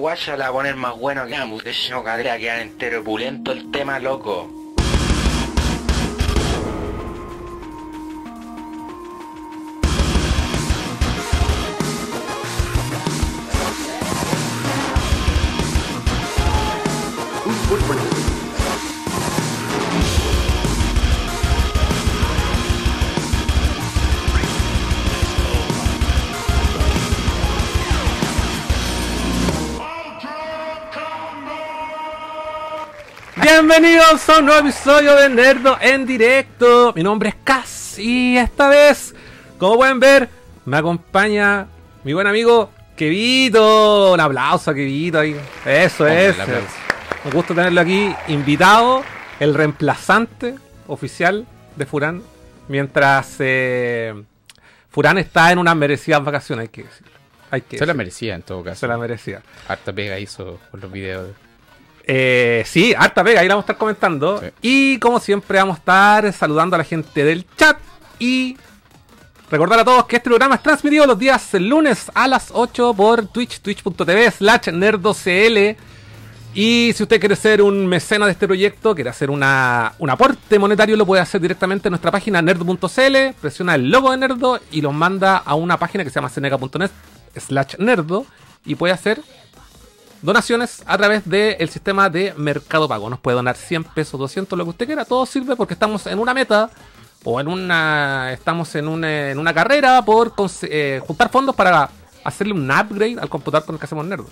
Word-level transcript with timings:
Guaya 0.00 0.34
la 0.34 0.44
va 0.44 0.48
a 0.48 0.52
poner 0.52 0.76
más 0.76 0.98
bueno 0.98 1.26
que 1.26 1.36
ambos. 1.36 1.62
De 1.62 1.72
hecho, 1.72 2.02
cadera 2.02 2.38
quedan 2.38 2.60
entero 2.60 3.04
pulento 3.04 3.52
el 3.52 3.70
tema, 3.70 3.98
loco. 3.98 4.59
Bienvenidos 33.70 34.28
a 34.28 34.40
un 34.40 34.46
nuevo 34.46 34.68
episodio 34.68 35.14
de 35.14 35.28
Nerdo 35.28 35.78
en 35.80 36.04
directo. 36.04 36.92
Mi 36.96 37.04
nombre 37.04 37.28
es 37.28 37.36
Cas 37.44 38.00
y 38.00 38.36
esta 38.36 38.68
vez, 38.68 39.14
como 39.58 39.76
pueden 39.76 40.00
ver, 40.00 40.28
me 40.64 40.76
acompaña 40.76 41.68
mi 42.02 42.12
buen 42.12 42.26
amigo 42.26 42.72
Kevito. 42.96 44.12
Un 44.12 44.18
aplauso 44.18 44.72
a 44.72 44.74
Kevito 44.74 45.20
ahí. 45.20 45.40
Eso 45.64 46.04
es. 46.08 46.36
Un 47.24 47.30
gusto 47.30 47.54
tenerlo 47.54 47.80
aquí, 47.80 48.12
invitado, 48.26 49.04
el 49.38 49.54
reemplazante 49.54 50.56
oficial 50.88 51.46
de 51.76 51.86
Furán, 51.86 52.24
mientras 52.66 53.36
eh, 53.38 54.20
Furán 54.88 55.16
está 55.18 55.52
en 55.52 55.58
unas 55.58 55.76
merecidas 55.76 56.24
vacaciones, 56.24 56.64
hay 56.64 56.68
que 56.70 56.82
decir. 56.82 57.06
Hay 57.52 57.60
que 57.60 57.78
Se 57.78 57.86
la 57.86 57.94
merecía 57.94 58.34
en 58.34 58.42
todo 58.42 58.64
caso. 58.64 58.80
Se 58.80 58.88
la 58.88 58.98
merecía. 58.98 59.42
Harta 59.68 59.92
pega 59.92 60.18
hizo 60.18 60.58
con 60.72 60.80
los 60.80 60.90
videos. 60.90 61.28
Eh, 62.04 62.64
sí, 62.66 62.94
harta 62.96 63.22
pega, 63.22 63.40
ahí 63.40 63.48
la 63.48 63.54
vamos 63.54 63.64
a 63.64 63.66
estar 63.72 63.78
comentando. 63.78 64.40
Sí. 64.40 64.46
Y 64.62 64.98
como 64.98 65.20
siempre 65.20 65.58
vamos 65.58 65.76
a 65.76 65.78
estar 65.78 66.32
saludando 66.32 66.76
a 66.76 66.78
la 66.78 66.84
gente 66.84 67.24
del 67.24 67.46
chat 67.56 67.78
y 68.18 68.56
recordar 69.50 69.80
a 69.80 69.84
todos 69.84 70.06
que 70.06 70.16
este 70.16 70.30
programa 70.30 70.54
es 70.56 70.62
transmitido 70.62 71.06
los 71.06 71.18
días 71.18 71.54
lunes 71.54 72.10
a 72.14 72.28
las 72.28 72.50
8 72.52 72.94
por 72.94 73.26
Twitch, 73.26 73.60
twitch.tv 73.60 74.30
slash 74.30 74.68
nerdocl. 74.72 75.76
Y 76.52 76.92
si 76.96 77.04
usted 77.04 77.20
quiere 77.20 77.36
ser 77.36 77.62
un 77.62 77.86
mecena 77.86 78.26
de 78.26 78.32
este 78.32 78.46
proyecto, 78.48 78.92
quiere 78.94 79.10
hacer 79.10 79.30
una, 79.30 79.92
un 80.00 80.10
aporte 80.10 80.58
monetario, 80.58 80.96
lo 80.96 81.06
puede 81.06 81.22
hacer 81.22 81.40
directamente 81.40 81.86
en 81.86 81.92
nuestra 81.92 82.10
página 82.10 82.42
nerd.cl, 82.42 83.34
presiona 83.40 83.76
el 83.76 83.88
logo 83.88 84.10
de 84.10 84.16
Nerdo 84.16 84.60
y 84.72 84.80
los 84.80 84.92
manda 84.92 85.36
a 85.36 85.54
una 85.54 85.78
página 85.78 86.02
que 86.02 86.10
se 86.10 86.16
llama 86.16 86.28
ceneca.net 86.28 86.90
slash 87.36 87.76
nerdo 87.78 88.26
y 88.64 88.74
puede 88.74 88.92
hacer 88.92 89.22
donaciones 90.22 90.82
a 90.86 90.98
través 90.98 91.28
del 91.28 91.68
sistema 91.68 92.10
de 92.10 92.34
Mercado 92.36 92.88
Pago. 92.88 93.08
Nos 93.10 93.20
puede 93.20 93.36
donar 93.36 93.56
100 93.56 93.84
pesos, 93.84 94.18
200, 94.18 94.58
lo 94.58 94.64
que 94.64 94.70
usted 94.70 94.86
quiera. 94.86 95.04
Todo 95.04 95.26
sirve 95.26 95.56
porque 95.56 95.74
estamos 95.74 96.06
en 96.06 96.18
una 96.18 96.34
meta 96.34 96.70
o 97.24 97.40
en 97.40 97.48
una 97.48 98.32
estamos 98.32 98.74
en 98.74 98.88
una, 98.88 99.30
en 99.30 99.38
una 99.38 99.52
carrera 99.52 100.02
por 100.04 100.32
eh, 100.62 101.00
juntar 101.06 101.30
fondos 101.30 101.54
para 101.54 101.90
hacerle 102.24 102.54
un 102.54 102.70
upgrade 102.70 103.18
al 103.20 103.28
computador 103.28 103.66
con 103.66 103.74
el 103.74 103.78
que 103.78 103.84
hacemos 103.84 104.06
Nerdo. 104.06 104.26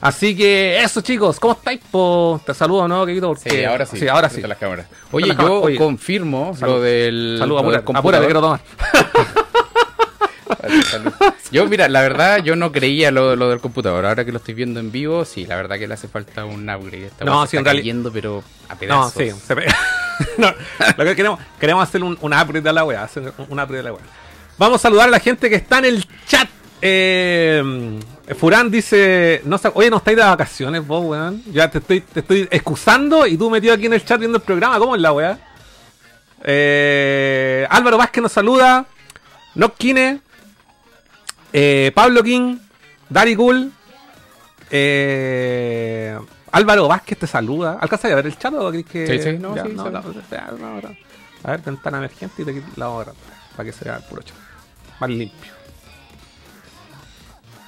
Así 0.00 0.34
que 0.34 0.82
eso 0.82 1.02
chicos, 1.02 1.38
¿cómo 1.38 1.52
estáis? 1.52 1.80
Po? 1.90 2.40
Te 2.44 2.54
saludo, 2.54 2.88
¿no, 2.88 3.04
Querido? 3.04 3.28
Porque, 3.28 3.50
Sí, 3.50 3.64
ahora 3.64 3.84
sí. 3.84 3.98
Sí, 3.98 4.08
ahora 4.08 4.30
sí. 4.30 4.40
las 4.40 4.56
cámaras. 4.56 4.86
Oye, 5.12 5.26
las 5.26 5.36
yo. 5.36 5.60
Oye, 5.60 5.76
confirmo 5.76 6.56
salud. 6.56 6.76
lo 6.76 6.80
del. 6.80 7.36
Salud, 7.38 7.56
lo 7.56 7.62
del 7.70 7.76
apúrate, 7.76 7.98
apúrate, 7.98 8.24
quiero 8.24 8.40
tomar. 8.40 8.60
Salud. 10.90 11.12
Yo, 11.50 11.66
mira, 11.66 11.88
la 11.88 12.00
verdad, 12.02 12.38
yo 12.42 12.56
no 12.56 12.72
creía 12.72 13.10
lo, 13.10 13.36
lo 13.36 13.50
del 13.50 13.60
computador. 13.60 14.04
Ahora 14.06 14.24
que 14.24 14.32
lo 14.32 14.38
estoy 14.38 14.54
viendo 14.54 14.80
en 14.80 14.90
vivo, 14.92 15.24
sí, 15.24 15.46
la 15.46 15.56
verdad 15.56 15.78
que 15.78 15.86
le 15.88 15.94
hace 15.94 16.08
falta 16.08 16.44
un 16.44 16.68
upgrade. 16.68 17.06
Esta 17.06 17.24
No, 17.24 17.38
weá 17.38 17.46
sí, 17.46 17.56
está 17.56 17.70
cayendo, 17.72 18.12
pero 18.12 18.42
a 18.68 18.74
No, 18.74 18.78
pedazos. 18.80 19.12
sí, 19.14 19.30
se 19.46 19.56
pe- 19.56 19.66
No, 20.38 20.52
lo 20.96 21.04
que 21.04 21.16
queremos, 21.16 21.40
queremos 21.58 21.82
hacer 21.88 22.02
un, 22.04 22.16
un 22.20 22.32
upgrade 22.32 22.60
de 22.62 22.72
la 22.72 22.84
wea, 22.84 23.02
hacer 23.04 23.32
un, 23.48 23.58
upgrade 23.60 23.76
de 23.78 23.82
la 23.84 23.92
wea. 23.92 24.02
Vamos 24.58 24.80
a 24.80 24.82
saludar 24.82 25.08
a 25.08 25.10
la 25.10 25.20
gente 25.20 25.48
que 25.48 25.56
está 25.56 25.78
en 25.78 25.84
el 25.86 26.04
chat. 26.26 26.48
Eh, 26.82 27.98
Furán 28.38 28.70
dice, 28.70 29.42
no, 29.44 29.58
oye, 29.74 29.90
no 29.90 29.96
estáis 29.98 30.16
de 30.16 30.22
vacaciones 30.22 30.86
vos, 30.86 31.04
weón. 31.04 31.42
Ya 31.52 31.70
te 31.70 31.78
estoy, 31.78 32.00
te 32.02 32.20
estoy 32.20 32.48
excusando 32.50 33.26
y 33.26 33.36
tú 33.36 33.50
metido 33.50 33.74
aquí 33.74 33.86
en 33.86 33.94
el 33.94 34.04
chat 34.04 34.18
viendo 34.18 34.36
el 34.38 34.42
programa, 34.44 34.78
¿cómo 34.78 34.94
es 34.94 35.00
la 35.00 35.12
wea? 35.12 35.38
Eh, 36.42 37.66
Álvaro 37.70 37.98
Vázquez 37.98 38.22
nos 38.22 38.32
saluda. 38.32 38.86
Nockine. 39.54 40.20
Eh, 41.52 41.92
Pablo 41.94 42.22
King. 42.22 42.58
Dari 43.08 43.34
Cool. 43.34 43.72
Eh, 44.70 46.18
Álvaro 46.52 46.88
Vázquez 46.88 47.18
te 47.18 47.26
saluda. 47.26 47.78
¿Alcanzas 47.80 48.12
a 48.12 48.14
ver 48.16 48.26
el 48.26 48.38
chat 48.38 48.52
o 48.54 48.70
crees 48.70 48.86
que.? 48.86 49.06
Sí, 49.06 49.18
sí, 49.32 49.38
no, 49.38 49.54
Ya, 49.56 49.64
sí, 49.64 49.72
no, 49.74 49.90
la- 49.90 50.00
no, 50.00 50.66
ahora. 50.66 50.90
A 51.42 51.50
ver, 51.52 51.60
ventana 51.60 51.98
emergente 51.98 52.42
y 52.42 52.44
te 52.44 52.52
la 52.76 52.86
vamos 52.86 52.98
a 52.98 53.02
agarrar, 53.10 53.14
Para 53.56 53.64
que 53.70 53.72
sea 53.72 53.96
el 53.96 54.02
puro 54.04 54.22
chat. 54.22 54.36
Más 55.00 55.10
limpio. 55.10 55.52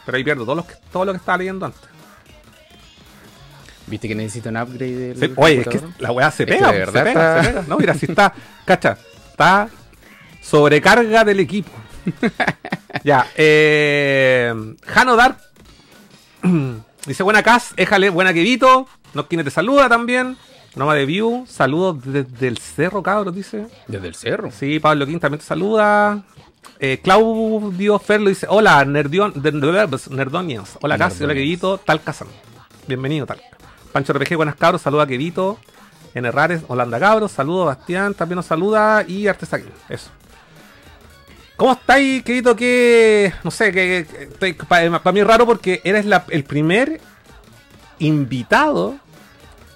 Pero 0.04 0.16
ahí 0.16 0.24
pierdo 0.24 0.44
todo 0.44 0.56
lo 0.56 0.66
que, 0.66 0.74
todo 0.92 1.04
lo 1.04 1.12
que 1.12 1.18
estaba 1.18 1.38
leyendo 1.38 1.66
antes. 1.66 1.80
¿Viste 3.86 4.08
que 4.08 4.14
necesita 4.14 4.50
un 4.50 4.56
upgrade 4.58 5.14
del 5.14 5.18
Sí, 5.18 5.32
oye, 5.36 5.60
es 5.60 5.68
que 5.68 5.80
la 5.98 6.12
weá 6.12 6.30
se 6.30 6.42
Es 6.44 6.48
que 6.48 6.54
pega, 6.54 6.66
de 6.72 6.72
se 6.72 6.78
verdad 6.78 7.04
pega, 7.04 7.10
está- 7.38 7.42
se 7.42 7.48
pega. 7.50 7.64
No, 7.68 7.78
mira, 7.78 7.94
si 7.94 8.06
está, 8.06 8.32
cacha, 8.64 8.96
está 9.30 9.68
sobrecarga 10.40 11.24
del 11.24 11.40
equipo. 11.40 11.70
Ya, 13.04 13.26
eh, 13.36 14.52
Jano 14.86 15.16
Dark 15.16 15.38
dice 17.06 17.22
buena 17.22 17.42
Cas, 17.42 17.72
éjale, 17.76 18.10
buena 18.10 18.32
Kevito. 18.32 18.88
No 19.14 19.28
quien 19.28 19.44
te 19.44 19.50
saluda 19.50 19.88
también. 19.88 20.36
Noma 20.74 20.94
de 20.94 21.04
View, 21.04 21.44
saludos 21.46 21.98
desde 22.02 22.48
el 22.48 22.56
cerro, 22.56 23.02
cabros, 23.02 23.34
dice. 23.34 23.66
Desde 23.88 24.08
el 24.08 24.14
cerro. 24.14 24.50
Sí, 24.50 24.80
Pablo 24.80 25.04
King 25.06 25.18
también 25.18 25.40
te 25.40 25.44
saluda. 25.46 26.22
Eh, 26.78 27.00
Claudio 27.02 27.98
Ferlo 27.98 28.30
dice: 28.30 28.46
Hola, 28.48 28.82
nerdion, 28.84 29.32
de- 29.40 29.52
Nerdonians. 29.52 30.78
Hola, 30.80 30.96
Cas, 30.96 31.20
hola. 31.20 31.34
Kevito, 31.34 31.76
tal 31.78 32.00
Kazan. 32.02 32.28
Bienvenido, 32.88 33.26
tal. 33.26 33.40
Pancho 33.92 34.14
RPG, 34.14 34.36
buenas 34.36 34.56
cabros, 34.56 34.80
saluda 34.80 35.02
a 35.02 35.06
Kevito. 35.06 35.58
N. 36.14 36.30
Rares, 36.30 36.62
Holanda 36.68 36.98
Cabros, 36.98 37.32
saludos, 37.32 37.66
Bastián, 37.66 38.14
también 38.14 38.36
nos 38.36 38.46
saluda. 38.46 39.04
Y 39.06 39.26
Artesaquín, 39.28 39.70
eso. 39.88 40.10
¿Cómo 41.56 41.72
estáis, 41.72 42.22
Kevito? 42.22 42.56
Que. 42.56 43.32
No 43.44 43.50
sé, 43.50 43.72
que. 43.72 44.06
Para 44.68 45.12
mí 45.12 45.20
es 45.20 45.26
raro 45.26 45.46
porque 45.46 45.80
eres 45.84 46.04
la- 46.06 46.24
el 46.30 46.44
primer 46.44 47.00
invitado. 47.98 48.96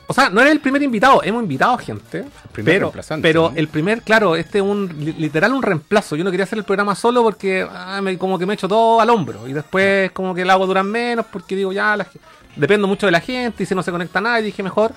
O 0.09 0.15
sea, 0.15 0.31
no 0.31 0.41
eres 0.41 0.53
el 0.53 0.60
primer 0.60 0.81
invitado, 0.84 1.20
hemos 1.25 1.42
invitado 1.42 1.76
gente. 1.78 2.25
primer 2.53 2.75
pero, 2.75 2.86
reemplazante, 2.86 3.26
pero 3.28 3.50
¿no? 3.50 3.56
el 3.56 3.66
primer, 3.66 4.03
claro, 4.03 4.36
este 4.36 4.59
es 4.59 4.65
un 4.65 4.88
li- 5.00 5.15
literal 5.15 5.53
un 5.53 5.62
reemplazo. 5.62 6.15
Yo 6.15 6.22
no 6.22 6.31
quería 6.31 6.44
hacer 6.44 6.59
el 6.59 6.65
programa 6.65 6.94
solo 6.94 7.22
porque 7.25 7.66
ah, 7.69 8.00
me- 8.00 8.16
como 8.16 8.38
que 8.38 8.47
me 8.47 8.54
echo 8.54 8.69
todo 8.69 9.00
al 9.00 9.10
hombro. 9.10 9.48
Y 9.48 9.53
después 9.53 10.12
como 10.12 10.32
que 10.32 10.42
el 10.42 10.50
agua 10.50 10.65
dura 10.66 10.84
menos 10.84 11.26
porque 11.31 11.56
digo, 11.56 11.72
ya, 11.72 11.97
la 11.97 12.06
dependo 12.54 12.86
mucho 12.86 13.06
de 13.06 13.12
la 13.12 13.20
gente 13.20 13.65
y 13.65 13.66
si 13.66 13.75
no 13.75 13.82
se 13.82 13.91
conecta 13.91 14.20
nadie, 14.20 14.44
dije 14.44 14.62
mejor. 14.62 14.92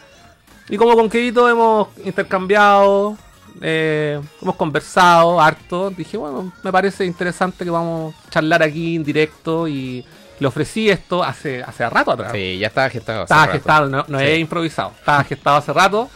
Y 0.70 0.78
como 0.78 0.94
con 0.96 1.10
Kevito 1.10 1.50
hemos 1.50 1.88
intercambiado, 2.06 3.18
eh, 3.62 4.20
hemos 4.42 4.56
conversado 4.56 5.40
harto, 5.42 5.90
dije, 5.90 6.18
bueno, 6.18 6.52
me 6.64 6.72
parece 6.72 7.06
interesante 7.06 7.64
que 7.64 7.70
vamos 7.72 8.14
a 8.26 8.30
charlar 8.30 8.64
aquí 8.64 8.96
en 8.96 9.04
directo 9.04 9.68
y 9.68 10.06
le 10.40 10.48
ofrecí 10.48 10.90
esto 10.90 11.24
hace, 11.24 11.62
hace 11.64 11.90
rato 11.90 12.12
atrás. 12.12 12.32
Sí, 12.32 12.58
ya 12.60 12.68
estaba 12.68 12.90
gestado. 12.90 13.20
hace 13.24 13.26
Estaba 13.26 13.46
rato. 13.46 13.54
gestado, 13.58 13.90
no, 13.90 14.06
no 14.08 14.20
Sí. 14.20 14.26
he 14.26 14.38
improvisado. 14.38 14.94
Estaba 14.98 15.24
gestado 15.24 15.58
hace 15.58 15.74
rato. 15.74 16.10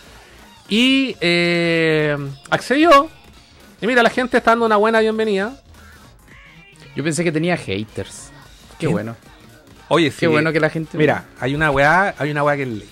Y 0.70 1.16
eh, 1.20 2.18
accedió. 2.50 3.10
Y 3.82 3.88
mira, 3.88 4.02
la 4.02 4.10
gente 4.10 4.38
está 4.38 4.52
dando 4.52 4.66
una 4.66 4.78
buena 4.78 5.02
bienvenida. 5.02 5.54
Yo 6.96 7.04
pensé 7.04 7.24
que 7.24 7.32
tenía 7.34 7.58
haters. 7.58 8.32
Qué 8.80 8.88
¿Qué? 8.88 8.94
bueno. 8.94 9.16
Oye, 9.90 10.10
sí. 10.10 10.20
Qué 10.22 10.28
bueno 10.28 10.54
que 10.54 10.60
la 10.62 10.70
gente. 10.70 10.98
Mira, 10.98 11.26
hay 11.40 11.54
una 11.54 11.70
weá, 11.70 12.16
hay 12.18 12.32
una 12.32 12.44
weá 12.44 12.56
que 12.56 12.64
es 12.64 12.70
ley. 12.70 12.90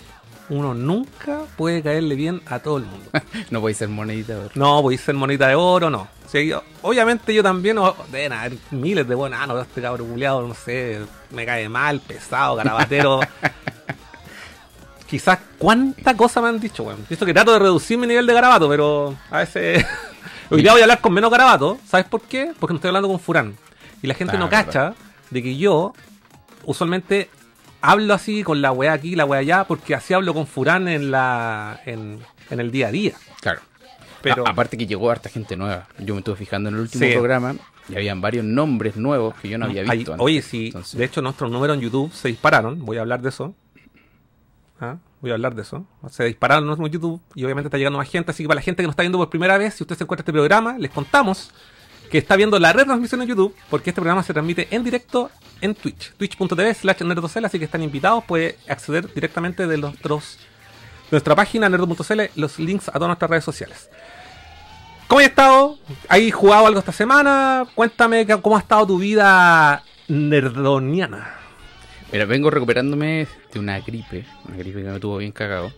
Uno 0.51 0.73
nunca 0.73 1.43
puede 1.57 1.81
caerle 1.81 2.13
bien 2.15 2.41
a 2.45 2.59
todo 2.59 2.77
el 2.77 2.83
mundo. 2.85 3.09
No 3.49 3.65
a 3.65 3.73
ser 3.73 3.87
monedita. 3.89 4.33
de 4.33 4.39
oro. 4.41 4.51
No, 4.55 4.89
a 4.89 4.97
ser 4.97 5.15
monita 5.15 5.47
de 5.47 5.55
oro, 5.55 5.89
no. 5.89 6.07
Yo- 6.33 6.61
obviamente 6.81 7.33
yo 7.33 7.41
también, 7.41 7.77
o- 7.77 7.95
deben 8.11 8.33
haber 8.33 8.57
miles 8.69 9.07
de 9.07 9.15
buenos, 9.15 9.39
ah, 9.41 9.47
no, 9.47 9.59
este 9.61 9.81
cabro 9.81 10.05
culiado, 10.05 10.45
no 10.47 10.53
sé, 10.53 10.99
me 11.31 11.45
cae 11.45 11.67
mal, 11.69 11.99
pesado, 12.01 12.55
garabatero. 12.55 13.21
Quizás 15.09 15.39
cuánta 15.57 16.15
cosa 16.15 16.41
me 16.41 16.47
han 16.49 16.59
dicho, 16.59 16.83
weón. 16.83 17.05
Visto 17.09 17.25
que 17.25 17.33
trato 17.33 17.51
de 17.53 17.59
reducir 17.59 17.97
mi 17.97 18.07
nivel 18.07 18.25
de 18.25 18.33
garabato, 18.33 18.69
pero 18.69 19.15
a 19.29 19.39
veces. 19.39 19.85
Hoy 20.49 20.61
día 20.61 20.71
voy 20.73 20.81
a 20.81 20.83
hablar 20.85 20.99
con 21.01 21.13
menos 21.13 21.31
garabato. 21.31 21.77
¿Sabes 21.87 22.05
por 22.05 22.21
qué? 22.21 22.53
Porque 22.59 22.73
no 22.73 22.77
estoy 22.77 22.89
hablando 22.89 23.07
con 23.09 23.19
Furán. 23.19 23.55
Y 24.01 24.07
la 24.07 24.13
gente 24.13 24.35
Ah, 24.35 24.39
no 24.39 24.45
verdad. 24.49 24.65
cacha 24.65 24.93
de 25.29 25.43
que 25.43 25.55
yo 25.57 25.93
usualmente 26.65 27.29
hablo 27.81 28.13
así 28.13 28.43
con 28.43 28.61
la 28.61 28.71
weá 28.71 28.93
aquí, 28.93 29.15
la 29.15 29.25
weá 29.25 29.39
allá, 29.41 29.63
porque 29.65 29.95
así 29.95 30.13
hablo 30.13 30.33
con 30.33 30.47
Furán 30.47 30.87
en 30.87 31.11
la. 31.11 31.81
en, 31.85 32.19
en 32.49 32.59
el 32.59 32.71
día 32.71 32.87
a 32.87 32.91
día. 32.91 33.13
Claro. 33.41 33.61
Pero. 34.21 34.45
A- 34.47 34.51
aparte 34.51 34.77
que 34.77 34.85
llegó 34.87 35.09
harta 35.11 35.29
gente 35.29 35.55
nueva. 35.57 35.87
Yo 35.99 36.13
me 36.13 36.19
estuve 36.19 36.35
fijando 36.35 36.69
en 36.69 36.75
el 36.75 36.81
último 36.81 37.05
Sí. 37.05 37.11
programa 37.13 37.55
Y 37.89 37.95
habían 37.95 38.21
varios 38.21 38.45
nombres 38.45 38.95
nuevos 38.95 39.33
que 39.41 39.49
yo 39.49 39.57
no 39.57 39.65
había 39.65 39.81
Hay- 39.81 39.97
visto. 39.99 40.13
antes. 40.13 40.23
oye, 40.23 40.41
sí, 40.41 40.67
Entonces, 40.67 40.97
de 40.97 41.05
hecho 41.05 41.21
nuestros 41.21 41.49
números 41.51 41.75
en 41.75 41.81
YouTube 41.81 42.11
se 42.13 42.27
dispararon, 42.27 42.85
voy 42.85 42.97
a 42.97 43.01
hablar 43.01 43.21
de 43.21 43.29
eso. 43.29 43.55
Ah, 44.79 44.97
Voy 45.21 45.29
a 45.29 45.35
hablar 45.35 45.53
de 45.53 45.61
eso. 45.61 45.85
Se 46.09 46.23
dispararon 46.23 46.65
nuestros 46.65 46.87
en 46.87 46.93
YouTube 46.93 47.21
y 47.35 47.43
obviamente 47.43 47.67
está 47.67 47.77
llegando 47.77 47.99
más 47.99 48.09
gente, 48.09 48.31
así 48.31 48.43
que 48.43 48.47
para 48.47 48.55
la 48.55 48.63
gente 48.63 48.81
que 48.81 48.87
nos 48.87 48.93
está 48.93 49.03
viendo 49.03 49.19
por 49.19 49.29
primera 49.29 49.55
vez, 49.59 49.75
si 49.75 49.83
usted 49.83 49.95
se 49.95 50.03
encuentra 50.03 50.21
este 50.23 50.31
programa, 50.31 50.77
les 50.79 50.89
contamos 50.89 51.51
que 52.11 52.17
está 52.17 52.35
viendo 52.35 52.59
la 52.59 52.73
retransmisión 52.73 53.21
en 53.21 53.29
YouTube, 53.29 53.55
porque 53.69 53.89
este 53.91 54.01
programa 54.01 54.21
se 54.21 54.33
transmite 54.33 54.67
en 54.69 54.83
directo 54.83 55.31
en 55.61 55.73
Twitch, 55.75 56.11
twitch.tv 56.17 56.73
slash 56.73 57.01
nerdocel, 57.03 57.45
así 57.45 57.57
que 57.57 57.65
están 57.65 57.81
invitados, 57.81 58.23
puede 58.25 58.57
acceder 58.67 59.11
directamente 59.13 59.65
de 59.65 59.77
nuestros 59.77 60.37
nuestra 61.09 61.35
página 61.35 61.67
nerdo.cl, 61.69 62.21
los 62.35 62.57
links 62.59 62.87
a 62.89 62.93
todas 62.93 63.07
nuestras 63.07 63.29
redes 63.31 63.43
sociales. 63.43 63.89
¿Cómo 65.07 65.19
has 65.19 65.27
estado? 65.27 65.77
¿Has 66.07 66.19
jugado 66.31 66.67
algo 66.67 66.79
esta 66.79 66.93
semana? 66.93 67.65
Cuéntame 67.75 68.25
cómo 68.41 68.55
ha 68.55 68.59
estado 68.59 68.87
tu 68.87 68.97
vida 68.97 69.83
nerdoniana. 70.07 71.35
Mira, 72.13 72.25
vengo 72.25 72.49
recuperándome 72.49 73.27
de 73.53 73.59
una 73.59 73.79
gripe, 73.81 74.25
una 74.47 74.57
gripe 74.57 74.83
que 74.83 74.89
me 74.89 74.99
tuvo 74.99 75.17
bien 75.17 75.31
cagado. 75.33 75.73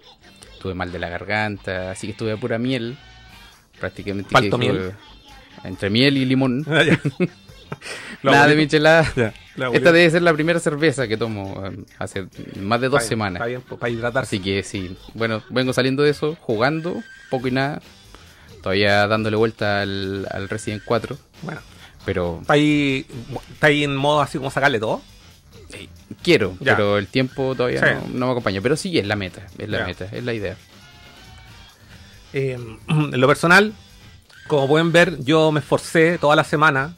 Estuve 0.53 0.75
mal 0.75 0.91
de 0.91 0.99
la 0.99 1.09
garganta, 1.09 1.91
así 1.91 2.07
que 2.07 2.11
estuve 2.11 2.31
a 2.31 2.37
pura 2.37 2.57
miel. 2.59 2.97
Prácticamente. 3.79 4.33
que- 4.33 4.57
miel. 4.57 4.93
Entre 5.63 5.89
miel 5.89 6.17
y 6.17 6.25
limón. 6.25 6.65
Ah, 6.67 6.83
ya. 6.83 6.99
Nada 8.23 8.37
de 8.47 8.53
abuelito. 8.53 8.57
michelada. 8.61 9.11
Ya, 9.15 9.33
Esta 9.73 9.91
debe 9.91 10.09
ser 10.09 10.21
la 10.21 10.33
primera 10.33 10.59
cerveza 10.59 11.07
que 11.07 11.17
tomo 11.17 11.53
um, 11.53 11.83
hace 11.99 12.27
más 12.61 12.79
de 12.81 12.89
dos 12.89 13.03
semanas. 13.03 13.39
Está 13.41 13.47
bien, 13.47 13.61
pues, 13.67 13.79
para 13.79 13.89
hidratarse. 13.91 14.35
Así 14.37 14.43
que 14.43 14.63
sí, 14.63 14.95
bueno, 15.13 15.43
vengo 15.49 15.73
saliendo 15.73 16.03
de 16.03 16.11
eso, 16.11 16.37
jugando, 16.39 17.01
poco 17.29 17.47
y 17.47 17.51
nada. 17.51 17.81
Todavía 18.61 19.07
dándole 19.07 19.35
vuelta 19.35 19.81
al, 19.81 20.25
al 20.31 20.47
Resident 20.49 20.83
4. 20.85 21.17
Bueno, 21.41 21.59
Pero 22.05 22.39
está 22.41 22.53
ahí, 22.53 23.05
está 23.51 23.67
ahí 23.67 23.83
en 23.83 23.95
modo 23.95 24.21
así 24.21 24.37
como 24.37 24.49
sacarle 24.51 24.79
todo. 24.79 25.01
quiero, 26.23 26.55
Ya. 26.61 26.75
pero 26.77 26.97
el 26.97 27.07
tiempo 27.07 27.55
todavía 27.55 27.79
Sí. 27.79 28.07
no, 28.13 28.19
no 28.19 28.25
me 28.27 28.31
acompaña. 28.31 28.61
Pero 28.61 28.77
sí, 28.77 28.97
es 28.97 29.05
la 29.05 29.15
meta, 29.17 29.45
es 29.57 29.67
la 29.67 29.79
Ya. 29.79 29.85
meta, 29.85 30.05
es 30.11 30.23
la 30.23 30.33
idea. 30.33 30.55
Eh, 32.33 32.57
en 32.87 33.19
lo 33.19 33.27
personal, 33.27 33.73
como 34.47 34.67
pueden 34.67 34.91
ver, 34.91 35.23
yo 35.23 35.51
me 35.51 35.59
esforcé 35.59 36.17
toda 36.17 36.35
la 36.35 36.43
semana 36.43 36.93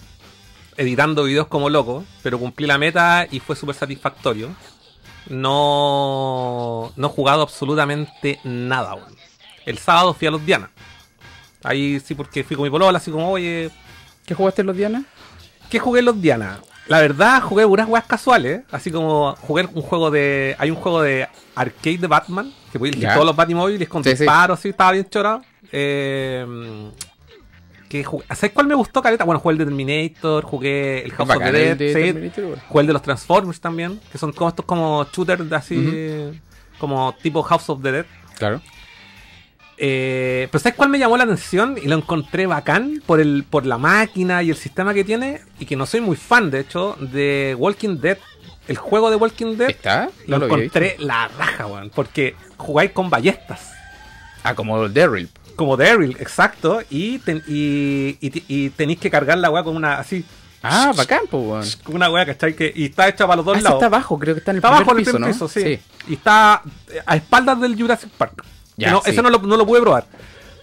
editando 0.78 1.24
videos 1.24 1.48
como 1.48 1.70
loco, 1.70 2.04
pero 2.22 2.38
cumplí 2.40 2.68
la 2.68 2.78
meta 2.78 3.28
y 3.30 3.40
fue 3.40 3.56
súper 3.56 3.76
satisfactorio. 3.76 4.50
No, 5.28 6.92
no 6.96 7.08
he 7.08 7.10
jugado 7.10 7.42
absolutamente 7.42 8.40
nada. 8.44 8.96
El 9.66 9.78
sábado 9.78 10.14
fui 10.14 10.28
a 10.28 10.32
los 10.32 10.46
Diana. 10.46 10.70
Ahí 11.64 12.00
sí, 12.00 12.14
porque 12.14 12.44
fui 12.44 12.56
con 12.56 12.64
mi 12.64 12.70
polola, 12.70 12.98
así 12.98 13.10
como, 13.10 13.32
oye, 13.32 13.72
¿Qué 14.26 14.34
jugaste 14.34 14.64
los 14.64 14.76
Diana? 14.76 15.04
¿Qué 15.70 15.78
jugué 15.80 16.00
en 16.00 16.06
los 16.06 16.20
Diana? 16.20 16.60
La 16.88 17.00
verdad, 17.00 17.42
jugué 17.42 17.66
puras 17.66 17.88
weas 17.88 18.06
casuales. 18.06 18.64
Así 18.72 18.92
como 18.92 19.36
jugué 19.42 19.68
un 19.74 19.82
juego 19.82 20.12
de. 20.12 20.56
Hay 20.60 20.72
un 20.72 20.78
juego 20.78 21.02
de 21.02 21.28
arcade 21.56 21.98
de 22.00 22.08
Batman. 22.08 22.52
Que 22.72 22.80
puede 22.80 22.94
elegir 22.94 23.10
todos 23.14 23.26
los 23.26 23.36
Batimóviles 23.36 23.88
con 23.88 24.04
Sí, 24.04 24.12
sí. 24.12 24.18
disparos, 24.24 24.60
así, 24.60 24.70
estaba 24.70 24.92
bien 24.92 25.08
chorado. 25.10 25.42
Eh, 25.72 26.92
que 27.90 28.04
jugué- 28.04 28.26
¿Sabes 28.36 28.52
cuál 28.52 28.68
me 28.68 28.76
gustó, 28.76 29.02
Caleta? 29.02 29.24
Bueno, 29.24 29.40
jugué 29.40 29.54
el 29.54 29.58
de 29.60 29.66
Terminator, 29.66 30.44
jugué 30.44 31.04
el 31.06 31.12
House 31.14 31.30
of 31.30 31.38
the 31.38 31.46
el 31.48 31.54
Dead, 31.54 31.78
de 31.78 32.32
jugué 32.68 32.82
el 32.82 32.88
de 32.88 32.94
los 32.94 33.02
Transformers 33.02 33.60
también. 33.62 34.00
Que 34.12 34.18
son 34.18 34.32
como 34.34 34.50
estos 34.50 34.66
como 34.66 35.06
shooters 35.12 35.52
así. 35.52 36.32
Como 36.80 37.16
tipo 37.22 37.42
House 37.44 37.70
of 37.70 37.82
the 37.82 37.92
Dead. 37.92 38.06
Claro. 38.38 38.62
Eh, 39.78 40.48
pero 40.52 40.62
¿sabes 40.62 40.76
cuál 40.78 40.90
me 40.90 40.98
llamó 41.00 41.18
la 41.18 41.26
atención? 41.26 41.78
Y 41.82 41.88
lo 41.88 41.98
encontré 41.98 42.46
bacán 42.48 43.02
por 43.06 43.20
el 43.20 43.44
por 43.50 43.66
la 43.66 43.78
máquina 43.78 44.42
y 44.42 44.50
el 44.50 44.56
sistema 44.56 44.94
que 44.94 45.04
tiene. 45.04 45.42
Y 45.60 45.66
que 45.66 45.76
no 45.76 45.86
soy 45.86 46.02
muy 46.02 46.16
fan, 46.16 46.50
de 46.50 46.62
hecho, 46.62 46.96
de 47.00 47.56
Walking 47.58 47.98
Dead. 48.00 48.18
El 48.68 48.78
juego 48.78 49.12
de 49.12 49.16
Walking 49.18 49.58
Dead 49.58 49.70
¿Está? 49.70 50.10
lo, 50.26 50.40
No 50.40 50.48
lo 50.48 50.54
había 50.54 50.66
encontré 50.66 50.96
la 51.00 51.28
raja, 51.28 51.68
weón. 51.68 51.92
Porque 51.94 52.36
jugáis 52.58 52.92
con 52.92 53.10
ballestas. 53.10 53.72
Ah, 54.44 54.56
como 54.56 54.88
Daryl. 54.90 55.30
Como 55.56 55.78
Daryl, 55.78 56.18
exacto. 56.20 56.82
Y, 56.90 57.20
ten- 57.20 57.44
y, 57.48 58.18
y, 58.22 58.44
y 58.48 58.70
tenéis 58.72 59.00
que 59.00 59.10
cargar 59.10 59.38
la 59.38 59.50
weá 59.50 59.64
con 59.64 59.76
una 59.76 60.00
así. 60.00 60.24
Ah, 60.62 60.92
bacán, 60.96 61.22
pues, 61.30 61.44
weón. 61.46 61.66
Con 61.84 61.96
una 61.96 62.10
weá, 62.10 62.26
¿cachai? 62.26 62.56
Que, 62.56 62.72
y 62.76 62.86
está 62.86 63.08
hecha 63.08 63.26
para 63.28 63.38
los 63.38 63.46
dos 63.46 63.58
Ah, 63.58 63.62
lados. 63.62 63.78
está 63.78 63.86
abajo, 63.86 64.18
creo 64.18 64.34
que 64.34 64.40
está 64.40 64.52
en 64.52 64.56
el 64.56 64.60
Está 64.60 64.70
primer 64.70 64.82
abajo 64.84 64.92
en 64.94 64.98
el 65.00 65.06
piso, 65.06 65.20
¿no? 65.20 65.28
piso, 65.28 65.48
sí. 65.48 65.80
Y 66.08 66.14
está 66.16 66.62
eh, 66.92 67.02
a 67.06 67.16
espaldas 67.16 67.60
del 67.62 67.80
Jurassic 67.80 68.10
Park. 68.12 68.44
Ya, 68.76 68.92
no, 68.92 69.02
sí. 69.04 69.12
Eso 69.12 69.22
no 69.22 69.30
lo, 69.30 69.40
no 69.40 69.58
lo 69.58 69.66
pude 69.66 69.82
probar. 69.82 70.06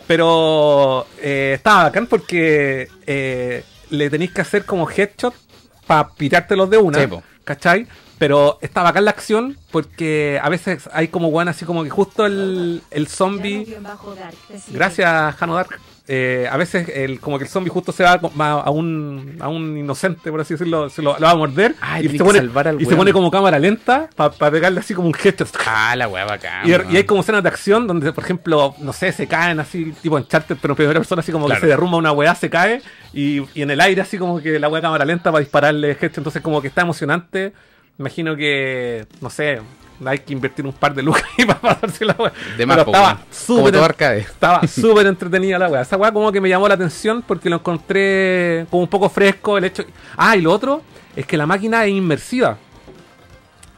Pero 0.07 1.07
eh, 1.21 1.53
estaba 1.57 1.85
bacán 1.85 2.07
porque 2.07 2.89
eh, 3.07 3.65
le 3.91 4.11
tenéis 4.11 4.33
que 4.33 4.41
hacer 4.41 4.65
como 4.65 4.89
headshot 4.91 5.35
para 5.87 6.11
pitártelos 6.11 6.69
de 6.69 6.79
una. 6.79 6.99
Sí. 6.99 7.09
¿Cachai? 7.45 7.87
Pero 8.19 8.59
está 8.61 8.83
bacán 8.83 9.05
la 9.05 9.11
acción 9.11 9.57
porque 9.71 10.39
a 10.43 10.49
veces 10.49 10.89
hay 10.93 11.09
como 11.09 11.29
weón 11.29 11.49
así 11.49 11.65
como 11.65 11.83
que 11.83 11.91
justo 11.91 12.27
el, 12.27 12.83
el 12.91 13.09
zombie. 13.09 13.77
Gracias, 14.73 15.43
Hano 15.43 15.55
Dark. 15.55 15.81
Eh, 16.09 16.49
a 16.51 16.57
veces 16.57 16.89
el, 16.89 17.21
como 17.21 17.39
que 17.39 17.45
el 17.45 17.51
zombie 17.51 17.71
justo 17.71 17.93
se 17.93 18.03
va 18.03 18.15
a 18.15 18.71
un, 18.71 19.37
a 19.41 19.49
un 19.49 19.79
inocente, 19.79 20.33
por 20.33 20.41
así 20.41 20.55
decirlo, 20.55 20.91
se 20.91 21.01
lo, 21.01 21.17
lo 21.17 21.27
va 21.27 21.31
a 21.31 21.37
morder 21.37 21.77
y, 22.01 22.09
se 22.09 22.19
pone, 22.19 22.51
y 22.79 22.85
se 22.85 23.13
como 23.13 23.31
cámara 23.31 23.57
lenta 23.61 24.11
para 24.17 24.51
pegarle 24.51 24.81
así 24.81 24.95
como 24.95 25.07
un 25.09 25.15
headshot. 25.15 25.57
Ah, 25.65 25.95
la 25.95 26.09
weá 26.09 26.25
bacán. 26.25 26.69
Y, 26.69 26.97
hay 26.97 27.05
como 27.05 27.21
escenas 27.21 27.45
de 27.45 27.49
acción 27.49 27.87
donde, 27.87 28.13
por 28.13 28.25
ejemplo, 28.25 28.75
no 28.81 28.93
sé, 28.93 29.13
se 29.13 29.29
caen 29.29 29.61
así, 29.61 29.93
tipo 30.03 30.19
en 30.19 30.27
charter, 30.27 30.57
pero 30.61 30.73
en 30.73 30.77
primera 30.77 30.99
persona, 30.99 31.21
así 31.21 31.31
como 31.31 31.47
Claro. 31.47 31.61
que 31.61 31.67
se 31.67 31.71
derrumba 31.71 31.99
una 31.99 32.11
weá, 32.13 32.35
se 32.35 32.51
cae, 32.51 32.83
y, 33.13 33.41
y 33.55 33.63
en 33.63 33.71
el 33.71 33.81
aire, 33.81 34.03
así 34.03 34.19
como 34.19 34.41
que 34.41 34.59
la 34.59 34.69
weá 34.69 34.83
cámara 34.83 35.05
lenta 35.05 35.31
para 35.31 35.41
dispararle 35.41 35.95
gesto. 35.95 36.19
Entonces, 36.19 36.43
como 36.43 36.61
que 36.61 36.69
está 36.69 36.83
emocionante. 36.83 37.53
Imagino 37.99 38.35
que, 38.37 39.07
no 39.21 39.31
sé, 39.31 39.61
hay 40.05 40.19
que 40.19 40.33
invertir 40.33 40.65
un 40.67 40.73
par 40.73 40.95
de 40.95 41.03
lucas 41.03 41.23
ahí 41.39 41.45
para 41.47 41.61
pasarse 41.61 42.05
la 42.05 42.15
weá. 42.19 42.33
De 42.57 42.67
más, 42.67 42.79
Pero 42.79 42.91
estaba 42.91 43.21
súper 43.31 43.75
estaba 44.19 44.67
súper 44.67 45.07
entretenida 45.07 45.59
la 45.59 45.69
weá. 45.69 45.83
Esa 45.83 45.97
weá 45.97 46.13
como 46.13 46.33
que 46.33 46.41
me 46.41 46.49
llamó 46.49 46.67
la 46.69 46.75
atención 46.75 47.23
porque 47.23 47.49
lo 47.51 47.57
encontré 47.57 48.67
como 48.71 48.83
un 48.83 48.89
poco 48.89 49.09
fresco. 49.09 49.59
El 49.59 49.65
hecho. 49.65 49.85
Ah, 50.17 50.37
y 50.37 50.41
lo 50.41 50.53
otro 50.53 50.83
es 51.15 51.27
que 51.27 51.37
la 51.37 51.47
máquina 51.47 51.85
es 51.85 51.93
inmersiva. 51.93 52.57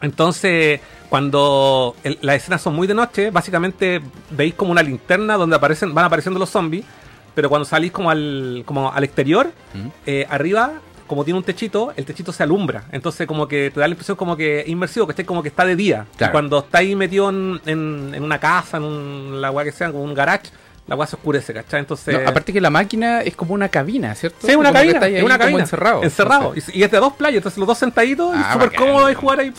Entonces, 0.01 0.81
cuando 1.09 1.97
el- 2.05 2.19
las 2.23 2.37
escenas 2.37 2.61
son 2.63 2.75
muy 2.75 2.87
de 2.87 2.95
noche, 2.95 3.31
básicamente 3.31 4.01
veis 4.31 4.55
como 4.55 4.73
una 4.73 4.83
linterna 4.83 5.37
donde 5.37 5.57
aparecen, 5.57 5.95
van 5.95 6.05
apareciendo 6.05 6.39
los 6.39 6.51
zombies. 6.51 6.85
Pero 7.35 7.49
cuando 7.49 7.65
salís 7.65 7.91
como 7.91 8.11
al, 8.11 8.63
como 8.65 8.93
al 8.93 9.03
exterior, 9.03 9.51
¿Mm? 9.75 9.87
eh, 10.07 10.27
arriba, 10.31 10.75
como 11.07 11.25
tiene 11.25 11.39
un 11.39 11.45
techito, 11.45 11.93
el 11.97 12.05
techito 12.05 12.33
se 12.33 12.43
alumbra. 12.43 12.85
Entonces 12.93 13.27
como 13.27 13.47
que 13.49 13.71
te 13.71 13.81
da 13.81 13.87
la 13.87 13.93
impresión 13.93 14.17
como 14.17 14.37
que 14.37 14.61
es 14.61 14.69
inmersivo, 14.69 15.07
que 15.07 15.13
esté 15.13 15.25
como 15.27 15.43
que 15.43 15.49
está 15.49 15.65
de 15.65 15.77
día. 15.77 16.07
Claro. 16.17 16.33
Cuando 16.33 16.59
está 16.61 16.79
ahí 16.79 16.95
metido 16.97 17.29
en, 17.31 17.61
en- 17.67 18.13
en 18.15 18.23
una 18.23 18.39
casa, 18.39 18.77
en 18.79 18.85
un, 18.85 19.41
la 19.41 19.51
weá 19.51 19.65
que 19.65 19.73
sea, 19.73 19.91
como 19.91 20.03
un 20.05 20.15
garage, 20.15 20.51
la 20.87 20.97
weá 20.97 21.07
se 21.07 21.17
oscurece, 21.17 21.55
¿cachai? 21.55 21.81
Entonces... 21.81 22.21
No, 22.23 22.29
aparte 22.29 22.53
que 22.53 22.61
la 22.61 22.69
máquina 22.71 23.23
es 23.23 23.35
como 23.37 23.55
una 23.55 23.69
cabina, 23.69 24.15
¿cierto? 24.15 24.39
Sí, 24.43 24.49
es 24.51 24.57
una 24.57 24.69
Como 24.71 24.81
cabina, 24.81 25.07
es 25.07 25.23
una 25.23 25.35
como 25.35 25.39
cabina. 25.39 25.61
encerrado. 25.61 26.03
Encerrado. 26.03 26.55
Y, 26.57 26.79
y 26.79 26.83
es 26.83 26.91
de 26.91 26.99
dos 26.99 27.13
playas, 27.15 27.37
entonces 27.39 27.59
los 27.59 27.67
dos 27.69 27.79
sentaditos 27.79 28.35
y 28.37 28.39
Ah, 28.43 28.53
súper 28.53 28.75
cómodo 28.75 29.07
de 29.07 29.15
jugar 29.15 29.41
ahí. 29.41 29.53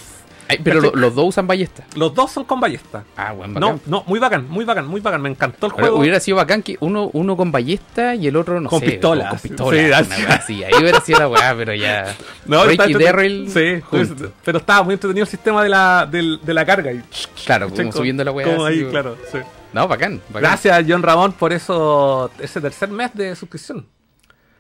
Ay, 0.48 0.60
pero 0.64 0.80
los 0.82 1.16
dos 1.16 1.26
usan 1.30 1.48
ballesta. 1.48 1.86
Los 1.96 2.14
dos 2.14 2.32
son 2.32 2.44
con 2.46 2.60
ballesta. 2.60 3.04
Ah, 3.18 3.32
bueno, 3.32 3.60
No, 3.60 3.68
bacán. 3.74 3.82
no, 3.88 4.04
muy 4.06 4.20
bacán, 4.20 4.48
muy 4.48 4.64
bacán, 4.66 4.86
muy 4.88 5.02
bacán. 5.02 5.22
Me 5.22 5.30
encantó 5.30 5.66
el 5.68 5.72
Ahora, 5.72 5.84
juego. 5.86 6.00
hubiera 6.00 6.20
sido 6.20 6.38
bacán 6.38 6.62
que 6.62 6.78
uno, 6.82 7.10
uno 7.14 7.36
con 7.36 7.52
ballesta 7.52 8.14
y 8.16 8.28
el 8.28 8.36
otro, 8.36 8.62
no 8.62 8.70
Con 8.70 8.80
sé, 8.80 8.86
pistola. 8.92 9.30
Con, 9.30 9.40
pistola. 9.40 10.04
Sí, 10.04 10.24
así. 10.28 10.64
Ahí 10.64 10.74
hubiera 10.80 11.02
sido 11.02 11.20
la 11.20 11.28
weá, 11.30 11.56
pero 11.58 11.74
ya. 11.74 12.16
No, 12.46 12.64
Ricky 12.66 12.94
Daryl 12.94 13.50
Sí, 13.50 13.82
juntos. 13.82 14.30
pero 14.44 14.60
estaba 14.60 14.84
muy 14.84 14.94
entretenido 14.94 15.24
el 15.24 15.30
sistema 15.30 15.64
de 15.64 15.70
la, 15.70 16.08
del- 16.10 16.40
de 16.44 16.54
la 16.54 16.66
carga. 16.66 16.92
Y, 16.92 17.02
Claro, 17.46 17.70
como 17.70 17.92
subiendo 17.92 18.24
la 18.24 18.32
weá. 18.32 18.46
Como 18.46 18.66
así, 18.66 18.80
ahí, 18.84 18.86
claro. 18.90 19.18
sí. 19.32 19.40
No, 19.74 19.88
bacán, 19.88 20.22
bacán. 20.30 20.42
Gracias, 20.44 20.86
John 20.88 21.02
Ramón, 21.04 21.34
por 21.34 21.52
eso 21.54 22.30
ese 22.40 22.62
tercer 22.62 22.90
mes 22.90 23.12
de 23.14 23.36
suscripción. 23.36 23.86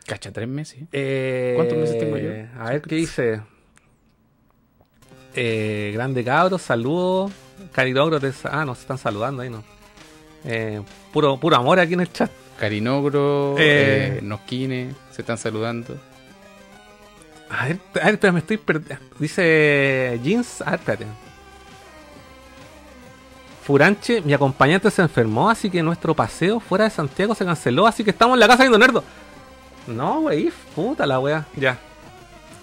Cacha, 0.06 0.32
tres 0.32 0.48
meses. 0.48 0.80
Eh, 0.92 1.54
¿Cuántos 1.56 1.77
meses 1.77 1.98
tengo 2.00 2.18
yo? 2.18 2.30
A 2.60 2.70
ver 2.72 2.82
qué 2.82 2.96
dice. 2.96 3.42
Eh, 5.36 5.92
grande 5.94 6.24
cabros, 6.24 6.62
saludos. 6.62 7.32
Carinogro, 7.72 8.20
te 8.20 8.32
ah, 8.46 8.65
nos 8.65 8.80
están 8.80 8.98
saludando 8.98 9.42
ahí, 9.42 9.50
¿no? 9.50 9.63
Eh, 10.46 10.82
puro, 11.12 11.38
puro 11.39 11.56
amor 11.58 11.80
aquí 11.80 11.94
en 11.94 12.01
el 12.01 12.12
chat. 12.12 12.32
Carinogro, 12.60 13.56
Eh. 13.58 14.18
eh, 14.18 14.20
Nosquine, 14.24 14.94
se 15.12 15.22
están 15.22 15.38
saludando. 15.38 15.98
A 17.50 17.68
ver, 17.68 17.80
a 18.01 18.06
ver, 18.06 18.13
espera, 18.15 18.34
me 18.34 18.39
estoy 18.39 18.58
perdiendo. 18.58 19.04
Dice 19.20 20.20
Jeans. 20.24 20.62
A 20.62 20.72
ver, 20.72 20.80
espérate. 20.80 21.06
Furanche, 23.63 24.22
mi 24.22 24.34
acompañante 24.34 24.92
se 24.92 25.01
enfermó, 25.01 25.50
así 25.50 25.70
que 25.72 25.82
nuestro 25.82 26.13
paseo 26.13 26.60
fuera 26.60 26.84
de 26.84 26.92
Santiago 26.92 27.34
se 27.34 27.46
canceló, 27.46 27.88
así 27.88 28.04
que 28.04 28.12
estamos 28.12 28.36
en 28.36 28.39
la 28.42 28.48
casa 28.48 28.63
viendo 28.63 28.77
Nerdo. 28.77 29.04
No, 29.88 30.20
wey, 30.22 30.51
puta 30.75 31.06
la 31.08 31.20
wea. 31.20 31.46
Ya. 31.56 31.77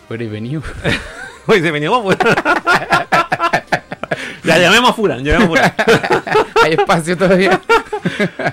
Fuera 0.06 0.22
y 0.24 0.28
venido. 0.28 0.62
Uy, 1.46 1.60
se 1.60 1.72
me 1.72 1.90
pues. 2.02 2.18
ya, 4.44 4.58
llamemos 4.58 4.90
a 4.90 4.92
Furan, 4.92 5.24
llamemos 5.24 5.58
a 5.58 5.70
Furan. 5.70 6.44
Hay 6.62 6.72
espacio 6.72 7.16
todavía. 7.16 7.60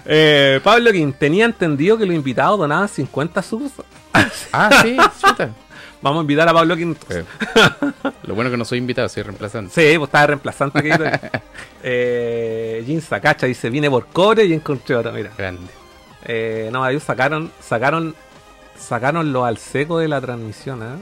Eh, 0.06 0.60
Pablo 0.64 0.92
King, 0.92 1.12
tenía 1.18 1.46
entendido 1.46 1.98
que 1.98 2.06
los 2.06 2.16
invitados 2.16 2.58
donaban 2.60 2.88
50 2.88 3.42
subs. 3.42 3.74
Ah, 4.52 4.70
sí, 4.82 4.98
chuta. 5.20 5.50
Vamos 6.02 6.20
a 6.20 6.22
invitar 6.22 6.48
a 6.48 6.54
Pablo 6.54 6.76
King. 6.78 6.96
Eh, 7.10 7.24
Lo 8.24 8.36
bueno 8.36 8.50
que 8.50 8.58
no 8.58 8.66
soy 8.66 8.78
invitado, 8.78 9.10
soy 9.10 9.24
reemplazante. 9.24 9.74
Sí, 9.74 9.98
pues 9.98 10.08
estaba 10.08 10.28
reemplazante. 10.28 10.82
que 10.82 11.20
eh, 11.84 12.84
Jin 12.86 13.02
Sakacha 13.02 13.48
dice, 13.48 13.70
vine 13.70 13.90
por 13.90 14.08
cobre 14.08 14.46
y 14.46 14.54
encontré 14.54 14.96
otro, 14.96 15.12
mira. 15.12 15.32
Grande. 15.38 15.68
Eh, 16.26 16.70
no, 16.72 16.88
ellos 16.88 17.04
sacaron, 17.04 17.52
sacaron, 17.60 18.16
sacaron 18.78 19.32
lo 19.34 19.46
al 19.46 19.58
seco 19.58 20.00
de 20.00 20.08
la 20.08 20.22
transmisión, 20.22 20.82
¿eh? 20.84 20.98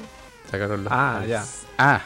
Sacaron 0.50 0.84
los. 0.84 0.94
Ah, 0.94 1.22
ya. 1.28 1.44
Ah, 1.78 2.02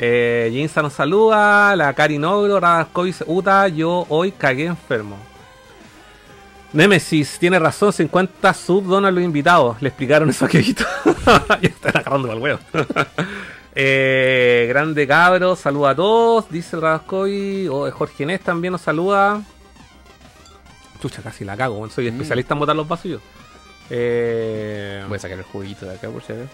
Eh, 0.00 0.48
Jinsa 0.52 0.80
nos 0.82 0.92
saluda, 0.92 1.74
la 1.74 1.92
Cari 1.92 2.18
Nogro, 2.18 2.60
Radascovic, 2.60 3.16
Uta, 3.26 3.66
yo 3.68 4.06
hoy 4.08 4.30
cagué 4.30 4.66
enfermo. 4.66 5.16
Nemesis 6.72 7.38
tiene 7.38 7.58
razón, 7.58 7.92
50 7.92 8.52
sub 8.54 8.84
donan 8.84 9.14
los 9.14 9.24
invitados. 9.24 9.80
Le 9.82 9.88
explicaron 9.88 10.28
eso 10.30 10.44
a 10.44 10.48
Kevito. 10.48 10.84
ya 11.62 11.68
están 11.68 11.96
agarrando 11.96 12.30
al 12.30 12.38
huevo. 12.38 12.58
eh, 13.74 14.66
grande 14.68 15.06
cabro, 15.06 15.56
saluda 15.56 15.90
a 15.90 15.96
todos, 15.96 16.48
dice 16.50 16.76
el 16.76 16.82
Radascovic. 16.82 17.68
Oh, 17.72 17.90
Jorge 17.90 18.22
Inés 18.22 18.40
también 18.42 18.72
nos 18.72 18.82
saluda. 18.82 19.42
Chucha, 21.00 21.22
casi 21.22 21.44
la 21.44 21.56
cago, 21.56 21.88
soy 21.90 22.04
Mm. 22.10 22.14
especialista 22.14 22.54
en 22.54 22.60
botar 22.60 22.76
los 22.76 22.86
vasos 22.86 23.10
yo. 23.10 23.18
Eh, 23.90 25.02
voy 25.08 25.16
a 25.16 25.18
sacar 25.18 25.38
el 25.38 25.44
juguito 25.44 25.86
de 25.86 25.94
acá 25.94 26.08
por 26.08 26.22
si 26.22 26.32
acaso. 26.34 26.50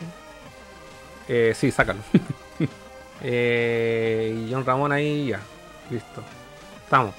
Eh, 1.28 1.52
sí, 1.56 1.70
sácalo. 1.70 2.00
eh, 3.22 4.44
y 4.48 4.52
John 4.52 4.64
Ramón 4.64 4.92
ahí, 4.92 5.28
ya. 5.28 5.40
Listo. 5.90 6.22
Estamos. 6.84 7.14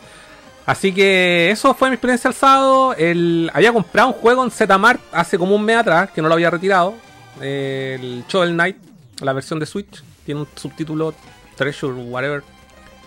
Así 0.65 0.93
que 0.93 1.51
eso 1.51 1.73
fue 1.75 1.89
mi 1.89 1.95
experiencia 1.95 2.27
al 2.27 2.33
sábado. 2.33 2.93
El, 2.95 3.51
había 3.53 3.71
comprado 3.71 4.09
un 4.09 4.13
juego 4.15 4.43
en 4.43 4.51
Zmart 4.51 4.99
hace 5.11 5.37
como 5.37 5.55
un 5.55 5.63
mes 5.63 5.77
atrás, 5.77 6.09
que 6.11 6.21
no 6.21 6.27
lo 6.27 6.33
había 6.33 6.49
retirado. 6.49 6.95
El 7.39 8.23
Shovel 8.27 8.53
Knight, 8.53 8.77
la 9.21 9.33
versión 9.33 9.59
de 9.59 9.65
Switch. 9.65 10.03
Tiene 10.25 10.41
un 10.41 10.47
subtítulo 10.55 11.13
Treasure, 11.55 11.93
whatever. 11.93 12.43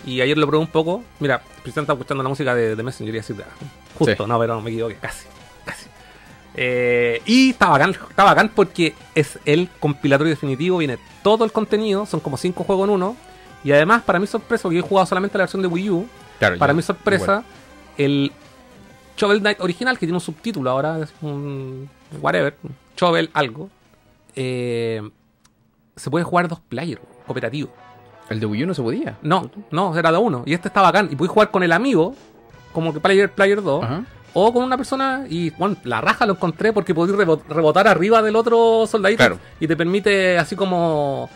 Y 0.07 0.21
ayer 0.21 0.39
lo 0.39 0.47
probé 0.47 0.63
un 0.63 0.71
poco. 0.71 1.03
Mira, 1.19 1.43
Cristian 1.63 1.83
está 1.83 1.95
escuchando 1.95 2.23
la 2.23 2.29
música 2.29 2.55
de, 2.55 2.77
de 2.77 2.83
Messenger 2.83 3.15
y 3.15 3.19
así. 3.19 3.35
Justo, 3.99 4.25
Sí. 4.25 4.29
no, 4.29 4.39
pero 4.39 4.55
no 4.55 4.61
me 4.61 4.71
equivoqué, 4.71 4.95
casi. 4.97 5.27
Eh, 6.61 7.23
y 7.25 7.51
está 7.51 7.69
bacán, 7.69 7.91
está 7.91 8.25
bacán 8.25 8.51
porque 8.55 8.95
es 9.15 9.39
el 9.45 9.69
compilatorio 9.79 10.31
definitivo, 10.31 10.79
viene 10.79 10.99
todo 11.23 11.45
el 11.45 11.53
contenido, 11.53 12.05
son 12.05 12.19
como 12.21 12.37
5 12.37 12.65
juegos 12.65 12.89
en 12.89 12.95
uno. 12.95 13.17
Y 13.63 13.71
además, 13.73 14.03
para 14.03 14.19
mi 14.19 14.27
sorpresa, 14.27 14.63
porque 14.63 14.77
yo 14.79 14.85
he 14.85 14.89
jugado 14.89 15.07
solamente 15.07 15.39
la 15.39 15.43
versión 15.45 15.63
de 15.63 15.69
Wii 15.69 15.91
U, 15.91 16.07
Claro, 16.39 16.59
para 16.59 16.73
yo- 16.73 16.77
mi 16.77 16.83
sorpresa, 16.83 17.25
igual. 17.25 17.45
el 17.99 18.33
Shovel 19.17 19.41
Knight 19.41 19.61
original, 19.61 19.97
que 19.99 20.07
tiene 20.07 20.15
un 20.17 20.21
subtítulo 20.21 20.71
ahora, 20.71 20.99
es 21.01 21.13
un 21.23 21.89
whatever, 22.21 22.57
Shovel 22.97 23.31
algo, 23.35 23.69
eh, 24.37 25.03
se 25.97 26.11
puede 26.11 26.25
jugar 26.25 26.49
dos 26.49 26.61
players, 26.61 27.01
cooperativo. 27.27 27.71
El 28.31 28.41
de 28.41 28.47
Wii 28.47 28.65
U 28.65 28.67
no 28.69 28.75
se 28.75 28.83
podía. 28.83 29.17
No, 29.23 29.51
no, 29.71 29.97
era 29.97 30.13
de 30.13 30.19
uno. 30.19 30.43
Y 30.45 30.53
este 30.55 30.69
está 30.69 30.83
bacán. 30.83 31.09
Y 31.11 31.17
puedes 31.17 31.33
jugar 31.33 31.51
con 31.51 31.63
el 31.63 31.73
amigo, 31.73 32.15
como 32.73 32.93
que 32.93 33.01
player, 33.01 33.33
player 33.33 33.63
2. 33.63 33.83
Ajá. 33.85 34.05
O 34.41 34.53
con 34.53 34.63
una 34.63 34.77
persona, 34.77 35.25
y 35.29 35.51
bueno, 35.51 35.77
la 35.85 36.01
raja 36.01 36.25
lo 36.27 36.35
encontré 36.35 36.73
porque 36.73 36.95
rebo- 37.17 37.43
rebotar 37.49 37.89
arriba 37.89 38.23
del 38.23 38.37
otro 38.37 38.87
soldadito 38.87 39.19
Claro. 39.19 39.39
y 39.59 39.67
te 39.67 39.77
permite 39.77 40.39
así 40.39 40.55
como 40.55 41.29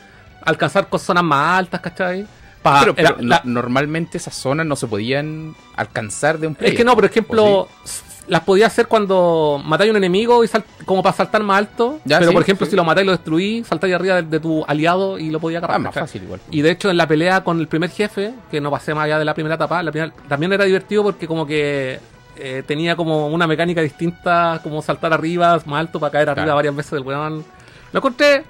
alcanzar 0.44 0.87
zonas 1.02 1.25
más 1.25 1.59
altas, 1.59 1.80
¿cachai? 1.80 2.26
Pa- 2.62 2.80
Pero, 2.80 2.94
pero 2.94 3.09
era- 3.09 3.16
no- 3.21 3.28
la- 3.28 3.40
normalmente 3.44 4.18
esas 4.18 4.35
zonas 4.35 4.64
no 4.66 4.76
se 4.76 4.87
podían 4.87 5.54
alcanzar 5.75 6.38
de 6.38 6.47
un 6.47 6.52
es 6.52 6.59
player. 6.59 6.76
que 6.76 6.85
no, 6.85 6.94
por 6.94 7.04
ejemplo, 7.04 7.44
¿O 7.44 7.68
s- 7.85 8.02
las 8.28 8.42
podías 8.42 8.71
hacer 8.73 8.87
cuando 8.87 9.61
matáis 9.64 9.88
a 9.88 9.90
un 9.90 9.97
enemigo 9.97 10.44
y 10.44 10.49
sal- 10.49 10.62
como 10.85 11.02
para 11.02 11.16
saltar 11.16 11.42
más 11.42 11.59
alto. 11.59 11.99
Ya, 12.04 12.18
pero 12.21 12.30
sí, 12.30 12.35
por 12.35 12.42
ejemplo, 12.44 12.66
sí. 12.66 12.71
si 12.71 12.76
lo 12.76 12.85
matáis 12.85 13.02
y 13.02 13.06
lo 13.06 13.12
destruís, 13.12 13.66
saltáis 13.66 13.94
arriba 13.94 14.14
de, 14.16 14.23
de 14.23 14.38
tu 14.38 14.64
aliado 14.68 15.18
y 15.18 15.30
lo 15.30 15.40
podías 15.40 15.59
agarrar. 15.59 15.76
Ah, 15.76 15.78
más 15.80 15.88
¿cachai? 15.94 16.06
fácil 16.06 16.23
igual. 16.23 16.40
Y 16.52 16.62
de 16.62 16.71
hecho 16.71 16.88
en 16.88 16.97
la 16.99 17.09
pelea 17.09 17.42
con 17.42 17.59
el 17.59 17.66
primer 17.66 17.90
jefe, 17.90 18.32
que 18.49 18.61
no 18.61 18.71
pasé 18.71 18.94
más 18.94 19.06
allá 19.06 19.18
de 19.18 19.25
la 19.25 19.35
primera 19.35 19.56
etapa, 19.56 19.82
la 19.82 19.90
primera- 19.90 20.12
también 20.28 20.52
era 20.52 20.64
divertido 20.64 21.02
porque 21.02 21.26
como 21.26 21.44
que 21.44 21.99
eh, 22.37 22.62
tenía 22.67 22.97
como 22.97 23.29
una 23.29 23.47
mecánica 23.47 23.81
distinta, 23.83 24.61
como 24.62 24.81
saltar 24.83 25.12
arriba, 25.12 25.61
más 25.67 25.81
alto 25.81 26.01
para 26.01 26.11
caer 26.12 26.29
arriba 26.31 26.45
Claro. 26.45 26.57
varias 26.57 26.77
veces 26.77 26.93
del 26.93 27.03
weón. 27.03 27.45
Lo 27.93 27.99
encontré 27.99 28.45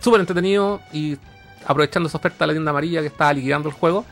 súper 0.00 0.20
entretenido 0.20 0.80
y 0.92 1.16
aprovechando 1.66 2.08
esa 2.08 2.18
oferta 2.18 2.44
de 2.44 2.46
la 2.48 2.52
tienda 2.54 2.70
amarilla 2.70 3.00
que 3.00 3.06
estaba 3.08 3.32
liquidando 3.32 3.68
el 3.68 3.74
juego. 3.74 4.04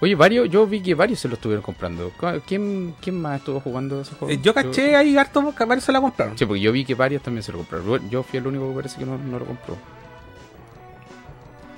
Oye, 0.00 0.14
varios, 0.16 0.50
yo 0.50 0.66
vi 0.66 0.82
que 0.82 0.94
varios 0.94 1.20
se 1.20 1.28
lo 1.28 1.34
estuvieron 1.34 1.62
comprando. 1.62 2.12
¿Quién, 2.46 2.94
quién 3.00 3.20
más 3.22 3.38
estuvo 3.38 3.60
jugando 3.60 4.00
ese 4.02 4.14
juego? 4.14 4.32
Eh, 4.34 4.38
yo 4.42 4.52
caché 4.52 4.96
ahí 4.96 5.16
harto 5.16 5.54
que 5.56 5.64
varios 5.64 5.84
se 5.84 5.92
la 5.92 6.00
compraron. 6.00 6.36
Sí, 6.36 6.44
porque 6.44 6.60
yo 6.60 6.72
vi 6.72 6.84
que 6.84 6.94
varios 6.94 7.22
también 7.22 7.42
se 7.42 7.52
lo 7.52 7.58
compraron. 7.58 8.10
Yo- 8.10 8.22
fui 8.22 8.38
el 8.38 8.46
único 8.46 8.68
que 8.70 8.74
parece 8.74 8.98
que 8.98 9.06
no, 9.06 9.16
no 9.16 9.38
lo 9.38 9.46
compró. 9.46 9.76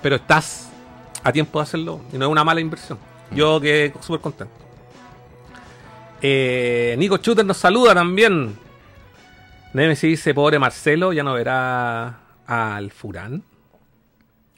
Pero 0.03 0.17
estás 0.17 0.69
a 1.23 1.33
tiempo 1.33 1.59
de 1.59 1.63
hacerlo 1.65 2.01
y 2.13 2.19
no 2.19 2.27
es 2.27 2.33
una 2.33 2.43
mala 2.45 2.61
inversión. 2.61 2.99
Yo 3.31 3.61
quedé 3.61 3.93
súper 4.01 4.21
contento. 4.21 4.55
Eh, 6.23 6.95
Nico 6.99 7.19
Shooter 7.19 7.45
nos 7.45 7.57
saluda 7.57 7.95
también. 7.95 8.57
Nemesis 9.73 10.09
dice, 10.11 10.35
pobre 10.35 10.59
Marcelo, 10.59 11.13
ya 11.13 11.23
no 11.23 11.35
verá 11.35 12.21
al 12.47 12.91
Furán. 12.91 13.43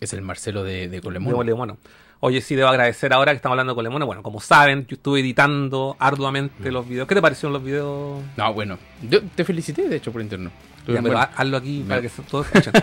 Es 0.00 0.12
el 0.12 0.22
Marcelo 0.22 0.62
de, 0.62 0.88
de 0.88 1.00
Colemón. 1.00 1.32
De 1.32 1.36
Colemono. 1.36 1.78
Oye, 2.20 2.40
sí, 2.40 2.54
debo 2.56 2.68
agradecer 2.68 3.12
ahora 3.12 3.32
que 3.32 3.36
estamos 3.36 3.54
hablando 3.54 3.72
de 3.72 3.76
Colemono. 3.76 4.06
Bueno, 4.06 4.22
como 4.22 4.40
saben, 4.40 4.86
yo 4.86 4.94
estuve 4.96 5.20
editando 5.20 5.96
arduamente 5.98 6.70
los 6.70 6.88
videos. 6.88 7.06
¿Qué 7.08 7.14
te 7.14 7.22
parecieron 7.22 7.52
los 7.52 7.62
videos? 7.64 8.22
No, 8.36 8.52
bueno. 8.54 8.78
Yo 9.08 9.20
te 9.22 9.44
felicité, 9.44 9.88
de 9.88 9.96
hecho, 9.96 10.12
por 10.12 10.20
internet. 10.22 10.52
Estuvo 10.78 10.94
Ya, 10.96 11.02
pero 11.02 11.14
bueno. 11.14 11.18
ha- 11.20 11.40
hazlo 11.40 11.56
aquí 11.56 11.80
Me- 11.82 11.88
para 11.88 12.02
que 12.02 12.08
todos 12.30 12.46
escuchen. 12.54 12.72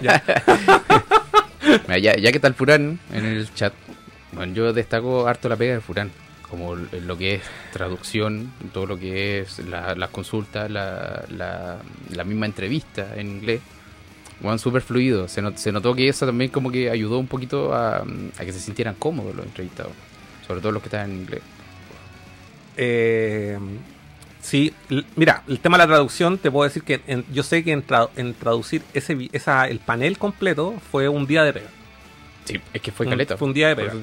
Ya, 2.01 2.15
ya 2.15 2.32
que 2.32 2.38
está 2.38 2.48
el 2.48 2.53
Furán 2.53 3.00
en 3.12 3.25
el 3.25 3.51
chat, 3.53 3.74
bueno, 4.34 4.53
yo 4.53 4.72
destaco 4.72 5.27
harto 5.27 5.50
la 5.50 5.55
pega 5.55 5.74
de 5.74 5.82
Furán, 5.82 6.12
como 6.49 6.75
lo 6.75 7.17
que 7.17 7.35
es 7.35 7.41
traducción, 7.73 8.51
todo 8.73 8.85
lo 8.85 8.97
que 8.99 9.39
es 9.39 9.59
la- 9.59 9.95
las 9.95 10.09
consultas, 10.09 10.69
la, 10.69 11.25
la, 11.29 11.77
misma 12.23 12.45
entrevista 12.45 13.13
en 13.15 13.27
inglés. 13.27 13.61
Bueno, 14.41 14.57
súper 14.57 14.81
fluido. 14.81 15.27
Se, 15.27 15.41
not- 15.41 15.57
se 15.57 15.71
notó 15.71 15.95
que 15.95 16.07
eso 16.09 16.25
también 16.25 16.51
como 16.51 16.71
que 16.71 16.89
ayudó 16.89 17.17
un 17.19 17.27
poquito 17.27 17.73
a, 17.73 18.03
que 18.45 18.53
se 18.53 18.59
sintieran 18.59 18.95
cómodos 18.95 19.35
los 19.35 19.45
entrevistados. 19.45 19.93
Sobre 20.45 20.61
todo 20.61 20.71
los 20.73 20.81
que 20.83 20.87
estaban 20.87 21.11
en 21.11 21.17
inglés. 21.17 21.41
Eh, 22.77 23.57
sí, 24.41 24.73
mira, 25.15 25.43
el 25.47 25.59
tema 25.59 25.77
de 25.77 25.83
la 25.83 25.87
traducción, 25.87 26.37
te 26.37 26.51
puedo 26.51 26.65
decir 26.67 26.83
que 26.83 27.01
en- 27.07 27.25
yo 27.31 27.43
sé 27.43 27.63
que 27.63 27.71
en, 27.71 27.85
tra- 27.85 28.09
en 28.15 28.33
traducir 28.33 28.81
ese, 28.93 29.29
esa, 29.31 29.67
el 29.67 29.79
panel 29.79 30.17
completo 30.17 30.75
fue 30.91 31.07
un 31.09 31.25
día 31.25 31.43
de 31.43 31.53
pega. 31.53 31.69
Sí, 32.45 32.61
es 32.73 32.81
que 32.81 32.91
fue 32.91 33.07
caleta. 33.07 33.37
fue 33.37 33.47
un 33.47 33.53
día 33.53 33.69
de 33.69 33.75
pega. 33.75 33.93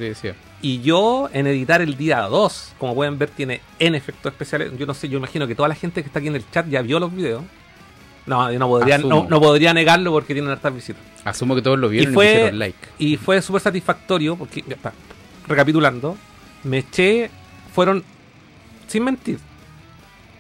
Y 0.60 0.80
yo 0.82 1.28
en 1.32 1.46
editar 1.46 1.80
el 1.80 1.96
día 1.96 2.20
2, 2.22 2.74
como 2.78 2.94
pueden 2.94 3.18
ver, 3.18 3.30
tiene 3.30 3.60
N 3.78 3.96
efectos 3.96 4.32
especiales. 4.32 4.76
Yo 4.76 4.84
no 4.84 4.94
sé, 4.94 5.08
yo 5.08 5.18
imagino 5.18 5.46
que 5.46 5.54
toda 5.54 5.68
la 5.68 5.74
gente 5.74 6.02
que 6.02 6.08
está 6.08 6.18
aquí 6.18 6.28
en 6.28 6.36
el 6.36 6.50
chat 6.50 6.68
ya 6.68 6.82
vio 6.82 6.98
los 6.98 7.14
videos. 7.14 7.42
No, 8.26 8.52
yo 8.52 8.58
no 8.58 8.68
podría, 8.68 8.98
no, 8.98 9.26
no 9.28 9.40
podría 9.40 9.72
negarlo 9.74 10.12
porque 10.12 10.34
tienen 10.34 10.50
hartas 10.50 10.74
visitas. 10.74 11.02
Asumo 11.24 11.54
que 11.54 11.62
todos 11.62 11.78
lo 11.78 11.88
vieron 11.88 12.12
y, 12.12 12.14
fue- 12.14 12.26
pusieron 12.32 12.58
like. 12.58 12.78
Y 12.98 13.16
fue 13.16 13.40
súper 13.42 13.62
satisfactorio 13.62 14.36
porque, 14.36 14.64
ya 14.66 14.74
está, 14.74 14.92
recapitulando, 15.48 16.16
me 16.64 16.78
eché, 16.78 17.30
fueron, 17.74 18.04
sin 18.86 19.04
mentir, 19.04 19.38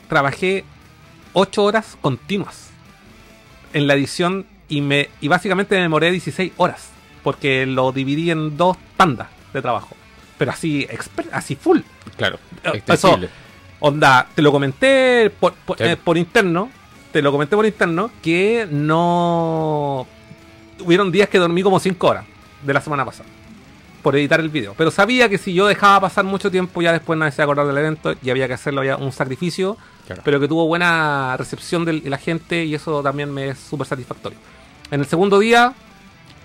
trabajé 0.08 0.64
8 1.32 1.64
horas 1.64 1.96
continuas 2.00 2.70
en 3.72 3.86
la 3.86 3.94
edición 3.94 4.46
y, 4.68 4.80
me, 4.80 5.08
y 5.20 5.28
básicamente 5.28 5.74
me 5.76 5.82
demoré 5.82 6.10
16 6.10 6.52
horas 6.56 6.90
porque 7.22 7.66
lo 7.66 7.92
dividí 7.92 8.30
en 8.30 8.56
dos 8.56 8.76
tandas 8.96 9.28
de 9.52 9.62
trabajo. 9.62 9.96
Pero 10.38 10.50
así, 10.50 10.86
así 11.32 11.54
full. 11.56 11.80
Claro, 12.16 12.38
Eh, 12.64 12.70
extensible. 12.74 13.28
Onda, 13.80 14.28
te 14.34 14.42
lo 14.42 14.52
comenté 14.52 15.30
por, 15.40 15.52
por, 15.54 15.76
Sí. 15.78 15.84
eh, 15.84 15.96
por 15.96 16.16
interno, 16.16 16.70
te 17.12 17.20
lo 17.22 17.32
comenté 17.32 17.56
por 17.56 17.66
interno, 17.66 18.10
que 18.22 18.66
no... 18.70 20.06
Hubieron 20.80 21.12
días 21.12 21.28
que 21.28 21.38
dormí 21.38 21.62
como 21.62 21.78
5 21.78 22.06
horas 22.08 22.24
de 22.62 22.72
la 22.72 22.80
semana 22.80 23.04
pasada 23.04 23.28
por 24.02 24.16
editar 24.16 24.40
el 24.40 24.48
video. 24.48 24.74
Pero 24.76 24.90
sabía 24.90 25.28
que 25.28 25.38
si 25.38 25.54
yo 25.54 25.66
dejaba 25.68 26.00
pasar 26.00 26.24
mucho 26.24 26.50
tiempo, 26.50 26.82
ya 26.82 26.90
después 26.92 27.16
nadie 27.16 27.30
se 27.30 27.36
iba 27.36 27.44
a 27.44 27.46
acordar 27.46 27.66
del 27.68 27.78
evento 27.78 28.14
y 28.20 28.30
había 28.30 28.48
que 28.48 28.54
hacerlo, 28.54 28.80
había 28.80 28.96
un 28.96 29.12
sacrificio, 29.12 29.76
Claro. 30.08 30.22
pero 30.24 30.40
que 30.40 30.48
tuvo 30.48 30.66
buena 30.66 31.36
recepción 31.36 31.84
de 31.84 31.92
la 32.10 32.18
gente 32.18 32.64
y 32.64 32.74
eso 32.74 33.00
también 33.02 33.32
me 33.32 33.50
es 33.50 33.58
súper 33.60 33.86
satisfactorio. 33.86 34.38
En 34.90 34.98
el 35.00 35.06
segundo 35.06 35.38
día 35.38 35.72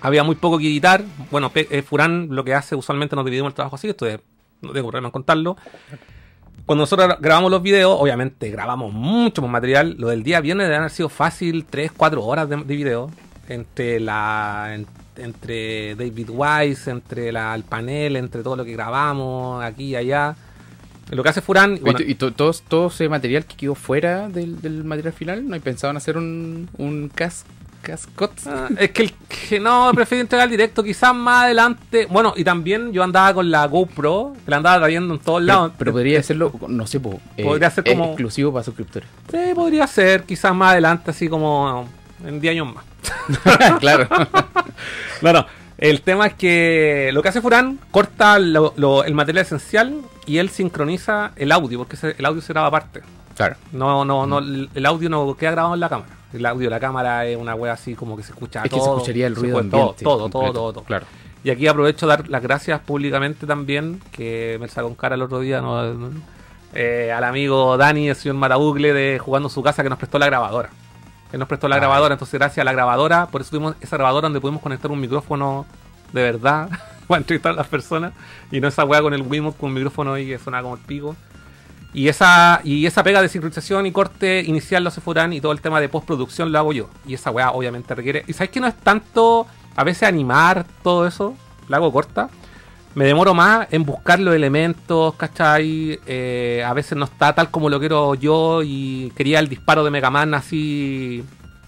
había 0.00 0.22
muy 0.24 0.34
poco 0.36 0.58
que 0.58 0.66
editar. 0.66 1.02
Bueno, 1.30 1.50
eh, 1.54 1.82
Furán 1.82 2.28
lo 2.30 2.44
que 2.44 2.54
hace 2.54 2.74
usualmente 2.76 3.16
nos 3.16 3.24
dividimos 3.24 3.50
el 3.50 3.54
trabajo 3.54 3.76
así, 3.76 3.88
esto 3.88 4.06
es- 4.06 4.20
no 4.60 4.72
tengo 4.72 4.88
problema 4.88 5.08
en 5.08 5.12
contarlo. 5.12 5.56
Cuando 6.66 6.82
nosotros 6.82 7.16
grabamos 7.20 7.50
los 7.50 7.62
videos, 7.62 7.96
obviamente 7.98 8.50
grabamos 8.50 8.92
mucho 8.92 9.40
más 9.42 9.50
material. 9.50 9.96
Lo 9.98 10.08
del 10.08 10.22
día 10.22 10.40
viernes 10.40 10.66
debe 10.66 10.76
haber 10.76 10.90
sido 10.90 11.08
fácil 11.08 11.64
3, 11.64 11.92
4 11.96 12.22
horas 12.24 12.48
de, 12.48 12.56
de 12.56 12.76
video. 12.76 13.10
Entre 13.48 13.98
la 14.00 14.72
en- 14.74 14.86
entre 15.16 15.94
David 15.96 16.28
Wise, 16.30 16.90
entre 16.90 17.32
la, 17.32 17.54
el 17.54 17.64
panel, 17.64 18.16
entre 18.16 18.42
todo 18.42 18.54
lo 18.56 18.64
que 18.64 18.72
grabamos 18.72 19.64
aquí 19.64 19.84
y 19.86 19.96
allá. 19.96 20.36
Lo 21.10 21.22
que 21.22 21.30
hace 21.30 21.40
Furán, 21.40 21.78
bueno, 21.80 21.98
¿Y 22.06 22.14
to- 22.16 22.32
todo, 22.34 22.52
todo 22.68 22.88
ese 22.88 23.08
material 23.08 23.46
que 23.46 23.56
quedó 23.56 23.74
fuera 23.74 24.28
del, 24.28 24.60
del 24.60 24.84
material 24.84 25.14
final? 25.14 25.48
¿No 25.48 25.54
hay 25.54 25.60
pensado 25.60 25.90
en 25.92 25.96
hacer 25.96 26.18
un, 26.18 26.68
un 26.76 27.08
cas, 27.08 27.46
cascot? 27.82 28.32
ah, 28.46 28.68
es 28.78 28.90
que, 28.90 29.02
el, 29.02 29.12
que 29.48 29.58
no, 29.60 29.90
prefiero 29.94 30.22
entregar 30.22 30.48
directo, 30.48 30.82
quizás 30.82 31.14
más 31.14 31.44
adelante. 31.44 32.06
Bueno, 32.06 32.32
y 32.36 32.44
también 32.44 32.92
yo 32.92 33.02
andaba 33.02 33.34
con 33.34 33.50
la 33.50 33.66
GoPro, 33.66 34.34
que 34.44 34.50
la 34.50 34.58
andaba 34.58 34.78
trayendo 34.78 35.14
en 35.14 35.20
todos 35.20 35.40
Pero, 35.40 35.46
lados. 35.46 35.72
pero 35.78 35.92
podría 35.92 36.20
hacerlo, 36.20 36.52
no 36.68 36.86
sé, 36.86 37.00
po, 37.00 37.20
eh, 37.36 37.44
Podría 37.44 37.70
ser 37.70 37.84
como- 37.84 38.06
exclusivo 38.06 38.52
para 38.52 38.64
suscriptores. 38.64 39.08
Sí, 39.30 39.38
podría 39.54 39.86
ser, 39.86 40.24
quizás 40.24 40.54
más 40.54 40.72
adelante, 40.72 41.10
así 41.10 41.28
como 41.28 41.88
en 42.24 42.40
10 42.40 42.52
años 42.52 42.74
más. 42.74 42.84
claro. 43.80 44.08
No, 45.22 45.32
no. 45.32 45.46
El 45.78 46.02
tema 46.02 46.26
es 46.28 46.34
que 46.34 47.10
lo 47.12 47.22
que 47.22 47.28
hace 47.28 47.40
Furán, 47.40 47.78
corta 47.90 48.38
lo- 48.38 48.72
lo- 48.76 49.04
el 49.04 49.14
material 49.14 49.44
esencial 49.44 50.00
y 50.26 50.38
él 50.38 50.48
sincroniza 50.50 51.32
el 51.36 51.52
audio, 51.52 51.78
porque 51.78 51.96
el 52.18 52.24
audio 52.24 52.40
se 52.42 52.52
graba 52.52 52.66
aparte. 52.68 53.02
Claro. 53.38 53.56
No, 53.72 54.04
no, 54.04 54.26
no, 54.26 54.38
el 54.40 54.84
audio 54.86 55.08
no 55.08 55.34
queda 55.34 55.52
grabado 55.52 55.72
en 55.74 55.80
la 55.80 55.88
cámara. 55.88 56.10
El 56.34 56.44
audio 56.44 56.66
de 56.66 56.70
la 56.70 56.78
cámara 56.80 57.24
es 57.24 57.38
una 57.38 57.54
wea 57.54 57.72
así 57.72 57.94
como 57.94 58.14
que 58.14 58.22
se 58.22 58.32
escucha 58.32 58.58
Es 58.62 58.64
que 58.70 58.76
todo. 58.76 58.84
se 58.84 58.90
escucharía 58.90 59.26
el 59.26 59.34
ruido 59.34 59.54
todo, 59.62 59.80
ambiente. 59.80 60.04
todo, 60.04 60.28
todo, 60.28 60.52
todo, 60.52 60.72
todo. 60.74 60.84
Claro. 60.84 61.06
Y 61.42 61.48
aquí 61.48 61.66
aprovecho 61.66 62.06
de 62.06 62.16
dar 62.16 62.28
las 62.28 62.42
gracias 62.42 62.80
públicamente 62.80 63.46
también, 63.46 64.02
que 64.12 64.58
me 64.60 64.68
sacó 64.68 64.88
en 64.88 64.94
cara 64.94 65.14
el 65.14 65.22
otro 65.22 65.40
día, 65.40 65.62
¿no? 65.62 66.10
Eh, 66.74 67.10
al 67.16 67.24
amigo 67.24 67.78
Dani, 67.78 68.10
el 68.10 68.16
señor 68.16 68.36
Marabugle, 68.36 68.92
de 68.92 69.18
Jugando 69.18 69.48
su 69.48 69.62
casa, 69.62 69.82
que 69.82 69.88
nos 69.88 69.98
prestó 69.98 70.18
la 70.18 70.26
grabadora. 70.26 70.68
Que 71.30 71.38
nos 71.38 71.48
prestó 71.48 71.66
la 71.68 71.76
Ah. 71.76 71.78
grabadora, 71.78 72.14
entonces 72.14 72.38
gracias 72.38 72.58
a 72.58 72.64
la 72.64 72.72
grabadora, 72.72 73.26
por 73.26 73.40
eso 73.40 73.50
tuvimos 73.50 73.74
esa 73.80 73.96
grabadora 73.96 74.26
donde 74.26 74.40
pudimos 74.40 74.60
conectar 74.60 74.90
un 74.90 75.00
micrófono 75.00 75.64
de 76.12 76.22
verdad 76.22 76.68
para 77.08 77.18
entrevistar 77.20 77.52
a 77.52 77.56
las 77.56 77.68
personas, 77.68 78.12
y 78.50 78.60
no 78.60 78.68
esa 78.68 78.84
weá 78.84 79.00
con 79.00 79.14
el 79.14 79.22
Wiimote 79.22 79.56
con 79.58 79.68
un 79.68 79.74
micrófono 79.74 80.12
ahí 80.14 80.26
que 80.26 80.38
suena 80.38 80.60
como 80.62 80.74
el 80.74 80.80
pico. 80.80 81.16
Y 81.94 82.08
esa, 82.08 82.60
y 82.64 82.84
esa 82.86 83.02
pega 83.02 83.22
de 83.22 83.28
sincronización 83.28 83.86
y 83.86 83.92
corte 83.92 84.42
inicial 84.46 84.82
lo 84.84 84.88
hace 84.88 85.00
Furán 85.00 85.32
y 85.32 85.40
todo 85.40 85.52
el 85.52 85.60
tema 85.60 85.80
de 85.80 85.88
postproducción 85.88 86.52
lo 86.52 86.58
hago 86.58 86.72
yo. 86.72 86.90
Y 87.06 87.14
esa 87.14 87.30
weá 87.30 87.50
obviamente 87.52 87.94
requiere. 87.94 88.24
Y 88.26 88.34
sabes 88.34 88.50
que 88.50 88.60
no 88.60 88.66
es 88.66 88.76
tanto 88.76 89.46
a 89.74 89.84
veces 89.84 90.02
animar 90.04 90.66
todo 90.82 91.06
eso, 91.06 91.34
la 91.68 91.78
hago 91.78 91.90
corta. 91.92 92.28
Me 92.94 93.04
demoro 93.04 93.32
más 93.32 93.68
en 93.70 93.84
buscar 93.84 94.18
los 94.20 94.34
elementos, 94.34 95.14
¿cachai? 95.14 95.98
Eh, 96.06 96.64
a 96.66 96.72
veces 96.74 96.98
no 96.98 97.04
está 97.04 97.32
tal 97.34 97.50
como 97.50 97.68
lo 97.70 97.78
quiero 97.78 98.14
yo 98.14 98.62
y 98.64 99.12
quería 99.16 99.38
el 99.38 99.48
disparo 99.48 99.84
de 99.84 99.90
Mega 99.90 100.10
Man 100.10 100.34
así 100.34 101.22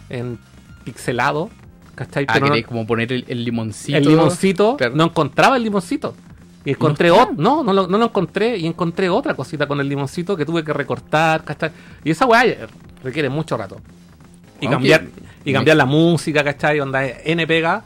en 0.08 0.38
pixelado, 0.84 1.50
¿cachai? 1.94 2.24
Ah, 2.28 2.32
Pero 2.34 2.48
no- 2.48 2.62
como 2.66 2.86
poner 2.86 3.12
el, 3.12 3.24
el 3.28 3.44
limoncito. 3.44 3.96
el 3.98 4.04
limoncito, 4.06 4.76
Claro. 4.76 4.96
no 4.96 5.04
encontraba 5.04 5.56
el 5.56 5.62
limoncito. 5.62 6.14
Y 6.64 6.70
encontré 6.70 7.10
otro, 7.10 7.34
no, 7.36 7.62
no 7.64 7.72
lo, 7.72 7.86
no 7.86 7.96
lo 7.96 8.04
encontré 8.06 8.56
y 8.58 8.66
encontré 8.66 9.08
otra 9.08 9.34
cosita 9.34 9.66
con 9.66 9.80
el 9.80 9.88
limoncito 9.88 10.36
que 10.36 10.44
tuve 10.44 10.62
que 10.62 10.72
recortar, 10.72 11.42
¿cachai? 11.42 11.70
Y 12.04 12.10
esa 12.10 12.26
weá 12.26 12.68
requiere 13.02 13.28
mucho 13.30 13.56
rato. 13.56 13.80
Y 14.60 14.68
cambiar, 14.68 15.06
y 15.44 15.52
cambiar 15.54 15.76
la 15.78 15.86
música, 15.86 16.44
¿cachai? 16.44 16.80
Onda 16.80 17.06
N 17.06 17.46
pega. 17.46 17.82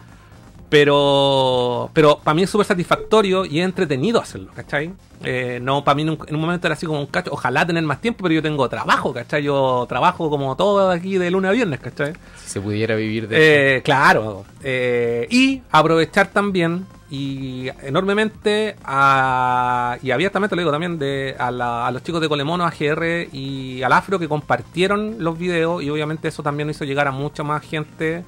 Pero, 0.69 1.89
pero 1.93 2.19
para 2.19 2.35
mí 2.35 2.43
es 2.43 2.51
súper 2.51 2.67
satisfactorio 2.67 3.45
y 3.45 3.61
es 3.61 3.65
entretenido 3.65 4.21
hacerlo, 4.21 4.51
¿cachai? 4.57 4.91
Eh, 5.23 5.61
no, 5.63 5.85
para 5.85 5.95
mí 5.95 6.03
en 6.03 6.11
un, 6.11 6.19
en 6.27 6.35
un 6.35 6.41
momento 6.41 6.67
era 6.67 6.75
así 6.75 6.85
como 6.85 6.99
un 6.99 7.07
cacho, 7.07 7.31
ojalá 7.33 7.65
tener 7.65 7.85
más 7.85 8.01
tiempo, 8.01 8.25
pero 8.25 8.35
yo 8.35 8.43
tengo 8.43 8.69
trabajo, 8.69 9.13
¿cachai? 9.15 9.45
Yo 9.45 9.87
trabajo 9.89 10.29
como 10.31 10.57
todo 10.57 10.91
aquí 10.91 11.17
de 11.17 11.31
lunes 11.31 11.51
a 11.51 11.53
viernes, 11.53 11.79
¿cachai? 11.79 12.15
Si 12.43 12.51
se 12.51 12.61
pudiera 12.61 12.97
vivir 12.97 13.29
de 13.29 13.77
Eh, 13.77 13.83
claro. 13.83 14.45
eh, 14.65 15.29
y 15.31 15.63
aprovechar 15.71 16.29
también 16.29 16.87
y 17.11 17.69
enormemente 17.83 18.77
a- 18.85 19.99
y 20.03 20.11
abiertamente 20.11 20.57
lo 20.57 20.61
digo 20.61 20.73
también 20.73 20.99
de, 20.99 21.37
a, 21.39 21.51
la- 21.51 21.87
a 21.87 21.91
los 21.91 22.03
chicos 22.03 22.21
de 22.21 22.29
Colemono, 22.29 22.65
AGR 22.65 23.29
y 23.33 23.83
al 23.83 23.93
Afro 23.93 24.19
que 24.19 24.29
compartieron 24.29 25.17
los 25.19 25.39
videos 25.39 25.83
y 25.83 25.91
obviamente 25.91 26.29
eso 26.29 26.43
también 26.43 26.71
hizo 26.71 26.85
llegar 26.85 27.07
a 27.09 27.13
mucha 27.13 27.43
más 27.43 27.63
gente. 27.63 28.25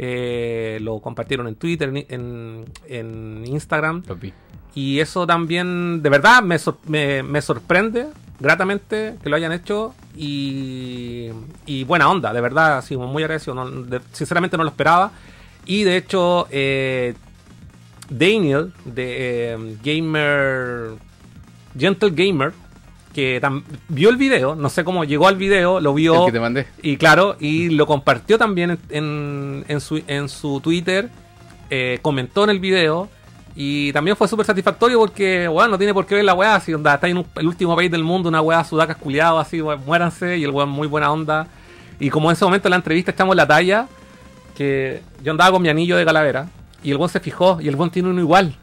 eh, 0.00 0.78
lo 0.82 1.00
compartieron 1.00 1.48
en 1.48 1.56
Twitter, 1.56 1.88
en, 1.88 1.96
en- 2.08 2.64
en 2.86 3.44
Instagram. 3.46 4.02
Y 4.72 5.00
eso 5.00 5.26
también, 5.26 6.02
de 6.04 6.08
verdad, 6.08 6.40
me, 6.40 6.56
sor- 6.60 6.78
me, 6.86 7.24
me 7.24 7.42
sorprende 7.42 8.06
gratamente 8.38 9.16
que 9.20 9.28
lo 9.28 9.34
hayan 9.34 9.50
hecho. 9.50 9.94
Y, 10.16 11.30
y 11.66 11.82
buena 11.82 12.08
onda, 12.08 12.32
de 12.32 12.40
verdad, 12.40 12.78
así 12.78 12.96
muy 12.96 13.24
agradecido. 13.24 13.54
no- 13.56 13.68
de- 13.70 14.00
sinceramente 14.12 14.56
no 14.56 14.62
lo 14.62 14.68
esperaba. 14.70 15.10
Y 15.66 15.82
de 15.82 15.96
hecho, 15.96 16.46
eh, 16.52 17.14
Daniel, 18.10 18.72
de 18.84 19.52
eh, 19.54 19.76
Gamer. 19.82 20.92
Gentle 21.78 22.10
Gamer, 22.10 22.52
que 23.14 23.40
vio 23.88 24.08
el 24.10 24.16
video, 24.16 24.54
no 24.56 24.68
sé 24.68 24.82
cómo 24.82 25.04
llegó 25.04 25.28
al 25.28 25.36
video, 25.36 25.78
lo 25.80 25.94
vio. 25.94 26.20
El 26.20 26.26
que 26.26 26.32
te 26.32 26.40
mandé. 26.40 26.66
Y 26.82 26.96
claro, 26.96 27.36
y 27.38 27.68
lo 27.70 27.86
compartió 27.86 28.36
también 28.38 28.70
en, 28.70 28.78
en, 28.90 29.64
en 29.68 29.80
su, 29.80 30.02
en 30.06 30.28
su 30.28 30.60
Twitter, 30.60 31.08
eh, 31.70 31.98
comentó 32.02 32.44
en 32.44 32.50
el 32.50 32.58
video. 32.58 33.08
Y 33.60 33.92
también 33.92 34.16
fue 34.16 34.28
súper 34.28 34.46
satisfactorio 34.46 34.98
porque, 34.98 35.48
weón, 35.48 35.70
no 35.70 35.78
tiene 35.78 35.92
por 35.92 36.06
qué 36.06 36.14
ver 36.14 36.24
la 36.24 36.34
weá. 36.34 36.60
Si 36.60 36.72
onda, 36.72 36.94
está 36.94 37.08
en 37.08 37.18
un- 37.18 37.26
el 37.36 37.46
último 37.48 37.74
país 37.74 37.90
del 37.90 38.04
mundo, 38.04 38.28
una 38.28 38.40
weá 38.40 38.62
sudacas 38.64 38.96
culiado, 38.96 39.38
así, 39.40 39.60
muéranse. 39.84 40.38
Y 40.38 40.44
el 40.44 40.50
weón 40.50 40.68
muy 40.68 40.86
buena 40.86 41.10
onda. 41.12 41.48
Y 41.98 42.08
como 42.08 42.30
en 42.30 42.34
ese 42.34 42.44
momento 42.44 42.68
en 42.68 42.70
la 42.70 42.76
entrevista 42.76 43.10
echamos 43.10 43.34
la 43.34 43.46
talla, 43.48 43.88
que 44.56 45.02
yo 45.24 45.32
andaba 45.32 45.50
con 45.52 45.62
mi 45.62 45.68
anillo 45.68 45.96
de 45.96 46.04
calavera. 46.04 46.48
Y 46.82 46.90
el 46.90 46.96
weón 46.96 47.08
se 47.10 47.20
fijó, 47.20 47.60
y 47.60 47.68
el 47.68 47.74
weón 47.76 47.90
tiene 47.90 48.08
uno 48.08 48.20
igual. 48.20 48.54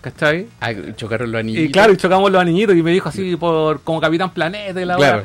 ¿Cachai? 0.00 0.46
Ah, 0.60 0.70
chocaron 0.94 1.32
los 1.32 1.40
anillos. 1.40 1.64
Y 1.64 1.70
claro, 1.72 1.92
y 1.92 1.96
chocamos 1.96 2.30
los 2.30 2.40
anillitos 2.40 2.76
y 2.76 2.82
me 2.82 2.92
dijo 2.92 3.08
así 3.08 3.34
por 3.36 3.80
como 3.80 4.00
Capitán 4.00 4.30
Planeta 4.30 4.80
y 4.80 4.84
la 4.84 4.96
Claro. 4.96 5.24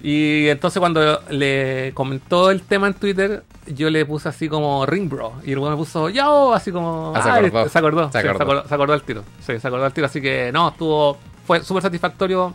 Y 0.00 0.48
entonces 0.48 0.80
cuando 0.80 1.20
le 1.30 1.92
comentó 1.94 2.50
el 2.50 2.62
tema 2.62 2.88
en 2.88 2.94
Twitter, 2.94 3.44
yo 3.66 3.88
le 3.90 4.04
puse 4.04 4.28
así 4.28 4.48
como 4.48 4.84
ring 4.84 5.08
bro. 5.08 5.34
Y 5.44 5.52
el 5.52 5.60
me 5.60 5.76
puso 5.76 6.08
yo, 6.08 6.52
así 6.52 6.72
como. 6.72 7.12
Ah, 7.14 7.22
se 7.22 7.30
"Ay, 7.30 7.46
acordó. 7.46 7.68
se 7.68 7.78
acordó. 7.78 8.12
Se 8.12 8.20
sí, 8.20 8.26
acordó. 8.26 8.36
Se 8.38 8.42
acordó, 8.42 8.68
se 8.68 8.74
acordó 8.74 8.92
al 8.94 9.02
tiro. 9.02 9.24
Sí, 9.46 9.58
se 9.60 9.68
acordó 9.68 9.84
al 9.84 9.92
tiro. 9.92 10.06
Así 10.06 10.20
que 10.20 10.50
no, 10.52 10.70
estuvo. 10.70 11.18
Fue 11.46 11.62
súper 11.62 11.82
satisfactorio, 11.82 12.52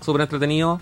súper 0.00 0.22
entretenido. 0.22 0.80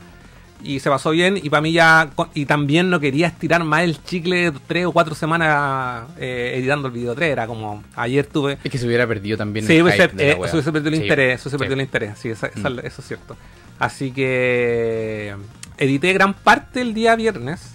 Y 0.62 0.80
se 0.80 0.88
pasó 0.88 1.10
bien. 1.10 1.36
Y 1.36 1.50
para 1.50 1.60
mí 1.60 1.72
ya. 1.72 2.10
Y 2.32 2.46
también 2.46 2.88
no 2.88 2.98
quería 3.00 3.26
estirar 3.26 3.62
más 3.64 3.82
el 3.82 4.02
chicle 4.02 4.50
tres 4.66 4.86
o 4.86 4.92
cuatro 4.92 5.14
semanas 5.14 6.06
eh, 6.18 6.54
editando 6.56 6.88
el 6.88 6.94
video 6.94 7.14
3. 7.14 7.32
Era 7.32 7.46
como. 7.46 7.82
Ayer 7.96 8.24
tuve. 8.26 8.58
Es 8.64 8.70
que 8.70 8.78
se 8.78 8.86
hubiera 8.86 9.06
perdido 9.06 9.36
también. 9.36 9.66
Sí, 9.66 9.76
el 9.76 9.82
hubiese, 9.82 10.04
eh, 10.16 10.36
se 10.46 10.52
hubiese 10.54 10.72
perdido 10.72 10.88
el 10.90 10.96
Sí. 10.96 11.02
interés, 11.02 11.40
se 11.40 11.48
hubiese 11.48 11.56
Sí. 11.56 11.58
perdido 11.58 11.74
el 11.74 11.80
interés, 11.82 12.18
sí, 12.18 12.28
esa- 12.30 12.46
esa- 12.46 12.70
Mm. 12.70 12.78
eso 12.78 13.00
es 13.02 13.06
cierto. 13.08 13.36
Así 13.78 14.10
que 14.12 15.34
edité 15.76 16.12
gran 16.12 16.32
parte 16.34 16.80
el 16.80 16.94
día 16.94 17.14
viernes 17.16 17.72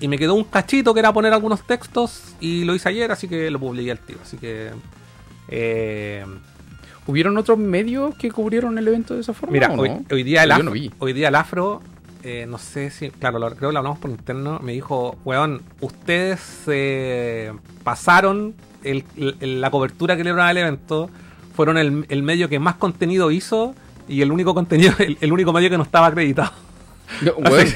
y 0.00 0.08
me 0.08 0.18
quedó 0.18 0.34
un 0.34 0.44
cachito 0.44 0.92
que 0.94 1.00
era 1.00 1.12
poner 1.12 1.32
algunos 1.34 1.64
textos 1.66 2.34
y 2.40 2.64
lo 2.64 2.74
hice 2.74 2.88
ayer, 2.88 3.12
así 3.12 3.28
que 3.28 3.50
lo 3.50 3.60
publiqué 3.60 3.90
al 3.92 3.98
tiro. 3.98 4.18
Así 4.22 4.38
que... 4.38 4.70
eh, 5.48 6.24
¿Hubieron 7.06 7.36
otros 7.36 7.58
medios 7.58 8.14
que 8.16 8.30
cubrieron 8.30 8.78
el 8.78 8.88
evento 8.88 9.14
de 9.14 9.20
esa 9.20 9.34
forma? 9.34 9.52
mira, 9.52 9.68
o 9.70 9.76
no? 9.76 9.82
hoy, 9.82 9.90
hoy 10.10 10.22
día 10.22 10.42
el 10.44 10.52
afro, 10.52 10.64
no 10.64 10.72
hoy 10.98 11.12
día 11.12 11.28
el 11.28 11.34
afro 11.34 11.82
eh, 12.24 12.46
no 12.48 12.58
sé 12.58 12.90
si, 12.90 13.10
claro, 13.10 13.38
lo- 13.38 13.48
creo 13.54 13.68
que 13.70 13.72
lo 13.74 13.78
hablamos 13.78 13.98
por 13.98 14.10
interno, 14.10 14.58
me 14.60 14.72
dijo, 14.72 15.16
weón, 15.24 15.62
ustedes 15.80 16.40
eh, 16.66 17.52
pasaron 17.84 18.54
el- 18.82 19.04
el- 19.40 19.60
la 19.60 19.70
cobertura 19.70 20.16
que 20.16 20.24
le 20.24 20.30
dieron 20.30 20.40
al 20.46 20.56
evento, 20.56 21.10
fueron 21.54 21.78
el, 21.78 22.06
el 22.08 22.22
medio 22.22 22.48
que 22.48 22.58
más 22.58 22.74
contenido 22.76 23.30
hizo 23.30 23.74
y 24.08 24.22
el 24.22 24.32
único 24.32 24.54
contenido, 24.54 24.92
el, 24.98 25.32
único 25.32 25.52
medio 25.52 25.70
que 25.70 25.76
no 25.76 25.84
estaba 25.84 26.06
acreditado. 26.08 26.52
No, 27.22 27.32
weón, 27.50 27.68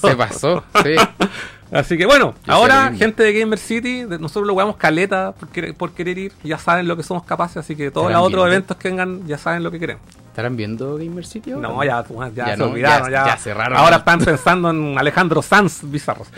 se 0.00 0.16
pasó. 0.16 0.64
Sí. 0.82 0.94
Así 1.72 1.98
que 1.98 2.06
bueno, 2.06 2.32
Yo 2.46 2.52
ahora 2.52 2.92
gente 2.96 3.24
de 3.24 3.32
Gamer 3.40 3.58
City, 3.58 4.04
nosotros 4.20 4.46
lo 4.46 4.52
jugamos 4.52 4.76
caleta 4.76 5.32
por 5.32 5.48
querer, 5.48 5.74
por 5.74 5.90
querer 5.90 6.16
ir, 6.16 6.32
ya 6.44 6.58
saben 6.58 6.86
lo 6.86 6.96
que 6.96 7.02
somos 7.02 7.24
capaces, 7.24 7.56
así 7.56 7.74
que 7.74 7.90
todos 7.90 8.12
los 8.12 8.22
otros 8.22 8.46
eventos 8.46 8.76
que 8.76 8.88
vengan 8.88 9.26
ya 9.26 9.36
saben 9.36 9.64
lo 9.64 9.72
que 9.72 9.80
queremos. 9.80 10.02
¿Estarán 10.36 10.54
viendo 10.54 10.96
Gamer 10.98 11.24
City 11.24 11.52
ahora? 11.52 11.66
No, 11.68 11.82
ya, 11.82 12.04
ya, 12.06 12.30
Ya 12.34 12.56
se 12.56 12.56
no, 12.58 12.66
olvidaron, 12.66 13.10
ya- 13.10 13.24
ya, 13.26 13.36
cerraron. 13.38 13.78
Ahora 13.78 13.96
están 13.96 14.18
pensando 14.18 14.68
en 14.68 14.98
Alejandro 14.98 15.40
Sanz 15.40 15.80
bizarros. 15.90 16.28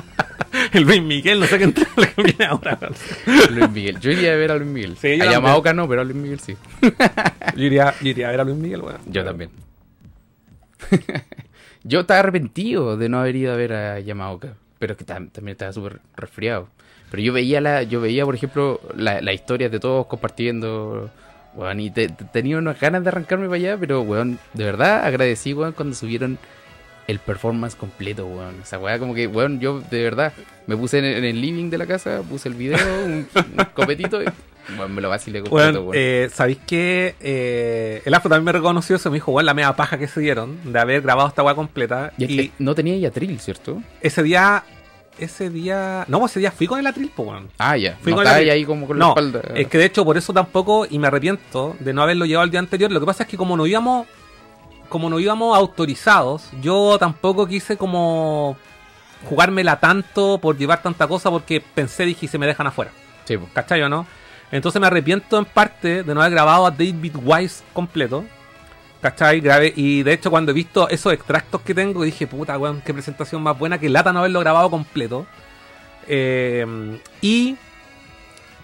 El 0.72 0.84
Luis 0.84 1.02
Miguel, 1.02 1.38
no 1.38 1.44
sé 1.44 1.58
qué 1.58 1.64
entra 1.64 1.84
lo 1.96 2.04
que 2.04 2.22
viene 2.22 2.46
ahora. 2.46 2.78
Luis 3.50 3.70
Miguel. 3.70 4.00
Yo 4.00 4.10
iría 4.12 4.32
a 4.32 4.36
ver 4.36 4.50
a 4.52 4.56
Luis 4.56 4.70
Miguel. 4.70 4.96
Sí, 4.96 5.20
a. 5.20 5.30
Yamaoka 5.30 5.74
no, 5.74 5.86
pero 5.86 6.00
a 6.00 6.04
Luis 6.04 6.16
Miguel 6.16 6.40
sí. 6.40 6.56
Yo 7.54 7.62
iría, 7.64 7.92
yo 8.00 8.08
iría 8.08 8.28
a 8.28 8.30
ver 8.30 8.40
a 8.40 8.44
Luis 8.44 8.56
Miguel, 8.56 8.80
weón. 8.80 8.96
Yo 9.08 9.22
también. 9.22 9.50
Yo 11.84 12.00
estaba 12.00 12.20
arrepentido 12.20 12.96
de 12.96 13.10
no 13.10 13.20
haber 13.20 13.36
ido 13.36 13.52
a 13.52 13.56
ver 13.56 13.72
a 13.74 14.00
Yamaoka. 14.00 14.54
Pero 14.78 14.92
es 14.92 14.98
que 14.98 15.04
tam- 15.04 15.30
también 15.30 15.52
estaba 15.52 15.72
súper 15.74 16.00
resfriado. 16.16 16.68
Pero 17.10 17.22
yo 17.22 17.32
veía, 17.34 17.60
la, 17.60 17.82
yo 17.82 18.00
veía 18.00 18.24
por 18.24 18.34
ejemplo, 18.34 18.80
la, 18.96 19.20
la 19.20 19.34
historia 19.34 19.68
de 19.68 19.78
todos 19.80 20.06
compartiendo. 20.06 21.10
Weón, 21.58 21.80
y 21.80 21.90
te- 21.90 22.08
te- 22.08 22.24
tenía 22.24 22.56
unas 22.56 22.78
ganas 22.80 23.02
de 23.02 23.08
arrancarme 23.08 23.46
para 23.46 23.56
allá, 23.56 23.76
pero 23.78 24.00
weón, 24.02 24.38
de 24.54 24.64
verdad 24.64 25.04
agradecí, 25.04 25.52
weón, 25.52 25.72
cuando 25.72 25.94
subieron 25.96 26.38
el 27.08 27.18
performance 27.18 27.74
completo, 27.74 28.26
weón. 28.26 28.54
Esa 28.62 28.78
weá 28.78 28.98
como 28.98 29.12
que, 29.14 29.26
weón, 29.26 29.58
yo 29.60 29.80
de 29.90 30.02
verdad 30.02 30.32
me 30.66 30.76
puse 30.76 30.98
en, 30.98 31.04
en 31.04 31.24
el 31.24 31.40
living 31.40 31.68
de 31.70 31.78
la 31.78 31.86
casa, 31.86 32.22
puse 32.28 32.48
el 32.48 32.54
video, 32.54 32.78
un, 33.04 33.26
un 33.34 33.64
copetito 33.74 34.22
y 34.22 34.26
Bueno, 34.76 34.88
me 34.94 35.00
lo 35.00 35.08
vacilé 35.08 35.40
completo, 35.40 35.80
weón. 35.82 35.94
eh, 35.96 36.28
¿sabéis 36.32 36.58
qué? 36.66 37.14
Eh, 37.20 38.02
el 38.04 38.12
Afro 38.14 38.28
también 38.28 38.44
me 38.44 38.52
reconoció 38.52 38.96
eso. 38.96 39.10
Me 39.10 39.16
dijo, 39.16 39.32
bueno, 39.32 39.46
la 39.46 39.54
media 39.54 39.72
paja 39.74 39.98
que 39.98 40.06
se 40.06 40.20
dieron 40.20 40.58
de 40.72 40.78
haber 40.78 41.00
grabado 41.02 41.28
esta 41.28 41.42
weá 41.42 41.54
completa. 41.54 42.12
Y, 42.18 42.40
Y, 42.40 42.52
no 42.58 42.74
tenía 42.74 42.96
ya 42.98 43.08
atril, 43.08 43.40
¿cierto? 43.40 43.82
ese 44.02 44.22
día. 44.22 44.62
Ese 45.18 45.50
día. 45.50 46.04
No, 46.08 46.24
ese 46.26 46.38
día 46.40 46.50
fui 46.52 46.66
con 46.66 46.78
el 46.78 46.86
atril, 46.86 47.10
pues, 47.14 47.28
weón. 47.28 47.48
Ah, 47.58 47.76
ya. 47.76 47.96
Fui 48.00 48.12
no 48.12 48.18
con 48.18 48.26
el- 48.26 48.50
ahí 48.50 48.64
como 48.64 48.86
con 48.86 48.98
la 48.98 49.04
No, 49.06 49.08
espalda. 49.10 49.40
es 49.54 49.66
que 49.66 49.78
de 49.78 49.84
hecho 49.86 50.04
por 50.04 50.16
eso 50.16 50.32
tampoco, 50.32 50.86
y 50.88 50.98
me 50.98 51.08
arrepiento 51.08 51.76
de 51.80 51.92
no 51.92 52.02
haberlo 52.02 52.24
llevado 52.24 52.44
el 52.44 52.50
día 52.50 52.60
anterior. 52.60 52.90
Lo 52.92 53.00
que 53.00 53.06
pasa 53.06 53.24
es 53.24 53.28
que 53.28 53.36
como 53.36 53.56
no 53.56 53.66
íbamos, 53.66 54.06
como 54.88 55.10
no 55.10 55.18
íbamos 55.18 55.56
autorizados, 55.56 56.44
yo 56.62 56.96
tampoco 56.98 57.46
quise 57.46 57.76
como 57.76 58.56
jugármela 59.28 59.80
tanto 59.80 60.38
por 60.38 60.56
llevar 60.56 60.80
tanta 60.82 61.06
cosa 61.08 61.30
porque 61.30 61.60
pensé, 61.60 62.04
dije, 62.04 62.28
se 62.28 62.38
me 62.38 62.46
dejan 62.46 62.66
afuera. 62.68 62.92
Sí, 63.24 63.36
po. 63.36 63.48
¿Cachai 63.52 63.82
o 63.82 63.88
no? 63.88 64.06
Entonces 64.52 64.80
me 64.80 64.86
arrepiento 64.86 65.36
en 65.38 65.44
parte 65.44 66.02
de 66.04 66.14
no 66.14 66.20
haber 66.20 66.32
grabado 66.32 66.64
a 66.66 66.70
David 66.70 67.16
Wise 67.22 67.62
completo. 67.74 68.24
¿Cachai? 69.00 69.40
Grabé, 69.40 69.72
y 69.76 70.02
de 70.02 70.12
hecho 70.12 70.30
cuando 70.30 70.50
he 70.50 70.54
visto 70.54 70.88
esos 70.88 71.12
extractos 71.12 71.60
que 71.60 71.74
tengo, 71.74 72.02
dije, 72.02 72.26
puta, 72.26 72.58
weón, 72.58 72.82
qué 72.84 72.92
presentación 72.92 73.42
más 73.42 73.56
buena, 73.56 73.78
que 73.78 73.88
lata 73.88 74.12
no 74.12 74.18
haberlo 74.20 74.40
grabado 74.40 74.70
completo. 74.70 75.26
Eh, 76.08 76.98
y 77.20 77.56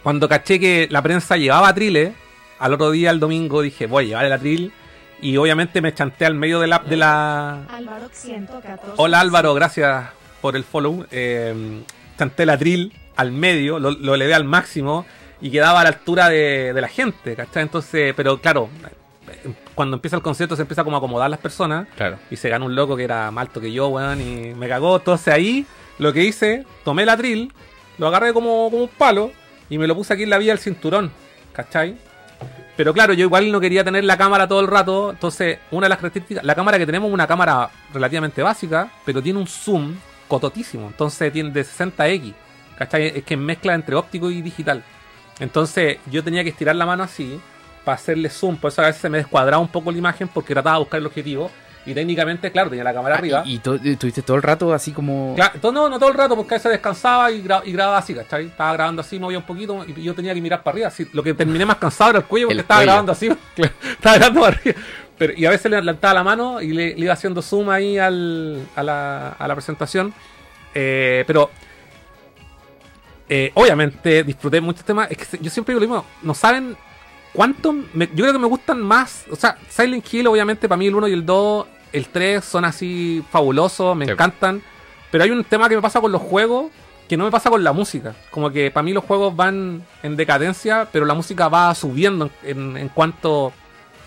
cuando 0.03 0.29
caché 0.29 0.59
que 0.59 0.89
la 0.91 1.03
prensa 1.03 1.37
llevaba 1.37 1.69
atriles, 1.69 2.13
al 2.59 2.73
otro 2.73 2.91
día, 2.91 3.11
el 3.11 3.21
domingo, 3.21 3.63
dije, 3.63 3.87
voy 3.87 4.05
a 4.05 4.09
llevar 4.09 4.25
el 4.27 4.33
atril. 4.33 4.73
Y 5.21 5.37
obviamente 5.37 5.81
me 5.81 5.95
chanté 5.95 6.27
al 6.27 6.35
medio 6.35 6.61
de 6.61 6.67
la... 6.67 6.81
De 6.81 6.97
la... 6.97 7.65
Álvaro 7.71 8.09
114. 8.13 8.93
Hola 8.97 9.21
Álvaro, 9.21 9.55
gracias 9.55 10.07
por 10.41 10.57
el 10.57 10.65
follow. 10.65 11.07
Eh, 11.11 11.83
chanté 12.19 12.43
el 12.43 12.51
atril 12.51 12.93
al 13.17 13.33
medio, 13.33 13.79
lo, 13.79 13.93
lo 13.93 14.15
elevé 14.15 14.35
al 14.35 14.45
máximo 14.45 15.07
y 15.41 15.51
quedaba 15.51 15.81
a 15.81 15.85
la 15.85 15.91
altura 15.91 16.29
de, 16.29 16.73
de 16.73 16.81
la 16.81 16.89
gente, 16.89 17.37
¿cachai? 17.37 17.63
Entonces, 17.63 18.13
pero 18.17 18.41
claro, 18.41 18.69
eh, 18.85 18.95
cuando 19.75 19.97
empieza 19.97 20.17
el 20.17 20.23
concierto 20.23 20.57
se 20.57 20.63
empieza 20.63 20.85
como 20.85 20.97
a 20.97 20.99
acomodar 20.99 21.29
las 21.31 21.41
personas 21.41 21.87
Claro. 21.97 22.19
y 22.31 22.37
se 22.37 22.49
gana 22.49 22.65
un 22.65 22.75
loco 22.75 22.97
que 22.97 23.05
era 23.05 23.31
más 23.31 23.43
alto 23.49 23.61
que 23.61 23.73
yo, 23.73 23.89
weón, 23.89 24.21
y 24.21 24.55
me 24.55 24.69
cagó. 24.69 24.97
Entonces 24.97 25.33
ahí 25.33 25.67
lo 25.99 26.13
que 26.13 26.25
hice, 26.25 26.65
tomé 26.85 27.03
el 27.05 27.09
atril, 27.09 27.53
lo 27.99 28.07
agarré 28.09 28.33
como, 28.33 28.71
como 28.71 28.83
un 28.85 28.89
palo 28.89 29.33
y 29.71 29.79
me 29.79 29.87
lo 29.87 29.95
puse 29.95 30.13
aquí 30.15 30.25
en 30.25 30.31
la 30.31 30.39
vía 30.39 30.53
del 30.53 30.59
cinturón, 30.59 31.11
¿cachai? 31.53 31.97
Pero 32.77 32.93
claro, 32.93 33.13
yo 33.15 33.25
igual 33.27 33.53
no 33.53 33.61
quería 33.61 33.85
tener 33.85 34.03
la 34.05 34.17
cámara 34.17 34.49
todo 34.49 34.61
el 34.61 34.67
rato. 34.67 35.11
Entonces, 35.11 35.59
una 35.71 35.85
de 35.85 35.91
las 35.91 35.99
características, 35.99 36.43
la 36.45 36.57
cámara 36.57 36.77
que 36.77 36.87
tenemos 36.87 37.07
es 37.09 37.15
una 37.15 37.27
cámara 37.29 37.71
relativamente 37.93 38.43
básica, 38.43 38.91
pero 39.05 39.23
tiene 39.23 39.39
un 39.39 39.47
zoom 39.47 39.95
cototísimo. 40.27 40.89
Entonces 40.89 41.33
tiene 41.33 41.51
de 41.51 41.63
60x. 41.65 42.35
¿Cachai? 42.77 43.07
Es 43.19 43.23
que 43.25 43.37
mezcla 43.37 43.75
entre 43.75 43.95
óptico 43.95 44.29
y 44.29 44.43
digital. 44.43 44.83
Entonces 45.39 45.99
yo 46.11 46.25
tenía 46.25 46.43
que 46.43 46.51
estirar 46.51 46.75
la 46.75 46.85
mano 46.87 47.05
así 47.05 47.41
para 47.85 47.97
hacerle 47.97 48.31
zoom. 48.31 48.57
Por 48.57 48.71
eso 48.73 48.83
a 48.83 48.87
veces 48.87 49.03
se 49.03 49.09
me 49.11 49.19
descuadraba 49.19 49.61
un 49.61 49.69
poco 49.69 49.93
la 49.93 49.99
imagen 49.99 50.29
porque 50.29 50.55
trataba 50.55 50.77
de 50.77 50.81
buscar 50.81 51.01
el 51.01 51.07
objetivo. 51.07 51.51
Y 51.87 51.93
técnicamente, 51.93 52.51
claro, 52.51 52.71
tenía 52.71 52.83
la 52.83 52.95
cámara 52.95 53.17
Ah, 53.17 53.19
arriba. 53.19 53.43
y, 53.45 53.57
y 53.57 53.91
y 53.91 53.97
tuviste 53.97 54.23
todo 54.23 54.39
el 54.39 54.43
rato 54.43 54.73
así 54.73 54.91
como. 54.93 55.35
Claro, 55.37 55.71
no, 55.71 55.91
no 55.91 55.99
todo 55.99 56.09
el 56.09 56.15
rato, 56.15 56.35
porque 56.35 56.55
a 56.55 56.57
veces 56.57 56.73
descansaba 56.73 57.31
y, 57.31 57.43
gra- 57.45 57.61
y 57.63 57.73
grababa 57.73 57.99
así, 57.99 58.15
¿cachai? 58.15 58.47
Estaba 58.47 58.73
grabando 58.73 59.03
así, 59.03 59.19
movía 59.19 59.37
un 59.37 59.45
poquito 59.45 59.85
y 59.87 60.03
yo 60.03 60.15
tenía 60.15 60.33
que 60.33 60.41
mirar 60.41 60.63
para 60.63 60.75
arriba. 60.77 60.89
Así, 60.89 61.07
lo 61.13 61.23
que 61.23 61.35
terminé 61.35 61.67
más 61.67 61.77
cansado 61.77 62.09
era 62.11 62.19
el 62.21 62.25
cuello 62.25 62.47
porque 62.47 62.55
El 62.55 62.61
estaba 62.61 62.79
cuello. 62.79 62.87
grabando 62.91 63.13
así. 63.13 63.29
estaba 63.57 64.17
grabando 64.17 64.41
para 64.41 64.57
arriba. 64.57 64.81
Pero, 65.19 65.33
y 65.37 65.45
a 65.45 65.51
veces 65.51 65.71
le 65.71 65.79
levantaba 65.83 66.15
la 66.15 66.25
mano 66.25 66.63
y 66.63 66.69
le, 66.73 66.95
le 66.95 67.05
iba 67.05 67.13
haciendo 67.13 67.43
zoom 67.43 67.69
ahí 67.69 67.99
al, 67.99 68.67
a, 68.75 68.83
la, 68.83 69.29
a 69.39 69.47
la 69.47 69.55
presentación. 69.55 70.15
Eh, 70.75 71.23
pero 71.27 71.51
eh, 73.29 73.51
obviamente 73.55 74.25
disfruté 74.25 74.61
muchos 74.61 74.85
temas. 74.85 75.11
Es 75.11 75.19
que 75.19 75.39
yo 75.39 75.51
siempre 75.51 75.75
digo 75.75 75.85
lo 75.85 75.87
mismo, 75.87 76.07
no 76.23 76.35
saben 76.35 76.77
cuánto. 77.35 77.73
me- 77.93 78.07
yo 78.09 78.17
creo 78.25 78.33
que 78.33 78.39
me 78.39 78.47
gustan 78.47 78.81
más. 78.81 79.25
O 79.31 79.37
sea, 79.37 79.59
Silent 79.69 80.07
Hill, 80.13 80.27
obviamente, 80.29 80.69
para 80.69 80.79
mí 80.79 80.87
el 80.87 80.95
1 80.95 81.09
y 81.09 81.13
el 81.13 81.27
2, 81.27 81.67
el 81.93 82.07
3 82.09 82.43
son 82.45 82.65
así 82.65 83.23
fabulosos, 83.31 83.95
me 83.95 84.07
Sí. 84.07 84.13
encantan. 84.13 84.63
Pero 85.11 85.25
hay 85.25 85.31
un 85.31 85.45
tema 85.45 85.69
que 85.69 85.77
me 85.77 85.83
pasa 85.83 86.01
con 86.01 86.11
los 86.11 86.23
juegos 86.23 86.67
que 87.09 87.17
no 87.19 87.25
me 87.25 87.31
pasa 87.31 87.51
con 87.51 87.63
la 87.63 87.73
música. 87.75 88.15
Como 88.31 88.51
que 88.51 88.71
para 88.71 88.83
mí 88.83 88.93
los 88.95 89.05
juegos 89.05 89.37
van 89.37 89.83
en 90.03 90.17
decadencia, 90.17 90.89
pero 90.91 91.05
la 91.05 91.13
música 91.15 91.49
va 91.49 91.75
subiendo 91.75 92.31
en, 92.43 92.77
en- 92.79 92.89
cuanto 92.89 93.53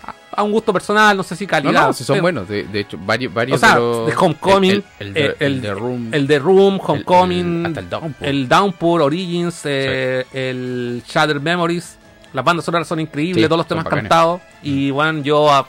a, 0.04 0.40
a 0.40 0.42
un 0.42 0.50
gusto 0.52 0.72
personal, 0.72 1.16
no 1.16 1.22
sé 1.22 1.36
si 1.36 1.44
No, 1.46 1.50
calidad. 1.50 1.86
no, 1.86 1.92
si 1.92 2.02
son 2.04 2.14
pero- 2.14 2.22
buenos. 2.22 2.48
De, 2.48 2.64
de 2.64 2.80
hecho, 2.80 2.98
varios, 3.00 3.32
varios 3.32 3.56
O 3.56 3.60
sea, 3.64 3.74
de 3.76 3.80
los. 3.80 4.16
Homecoming, 4.20 4.82
El, 4.98 5.08
el, 5.08 5.16
eh, 5.16 5.36
el, 5.38 5.52
el- 5.54 5.62
The 5.62 5.74
Room. 5.74 6.08
El 6.12 6.26
de 6.26 6.38
Room, 6.40 6.80
Homecoming, 6.84 7.60
el- 7.60 7.66
hasta 7.66 7.80
el 7.80 7.88
Downpour. 7.90 8.28
el 8.28 8.48
Downpour, 8.48 9.02
Origins, 9.02 9.60
eh, 9.64 10.26
el 10.32 11.02
Shattered 11.06 11.40
Memories. 11.40 11.97
Las 12.32 12.44
bandas 12.44 12.64
sonoras 12.64 12.86
son 12.86 13.00
increíbles, 13.00 13.44
Sí, 13.44 13.48
todos 13.48 13.58
los 13.58 13.66
temas 13.68 13.84
cantados. 13.86 14.40
Y 14.62 14.90
bueno, 14.90 15.22
yo 15.22 15.50
ah, 15.52 15.66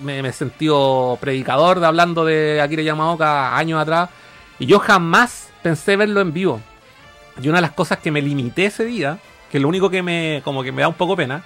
me, 0.00 0.22
me 0.22 0.28
he 0.30 0.32
sentido 0.32 1.16
predicador 1.20 1.80
de 1.80 1.86
hablando 1.86 2.24
de 2.24 2.60
Akira 2.60 2.82
Yamaoka 2.82 3.56
años 3.56 3.80
atrás. 3.80 4.10
Y 4.58 4.66
yo 4.66 4.78
jamás 4.78 5.48
pensé 5.62 5.96
verlo 5.96 6.20
en 6.20 6.32
vivo. 6.32 6.60
Y 7.40 7.48
una 7.48 7.58
de 7.58 7.62
las 7.62 7.72
cosas 7.72 7.98
que 7.98 8.10
me 8.10 8.20
limité 8.20 8.66
ese 8.66 8.84
día, 8.84 9.18
que 9.50 9.58
lo 9.60 9.68
único 9.68 9.88
que 9.90 10.02
me, 10.02 10.40
como 10.44 10.62
que 10.62 10.72
me 10.72 10.82
da 10.82 10.88
un 10.88 10.94
poco 10.94 11.16
pena, 11.16 11.42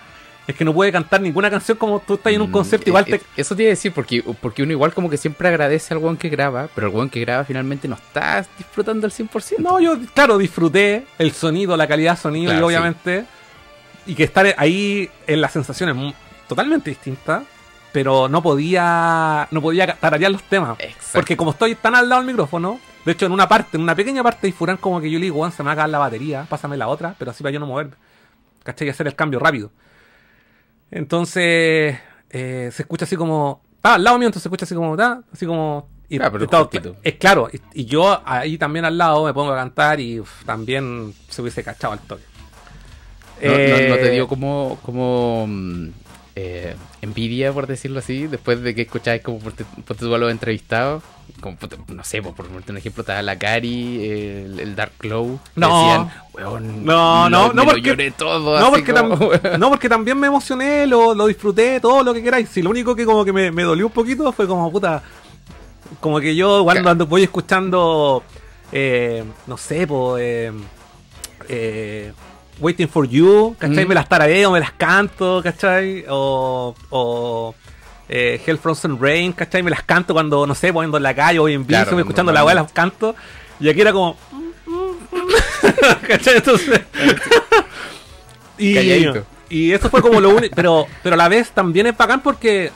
es 0.46 0.54
que 0.54 0.64
no 0.64 0.72
pude 0.72 0.92
cantar 0.92 1.20
ninguna 1.20 1.50
canción 1.50 1.76
como 1.76 1.98
tú 2.00 2.14
estás 2.14 2.32
en 2.32 2.40
un 2.40 2.48
Mm, 2.50 2.52
concepto. 2.52 2.86
eh, 2.86 2.90
Igual 2.90 3.04
eh, 3.08 3.18
te, 3.18 3.40
Eso 3.40 3.54
te 3.56 3.62
iba 3.64 3.68
a 3.70 3.74
decir, 3.74 3.92
porque, 3.92 4.22
porque 4.40 4.62
uno 4.62 4.72
igual 4.72 4.92
como 4.94 5.10
que 5.10 5.16
siempre 5.16 5.48
agradece 5.48 5.92
al 5.92 5.98
weón 5.98 6.16
que 6.16 6.28
graba, 6.28 6.68
pero 6.74 6.86
el 6.88 6.94
weón 6.94 7.10
que 7.10 7.20
graba 7.20 7.44
finalmente 7.44 7.88
no 7.88 7.94
está 7.96 8.44
disfrutando 8.56 9.06
al 9.06 9.12
100%. 9.12 9.58
No, 9.58 9.80
yo, 9.80 9.96
claro, 10.14 10.38
disfruté 10.38 11.04
el 11.18 11.32
sonido, 11.32 11.76
la 11.76 11.86
calidad 11.86 12.12
de 12.16 12.20
sonido 12.22 12.50
Claro, 12.52 12.66
y 12.70 12.74
obviamente. 12.74 13.24
Y 14.06 14.14
que 14.14 14.24
estar 14.24 14.46
ahí 14.58 15.10
en 15.26 15.40
las 15.40 15.52
sensaciones 15.52 16.14
totalmente 16.48 16.90
distintas. 16.90 17.42
Pero 17.92 18.28
no 18.28 18.42
podía. 18.42 19.48
No 19.50 19.62
podía 19.62 19.94
tararear 19.94 20.30
los 20.30 20.42
temas. 20.42 20.76
Exacto. 20.80 21.08
Porque 21.14 21.36
como 21.36 21.52
estoy 21.52 21.74
tan 21.76 21.94
al 21.94 22.08
lado 22.08 22.20
del 22.20 22.30
micrófono. 22.30 22.78
De 23.06 23.12
hecho, 23.12 23.24
en 23.26 23.32
una 23.32 23.48
parte, 23.48 23.76
en 23.76 23.82
una 23.84 23.94
pequeña 23.94 24.22
parte 24.22 24.46
de 24.48 24.52
Furán, 24.52 24.76
como 24.76 25.00
que 25.00 25.08
yo 25.10 25.18
le 25.18 25.24
digo, 25.26 25.38
"Weón, 25.38 25.52
se 25.52 25.62
me 25.62 25.66
va 25.68 25.70
a 25.70 25.74
acabar 25.74 25.90
la 25.90 25.98
batería, 25.98 26.44
pásame 26.48 26.76
la 26.76 26.88
otra, 26.88 27.14
pero 27.18 27.30
así 27.30 27.42
para 27.42 27.52
yo 27.52 27.60
no 27.60 27.66
moverme. 27.66 27.92
¿Cachai? 28.64 28.88
Y 28.88 28.90
hacer 28.90 29.06
el 29.06 29.14
cambio 29.14 29.38
rápido. 29.38 29.70
Entonces, 30.90 31.98
eh, 32.30 32.70
se 32.72 32.82
escucha 32.82 33.04
así 33.04 33.16
como. 33.16 33.62
Ah, 33.82 33.94
al 33.94 34.04
lado 34.04 34.18
mío, 34.18 34.26
entonces 34.28 34.42
se 34.42 34.48
escucha 34.48 34.64
así 34.64 34.74
como. 34.74 34.94
ah, 35.00 35.20
así 35.32 35.46
como. 35.46 35.88
Y, 36.08 36.20
Ah, 36.20 36.30
pero 36.30 36.44
y 36.44 36.48
todo- 36.48 36.68
es 37.02 37.14
claro, 37.14 37.48
y, 37.52 37.60
y 37.80 37.84
yo 37.84 38.22
ahí 38.24 38.58
también 38.58 38.84
al 38.84 38.96
lado 38.96 39.24
me 39.24 39.34
pongo 39.34 39.52
a 39.52 39.56
cantar 39.56 39.98
y 39.98 40.20
uf, 40.20 40.44
también 40.44 41.12
se 41.28 41.42
hubiese 41.42 41.64
cachado 41.64 41.94
al 41.94 41.98
toque. 42.00 42.22
No, 43.42 43.50
no- 43.50 43.88
no 43.88 43.94
te 43.96 44.08
Eh, 44.08 44.10
dio 44.12 44.28
como, 44.28 44.78
como 44.82 45.46
mm, 45.48 45.88
eh, 46.36 46.74
envidia, 47.02 47.52
por 47.52 47.66
decirlo 47.66 47.98
así, 48.00 48.26
después 48.26 48.60
de 48.62 48.74
que 48.74 48.82
escucháis 48.82 49.22
como 49.22 49.38
por, 49.38 49.52
por 49.54 49.96
tú 49.96 50.14
a 50.14 50.18
los 50.18 50.30
entrevistados, 50.30 51.02
como, 51.40 51.56
no 51.88 52.04
sé, 52.04 52.22
pues, 52.22 52.34
por 52.34 52.46
ponerte 52.46 52.72
un 52.72 52.78
ejemplo, 52.78 53.02
estaba 53.02 53.20
la 53.22 53.38
Cari, 53.38 54.04
el, 54.08 54.60
el 54.60 54.76
Dark 54.76 54.92
Glow, 55.00 55.38
No. 55.54 55.66
decían, 55.68 56.10
weón, 56.34 56.84
No, 56.84 57.28
no, 57.28 57.48
lo- 57.48 57.52
no, 57.54 57.64
porque- 57.64 57.80
lloré 57.82 58.10
todo, 58.10 58.58
No 58.58 58.70
porque, 58.70 58.92
como, 58.94 59.16
tam- 59.32 59.58
no, 59.58 59.68
porque 59.70 59.88
también 59.88 60.18
me 60.18 60.26
emocioné, 60.28 60.86
lo, 60.86 61.14
lo 61.14 61.26
disfruté, 61.26 61.80
todo 61.80 62.02
lo 62.02 62.14
que 62.14 62.22
queráis. 62.22 62.48
Si 62.48 62.62
lo 62.62 62.70
único 62.70 62.94
que 62.96 63.04
como 63.04 63.24
que 63.24 63.32
me, 63.32 63.50
me 63.50 63.62
dolió 63.64 63.86
un 63.86 63.92
poquito 63.92 64.30
fue 64.32 64.46
como 64.46 64.70
puta. 64.72 65.02
Como 66.00 66.20
que 66.20 66.34
yo 66.34 66.64
cuando 66.64 66.90
ando, 66.90 67.06
voy 67.06 67.22
escuchando, 67.22 68.22
eh, 68.72 69.22
no 69.46 69.56
sé, 69.56 69.86
pues, 69.86 70.22
eh, 70.22 70.52
eh, 71.48 72.12
Waiting 72.58 72.88
for 72.88 73.06
You, 73.06 73.54
¿cachai? 73.58 73.84
Mm. 73.84 73.88
Me 73.88 73.94
las 73.94 74.08
tarareo, 74.08 74.50
me 74.50 74.60
las 74.60 74.72
canto, 74.72 75.40
¿cachai? 75.42 76.04
O, 76.08 76.74
o 76.90 77.54
eh, 78.08 78.40
Hell 78.44 78.58
Frozen 78.58 79.00
Rain, 79.00 79.32
¿cachai? 79.32 79.62
Me 79.62 79.70
las 79.70 79.82
canto 79.82 80.14
cuando, 80.14 80.46
no 80.46 80.54
sé, 80.54 80.70
voy 80.70 80.86
en 80.86 81.02
la 81.02 81.14
calle, 81.14 81.38
voy 81.38 81.54
en 81.54 81.66
bici, 81.66 81.82
Claro, 81.82 81.98
escuchando 81.98 82.32
la 82.32 82.44
weá, 82.44 82.54
las 82.54 82.72
canto. 82.72 83.14
Y 83.60 83.68
aquí 83.68 83.80
era 83.80 83.92
como... 83.92 84.16
¿cachai? 86.08 86.36
Entonces... 86.36 86.80
y, 88.58 88.74
Calladito. 88.74 89.26
y 89.48 89.72
eso 89.72 89.90
fue 89.90 90.00
como 90.00 90.20
lo 90.20 90.30
único, 90.30 90.54
pero, 90.54 90.86
pero 91.02 91.14
a 91.14 91.16
la 91.16 91.28
vez 91.28 91.50
también 91.50 91.86
es 91.86 91.96
bacán 91.96 92.22
porque, 92.22 92.70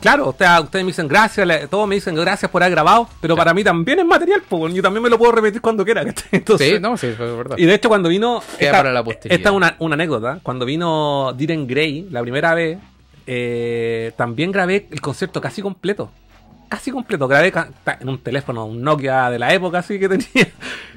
claro, 0.00 0.28
o 0.28 0.34
sea, 0.36 0.60
ustedes 0.60 0.84
me 0.84 0.90
dicen 0.90 1.08
gracias, 1.08 1.68
todos 1.70 1.88
me 1.88 1.94
dicen 1.94 2.14
gracias 2.14 2.50
por 2.50 2.62
haber 2.62 2.72
grabado, 2.72 3.08
pero 3.20 3.36
para 3.36 3.54
mí 3.54 3.64
también 3.64 3.98
es 4.00 4.04
material, 4.04 4.42
pues, 4.48 4.74
yo 4.74 4.82
también 4.82 5.02
me 5.02 5.10
lo 5.10 5.18
puedo 5.18 5.32
repetir 5.32 5.60
cuando 5.60 5.84
quiera. 5.84 6.02
Entonces, 6.32 6.74
Sí, 6.74 6.80
no, 6.80 6.96
sí, 6.96 7.12
fue 7.16 7.34
verdad. 7.36 7.56
y 7.58 7.64
de 7.64 7.74
hecho 7.74 7.88
cuando 7.88 8.08
vino, 8.08 8.42
Queda 8.58 8.72
para 8.72 8.92
la 8.92 9.04
esta 9.24 9.48
es 9.48 9.54
una, 9.54 9.76
una 9.78 9.94
anécdota, 9.94 10.40
cuando 10.42 10.64
vino 10.64 11.32
Diren 11.36 11.66
Gray 11.66 12.08
la 12.10 12.20
primera 12.22 12.54
vez, 12.54 12.78
eh, 13.26 14.12
también 14.16 14.52
grabé 14.52 14.86
el 14.90 15.00
concierto 15.00 15.40
casi 15.40 15.62
completo. 15.62 16.10
Casi 16.68 16.90
completo. 16.90 17.26
Grabé 17.26 17.52
en 18.00 18.08
un 18.08 18.18
teléfono, 18.18 18.66
un 18.66 18.82
Nokia 18.82 19.30
de 19.30 19.38
la 19.38 19.52
época 19.54 19.78
así 19.78 19.98
que 19.98 20.08
tenía. 20.08 20.26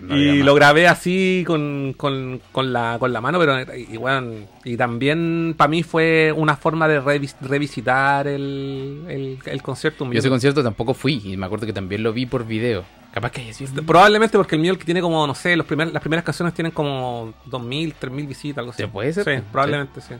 No 0.01 0.17
y 0.17 0.37
más. 0.37 0.45
lo 0.47 0.55
grabé 0.55 0.87
así 0.87 1.43
con, 1.45 1.93
con, 1.95 2.41
con 2.51 2.73
la, 2.73 2.97
con 2.99 3.13
la 3.13 3.21
mano, 3.21 3.37
pero 3.37 3.55
y, 3.75 3.97
bueno, 3.97 4.33
y 4.65 4.75
también 4.75 5.53
para 5.55 5.67
mí 5.67 5.83
fue 5.83 6.33
una 6.35 6.55
forma 6.55 6.87
de 6.87 6.99
revis- 6.99 7.35
revisitar 7.39 8.25
el, 8.27 9.03
el, 9.07 9.37
el 9.45 9.61
concierto. 9.61 10.11
Yo 10.11 10.17
ese 10.17 10.27
concierto 10.29 10.63
tampoco 10.63 10.95
fui 10.95 11.21
y 11.23 11.37
me 11.37 11.45
acuerdo 11.45 11.67
que 11.67 11.73
también 11.73 12.01
lo 12.01 12.13
vi 12.13 12.25
por 12.25 12.47
video. 12.47 12.83
Capaz 13.13 13.31
que 13.31 13.41
haya 13.41 13.53
sido. 13.53 13.83
Probablemente 13.83 14.39
porque 14.39 14.55
el 14.55 14.61
mío 14.61 14.71
el 14.71 14.79
que 14.79 14.85
tiene 14.85 15.01
como, 15.01 15.27
no 15.27 15.35
sé, 15.35 15.55
los 15.55 15.67
primer, 15.67 15.91
las 15.93 16.01
primeras 16.01 16.25
canciones 16.25 16.55
tienen 16.55 16.71
como 16.71 17.31
2.000, 17.51 17.93
3.000 18.01 18.27
visitas, 18.27 18.57
algo 18.57 18.71
así. 18.71 18.81
¿Te 18.81 18.87
puede 18.87 19.13
ser? 19.13 19.23
Sí, 19.23 19.43
probablemente 19.51 20.01
sí. 20.01 20.15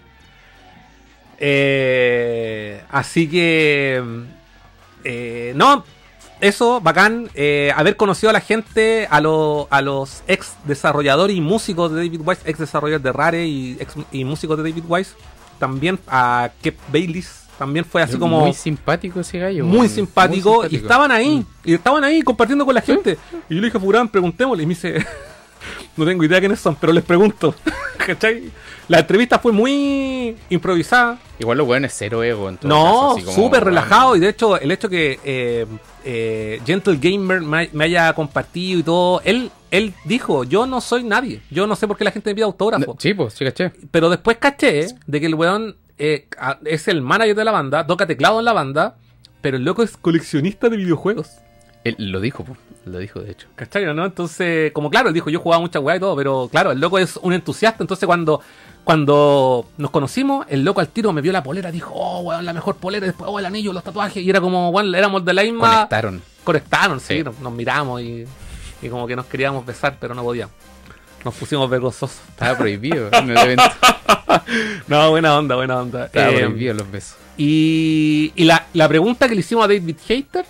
Eh, 1.40 2.82
así 2.92 3.28
que... 3.28 4.04
eh, 5.04 5.54
no, 5.56 5.84
eso, 6.40 6.82
bacán. 6.82 7.30
eh, 7.36 7.72
haber 7.76 7.96
conocido 7.98 8.30
a 8.30 8.34
la 8.34 8.42
gente, 8.42 9.08
a, 9.10 9.22
lo- 9.22 9.68
a 9.70 9.82
los 9.82 10.24
ex 10.28 10.54
desarrolladores 10.66 11.36
y 11.36 11.42
músicos 11.42 11.92
de 11.92 11.98
David 12.06 12.22
Wise, 12.26 12.42
ex 12.46 12.60
desarrolladores 12.60 13.04
de 13.04 13.12
Rare 13.12 13.46
y, 13.48 13.78
ex- 13.80 13.94
y 14.12 14.24
músicos 14.24 14.58
de 14.58 14.70
David 14.70 14.84
Wise. 14.88 15.12
También 15.60 16.00
a 16.08 16.50
Kev 16.64 16.76
Baileys. 16.92 17.38
También 17.60 17.86
fue 17.86 18.02
así 18.02 18.18
como 18.18 18.40
Muy 18.40 18.54
simpático 18.56 19.20
ese 19.20 19.38
gallo. 19.38 19.64
muy 19.66 19.88
simpático, 19.88 20.64
Muy 20.64 20.68
y 20.72 20.78
estaban 20.78 21.12
ahí, 21.12 21.38
Mm. 21.38 21.46
y 21.66 21.74
estaban 21.76 22.04
ahí 22.04 22.24
compartiendo 22.24 22.66
con 22.66 22.74
la 22.74 22.82
gente. 22.82 23.20
Y 23.48 23.54
yo 23.56 23.62
le 23.62 23.68
dije 23.68 23.78
a 23.78 23.80
Furán, 23.80 24.10
preguntémosle, 24.10 24.64
y 24.64 24.66
me 24.66 24.74
dice, 24.74 25.06
no 25.96 26.04
tengo 26.06 26.24
idea 26.24 26.40
quiénes 26.40 26.60
son, 26.60 26.76
pero 26.76 26.92
les 26.92 27.04
pregunto. 27.04 27.54
¿Cachai? 28.04 28.50
La 28.92 29.00
entrevista 29.00 29.40
fue 29.40 29.54
muy 29.54 30.36
improvisada. 30.50 31.18
Igual 31.40 31.60
lo 31.60 31.64
bueno 31.64 31.88
es 31.88 31.94
cero 31.96 32.26
ego. 32.26 32.50
En 32.50 32.58
todo 32.58 32.68
No, 32.68 33.16
súper 33.32 33.64
relajado, 33.64 34.18
y 34.18 34.20
de 34.20 34.28
hecho, 34.28 34.60
el 34.60 34.70
hecho 34.70 34.90
que 34.90 35.18
eh, 35.24 35.66
eh, 36.04 36.62
Gentle 36.66 36.98
Gamer 37.02 37.40
me, 37.40 37.84
haya 37.86 38.12
compartido 38.12 38.80
y 38.82 38.84
todo, 38.84 39.22
él, 39.24 39.50
él 39.72 39.94
dijo, 40.04 40.44
yo 40.44 40.66
no 40.66 40.82
soy 40.82 41.06
nadie, 41.06 41.40
yo 41.50 41.68
no 41.68 41.78
sé 41.78 41.88
por 41.88 41.96
qué 41.96 42.04
la 42.04 42.12
gente 42.12 42.32
me 42.32 42.36
pide 42.36 42.44
autógrafo. 42.44 42.98
Sí, 43.00 43.14
pues, 43.14 43.34
sí, 43.34 43.46
caché. 43.46 43.72
Pero 43.92 44.10
después 44.10 44.36
caché 44.40 44.88
de 45.08 45.20
que 45.22 45.26
el 45.26 45.36
weón 45.36 45.78
eh, 45.98 46.28
es 46.66 46.90
el 46.90 47.02
manager 47.02 47.38
de 47.38 47.46
la 47.46 47.52
banda, 47.52 47.88
toca 47.88 48.06
teclado 48.06 48.40
en 48.40 48.46
la 48.46 48.52
banda, 48.52 48.98
pero 49.40 49.56
el 49.56 49.64
loco 49.64 49.84
es 49.84 49.96
coleccionista 49.96 50.68
de 50.68 50.76
videojuegos. 50.76 51.38
Él 51.86 51.96
lo 51.98 52.20
dijo, 52.20 52.44
po, 52.44 52.58
lo 52.86 53.00
dijo 53.00 53.22
de 53.22 53.32
hecho. 53.32 53.48
¿Cachai? 53.56 53.86
¿no? 53.94 54.06
Entonces, 54.06 54.72
como 54.72 54.90
claro, 54.90 55.08
él 55.08 55.14
dijo, 55.14 55.30
yo 55.30 55.40
jugaba 55.40 55.62
mucha 55.62 55.80
weá 55.80 55.96
y 55.96 56.00
todo, 56.00 56.16
pero 56.16 56.48
claro, 56.52 56.72
el 56.72 56.80
loco 56.80 57.00
es 57.00 57.18
un 57.18 57.34
entusiasta, 57.34 57.84
entonces 57.84 58.06
cuando, 58.06 58.42
cuando 58.84 59.68
nos 59.78 59.92
conocimos, 59.92 60.46
el 60.50 60.64
loco 60.64 60.80
al 60.82 60.88
tiro 60.88 61.14
me 61.14 61.22
vio 61.22 61.32
la 61.32 61.44
polera, 61.44 61.72
dijo, 61.72 61.92
oh, 61.96 62.22
weón, 62.22 62.46
la 62.46 62.54
mejor 62.54 62.76
polera, 62.78 63.06
después, 63.06 63.30
oh, 63.32 63.40
el 63.40 63.46
anillo, 63.46 63.74
los 63.74 63.84
tatuajes, 63.84 64.24
y 64.24 64.30
era 64.30 64.42
como, 64.42 64.70
weón, 64.70 64.94
éramos 64.96 65.24
de 65.24 65.34
la 65.34 65.44
misma... 65.44 65.70
Conectaron. 65.76 66.22
Conectaron, 66.44 67.00
sí, 67.00 67.18
Sí. 67.18 67.24
Nos, 67.24 67.40
nos 67.40 67.54
miramos 67.54 68.02
y, 68.02 68.26
y 68.82 68.90
como 68.90 69.06
que 69.08 69.16
nos 69.16 69.26
queríamos 69.28 69.66
besar, 69.66 69.98
pero 70.00 70.16
no 70.16 70.24
podíamos. 70.24 70.54
Nos 71.24 71.36
pusimos 71.36 71.70
vergonzosos. 71.70 72.20
Estaba 72.30 72.58
prohibido 72.58 73.10
en 73.12 73.30
el 73.30 73.38
evento. 73.38 73.64
No, 74.88 75.10
buena 75.12 75.38
onda, 75.38 75.56
buena 75.56 75.78
onda. 75.80 76.06
Estaba 76.06 76.32
Eh, 76.32 76.40
prohibido 76.40 76.74
los 76.74 76.90
besos. 76.92 77.16
Y, 77.38 78.32
y 78.36 78.44
la, 78.44 78.66
la 78.74 78.88
pregunta 78.88 79.28
que 79.30 79.36
le 79.36 79.42
hicimos 79.42 79.64
a 79.64 79.68
David 79.68 79.96
Hater, 80.08 80.46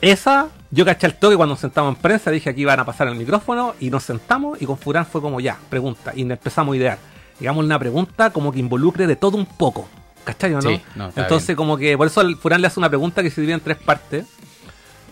esa, 0.00 0.48
yo 0.70 0.84
caché 0.84 1.06
al 1.06 1.14
toque 1.18 1.36
cuando 1.36 1.52
nos 1.54 1.60
sentamos 1.60 1.94
en 1.94 2.00
prensa, 2.00 2.30
dije 2.30 2.50
aquí 2.50 2.64
van 2.64 2.80
a 2.80 2.84
pasar 2.84 3.08
el 3.08 3.14
micrófono 3.14 3.74
y 3.80 3.90
nos 3.90 4.04
sentamos 4.04 4.60
y 4.60 4.66
con 4.66 4.78
Furán 4.78 5.06
fue 5.06 5.20
como 5.20 5.40
ya, 5.40 5.58
pregunta, 5.68 6.12
y 6.14 6.22
empezamos 6.22 6.72
a 6.74 6.76
idear. 6.76 6.98
Digamos 7.40 7.64
una 7.64 7.78
pregunta 7.78 8.30
como 8.30 8.52
que 8.52 8.58
involucre 8.58 9.06
de 9.06 9.16
todo 9.16 9.36
un 9.36 9.46
poco. 9.46 9.88
¿Cachai 10.24 10.52
o 10.54 10.60
no? 10.60 10.68
Sí, 10.70 10.80
no, 10.94 11.06
Entonces 11.16 11.46
bien. 11.48 11.56
como 11.56 11.76
que 11.78 11.96
por 11.96 12.06
eso 12.08 12.20
el 12.20 12.36
Furán 12.36 12.60
le 12.60 12.66
hace 12.66 12.78
una 12.80 12.88
pregunta 12.88 13.22
que 13.22 13.30
se 13.30 13.40
divide 13.40 13.54
en 13.54 13.60
tres 13.60 13.78
partes. 13.78 14.26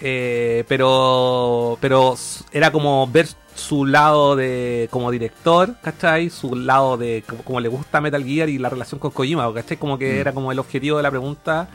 Eh, 0.00 0.64
pero 0.68 1.78
pero 1.80 2.16
era 2.52 2.70
como 2.70 3.06
ver 3.06 3.26
su 3.54 3.86
lado 3.86 4.36
de 4.36 4.88
como 4.90 5.10
director, 5.10 5.74
¿cachai? 5.82 6.28
Su 6.28 6.54
lado 6.54 6.98
de 6.98 7.24
como, 7.26 7.42
como 7.42 7.60
le 7.60 7.68
gusta 7.68 8.02
Metal 8.02 8.22
Gear 8.22 8.50
y 8.50 8.58
la 8.58 8.68
relación 8.68 8.98
con 9.00 9.10
Kojima, 9.10 9.52
¿cachai? 9.54 9.78
Como 9.78 9.96
que 9.98 10.16
Mm. 10.16 10.20
era 10.20 10.32
como 10.34 10.52
el 10.52 10.58
objetivo 10.58 10.98
de 10.98 11.02
la 11.02 11.10
pregunta 11.10 11.68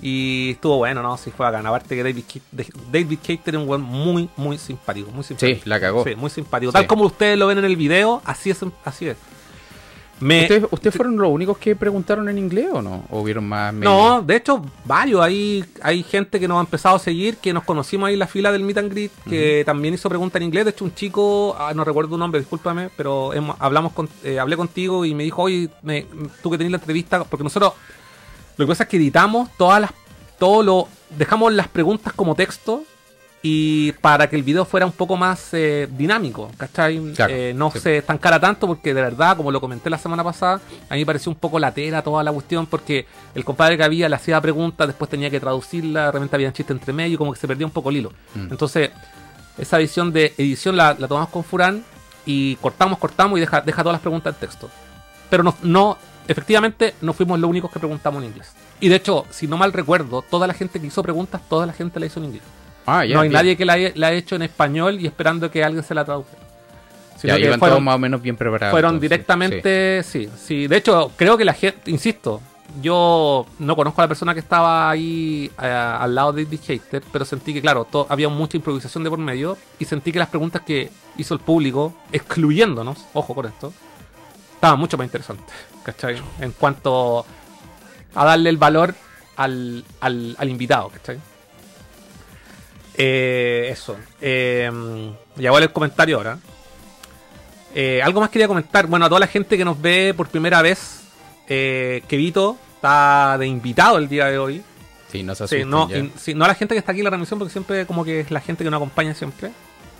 y 0.00 0.50
estuvo 0.52 0.76
bueno, 0.76 1.02
¿no? 1.02 1.16
Sí 1.16 1.32
fue 1.36 1.46
bacán. 1.46 1.66
Aparte 1.66 1.96
que 1.96 2.02
David, 2.04 2.24
David 2.92 3.18
Cater 3.20 3.56
es 3.56 3.60
un 3.60 3.68
weón 3.68 3.82
muy, 3.82 4.28
muy 4.36 4.56
simpático, 4.58 5.10
muy 5.10 5.24
simpático. 5.24 5.60
Sí, 5.64 5.68
la 5.68 5.80
cagó. 5.80 6.04
Sí, 6.04 6.14
muy 6.14 6.30
simpático. 6.30 6.70
Sí. 6.70 6.74
Tal 6.74 6.86
como 6.86 7.04
ustedes 7.06 7.36
lo 7.36 7.48
ven 7.48 7.58
en 7.58 7.64
el 7.64 7.74
video, 7.74 8.22
así 8.24 8.50
es, 8.50 8.60
así 8.84 9.08
es. 9.08 9.16
Me, 10.20 10.42
¿Ustedes, 10.42 10.64
¿Ustedes 10.70 10.96
fueron 10.96 11.16
los 11.16 11.28
únicos 11.28 11.58
que 11.58 11.74
preguntaron 11.74 12.28
en 12.28 12.38
inglés 12.38 12.68
o 12.72 12.80
no? 12.80 13.04
¿O 13.10 13.20
hubieron 13.20 13.44
más 13.48 13.74
No, 13.74 14.22
de 14.22 14.36
hecho, 14.36 14.62
varios. 14.84 15.20
Hay, 15.22 15.64
hay 15.82 16.02
gente 16.04 16.38
que 16.38 16.46
nos 16.46 16.58
ha 16.58 16.60
empezado 16.60 16.96
a 16.96 16.98
seguir, 16.98 17.36
que 17.38 17.52
nos 17.52 17.64
conocimos 17.64 18.06
ahí 18.06 18.12
en 18.14 18.20
la 18.20 18.26
fila 18.26 18.52
del 18.52 18.62
Meet 18.62 18.78
and 18.78 18.90
Greet, 18.92 19.10
que 19.28 19.62
también 19.66 19.92
hizo 19.94 20.08
preguntas 20.08 20.40
en 20.40 20.46
inglés. 20.46 20.64
De 20.64 20.70
hecho, 20.70 20.84
un 20.84 20.94
chico, 20.94 21.56
ah, 21.58 21.72
no 21.74 21.84
recuerdo 21.84 22.14
un 22.14 22.20
nombre, 22.20 22.40
discúlpame, 22.40 22.90
pero 22.96 23.34
hemos- 23.34 23.56
hablamos 23.58 23.92
con, 23.92 24.08
eh, 24.22 24.38
hablé 24.38 24.56
contigo 24.56 25.04
y 25.04 25.14
me 25.14 25.24
dijo, 25.24 25.42
oye, 25.42 25.68
me, 25.82 26.06
tú 26.42 26.50
que 26.50 26.58
tenés 26.58 26.70
la 26.70 26.78
entrevista, 26.78 27.24
porque 27.24 27.42
nosotros, 27.44 27.72
lo 28.56 28.64
que 28.64 28.68
pasa 28.70 28.84
es 28.84 28.88
que 28.88 28.96
editamos 28.98 29.50
todas 29.58 29.80
las, 29.80 29.90
todo 30.38 30.62
lo, 30.62 30.88
dejamos 31.18 31.52
las 31.52 31.68
preguntas 31.68 32.12
como 32.12 32.34
texto 32.34 32.84
y 33.46 33.92
para 34.00 34.26
que 34.30 34.36
el 34.36 34.42
video 34.42 34.64
fuera 34.64 34.86
un 34.86 34.92
poco 34.92 35.18
más 35.18 35.50
eh, 35.52 35.86
dinámico, 35.90 36.50
¿cachai? 36.56 36.98
Claro, 37.12 37.34
Eh, 37.34 37.52
no 37.54 37.70
sí. 37.70 37.78
se 37.78 37.98
estancara 37.98 38.40
tanto 38.40 38.66
porque 38.66 38.94
de 38.94 39.02
verdad, 39.02 39.36
como 39.36 39.52
lo 39.52 39.60
comenté 39.60 39.90
la 39.90 39.98
semana 39.98 40.24
pasada, 40.24 40.62
a 40.88 40.94
mí 40.94 41.00
me 41.00 41.04
pareció 41.04 41.30
un 41.30 41.36
poco 41.36 41.58
latera 41.58 42.00
toda 42.00 42.24
la 42.24 42.32
cuestión 42.32 42.64
porque 42.64 43.06
el 43.34 43.44
compadre 43.44 43.76
que 43.76 43.84
había 43.84 44.08
le 44.08 44.16
hacía 44.16 44.40
preguntas, 44.40 44.86
después 44.86 45.10
tenía 45.10 45.28
que 45.28 45.40
traducirla, 45.40 46.06
de 46.06 46.12
repente 46.12 46.36
había 46.36 46.48
un 46.48 46.54
chiste 46.54 46.72
entre 46.72 46.94
medio, 46.94 47.18
como 47.18 47.34
que 47.34 47.38
se 47.38 47.46
perdía 47.46 47.66
un 47.66 47.72
poco 47.72 47.90
el 47.90 47.98
hilo. 47.98 48.12
Mm. 48.34 48.50
Entonces, 48.50 48.90
esa 49.58 49.76
visión 49.76 50.10
de 50.10 50.32
edición 50.38 50.74
la, 50.74 50.96
la 50.98 51.06
tomamos 51.06 51.28
con 51.28 51.44
Furán 51.44 51.84
y 52.24 52.56
cortamos, 52.56 52.98
cortamos 52.98 53.36
y 53.36 53.40
deja, 53.40 53.60
deja 53.60 53.82
todas 53.82 53.96
las 53.96 54.00
preguntas 54.00 54.32
en 54.34 54.40
texto. 54.40 54.70
Pero 55.28 55.42
no, 55.42 55.54
no, 55.62 55.98
efectivamente, 56.28 56.94
no 57.02 57.12
fuimos 57.12 57.38
los 57.38 57.50
únicos 57.50 57.70
que 57.70 57.78
preguntamos 57.78 58.22
en 58.22 58.30
inglés. 58.30 58.52
Y 58.80 58.88
de 58.88 58.96
hecho, 58.96 59.26
si 59.28 59.46
no 59.46 59.58
mal 59.58 59.74
recuerdo, 59.74 60.22
toda 60.22 60.46
la 60.46 60.54
gente 60.54 60.80
que 60.80 60.86
hizo 60.86 61.02
preguntas, 61.02 61.42
toda 61.46 61.66
la 61.66 61.74
gente 61.74 62.00
la 62.00 62.06
hizo 62.06 62.20
en 62.20 62.24
inglés. 62.26 62.42
Ah, 62.86 63.04
ya. 63.04 63.14
no 63.14 63.20
hay 63.22 63.28
bien. 63.28 63.38
nadie 63.38 63.56
que 63.56 63.64
la, 63.64 63.74
haya- 63.74 63.92
la 63.94 64.08
haya 64.08 64.18
hecho 64.18 64.36
en 64.36 64.42
español 64.42 65.00
y 65.00 65.06
esperando 65.06 65.50
que 65.50 65.62
alguien 65.64 65.82
se 65.84 65.94
la 65.94 66.04
traduzca. 66.04 66.36
Sino 67.16 67.34
Ya, 67.34 67.38
que 67.40 67.46
iban 67.46 67.58
fueron- 67.58 67.76
todos 67.76 67.82
más 67.84 67.94
o 67.94 67.98
menos 67.98 68.20
bien 68.20 68.36
preparados. 68.36 68.70
fueron 68.72 68.90
entonces, 68.96 69.10
directamente, 69.10 70.02
sí. 70.02 70.28
sí, 70.36 70.66
De 70.66 70.76
hecho, 70.76 71.10
creo 71.16 71.36
que 71.38 71.44
la 71.44 71.54
gente, 71.54 71.90
insisto, 71.90 72.40
yo 72.82 73.46
no 73.60 73.76
conozco 73.76 74.00
a 74.00 74.04
la 74.04 74.08
persona 74.08 74.34
que 74.34 74.40
estaba 74.40 74.90
ahí 74.90 75.50
eh, 75.62 75.66
al 75.66 76.14
lado 76.14 76.32
de 76.32 76.44
David 76.44 76.60
Hater, 76.66 77.02
pero 77.12 77.24
sentí 77.24 77.54
que, 77.54 77.62
claro, 77.62 77.86
había 78.08 78.28
mucha 78.28 78.56
improvisación 78.56 79.04
de 79.04 79.10
por 79.10 79.18
medio 79.18 79.56
y 79.78 79.84
sentí 79.84 80.12
que 80.12 80.18
las 80.18 80.28
preguntas 80.28 80.62
que 80.62 80.90
hizo 81.16 81.34
el 81.34 81.40
público, 81.40 81.94
excluyéndonos, 82.12 82.98
ojo 83.14 83.34
con 83.34 83.46
esto, 83.46 83.72
estaban 84.54 84.78
mucho 84.78 84.96
más 84.98 85.06
interesantes, 85.06 85.54
¿cachai? 85.84 86.16
En 86.40 86.52
cuanto 86.52 87.24
a 88.14 88.24
darle 88.24 88.50
el 88.50 88.56
valor 88.56 88.94
al, 89.36 89.84
al, 90.00 90.34
al 90.38 90.48
invitado, 90.50 90.88
¿cachai? 90.88 91.18
Eh, 92.96 93.68
eso. 93.70 93.96
Eh, 94.20 94.70
ya 95.36 95.50
leer 95.50 95.62
el 95.64 95.72
comentario 95.72 96.16
ahora. 96.16 96.38
Eh, 97.74 98.00
algo 98.02 98.20
más 98.20 98.30
quería 98.30 98.46
comentar. 98.48 98.86
Bueno, 98.86 99.04
a 99.06 99.08
toda 99.08 99.20
la 99.20 99.26
gente 99.26 99.56
que 99.58 99.64
nos 99.64 99.80
ve 99.80 100.14
por 100.16 100.28
primera 100.28 100.62
vez, 100.62 101.02
eh, 101.48 102.02
que 102.08 102.16
Vito 102.16 102.56
está 102.76 103.36
de 103.38 103.46
invitado 103.46 103.98
el 103.98 104.08
día 104.08 104.26
de 104.26 104.38
hoy. 104.38 104.62
Sí, 105.10 105.22
no 105.22 105.34
se 105.34 105.46
Sí, 105.48 105.64
no, 105.64 105.88
ya. 105.88 105.98
in- 105.98 106.12
sí, 106.16 106.34
no 106.34 106.44
a 106.44 106.48
la 106.48 106.54
gente 106.54 106.74
que 106.74 106.78
está 106.78 106.92
aquí 106.92 107.00
en 107.00 107.04
la 107.04 107.10
transmisión, 107.10 107.38
porque 107.38 107.52
siempre 107.52 107.86
como 107.86 108.04
que 108.04 108.20
es 108.20 108.30
la 108.30 108.40
gente 108.40 108.62
que 108.64 108.70
nos 108.70 108.78
acompaña 108.78 109.14
siempre. 109.14 109.50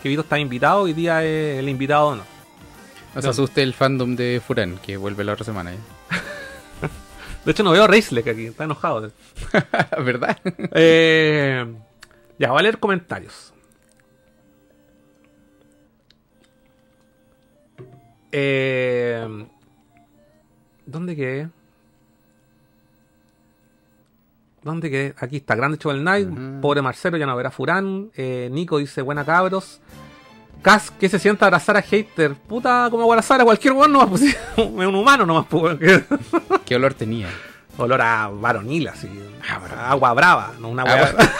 Que 0.02 0.09
Vito 0.09 0.22
está 0.22 0.38
invitado, 0.38 0.83
hoy 0.83 0.92
día 0.92 1.24
es 1.24 1.59
el 1.59 1.68
invitado 1.68 2.14
no. 2.16 2.22
No 3.14 3.22
se 3.22 3.28
asuste 3.28 3.62
el 3.62 3.74
fandom 3.74 4.16
de 4.16 4.42
Furan, 4.44 4.76
que 4.78 4.96
vuelve 4.96 5.22
la 5.24 5.33
otra 5.35 5.44
semana. 5.44 5.72
¿eh? 5.72 5.78
De 7.44 7.52
hecho, 7.52 7.62
no 7.62 7.70
veo 7.72 7.85
a 7.85 7.87
Raceleg 7.87 8.28
aquí, 8.28 8.46
está 8.46 8.64
enojado. 8.64 9.11
¿Verdad? 10.04 10.37
Eh, 10.72 11.64
ya, 12.38 12.51
voy 12.51 12.61
a 12.61 12.62
leer 12.62 12.79
comentarios. 12.79 13.53
Eh, 18.33 19.47
¿Dónde 20.87 21.16
quedé? 21.16 21.49
¿Dónde 24.62 24.90
quedé? 24.90 25.14
Aquí 25.18 25.37
está, 25.37 25.55
Grande 25.55 25.79
Show 25.79 25.92
Night. 25.92 26.29
Pobre 26.61 26.83
Marcelo, 26.83 27.16
ya 27.16 27.27
no 27.27 27.37
verá 27.37 27.51
Furán. 27.51 28.11
Eh, 28.16 28.49
Nico 28.51 28.79
dice, 28.79 29.03
buena 29.03 29.25
cabros. 29.25 29.81
Cas, 30.62 30.90
que 30.90 31.09
se 31.11 31.18
sienta 31.18 31.47
abrazar 31.47 31.77
a 31.77 31.83
hater. 31.83 32.35
Puta, 32.35 32.88
como 32.90 33.05
abrazar 33.05 33.40
a 33.40 33.44
cualquier 33.44 33.75
weón 33.75 33.92
nomás, 33.92 34.09
pues, 34.09 34.20
sí, 34.23 34.29
es 34.57 34.64
un 34.66 34.94
humano 34.94 35.27
nomás, 35.27 35.47
pues, 35.49 35.79
¿Qué 36.64 36.77
olor 36.77 36.94
tenía? 36.94 37.29
Olor 37.77 38.01
a 38.01 38.29
varonil, 38.29 38.88
así. 38.88 39.09
a 39.47 39.90
agua 39.90 40.14
brava, 40.14 40.53
no 40.61 40.68
una 40.70 40.83
Agua- 40.85 41.14
weá. 41.18 41.33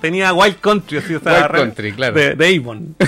Tenía 0.00 0.32
Wild 0.32 0.58
Country, 0.60 0.98
así, 0.98 1.14
o 1.14 1.20
sea, 1.20 1.32
Wild 1.34 1.48
re- 1.50 1.58
Country, 1.60 1.92
claro. 1.92 2.14
De, 2.14 2.34
de 2.34 2.56
Avon. 2.58 2.96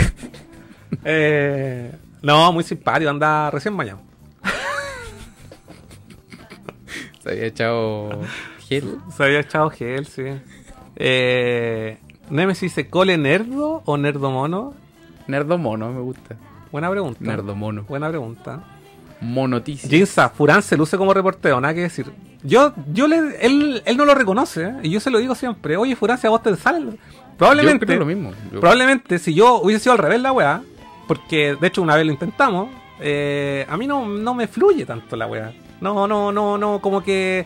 Eh, 1.07 1.93
no, 2.23 2.51
muy 2.53 2.65
simpático, 2.65 3.11
anda 3.11 3.51
recién 3.51 3.77
bañado. 3.77 4.01
Se 7.23 7.31
había 7.31 7.47
echado 7.47 8.21
gel. 8.69 8.99
Se 9.15 9.25
había 9.25 9.41
echado 9.41 9.71
gel, 9.71 10.07
sí. 10.07 10.23
Eh, 10.97 11.99
Nemesis 12.31 12.73
se 12.73 12.89
cole 12.89 13.17
nerdo 13.19 13.83
o 13.85 13.97
nerdo 13.97 14.31
mono? 14.31 14.75
Nerdo 15.27 15.59
mono, 15.59 15.93
me 15.93 16.01
gusta. 16.01 16.37
Buena 16.71 16.91
pregunta. 16.91 17.19
Nerdo 17.21 17.55
mono. 17.55 17.85
Buena 17.89 18.09
pregunta. 18.09 18.63
Monoticia. 19.21 19.89
Jinza, 19.89 20.29
Furán 20.29 20.63
se 20.63 20.77
luce 20.77 20.97
como 20.97 21.13
reportero, 21.15 21.61
nada 21.61 21.75
que 21.75 21.81
decir. 21.83 22.13
Yo, 22.43 22.73
yo 22.93 23.07
le, 23.09 23.17
él, 23.41 23.83
él 23.85 23.97
no 23.97 24.05
lo 24.05 24.15
reconoce, 24.15 24.65
¿eh? 24.65 24.75
y 24.83 24.91
yo 24.91 25.01
se 25.01 25.11
lo 25.11 25.19
digo 25.19 25.35
siempre. 25.35 25.77
Oye, 25.77 25.97
Furán, 25.97 26.19
si 26.19 26.27
a 26.27 26.31
vos 26.31 26.43
te 26.43 26.55
sale. 26.57 26.81
Yo 26.81 26.97
Probablemente, 27.39 27.87
creo 27.87 28.01
lo 28.01 28.07
mismo. 28.07 28.33
Yo- 28.53 28.61
probablemente, 28.61 29.19
si 29.19 29.35
yo 29.35 29.61
hubiese 29.63 29.85
sido 29.85 29.93
al 29.93 29.99
revés 29.99 30.21
la 30.21 30.33
weá, 30.33 30.63
porque 31.09 31.57
de 31.61 31.67
hecho 31.67 31.83
una 31.83 31.97
vez 31.97 32.05
lo 32.07 32.13
intentamos, 32.13 32.69
eh, 33.01 33.67
a 33.69 33.77
mí 33.77 33.87
no, 33.87 34.07
no 34.09 34.35
me 34.35 34.47
fluye 34.47 34.85
tanto 34.87 35.17
la 35.17 35.27
weá. 35.27 35.53
No, 35.81 36.07
no, 36.07 36.31
no, 36.33 36.57
no, 36.59 36.81
como 36.81 37.03
que, 37.03 37.45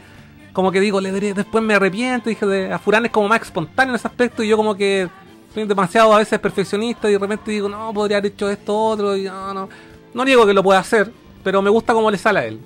como 0.53 0.71
que 0.73 0.81
digo, 0.81 1.01
le 1.01 1.11
después 1.13 1.65
me 1.65 1.75
arrepiento, 1.75 2.29
dije, 2.29 2.45
de, 2.47 2.73
a 2.73 2.79
Furán 2.79 3.07
es 3.07 3.11
como 3.13 3.29
más 3.29 3.43
espontáneo 3.43 3.93
en 3.93 3.97
ese 3.97 4.09
aspecto, 4.09 4.43
y 4.43 4.49
yo 4.49 4.57
como 4.57 4.75
que 4.77 5.09
soy 5.55 5.65
demasiado 5.67 6.13
a 6.13 6.19
veces 6.19 6.39
perfeccionista 6.39 7.09
y 7.09 7.13
de 7.13 7.19
repente 7.19 7.51
digo, 7.51 7.69
no, 7.69 7.93
podría 7.95 8.19
haber 8.19 8.33
hecho 8.33 8.51
esto 8.51 8.77
otro, 8.77 9.17
y 9.17 9.25
no, 9.25 9.55
no. 9.55 9.69
No 10.15 10.25
niego 10.25 10.47
que 10.47 10.53
lo 10.55 10.63
pueda 10.63 10.81
hacer, 10.81 11.11
pero 11.43 11.63
me 11.63 11.71
gusta 11.71 11.93
cómo 11.95 12.11
le 12.11 12.19
sale 12.19 12.39
a 12.41 12.45
él. 12.47 12.61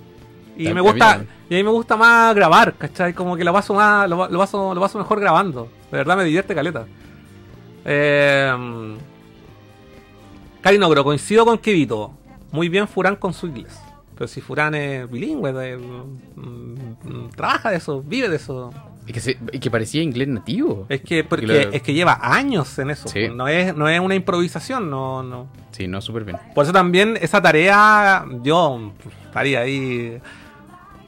Y 0.57 0.65
me 0.75 0.81
gusta, 0.81 1.05
y 1.49 1.55
a 1.55 1.57
mí 1.57 1.63
me 1.63 1.69
gusta 1.71 1.95
más 1.97 2.35
grabar, 2.35 2.75
¿cachai? 2.75 3.13
Como 3.13 3.35
que 3.35 3.43
lo 3.43 3.51
paso 3.53 3.73
más, 3.73 4.07
lo, 4.07 4.27
lo 4.29 4.37
paso, 4.39 4.73
lo 4.75 4.81
paso 4.81 4.97
mejor 4.99 5.19
grabando. 5.19 5.67
De 5.91 5.97
verdad 5.97 6.15
me 6.17 6.23
divierte 6.23 6.53
caleta. 6.53 6.85
Eh, 7.85 8.95
Carinogro, 10.61 11.03
coincido 11.03 11.45
con 11.45 11.57
Kevito. 11.57 12.11
Muy 12.51 12.69
bien 12.69 12.87
Furán 12.87 13.15
con 13.15 13.33
su 13.33 13.47
inglés. 13.47 13.79
Pero 14.15 14.27
si 14.27 14.41
Furán 14.41 14.75
es 14.75 15.09
bilingüe, 15.09 15.51
de- 15.51 15.77
mm, 15.77 16.95
mm, 17.03 17.29
trabaja 17.35 17.71
de 17.71 17.77
eso, 17.77 18.01
vive 18.03 18.29
de 18.29 18.35
eso. 18.35 18.71
Y 19.05 19.11
que, 19.11 19.19
se- 19.19 19.37
y 19.51 19.59
que 19.59 19.69
parecía 19.69 20.01
inglés 20.01 20.29
nativo. 20.29 20.85
Es 20.89 21.01
que, 21.01 21.23
porque, 21.25 21.45
Porque 21.45 21.65
lo- 21.65 21.71
es 21.73 21.81
que 21.81 21.93
lleva 21.93 22.19
años 22.21 22.77
en 22.79 22.89
eso. 22.91 23.07
Sí. 23.09 23.27
No, 23.27 23.47
es, 23.49 23.75
no 23.75 23.89
es 23.89 23.99
una 23.99 24.15
improvisación, 24.15 24.89
no, 24.89 25.21
no. 25.23 25.47
Sí, 25.71 25.87
no, 25.87 25.99
súper 26.01 26.23
bien. 26.23 26.37
Por 26.55 26.63
eso 26.63 26.71
también 26.73 27.17
esa 27.21 27.41
tarea, 27.41 28.25
yo 28.43 28.93
estaría 29.25 29.59
ahí. 29.61 30.19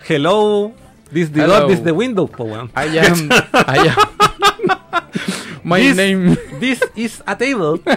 Hello, 0.07 0.73
this 1.13 1.31
the 1.31 1.41
Hello. 1.41 1.59
door, 1.61 1.67
this 1.69 1.83
the 1.83 1.91
window, 1.93 2.27
po, 2.27 2.43
weón. 2.43 2.69
I 2.75 2.97
am. 2.99 3.29
I 3.53 3.87
am. 3.87 3.95
My 5.63 5.79
This- 5.81 5.95
name. 5.95 6.35
This 6.59 6.79
is 6.95 7.23
a 7.25 7.35
table. 7.37 7.79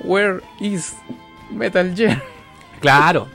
Where 0.00 0.40
is 0.60 0.92
Metal 1.50 1.94
Gear? 1.94 2.20
Claro. 2.80 3.28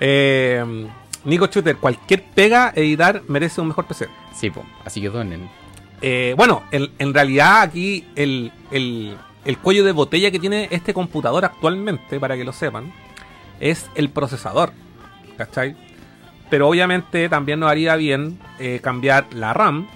Eh, 0.00 0.64
Nico 1.24 1.46
Shooter, 1.46 1.76
cualquier 1.76 2.22
pega 2.24 2.72
editar 2.74 3.22
merece 3.28 3.60
un 3.60 3.68
mejor 3.68 3.86
PC. 3.86 4.08
Sí, 4.34 4.50
po. 4.50 4.64
Así 4.84 5.00
que 5.00 5.08
donen. 5.08 5.48
Eh, 6.00 6.34
bueno, 6.36 6.64
en, 6.72 6.90
en 6.98 7.14
realidad 7.14 7.62
aquí 7.62 8.04
el, 8.16 8.52
el- 8.70 9.16
el 9.44 9.58
cuello 9.58 9.84
de 9.84 9.90
botella 9.92 10.30
que 10.30 10.38
tiene 10.38 10.68
este 10.70 10.94
computador 10.94 11.44
actualmente, 11.44 12.20
para 12.20 12.36
que 12.36 12.44
lo 12.44 12.52
sepan, 12.52 12.92
es 13.60 13.88
el 13.96 14.08
procesador. 14.10 14.72
¿Cachai? 15.36 15.74
Pero 16.50 16.68
obviamente 16.68 17.28
también 17.28 17.58
nos 17.60 17.70
haría 17.70 17.96
bien 17.96 18.38
eh, 18.58 18.80
cambiar 18.82 19.26
la 19.32 19.52
RAM. 19.52 19.88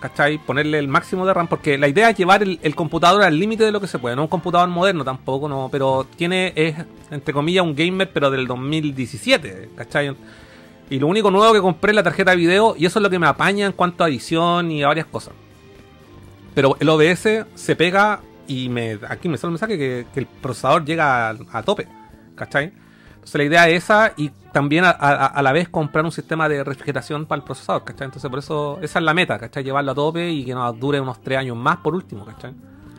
¿Cachai? 0.00 0.38
Ponerle 0.38 0.78
el 0.78 0.88
máximo 0.88 1.26
de 1.26 1.34
RAM. 1.34 1.46
Porque 1.46 1.76
la 1.78 1.86
idea 1.86 2.10
es 2.10 2.16
llevar 2.16 2.42
el, 2.42 2.74
computador 2.74 3.22
al 3.22 3.38
límite 3.38 3.64
de 3.64 3.72
lo 3.72 3.80
que 3.80 3.86
se 3.86 3.98
puede. 3.98 4.16
No 4.16 4.22
un 4.22 4.28
computador 4.28 4.68
moderno 4.68 5.04
tampoco, 5.04 5.48
no. 5.48 5.68
Pero 5.70 6.06
tiene, 6.16 6.52
es, 6.56 6.74
entre 7.10 7.34
comillas, 7.34 7.64
un 7.64 7.74
gamer, 7.74 8.10
pero 8.12 8.30
del 8.30 8.46
2017. 8.46 9.70
¿Cachai? 9.76 10.16
Y 10.88 10.98
lo 10.98 11.06
único 11.06 11.30
nuevo 11.30 11.52
que 11.52 11.60
compré 11.60 11.90
es 11.92 11.96
la 11.96 12.02
tarjeta 12.02 12.30
de 12.32 12.38
video. 12.38 12.74
Y 12.76 12.86
eso 12.86 12.98
es 12.98 13.02
lo 13.02 13.10
que 13.10 13.18
me 13.18 13.26
apaña 13.26 13.66
en 13.66 13.72
cuanto 13.72 14.02
a 14.02 14.08
edición 14.08 14.70
y 14.70 14.82
a 14.82 14.88
varias 14.88 15.06
cosas. 15.06 15.34
Pero 16.54 16.76
el 16.80 16.88
OBS 16.88 17.46
se 17.54 17.76
pega 17.76 18.20
y 18.48 18.68
me 18.68 18.98
aquí 19.08 19.28
me 19.28 19.36
sale 19.36 19.48
un 19.48 19.52
mensaje 19.52 19.78
que, 19.78 20.06
que 20.12 20.20
el 20.20 20.26
procesador 20.26 20.84
llega 20.84 21.28
a, 21.28 21.36
a 21.52 21.62
tope. 21.62 21.86
¿Cachai? 22.34 22.72
Entonces 23.20 23.34
la 23.36 23.44
idea 23.44 23.68
es 23.68 23.84
esa 23.84 24.12
y 24.16 24.30
también 24.52 24.84
a, 24.84 24.90
a- 24.90 25.26
a 25.26 25.42
la 25.42 25.52
vez 25.52 25.68
comprar 25.68 26.04
un 26.04 26.10
sistema 26.12 26.48
de 26.48 26.64
refrigeración 26.64 27.26
para 27.26 27.38
el 27.38 27.44
procesador, 27.44 27.84
¿cachai? 27.84 28.06
Entonces 28.06 28.28
por 28.28 28.38
eso 28.40 28.78
esa 28.82 28.98
es 28.98 29.04
la 29.04 29.14
meta, 29.14 29.38
¿cachai? 29.38 29.62
Llevarlo 29.62 29.92
a 29.92 29.94
tope 29.94 30.30
y 30.30 30.44
que 30.44 30.54
nos 30.54 30.78
dure 30.80 31.00
unos 31.00 31.20
3 31.22 31.38
añños 31.38 31.56
más 31.56 31.76
por 31.78 31.94
último, 31.94 32.24
¿cachai? 32.24 32.52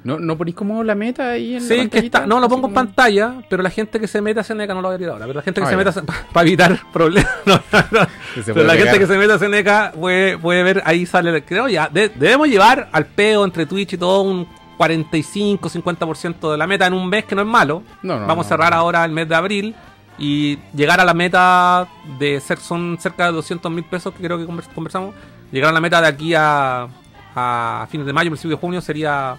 ¿No, 0.03 0.17
¿No 0.17 0.35
ponís 0.35 0.55
como 0.55 0.83
la 0.83 0.95
meta 0.95 1.29
ahí 1.31 1.55
en 1.57 1.61
la 1.61 1.75
Sí, 1.75 1.87
que 1.89 1.99
está, 1.99 2.25
no 2.25 2.39
lo 2.39 2.49
pongo 2.49 2.67
en 2.69 2.73
pantalla, 2.73 3.35
pero 3.49 3.61
la 3.61 3.69
gente 3.69 3.99
que 3.99 4.07
se 4.07 4.19
mete 4.19 4.39
a 4.39 4.43
Seneca 4.43 4.73
no 4.73 4.81
lo 4.81 4.87
voy 4.87 4.95
a 4.95 4.97
tirar 4.97 5.13
ahora, 5.13 5.25
pero 5.27 5.37
la 5.39 5.43
gente 5.43 5.61
que 5.61 5.67
Ah, 5.67 5.69
se 5.69 5.77
meta 5.77 5.93
para 6.33 6.47
evitar 6.47 6.79
problemas, 6.91 7.31
no, 7.45 7.53
no, 7.71 7.79
no. 7.99 8.07
Pero 8.45 8.63
la 8.63 8.75
gente 8.75 8.97
que 8.97 9.05
se 9.07 9.17
mete 9.17 9.33
a 9.33 9.37
Seneca 9.39 9.91
puede, 9.95 10.37
puede 10.39 10.63
ver, 10.63 10.81
ahí 10.85 11.05
sale, 11.05 11.43
creo 11.43 11.67
ya, 11.67 11.87
de- 11.87 12.09
debemos 12.09 12.47
llevar 12.47 12.89
al 12.93 13.05
peo 13.07 13.43
entre 13.45 13.65
Twitch 13.67 13.93
y 13.93 13.97
todo 13.97 14.21
un 14.23 14.47
45-50% 14.79 16.51
de 16.51 16.57
la 16.57 16.67
meta 16.67 16.87
en 16.87 16.93
un 16.93 17.07
mes, 17.07 17.25
que 17.25 17.35
no 17.35 17.41
es 17.41 17.47
malo. 17.47 17.83
Vamos 18.01 18.45
a 18.45 18.49
cerrar 18.49 18.73
ahora 18.73 19.05
el 19.05 19.11
mes 19.11 19.27
de 19.29 19.35
abril 19.35 19.75
y 20.23 20.59
llegar 20.75 20.99
a 20.99 21.05
la 21.05 21.13
meta 21.15 21.87
de 22.19 22.39
ser, 22.39 22.59
son 22.59 22.97
cerca 22.99 23.25
de 23.25 23.31
200 23.31 23.71
mil 23.71 23.83
pesos 23.83 24.13
que 24.13 24.23
creo 24.23 24.37
que 24.37 24.45
convers- 24.45 24.71
conversamos. 24.73 25.15
Llegar 25.51 25.71
a 25.71 25.73
la 25.73 25.81
meta 25.81 25.99
de 25.99 26.07
aquí 26.07 26.33
a, 26.37 26.87
a 27.35 27.87
fines 27.89 28.05
de 28.05 28.13
mayo, 28.13 28.29
principio 28.29 28.55
de 28.55 28.61
junio 28.61 28.81
sería 28.81 29.35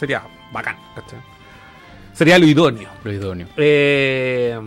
sería 0.00 0.22
bacán, 0.52 0.76
¿cachai? 0.94 1.20
Sería 2.14 2.38
lo 2.38 2.46
idóneo. 2.46 2.88
Lo 3.04 3.12
idóneo. 3.12 3.46
Eh, 3.56 4.58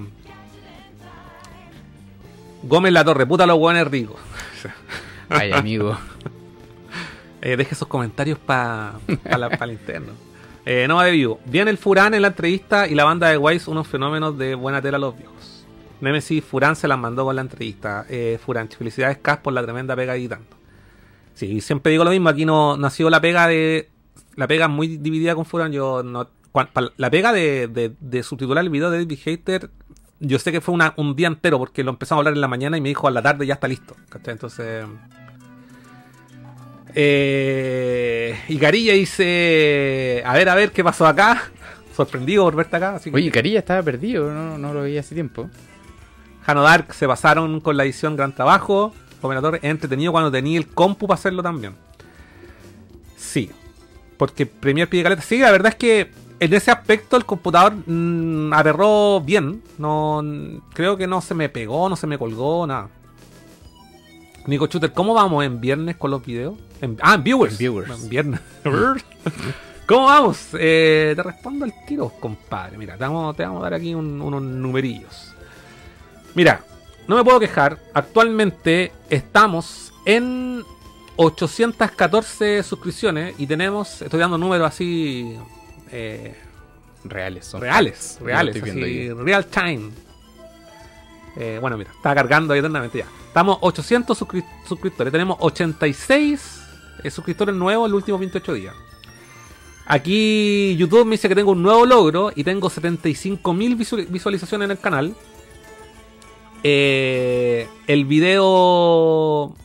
Gómez 2.64 2.94
La 2.94 3.04
Torre, 3.04 3.26
puta 3.26 3.46
los 3.46 3.58
hueones 3.58 3.88
ricos. 3.88 4.18
Ay, 5.30 5.52
amigo. 5.52 5.98
Eh, 7.44 7.58
deje 7.58 7.74
sus 7.74 7.88
comentarios 7.88 8.38
para 8.38 9.00
el 9.62 9.72
interno. 9.72 10.12
Eh, 10.66 10.88
Nova 10.88 11.06
de 11.06 11.12
Vivo. 11.12 11.40
Bien 11.46 11.68
el 11.68 11.78
Furán 11.78 12.14
en 12.14 12.22
la 12.22 12.30
entrevista 12.30 12.88
y 12.88 12.94
la 12.94 13.04
banda 13.04 13.30
de 13.30 13.38
Wise, 13.38 13.70
unos 13.70 13.88
fenómenos 13.88 14.38
de 14.38 14.56
buena 14.56 14.82
tela 14.82 14.98
a 14.98 15.00
los 15.00 15.18
viejos. 15.18 15.66
Nemesis 16.02 16.44
Furán 16.44 16.76
se 16.76 16.88
las 16.88 17.00
mandó 17.00 17.26
con 17.26 17.36
la 17.36 17.42
entrevista. 17.42 18.06
Eh, 18.10 18.40
Furán, 18.44 18.70
felicidades 18.70 19.18
Cas 19.18 19.38
por 19.38 19.54
la 19.54 19.64
tremenda 19.64 19.96
pega 19.96 20.16
editando. 20.16 20.58
Sí, 21.34 21.62
siempre 21.62 21.92
digo 21.92 22.04
lo 22.04 22.12
mismo. 22.12 22.30
Aquí 22.30 22.46
no 22.46 22.78
nació 22.78 23.10
la 23.10 23.22
pega 23.22 23.48
de. 23.48 23.90
La 24.36 24.48
pega 24.48 24.68
muy 24.68 24.98
dividida 24.98 25.36
con 25.36 25.46
Furán. 25.46 25.72
Yo 25.72 26.04
no. 26.04 26.30
la 26.98 27.10
pega 27.10 27.34
de, 27.34 27.96
de, 28.00 28.24
subtitular 28.24 28.64
el 28.64 28.70
video 28.70 28.92
de 28.92 29.00
David 29.00 29.20
Hater. 29.24 29.70
Yo 30.20 30.38
sé 30.38 30.52
que 30.52 30.62
fue 30.62 30.76
un 30.96 31.16
día 31.16 31.28
entero 31.28 31.58
porque 31.58 31.84
lo 31.84 31.90
empezamos 31.90 32.20
a 32.20 32.22
hablar 32.22 32.36
en 32.36 32.42
la 32.42 32.48
mañana 32.48 32.78
y 32.78 32.82
me 32.82 32.90
dijo 32.90 33.08
a 33.08 33.12
la 33.12 33.24
tarde 33.24 33.48
ya 33.48 33.56
está 33.56 33.68
listo. 33.68 33.96
¿cachai? 34.10 34.34
Entonces. 34.34 34.86
Eh, 36.96 38.40
y 38.48 38.58
Carilla 38.58 38.94
dice: 38.94 40.24
A 40.26 40.34
ver, 40.34 40.50
a 40.50 40.56
ver 40.56 40.72
qué 40.72 40.84
pasó 40.84 41.06
acá. 41.06 41.52
Sorprendido 41.96 42.44
por 42.44 42.56
verte 42.56 42.76
acá. 42.76 42.96
Así 42.96 43.10
que 43.10 43.16
Oye, 43.16 43.32
Carilla 43.32 43.60
estaba 43.60 43.82
perdido, 43.84 44.32
no, 44.32 44.58
no 44.58 44.74
lo 44.74 44.82
veía 44.82 45.02
hace 45.02 45.16
tiempo. 45.16 45.50
Hano 46.46 46.64
Dark 46.64 46.94
se 46.94 47.08
pasaron 47.08 47.60
con 47.60 47.78
la 47.78 47.84
edición 47.84 48.16
Gran 48.16 48.34
Trabajo. 48.34 48.94
Combinador 49.22 49.58
es 49.58 49.64
entretenido 49.64 50.12
cuando 50.12 50.32
tenía 50.32 50.58
el 50.58 50.68
compu 50.68 51.08
para 51.08 51.20
hacerlo 51.20 51.44
también. 51.44 51.76
Sí. 53.16 53.52
Porque 54.18 54.46
Premiere 54.46 54.90
pide 54.90 55.04
caleta. 55.04 55.22
Sí, 55.22 55.40
la 55.40 55.52
verdad 55.52 55.70
es 55.70 55.76
que 55.76 56.12
en 56.40 56.54
ese 56.54 56.72
aspecto 56.72 57.18
el 57.18 57.26
computador 57.26 57.74
mm, 57.86 58.52
agarró 58.54 59.22
bien. 59.22 59.62
No, 59.78 60.24
creo 60.74 60.98
que 60.98 61.06
no 61.06 61.22
se 61.22 61.36
me 61.36 61.50
pegó, 61.50 61.88
no 61.88 61.96
se 61.96 62.08
me 62.08 62.18
colgó, 62.18 62.66
nada. 62.66 62.90
Nico 64.48 64.66
Shooter, 64.68 64.92
¿cómo 64.94 65.14
vamos 65.14 65.44
en 65.46 65.62
viernes 65.62 65.96
con 65.98 66.12
los 66.12 66.26
videos? 66.26 66.56
En- 66.82 66.98
ah, 67.02 67.16
en 67.16 67.24
viewers. 67.24 67.54
En 67.54 67.58
viewers. 67.60 67.90
En 68.04 68.10
viernes. 68.10 68.40
¿Cómo 69.88 70.06
vamos? 70.06 70.48
Eh, 70.54 71.14
te 71.16 71.24
respondo 71.24 71.66
al 71.66 71.74
tiro, 71.86 72.10
compadre. 72.20 72.78
Mira, 72.78 72.94
te 72.98 73.04
vamos, 73.04 73.36
te 73.36 73.44
vamos 73.44 73.60
a 73.60 73.64
dar 73.64 73.74
aquí 73.76 73.94
un- 73.94 74.22
unos 74.22 74.42
numerillos. 74.42 75.34
Mira, 76.34 76.64
no 77.08 77.18
me 77.18 77.24
puedo 77.24 77.40
quejar. 77.40 77.78
Actualmente 77.94 78.92
estamos 79.10 79.94
en 80.06 80.64
814 81.18 82.64
suscripciones 82.64 83.36
y 83.38 83.46
tenemos, 83.48 84.02
estoy 84.02 84.20
dando 84.20 84.38
números 84.38 84.68
así 84.68 85.36
eh, 85.92 86.36
Reales 87.04 87.46
son. 87.46 87.62
reales, 87.62 88.18
reales, 88.22 88.56
así, 88.64 89.10
real 89.14 89.46
time. 89.48 89.90
Eh, 91.36 91.58
bueno, 91.62 91.78
mira, 91.78 91.92
está 91.92 92.14
cargando 92.16 92.54
ahí 92.54 92.60
eternamente 92.60 93.00
ya. 93.00 93.06
Estamos 93.32 93.60
800 93.62 94.20
suscri- 94.22 94.44
suscriptores, 94.68 95.10
tenemos 95.14 95.38
86 95.40 96.62
eh, 97.02 97.10
suscriptores 97.10 97.56
nuevos 97.56 97.86
en 97.88 97.92
los 97.94 98.00
últimos 98.00 98.20
28 98.20 98.54
días. 98.56 98.76
Aquí 99.86 100.76
YouTube 100.78 101.06
me 101.06 101.12
dice 101.12 101.30
que 101.30 101.36
tengo 101.36 101.52
un 101.52 101.64
nuevo 101.64 101.86
logro 101.86 102.34
y 102.36 102.44
tengo 102.44 102.70
75.000 102.70 103.78
visual- 103.78 104.06
visualizaciones 104.10 104.66
en 104.66 104.72
el 104.72 104.80
canal. 104.80 105.16
Eh, 106.64 107.68
el 107.88 108.04
video. 108.06 109.56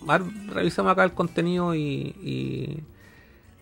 Revisamos 0.55 0.93
acá 0.93 1.03
el 1.05 1.13
contenido 1.13 1.75
y. 1.75 2.15
y 2.23 2.79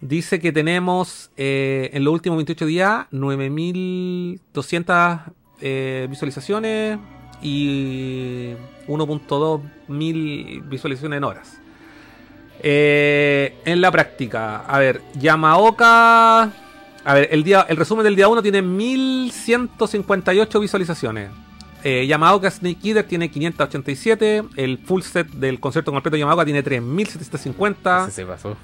dice 0.02 0.38
que 0.38 0.52
tenemos 0.52 1.30
eh, 1.38 1.88
en 1.94 2.04
los 2.04 2.12
últimos 2.12 2.36
28 2.36 2.66
días 2.66 3.06
9.200 3.10 5.20
eh, 5.62 6.06
visualizaciones 6.10 6.98
y 7.44 8.54
1.2 8.88 9.60
mil 9.86 10.62
visualizaciones 10.62 11.18
en 11.18 11.24
horas. 11.24 11.60
Eh, 12.60 13.58
en 13.66 13.80
la 13.80 13.92
práctica, 13.92 14.64
a 14.66 14.78
ver, 14.78 15.02
Yamaoka. 15.14 16.50
A 17.06 17.14
ver, 17.14 17.28
el, 17.30 17.44
día, 17.44 17.66
el 17.68 17.76
resumen 17.76 18.02
del 18.02 18.16
día 18.16 18.28
1 18.28 18.42
tiene 18.42 18.62
1158 18.62 20.58
visualizaciones. 20.58 21.30
Eh, 21.84 22.06
Yamaoka 22.06 22.50
Snake 22.50 22.78
Eater 22.82 23.04
tiene 23.04 23.30
587. 23.30 24.44
El 24.56 24.78
full 24.78 25.02
set 25.02 25.28
del 25.28 25.60
concierto 25.60 25.92
completo 25.92 26.14
de 26.14 26.20
Yamaoka 26.20 26.46
tiene 26.46 26.62
3750. 26.62 28.04
Ese 28.04 28.12
se 28.12 28.24
pasó. 28.24 28.56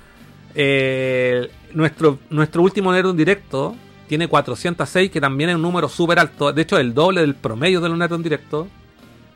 Eh, 0.54 1.50
nuestro, 1.74 2.18
nuestro 2.30 2.62
último 2.62 2.90
Nerd 2.92 3.10
en 3.10 3.16
directo 3.18 3.76
tiene 4.10 4.26
406, 4.26 5.08
que 5.10 5.20
también 5.20 5.50
es 5.50 5.56
un 5.56 5.62
número 5.62 5.88
súper 5.88 6.18
alto. 6.18 6.52
De 6.52 6.62
hecho, 6.62 6.76
el 6.78 6.92
doble 6.92 7.20
del 7.20 7.36
promedio 7.36 7.80
de 7.80 7.88
Nerd 7.90 8.12
en 8.14 8.22
directo. 8.24 8.66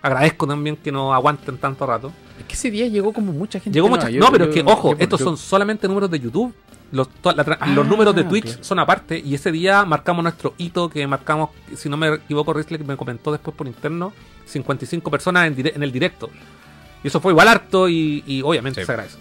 Agradezco 0.02 0.48
también 0.48 0.76
que 0.76 0.90
nos 0.90 1.14
aguanten 1.14 1.56
tanto 1.58 1.86
rato. 1.86 2.12
Es 2.40 2.44
que 2.44 2.54
ese 2.54 2.70
día 2.72 2.88
llegó 2.88 3.12
como 3.12 3.32
mucha 3.32 3.60
gente. 3.60 3.76
Llegó 3.76 3.88
mucha- 3.88 4.10
Yo- 4.10 4.18
no, 4.20 4.32
pero 4.32 4.46
yo- 4.46 4.50
es 4.50 4.54
que, 4.56 4.70
ojo, 4.70 4.90
yo- 4.90 4.96
estos 4.98 5.20
yo- 5.20 5.26
son 5.26 5.36
solamente 5.38 5.86
números 5.86 6.10
de 6.10 6.18
YouTube. 6.18 6.52
Los, 6.90 7.08
la 7.24 7.56
Ah, 7.60 7.68
los 7.68 7.86
números 7.86 8.14
de 8.16 8.24
Twitch 8.24 8.60
son 8.62 8.78
aparte. 8.80 9.16
Y 9.24 9.34
ese 9.34 9.52
día 9.52 9.84
marcamos 9.84 10.22
nuestro 10.24 10.54
hito 10.58 10.88
que 10.90 11.06
marcamos, 11.06 11.50
si 11.76 11.88
no 11.88 11.96
me 11.96 12.08
equivoco, 12.14 12.52
Risley 12.52 12.82
me 12.84 12.96
comentó 12.96 13.30
después 13.32 13.56
por 13.56 13.66
interno, 13.68 14.12
55 14.44 15.08
personas 15.10 15.46
en, 15.46 15.56
dire- 15.56 15.72
en 15.74 15.82
el 15.84 15.90
directo. 15.92 16.28
Y 17.02 17.06
eso 17.08 17.20
fue 17.20 17.32
igual 17.32 17.48
harto 17.48 17.88
y, 17.88 18.22
y 18.26 18.42
obviamente 18.42 18.80
Sí. 18.82 18.86
se 18.86 18.92
agradece. 18.92 19.18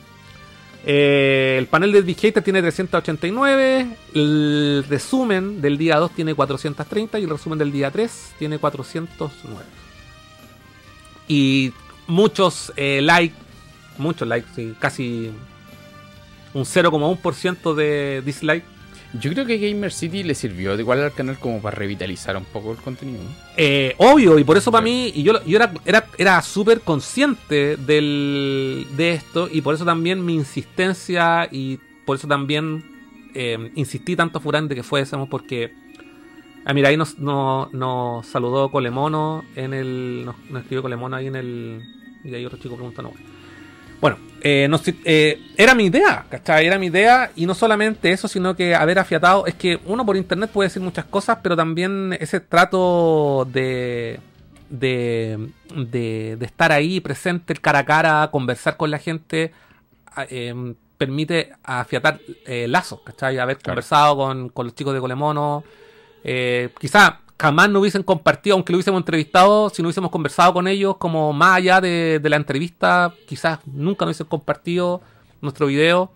Eh, 0.85 1.55
el 1.57 1.67
panel 1.67 1.91
de 1.91 2.01
Big 2.01 2.17
Hater 2.19 2.43
tiene 2.43 2.61
389. 2.61 3.87
El 4.13 4.85
resumen 4.89 5.61
del 5.61 5.77
día 5.77 5.97
2 5.97 6.11
tiene 6.11 6.33
430. 6.33 7.19
Y 7.19 7.23
el 7.23 7.29
resumen 7.29 7.59
del 7.59 7.71
día 7.71 7.91
3 7.91 8.35
tiene 8.37 8.59
409. 8.59 9.63
Y 11.27 11.73
muchos 12.07 12.73
eh, 12.75 13.01
likes. 13.01 13.35
Muchos 13.97 14.27
likes, 14.27 14.73
casi 14.79 15.31
un 16.53 16.63
0,1% 16.63 17.75
de 17.75 18.23
dislike. 18.25 18.72
Yo 19.19 19.31
creo 19.31 19.45
que 19.45 19.57
Gamer 19.59 19.91
City 19.91 20.23
le 20.23 20.33
sirvió 20.33 20.75
de 20.75 20.81
igual 20.81 21.01
al 21.01 21.13
canal 21.13 21.37
como 21.37 21.61
para 21.61 21.75
revitalizar 21.75 22.35
un 22.35 22.45
poco 22.45 22.71
el 22.71 22.77
contenido. 22.77 23.23
¿no? 23.23 23.29
Eh, 23.57 23.93
obvio, 23.99 24.39
y 24.39 24.43
por 24.43 24.57
eso 24.57 24.71
para 24.71 24.83
mí, 24.83 25.11
y 25.13 25.21
yo, 25.21 25.43
yo 25.45 25.55
era, 25.57 25.71
era, 25.85 26.07
era 26.17 26.41
súper 26.41 26.81
consciente 26.81 27.77
del, 27.77 28.87
de 28.97 29.13
esto, 29.13 29.47
y 29.51 29.61
por 29.61 29.75
eso 29.75 29.85
también 29.85 30.25
mi 30.25 30.33
insistencia, 30.33 31.47
y 31.51 31.77
por 32.05 32.17
eso 32.17 32.27
también 32.27 32.83
eh, 33.35 33.71
insistí 33.75 34.15
tanto 34.15 34.39
Furán 34.39 34.67
de 34.67 34.73
que 34.73 34.83
fuésemos, 34.83 35.29
porque, 35.29 35.73
ah, 36.65 36.73
mira, 36.73 36.89
ahí 36.89 36.97
nos, 36.97 37.19
nos, 37.19 37.71
nos 37.71 38.25
saludó 38.25 38.71
Colemono, 38.71 39.45
en 39.55 39.75
el, 39.75 40.23
nos, 40.25 40.35
nos 40.49 40.63
escribió 40.63 40.81
Colemono 40.81 41.15
ahí 41.15 41.27
en 41.27 41.35
el, 41.35 41.83
y 42.23 42.33
ahí 42.33 42.45
otro 42.45 42.57
chico 42.57 42.75
preguntando, 42.75 43.13
bueno, 44.03 44.17
eh, 44.41 44.67
nos- 44.69 44.83
eh, 45.05 45.39
era 45.55 45.73
mi 45.73 45.85
idea, 45.85 46.25
¿cachai? 46.29 46.65
Era 46.67 46.77
mi 46.77 46.87
idea 46.87 47.31
y 47.37 47.45
no 47.45 47.55
solamente 47.55 48.11
eso, 48.11 48.27
sino 48.27 48.53
que 48.53 48.75
haber 48.75 48.99
afiatado, 48.99 49.45
es 49.47 49.55
que 49.55 49.79
uno 49.85 50.05
por 50.05 50.17
internet 50.17 50.49
puede 50.51 50.67
decir 50.67 50.81
muchas 50.81 51.05
cosas, 51.05 51.37
pero 51.41 51.55
también 51.55 52.11
ese 52.19 52.41
trato 52.41 53.47
de, 53.49 54.19
de, 54.69 55.47
de, 55.73 56.35
de 56.37 56.45
estar 56.45 56.73
ahí 56.73 56.99
presente, 56.99 57.53
el 57.53 57.61
cara 57.61 57.79
a 57.79 57.85
cara, 57.85 58.29
conversar 58.29 58.75
con 58.75 58.91
la 58.91 58.99
gente, 58.99 59.53
em, 60.29 60.75
permite 60.97 61.53
afiatar 61.63 62.19
eh, 62.45 62.67
lazos, 62.67 62.99
¿cachai? 63.05 63.39
Haber 63.39 63.55
Claro. 63.57 63.75
conversado 63.75 64.17
con, 64.17 64.49
con 64.49 64.65
los 64.65 64.75
chicos 64.75 64.93
de 64.93 64.99
Colemono, 64.99 65.63
eh, 66.25 66.69
quizá 66.77 67.21
jamás 67.39 67.69
no 67.69 67.79
hubiesen 67.79 68.03
compartido, 68.03 68.55
aunque 68.55 68.71
lo 68.71 68.77
hubiésemos 68.77 68.99
entrevistado, 68.99 69.69
si 69.69 69.81
no 69.81 69.87
hubiésemos 69.87 70.11
conversado 70.11 70.53
con 70.53 70.67
ellos, 70.67 70.97
como 70.97 71.33
más 71.33 71.57
allá 71.57 71.81
de, 71.81 72.21
la 72.23 72.35
entrevista, 72.35 73.13
quizás 73.27 73.59
nunca 73.65 74.05
no 74.05 74.09
hubiesen 74.09 74.27
compartido 74.27 75.01
nuestro 75.41 75.67
video. 75.67 76.11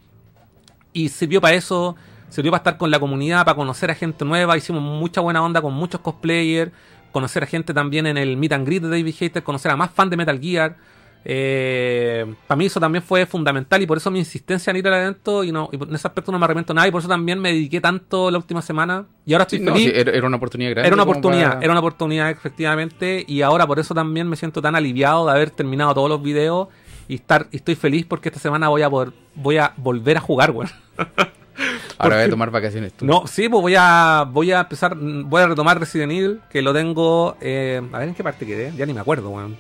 Y 0.94 1.10
sirvió 1.10 1.42
para 1.42 1.56
eso, 1.56 1.96
sirvió 2.30 2.52
para 2.52 2.60
estar 2.60 2.78
con 2.78 2.92
la 2.92 3.00
comunidad, 3.00 3.46
para 3.46 3.56
conocer 3.56 3.92
a 3.92 3.96
gente 3.96 4.26
nueva, 4.26 4.58
hicimos 4.58 4.82
mucha 4.82 5.22
buena 5.22 5.44
onda 5.44 5.62
con 5.62 5.74
muchos 5.74 6.02
cosplayers, 6.02 6.72
conocer 7.12 7.44
a 7.44 7.46
gente 7.46 7.74
también 7.74 8.08
en 8.08 8.18
el 8.18 8.38
Meet 8.38 8.54
and 8.54 8.66
Greet 8.66 8.84
de 8.84 8.90
David 8.90 9.16
Hater, 9.20 9.44
conocer 9.44 9.72
a 9.72 9.76
más 9.76 9.92
fans 9.92 10.10
de 10.10 10.18
Metal 10.18 10.40
Gear. 10.40 10.78
Eh, 11.26 12.26
para 12.48 12.58
mí 12.58 12.66
eso 12.68 12.80
también 12.80 13.04
fue 13.04 13.26
fundamental 13.26 13.82
y 13.82 13.86
por 13.86 13.98
eso 13.98 14.10
mi 14.10 14.20
insistencia 14.20 14.72
en 14.72 14.78
ir 14.78 14.88
al 14.88 14.94
evento 14.94 15.44
y, 15.44 15.52
no, 15.52 15.70
y 15.72 15.76
en 15.76 15.94
ese 15.96 16.08
aspecto 16.08 16.32
no 16.32 16.40
me 16.40 16.46
arrepiento 16.46 16.74
nada 16.74 16.88
y 16.88 16.92
por 16.92 17.00
eso 17.00 17.10
también 17.10 17.40
me 17.40 17.50
dediqué 17.52 17.82
tanto 17.82 18.32
la 18.32 18.38
última 18.38 18.62
semana 18.62 19.06
y 19.26 19.34
ahora 19.34 19.44
estoy 19.44 19.60
Sí, 19.60 19.66
no, 19.66 19.74
feliz. 19.74 19.92
sí, 19.94 19.94
era, 19.96 20.26
una 20.26 20.38
oportunidad 20.38 20.72
grande. 20.72 20.88
Era 20.88 20.94
una 20.96 21.04
oportunidad, 21.04 21.48
para- 21.50 21.62
era 21.62 21.72
una 21.72 21.80
oportunidad 21.82 22.30
efectivamente 22.30 23.26
y 23.28 23.42
ahora 23.42 23.68
por 23.68 23.78
eso 23.80 23.94
también 23.94 24.30
me 24.30 24.36
siento 24.38 24.62
tan 24.62 24.76
aliviado 24.76 25.26
de 25.26 25.32
haber 25.34 25.50
terminado 25.50 25.94
todos 25.94 26.10
los 26.10 26.22
videos 26.22 26.70
y 27.10 27.16
estar 27.16 27.48
y 27.52 27.58
estoy 27.58 27.76
feliz 27.76 28.06
porque 28.06 28.30
esta 28.30 28.40
semana 28.40 28.70
voy 28.70 28.84
a 28.84 28.90
poder, 28.90 29.12
voy 29.36 29.58
a 29.58 29.74
volver 29.78 30.18
a 30.18 30.22
jugar, 30.22 30.52
weón. 30.52 30.70
Ahora 31.98 32.18
voy 32.18 32.26
a 32.26 32.30
tomar 32.30 32.52
vacaciones 32.52 32.94
tú. 32.94 33.06
No, 33.06 33.26
sí, 33.26 33.50
pues 33.50 33.62
voy 33.62 33.74
a 33.78 34.24
voy 34.32 34.52
a 34.52 34.60
empezar, 34.62 34.96
voy 34.96 35.42
a 35.42 35.48
retomar 35.48 35.80
Resident 35.80 36.12
Evil, 36.12 36.40
que 36.52 36.62
lo 36.62 36.72
tengo 36.72 37.36
eh, 37.42 37.82
a 37.92 38.00
ver 38.00 38.10
en 38.10 38.14
qué 38.16 38.24
parte 38.24 38.46
quedé, 38.46 38.72
ya 38.78 38.86
ni 38.86 38.94
me 38.94 39.00
acuerdo, 39.02 39.30
weón. 39.32 39.58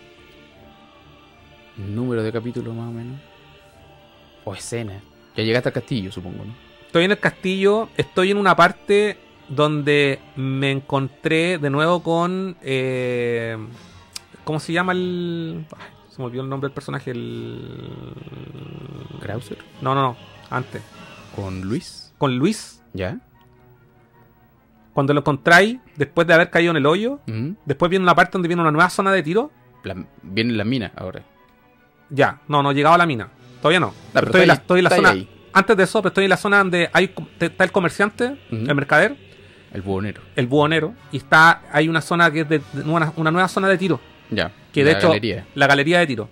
Número 1.77 2.23
de 2.23 2.31
capítulos 2.31 2.73
más 2.75 2.89
o 2.89 2.91
menos. 2.91 3.19
O 4.45 4.53
escena. 4.53 5.01
Ya 5.35 5.43
llegaste 5.43 5.69
al 5.69 5.73
castillo, 5.73 6.11
supongo, 6.11 6.43
¿no? 6.45 6.53
Estoy 6.85 7.05
en 7.05 7.11
el 7.11 7.19
castillo, 7.19 7.89
estoy 7.97 8.31
en 8.31 8.37
una 8.37 8.55
parte 8.55 9.17
donde 9.49 10.19
me 10.35 10.71
encontré 10.71 11.57
de 11.57 11.69
nuevo 11.69 12.01
con 12.01 12.57
eh, 12.61 13.57
¿cómo 14.43 14.59
se 14.59 14.73
llama 14.73 14.91
el 14.93 15.65
ay, 15.77 15.85
se 16.09 16.19
me 16.19 16.25
olvidó 16.25 16.43
el 16.43 16.49
nombre 16.49 16.67
del 16.69 16.73
personaje, 16.73 17.11
el 17.11 17.79
Krauser. 19.21 19.57
No, 19.81 19.93
no, 19.93 20.01
no, 20.01 20.17
antes. 20.49 20.81
Con 21.35 21.61
Luis. 21.61 22.13
Con 22.17 22.37
Luis, 22.37 22.81
¿Ya? 22.93 23.19
cuando 24.93 25.13
lo 25.13 25.19
encontráis, 25.19 25.77
después 25.95 26.25
de 26.25 26.33
haber 26.33 26.49
caído 26.49 26.71
en 26.71 26.77
el 26.77 26.85
hoyo, 26.87 27.19
Ujú. 27.27 27.55
después 27.65 27.89
viene 27.89 28.01
una 28.03 28.15
parte 28.15 28.31
donde 28.33 28.47
viene 28.47 28.61
una 28.63 28.71
nueva 28.71 28.89
zona 28.89 29.11
de 29.11 29.21
tiro. 29.21 29.51
La- 29.83 30.03
viene 30.23 30.53
la 30.53 30.63
mina 30.63 30.91
ahora. 30.95 31.23
Ya, 32.09 32.39
no, 32.47 32.63
no 32.63 32.71
he 32.71 32.73
llegado 32.73 32.95
a 32.95 32.97
la 32.97 33.05
mina. 33.05 33.27
Todavía 33.61 33.79
no. 33.79 33.93
pero 34.13 34.27
estoy, 34.27 34.41
en 34.43 34.47
la, 34.47 34.53
está 34.53 34.61
ahí, 34.61 34.61
estoy 34.63 34.79
en 34.79 34.83
la 34.83 34.89
está 34.89 34.95
zona. 34.97 35.09
ahí. 35.09 35.29
Antes 35.53 35.77
de 35.77 35.83
eso, 35.83 36.01
pero 36.01 36.09
estoy 36.09 36.23
en 36.25 36.29
la 36.29 36.37
zona 36.37 36.57
donde 36.59 36.89
hay 36.93 37.11
está 37.39 37.63
el 37.63 37.71
comerciante, 37.71 38.37
el 38.51 38.75
mercader, 38.75 39.15
El 39.73 39.81
buhonero. 39.81 40.21
el 40.35 40.45
buhonero, 40.47 40.93
y 41.11 41.17
está 41.17 41.63
hay 41.71 41.89
una 41.89 42.01
zona 42.01 42.29
que 42.31 42.41
es 42.41 42.49
de, 42.49 42.61
de 42.73 42.81
una, 42.89 43.11
una 43.15 43.31
nueva 43.31 43.47
zona 43.47 43.67
de 43.67 43.77
tiro, 43.77 43.99
Ya. 44.29 44.51
que 44.71 44.83
de 44.83 44.91
la 44.91 44.97
hecho 44.99 45.07
galería. 45.07 45.45
la 45.55 45.67
galería 45.67 45.99
de 45.99 46.07
tiro. 46.07 46.29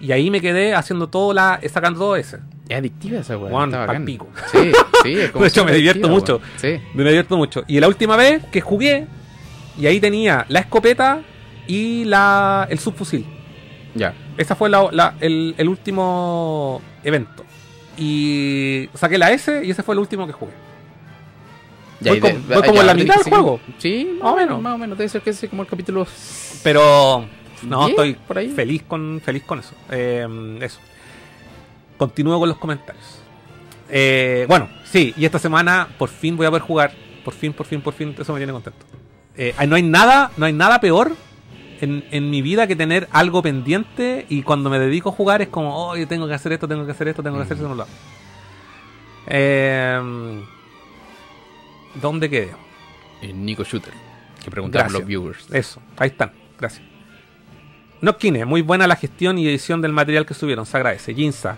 Y 0.00 0.12
ahí 0.12 0.30
me 0.30 0.40
quedé 0.42 0.74
haciendo 0.74 1.08
todo 1.08 1.32
la 1.32 1.58
sacando 1.72 1.98
todo 2.00 2.16
ese. 2.16 2.38
Es 2.68 2.76
adictiva 2.76 3.20
esa 3.20 3.38
weá. 3.38 3.50
Juan, 3.50 3.70
está 3.70 3.78
bacán. 3.80 3.96
palpico. 3.96 4.28
Sí, 4.52 4.72
sí. 5.02 5.12
Es 5.20 5.30
como 5.32 5.42
De 5.44 5.48
hecho, 5.48 5.64
me 5.64 5.72
divierto 5.72 6.08
mucho. 6.10 6.40
Sí. 6.56 6.78
Me 6.94 7.04
divierto 7.04 7.36
mucho. 7.38 7.64
Y 7.66 7.80
la 7.80 7.88
última 7.88 8.16
vez 8.16 8.44
que 8.52 8.60
jugué, 8.60 9.06
y 9.78 9.86
ahí 9.86 10.00
tenía 10.00 10.44
la 10.48 10.60
escopeta 10.60 11.20
y 11.66 12.04
la 12.04 12.66
el 12.68 12.78
subfusil. 12.78 13.24
Ya. 13.94 14.14
Ese 14.36 14.54
fue 14.54 14.68
la- 14.70 14.88
la- 14.92 15.14
el, 15.20 15.54
el 15.56 15.68
último 15.68 16.80
evento. 17.02 17.44
Y 17.96 18.88
saqué 18.94 19.18
la 19.18 19.30
S 19.32 19.62
y 19.64 19.70
ese 19.70 19.82
fue 19.82 19.94
el 19.94 20.00
último 20.00 20.26
que 20.26 20.32
jugué. 20.32 20.52
Ya, 22.00 22.10
Voy 22.12 22.20
de- 22.20 22.32
como- 22.32 22.44
voy 22.48 22.62
como 22.62 22.74
ya, 22.74 22.80
en 22.80 22.86
la 22.88 22.94
mitad 22.94 23.14
del 23.16 23.24
juego. 23.24 23.60
Sí, 23.78 24.18
Más 24.20 24.32
o 24.32 24.36
menos. 24.36 24.60
Más 24.60 24.74
o 24.74 24.78
menos. 24.78 24.98
Debe 24.98 25.08
ser 25.08 25.22
que 25.22 25.30
es 25.30 25.46
como 25.48 25.62
el 25.62 25.68
capítulo. 25.68 26.06
Pero 26.62 27.24
no, 27.62 27.88
estoy 27.88 28.14
por 28.14 28.38
ahí. 28.38 28.50
feliz 28.50 28.82
con 28.82 29.20
feliz 29.24 29.44
con 29.44 29.60
eso. 29.60 29.74
Eh, 29.90 30.58
eso. 30.60 30.80
Continúo 31.96 32.38
con 32.40 32.48
los 32.48 32.58
comentarios. 32.58 33.20
Eh, 33.88 34.44
bueno, 34.48 34.68
sí, 34.84 35.14
y 35.16 35.24
esta 35.24 35.38
semana 35.38 35.88
por 35.98 36.08
fin 36.08 36.36
voy 36.36 36.46
a 36.46 36.50
poder 36.50 36.62
jugar. 36.62 36.92
Por 37.24 37.32
fin, 37.32 37.52
por 37.52 37.64
fin, 37.66 37.80
por 37.80 37.94
fin, 37.94 38.14
eso 38.18 38.32
me 38.32 38.38
tiene 38.40 38.52
contento. 38.52 38.84
Eh, 39.36 39.54
no 39.66 39.76
hay 39.76 39.82
nada, 39.82 40.30
no 40.36 40.46
hay 40.46 40.52
nada 40.52 40.80
peor 40.80 41.12
en, 41.84 42.04
en 42.10 42.30
mi 42.30 42.42
vida 42.42 42.66
que 42.66 42.76
tener 42.76 43.08
algo 43.12 43.42
pendiente 43.42 44.26
y 44.28 44.42
cuando 44.42 44.70
me 44.70 44.78
dedico 44.78 45.10
a 45.10 45.12
jugar 45.12 45.40
es 45.42 45.48
como, 45.48 45.76
oh, 45.76 45.96
yo 45.96 46.08
tengo 46.08 46.26
que 46.26 46.34
hacer 46.34 46.52
esto, 46.52 46.66
tengo 46.66 46.84
que 46.84 46.92
hacer 46.92 47.08
esto, 47.08 47.22
tengo 47.22 47.36
que 47.36 47.44
hacer 47.44 47.56
esto, 47.56 47.68
no 47.68 47.74
lo 47.74 47.82
hago. 47.82 47.92
Eh, 49.26 50.42
¿Dónde 52.00 52.28
quedé? 52.28 52.50
Eh, 53.22 53.32
Nico 53.32 53.64
Shooter. 53.64 53.92
Que 54.42 54.50
preguntaron 54.50 54.92
los 54.92 55.06
viewers. 55.06 55.46
Eso, 55.50 55.80
ahí 55.96 56.08
están. 56.08 56.32
Gracias. 56.58 56.86
Notkine, 58.00 58.44
muy 58.44 58.60
buena 58.60 58.86
la 58.86 58.96
gestión 58.96 59.38
y 59.38 59.48
edición 59.48 59.80
del 59.80 59.92
material 59.92 60.26
que 60.26 60.34
subieron, 60.34 60.66
se 60.66 60.76
agradece. 60.76 61.14
Jinza, 61.14 61.56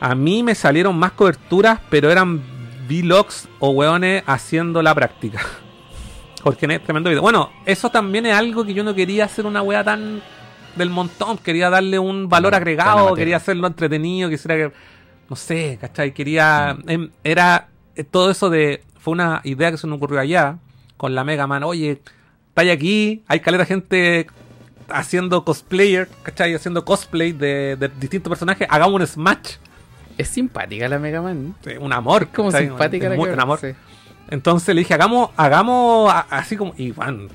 a 0.00 0.14
mí 0.14 0.42
me 0.42 0.54
salieron 0.54 0.98
más 0.98 1.12
coberturas, 1.12 1.80
pero 1.90 2.10
eran 2.10 2.42
vlogs 2.88 3.48
o 3.58 3.70
weones 3.70 4.22
haciendo 4.26 4.82
la 4.82 4.94
práctica. 4.94 5.40
Jorge 6.42 6.66
Net, 6.66 6.82
tremendo 6.82 7.08
video. 7.10 7.22
Bueno, 7.22 7.50
eso 7.66 7.90
también 7.90 8.26
es 8.26 8.34
algo 8.34 8.64
que 8.64 8.74
yo 8.74 8.82
no 8.84 8.94
quería 8.94 9.24
hacer 9.26 9.46
una 9.46 9.62
wea 9.62 9.84
tan 9.84 10.20
del 10.76 10.90
montón. 10.90 11.38
Quería 11.38 11.70
darle 11.70 11.98
un 11.98 12.28
valor 12.28 12.54
agregado, 12.54 13.14
quería 13.14 13.36
hacerlo 13.36 13.66
entretenido, 13.66 14.28
quisiera 14.28 14.56
que. 14.56 14.72
No 15.30 15.36
sé, 15.36 15.78
¿cachai? 15.80 16.12
Quería. 16.12 16.76
em, 16.86 17.10
era. 17.24 17.68
eh, 17.96 18.04
Todo 18.04 18.30
eso 18.30 18.50
de. 18.50 18.82
Fue 18.98 19.12
una 19.12 19.40
idea 19.44 19.70
que 19.70 19.76
se 19.78 19.86
me 19.86 19.94
ocurrió 19.94 20.20
allá 20.20 20.58
con 20.96 21.14
la 21.14 21.24
Mega 21.24 21.46
Man. 21.46 21.62
Oye, 21.64 22.00
estáis 22.48 22.70
aquí, 22.72 23.22
hay 23.28 23.40
caleta 23.40 23.64
gente 23.64 24.26
haciendo 24.88 25.44
cosplayer, 25.44 26.08
¿cachai? 26.22 26.54
Haciendo 26.54 26.84
cosplay 26.84 27.32
de, 27.32 27.76
de 27.76 27.88
distintos 28.00 28.30
personajes. 28.30 28.66
Hagamos 28.70 29.00
un 29.00 29.06
Smash. 29.06 29.56
Es 30.18 30.28
simpática 30.28 30.88
la 30.88 30.98
Mega 30.98 31.22
Man. 31.22 31.54
Sí, 31.64 31.70
Un 31.80 31.92
amor. 31.92 32.24
Es 32.24 32.28
como 32.28 32.50
¿cachai? 32.50 32.66
simpática 32.68 33.06
Es 33.06 33.10
la 33.10 33.16
muy- 33.16 33.28
que 33.28 33.34
un 33.34 33.40
amor. 33.40 33.58
sí. 33.60 33.68
Entonces 34.32 34.74
le 34.74 34.80
dije, 34.80 34.94
hagamos, 34.94 35.30
hagamos 35.36 36.12
así 36.30 36.56
como. 36.56 36.72
Y 36.78 36.90
bueno, 36.92 37.28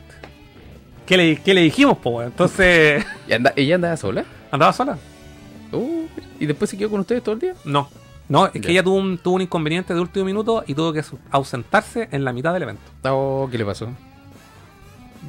¿qué 1.06 1.16
le, 1.16 1.38
qué 1.38 1.54
le 1.54 1.62
dijimos, 1.62 1.98
po? 2.00 2.24
Entonces, 2.24 3.06
¿Y 3.28 3.34
anda- 3.34 3.54
¿Ella 3.56 3.76
andaba 3.76 3.96
sola? 3.98 4.26
¿andaba 4.52 4.74
sola? 4.74 4.98
Uh, 5.72 6.06
¿Y 6.40 6.46
después 6.48 6.70
se 6.72 6.78
quedó 6.78 6.90
con 6.90 7.02
ustedes 7.02 7.22
todo 7.24 7.34
el 7.36 7.40
día? 7.42 7.54
No. 7.66 7.88
No, 8.30 8.48
es 8.48 8.52
que 8.62 8.72
ella 8.72 8.84
tuvo 8.84 8.96
un, 8.96 9.18
tuvo 9.20 9.36
un 9.36 9.42
inconveniente 9.44 9.94
de 9.94 10.02
último 10.02 10.26
minuto 10.26 10.64
y 10.68 10.74
tuvo 10.74 10.92
que 10.92 11.02
ausentarse 11.32 12.10
en 12.12 12.26
la 12.26 12.34
mitad 12.34 12.52
del 12.54 12.64
evento. 12.64 12.82
Oh, 13.06 13.48
¿Qué 13.50 13.58
le 13.58 13.64
pasó? 13.66 13.88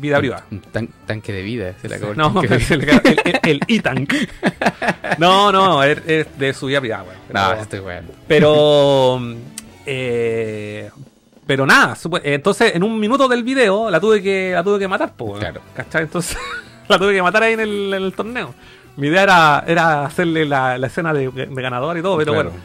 Vida 0.00 0.18
privada. 0.18 0.44
Un 0.50 0.60
tan- 0.60 0.88
tanque 1.06 1.32
de 1.32 1.42
vida. 1.42 1.74
Se 1.82 1.88
le 1.88 1.96
acabó 1.96 2.12
el 2.12 2.18
No, 2.18 2.42
se 2.60 2.76
le 2.76 2.86
el, 3.44 3.60
E-Tank. 3.68 4.14
No, 5.18 5.52
no, 5.52 5.82
es, 5.84 5.98
es 6.06 6.38
de 6.38 6.52
su 6.54 6.66
vida 6.66 6.80
privada, 6.80 7.02
weón. 7.04 7.18
No, 7.32 7.52
estoy 7.60 7.80
weón. 7.80 8.06
Pero. 8.26 9.20
eh, 9.86 10.90
pero 11.48 11.64
nada, 11.66 11.96
entonces 12.24 12.74
en 12.76 12.82
un 12.82 13.00
minuto 13.00 13.26
del 13.26 13.42
video 13.42 13.90
la 13.90 13.98
tuve 13.98 14.22
que, 14.22 14.52
la 14.54 14.62
tuve 14.62 14.78
que 14.78 14.86
matar, 14.86 15.14
po, 15.14 15.24
weón. 15.24 15.40
Claro. 15.40 15.62
¿Cachai? 15.74 16.02
Entonces 16.02 16.36
la 16.88 16.98
tuve 16.98 17.14
que 17.14 17.22
matar 17.22 17.42
ahí 17.42 17.54
en 17.54 17.60
el, 17.60 17.94
en 17.94 18.02
el 18.02 18.12
torneo. 18.12 18.54
Mi 18.96 19.06
idea 19.08 19.22
era, 19.22 19.64
era 19.66 20.04
hacerle 20.04 20.44
la, 20.44 20.76
la 20.76 20.86
escena 20.88 21.14
de, 21.14 21.30
de 21.30 21.62
ganador 21.62 21.96
y 21.96 22.02
todo, 22.02 22.18
pero 22.18 22.32
Claro. 22.34 22.50
bueno. 22.50 22.64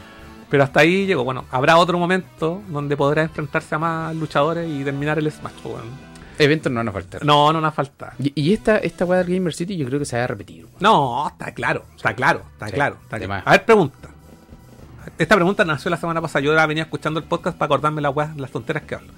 Pero 0.50 0.62
hasta 0.64 0.80
ahí 0.80 1.06
llegó. 1.06 1.24
Bueno, 1.24 1.46
habrá 1.50 1.78
otro 1.78 1.98
momento 1.98 2.60
donde 2.68 2.96
podrá 2.96 3.22
enfrentarse 3.22 3.74
a 3.74 3.78
más 3.78 4.14
luchadores 4.14 4.68
y 4.68 4.84
terminar 4.84 5.18
el 5.18 5.32
Smash, 5.32 5.54
po, 5.62 5.70
weón. 5.70 5.86
Eventos 6.38 6.70
no 6.70 6.80
van 6.80 6.88
a 6.88 6.92
faltar. 6.92 7.24
No, 7.24 7.52
no 7.52 7.60
nos 7.60 7.72
falta. 7.74 8.12
Y, 8.18 8.32
y 8.34 8.52
esta, 8.52 8.76
esta 8.78 9.04
weá 9.06 9.22
del 9.22 9.34
Gamer 9.34 9.54
City 9.54 9.76
yo 9.76 9.86
creo 9.86 9.98
que 9.98 10.04
se 10.04 10.18
va 10.18 10.24
a 10.24 10.26
repetir. 10.26 10.66
No, 10.80 11.26
está 11.28 11.54
claro, 11.54 11.84
está 11.96 12.12
claro, 12.14 12.42
está 12.52 12.66
Sí, 12.66 12.72
claro. 12.72 12.98
Está 13.02 13.18
claro. 13.18 13.42
A 13.46 13.50
ver, 13.52 13.64
pregunta. 13.64 14.08
Esta 15.18 15.34
pregunta 15.34 15.64
nació 15.64 15.90
la 15.90 15.96
semana 15.96 16.20
pasada. 16.20 16.44
Yo 16.44 16.52
la 16.54 16.66
venía 16.66 16.84
escuchando 16.84 17.20
el 17.20 17.26
podcast 17.26 17.56
para 17.56 17.66
acordarme 17.66 18.00
las 18.02 18.14
weas, 18.14 18.36
las 18.36 18.50
tonteras 18.50 18.82
que 18.84 18.94
hablo. 18.96 19.12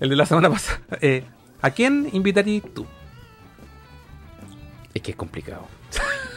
El 0.00 0.08
de 0.08 0.16
la 0.16 0.26
semana 0.26 0.50
pasada. 0.50 0.80
Eh, 1.00 1.24
¿A 1.62 1.70
quién 1.70 2.08
invitarías 2.12 2.62
tú? 2.74 2.86
Es 4.92 5.00
que 5.02 5.12
es 5.12 5.16
complicado. 5.16 5.66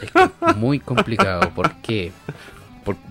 Es 0.02 0.10
que 0.10 0.30
es 0.50 0.56
muy 0.56 0.80
complicado. 0.80 1.50
¿Por 1.50 1.74
qué? 1.82 2.12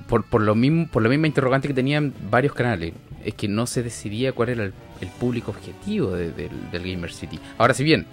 Por, 0.08 0.42
lo 0.42 0.56
mismo, 0.56 0.88
por 0.88 1.04
la 1.04 1.10
misma 1.10 1.28
interrogante 1.28 1.68
que 1.68 1.74
tenían 1.74 2.14
varios 2.32 2.54
canales. 2.54 2.94
Es 3.24 3.36
que 3.36 3.48
no 3.48 3.68
se 3.68 3.84
decidía 3.84 4.32
cuál 4.32 4.50
era 4.50 4.64
el, 4.64 4.74
público 5.20 5.52
objetivo 5.52 6.12
de- 6.12 6.32
del, 6.32 6.52
Gamer 6.72 7.14
City. 7.14 7.40
Ahora, 7.60 7.76
si 7.76 7.84
bien 7.84 8.08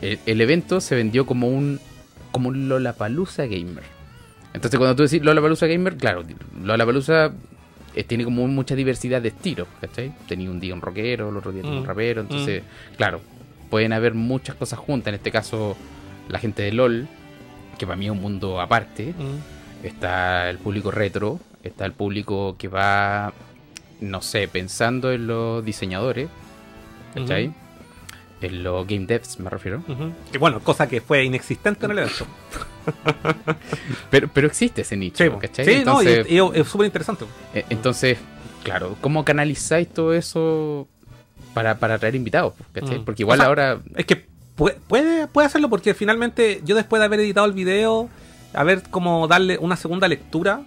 el, 0.00 0.20
el 0.26 0.40
evento 0.40 0.80
se 0.80 0.94
vendió 0.94 1.26
como 1.26 1.48
un 1.48 1.80
como 2.30 2.48
un 2.48 2.68
Lollapalooza 2.68 3.46
Gamer. 3.46 3.84
Entonces, 4.54 4.78
cuando 4.78 4.94
tú 4.96 5.02
decís 5.02 5.22
Lollapalooza 5.22 5.66
Gamer, 5.66 5.96
claro, 5.96 6.22
Lollapalooza 6.62 7.32
eh, 7.94 8.04
tiene 8.04 8.24
como 8.24 8.46
mucha 8.48 8.74
diversidad 8.74 9.22
de 9.22 9.28
estilos, 9.28 9.66
¿cachai? 9.80 10.12
Tenía 10.28 10.50
un 10.50 10.60
día 10.60 10.74
un 10.74 10.80
rockero, 10.82 11.30
el 11.30 11.36
otro 11.36 11.52
día 11.52 11.62
tenía 11.62 11.78
un 11.78 11.84
Mm, 11.84 11.88
rapero, 11.88 12.20
entonces, 12.22 12.62
claro, 12.96 13.20
pueden 13.70 13.92
haber 13.92 14.14
muchas 14.14 14.54
cosas 14.56 14.78
juntas. 14.78 15.08
En 15.08 15.14
este 15.14 15.30
caso, 15.30 15.76
la 16.28 16.38
gente 16.38 16.62
de 16.62 16.72
LOL, 16.72 17.08
que 17.78 17.86
para 17.86 17.96
mí 17.96 18.06
es 18.06 18.10
un 18.12 18.20
mundo 18.20 18.60
aparte. 18.60 19.14
Está 19.82 20.48
el 20.50 20.58
público 20.58 20.90
retro, 20.90 21.40
está 21.62 21.84
el 21.86 21.92
público 21.92 22.56
que 22.58 22.68
va, 22.68 23.32
no 24.00 24.20
sé, 24.22 24.46
pensando 24.48 25.10
en 25.12 25.26
los 25.26 25.64
diseñadores, 25.64 26.28
¿cachai? 27.14 27.52
En 28.42 28.62
los 28.62 28.86
game 28.86 29.06
devs, 29.06 29.40
me 29.40 29.48
refiero. 29.50 29.78
Ujú. 29.88 30.12
Que 30.30 30.38
bueno, 30.38 30.60
cosa 30.60 30.88
que 30.88 31.00
fue 31.00 31.24
inexistente 31.24 31.86
en 31.86 31.92
el 31.92 31.98
evento. 32.00 32.26
Pero, 34.10 34.28
pero 34.32 34.46
existe 34.46 34.82
ese 34.82 34.96
nicho, 34.96 35.24
Sí. 35.24 35.30
¿cachai? 35.40 35.64
Sí, 35.64 35.82
no, 35.84 36.02
y- 36.02 36.06
entonces, 36.08 36.26
y 36.30 36.58
es 36.60 36.68
súper 36.68 36.86
interesante. 36.86 37.24
eh, 37.54 37.64
entonces, 37.70 38.18
claro, 38.62 38.96
¿cómo 39.00 39.24
canalizáis 39.24 39.88
todo 39.88 40.12
eso 40.12 40.86
para, 41.54 41.78
para 41.78 41.98
traer 41.98 42.14
invitados? 42.14 42.54
¿cachai? 42.72 42.98
Mm. 42.98 43.04
Porque 43.04 43.22
igual 43.22 43.38
O 43.38 43.42
sea, 43.42 43.48
ahora... 43.48 43.78
Es 43.96 44.04
que 44.06 44.24
puede, 44.56 44.76
puede, 44.86 45.26
puede 45.28 45.46
hacerlo 45.46 45.68
porque 45.70 45.94
finalmente 45.94 46.60
yo 46.64 46.74
después 46.76 47.00
de 47.00 47.06
haber 47.06 47.20
editado 47.20 47.46
el 47.46 47.52
video, 47.52 48.08
a 48.52 48.64
ver 48.64 48.82
cómo 48.90 49.26
darle 49.28 49.56
una 49.58 49.76
segunda 49.76 50.08
lectura, 50.08 50.62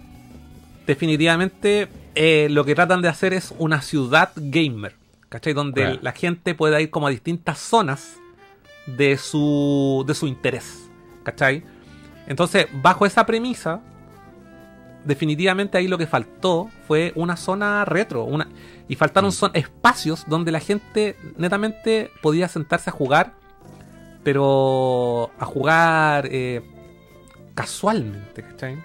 definitivamente 0.86 1.88
eh, 2.14 2.48
lo 2.50 2.64
que 2.64 2.74
tratan 2.74 3.02
de 3.02 3.08
hacer 3.08 3.32
es 3.32 3.52
una 3.58 3.82
ciudad 3.82 4.30
gamer, 4.36 4.94
¿cachai? 5.28 5.52
Donde 5.52 5.82
Claro. 5.82 5.98
la 6.02 6.12
gente 6.12 6.54
pueda 6.54 6.80
ir 6.80 6.90
como 6.90 7.06
a 7.06 7.10
distintas 7.10 7.58
zonas 7.58 8.14
de 8.86 9.16
su, 9.18 10.04
de 10.06 10.14
su 10.14 10.26
interés, 10.26 10.88
¿cachai? 11.24 11.62
Entonces, 12.26 12.66
bajo 12.72 13.06
esa 13.06 13.24
premisa, 13.24 13.80
definitivamente 15.04 15.78
ahí 15.78 15.88
lo 15.88 15.98
que 15.98 16.06
faltó 16.06 16.68
fue 16.86 17.12
una 17.14 17.36
zona 17.36 17.84
retro, 17.84 18.24
una 18.24 18.48
y 18.88 18.96
faltaron 18.96 19.28
Mm. 19.28 19.32
son 19.32 19.50
espacios 19.54 20.24
donde 20.28 20.52
la 20.52 20.60
gente 20.60 21.16
netamente 21.36 22.10
podía 22.22 22.48
sentarse 22.48 22.90
a 22.90 22.92
jugar, 22.92 23.32
pero 24.22 25.30
a 25.38 25.44
jugar 25.44 26.28
eh, 26.30 26.62
casualmente, 27.54 28.42
¿cachai? 28.42 28.76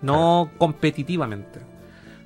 No 0.00 0.50
competitivamente. 0.58 1.60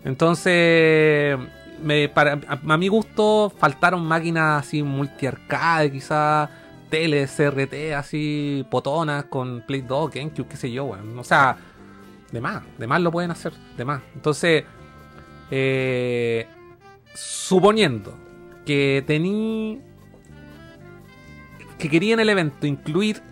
Entonces, 0.04 1.36
me, 1.82 2.08
para, 2.08 2.40
a, 2.48 2.72
a 2.72 2.76
mi 2.76 2.88
gusto 2.88 3.52
faltaron 3.58 4.04
máquinas 4.04 4.66
así 4.66 4.82
multi-arcade, 4.82 5.90
quizás 5.92 6.48
tele, 6.88 7.26
CRT, 7.26 7.94
así 7.94 8.64
potonas 8.70 9.24
con 9.24 9.62
Play 9.66 9.82
2, 9.82 10.10
GameCube, 10.10 10.48
qué 10.48 10.56
sé 10.56 10.70
yo, 10.70 10.84
weón. 10.84 11.18
O 11.18 11.24
sea, 11.24 11.56
de 12.32 12.40
más, 12.40 12.62
de 12.78 12.86
más 12.86 13.00
lo 13.00 13.10
pueden 13.12 13.30
hacer, 13.30 13.52
de 13.76 13.84
más. 13.84 14.02
Entonces, 14.14 14.64
eh, 15.50 16.46
suponiendo 17.14 18.14
que 18.64 19.04
tení 19.06 19.80
que 21.78 21.88
quería 21.90 22.14
en 22.14 22.20
el 22.20 22.28
evento 22.30 22.66
incluir 22.66 23.22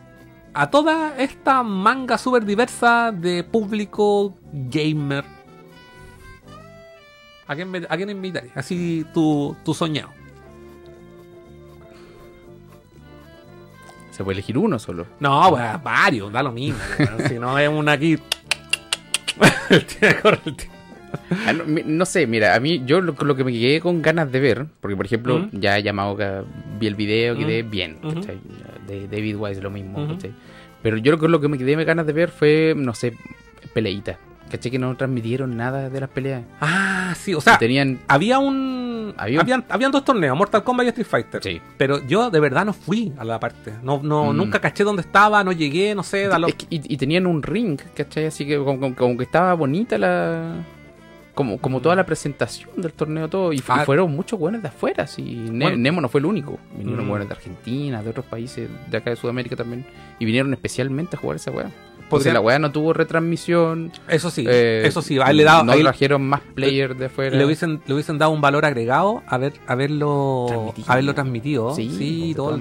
a 0.53 0.71
toda 0.71 1.17
esta 1.19 1.63
manga 1.63 2.19
súper 2.19 2.45
diversa 2.45 3.11
de 3.11 3.43
público 3.43 4.35
gamer. 4.53 5.25
¿A 7.47 7.55
quién, 7.57 7.71
me- 7.71 7.87
quién? 8.21 8.51
Así 8.55 9.05
tu, 9.13 9.57
tu 9.65 9.75
soñado. 9.75 10.11
Se 14.15 14.23
puede 14.23 14.35
elegir 14.37 14.57
uno 14.57 14.79
solo. 14.79 15.07
No, 15.19 15.51
pues 15.51 15.83
varios, 15.83 16.33
da 16.33 16.41
lo 16.43 16.53
mismo. 16.53 16.79
si 17.29 17.35
no 17.35 17.59
es 17.59 17.69
una 17.69 17.93
aquí. 17.93 18.17
Ah, 21.47 21.53
no, 21.53 22.05
sé, 22.07 22.27
mira, 22.27 22.57
a 22.57 22.61
mí 22.61 22.83
yo 22.85 23.01
lo, 23.01 23.13
lo 23.13 23.37
que 23.37 23.45
me 23.45 23.53
quedé 23.53 23.81
con 23.81 24.03
ganas 24.03 24.33
de 24.33 24.41
ver, 24.41 24.67
porque 24.81 24.97
por 24.97 25.07
ejemplo, 25.07 25.37
Ujú. 25.37 25.49
ya 25.53 25.79
llamado 25.79 26.17
vi 26.79 26.89
el 26.89 26.97
video, 26.97 27.37
quedé 27.37 27.63
bien, 27.63 27.99
Ujú. 28.03 28.15
¿cachai? 28.15 28.41
De 28.87 29.07
David 29.07 29.37
Wise 29.37 29.63
lo 29.63 29.71
mismo. 29.71 30.19
Pero 30.83 30.97
yo 30.97 31.13
lo 31.13 31.19
que, 31.21 31.29
lo 31.29 31.41
que 31.41 31.47
me 31.49 31.57
quedé 31.57 31.83
ganas 31.85 32.07
de 32.07 32.13
ver 32.13 32.31
fue, 32.31 32.75
no 32.77 32.95
sé, 32.95 33.17
peleitas. 33.73 34.17
¿Cachai? 34.51 34.71
Que 34.73 34.79
no 34.79 34.97
transmitieron 34.97 35.57
nada 35.57 35.89
de 35.89 36.01
las 36.01 36.11
peleas. 36.11 36.43
Ah, 36.61 37.15
sí, 37.17 37.33
o 37.33 37.41
sea, 37.41 37.59
tenían. 37.59 38.01
había 38.09 38.39
un. 38.41 38.84
Había 39.17 39.39
un- 39.39 39.43
Habían, 39.43 39.65
habían 39.69 39.91
dos 39.93 40.05
torneos, 40.05 40.37
Mortal 40.37 40.63
Kombat 40.65 40.87
y 40.87 40.89
Street 40.91 41.07
Fighter. 41.07 41.43
Sí. 41.43 41.61
Pero 41.77 42.05
yo 42.07 42.31
de 42.31 42.41
verdad 42.41 42.65
no 42.65 42.73
fui 42.73 43.13
a 43.19 43.25
la 43.25 43.39
parte. 43.41 43.73
No, 43.83 44.01
no, 44.03 44.33
Mm. 44.33 44.37
Nunca 44.37 44.61
caché 44.61 44.85
dónde 44.85 45.03
estaba, 45.03 45.43
no 45.45 45.53
llegué, 45.53 45.95
no 45.95 46.03
sé. 46.03 46.29
da 46.29 46.39
lo- 46.39 46.49
Es 46.49 46.55
que- 46.55 46.67
y, 46.71 46.95
y 46.95 46.97
tenían 46.97 47.27
un 47.27 47.43
ring, 47.43 47.79
¿cachai? 47.95 48.27
Así 48.27 48.47
que 48.47 48.57
como, 48.59 48.79
como- 48.81 48.95
como 48.97 49.17
que 49.17 49.25
estaba 49.25 49.55
bonita 49.55 49.99
la. 49.99 50.55
Como, 51.35 51.59
como 51.59 51.81
toda 51.81 51.97
la 51.97 52.07
presentación 52.07 52.71
del 52.77 52.93
torneo, 52.93 53.29
todo. 53.29 53.53
Y, 53.53 53.61
Ah. 53.67 53.85
fueron 53.85 54.13
muchos 54.15 54.39
buenos 54.39 54.63
de 54.63 54.69
afuera. 54.69 55.05
Sí. 55.09 55.49
Ne- 55.51 55.65
Bueno. 55.65 55.79
Nemo 55.79 56.01
no 56.01 56.09
fue 56.09 56.21
el 56.21 56.27
único. 56.27 56.59
Vinieron 56.79 57.05
Mm. 57.05 57.09
buenos 57.09 57.29
de 57.29 57.35
Argentina, 57.35 58.03
de 58.05 58.11
otros 58.11 58.25
países, 58.27 58.69
de 58.89 58.97
acá 58.97 59.11
de 59.11 59.17
Sudamérica 59.17 59.57
también. 59.57 59.85
Y 60.21 60.25
vinieron 60.27 60.53
especialmente 60.55 61.17
a 61.17 61.19
jugar 61.19 61.37
esa 61.37 61.51
weá. 61.51 61.71
Entonces 62.05 62.27
Podrían- 62.31 62.35
la 62.35 62.41
weá 62.41 62.59
no 62.59 62.71
tuvo 62.71 62.93
retransmisión. 62.93 63.91
Eso 64.09 64.31
sí, 64.31 64.45
eh, 64.49 64.83
eso 64.87 65.03
sí. 65.03 65.19
Ahí 65.21 65.35
le, 65.37 65.43
dado, 65.45 65.65
no 65.65 65.73
ahí 65.73 65.83
trajeron 65.83 66.23
más 66.23 66.41
players 66.55 66.97
de 66.99 67.07
afuera. 67.07 67.37
le, 67.37 67.45
hubiesen, 67.45 67.81
le 67.87 67.95
hubiesen 67.95 68.19
dado 68.19 68.31
un 68.31 68.41
valor 68.41 68.65
agregado 68.65 69.23
a 69.27 69.39
ver, 69.39 69.55
haberlo, 69.67 70.45
Transmitido. 70.49 70.93
haberlo 70.93 71.15
transmitido. 71.15 71.75
Sí, 71.75 71.91
Sí, 71.91 72.29
de 72.29 72.35
todo, 72.35 72.57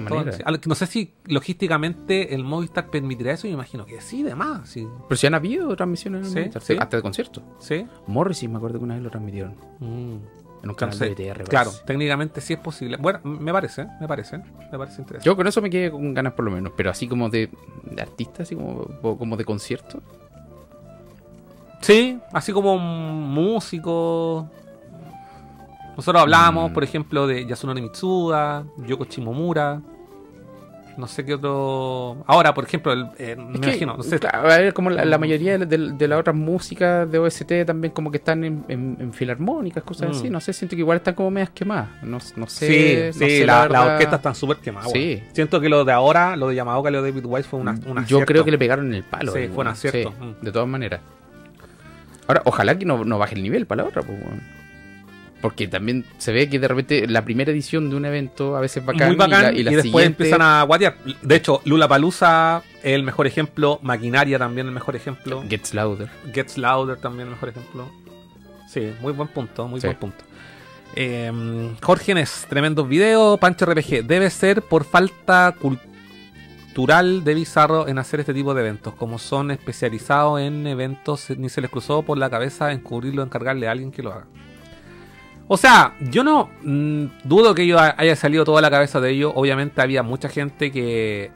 No 0.66 0.74
sé 0.74 0.86
si 0.86 1.12
logísticamente 1.26 2.34
el 2.34 2.42
Movistar 2.44 2.90
permitirá 2.90 3.32
eso. 3.32 3.46
Yo 3.46 3.54
imagino 3.54 3.86
que 3.86 4.00
sí, 4.00 4.22
de 4.22 4.34
más. 4.34 4.68
Sí. 4.68 4.86
Pero 5.08 5.16
si 5.16 5.26
han 5.26 5.34
habido 5.34 5.74
transmisiones 5.76 6.20
en 6.22 6.26
el 6.26 6.32
Sí, 6.32 6.38
Movistar, 6.40 6.62
sí. 6.62 6.76
hasta 6.80 6.96
de 6.96 7.02
conciertos. 7.02 7.44
¿Sí? 7.58 7.86
Morrissey 8.06 8.48
me 8.48 8.56
acuerdo 8.56 8.78
que 8.78 8.84
una 8.84 8.94
vez 8.94 9.02
lo 9.04 9.10
transmitieron. 9.10 9.54
Mm. 9.80 10.16
En 10.64 10.70
un 10.70 10.98
de 10.98 11.10
BTR. 11.10 11.44
claro, 11.44 11.70
técnicamente 11.86 12.40
sí 12.40 12.54
es 12.54 12.58
posible. 12.58 12.96
Bueno, 12.96 13.20
me 13.22 13.52
parece, 13.52 13.86
me 14.00 14.08
parece, 14.08 14.38
me 14.38 14.78
parece 14.78 15.00
interesante. 15.02 15.24
Yo 15.24 15.36
con 15.36 15.46
eso 15.46 15.60
me 15.62 15.70
quedé 15.70 15.90
con 15.90 16.12
ganas 16.14 16.32
por 16.32 16.44
lo 16.46 16.50
menos. 16.50 16.72
Pero 16.76 16.90
así 16.90 17.06
como 17.06 17.28
de, 17.28 17.50
de 17.84 18.02
artista, 18.02 18.42
así 18.42 18.56
como, 18.56 18.84
como 19.18 19.36
de 19.36 19.44
concierto. 19.44 20.00
Sí, 21.80 22.18
así 22.32 22.52
como 22.52 22.78
músico. 22.78 24.48
Nosotros 25.96 26.22
hablábamos, 26.22 26.70
Mm. 26.70 26.74
por 26.74 26.82
ejemplo, 26.82 27.26
de 27.26 27.46
Yasunori 27.46 27.82
Mitsuda, 27.82 28.64
Yoko 28.86 29.04
Shimomura. 29.04 29.80
No 30.96 31.08
sé 31.08 31.24
qué 31.24 31.34
otro. 31.34 32.22
Ahora, 32.26 32.54
por 32.54 32.64
ejemplo, 32.64 32.92
el, 32.92 33.08
eh, 33.18 33.34
me 33.36 33.58
que, 33.58 33.66
imagino, 33.70 33.96
no 33.96 34.02
sé. 34.04 34.18
claro, 34.20 34.38
a 34.50 34.58
ver, 34.58 34.72
como 34.72 34.90
la, 34.90 35.04
la 35.04 35.18
mayoría 35.18 35.58
de, 35.58 35.66
de- 35.66 36.08
las 36.08 36.20
otras 36.20 36.36
músicas 36.36 37.10
de 37.10 37.18
OST 37.18 37.64
también 37.66 37.92
como 37.92 38.10
que 38.12 38.18
están 38.18 38.44
en, 38.44 38.64
en- 38.68 38.96
en 39.00 39.12
filarmónicas, 39.12 39.82
cosas 39.82 40.08
Mm. 40.08 40.12
así. 40.12 40.30
No 40.30 40.40
sé, 40.40 40.52
siento 40.52 40.76
que 40.76 40.80
igual 40.80 40.98
están 40.98 41.14
como 41.14 41.30
medias 41.32 41.50
quemadas. 41.50 41.88
No, 42.02 42.18
no 42.36 42.46
sé. 42.46 42.66
Sí, 43.12 43.18
no 43.18 43.26
sí, 43.26 43.38
sé, 43.38 43.46
la- 43.46 43.68
las 43.68 43.86
orquestas 43.86 44.18
están 44.20 44.34
súper 44.34 44.58
quemadas. 44.58 44.92
Sí. 44.92 45.22
Siento 45.32 45.60
que 45.60 45.68
lo 45.68 45.84
de 45.84 45.92
ahora, 45.92 46.36
lo 46.36 46.48
de 46.48 46.54
Yamaoka 46.54 46.90
y 46.90 46.92
lo 46.92 47.02
de 47.02 47.10
David 47.10 47.26
Wise 47.26 47.48
fue 47.48 47.58
una, 47.60 47.72
un 47.86 48.04
Yo 48.06 48.20
creo 48.24 48.44
que 48.44 48.50
le 48.52 48.58
pegaron 48.58 48.86
en 48.86 48.94
el 48.94 49.02
palo. 49.02 49.32
Sí, 49.32 49.48
fue 49.52 49.62
un 49.62 49.68
acierto. 49.68 50.12
Sí, 50.18 50.24
Mm. 50.24 50.44
de 50.44 50.52
todas 50.52 50.68
maneras. 50.68 51.00
Ahora, 52.26 52.42
ojalá 52.44 52.78
que 52.78 52.84
no, 52.84 53.04
no 53.04 53.18
baje 53.18 53.34
el 53.34 53.42
nivel 53.42 53.66
para 53.66 53.82
la 53.82 53.88
otra, 53.88 54.02
pues, 54.02 54.18
weón. 54.18 54.40
Porque 55.44 55.68
también 55.68 56.06
se 56.16 56.32
ve 56.32 56.48
que 56.48 56.58
de 56.58 56.66
repente 56.66 57.06
la 57.06 57.22
primera 57.22 57.52
edición 57.52 57.90
de 57.90 57.96
un 57.96 58.06
evento 58.06 58.56
a 58.56 58.60
veces 58.60 58.78
es 58.78 58.86
bacán, 58.86 59.08
muy 59.08 59.16
bacán 59.16 59.40
y, 59.40 59.42
la, 59.44 59.52
y, 59.52 59.60
y 59.60 59.62
la 59.64 59.70
después 59.72 59.82
siguiente- 59.92 60.22
empiezan 60.24 60.40
a 60.40 60.62
guatear. 60.62 60.96
De 61.20 61.36
hecho, 61.36 61.60
Lula 61.66 61.86
Palusa 61.86 62.62
es 62.82 62.94
el 62.94 63.02
mejor 63.02 63.26
ejemplo, 63.26 63.78
Maquinaria 63.82 64.38
también 64.38 64.66
el 64.68 64.72
mejor 64.72 64.96
ejemplo, 64.96 65.44
Gets 65.46 65.74
louder. 65.74 66.08
Gets 66.32 66.56
Louder 66.56 66.96
también 66.96 67.28
el 67.28 67.34
mejor 67.34 67.50
ejemplo. 67.50 67.90
Sí, 68.70 68.90
muy 69.02 69.12
buen 69.12 69.28
punto, 69.28 69.68
muy 69.68 69.82
Sí. 69.82 69.86
buen 69.86 69.98
punto. 69.98 70.24
Eh, 70.96 71.30
Jorge 71.82 72.14
Nes, 72.14 72.46
tremendos 72.48 72.88
videos. 72.88 73.38
Pancho 73.38 73.66
RPG, 73.66 74.02
debe 74.06 74.30
ser 74.30 74.62
por 74.62 74.84
falta 74.84 75.54
cultural 75.60 77.22
de 77.22 77.34
Bizarro 77.34 77.86
en 77.88 77.98
hacer 77.98 78.20
este 78.20 78.32
tipo 78.32 78.54
de 78.54 78.62
eventos. 78.62 78.94
Como 78.94 79.18
son 79.18 79.50
especializados 79.50 80.40
en 80.40 80.66
eventos, 80.66 81.28
ni 81.36 81.48
se 81.48 81.60
les 81.60 81.70
cruzó 81.70 82.02
por 82.02 82.16
la 82.16 82.30
cabeza 82.30 82.72
encubrirlo, 82.72 83.22
encargarle 83.22 83.68
a 83.68 83.72
alguien 83.72 83.90
que 83.92 84.02
lo 84.02 84.12
haga. 84.12 84.26
O 85.46 85.58
sea, 85.58 85.94
yo 86.00 86.24
no 86.24 86.48
mm, 86.62 87.04
dudo 87.24 87.54
que 87.54 87.62
ello 87.64 87.78
ha- 87.78 87.94
haya 87.98 88.16
salido 88.16 88.44
toda 88.44 88.62
la 88.62 88.70
cabeza 88.70 88.98
de 88.98 89.10
ellos. 89.10 89.32
Obviamente 89.34 89.82
había 89.82 90.02
mucha 90.02 90.30
gente 90.30 90.72
que, 90.72 91.32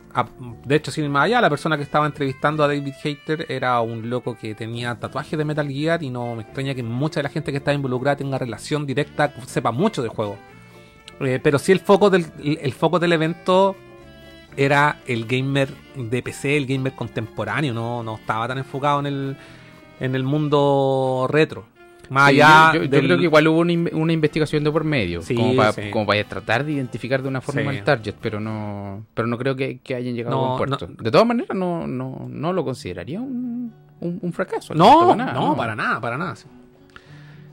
de 0.65 0.77
hecho, 0.77 0.91
sin 0.91 1.05
ir 1.05 1.11
más 1.11 1.25
allá, 1.27 1.43
la 1.43 1.51
persona 1.51 1.77
que 1.77 1.83
estaba 1.83 2.07
entrevistando 2.07 2.65
a 2.65 2.69
David 2.69 2.95
Hater 3.03 3.45
era 3.51 3.79
un 3.83 4.09
loco 4.09 4.37
que 4.41 4.55
tenía 4.55 4.95
tatuajes 4.95 5.39
de 5.39 5.45
Metal 5.45 5.69
Gear 5.69 6.03
y 6.03 6.09
no 6.09 6.37
me 6.37 6.43
extraña 6.43 6.75
que 6.75 6.83
mucha 6.83 7.21
de 7.21 7.25
la 7.25 7.29
gente 7.29 7.51
que 7.53 7.59
está 7.59 7.75
involucrada 7.75 8.17
tenga 8.17 8.39
relación 8.39 8.87
directa, 8.87 9.33
sepa 9.47 9.73
mucho 9.73 10.03
de 10.03 10.09
juego. 10.09 10.39
Eh, 11.21 11.39
pero 11.43 11.59
sí 11.59 11.73
el 11.73 11.81
foco 11.81 12.09
del 12.11 12.25
el, 12.43 12.59
el 12.63 12.73
foco 12.73 12.99
del 12.99 13.13
evento 13.13 13.77
era 14.57 15.01
el 15.07 15.27
gamer 15.27 15.69
de 15.97 16.23
PC, 16.23 16.57
el 16.57 16.67
gamer 16.67 16.95
contemporáneo, 16.95 17.75
no, 17.75 18.03
no 18.03 18.15
estaba 18.17 18.49
tan 18.49 18.57
enfocado 18.59 19.01
en 19.01 19.07
el 19.07 19.37
en 20.01 20.15
el 20.15 20.23
mundo 20.23 21.27
retro. 21.29 21.67
Más 22.11 22.31
Sí, 22.31 22.41
allá 22.41 22.73
yo, 22.75 22.83
yo 22.85 22.89
del- 22.89 23.05
creo 23.05 23.19
que 23.19 23.25
igual 23.25 23.49
hubo 23.49 23.59
una, 23.59 23.73
in- 23.73 23.91
una 23.93 24.13
investigación 24.13 24.65
de 24.65 24.71
por 24.73 24.85
medio, 24.85 25.21
Sí, 25.23 25.35
como, 25.35 25.55
para, 25.57 25.73
sí. 25.73 25.91
como 25.91 26.07
para 26.07 26.25
tratar 26.25 26.65
de 26.65 26.73
identificar 26.73 27.23
de 27.23 27.29
una 27.29 27.41
forma 27.41 27.71
el 27.71 27.85
target, 27.85 28.15
pero 28.21 28.41
no 28.41 29.05
pero 29.15 29.29
no 29.29 29.37
creo 29.37 29.55
que, 29.57 29.79
que 29.81 29.95
hayan 29.95 30.15
llegado 30.15 30.37
No, 30.37 30.45
a 30.45 30.57
buen 30.57 30.69
puerto. 30.71 30.89
no. 30.89 31.03
De 31.03 31.11
todas 31.11 31.27
maneras, 31.27 31.57
no, 31.57 31.87
no, 31.87 32.27
no 32.31 32.53
lo 32.53 32.65
consideraría 32.65 33.21
un, 33.21 33.73
un, 34.01 34.19
un 34.23 34.33
fracaso. 34.33 34.75
No, 34.75 35.09
para 35.17 35.33
no, 35.35 35.57
para 35.57 35.77
nada, 35.77 36.01
para 36.01 36.17
nada. 36.17 36.35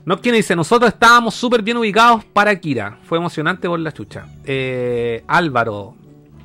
No, 0.04 0.20
quien 0.20 0.36
dice, 0.36 0.54
nosotros 0.54 0.92
estábamos 0.92 1.34
súper 1.34 1.62
bien 1.62 1.76
ubicados 1.76 2.24
para 2.24 2.54
Kira. 2.60 2.96
Fue 3.02 3.18
emocionante 3.18 3.68
por 3.68 3.80
la 3.80 3.90
chucha. 3.92 4.26
Eh, 4.44 5.24
Álvaro, 5.26 5.96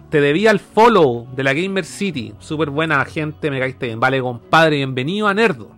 te 0.09 0.19
debía 0.19 0.49
el 0.49 0.59
follow 0.59 1.27
de 1.35 1.43
la 1.43 1.53
Gamer 1.53 1.85
City. 1.85 2.33
Súper 2.39 2.71
buena 2.71 3.05
gente, 3.05 3.51
me 3.51 3.59
caíste 3.59 3.85
bien. 3.85 3.99
Vale, 3.99 4.19
compadre, 4.19 4.77
bienvenido 4.77 5.27
a 5.27 5.33
Nerdo. 5.35 5.69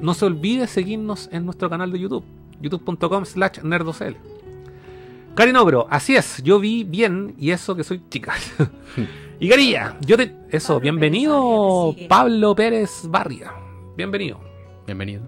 No 0.00 0.14
se 0.14 0.26
olvide 0.26 0.66
seguirnos 0.66 1.28
en 1.32 1.44
nuestro 1.44 1.70
canal 1.70 1.90
de 1.90 1.98
YouTube. 1.98 2.24
youtube.com 2.60 3.24
slash 3.24 3.60
nerdocl. 3.62 4.16
Karin 5.34 5.56
así 5.90 6.16
es, 6.16 6.42
yo 6.42 6.58
vi 6.58 6.84
bien 6.84 7.34
y 7.38 7.50
eso 7.50 7.76
que 7.76 7.84
soy 7.84 8.00
chica. 8.08 8.34
y 9.40 9.48
Garilla, 9.48 9.98
yo 10.00 10.16
te... 10.16 10.34
Eso, 10.50 10.80
bienvenido 10.80 11.94
Pablo 12.08 12.54
Pérez 12.54 13.02
Barria. 13.04 13.52
Bienvenido. 13.96 14.40
Bienvenido. 14.86 15.22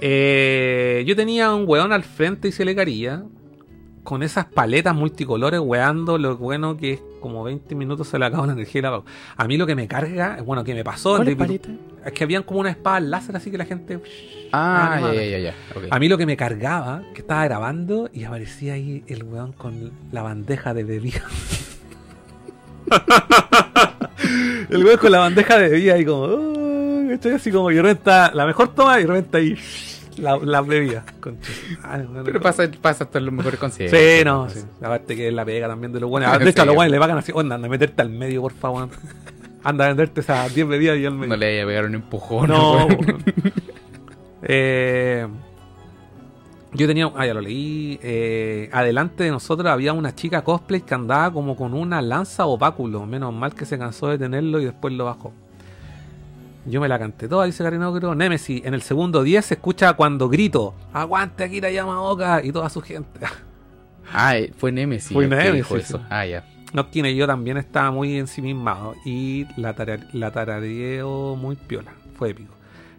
Eh, 0.00 1.04
yo 1.06 1.16
tenía 1.16 1.54
un 1.54 1.64
weón 1.66 1.92
al 1.92 2.04
frente 2.04 2.48
y 2.48 2.52
se 2.52 2.64
le 2.64 2.74
caría. 2.74 3.24
Con 4.02 4.22
esas 4.22 4.44
paletas 4.44 4.94
multicolores 4.94 5.60
weando, 5.60 6.18
lo 6.18 6.36
bueno 6.36 6.76
que 6.76 6.92
es 6.92 7.02
como 7.26 7.42
20 7.44 7.74
minutos 7.74 8.08
se 8.08 8.18
le 8.18 8.24
acaba 8.26 8.46
la 8.46 8.52
energía 8.52 8.78
y 8.78 8.82
la 8.82 8.88
apago. 8.88 9.04
A 9.36 9.44
mí 9.46 9.56
lo 9.56 9.66
que 9.66 9.74
me 9.74 9.88
carga, 9.88 10.38
bueno, 10.44 10.62
que 10.64 10.74
me 10.74 10.84
pasó 10.84 11.16
en 11.16 11.36
¿Cuál 11.36 11.50
es 12.04 12.12
que 12.12 12.24
habían 12.24 12.42
como 12.44 12.60
una 12.60 12.70
espada 12.70 13.00
láser 13.00 13.36
así 13.36 13.50
que 13.50 13.58
la 13.58 13.64
gente. 13.64 13.98
Ah, 14.52 15.00
Ah, 15.02 15.12
ya, 15.12 15.24
ya, 15.24 15.38
ya. 15.38 15.54
A 15.90 15.98
mí 15.98 16.08
lo 16.08 16.16
que 16.16 16.26
me 16.26 16.36
cargaba, 16.36 17.02
que 17.14 17.20
estaba 17.20 17.44
grabando 17.44 18.08
y 18.12 18.24
aparecía 18.24 18.74
ahí 18.74 19.02
el 19.08 19.24
weón 19.24 19.52
con 19.52 19.90
la 20.12 20.22
bandeja 20.22 20.72
de 20.72 20.84
bebida. 20.84 21.22
el 24.70 24.84
weón 24.84 24.98
con 24.98 25.10
la 25.10 25.18
bandeja 25.18 25.58
de 25.58 25.68
bebida 25.68 25.98
y 25.98 26.04
como, 26.04 26.22
"Oh", 26.22 27.10
estoy 27.10 27.32
así 27.32 27.50
como, 27.50 27.70
y 27.72 27.78
está 27.78 28.32
la 28.32 28.46
mejor 28.46 28.74
toma 28.74 29.00
y 29.00 29.06
repente 29.06 29.36
ahí 29.38 29.58
la, 30.18 30.36
la 30.38 30.60
bebida. 30.62 31.04
Concha. 31.20 31.50
Ah, 31.82 31.98
no, 31.98 32.10
no, 32.10 32.24
Pero 32.24 32.40
pasa, 32.40 32.68
pasa 32.80 33.04
hasta 33.04 33.20
los 33.20 33.32
mejores 33.32 33.58
consejos. 33.60 33.96
Sí, 33.98 34.24
no, 34.24 34.48
sí. 34.48 34.60
Aparte 34.82 35.14
que 35.16 35.28
es 35.28 35.34
la 35.34 35.44
pega 35.44 35.68
también 35.68 35.92
de 35.92 36.00
los 36.00 36.08
buenos. 36.10 36.38
De 36.38 36.50
hecho, 36.50 36.62
a 36.62 36.64
los 36.66 36.74
buenos 36.74 36.90
le 36.92 36.98
pagan 36.98 37.18
así, 37.18 37.32
onda, 37.34 37.54
anda 37.56 37.66
a 37.66 37.70
meterte 37.70 38.02
al 38.02 38.10
medio, 38.10 38.42
por 38.42 38.52
favor. 38.52 38.88
Anda 39.64 39.84
a 39.84 39.88
venderte 39.88 40.20
esas 40.20 40.54
10 40.54 40.68
bebidas 40.68 40.96
y 40.98 41.06
al 41.06 41.14
medio. 41.14 41.28
No 41.28 41.36
le 41.36 41.46
vaya 41.46 41.62
a 41.64 41.66
pegar 41.66 41.84
un 41.86 41.94
empujón. 41.96 42.48
No. 42.48 42.86
Eh, 44.42 45.26
yo 46.72 46.86
tenía. 46.86 47.10
Ah, 47.16 47.26
ya 47.26 47.34
lo 47.34 47.40
leí. 47.40 47.98
eh, 48.02 48.68
adelante 48.72 49.24
de 49.24 49.30
nosotros 49.30 49.66
había 49.70 49.92
una 49.92 50.14
chica 50.14 50.44
cosplay 50.44 50.82
que 50.82 50.94
andaba 50.94 51.32
como 51.32 51.56
con 51.56 51.74
una 51.74 52.02
lanza 52.02 52.46
o 52.46 52.58
báculo. 52.58 53.06
Menos 53.06 53.32
mal 53.32 53.54
que 53.54 53.64
se 53.64 53.78
cansó 53.78 54.08
de 54.08 54.18
tenerlo 54.18 54.60
y 54.60 54.66
después 54.66 54.94
lo 54.94 55.06
bajó. 55.06 55.32
Yo 56.66 56.80
me 56.80 56.88
la 56.88 56.98
canté 56.98 57.28
toda, 57.28 57.44
dice 57.46 57.62
Karinogro. 57.62 58.14
Nemesis, 58.14 58.64
en 58.64 58.74
el 58.74 58.82
segundo 58.82 59.22
10 59.22 59.44
se 59.44 59.54
escucha 59.54 59.92
cuando 59.94 60.28
grito: 60.28 60.74
¡Aguante 60.92 61.44
Akira 61.44 61.70
Yamaoka! 61.70 62.42
Y 62.44 62.52
toda 62.52 62.68
su 62.70 62.80
gente. 62.80 63.20
Ah, 64.12 64.36
eh, 64.38 64.52
fue 64.56 64.70
Nemesis. 64.70 65.12
Fue 65.12 65.26
Nemesis, 65.26 65.52
dijo 65.54 65.74
sí. 65.74 65.80
eso. 65.80 66.00
Ah, 66.08 66.24
ya. 66.24 66.44
No, 66.72 66.88
Kine 66.90 67.10
y 67.10 67.16
yo 67.16 67.26
también 67.26 67.56
estaba 67.56 67.90
muy 67.90 68.16
ensimismado. 68.18 68.94
Y 69.04 69.46
la, 69.60 69.74
la 70.12 70.30
tarareo 70.30 71.34
muy 71.34 71.56
piola. 71.56 71.90
Fue 72.16 72.30
épico. 72.30 72.54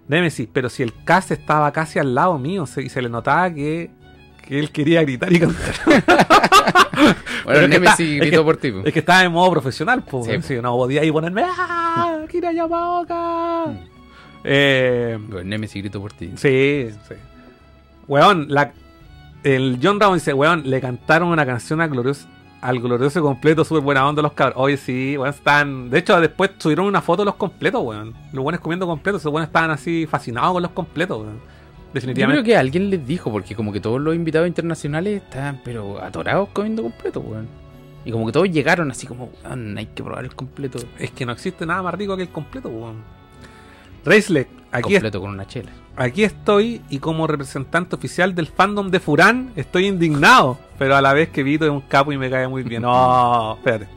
Nemesis, 0.10 0.50
pero 0.52 0.70
si 0.70 0.84
el 0.84 0.94
cast 1.06 1.32
estaba 1.32 1.72
casi 1.72 1.98
al 2.00 2.14
lado 2.14 2.38
mío 2.38 2.66
se- 2.66 2.82
y 2.84 2.90
se 2.90 3.02
le 3.02 3.08
notaba 3.08 3.50
que, 3.54 3.90
que 4.48 4.60
él 4.60 4.72
quería 4.72 5.02
gritar 5.04 5.32
y 5.32 5.40
cantar. 5.40 5.76
Bueno, 7.46 7.62
que 7.62 7.68
Nemesis 7.68 8.00
está- 8.00 8.04
es 8.04 8.20
gritó 8.22 8.44
por 8.44 8.58
ti. 8.58 8.74
es 8.84 8.92
que 8.94 9.00
estaba 9.00 9.24
en 9.24 9.32
modo 9.32 9.52
profesional, 9.52 10.04
pues. 10.04 10.26
Sí. 10.26 10.32
Sí, 10.42 10.56
no 10.62 10.74
podía 10.76 11.02
ahí 11.02 11.12
ponerme. 11.12 11.44
¡Ah! 11.46 12.18
¡Kira 12.30 12.52
Yamaoka! 12.52 13.68
Mm. 13.68 13.78
Eh, 14.44 15.18
Bueno, 15.30 15.44
Nemesis 15.50 15.82
gritó 15.82 16.02
por 16.02 16.12
ti. 16.12 16.32
Sí, 16.36 16.90
sí. 17.08 17.16
Weón, 18.08 18.48
la, 18.50 18.74
el 19.44 19.80
John 19.82 20.00
Brown 20.00 20.16
dice, 20.16 20.34
weón, 20.34 20.64
le 20.70 20.82
cantaron 20.82 21.30
una 21.30 21.46
canción 21.46 21.80
al 21.80 21.90
glorioso, 21.90 22.28
al 22.62 22.80
glorioso 22.82 23.22
completo, 23.22 23.64
súper 23.64 23.84
buena 23.84 24.06
onda 24.08 24.22
los 24.22 24.34
cabros. 24.34 24.58
Oye, 24.58 24.76
sí, 24.78 25.16
weón, 25.18 25.34
están... 25.34 25.90
De 25.90 26.00
hecho, 26.00 26.20
después 26.20 26.52
subieron 26.58 26.86
una 26.88 27.02
foto 27.02 27.22
de 27.22 27.28
los 27.28 27.36
completos, 27.36 27.82
weón. 27.84 28.14
Los 28.34 28.44
buenos 28.44 28.60
comiendo 28.60 28.86
completos, 28.88 29.22
esos 29.22 29.32
buenos 29.32 29.48
estaban 29.48 29.72
así 29.72 30.06
fascinados 30.10 30.52
con 30.54 30.64
los 30.64 30.72
completos, 30.72 31.18
weón. 31.22 31.40
Yo 32.06 32.14
creo 32.34 32.44
que 32.44 32.58
alguien 32.58 32.90
les 32.90 33.06
dijo, 33.06 33.32
porque 33.32 33.56
como 33.56 33.72
que 33.72 33.80
todos 33.80 34.00
los 34.02 34.16
invitados 34.16 34.48
internacionales 34.48 35.22
estaban 35.24 35.62
pero 35.64 36.02
atorados 36.02 36.50
comiendo 36.54 36.84
completo, 36.84 37.20
weón. 37.22 37.48
Y 38.06 38.12
como 38.12 38.26
que 38.26 38.32
todos 38.32 38.50
llegaron 38.50 38.90
así 38.90 39.06
como, 39.06 39.30
"Weón, 39.44 39.78
hay 39.78 39.88
que 39.88 40.02
probar 40.04 40.24
el 40.24 40.34
completo. 40.34 40.80
Es 40.98 41.12
que 41.12 41.26
no 41.26 41.34
existe 41.34 41.66
nada 41.66 41.82
más 41.84 41.94
rico 41.94 42.16
que 42.16 42.24
el 42.24 42.30
completo, 42.30 42.70
weón. 42.70 43.04
Raceleg, 44.06 44.48
aquí, 44.72 44.94
es- 44.94 45.00
completo 45.00 45.20
con 45.20 45.32
una 45.32 45.46
chela. 45.46 45.72
aquí 45.98 46.24
estoy 46.24 46.82
y 46.90 47.00
como 47.00 47.28
representante 47.28 47.96
oficial 47.96 48.34
del 48.34 48.48
fandom 48.48 48.90
de 48.92 49.00
Furán 49.02 49.52
estoy 49.58 49.88
indignado, 49.88 50.58
pero 50.80 50.96
a 50.96 51.02
la 51.02 51.12
vez 51.14 51.30
que 51.30 51.44
Vito 51.44 51.66
es 51.66 51.72
un 51.72 51.82
capo 51.82 52.14
y 52.14 52.18
me 52.18 52.30
cae 52.30 52.48
muy 52.48 52.64
bien. 52.64 52.82
No, 52.84 53.56
espérate. 53.58 53.88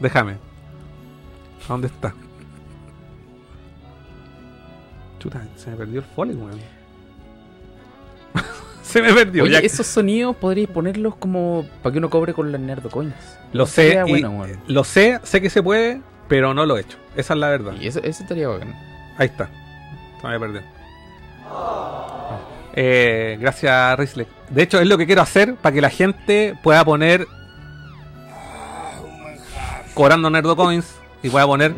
Déjame. 0.00 0.32
¿A 0.32 1.68
dónde 1.68 1.86
está? 1.86 2.12
Chuta, 5.20 5.46
se 5.54 5.70
me 5.70 5.76
perdió 5.76 6.00
el 6.00 6.06
folio, 6.06 6.34
weón. 6.36 6.58
se 8.82 9.02
me 9.02 9.12
perdió. 9.12 9.44
Oye, 9.44 9.52
ya- 9.52 9.58
esos 9.60 9.86
sonidos 9.86 10.36
podríais 10.36 10.68
ponerlos 10.70 11.14
como 11.16 11.66
para 11.82 11.92
que 11.92 11.98
uno 11.98 12.10
cobre 12.10 12.34
con 12.34 12.50
las 12.52 12.60
Nerdo 12.60 12.90
Coins. 12.90 13.14
Lo 13.52 13.66
sé, 13.66 14.02
y- 14.06 14.10
bueno, 14.10 14.46
lo 14.66 14.84
sé, 14.84 15.20
sé 15.22 15.40
que 15.40 15.50
se 15.50 15.62
puede, 15.62 16.00
pero 16.28 16.54
no 16.54 16.64
lo 16.66 16.76
he 16.76 16.80
hecho. 16.82 16.96
Esa 17.16 17.34
es 17.34 17.40
la 17.40 17.48
verdad. 17.48 17.72
Y 17.80 17.86
eso, 17.88 18.00
eso 18.02 18.22
estaría 18.22 18.48
bacán. 18.48 18.74
Ahí 19.18 19.26
está. 19.26 19.48
Se 20.20 20.28
me 20.28 20.38
perdió. 20.40 20.62
Eh, 22.74 23.36
gracias, 23.40 23.98
Risley. 23.98 24.26
De 24.48 24.62
hecho, 24.62 24.80
es 24.80 24.86
lo 24.86 24.96
que 24.96 25.04
quiero 25.06 25.20
hacer 25.20 25.56
para 25.56 25.74
que 25.74 25.80
la 25.82 25.90
gente 25.90 26.54
pueda 26.62 26.82
poner 26.84 27.26
cobrando 29.94 30.30
Nerdo 30.30 30.56
Coins 30.56 30.86
y 31.22 31.28
pueda 31.28 31.46
poner 31.46 31.74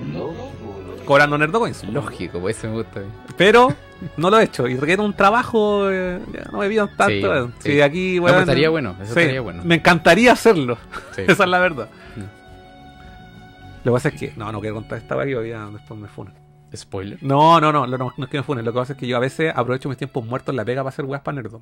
cobrando 1.04 1.38
Nerdo 1.38 1.58
Coins. 1.60 1.84
Lógico, 1.84 2.40
pues 2.40 2.58
eso 2.58 2.68
me 2.68 2.74
gusta. 2.74 3.00
Pero 3.36 3.74
no 4.16 4.30
lo 4.30 4.38
he 4.38 4.44
hecho 4.44 4.66
y 4.68 4.76
requiere 4.76 5.02
un 5.02 5.14
trabajo. 5.14 5.90
eh, 5.90 6.20
ya 6.32 6.44
no 6.50 6.58
me 6.58 6.68
pidan 6.68 6.90
tanto. 6.96 7.48
Sí. 7.58 7.72
Sí, 7.72 7.80
aquí, 7.80 8.16
No, 8.16 8.24
weón, 8.24 8.34
pero 8.34 8.40
estaría 8.40 8.68
bueno, 8.70 8.96
eso 9.00 9.14
sí, 9.14 9.20
estaría 9.20 9.40
bueno. 9.40 9.62
Me 9.64 9.76
encantaría 9.76 10.32
hacerlo. 10.32 10.78
Sí. 11.12 11.22
Esa 11.28 11.44
es 11.44 11.48
la 11.50 11.58
verdad. 11.58 11.88
Mm. 12.16 12.20
Lo 13.84 13.92
que 13.92 13.96
pasa 13.96 14.08
es 14.08 14.14
que. 14.14 14.32
No, 14.36 14.50
no 14.52 14.60
quiero 14.60 14.76
contar 14.76 14.98
esta 14.98 15.22
que 15.24 15.48
ya 15.48 15.66
después 15.66 15.98
me 15.98 16.08
funan. 16.08 16.34
Spoiler. 16.74 17.18
No, 17.22 17.60
no, 17.60 17.72
no, 17.72 17.86
no, 17.86 17.96
no, 17.98 18.12
no 18.16 18.24
es 18.24 18.30
que 18.30 18.38
me 18.38 18.42
funen. 18.42 18.64
Lo 18.64 18.72
que 18.72 18.78
pasa 18.78 18.92
es 18.94 18.98
que 18.98 19.06
yo 19.06 19.16
a 19.16 19.20
veces 19.20 19.52
aprovecho 19.54 19.88
mis 19.88 19.98
tiempos 19.98 20.24
muertos 20.24 20.52
en 20.52 20.56
la 20.56 20.64
pega 20.64 20.82
para 20.82 20.88
hacer 20.88 21.04
weas 21.04 21.22
para 21.22 21.36
nerdo. 21.36 21.60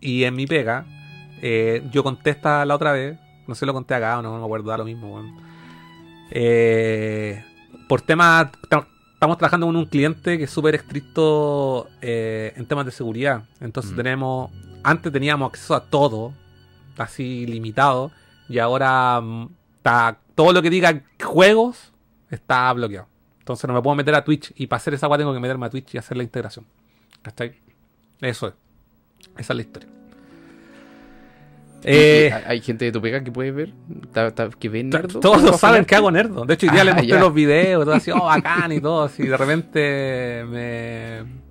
Y 0.00 0.24
en 0.24 0.34
mi 0.34 0.46
pega, 0.46 0.84
eh, 1.42 1.82
yo 1.90 2.04
conté 2.04 2.30
esta 2.30 2.64
la 2.64 2.74
otra 2.74 2.92
vez. 2.92 3.18
No 3.46 3.54
sé 3.54 3.60
si 3.60 3.66
lo 3.66 3.72
conté 3.72 3.94
acá 3.94 4.18
o 4.18 4.22
no, 4.22 4.32
no 4.32 4.38
me 4.38 4.44
acuerdo, 4.44 4.70
da 4.70 4.78
lo 4.78 4.84
mismo, 4.84 5.14
weón. 5.14 5.36
Eh, 6.30 7.44
por 7.94 8.02
temas. 8.02 8.48
Estamos 8.60 9.38
trabajando 9.38 9.66
con 9.66 9.76
un 9.76 9.86
cliente 9.86 10.36
que 10.36 10.44
es 10.44 10.50
súper 10.50 10.74
estricto 10.74 11.88
eh, 12.02 12.52
en 12.56 12.66
temas 12.66 12.84
de 12.84 12.90
seguridad. 12.90 13.44
Entonces 13.60 13.92
Mm. 13.92 13.96
tenemos. 13.96 14.50
Antes 14.82 15.12
teníamos 15.12 15.48
acceso 15.50 15.76
a 15.76 15.84
todo, 15.84 16.34
así 16.98 17.46
limitado. 17.46 18.10
Y 18.48 18.58
ahora 18.58 19.20
mm, 19.20 19.48
está, 19.76 20.18
todo 20.34 20.52
lo 20.52 20.60
que 20.60 20.70
diga 20.70 21.04
juegos 21.22 21.92
está 22.32 22.72
bloqueado. 22.72 23.06
Entonces 23.38 23.68
no 23.68 23.74
me 23.74 23.80
puedo 23.80 23.94
meter 23.94 24.16
a 24.16 24.24
Twitch. 24.24 24.52
Y 24.56 24.66
para 24.66 24.78
hacer 24.78 24.94
esa 24.94 25.06
agua 25.06 25.16
tengo 25.16 25.32
que 25.32 25.38
meterme 25.38 25.66
a 25.66 25.70
Twitch 25.70 25.94
y 25.94 25.98
hacer 25.98 26.16
la 26.16 26.24
integración. 26.24 26.66
¿Cachai? 27.22 27.60
Eso 28.20 28.48
es. 28.48 28.54
Esa 29.38 29.52
es 29.52 29.56
la 29.56 29.62
historia. 29.62 29.88
Eh, 31.84 32.30
¿Hay- 32.32 32.42
¿Hay 32.46 32.60
gente 32.60 32.86
de 32.86 32.92
tu 32.92 33.00
pega 33.02 33.22
que 33.22 33.30
puede 33.30 33.50
ver? 33.50 33.72
¿Ta- 34.12 34.30
ta- 34.34 34.48
¿Que 34.58 34.68
nerdo? 34.70 35.20
Todos 35.20 35.42
¿Cómo 35.42 35.58
saben 35.58 35.84
que 35.84 35.94
hago 35.94 36.10
nerdo. 36.10 36.44
De 36.44 36.54
hecho, 36.54 36.66
hoy 36.66 36.72
día 36.72 36.80
Ah, 36.80 36.84
les 36.84 36.94
mostré 36.94 37.12
ya. 37.14 37.20
los 37.20 37.34
videos, 37.34 37.84
todo 37.84 37.94
así, 37.94 38.10
oh, 38.10 38.24
bacán 38.24 38.72
y 38.72 38.80
todo. 38.80 39.04
Así, 39.04 39.22
de 39.26 39.36
repente 39.36 40.44
me. 40.48 41.44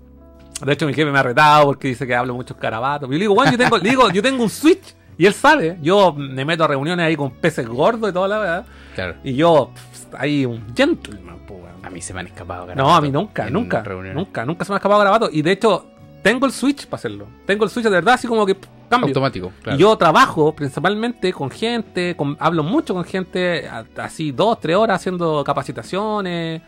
De 0.65 0.71
hecho, 0.73 0.85
mi 0.87 0.93
jefe 0.93 1.11
me 1.11 1.19
ha 1.19 1.23
retado 1.23 1.65
porque 1.65 1.89
dice 1.89 2.07
que 2.07 2.15
hablo 2.15 2.33
muchos 2.33 2.57
carabatos. 2.57 3.07
Yo 3.09 3.13
le 3.13 3.19
digo, 3.19 3.35
bueno, 3.35 3.51
yo 3.51 3.57
tengo, 3.57 3.77
le 3.77 3.89
digo, 3.89 4.09
yo 4.11 4.21
tengo 4.21 4.41
un 4.43 4.49
Switch 4.49 4.95
y 5.17 5.25
él 5.25 5.33
sabe. 5.33 5.77
Yo 5.81 6.13
me 6.13 6.45
meto 6.45 6.63
a 6.63 6.67
reuniones 6.67 7.05
ahí 7.05 7.15
con 7.15 7.31
peces 7.31 7.67
gordos 7.67 8.09
y 8.09 8.13
toda 8.13 8.27
la 8.27 8.37
verdad. 8.39 8.65
Claro. 8.95 9.15
Y 9.23 9.33
yo, 9.35 9.71
pff, 9.73 10.15
ahí 10.17 10.45
un 10.45 10.63
gentleman. 10.75 11.33
A 11.83 11.89
mí 11.89 11.99
se 12.01 12.13
me 12.13 12.21
han 12.21 12.27
escapado. 12.27 12.61
No, 12.61 12.69
a 12.69 12.75
garabatos 12.75 13.03
mí 13.03 13.11
nunca, 13.11 13.49
nunca, 13.49 13.83
nunca, 14.13 14.45
nunca 14.45 14.63
se 14.63 14.71
me 14.71 14.75
ha 14.75 14.77
escapado 14.77 14.99
garabato. 14.99 15.29
Y 15.29 15.41
de 15.41 15.51
hecho, 15.51 15.85
tengo 16.21 16.45
el 16.45 16.53
Switch 16.53 16.85
para 16.87 16.95
hacerlo. 16.99 17.27
Tengo 17.45 17.65
el 17.65 17.69
Switch 17.69 17.83
de 17.83 17.89
verdad, 17.89 18.13
así 18.13 18.25
como 18.25 18.45
que 18.45 18.55
pff, 18.55 18.69
cambio. 18.93 19.07
Automático, 19.09 19.51
claro. 19.61 19.77
Y 19.77 19.81
yo 19.81 19.95
trabajo 19.97 20.53
principalmente 20.55 21.31
con 21.33 21.49
gente, 21.49 22.15
con- 22.15 22.37
hablo 22.39 22.63
mucho 22.63 22.93
con 22.93 23.03
gente, 23.03 23.67
así 23.97 24.31
dos, 24.31 24.59
tres 24.59 24.75
horas 24.75 25.01
haciendo 25.01 25.43
capacitaciones, 25.43 26.61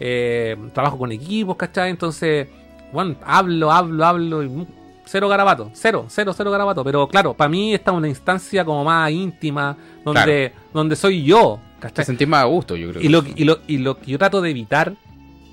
eh, 0.00 0.56
trabajo 0.72 0.98
con 0.98 1.12
equipos, 1.12 1.56
¿cachai? 1.56 1.90
Entonces, 1.90 2.48
bueno, 2.92 3.16
hablo, 3.24 3.70
hablo, 3.70 4.04
hablo 4.04 4.42
y 4.42 4.66
cero 5.04 5.28
garabato, 5.28 5.70
cero, 5.74 6.06
cero, 6.08 6.32
cero 6.36 6.50
garabato. 6.50 6.82
Pero 6.84 7.06
claro, 7.08 7.34
para 7.34 7.48
mí 7.48 7.74
esta 7.74 7.90
es 7.90 7.96
una 7.96 8.08
instancia 8.08 8.64
como 8.64 8.84
más 8.84 9.10
íntima, 9.10 9.76
donde, 10.04 10.52
donde 10.72 10.96
soy 10.96 11.22
yo, 11.24 11.58
Te 11.76 11.82
¿cachai? 11.88 12.04
sentís 12.04 12.26
más 12.28 12.42
a 12.42 12.46
gusto, 12.46 12.76
yo 12.76 12.90
creo. 12.90 13.02
Y 13.02 13.08
lo, 13.08 13.22
y, 13.34 13.44
lo, 13.44 13.58
y 13.66 13.78
lo 13.78 13.98
que 13.98 14.10
yo 14.12 14.18
trato 14.18 14.40
de 14.40 14.50
evitar 14.50 14.94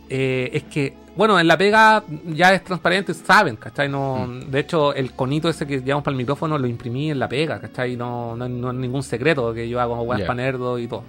eh, 0.09 0.49
es 0.53 0.63
que, 0.63 0.95
bueno, 1.19 1.37
en 1.37 1.47
la 1.49 1.57
pega 1.57 2.01
ya 2.27 2.53
es 2.53 2.63
transparente, 2.63 3.13
saben, 3.13 3.57
¿cachai? 3.57 3.89
No, 3.89 4.25
Mm. 4.25 4.49
De 4.51 4.59
hecho, 4.61 4.93
el 4.93 5.11
conito 5.11 5.49
ese 5.49 5.67
que 5.67 5.81
llevamos 5.81 6.05
para 6.05 6.13
el 6.13 6.17
micrófono 6.17 6.57
lo 6.57 6.65
imprimí 6.65 7.11
en 7.11 7.19
la 7.19 7.27
pega, 7.27 7.59
¿cachai? 7.59 7.97
No, 7.97 8.37
no, 8.37 8.47
no 8.47 8.69
es 8.71 8.75
ningún 8.77 9.03
secreto 9.03 9.53
que 9.53 9.67
yo 9.67 9.81
hago 9.81 10.01
weas 10.03 10.21
Ya. 10.21 10.27
para 10.27 10.37
nerdo 10.41 10.79
y 10.79 10.87
todo. 10.87 11.03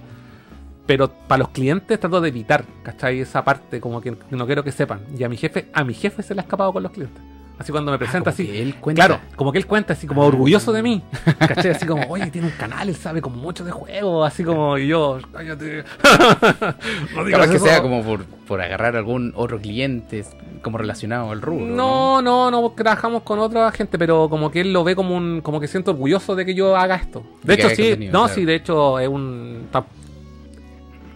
Pero 0.85 1.09
para 1.09 1.39
los 1.39 1.49
clientes 1.49 1.97
trato 1.97 2.19
de 2.19 2.27
evitar, 2.27 2.65
¿cachai? 2.83 3.21
Esa 3.21 3.41
parte 3.45 3.79
como 3.79 4.01
que 4.01 4.13
no 4.31 4.45
quiero 4.45 4.65
que 4.65 4.73
sepan. 4.73 4.99
Y 5.17 5.23
a 5.23 5.29
mi 5.29 5.37
jefe, 5.37 5.67
a 5.73 5.85
mi 5.85 5.93
jefe 5.93 6.21
se 6.23 6.35
le 6.35 6.41
ha 6.41 6.43
escapado 6.43 6.73
con 6.73 6.83
los 6.83 6.91
clientes. 6.91 7.23
Así 7.61 7.71
cuando 7.71 7.91
me 7.91 7.97
presenta 7.99 8.31
Ah, 8.31 8.33
así. 8.33 8.47
que 8.47 8.61
él 8.61 8.75
cuenta. 8.75 9.05
Claro, 9.05 9.21
como 9.35 9.51
que 9.51 9.59
él 9.59 9.67
cuenta 9.67 9.93
así 9.93 10.07
como 10.07 10.25
orgulloso 10.25 10.71
de 10.73 10.81
mí. 10.81 11.03
¿Cachai? 11.37 11.71
Así 11.71 11.85
como, 11.85 12.03
oye, 12.09 12.31
tiene 12.31 12.47
un 12.47 12.53
canal, 12.53 12.89
él 12.89 12.95
sabe 12.95 13.21
como 13.21 13.35
mucho 13.37 13.63
de 13.63 13.71
juego, 13.71 14.25
así 14.25 14.43
como 14.43 14.77
y 14.79 14.87
yo, 14.87 15.19
cállate. 15.31 15.83
no 17.15 17.23
digas 17.23 17.49
que 17.49 17.59
sea 17.59 17.81
como 17.81 18.03
por, 18.03 18.25
por 18.25 18.61
agarrar 18.61 18.95
algún 18.95 19.31
otro 19.35 19.59
cliente 19.61 20.25
como 20.61 20.77
relacionado 20.77 21.31
al 21.31 21.41
rubro. 21.41 21.65
No, 21.65 22.21
no, 22.21 22.49
no, 22.51 22.61
porque 22.61 22.83
trabajamos 22.83 23.23
con 23.23 23.39
otra 23.39 23.71
gente, 23.71 23.97
pero 23.99 24.27
como 24.29 24.51
que 24.51 24.61
él 24.61 24.73
lo 24.73 24.83
ve 24.83 24.95
como 24.95 25.15
un, 25.15 25.41
como 25.41 25.59
que 25.59 25.67
siento 25.67 25.91
orgulloso 25.91 26.35
de 26.35 26.45
que 26.45 26.53
yo 26.55 26.75
haga 26.75 26.95
esto. 26.95 27.23
De 27.43 27.53
hecho, 27.53 27.69
sí, 27.69 27.95
no, 28.11 28.11
claro. 28.23 28.27
sí, 28.33 28.45
de 28.45 28.55
hecho 28.55 28.99
es 28.99 29.07
un. 29.07 29.67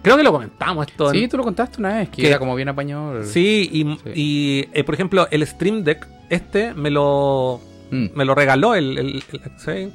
Creo 0.05 0.17
que 0.17 0.23
lo 0.23 0.31
comentamos 0.31 0.87
esto. 0.87 1.11
en- 1.13 1.19
Sí, 1.19 1.27
tú 1.27 1.35
lo 1.37 1.43
contaste 1.43 1.79
una 1.79 1.97
vez, 1.97 2.09
que 2.09 2.21
Que- 2.21 2.29
era 2.29 2.39
como 2.39 2.55
bien 2.55 2.69
apañado. 2.69 3.23
Sí, 3.23 3.69
y, 3.71 3.83
Sí. 3.83 4.11
y, 4.15 4.69
eh, 4.73 4.83
por 4.85 4.95
ejemplo, 4.95 5.27
el 5.31 5.45
Stream 5.45 5.83
Deck, 5.83 6.07
este 6.29 6.73
me 6.73 6.89
lo 6.89 7.59
Mm. 7.91 8.05
me 8.15 8.25
lo 8.25 8.33
regaló 8.35 8.73
el, 8.75 8.97
el, 8.97 9.23
el-. 9.67 9.91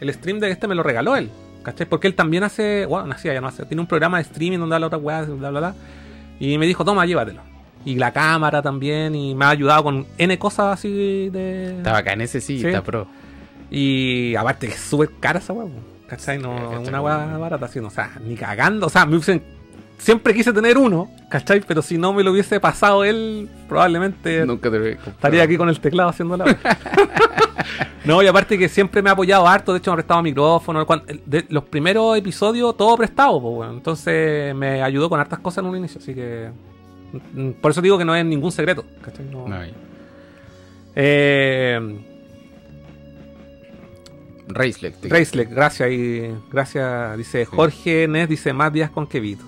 El 0.00 0.12
stream 0.14 0.38
de 0.40 0.50
este 0.50 0.66
me 0.68 0.74
lo 0.74 0.82
regaló 0.82 1.16
él. 1.16 1.30
¿Cachai? 1.62 1.86
Porque 1.86 2.06
él 2.06 2.14
también 2.14 2.42
hace, 2.42 2.86
bueno, 2.86 3.06
no 3.06 3.12
hacía, 3.14 3.34
ya 3.34 3.40
no 3.42 3.48
hace, 3.48 3.66
tiene 3.66 3.82
un 3.82 3.86
programa 3.86 4.16
de 4.16 4.22
streaming 4.22 4.58
donde 4.58 4.74
habla 4.76 4.86
otras 4.86 5.02
weas, 5.02 5.28
bla, 5.28 5.50
bla, 5.50 5.60
bla. 5.60 5.74
Y 6.38 6.56
me 6.56 6.66
dijo, 6.66 6.84
toma, 6.86 7.04
llévatelo. 7.04 7.42
Y 7.84 7.96
la 7.96 8.12
cámara 8.12 8.62
también, 8.62 9.14
y 9.14 9.34
me 9.34 9.44
ha 9.44 9.50
ayudado 9.50 9.84
con 9.84 10.06
N 10.16 10.38
cosas 10.38 10.78
así 10.78 11.28
de... 11.28 11.76
Está 11.78 11.92
bacán 11.92 12.20
ese 12.22 12.40
sí, 12.40 12.60
Sí. 12.60 12.66
está 12.66 12.82
pro. 12.82 13.06
Y 13.70 14.34
aparte 14.36 14.68
que 14.68 14.74
es 14.74 14.80
súper 14.80 15.10
cara 15.20 15.38
esa 15.38 15.52
po, 15.54 15.70
¿cachai? 16.10 16.38
No, 16.38 16.82
es 16.82 16.88
una 16.88 17.00
weón. 17.00 17.40
barata 17.40 17.64
así, 17.66 17.80
no, 17.80 17.86
o 17.86 17.90
sea, 17.90 18.10
ni 18.22 18.34
cagando. 18.36 18.86
O 18.88 18.90
sea, 18.90 19.06
me 19.06 19.16
hubiesen- 19.16 19.42
siempre 19.96 20.34
quise 20.34 20.52
tener 20.52 20.76
uno, 20.76 21.08
¿cachai? 21.30 21.60
Pero 21.60 21.80
si 21.82 21.96
no 21.96 22.12
me 22.12 22.22
lo 22.24 22.32
hubiese 22.32 22.58
pasado 22.60 23.04
él, 23.04 23.48
probablemente 23.68 24.44
Nunca 24.44 24.70
te. 24.70 24.92
Estaría 24.92 25.42
aquí 25.44 25.56
con 25.56 25.68
el 25.68 25.78
teclado 25.80 26.10
haciendo 26.10 26.36
la 26.36 26.44
No, 28.04 28.22
y 28.22 28.26
aparte 28.26 28.58
que 28.58 28.68
siempre 28.68 29.02
me 29.02 29.10
ha 29.10 29.12
apoyado 29.12 29.46
harto, 29.46 29.72
de 29.72 29.78
hecho 29.78 29.90
me 29.90 29.94
ha 29.94 29.96
prestado 29.96 30.22
micrófono. 30.22 30.84
de 31.26 31.44
los 31.50 31.64
primeros 31.64 32.16
episodios, 32.16 32.76
todo 32.76 32.96
prestado, 32.96 33.40
pues, 33.40 33.54
bueno. 33.56 33.72
Entonces 33.74 34.54
me 34.54 34.82
ayudó 34.82 35.08
con 35.10 35.20
hartas 35.20 35.38
cosas 35.38 35.62
en 35.64 35.70
un 35.70 35.76
inicio, 35.76 36.00
así 36.00 36.14
que. 36.14 36.50
mm, 37.34 37.50
Por 37.60 37.70
eso 37.70 37.80
digo 37.82 37.98
que 37.98 38.04
no 38.06 38.14
es 38.16 38.24
ningún 38.24 38.50
secreto, 38.52 38.84
¿cachai? 39.02 39.26
No. 39.26 39.46
No, 39.46 39.54
ahí. 39.54 39.72
Eh, 40.96 42.00
Te- 45.00 45.08
Raceleg, 45.08 45.48
gracias 45.50 45.90
y 45.90 46.22
gracias, 46.50 47.16
dice 47.16 47.44
Jorge 47.44 48.06
Nes, 48.08 48.28
dice 48.28 48.52
más 48.52 48.72
días 48.72 48.90
con 48.90 49.06
Kevito. 49.06 49.44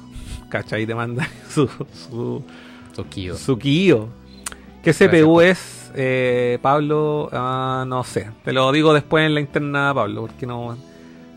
¿Cachai? 0.49 0.87
Te 0.87 0.95
manda 0.95 1.27
su, 1.49 1.67
su, 1.67 2.45
su 3.37 3.59
Kio. 3.59 4.09
¿Qué 4.83 4.91
Gracias, 4.93 5.11
CPU 5.23 5.41
es, 5.41 5.93
eh, 5.95 6.59
Pablo? 6.61 7.29
Ah, 7.33 7.85
no 7.87 8.03
sé. 8.05 8.29
Te 8.45 8.53
lo 8.53 8.71
digo 8.73 8.93
después 8.93 9.25
en 9.25 9.35
la 9.35 9.41
interna, 9.41 9.93
Pablo, 9.95 10.23
porque 10.23 10.45
no. 10.47 10.77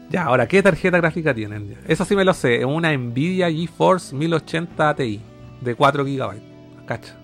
Ya, 0.09 0.24
ahora, 0.24 0.47
¿qué 0.47 0.61
tarjeta 0.61 0.97
gráfica 0.97 1.34
tienen? 1.34 1.78
Eso 1.88 2.05
sí 2.05 2.16
me 2.16 2.26
lo 2.26 2.34
sé. 2.34 2.57
Es 2.59 2.66
una 2.66 2.95
Nvidia 2.95 3.49
GeForce 3.51 4.16
1080 4.16 4.95
Ti 4.95 5.22
de 5.61 5.76
4 5.76 6.03
GB. 6.03 6.86
Cacha. 6.86 7.16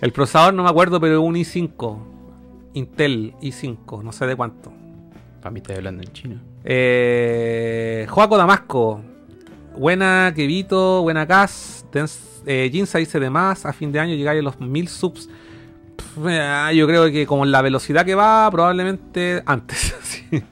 El 0.00 0.12
procesador 0.12 0.52
no 0.52 0.64
me 0.64 0.68
acuerdo, 0.70 1.00
pero 1.00 1.14
es 1.14 1.20
un 1.20 1.34
i5. 1.34 1.98
Intel 2.74 3.34
i5, 3.40 4.02
no 4.02 4.12
sé 4.12 4.26
de 4.26 4.36
cuánto. 4.36 4.72
Para 5.44 5.52
mí 5.52 5.58
estás 5.60 5.76
hablando 5.76 6.02
en 6.02 6.10
chino. 6.10 6.40
Eh, 6.64 8.06
Joaco 8.08 8.38
Damasco. 8.38 9.02
Buena 9.76 10.32
Kevito, 10.34 11.02
buena 11.02 11.26
Cas. 11.26 11.84
Eh, 12.46 12.70
Jinsa 12.72 12.96
dice 12.96 13.20
de 13.20 13.28
más. 13.28 13.66
A 13.66 13.74
fin 13.74 13.92
de 13.92 14.00
año 14.00 14.14
llegáis 14.14 14.40
a 14.40 14.42
los 14.42 14.58
1000 14.58 14.88
subs. 14.88 15.28
Pff, 15.96 16.26
eh, 16.30 16.70
yo 16.74 16.86
creo 16.86 17.12
que 17.12 17.26
como 17.26 17.44
la 17.44 17.60
velocidad 17.60 18.06
que 18.06 18.14
va, 18.14 18.50
probablemente 18.50 19.42
antes. 19.44 19.94
sí. 20.02 20.42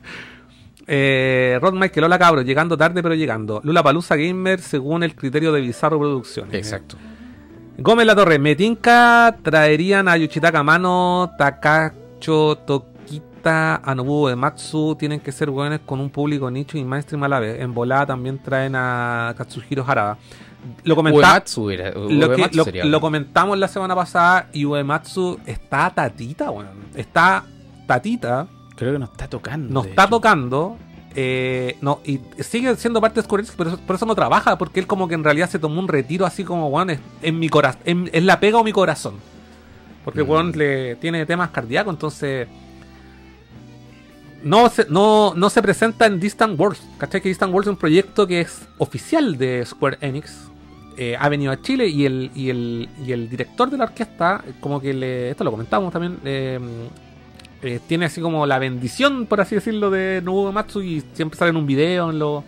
eh, 0.86 1.59
Rod 1.62 1.72
Mike, 1.72 1.99
Lola 1.99 2.18
Cabro, 2.18 2.43
llegando 2.43 2.76
tarde 2.76 3.03
pero 3.03 3.14
llegando. 3.14 3.62
Lula 3.64 3.82
Palusa 3.82 4.16
Gamer 4.16 4.61
según 4.61 5.05
el 5.05 5.14
criterio 5.14 5.53
de 5.53 5.62
Bizarro 5.62 5.99
Producciones. 5.99 6.55
Exacto. 6.55 6.99
Gómez 7.78 8.05
La 8.05 8.14
Torre, 8.14 8.38
Metinka 8.38 9.38
traerían 9.43 10.07
a 10.09 10.18
Yoshitaka 10.18 10.62
Mano, 10.62 11.32
Takacho 11.38 12.59
Tokita, 12.66 12.91
a 13.51 13.95
Nobuo 13.95 14.28
de 14.28 14.36
Matsu. 14.36 14.97
Tienen 14.99 15.20
que 15.20 15.32
ser 15.32 15.51
buenos 15.51 15.80
con 15.86 16.01
un 16.01 16.11
público 16.11 16.51
nicho 16.51 16.78
y 16.78 16.84
mainstream 16.84 17.22
a 17.24 17.28
la 17.28 17.40
vez. 17.40 17.61
En 17.61 17.74
volada 17.74 18.07
también 18.07 18.38
traen 18.43 18.74
a 18.76 19.34
Katsuhiro 19.36 19.84
Harada. 19.86 20.18
Lo, 20.84 20.95
comenta- 20.95 21.16
Uematsu 21.18 21.70
era. 21.70 21.90
lo, 21.90 22.09
que- 22.09 22.14
Uematsu 22.16 22.57
lo- 22.59 22.64
sería. 22.64 22.84
lo 22.84 23.01
comentamos 23.01 23.59
la 23.59 23.66
semana 23.68 23.95
pasada 23.97 24.49
y 24.53 24.64
Uematsu 24.64 25.40
está 25.47 25.90
tatita, 25.90 26.51
weón. 26.51 26.68
Está 26.95 27.45
tatita, 27.86 28.47
Creo 28.76 28.93
que 28.93 28.99
no 28.99 29.07
está 29.07 29.28
tocando. 29.28 29.72
no 29.72 29.82
de 29.82 29.90
está 29.90 30.03
hecho. 30.05 30.11
tocando. 30.11 30.76
eh, 31.14 31.76
no, 31.82 32.01
y 32.07 32.20
sigue 32.38 32.74
siendo 32.76 32.99
parte 33.01 33.20
de 33.20 33.24
Square 33.24 33.43
Enix, 33.43 33.55
pero 33.57 33.76
por 33.76 33.97
eso 33.97 34.07
no 34.07 34.14
trabaja, 34.14 34.57
porque 34.57 34.80
él 34.80 34.86
como 34.86 35.09
que 35.09 35.14
en 35.14 35.22
realidad 35.22 35.51
se 35.51 35.59
tomó 35.59 35.78
un 35.78 35.86
retiro 35.88 36.24
así 36.24 36.43
como, 36.43 36.68
weón, 36.68 36.88
es, 36.90 37.01
en 37.20 37.38
mi 37.38 37.51
corazón, 37.51 38.09
es 38.11 38.22
la 38.24 38.40
pega 38.40 38.59
o 38.59 38.64
mi 38.64 38.72
corazón. 38.72 39.16
Porque 40.07 40.22
Mm. 40.24 40.30
weón 40.30 40.53
le 40.57 40.97
tiene 40.97 41.26
temas 41.26 41.51
cardíacos, 41.51 41.93
entonces 41.93 42.49
no 44.45 44.68
se, 44.68 44.86
no, 44.88 45.34
no 45.34 45.51
se 45.51 45.62
presenta 45.62 46.07
en 46.07 46.20
Distant 46.20 46.59
Worlds. 46.59 46.82
¿Cachai? 46.99 47.20
Que 47.20 47.28
Distant 47.28 47.53
Worlds 47.53 47.68
es 47.68 47.72
un 47.72 47.76
proyecto 47.76 48.26
que 48.26 48.40
es 48.40 48.66
oficial 48.78 49.36
de 49.38 49.64
Square 49.64 49.99
Enix. 50.01 50.49
Eh, 50.97 51.16
ha 51.18 51.28
venido 51.28 51.53
a 51.53 51.61
Chile 51.61 51.88
y 51.88 52.05
el, 52.05 52.30
y, 52.34 52.51
el, 52.51 52.88
y 53.05 53.12
el 53.12 53.28
director 53.30 53.70
de 53.70 53.78
la 53.78 53.84
orquesta, 53.84 54.45
como 54.61 54.80
que 54.80 54.93
le. 54.93 55.30
Esto 55.30 55.45
lo 55.45 55.51
comentamos 55.51 55.93
también. 55.93 56.18
eh, 56.24 56.59
eh, 57.62 57.78
tiene 57.86 58.07
así 58.07 58.20
como 58.20 58.45
la 58.45 58.59
bendición, 58.59 59.26
por 59.26 59.40
así 59.40 59.55
decirlo, 59.55 59.88
de 59.90 60.20
Nobuo 60.22 60.51
Matsu 60.51 60.82
y 60.82 61.01
siempre 61.14 61.38
sale 61.38 61.51
en 61.51 61.57
un 61.57 61.66
video. 61.66 62.11
En 62.11 62.18
lo, 62.18 62.43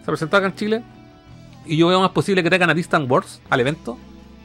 se 0.00 0.06
presentó 0.06 0.36
acá 0.36 0.46
en 0.46 0.54
Chile. 0.56 0.82
Y 1.64 1.76
yo 1.76 1.86
veo 1.86 2.00
más 2.00 2.10
posible 2.10 2.42
que 2.42 2.48
traigan 2.48 2.70
a 2.70 2.74
Distant 2.74 3.10
Wars 3.10 3.40
al 3.48 3.60
evento 3.60 3.96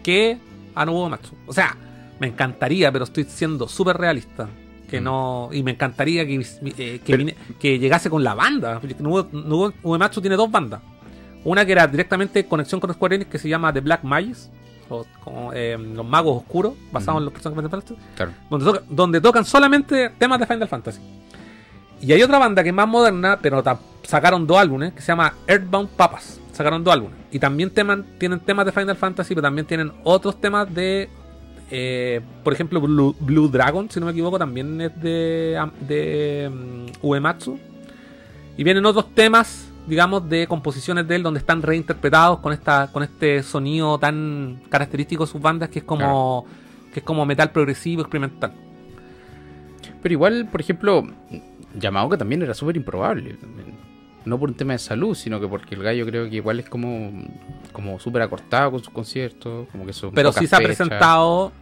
que 0.04 0.38
a 0.76 0.86
Nobuo 0.86 1.10
Matsu. 1.10 1.36
O 1.48 1.54
sea, 1.54 1.76
me 2.20 2.28
encantaría, 2.28 2.92
pero 2.92 3.06
estoy 3.06 3.24
siendo 3.24 3.68
súper 3.68 3.98
realista. 3.98 4.48
Que 4.92 5.02
Mm. 5.02 5.04
no. 5.06 5.50
Y 5.52 5.64
me 5.64 5.72
encantaría 5.72 6.26
que, 6.28 6.36
eh, 6.36 6.44
que, 6.76 7.02
Pero- 7.06 7.18
vine- 7.18 7.36
que 7.60 7.80
llegase 7.80 8.10
con 8.12 8.24
la 8.24 8.36
banda. 8.36 8.80
Nobuo 9.00 9.74
Uematsu 9.84 10.22
tiene 10.22 10.36
dos 10.36 10.52
bandas. 10.52 10.82
Una 11.44 11.66
que 11.66 11.72
era 11.72 11.88
directamente 11.88 12.46
conexión 12.46 12.80
con 12.80 12.94
Square 12.94 13.16
Enix, 13.16 13.32
que 13.32 13.40
se 13.40 13.50
llama 13.50 13.74
The 13.74 13.80
Black 13.82 14.04
Mages. 14.04 14.52
O, 14.90 15.06
como, 15.24 15.54
eh, 15.54 15.78
los 15.80 16.06
magos 16.06 16.36
oscuros, 16.42 16.74
basados 16.92 17.16
Mm. 17.16 17.18
en 17.20 17.24
los 17.26 17.34
personajes 17.34 17.64
de 17.64 17.70
Final 17.70 17.82
Fantasy 17.82 18.08
Claro. 18.18 18.32
donde, 18.50 18.66
toca- 18.66 18.84
donde 18.90 19.22
tocan 19.22 19.46
solamente 19.46 20.10
temas 20.20 20.38
de 20.38 20.46
Final 20.46 20.68
Fantasy. 20.68 21.00
Y 22.02 22.12
hay 22.12 22.22
otra 22.24 22.38
banda 22.40 22.62
que 22.62 22.70
es 22.70 22.76
más 22.76 22.88
moderna, 22.90 23.40
pero 23.42 23.64
sacaron 24.04 24.46
dos 24.46 24.58
álbumes, 24.58 24.92
que 24.92 25.00
se 25.02 25.08
llama 25.08 25.34
Earthbound 25.48 25.88
Papas. 25.92 26.42
Sacaron 26.52 26.84
dos 26.84 26.94
álbumes. 26.94 27.18
Y 27.32 27.40
también 27.40 27.74
teman- 27.74 28.04
tienen 28.18 28.42
temas 28.42 28.66
de 28.66 28.74
Final 28.74 28.98
Fantasy, 28.98 29.34
pero 29.34 29.44
también 29.44 29.66
tienen 29.66 29.94
otros 30.04 30.42
temas 30.42 30.74
de... 30.74 31.10
eh, 31.74 32.20
por 32.44 32.52
ejemplo, 32.52 32.82
Blue, 32.82 33.16
Blue 33.18 33.48
Dragon, 33.48 33.90
si 33.90 34.02
no 34.02 34.06
me 34.06 34.12
equivoco, 34.12 34.38
también 34.38 34.82
es 34.82 35.02
de, 35.02 36.52
mm, 36.54 37.06
Uematsu. 37.06 37.58
Y 38.58 38.64
vienen 38.66 38.86
otros 38.86 39.16
temas, 39.16 39.70
digamos, 39.88 40.28
de 40.30 40.48
composiciones 40.48 41.08
de 41.08 41.16
él, 41.16 41.24
donde 41.24 41.40
están 41.40 41.62
reinterpretados 41.62 42.40
con 42.40 42.52
esta 42.52 42.90
con 42.92 43.04
este 43.04 43.42
sonido 43.42 43.98
tan 43.98 44.62
característico 44.70 45.26
de 45.26 45.32
sus 45.32 45.42
bandas, 45.42 45.70
que 45.70 45.80
es 45.80 45.86
como, 45.86 46.46
que 46.94 47.00
es 47.00 47.06
como 47.06 47.26
metal 47.26 47.52
progresivo 47.52 48.02
experimental. 48.02 48.52
Pero 50.04 50.14
igual, 50.14 50.50
por 50.52 50.60
ejemplo, 50.60 51.08
Yamaoka 51.74 52.18
también 52.18 52.42
era 52.42 52.54
súper 52.54 52.76
improbable. 52.76 53.38
No 54.26 54.38
por 54.38 54.50
un 54.50 54.56
tema 54.56 54.74
de 54.74 54.80
salud, 54.80 55.16
sino 55.16 55.40
que 55.40 55.48
porque 55.48 55.74
el 55.76 55.84
gallo 55.84 56.06
creo 56.06 56.30
que 56.30 56.36
igual 56.36 56.60
es 56.60 56.70
como, 56.70 57.12
como 57.72 57.98
súper 57.98 58.24
acortado 58.24 58.72
con 58.72 58.84
sus 58.84 58.94
conciertos. 58.94 59.70
Como 59.72 59.86
que 59.86 59.94
son 59.94 60.12
Pero 60.12 60.34
sí 60.34 60.48
se 60.48 60.56
ha 60.56 60.60
presentado. 60.60 61.54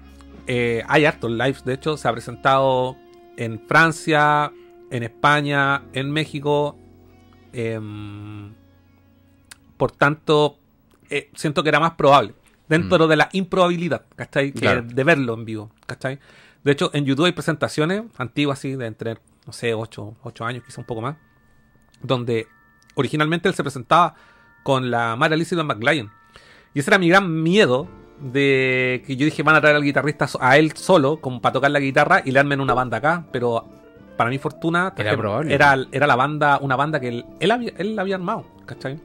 Eh, 0.51 0.83
hay 0.87 1.05
hartos 1.05 1.29
lives, 1.29 1.63
de 1.63 1.75
hecho, 1.75 1.95
se 1.95 2.07
ha 2.07 2.11
presentado 2.11 2.97
en 3.37 3.61
Francia, 3.67 4.51
en 4.89 5.03
España, 5.03 5.83
en 5.93 6.09
México. 6.09 6.75
em, 7.53 8.53
por 9.77 9.91
tanto, 9.91 10.57
eh, 11.09 11.29
siento 11.35 11.61
que 11.61 11.69
era 11.69 11.79
más 11.79 11.91
probable. 11.91 12.33
Dentro 12.67 13.07
de 13.07 13.15
la 13.15 13.29
improbabilidad, 13.31 14.05
¿cachai? 14.15 14.51
Que 14.51 14.81
de 14.81 15.03
verlo 15.03 15.35
en 15.35 15.45
vivo, 15.45 15.71
¿cachai? 15.85 16.19
De 16.63 16.71
hecho, 16.71 16.89
en 16.93 17.05
YouTube 17.05 17.25
hay 17.25 17.31
presentaciones 17.31 18.03
antiguas, 18.17 18.59
así, 18.59 18.75
de 18.75 18.87
entre, 18.87 19.17
no 19.45 19.53
sé, 19.53 19.75
8, 19.75 20.15
años, 20.41 20.63
quizá 20.63 20.81
un 20.81 20.85
poco 20.85 21.01
más. 21.01 21.15
Donde 22.01 22.47
originalmente 22.95 23.47
él 23.49 23.55
se 23.55 23.63
presentaba 23.63 24.15
con 24.63 24.89
la 24.89 25.15
Mara 25.15 25.35
Elizabeth 25.35 25.65
McLean. 25.65 26.11
Y 26.73 26.79
ese 26.79 26.89
era 26.89 26.97
mi 26.97 27.09
gran 27.09 27.41
miedo 27.43 27.87
de 28.21 29.03
que 29.07 29.15
yo 29.15 29.25
dije 29.25 29.43
van 29.43 29.55
a 29.55 29.61
traer 29.61 29.75
al 29.75 29.83
guitarrista 29.83 30.27
a 30.39 30.57
él 30.57 30.73
solo 30.75 31.17
como 31.21 31.41
para 31.41 31.53
tocar 31.53 31.71
la 31.71 31.79
guitarra 31.79 32.21
y 32.25 32.31
le 32.31 32.39
armen 32.39 32.59
una 32.61 32.73
banda 32.73 32.97
acá, 32.97 33.25
pero 33.31 33.65
para 34.17 34.29
mi 34.29 34.37
fortuna 34.37 34.93
Era 34.97 35.15
probable. 35.15 35.53
era, 35.53 35.77
era 35.91 36.05
la 36.07 36.15
banda, 36.17 36.59
una 36.61 36.75
banda 36.75 36.99
que 36.99 37.07
él, 37.07 37.25
él 37.39 37.51
había, 37.51 37.71
él 37.77 37.95
la 37.95 38.01
había 38.01 38.15
armado, 38.15 38.45
¿cachai? 38.65 38.99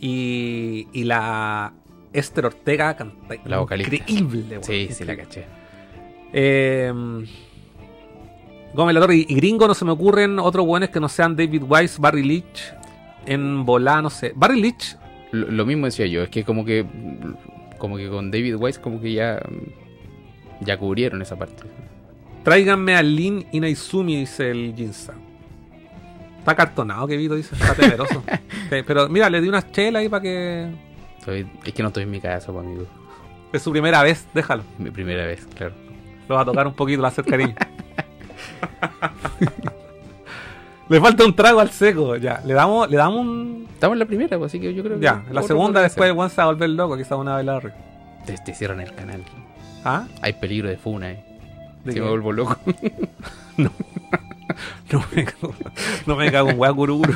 Y, 0.00 0.88
y 0.92 1.04
la 1.04 1.72
Esther 2.12 2.46
Ortega 2.46 2.94
canta 2.96 3.36
La 3.44 3.58
vocalista. 3.58 3.94
increíble, 3.94 4.44
weón, 4.50 4.64
Sí, 4.64 4.88
sí, 4.90 5.04
la 5.04 5.16
caché. 5.16 5.46
Eh, 6.32 6.92
Gómez 8.74 8.94
La 8.94 9.00
Torre 9.00 9.16
y, 9.16 9.26
y 9.28 9.34
gringo 9.36 9.66
no 9.68 9.74
se 9.74 9.84
me 9.84 9.92
ocurren 9.92 10.38
otros 10.38 10.66
buenos 10.66 10.88
que 10.90 10.98
no 11.00 11.08
sean 11.08 11.36
David 11.36 11.62
Wise, 11.68 11.96
Barry 12.00 12.22
Leach, 12.24 12.74
en 13.26 13.64
volá, 13.64 14.02
no 14.02 14.10
sé. 14.10 14.32
Barry 14.34 14.60
Leach, 14.60 14.96
Lo, 15.30 15.50
lo 15.50 15.64
mismo 15.66 15.86
decía 15.86 16.06
yo, 16.06 16.22
es 16.22 16.30
que 16.30 16.42
como 16.44 16.64
que 16.64 16.84
como 17.82 17.96
que 17.96 18.08
con 18.08 18.30
David 18.30 18.54
Weiss 18.54 18.78
como 18.78 19.00
que 19.00 19.12
ya 19.12 19.40
ya 20.60 20.78
cubrieron 20.78 21.20
esa 21.20 21.36
parte. 21.36 21.64
tráiganme 22.44 22.94
a 22.94 23.02
Lin 23.02 23.44
Inaizumi, 23.50 24.18
dice 24.18 24.52
el 24.52 24.72
Jinza. 24.76 25.14
Está 26.38 26.54
cartonado, 26.54 27.08
que 27.08 27.16
Vito 27.16 27.34
dice, 27.34 27.56
está 27.56 27.74
temeroso. 27.74 28.22
Pero 28.70 29.08
mira, 29.08 29.28
le 29.28 29.40
di 29.40 29.48
unas 29.48 29.72
chelas 29.72 29.98
ahí 30.00 30.08
para 30.08 30.22
que. 30.22 30.70
Estoy- 31.18 31.48
es 31.64 31.72
que 31.72 31.82
no 31.82 31.88
estoy 31.88 32.04
en 32.04 32.10
mi 32.12 32.20
casa, 32.20 32.52
pues, 32.52 32.64
amigo. 32.64 32.86
Es 33.52 33.62
su 33.62 33.72
primera 33.72 34.00
vez, 34.04 34.28
déjalo. 34.32 34.62
Mi 34.78 34.92
primera 34.92 35.26
vez, 35.26 35.44
claro. 35.56 35.74
Lo 36.28 36.36
va 36.36 36.42
a 36.42 36.44
tocar 36.44 36.68
un 36.68 36.74
poquito, 36.74 36.98
le 36.98 37.02
va 37.02 37.08
a 37.08 37.10
hacer 37.10 37.24
cariño. 37.24 37.56
le 40.92 41.00
falta 41.00 41.24
un 41.24 41.34
trago 41.34 41.60
al 41.60 41.70
seco, 41.70 42.16
ya. 42.16 42.40
Le 42.44 42.54
damos, 42.54 42.88
le 42.90 42.96
damos 42.96 43.20
un. 43.20 43.66
Estamos 43.72 43.94
en 43.94 43.98
la 43.98 44.06
primera, 44.06 44.38
pues, 44.38 44.50
así 44.50 44.60
que 44.60 44.72
yo 44.74 44.82
creo 44.82 44.98
que 44.98 45.04
Ya, 45.04 45.22
la 45.30 45.40
otro 45.40 45.48
segunda 45.48 45.80
después 45.82 46.08
ser. 46.08 46.14
Juan 46.14 46.30
se 46.30 46.36
va 46.36 46.42
a 46.44 46.46
volver 46.46 46.70
loco, 46.70 46.96
quizá 46.96 47.16
una 47.16 47.36
vez 47.36 47.44
la 47.46 47.60
te, 48.26 48.36
te 48.44 48.54
cierran 48.54 48.80
el 48.80 48.94
canal. 48.94 49.22
¿Ah? 49.84 50.06
Hay 50.20 50.34
peligro 50.34 50.68
de 50.68 50.76
funa, 50.76 51.10
eh. 51.10 51.24
¿De 51.84 51.92
Si 51.92 51.98
qué? 51.98 52.04
me 52.04 52.10
vuelvo 52.10 52.32
loco. 52.32 52.56
No 54.92 55.02
me 55.14 55.24
cago, 55.24 55.54
no 56.06 56.16
me 56.16 56.30
cago 56.30 56.50
en 56.50 56.58
weá 56.58 56.72
cururu. 56.72 57.14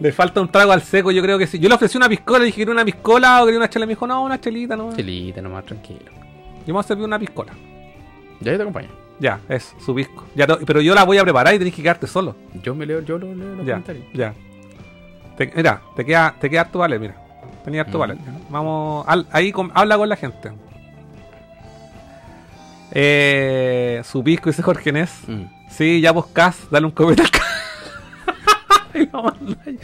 Le 0.00 0.12
falta 0.12 0.40
un 0.40 0.48
trago 0.50 0.72
al 0.72 0.82
seco, 0.82 1.10
yo 1.10 1.22
creo 1.22 1.38
que 1.38 1.46
sí. 1.46 1.58
Yo 1.58 1.68
le 1.68 1.74
ofrecí 1.74 1.96
una 1.96 2.08
piscola, 2.08 2.38
le 2.40 2.46
dije 2.46 2.56
que 2.56 2.60
quería 2.62 2.72
una 2.72 2.84
piscola 2.84 3.42
o 3.42 3.44
quería 3.44 3.58
una 3.58 3.68
chela. 3.68 3.86
Me 3.86 3.90
dijo, 3.90 4.06
no, 4.06 4.22
una 4.24 4.40
chelita, 4.40 4.74
no. 4.76 4.90
Yo 4.90 4.96
Chelita, 4.96 5.42
nomás, 5.42 5.64
tranquilo. 5.64 6.10
me 6.66 6.72
voy 6.72 6.80
a 6.80 6.82
servir 6.82 7.04
una 7.04 7.18
piscola. 7.18 7.52
Ya 8.40 8.52
yo 8.52 8.56
te 8.56 8.62
acompaño. 8.62 8.88
Ya, 9.20 9.40
es 9.48 9.74
su 9.84 9.94
pisco. 9.94 10.24
Ya, 10.34 10.46
to- 10.46 10.58
pero 10.66 10.80
yo 10.80 10.94
la 10.94 11.04
voy 11.04 11.18
a 11.18 11.22
preparar 11.22 11.54
y 11.54 11.58
tenés 11.58 11.74
que 11.74 11.82
quedarte 11.82 12.06
solo. 12.06 12.34
Yo 12.62 12.74
me 12.74 12.86
leo, 12.86 13.00
yo 13.02 13.18
lo 13.18 13.32
leo 13.34 13.54
los 13.54 13.66
Ya, 13.66 13.72
comentarios. 13.74 14.04
ya. 14.14 14.34
Te- 15.36 15.52
mira, 15.54 15.80
te 15.96 16.04
queda, 16.04 16.34
te 16.40 16.50
queda 16.50 16.60
harto 16.62 16.78
vale, 16.80 16.98
mira. 16.98 17.16
Tenía 17.64 17.82
harto 17.82 17.96
Mm. 17.98 18.00
vale. 18.00 18.16
Vamos, 18.50 19.04
al- 19.08 19.26
ahí 19.30 19.52
con- 19.52 19.70
habla 19.74 19.96
con 19.96 20.08
la 20.08 20.16
gente. 20.16 20.50
Eh, 22.90 24.02
su 24.04 24.22
pisco, 24.22 24.50
dice 24.50 24.62
Jorge 24.62 24.92
Nes. 24.92 25.10
Mm. 25.26 25.42
Sí, 25.70 26.00
ya 26.00 26.12
vos 26.12 26.26
Cas, 26.26 26.58
dale 26.70 26.86
un 26.86 26.92
copete 26.92 27.22
al. 27.22 27.28
Y 28.94 29.06
lo 29.10 29.22
manda 29.22 29.56
ahí. 29.66 29.78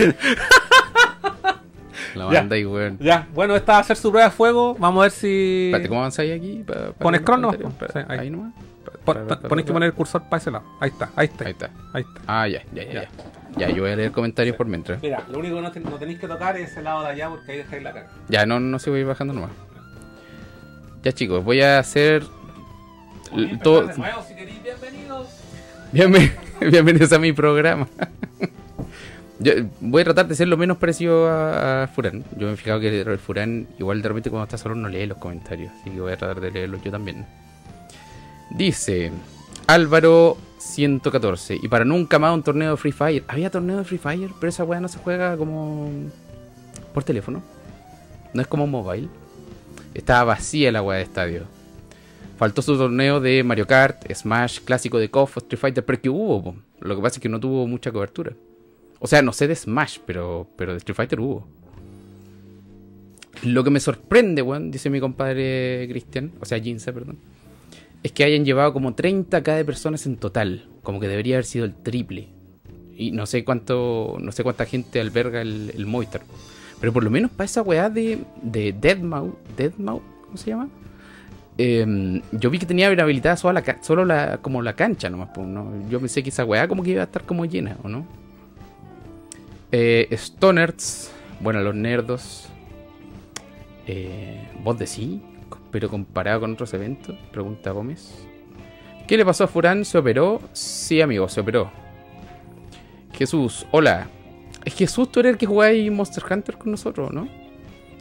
La 2.14 2.24
Ya. 2.32 2.40
banda 2.40 2.58
y 2.58 2.64
weón. 2.66 2.98
ya, 3.00 3.26
bueno, 3.32 3.56
esta 3.56 3.72
va 3.74 3.78
a 3.78 3.84
ser 3.84 3.96
su 3.96 4.10
prueba 4.10 4.28
de 4.28 4.34
fuego. 4.34 4.74
Vamos 4.78 5.00
a 5.00 5.02
ver 5.04 5.10
si. 5.12 5.66
Espérate, 5.66 5.88
¿cómo 5.88 6.00
avanzáis 6.00 6.32
aquí? 6.34 6.64
Pa- 6.66 6.92
crono, 7.22 7.48
comentarios? 7.48 7.72
sí, 7.92 7.98
ahí. 8.08 8.18
ahí. 8.18 8.30
nomás. 8.30 8.52
Pon- 9.14 9.26
Pa- 9.26 9.34
pa- 9.36 9.40
pa- 9.42 9.48
Pones 9.48 9.64
que 9.64 9.72
poner 9.72 9.86
el 9.88 9.94
cursor 9.94 10.22
para 10.24 10.40
ese 10.40 10.50
lado. 10.50 10.64
Ahí 10.80 10.90
está, 10.90 11.10
ahí 11.16 11.26
está. 11.26 11.44
Ahí 11.44 11.50
está. 11.52 11.70
Ahí 11.92 12.02
está. 12.06 12.20
Ah, 12.26 12.48
ya, 12.48 12.62
ya, 12.72 12.82
ya, 12.84 12.92
Ya. 12.92 13.08
ya. 13.56 13.68
Yo 13.70 13.82
voy 13.82 13.90
a 13.92 13.96
leer 13.96 14.12
comentarios 14.12 14.56
por 14.56 14.66
mientras. 14.66 15.00
Mira, 15.02 15.24
lo 15.30 15.38
único 15.38 15.56
que 15.72 15.80
no, 15.80 15.90
no 15.90 15.96
tenéis 15.96 16.18
que 16.18 16.28
tocar 16.28 16.56
es 16.56 16.76
el 16.76 16.84
lado 16.84 17.02
de 17.02 17.08
allá 17.08 17.28
porque 17.30 17.52
ahí 17.52 17.58
dejáis 17.58 17.82
la 17.82 17.92
cara. 17.92 18.06
Ya, 18.28 18.46
no, 18.46 18.60
no 18.60 18.78
se 18.78 18.90
voy 18.90 18.98
a 18.98 19.02
ir 19.02 19.06
bajando 19.08 19.32
nomás. 19.34 19.50
Ya, 21.02 21.12
chicos, 21.12 21.44
voy 21.44 21.62
a 21.62 21.78
hacer 21.78 22.24
l- 23.34 23.58
todo. 23.62 23.86
De 23.86 23.96
nuevo, 23.96 24.22
si 24.26 24.34
queréis, 24.34 24.62
bienvenidos. 24.62 25.28
Bienven- 25.92 26.32
Bienvenidos 26.70 27.12
a 27.12 27.18
mi 27.18 27.32
programa. 27.32 27.88
Yo 29.40 29.52
voy 29.80 30.02
a 30.02 30.04
tratar 30.04 30.26
de 30.26 30.34
ser 30.34 30.48
lo 30.48 30.56
menos 30.56 30.78
parecido 30.78 31.28
a, 31.30 31.84
a 31.84 31.86
Furán. 31.86 32.24
Yo 32.36 32.48
me 32.48 32.54
he 32.54 32.56
fijado 32.56 32.80
que 32.80 33.00
el 33.00 33.18
Furán, 33.18 33.68
igual 33.78 34.02
de 34.02 34.08
repente 34.08 34.30
cuando 34.30 34.44
está 34.44 34.58
solo, 34.58 34.74
no 34.74 34.88
lee 34.88 35.06
los 35.06 35.18
comentarios. 35.18 35.72
Así 35.80 35.90
que 35.90 36.00
voy 36.00 36.12
a 36.12 36.16
tratar 36.16 36.40
de 36.40 36.50
leerlos 36.50 36.82
yo 36.82 36.90
también. 36.90 37.24
Dice 38.50 39.12
Álvaro 39.66 40.36
114. 40.58 41.58
Y 41.62 41.68
para 41.68 41.84
nunca 41.84 42.18
más 42.18 42.34
un 42.34 42.42
torneo 42.42 42.72
de 42.72 42.76
Free 42.76 42.92
Fire. 42.92 43.24
Había 43.28 43.50
torneo 43.50 43.78
de 43.78 43.84
Free 43.84 43.98
Fire, 43.98 44.30
pero 44.40 44.48
esa 44.48 44.64
weá 44.64 44.80
no 44.80 44.88
se 44.88 44.98
juega 44.98 45.36
como 45.36 45.90
por 46.94 47.04
teléfono. 47.04 47.42
No 48.32 48.42
es 48.42 48.48
como 48.48 48.66
mobile. 48.66 49.08
Estaba 49.94 50.24
vacía 50.24 50.72
la 50.72 50.82
weá 50.82 50.98
de 50.98 51.04
estadio. 51.04 51.42
Faltó 52.36 52.62
su 52.62 52.78
torneo 52.78 53.20
de 53.20 53.42
Mario 53.42 53.66
Kart, 53.66 54.10
Smash, 54.12 54.60
clásico 54.60 54.98
de 54.98 55.10
KOF, 55.10 55.38
Street 55.38 55.60
Fighter, 55.60 55.84
pero 55.84 56.00
que 56.00 56.08
hubo. 56.08 56.56
Lo 56.80 56.94
que 56.94 57.02
pasa 57.02 57.16
es 57.16 57.20
que 57.20 57.28
no 57.28 57.40
tuvo 57.40 57.66
mucha 57.66 57.90
cobertura. 57.90 58.32
O 59.00 59.06
sea, 59.06 59.22
no 59.22 59.32
sé 59.32 59.48
de 59.48 59.56
Smash, 59.56 59.98
pero, 60.06 60.48
pero 60.56 60.72
de 60.72 60.78
Street 60.78 60.96
Fighter 60.96 61.20
hubo. 61.20 61.46
Lo 63.42 63.64
que 63.64 63.70
me 63.70 63.80
sorprende, 63.80 64.42
weón, 64.42 64.70
dice 64.70 64.90
mi 64.90 65.00
compadre 65.00 65.86
Cristian, 65.88 66.32
o 66.40 66.44
sea, 66.44 66.60
Jinza, 66.60 66.92
perdón, 66.92 67.18
es 68.02 68.12
que 68.12 68.24
hayan 68.24 68.44
llevado 68.44 68.72
como 68.72 68.94
30k 68.94 69.56
de 69.56 69.64
personas 69.64 70.06
en 70.06 70.16
total. 70.16 70.68
Como 70.82 71.00
que 71.00 71.08
debería 71.08 71.36
haber 71.36 71.44
sido 71.44 71.64
el 71.64 71.74
triple. 71.74 72.28
Y 72.96 73.12
no 73.12 73.26
sé 73.26 73.44
cuánto, 73.44 74.16
no 74.20 74.32
sé 74.32 74.42
cuánta 74.42 74.66
gente 74.66 75.00
alberga 75.00 75.42
el, 75.42 75.72
el. 75.74 75.86
Pero 76.80 76.92
por 76.92 77.04
lo 77.04 77.10
menos 77.10 77.30
para 77.30 77.44
esa 77.44 77.62
weá 77.62 77.90
de, 77.90 78.18
de 78.42 78.72
Deadmau, 78.72 79.36
Deadmau, 79.56 80.00
¿cómo 80.24 80.36
se 80.36 80.50
llama? 80.50 80.68
Eh, 81.60 82.22
yo 82.30 82.50
vi 82.50 82.60
que 82.60 82.66
tenía 82.66 82.86
habilitada 82.86 83.36
solo 83.36 83.60
la, 83.60 83.82
solo 83.82 84.04
la, 84.04 84.38
como 84.38 84.62
la 84.62 84.74
cancha 84.74 85.10
nomás. 85.10 85.36
¿no? 85.36 85.72
Yo 85.88 85.98
pensé 85.98 86.22
que 86.22 86.30
esa 86.30 86.44
weá 86.44 86.68
como 86.68 86.82
que 86.82 86.90
iba 86.90 87.02
a 87.02 87.04
estar 87.04 87.24
como 87.24 87.44
llena, 87.44 87.76
¿o 87.82 87.88
no? 87.88 88.06
Eh, 89.72 90.08
Stoners, 90.12 91.10
bueno, 91.40 91.60
los 91.60 91.74
nerdos. 91.74 92.48
Eh, 93.86 94.46
voz 94.62 94.78
de 94.78 94.86
sí, 94.86 95.22
pero 95.70 95.88
comparado 95.88 96.40
con 96.40 96.52
otros 96.52 96.72
eventos, 96.74 97.16
pregunta 97.32 97.70
Gómez. 97.70 98.26
¿Qué 99.06 99.16
le 99.16 99.24
pasó 99.24 99.44
a 99.44 99.46
Furán? 99.46 99.84
¿Se 99.84 99.98
operó? 99.98 100.40
Sí, 100.52 101.00
amigo, 101.00 101.28
se 101.28 101.40
operó. 101.40 101.70
Jesús, 103.12 103.66
hola. 103.70 104.08
Es 104.64 104.74
que 104.74 104.86
susto 104.86 105.20
era 105.20 105.30
el 105.30 105.38
que 105.38 105.46
jugáis 105.46 105.90
Monster 105.90 106.24
Hunter 106.30 106.58
con 106.58 106.70
nosotros, 106.70 107.12
¿no? 107.12 107.28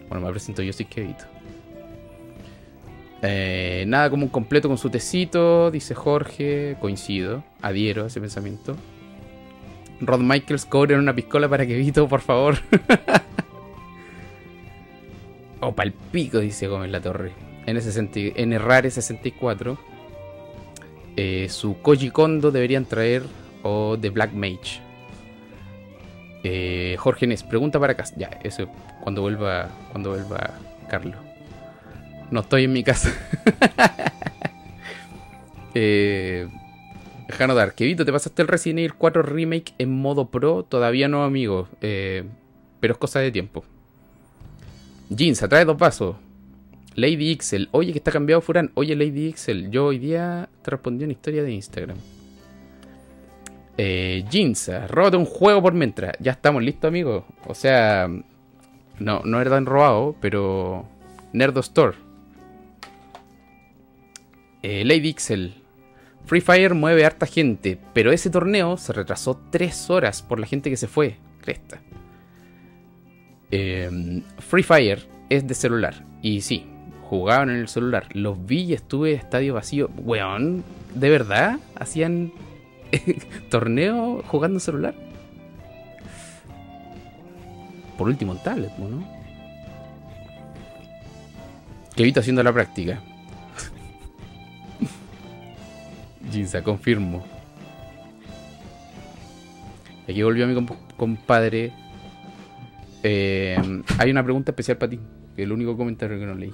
Bueno, 0.09 0.26
me 0.26 0.32
presento 0.32 0.61
yo, 0.61 0.74
soy 0.74 0.86
Kevito. 0.86 1.26
Eh, 3.22 3.86
nada 3.88 4.09
como 4.09 4.24
un 4.24 4.30
completo 4.30 4.68
con 4.68 4.78
su 4.78 4.89
tecito, 4.89 5.72
dice 5.72 5.95
Jorge. 5.95 6.78
Coincido, 6.80 7.43
adhiero 7.61 8.03
a 8.03 8.07
ese 8.07 8.20
pensamiento. 8.20 8.76
Rod 10.01 10.20
Michaels 10.20 10.65
cobren 10.65 10.99
una 10.99 11.15
piscola 11.15 11.49
para 11.49 11.65
Kevito, 11.65 12.07
por 12.07 12.22
favor. 12.22 12.57
o 15.61 15.74
pal 15.74 15.93
pico, 16.11 16.39
dice 16.39 16.68
Gómez 16.68 16.91
La 16.91 17.01
Torre. 17.01 17.32
N60, 17.68 18.34
en 18.36 18.59
Rare 18.59 18.89
64. 18.89 19.78
Eh, 21.15 21.47
su 21.49 21.82
Koji 21.82 22.09
Kondo 22.09 22.51
deberían 22.51 22.86
traer. 22.86 23.24
O 23.63 23.97
The 23.99 24.09
Black 24.09 24.34
Mage. 24.34 24.82
Eh, 26.43 26.95
Jorge 26.97 27.28
Nes, 27.28 27.43
pregunta 27.43 27.80
para 27.80 27.93
acá. 27.93 28.05
Ya, 28.15 28.30
eso 28.43 28.68
cuando 29.01 29.22
vuelva. 29.22 29.70
Cuando 29.91 30.11
vuelva 30.11 30.51
Carlos. 30.89 31.18
No 32.32 32.41
estoy 32.41 32.65
en 32.65 32.74
mi 32.74 32.84
casa. 32.84 33.11
eh, 35.74 36.47
Jano 37.30 37.55
Dar, 37.55 37.74
Kevito, 37.74 38.05
¿te 38.05 38.11
pasaste 38.11 38.41
el 38.41 38.47
Resident 38.47 38.80
Evil 38.80 38.93
4 38.93 39.22
Remake 39.22 39.74
en 39.78 39.91
modo 39.91 40.30
pro? 40.30 40.63
Todavía 40.63 41.07
no, 41.07 41.24
amigo. 41.24 41.68
Eh, 41.82 42.24
pero 42.80 42.93
es 42.93 42.99
cosa 42.99 43.20
de 43.20 43.32
tiempo. 43.32 43.63
Jeans, 45.09 45.41
atrae 45.43 45.65
dos 45.65 45.78
pasos. 45.78 46.15
Lady 46.98 47.30
Ixel, 47.30 47.70
oye 47.74 47.91
que 47.91 48.00
está 48.00 48.12
cambiado 48.12 48.41
Furán. 48.41 48.72
Oye 48.74 48.95
Lady 48.95 49.28
Ixel, 49.28 49.70
yo 49.70 49.86
hoy 49.86 50.00
día 50.00 50.50
te 50.64 50.72
respondí 50.72 51.04
una 51.04 51.14
historia 51.14 51.43
de 51.43 51.52
Instagram. 51.52 51.95
Eh, 53.78 54.26
Jeans, 54.32 54.72
róbate 54.88 55.16
un 55.16 55.26
juego 55.26 55.62
por 55.62 55.74
mientras. 55.74 56.16
Ya 56.20 56.32
estamos 56.32 56.64
listos, 56.64 56.88
amigo. 56.88 57.28
O 57.45 57.54
sea, 57.54 58.10
no, 58.98 59.22
no 59.24 59.39
era 59.39 59.52
tan 59.52 59.68
robado, 59.68 60.16
pero 60.20 60.88
Nerdo 61.34 61.60
Store. 61.60 61.95
Eh, 64.64 64.84
Lady 64.84 65.10
Ixel. 65.10 65.54
Free 66.26 66.41
Fire 66.41 66.74
mueve 66.74 67.06
harta 67.06 67.28
gente, 67.28 67.80
pero 67.93 68.12
ese 68.12 68.32
torneo 68.32 68.76
se 68.76 68.91
retrasó 68.91 69.39
3 69.52 69.91
horas 69.91 70.24
por 70.24 70.39
la 70.39 70.48
gente 70.48 70.72
que 70.72 70.78
se 70.78 70.88
fue. 70.88 71.18
Cresta. 71.41 71.80
Eh, 73.52 74.24
Free 74.39 74.64
Fire 74.64 75.08
es 75.30 75.48
de 75.48 75.54
celular. 75.54 76.04
Y 76.24 76.41
sí, 76.41 76.66
jugaban 77.10 77.49
en 77.49 77.58
el 77.58 77.68
celular. 77.68 78.05
Los 78.14 78.45
vi 78.45 78.64
y 78.64 78.74
estuve 78.74 79.14
estadio 79.14 79.53
vacío. 79.53 79.89
Weón, 79.97 80.64
¿de 80.93 81.10
verdad? 81.10 81.60
¿Hacían 81.76 82.32
torneo 83.49 84.24
jugando 84.28 84.58
en 84.58 84.62
celular? 84.62 84.93
Por 87.97 88.08
último 88.08 88.34
en 88.34 88.43
tablet, 88.43 88.78
¿no? 88.78 89.03
Kevito 91.95 92.20
haciendo 92.20 92.43
la 92.43 92.53
práctica. 92.53 93.01
Ginza, 96.32 96.62
confirmo. 96.62 97.26
Aquí 100.08 100.22
volvió 100.24 100.47
mi 100.47 100.53
comp- 100.53 100.78
compadre. 100.95 101.72
Eh, 103.03 103.58
hay 103.97 104.12
una 104.12 104.24
pregunta 104.24 104.51
especial 104.51 104.78
para 104.78 104.91
ti. 104.91 104.99
que 105.36 105.43
El 105.43 105.51
único 105.51 105.76
comentario 105.76 106.20
que 106.20 106.26
no 106.26 106.36
leí. 106.36 106.53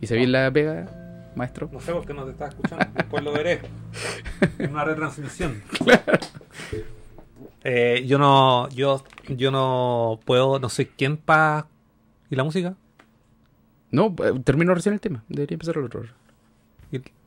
¿Y 0.00 0.06
se 0.06 0.16
bien 0.16 0.32
la 0.32 0.50
pega, 0.50 0.86
maestro? 1.34 1.68
No 1.72 1.80
sé 1.80 1.92
por 1.92 2.06
qué 2.06 2.14
no 2.14 2.24
te 2.24 2.32
estás 2.32 2.50
escuchando. 2.50 2.86
Después 2.94 3.24
lo 3.24 3.32
veré. 3.32 3.60
En 4.58 4.70
una 4.70 4.84
retransmisión. 4.84 5.62
Eh, 7.66 8.04
yo 8.06 8.18
no. 8.18 8.68
Yo, 8.68 9.02
yo 9.28 9.50
no 9.50 10.20
puedo. 10.26 10.58
No 10.58 10.68
sé 10.68 10.86
quién 10.88 11.16
para. 11.16 11.66
¿Y 12.28 12.36
la 12.36 12.44
música? 12.44 12.74
No, 13.90 14.14
eh, 14.22 14.38
termino 14.44 14.74
recién 14.74 14.92
el 14.92 15.00
tema. 15.00 15.24
Debería 15.30 15.54
empezar 15.54 15.78
el 15.78 15.84
otro. 15.84 16.02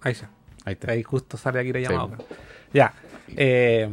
Ahí 0.01 0.11
está. 0.11 0.29
Ahí 0.63 0.73
está. 0.73 0.91
Ahí 0.91 1.01
justo 1.01 1.37
sale 1.37 1.59
aquí 1.59 1.73
la 1.73 1.79
Sí. 1.79 1.85
llamada. 1.87 2.17
Ya. 2.71 2.93
Eh, 3.35 3.89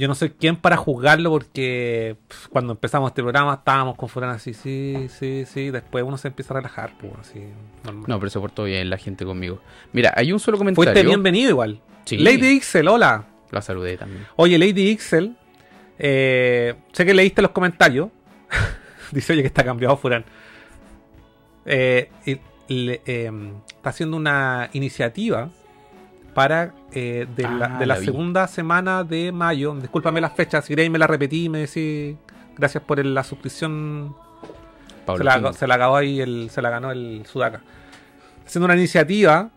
yo 0.00 0.08
no 0.08 0.14
soy 0.14 0.30
quien 0.30 0.56
para 0.56 0.76
juzgarlo 0.76 1.30
porque 1.30 2.16
cuando 2.50 2.72
empezamos 2.72 3.10
este 3.10 3.22
programa 3.22 3.54
estábamos 3.54 3.96
con 3.96 4.08
Furán 4.08 4.30
así, 4.30 4.54
sí, 4.54 5.08
sí, 5.10 5.44
sí. 5.46 5.70
Después 5.70 6.02
uno 6.04 6.16
se 6.18 6.28
empieza 6.28 6.54
a 6.54 6.56
relajar, 6.56 6.92
pues, 6.98 7.12
así, 7.20 7.40
normal. 7.84 8.04
No, 8.08 8.18
pero 8.18 8.30
se 8.30 8.40
portó 8.40 8.64
bien 8.64 8.88
la 8.90 8.96
gente 8.96 9.24
conmigo. 9.24 9.60
Mira, 9.92 10.12
hay 10.16 10.32
un 10.32 10.40
solo 10.40 10.58
comentario. 10.58 10.90
Fuiste 10.92 11.06
bienvenido 11.06 11.50
igual. 11.50 11.80
Sí. 12.06 12.16
Lady 12.18 12.48
Ixel, 12.56 12.88
hola. 12.88 13.26
La 13.50 13.62
saludé 13.62 13.96
también. 13.96 14.26
Oye, 14.36 14.58
Lady 14.58 14.88
Ixel, 14.90 15.36
eh, 15.98 16.74
sé 16.92 17.04
que 17.04 17.12
leíste 17.14 17.42
los 17.42 17.50
comentarios. 17.50 18.08
Dice, 19.12 19.32
oye, 19.34 19.42
que 19.42 19.48
está 19.48 19.64
cambiado 19.64 19.96
Furán. 19.96 20.24
Eh, 21.66 22.10
le- 22.68 23.02
eh, 23.04 23.30
está 23.68 23.90
haciendo 23.90 24.16
una 24.16 24.70
iniciativa 24.72 25.50
para 26.34 26.74
eh, 26.92 27.26
de, 27.36 27.42
la, 27.42 27.74
Ah, 27.76 27.78
de 27.78 27.86
la 27.86 27.94
la 27.94 28.00
vi. 28.00 28.06
segunda 28.06 28.46
semana 28.46 29.04
de 29.04 29.32
mayo. 29.32 29.74
Discúlpame 29.74 30.20
las 30.20 30.32
fechas, 30.34 30.64
si 30.64 30.72
queréis 30.72 30.90
me 30.90 30.98
la 30.98 31.06
repetí 31.06 31.44
y 31.44 31.48
me 31.48 31.58
decís 31.60 32.16
gracias 32.56 32.82
por 32.84 33.00
el- 33.00 33.14
la 33.14 33.24
suscripción. 33.24 34.14
Se 35.16 35.24
la, 35.24 35.52
se 35.52 35.66
la 35.66 35.74
acabó 35.74 35.96
ahí, 35.96 36.20
el, 36.20 36.50
se 36.50 36.62
la 36.62 36.70
ganó 36.70 36.92
el 36.92 37.24
Sudaca. 37.26 37.62
Haciendo 38.46 38.66
una 38.66 38.76
iniciativa 38.76 39.50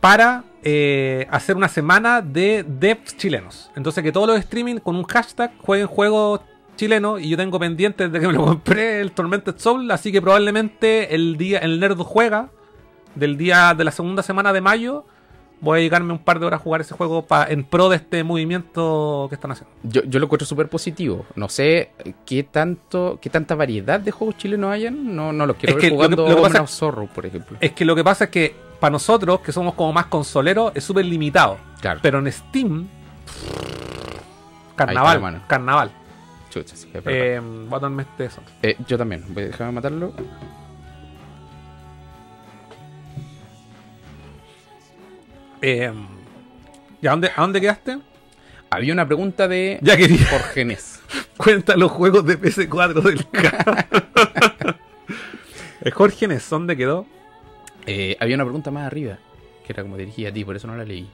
para 0.00 0.44
eh, 0.62 1.26
hacer 1.30 1.56
una 1.56 1.68
semana 1.68 2.20
de 2.22 2.64
devs 2.66 3.16
chilenos. 3.16 3.70
Entonces 3.76 4.02
que 4.04 4.12
todos 4.12 4.26
los 4.26 4.38
streaming 4.38 4.76
con 4.76 4.96
un 4.96 5.04
hashtag 5.04 5.52
jueguen 5.58 5.86
juegos 5.86 6.40
chilenos 6.76 7.20
y 7.20 7.28
yo 7.30 7.36
tengo 7.36 7.58
pendiente 7.58 8.08
desde 8.08 8.20
que 8.20 8.26
me 8.26 8.32
lo 8.34 8.44
compré 8.44 9.00
el 9.00 9.12
Tormented 9.12 9.56
Soul, 9.58 9.90
así 9.90 10.12
que 10.12 10.20
probablemente 10.22 11.14
el 11.14 11.36
día 11.36 11.58
el 11.58 11.80
Nerd 11.80 11.98
juega 11.98 12.50
del 13.14 13.36
día 13.36 13.74
de 13.74 13.84
la 13.84 13.90
segunda 13.90 14.22
semana 14.22 14.52
de 14.52 14.60
mayo 14.60 15.04
voy 15.60 15.74
a 15.74 15.78
dedicarme 15.78 16.12
un 16.12 16.20
par 16.20 16.38
de 16.38 16.46
horas 16.46 16.60
a 16.60 16.62
jugar 16.62 16.80
ese 16.82 16.94
juego 16.94 17.26
pa- 17.26 17.46
en 17.48 17.64
pro 17.64 17.88
de 17.88 17.96
este 17.96 18.22
movimiento 18.22 19.26
que 19.28 19.34
están 19.34 19.50
haciendo. 19.50 19.74
Yo, 19.82 20.04
yo 20.04 20.20
lo 20.20 20.26
encuentro 20.26 20.46
súper 20.46 20.68
positivo. 20.68 21.26
No 21.34 21.48
sé 21.48 21.90
qué 22.24 22.44
tanto, 22.44 23.18
qué 23.20 23.28
tanta 23.28 23.56
variedad 23.56 23.98
de 23.98 24.12
juegos 24.12 24.36
chilenos 24.36 24.70
hayan. 24.70 25.16
No, 25.16 25.32
no 25.32 25.46
los 25.46 25.56
quiero 25.56 25.70
Es 25.72 25.76
ver 25.76 25.82
que 25.82 25.88
lo 25.90 25.94
jugando 25.96 26.24
que- 26.24 26.30
lo 26.30 26.36
que 26.36 26.42
pasa- 26.42 26.58
Hombre 26.60 26.72
Zorro, 26.72 27.06
por 27.08 27.26
ejemplo. 27.26 27.56
Es 27.60 27.72
que 27.72 27.84
lo 27.84 27.96
que 27.96 28.04
pasa 28.04 28.24
es 28.24 28.30
que 28.30 28.54
para 28.78 28.92
nosotros, 28.92 29.40
que 29.40 29.50
somos 29.50 29.74
como 29.74 29.92
más 29.92 30.06
consoleros, 30.06 30.70
es 30.76 30.84
súper 30.84 31.04
limitado. 31.04 31.56
Claro. 31.80 31.98
Pero 32.04 32.20
en 32.20 32.30
Steam, 32.30 32.86
está, 34.70 34.86
carnaval, 34.86 35.42
carnaval. 35.48 35.90
Chucha, 36.50 36.76
sí, 36.76 36.88
es. 36.94 37.02
Eh, 37.04 37.40
voy 37.42 37.66
a 37.76 37.80
tomarme 37.80 38.02
este 38.04 38.26
eso. 38.26 38.40
Eh, 38.62 38.76
yo 38.86 38.96
también. 38.96 39.24
Voy 39.28 39.42
a 39.42 39.46
dejarme 39.46 39.72
matarlo. 39.72 40.12
Eh, 45.62 45.92
¿Y 47.00 47.06
a 47.06 47.10
dónde, 47.10 47.30
a 47.34 47.40
dónde 47.40 47.60
quedaste? 47.60 47.98
Había 48.70 48.92
una 48.92 49.06
pregunta 49.06 49.48
de 49.48 49.78
Ya 49.82 49.96
quería. 49.96 50.26
Jorge 50.30 50.64
Nes. 50.64 51.00
Cuenta 51.36 51.76
los 51.76 51.90
juegos 51.90 52.24
de 52.26 52.40
PS4 52.40 53.02
del. 53.02 53.26
Eh, 55.80 55.92
Jorge 55.92 56.26
Nes, 56.26 56.50
¿dónde 56.50 56.76
quedó? 56.76 57.06
Eh, 57.86 58.16
había 58.18 58.34
una 58.34 58.44
pregunta 58.44 58.72
más 58.72 58.84
arriba. 58.84 59.18
Que 59.64 59.72
era 59.72 59.84
como 59.84 59.96
dirigida 59.96 60.30
a 60.30 60.32
ti, 60.32 60.44
por 60.44 60.56
eso 60.56 60.66
no 60.66 60.76
la 60.76 60.84
leí. 60.84 61.08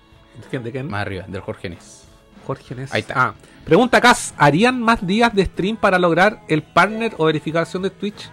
¿De 0.51 0.71
quién? 0.73 0.89
Más 0.89 1.03
arriba, 1.03 1.27
del 1.29 1.43
Jorge 1.43 1.69
Nes. 1.69 2.09
Jorge 2.47 2.75
Nes. 2.75 2.93
Ahí 2.93 3.03
está. 3.03 3.15
Ah, 3.15 3.35
pregunta 3.65 4.01
Cas, 4.01 4.35
¿harían 4.39 4.81
más 4.81 5.07
días 5.07 5.35
de 5.35 5.45
stream 5.45 5.77
para 5.77 5.99
lograr 5.99 6.41
el 6.49 6.63
partner 6.63 7.15
o 7.19 7.27
verificación 7.27 7.83
de 7.83 7.91
Twitch? 7.91 8.31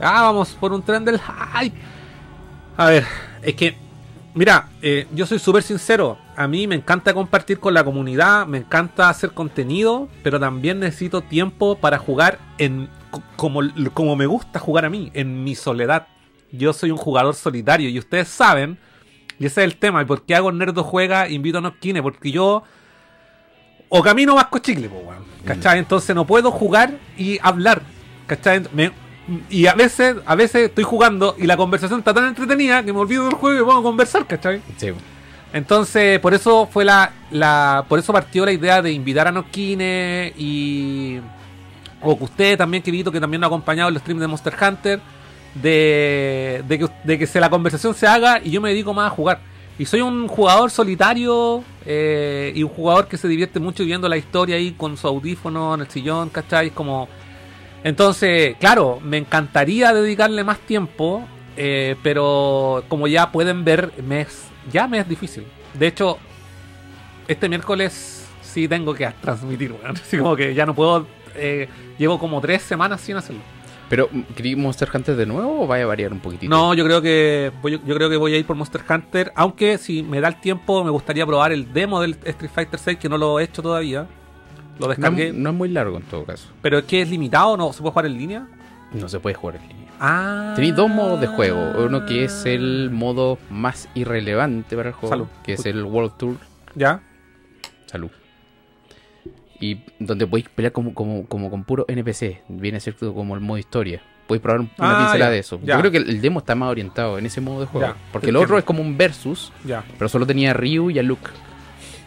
Ah, 0.00 0.22
vamos 0.22 0.50
por 0.50 0.72
un 0.72 0.82
tren 0.82 1.04
del 1.04 1.20
hype. 1.20 1.76
A 2.76 2.86
ver, 2.86 3.06
es 3.42 3.54
que, 3.54 3.76
mira, 4.38 4.68
eh, 4.82 5.06
yo 5.12 5.26
soy 5.26 5.38
súper 5.38 5.62
sincero. 5.62 6.16
A 6.36 6.46
mí 6.48 6.66
me 6.66 6.76
encanta 6.76 7.12
compartir 7.12 7.58
con 7.58 7.74
la 7.74 7.84
comunidad, 7.84 8.46
me 8.46 8.58
encanta 8.58 9.08
hacer 9.08 9.32
contenido, 9.32 10.08
pero 10.22 10.38
también 10.40 10.80
necesito 10.80 11.20
tiempo 11.22 11.76
para 11.76 11.98
jugar 11.98 12.38
en 12.58 12.88
co- 13.10 13.22
como, 13.36 13.60
como 13.92 14.16
me 14.16 14.26
gusta 14.26 14.58
jugar 14.58 14.84
a 14.84 14.90
mí, 14.90 15.10
en 15.14 15.44
mi 15.44 15.54
soledad. 15.54 16.06
Yo 16.52 16.72
soy 16.72 16.90
un 16.90 16.96
jugador 16.96 17.34
solitario 17.34 17.88
y 17.90 17.98
ustedes 17.98 18.28
saben, 18.28 18.78
y 19.38 19.46
ese 19.46 19.60
es 19.62 19.64
el 19.72 19.76
tema, 19.76 20.00
y 20.02 20.04
por 20.06 20.22
qué 20.22 20.34
hago 20.34 20.50
Nerdo 20.52 20.82
Juega, 20.84 21.28
invito 21.28 21.58
a 21.58 21.60
Noskine, 21.60 22.02
porque 22.02 22.30
yo 22.30 22.62
o 23.88 24.02
camino 24.02 24.34
más 24.34 24.46
cochicle, 24.46 24.88
po. 24.88 25.02
¿Cachai? 25.44 25.78
Entonces 25.78 26.14
no 26.14 26.26
puedo 26.26 26.50
jugar 26.50 26.98
y 27.16 27.38
hablar. 27.42 27.82
¿Cachai? 28.26 28.62
Me- 28.72 28.92
y 29.50 29.66
a 29.66 29.74
veces, 29.74 30.16
a 30.24 30.34
veces 30.34 30.68
estoy 30.68 30.84
jugando 30.84 31.34
y 31.38 31.46
la 31.46 31.56
conversación 31.56 32.00
está 32.00 32.14
tan 32.14 32.26
entretenida 32.28 32.82
que 32.82 32.92
me 32.92 32.98
olvido 32.98 33.24
del 33.24 33.34
juego 33.34 33.56
y 33.56 33.58
me 33.60 33.64
pongo 33.64 33.80
a 33.80 33.82
conversar, 33.82 34.26
¿cachai? 34.26 34.62
Sí. 34.76 34.92
Entonces, 35.52 36.18
por 36.20 36.34
eso 36.34 36.68
fue 36.70 36.84
la, 36.84 37.12
la. 37.30 37.84
Por 37.88 37.98
eso 37.98 38.12
partió 38.12 38.44
la 38.44 38.52
idea 38.52 38.82
de 38.82 38.92
invitar 38.92 39.28
a 39.28 39.32
Noskine 39.32 40.32
y. 40.36 41.20
O 42.00 42.16
que 42.16 42.24
usted 42.24 42.58
también, 42.58 42.82
querido, 42.82 43.10
que 43.10 43.20
también 43.20 43.40
nos 43.40 43.48
ha 43.48 43.48
acompañado 43.48 43.88
en 43.88 43.94
los 43.94 44.02
streams 44.02 44.20
de 44.20 44.26
Monster 44.26 44.54
Hunter. 44.60 45.00
De, 45.54 46.62
de, 46.68 46.78
que, 46.78 46.88
de 47.02 47.18
que 47.18 47.26
se, 47.26 47.40
la 47.40 47.50
conversación 47.50 47.94
se 47.94 48.06
haga 48.06 48.40
y 48.44 48.50
yo 48.50 48.60
me 48.60 48.68
dedico 48.68 48.94
más 48.94 49.10
a 49.10 49.14
jugar. 49.14 49.40
Y 49.78 49.86
soy 49.86 50.02
un 50.02 50.28
jugador 50.28 50.70
solitario 50.70 51.64
eh, 51.86 52.52
y 52.54 52.62
un 52.62 52.68
jugador 52.68 53.08
que 53.08 53.16
se 53.16 53.26
divierte 53.26 53.58
mucho 53.58 53.84
viendo 53.84 54.08
la 54.08 54.16
historia 54.16 54.56
ahí 54.56 54.72
con 54.72 54.96
su 54.96 55.06
audífono 55.06 55.74
en 55.74 55.80
el 55.80 55.88
sillón, 55.88 56.28
¿cachai? 56.30 56.70
Como... 56.70 57.08
Entonces, 57.84 58.56
claro, 58.58 59.00
me 59.02 59.16
encantaría 59.18 59.92
dedicarle 59.92 60.44
más 60.44 60.58
tiempo, 60.58 61.26
eh, 61.56 61.96
pero 62.02 62.84
como 62.88 63.06
ya 63.06 63.30
pueden 63.32 63.64
ver, 63.64 63.92
me 64.04 64.22
es, 64.22 64.46
ya 64.72 64.88
me 64.88 64.98
es 64.98 65.08
difícil. 65.08 65.44
De 65.74 65.86
hecho, 65.86 66.18
este 67.28 67.48
miércoles 67.48 68.26
sí 68.42 68.66
tengo 68.68 68.94
que 68.94 69.08
transmitir, 69.20 69.72
weón. 69.72 69.96
Así 70.02 70.18
como 70.18 70.34
que 70.36 70.54
ya 70.54 70.66
no 70.66 70.74
puedo... 70.74 71.06
eh, 71.34 71.68
llevo 71.98 72.18
como 72.18 72.40
tres 72.40 72.62
semanas 72.62 73.00
sin 73.00 73.16
hacerlo. 73.16 73.42
Pero, 73.88 74.10
¿querí 74.36 74.54
Monster 74.54 74.88
Hunter 74.92 75.16
de 75.16 75.24
nuevo 75.24 75.62
o 75.62 75.66
vaya 75.66 75.84
a 75.84 75.86
variar 75.86 76.12
un 76.12 76.20
poquitito? 76.20 76.50
No, 76.50 76.74
yo 76.74 76.84
creo 76.84 77.00
que 77.00 77.50
voy, 77.62 77.80
yo 77.84 77.94
creo 77.94 78.10
que 78.10 78.18
voy 78.18 78.34
a 78.34 78.36
ir 78.36 78.44
por 78.44 78.54
Monster 78.54 78.82
Hunter, 78.88 79.32
aunque 79.34 79.78
si 79.78 80.02
me 80.02 80.20
da 80.20 80.28
el 80.28 80.40
tiempo 80.40 80.84
me 80.84 80.90
gustaría 80.90 81.24
probar 81.24 81.52
el 81.52 81.72
demo 81.72 82.00
del 82.02 82.18
Street 82.24 82.50
Fighter 82.54 82.78
6 82.78 82.98
que 82.98 83.08
no 83.08 83.16
lo 83.16 83.40
he 83.40 83.44
hecho 83.44 83.62
todavía. 83.62 84.06
Lo 84.78 84.86
no, 84.86 84.88
descargué, 84.88 85.32
no 85.32 85.50
es 85.50 85.56
muy 85.56 85.68
largo 85.68 85.96
en 85.96 86.02
todo 86.04 86.24
caso. 86.24 86.48
pero 86.62 86.78
es 86.78 86.84
que 86.84 87.02
es 87.02 87.10
limitado, 87.10 87.56
no 87.56 87.72
se 87.72 87.80
puede 87.80 87.92
jugar 87.92 88.06
en 88.06 88.18
línea. 88.18 88.46
No 88.92 89.08
se 89.08 89.20
puede 89.20 89.34
jugar 89.34 89.56
en 89.56 89.62
línea. 89.68 89.88
Ah. 90.00 90.52
Tenéis 90.54 90.74
dos 90.76 90.88
modos 90.88 91.20
de 91.20 91.26
juego. 91.26 91.72
Uno 91.84 92.06
que 92.06 92.24
es 92.24 92.46
el 92.46 92.90
modo 92.90 93.38
más 93.50 93.88
irrelevante 93.94 94.76
para 94.76 94.90
el 94.90 94.94
juego, 94.94 95.08
Salud. 95.14 95.26
que 95.42 95.54
es 95.54 95.66
el 95.66 95.82
World 95.84 96.12
Tour. 96.16 96.36
Ya. 96.74 97.00
Salud. 97.86 98.10
Y 99.60 99.80
donde 99.98 100.26
podéis 100.26 100.48
pelear 100.48 100.72
como, 100.72 100.94
como, 100.94 101.26
como 101.26 101.50
con 101.50 101.64
puro 101.64 101.84
NPC. 101.88 102.42
Viene 102.48 102.76
a 102.78 102.80
ser 102.80 102.94
como 102.94 103.34
el 103.34 103.40
modo 103.40 103.58
historia. 103.58 104.00
Podéis 104.28 104.42
probar 104.42 104.60
un- 104.60 104.70
una 104.78 104.90
Ah, 104.90 104.98
pincelada 105.00 105.30
ya, 105.30 105.34
de 105.34 105.38
eso. 105.40 105.58
ya. 105.64 105.74
Yo 105.74 105.80
creo 105.80 105.90
que 105.90 105.98
el, 105.98 106.20
demo 106.20 106.38
está 106.38 106.54
más 106.54 106.70
orientado 106.70 107.18
en 107.18 107.26
ese 107.26 107.40
modo 107.40 107.60
de 107.60 107.66
juego. 107.66 107.88
Ya, 107.88 107.96
porque 108.12 108.28
el 108.28 108.36
otro 108.36 108.56
es 108.58 108.64
como 108.64 108.82
un 108.82 108.96
versus, 108.96 109.52
Ya, 109.64 109.82
pero 109.98 110.08
solo 110.08 110.26
tenía 110.26 110.50
a 110.52 110.54
Ryu 110.54 110.90
y 110.90 110.98
a 110.98 111.02
Luke. 111.02 111.28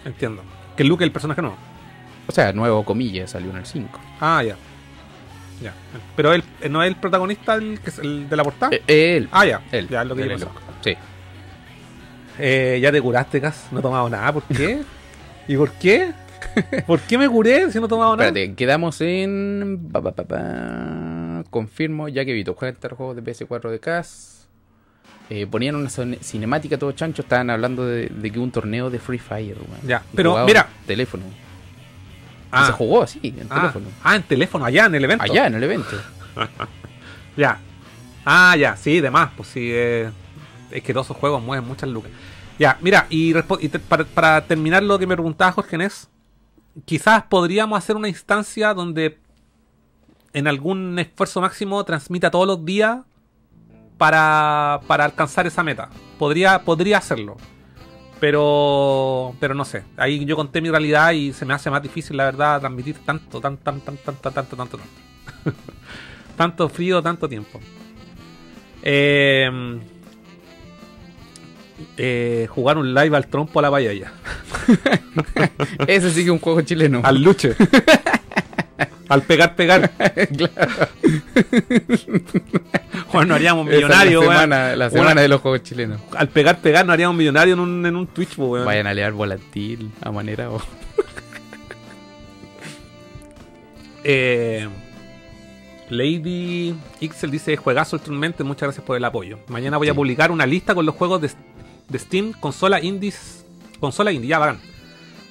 entiendo. 0.06 0.44
Que 0.78 0.84
Luke 0.86 1.04
es 1.04 1.08
el 1.08 1.12
personaje 1.12 1.42
no. 1.42 1.56
O 2.32 2.34
sea, 2.34 2.54
nuevo 2.54 2.86
comillas, 2.86 3.32
salió 3.32 3.50
en 3.52 3.58
el 3.58 3.66
5. 3.66 4.00
Ah, 4.22 4.42
ya. 4.42 4.56
Ya. 5.62 5.74
Pero 6.16 6.32
él 6.34 6.44
eh, 6.62 6.70
no 6.70 6.82
es 6.82 6.88
el 6.88 6.96
protagonista 6.96 7.56
el, 7.56 7.80
que 7.82 7.90
es 7.90 8.00
el 8.00 8.30
de 8.30 8.36
la 8.38 8.44
portada. 8.46 8.74
Eh, 8.74 9.18
él. 9.18 9.28
ah, 9.34 9.46
ya. 9.46 9.62
él. 9.72 9.88
Ya 9.90 10.02
es 10.02 10.08
lo 10.08 10.16
que 10.16 10.24
él 10.24 10.38
yo. 10.38 10.48
Sí. 10.82 10.96
Eh, 12.40 12.80
ya 12.82 12.92
te 12.92 13.02
curaste, 13.02 13.42
Cas. 13.42 13.68
No 13.72 13.80
he 13.80 13.82
tomado 13.82 14.10
nada. 14.10 14.32
¿Por 14.32 14.44
qué? 14.44 14.82
¿Y 15.48 15.58
por 15.58 15.72
qué? 15.74 16.14
¿Por 16.88 17.00
qué 17.02 17.18
me 17.18 17.30
curé 17.30 17.70
si 17.72 17.80
no 17.80 17.86
he 17.86 17.90
tomado 17.90 18.16
nada? 18.16 18.30
Espérate, 18.30 18.56
quedamos 18.56 19.00
en. 19.02 19.90
pa, 19.92 20.02
pa, 20.02 20.12
pa, 20.14 20.24
pa. 20.24 21.44
Confirmo, 21.50 22.08
ya 22.08 22.24
que 22.26 22.34
Vito 22.34 22.56
juega 22.58 22.78
el 22.82 22.90
juego 22.94 23.14
de 23.14 23.22
PS4 23.24 23.70
de 23.70 23.80
CAS. 23.80 24.48
Eh, 25.30 25.46
ponían 25.48 25.76
una 25.76 25.90
cine- 25.90 26.18
cinemática 26.22 26.78
todo 26.78 26.92
chancho. 26.94 27.22
Estaban 27.22 27.50
hablando 27.50 27.86
de, 27.86 28.08
de 28.08 28.32
que 28.32 28.40
un 28.40 28.52
torneo 28.52 28.90
de 28.90 29.00
Free 29.00 29.20
Fire. 29.20 29.58
Ya, 29.86 30.02
pero 30.16 30.46
mira. 30.46 30.68
Teléfono. 30.88 31.24
Ah, 32.52 32.66
se 32.68 32.72
jugó 32.74 33.04
así, 33.04 33.20
en 33.24 33.48
ah, 33.50 33.56
teléfono. 33.62 33.86
ah, 34.04 34.16
en 34.16 34.24
teléfono, 34.24 34.66
allá 34.66 34.86
en 34.86 34.96
el 34.96 35.04
evento. 35.06 35.24
Allá 35.24 35.48
en 35.48 35.56
el 35.56 35.64
evento. 35.64 35.90
Ya. 37.38 37.60
Ah, 38.26 38.56
ya, 38.58 38.76
sí, 38.76 39.00
de 39.00 39.10
más. 39.10 39.32
Pues 39.38 39.48
sí, 39.50 39.70
eh, 39.72 40.12
es 40.70 40.84
que 40.84 40.94
todos 40.94 41.08
esos 41.08 41.18
juegos 41.18 41.42
mueven 41.42 41.66
muchas 41.68 41.90
lucas. 41.90 42.12
Ya, 42.60 42.78
mira, 42.82 43.08
y, 43.10 43.34
respo- 43.34 43.58
y 43.62 43.70
te- 43.70 43.80
para, 43.80 44.04
para 44.04 44.42
terminar 44.46 44.84
lo 44.84 45.00
que 45.00 45.08
me 45.08 45.16
preguntaba 45.16 45.52
Jorge 45.54 45.78
Nes, 45.78 46.10
quizás 46.86 47.24
podríamos 47.24 47.78
hacer 47.78 47.96
una 47.96 48.10
instancia 48.10 48.74
donde 48.74 49.18
en 50.34 50.48
algún 50.48 51.00
esfuerzo 51.00 51.42
máximo 51.42 51.84
transmita 51.86 52.30
todos 52.30 52.46
los 52.48 52.64
días 52.66 53.00
para, 53.98 54.82
para 54.88 55.06
alcanzar 55.06 55.48
esa 55.48 55.64
meta. 55.64 55.90
Podría, 56.20 56.64
podría 56.64 56.98
hacerlo. 56.98 57.38
Pero, 58.22 59.36
pero 59.40 59.54
no 59.54 59.66
sé. 59.66 59.84
Ahí 59.98 60.24
yo 60.24 60.38
conté 60.38 60.62
mi 60.62 60.70
realidad 60.70 61.12
y 61.12 61.34
se 61.34 61.44
me 61.44 61.54
hace 61.54 61.70
más 61.70 61.82
difícil, 61.82 62.16
la 62.16 62.26
verdad, 62.26 62.62
transmitir 62.62 62.96
tanto, 63.04 63.42
tan, 63.42 63.58
tan, 63.58 63.82
tan, 63.82 63.98
tanto, 63.98 64.32
tanto, 64.32 64.56
tanto, 64.56 64.78
tanto. 65.44 65.54
tanto 66.38 66.70
frío, 66.70 67.02
tanto 67.02 67.28
tiempo. 67.28 67.60
Eh, 68.84 69.50
eh, 71.98 72.48
jugar 72.50 72.78
un 72.78 72.94
live 72.94 73.18
al 73.18 73.28
trompo 73.28 73.60
a 73.60 73.64
la 73.64 73.72
payaya. 73.72 74.14
Ese 75.88 76.12
sí 76.12 76.18
que 76.18 76.26
es 76.26 76.30
un 76.30 76.40
juego 76.40 76.62
chileno. 76.62 77.02
Al 77.04 77.22
luche. 77.22 77.56
al 79.10 79.24
pegar, 79.24 79.56
pegar. 79.56 79.92
Claro. 80.38 80.88
Bueno, 83.12 83.30
no 83.30 83.36
haríamos 83.36 83.68
la 83.68 84.06
weón. 84.06 84.22
semana, 84.22 84.76
la 84.76 84.90
semana 84.90 85.22
de 85.22 85.28
los 85.28 85.42
juegos 85.42 85.64
chilenos. 85.64 86.00
Al 86.16 86.30
pegar, 86.30 86.60
pegar, 86.60 86.86
no 86.86 86.94
haríamos 86.94 87.18
millonarios 87.18 87.58
en 87.58 87.60
un, 87.60 87.86
en 87.86 87.96
un 87.96 88.08
Twitch, 88.08 88.38
weón. 88.38 88.66
Vayan 88.66 88.88
a 88.88 88.94
leer 88.94 89.12
volantil 89.12 89.92
a 90.02 90.12
manera 90.12 90.50
o. 90.50 90.62
Eh, 94.04 94.68
Lady 95.90 96.76
Ixel 97.02 97.32
dice: 97.32 97.58
Juegazo 97.58 97.98
actualmente, 97.98 98.44
muchas 98.44 98.68
gracias 98.68 98.86
por 98.86 98.96
el 98.96 99.04
apoyo. 99.04 99.40
Mañana 99.48 99.78
voy 99.78 99.90
a 99.90 99.94
publicar 99.94 100.32
una 100.32 100.46
lista 100.46 100.74
con 100.74 100.86
los 100.86 100.96
juegos 100.96 101.22
de, 101.22 101.32
de 101.90 102.00
Steam, 102.00 102.32
consola 102.32 102.82
indies. 102.82 103.46
Consola 103.80 104.12
indie, 104.12 104.30
ya, 104.30 104.40
bacán. 104.40 104.60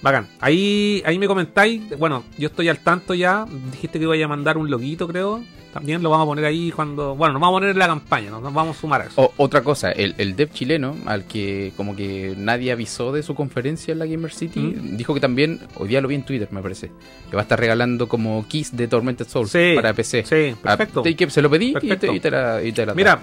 Bacán. 0.03 0.27
Ahí, 0.41 1.03
ahí 1.05 1.19
me 1.19 1.27
comentáis. 1.27 1.83
Bueno, 1.99 2.25
yo 2.39 2.49
estoy 2.49 2.69
al 2.69 2.79
tanto 2.79 3.15
ya. 3.15 3.47
Dijiste 3.71 3.99
que 3.99 4.05
iba 4.05 4.25
a 4.25 4.29
mandar 4.29 4.57
un 4.57 4.71
loguito, 4.71 5.07
creo. 5.07 5.43
También 5.75 6.03
lo 6.03 6.11
vamos 6.11 6.25
a 6.25 6.27
poner 6.27 6.45
ahí 6.47 6.73
cuando. 6.73 7.15
Bueno, 7.15 7.35
nos 7.35 7.43
vamos 7.43 7.55
a 7.55 7.61
poner 7.61 7.71
en 7.71 7.79
la 7.79 7.87
campaña, 7.87 8.31
¿no? 8.31 8.41
nos 8.41 8.53
vamos 8.53 8.77
a 8.77 8.81
sumar 8.81 9.03
a 9.03 9.05
eso. 9.05 9.21
O- 9.23 9.33
otra 9.37 9.63
cosa, 9.63 9.93
el, 9.93 10.17
el 10.19 10.35
dev 10.35 10.51
chileno, 10.53 10.97
al 11.07 11.27
que 11.27 11.73
como 11.77 11.95
que 11.95 12.35
nadie 12.37 12.73
avisó 12.73 13.13
de 13.13 13.23
su 13.23 13.37
conferencia 13.37 13.93
en 13.93 14.01
la 14.01 14.07
Gamer 14.07 14.33
City, 14.33 14.59
Mm. 14.59 14.97
dijo 14.97 15.15
que 15.15 15.21
también, 15.21 15.61
hoy 15.77 15.87
día 15.89 16.01
lo 16.01 16.09
vi 16.09 16.17
en 16.17 16.25
Twitter, 16.25 16.49
me 16.51 16.61
parece, 16.61 16.91
que 17.31 17.37
va 17.37 17.43
a 17.43 17.45
estar 17.45 17.61
regalando 17.61 18.09
como 18.09 18.45
keys 18.49 18.77
de 18.77 18.89
Tormented 18.89 19.29
Souls 19.29 19.51
Sí, 19.53 19.73
para 19.77 19.93
PC. 19.95 20.25
Sí, 20.25 20.57
Ah, 20.65 20.77
perfecto. 20.77 21.03
te- 21.03 21.15
que 21.15 21.31
se 21.31 21.41
lo 21.41 21.49
pedí 21.49 21.73
y 21.81 21.97
te, 21.97 22.13
y 22.15 22.19
te 22.19 22.31
la, 22.33 22.61
y 22.65 22.73
te 22.73 22.85
la 22.85 22.95
Mira, 22.95 23.21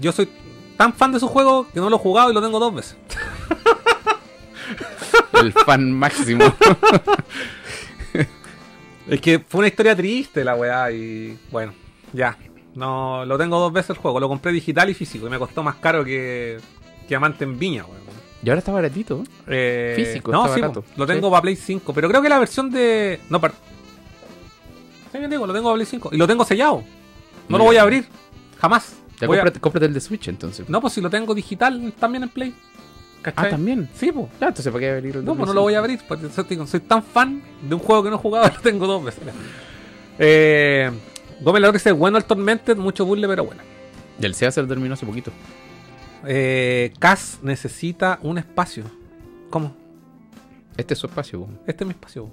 yo 0.00 0.10
soy 0.10 0.28
tan 0.76 0.94
fan 0.94 1.12
de 1.12 1.20
su 1.20 1.28
juego 1.28 1.68
que 1.72 1.78
no 1.78 1.88
lo 1.90 1.94
he 1.96 1.98
jugado 2.00 2.28
y 2.32 2.34
lo 2.34 2.42
tengo 2.42 2.58
dos 2.58 2.74
veces. 2.74 2.96
el 5.40 5.52
fan 5.52 5.92
máximo. 5.92 6.44
Es 9.06 9.20
que 9.20 9.38
fue 9.38 9.58
una 9.58 9.68
historia 9.68 9.94
triste 9.94 10.42
la 10.44 10.54
weá 10.54 10.90
y 10.90 11.38
bueno, 11.50 11.74
ya. 12.12 12.38
No, 12.74 13.24
lo 13.26 13.36
tengo 13.38 13.58
dos 13.60 13.72
veces 13.72 13.90
el 13.90 13.96
juego. 13.96 14.18
Lo 14.18 14.28
compré 14.28 14.50
digital 14.50 14.88
y 14.88 14.94
físico 14.94 15.26
y 15.26 15.30
me 15.30 15.38
costó 15.38 15.62
más 15.62 15.76
caro 15.76 16.04
que, 16.04 16.58
que 17.06 17.14
Amante 17.14 17.44
en 17.44 17.58
Viña, 17.58 17.84
weón. 17.84 18.00
y 18.42 18.48
ahora 18.48 18.60
está 18.60 18.72
baratito. 18.72 19.22
Eh, 19.46 19.92
Físico, 19.94 20.32
no, 20.32 20.44
está 20.44 20.54
sí, 20.54 20.60
barato. 20.62 20.84
lo 20.96 21.06
tengo 21.06 21.30
para 21.30 21.42
Play 21.42 21.56
5, 21.56 21.92
pero 21.92 22.08
creo 22.08 22.22
que 22.22 22.28
la 22.30 22.38
versión 22.38 22.70
de... 22.70 23.20
No, 23.28 23.40
para... 23.40 23.52
Sí, 25.12 25.18
bien 25.18 25.30
digo, 25.30 25.46
lo 25.46 25.52
tengo 25.52 25.66
para 25.68 25.74
Play 25.74 25.86
5 25.86 26.08
y 26.12 26.16
lo 26.16 26.26
tengo 26.26 26.44
sellado. 26.44 26.82
No 27.48 27.58
lo 27.58 27.64
voy 27.64 27.76
a 27.76 27.82
abrir, 27.82 28.06
jamás. 28.58 28.96
Ya 29.20 29.26
a- 29.26 29.52
cómprate 29.60 29.86
el 29.86 29.94
de 29.94 30.00
Switch 30.00 30.28
entonces. 30.28 30.68
No, 30.68 30.80
pues 30.80 30.94
si 30.94 31.00
lo 31.02 31.10
tengo 31.10 31.34
digital 31.34 31.92
también 32.00 32.24
en 32.24 32.30
Play. 32.30 32.54
¿Cachai? 33.24 33.46
ah, 33.46 33.50
también. 33.50 33.88
Sí, 33.94 34.12
pues. 34.12 34.26
Ya, 34.40 34.48
entonces 34.48 34.70
¿para 34.70 34.80
qué 34.80 34.90
abrir 34.90 35.16
el 35.16 35.24
No, 35.24 35.34
pues 35.34 35.48
no 35.48 35.54
lo 35.54 35.62
voy 35.62 35.72
a 35.74 35.78
5? 35.78 35.84
abrir. 35.84 36.00
Porque 36.06 36.28
soy, 36.28 36.44
digo, 36.48 36.66
soy 36.66 36.80
tan 36.80 37.02
fan 37.02 37.42
de 37.62 37.74
un 37.74 37.80
juego 37.80 38.02
que 38.04 38.10
no 38.10 38.16
he 38.16 38.18
jugado, 38.18 38.48
lo 38.54 38.60
tengo 38.60 38.86
dos 38.86 39.02
veces. 39.02 39.22
Eh, 40.18 40.90
Gómez 41.40 41.62
la 41.62 41.72
dice, 41.72 41.92
bueno 41.92 42.18
el 42.18 42.24
Tormented, 42.24 42.76
mucho 42.76 43.04
burle, 43.06 43.26
pero 43.26 43.44
bueno. 43.44 43.62
Y 44.20 44.26
el 44.26 44.34
SEA 44.34 44.50
se 44.50 44.62
lo 44.62 44.68
terminó 44.68 44.94
hace 44.94 45.06
poquito. 45.06 45.32
Eh, 46.26 46.92
Cass 46.98 47.38
necesita 47.42 48.18
un 48.22 48.38
espacio. 48.38 48.84
¿Cómo? 49.50 49.74
Este 50.76 50.94
es 50.94 51.00
su 51.00 51.06
espacio. 51.06 51.48
Este 51.66 51.84
es 51.84 51.88
mi 51.88 51.92
espacio. 51.92 52.30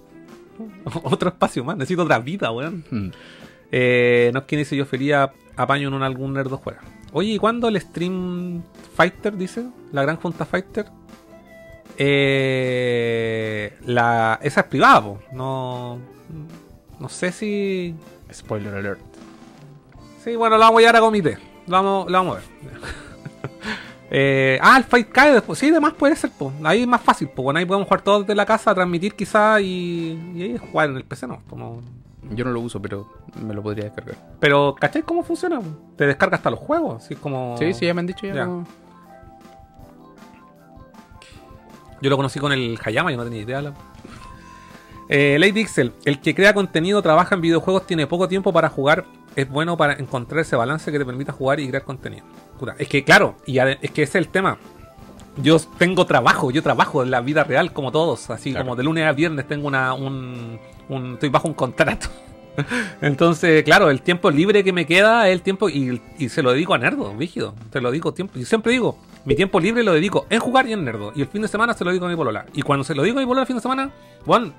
Otro 1.03 1.29
espacio 1.29 1.63
más, 1.63 1.77
necesito 1.77 2.03
otra 2.03 2.19
vida, 2.19 2.51
weón. 2.51 2.83
Mm. 2.91 3.09
Eh, 3.71 4.29
no 4.33 4.39
es 4.39 4.45
quien 4.45 4.59
dice 4.59 4.75
yo 4.75 4.85
feliz 4.85 5.13
apaño 5.55 5.87
en 5.87 5.93
un 5.93 6.03
algún 6.03 6.33
nerdo 6.33 6.57
juega. 6.57 6.81
Oye, 7.13 7.31
¿y 7.33 7.37
cuándo 7.37 7.67
el 7.67 7.79
Stream 7.81 8.61
Fighter 8.95 9.35
dice? 9.37 9.65
La 9.91 10.03
gran 10.03 10.17
junta 10.17 10.45
Fighter. 10.45 10.85
Eh, 11.97 13.77
la, 13.85 14.39
esa 14.41 14.61
es 14.61 14.67
privada, 14.67 15.01
po. 15.03 15.19
no, 15.33 15.99
no 16.99 17.09
sé 17.09 17.31
si. 17.31 17.95
Spoiler 18.31 18.73
alert. 18.73 18.99
Sí, 20.23 20.35
bueno, 20.35 20.57
la 20.57 20.65
vamos 20.65 20.79
a 20.79 20.81
llevar 20.81 20.95
a 20.97 20.99
comité. 21.01 21.37
Lo 21.67 21.71
vamos, 21.73 22.11
lo 22.11 22.17
vamos 22.17 22.37
a 22.37 22.39
ver. 22.39 22.81
Eh, 24.13 24.59
ah, 24.61 24.75
el 24.75 24.83
Fight 24.83 25.07
cae 25.09 25.31
después. 25.31 25.57
Sí, 25.57 25.69
además 25.69 25.93
puede 25.93 26.17
ser, 26.17 26.31
po. 26.31 26.51
ahí 26.65 26.81
es 26.81 26.87
más 26.87 26.99
fácil. 27.01 27.29
Pues 27.33 27.45
bueno, 27.45 27.59
ahí 27.59 27.65
podemos 27.65 27.87
jugar 27.87 28.01
todos 28.01 28.23
desde 28.23 28.35
la 28.35 28.45
casa, 28.45 28.75
transmitir 28.75 29.15
quizá 29.15 29.61
y, 29.61 30.19
y 30.35 30.41
ahí 30.43 30.57
jugar 30.57 30.89
en 30.89 30.97
el 30.97 31.05
PC, 31.05 31.27
¿no? 31.27 31.41
Como- 31.49 31.81
Yo 32.29 32.45
no 32.45 32.51
lo 32.51 32.59
uso, 32.61 32.81
pero 32.81 33.07
me 33.41 33.53
lo 33.53 33.63
podría 33.63 33.85
descargar. 33.85 34.15
Pero, 34.39 34.75
¿cachai 34.79 35.01
cómo 35.01 35.23
funciona? 35.23 35.59
Te 35.95 36.05
descarga 36.05 36.37
hasta 36.37 36.51
los 36.51 36.59
juegos, 36.59 37.03
así 37.03 37.15
como... 37.15 37.55
Sí, 37.57 37.73
sí, 37.73 37.85
ya 37.87 37.93
me 37.93 38.01
han 38.01 38.07
dicho 38.07 38.27
ya. 38.27 38.45
Yo 42.01 42.09
lo 42.09 42.17
conocí 42.17 42.39
con 42.39 42.51
el 42.51 42.79
Hayama, 42.83 43.11
yo 43.11 43.17
no 43.17 43.23
tenía 43.23 43.41
idea. 43.41 43.61
la- 43.61 43.73
Eh, 45.09 45.37
Lady 45.39 45.59
Ixel, 45.61 45.93
el 46.05 46.21
que 46.21 46.33
crea 46.33 46.53
contenido, 46.53 47.01
trabaja 47.01 47.35
en 47.35 47.41
videojuegos, 47.41 47.85
tiene 47.85 48.07
poco 48.07 48.27
tiempo 48.29 48.53
para 48.53 48.69
jugar, 48.69 49.05
es 49.35 49.49
bueno 49.49 49.75
para 49.75 49.93
encontrar 49.93 50.39
ese 50.41 50.55
balance 50.55 50.89
que 50.91 50.97
te 50.99 51.05
permita 51.05 51.33
jugar 51.33 51.59
y 51.59 51.67
crear 51.67 51.83
contenido. 51.83 52.23
Puta, 52.57 52.75
es 52.77 52.87
que 52.87 53.03
claro, 53.03 53.35
y 53.45 53.57
es 53.59 53.91
que 53.91 54.03
ese 54.03 54.19
es 54.19 54.25
el 54.25 54.29
tema. 54.29 54.57
Yo 55.37 55.57
tengo 55.77 56.05
trabajo, 56.05 56.51
yo 56.51 56.61
trabajo 56.63 57.03
en 57.03 57.11
la 57.11 57.21
vida 57.21 57.43
real 57.43 57.71
como 57.73 57.91
todos, 57.91 58.29
así 58.29 58.51
Claro. 58.51 58.65
como 58.65 58.75
de 58.75 58.83
lunes 58.83 59.05
a 59.05 59.11
viernes 59.13 59.47
tengo 59.47 59.67
una, 59.67 59.93
un, 59.93 60.59
un- 60.89 61.13
estoy 61.13 61.29
bajo 61.29 61.47
un 61.47 61.53
contrato. 61.53 62.07
Entonces, 63.01 63.63
claro, 63.63 63.89
el 63.89 64.01
tiempo 64.01 64.29
libre 64.29 64.63
que 64.63 64.73
me 64.73 64.85
queda 64.85 65.27
es 65.29 65.33
el 65.33 65.41
tiempo 65.41 65.69
y, 65.69 66.01
y 66.17 66.29
se 66.29 66.43
lo 66.43 66.51
dedico 66.51 66.73
a 66.73 66.77
Nerdo, 66.77 67.13
rígido. 67.17 67.53
Te 67.69 67.79
lo 67.81 67.91
digo 67.91 68.13
tiempo. 68.13 68.37
Y 68.37 68.45
siempre 68.45 68.73
digo, 68.73 68.97
mi 69.25 69.35
tiempo 69.35 69.59
libre 69.59 69.83
lo 69.83 69.93
dedico 69.93 70.25
en 70.29 70.39
jugar 70.39 70.67
y 70.67 70.73
en 70.73 70.83
Nerdo. 70.83 71.13
Y 71.15 71.21
el 71.21 71.27
fin 71.27 71.41
de 71.41 71.47
semana 71.47 71.73
se 71.73 71.85
lo 71.85 71.91
digo 71.91 72.05
a 72.05 72.09
mi 72.09 72.15
polola. 72.15 72.45
Y 72.53 72.61
cuando 72.61 72.83
se 72.83 72.93
lo 72.93 73.03
digo 73.03 73.17
a 73.17 73.21
mi 73.21 73.25
polola 73.25 73.41
el 73.41 73.47
fin 73.47 73.55
de 73.55 73.61
semana, 73.61 73.91
bueno, 74.25 74.51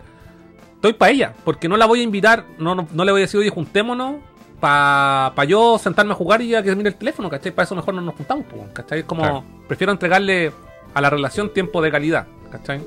estoy 0.75 0.95
para 0.95 1.13
ella. 1.13 1.35
Porque 1.45 1.69
no 1.69 1.77
la 1.77 1.85
voy 1.87 2.01
a 2.01 2.03
invitar, 2.03 2.47
no, 2.59 2.75
no, 2.75 2.89
no 2.93 3.05
le 3.05 3.13
voy 3.13 3.21
a 3.21 3.25
decir, 3.25 3.39
oye, 3.41 3.51
juntémonos 3.51 4.17
para 4.63 5.35
pa 5.35 5.43
yo 5.43 5.77
sentarme 5.77 6.13
a 6.13 6.15
jugar 6.15 6.41
y 6.41 6.51
ya 6.51 6.63
que 6.63 6.73
mire 6.77 6.91
el 6.91 6.95
teléfono, 6.95 7.29
¿cachai? 7.29 7.51
Para 7.51 7.65
eso 7.65 7.75
mejor 7.75 7.95
no 7.95 8.01
nos 8.01 8.15
juntamos, 8.15 8.47
¿cachai? 8.73 9.01
Es 9.01 9.05
como, 9.05 9.23
Claro. 9.23 9.45
prefiero 9.67 9.91
entregarle 9.93 10.53
a 10.95 11.01
la 11.01 11.11
relación 11.11 11.53
tiempo 11.53 11.83
de 11.83 11.91
calidad, 11.91 12.29
¿cachai? 12.49 12.81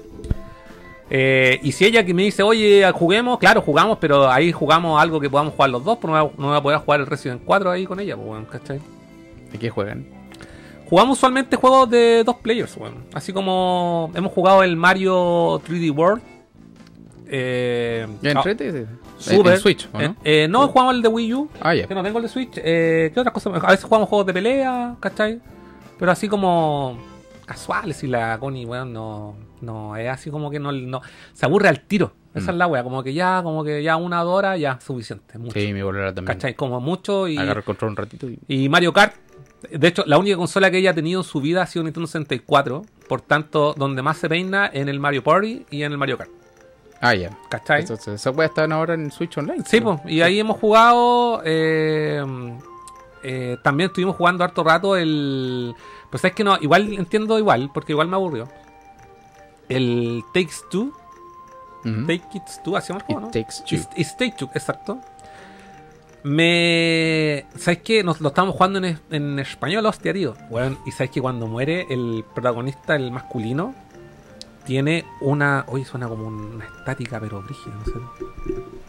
Eh, 1.10 1.60
y 1.64 1.74
si 1.74 1.84
ella 1.84 2.06
que 2.06 2.14
me 2.14 2.24
dice, 2.24 2.44
oye, 2.44 2.90
juguemos, 2.94 3.40
claro, 3.40 3.62
jugamos, 3.62 3.98
pero 4.00 4.32
ahí 4.32 4.54
jugamos 4.54 5.02
algo 5.02 5.20
que 5.20 5.30
podamos 5.30 5.54
jugar 5.54 5.70
los 5.70 5.84
dos, 5.84 5.98
pues 5.98 6.14
no 6.14 6.18
voy 6.18 6.32
a, 6.32 6.42
no 6.42 6.48
voy 6.48 6.58
a 6.58 6.64
poder 6.64 6.80
jugar 6.80 7.02
el 7.02 7.08
Resident 7.08 7.42
4 7.44 7.72
ahí 7.72 7.86
con 7.86 8.00
ella, 8.00 8.16
pues, 8.16 8.48
¿cachai? 8.48 8.80
¿De 9.52 9.60
qué 9.60 9.70
juegan? 9.70 10.08
Jugamos 10.90 11.18
usualmente 11.18 11.58
juegos 11.58 11.90
de 11.90 12.24
dos 12.24 12.38
players, 12.38 12.78
weón. 12.78 13.04
Así 13.14 13.34
como 13.34 14.12
hemos 14.16 14.32
jugado 14.32 14.64
el 14.64 14.78
Mario 14.78 15.60
3D 15.68 15.94
World. 15.94 16.22
Eh, 17.28 18.08
¿Ya 18.22 18.30
ah, 18.30 18.34
entrete? 18.34 18.88
En- 19.18 19.38
Super. 19.38 19.54
En 19.54 19.60
Switch, 19.60 19.90
¿o 19.94 20.00
Eh, 20.02 20.08
no? 20.10 20.16
eh, 20.24 20.48
no, 20.50 20.68
jugamos 20.68 20.96
el 20.96 21.02
de 21.02 21.08
Wii 21.08 21.34
U. 21.34 21.50
Ah. 21.62 21.74
Que 21.74 21.96
no 21.96 22.04
tengo 22.04 22.18
el 22.20 22.24
de 22.24 22.30
Switch. 22.30 22.52
Eh, 22.58 23.12
¿Qué 23.14 23.20
otras 23.20 23.34
cosas? 23.34 23.54
A 23.64 23.68
veces 23.72 23.86
jugamos 23.86 24.10
juegos 24.10 24.26
de 24.28 24.34
pelea, 24.34 24.96
¿cachai? 25.00 25.40
Pero 25.98 26.12
así 26.12 26.28
como 26.28 26.98
casuales 27.46 28.04
y 28.04 28.08
la 28.08 28.38
Connie, 28.40 28.66
weón, 28.66 28.92
no, 28.92 29.36
no, 29.62 29.96
es 29.96 30.10
así 30.10 30.30
como 30.32 30.50
que 30.50 30.60
no, 30.60 30.72
no 30.72 31.02
se 31.34 31.46
aburre 31.46 31.70
al 31.70 31.82
tiro. 31.82 32.14
Esa 32.34 32.48
Mm. 32.52 32.56
es 32.56 32.58
la 32.58 32.68
wea, 32.68 32.84
como 32.84 33.02
que 33.04 33.14
ya, 33.14 33.42
como 33.44 33.64
que 33.64 33.82
ya 33.82 33.96
una 33.96 34.22
horas, 34.24 34.60
ya, 34.60 34.78
suficiente, 34.82 35.38
mucho. 35.38 35.58
Sí, 35.58 35.72
mi 35.72 35.82
bolera 35.82 36.14
también. 36.14 36.36
¿Cachai? 36.36 36.54
Como 36.54 36.82
mucho 36.82 37.28
y, 37.30 37.38
Agarro 37.38 37.60
el 37.60 37.66
control 37.66 37.92
un 37.92 37.98
ratito 37.98 38.28
y... 38.30 38.40
y 38.48 38.68
Mario 38.68 38.92
Kart. 38.92 39.14
De 39.72 39.88
hecho, 39.88 40.04
la 40.06 40.18
única 40.18 40.36
consola 40.36 40.70
que 40.70 40.78
ella 40.80 40.92
ha 40.92 40.94
tenido 40.94 41.22
en 41.22 41.24
su 41.24 41.40
vida 41.40 41.62
ha 41.62 41.66
sido 41.66 41.84
Nintendo 41.84 42.08
64. 42.08 42.84
Por 43.08 43.22
tanto, 43.22 43.74
donde 43.78 44.02
más 44.02 44.18
se 44.18 44.28
peina 44.28 44.70
en 44.72 44.90
el 44.90 45.00
Mario 45.00 45.24
Party 45.24 45.66
y 45.72 45.84
en 45.84 45.92
el 45.94 45.98
Mario 45.98 46.18
Kart. 46.18 46.30
Ah, 47.02 47.14
ya. 47.14 47.30
¿Cachai? 47.50 47.82
Entonces, 47.82 48.16
esa 48.16 48.32
weá 48.32 48.48
están 48.48 48.72
ahora 48.72 48.94
en 48.94 49.12
Switch 49.12 49.38
Online. 49.38 49.64
Sí, 49.66 49.82
pues, 49.82 50.00
y 50.06 50.22
ahí 50.22 50.40
hemos 50.40 50.60
jugado. 50.60 51.42
eh, 51.46 52.24
eh, 53.24 53.58
también 53.64 53.88
estuvimos 53.90 54.16
jugando 54.16 54.44
harto 54.44 54.64
rato 54.64 54.96
el. 54.96 55.76
Pues 56.10 56.24
es 56.24 56.34
que 56.34 56.44
no, 56.44 56.58
igual 56.62 56.94
entiendo 56.94 57.38
igual, 57.40 57.70
porque 57.74 57.92
igual 57.94 58.08
me 58.08 58.16
aburrió. 58.16 58.48
El 59.70 60.24
Takes 60.34 60.56
Two. 60.70 60.92
Take 62.08 62.24
It 62.34 62.44
Two, 62.64 62.78
así 62.78 62.92
juego, 62.94 63.22
¿no? 63.22 63.28
Takes 63.28 63.64
Two. 63.68 63.76
It's- 63.78 63.90
It's 63.96 64.18
Take 64.18 64.34
Two, 64.38 64.50
exacto. 64.56 65.00
Me. 66.24 67.46
¿Sabes 67.56 67.80
qué? 67.84 68.04
Nos 68.04 68.20
lo 68.22 68.30
estábamos 68.30 68.56
jugando 68.56 68.80
en, 68.80 69.00
en 69.12 69.38
español, 69.40 69.86
hostia, 69.86 70.12
tío. 70.14 70.34
Bueno, 70.50 70.78
y 70.86 70.92
sabes 70.92 71.12
que 71.12 71.22
cuando 71.22 71.46
muere 71.48 71.86
el 71.90 72.26
protagonista, 72.34 72.96
el 72.96 73.12
masculino, 73.12 73.76
tiene 74.66 75.06
una. 75.22 75.64
Oye, 75.68 75.86
suena 75.86 76.08
como 76.08 76.28
una 76.28 76.66
estática, 76.66 77.20
pero 77.20 77.42
brígida, 77.42 77.74
no 77.76 77.86
sé. 77.86 77.92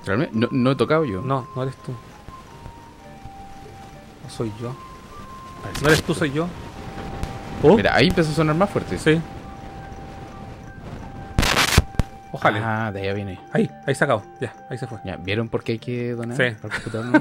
Realmente, 0.05 0.37
no, 0.39 0.49
no 0.51 0.71
he 0.73 0.77
tocado 0.77 1.05
yo. 1.05 1.21
No, 1.23 1.47
no 1.55 1.63
eres 1.63 1.77
tú. 1.77 1.93
No 4.25 4.31
soy 4.31 4.53
yo. 4.61 4.75
No 5.83 5.89
eres 5.89 6.03
tú, 6.03 6.15
soy 6.15 6.33
yo. 6.33 6.47
¿Oh? 7.63 7.77
Mira, 7.77 7.95
ahí 7.95 8.09
empezó 8.09 8.31
a 8.31 8.35
sonar 8.35 8.55
más 8.57 8.71
fuerte. 8.71 8.99
Sí. 8.99 9.21
Ojalá. 12.33 12.87
Ah, 12.87 12.93
de 12.93 13.01
allá 13.01 13.15
viene. 13.15 13.41
Ahí, 13.53 13.71
ahí 13.87 13.95
se 13.95 14.05
acabó. 14.05 14.23
Ya, 14.41 14.55
ahí 14.69 14.77
se 14.77 14.87
fue. 14.87 14.99
Ya, 15.05 15.17
¿vieron 15.17 15.49
por 15.49 15.65
qué 15.65 15.73
hay 15.73 15.79
que 15.79 16.13
donar? 16.13 16.37
Sí. 16.37 16.57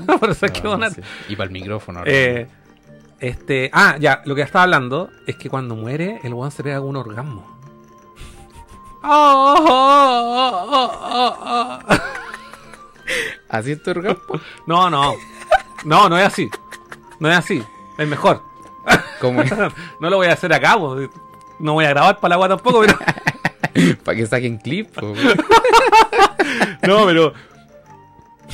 Por 0.19 0.29
eso 0.29 0.45
hay 0.45 0.51
que 0.51 0.59
Ah, 0.59 0.63
donar. 0.71 0.91
sí. 0.91 1.01
Y 1.29 1.35
para 1.35 1.45
el 1.47 1.53
micrófono. 1.53 1.99
ahora. 1.99 2.11
Eh, 2.11 2.47
este. 3.19 3.69
Ah, 3.71 3.95
ya, 3.99 4.21
lo 4.25 4.35
que 4.35 4.41
estaba 4.41 4.63
hablando 4.63 5.09
es 5.25 5.37
que 5.37 5.49
cuando 5.49 5.75
muere, 5.75 6.19
el 6.23 6.33
weón 6.33 6.51
se 6.51 6.63
pega 6.63 6.81
un 6.81 6.97
orgasmo. 6.97 7.54
Oh, 9.07 9.55
oh, 9.69 11.39
oh. 11.43 11.79
¿Así 13.49 13.71
es 13.71 13.83
tu 13.83 13.91
orgasmo? 13.91 14.41
No, 14.65 14.89
no. 14.89 15.13
No, 15.83 16.09
no 16.09 16.17
es 16.17 16.25
así. 16.25 16.49
No 17.19 17.29
es 17.29 17.37
así. 17.37 17.63
Es 17.97 18.07
mejor. 18.07 18.41
¿Cómo 19.21 19.41
es? 19.41 19.51
No 19.99 20.09
lo 20.09 20.17
voy 20.17 20.27
a 20.27 20.33
hacer 20.33 20.51
acá, 20.53 20.77
po. 20.77 20.97
No 21.59 21.73
voy 21.73 21.85
a 21.85 21.89
grabar 21.89 22.19
para 22.19 22.29
la 22.29 22.35
agua 22.35 22.49
tampoco, 22.49 22.81
pero. 22.81 22.97
Para 24.03 24.17
que 24.17 24.25
saquen 24.25 24.57
clip. 24.57 24.95
No, 26.87 27.05
pero. 27.05 27.33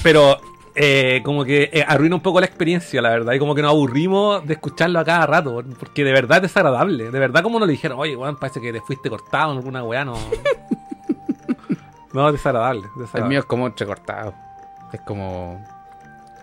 Pero. 0.03 0.39
Eh, 0.83 1.21
como 1.23 1.45
que 1.45 1.69
eh, 1.71 1.85
arruina 1.87 2.15
un 2.15 2.21
poco 2.21 2.39
la 2.39 2.47
experiencia, 2.47 3.01
la 3.01 3.09
verdad. 3.09 3.33
Y 3.33 3.39
como 3.39 3.53
que 3.53 3.61
nos 3.61 3.69
aburrimos 3.71 4.45
de 4.47 4.53
escucharlo 4.53 4.97
a 4.99 5.05
cada 5.05 5.27
rato. 5.27 5.63
Porque 5.79 6.03
de 6.03 6.11
verdad 6.11 6.37
es 6.37 6.43
desagradable. 6.43 7.11
De 7.11 7.19
verdad, 7.19 7.43
como 7.43 7.59
nos 7.59 7.67
le 7.67 7.73
dijeron, 7.73 7.99
oye, 7.99 8.15
weón, 8.15 8.35
parece 8.37 8.59
que 8.59 8.73
te 8.73 8.81
fuiste 8.81 9.09
cortado 9.09 9.51
en 9.51 9.57
alguna 9.59 9.83
weá, 9.83 10.03
no. 10.05 10.15
No, 12.13 12.27
es 12.27 12.33
desagradable. 12.33 12.81
El 12.95 13.01
desagradable. 13.03 13.29
mío 13.29 13.39
es 13.39 13.45
como 13.45 13.67
entrecortado. 13.67 14.33
Es 14.91 14.99
como. 15.01 15.63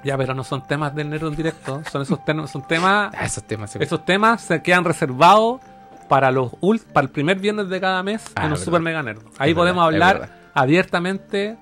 Ya, 0.02 0.16
pero 0.16 0.32
no 0.32 0.42
son 0.44 0.62
temas 0.66 0.94
del 0.94 1.10
nerd 1.10 1.26
en 1.26 1.36
directo. 1.36 1.82
Son 1.90 2.00
esos 2.02 2.24
temas. 2.24 2.50
Son 2.50 2.62
temas. 2.66 3.12
Ah, 3.14 3.24
esos 3.26 3.44
temas 3.44 3.70
se 3.72 3.82
Esos 3.84 4.02
temas 4.04 4.40
se 4.40 4.62
quedan 4.62 4.84
reservados 4.84 5.60
para 6.08 6.30
los 6.30 6.52
ult- 6.62 6.84
para 6.92 7.04
el 7.06 7.10
primer 7.10 7.38
viernes 7.38 7.68
de 7.68 7.80
cada 7.80 8.02
mes 8.02 8.24
Ah, 8.34 8.44
en 8.44 8.50
los 8.50 8.60
verdad. 8.60 8.64
Super 8.64 8.80
Mega 8.80 9.02
Nerd. 9.02 9.18
Ahí 9.38 9.50
Es 9.50 9.56
podemos 9.56 9.92
verdad, 9.92 10.08
hablar 10.10 10.28
abiertamente 10.54 11.58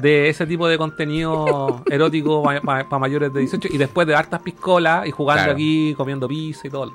de 0.00 0.28
ese 0.28 0.46
tipo 0.46 0.68
de 0.68 0.78
contenido 0.78 1.82
erótico 1.90 2.42
para 2.42 2.98
mayores 2.98 3.32
de 3.32 3.40
18 3.40 3.68
y 3.72 3.78
después 3.78 4.06
de 4.06 4.14
hartas 4.14 4.40
piscolas 4.42 5.06
y 5.06 5.10
jugando 5.10 5.42
Claro. 5.44 5.52
aquí, 5.54 5.94
comiendo 5.96 6.28
pizza 6.28 6.66
y 6.66 6.70
todo. 6.70 6.92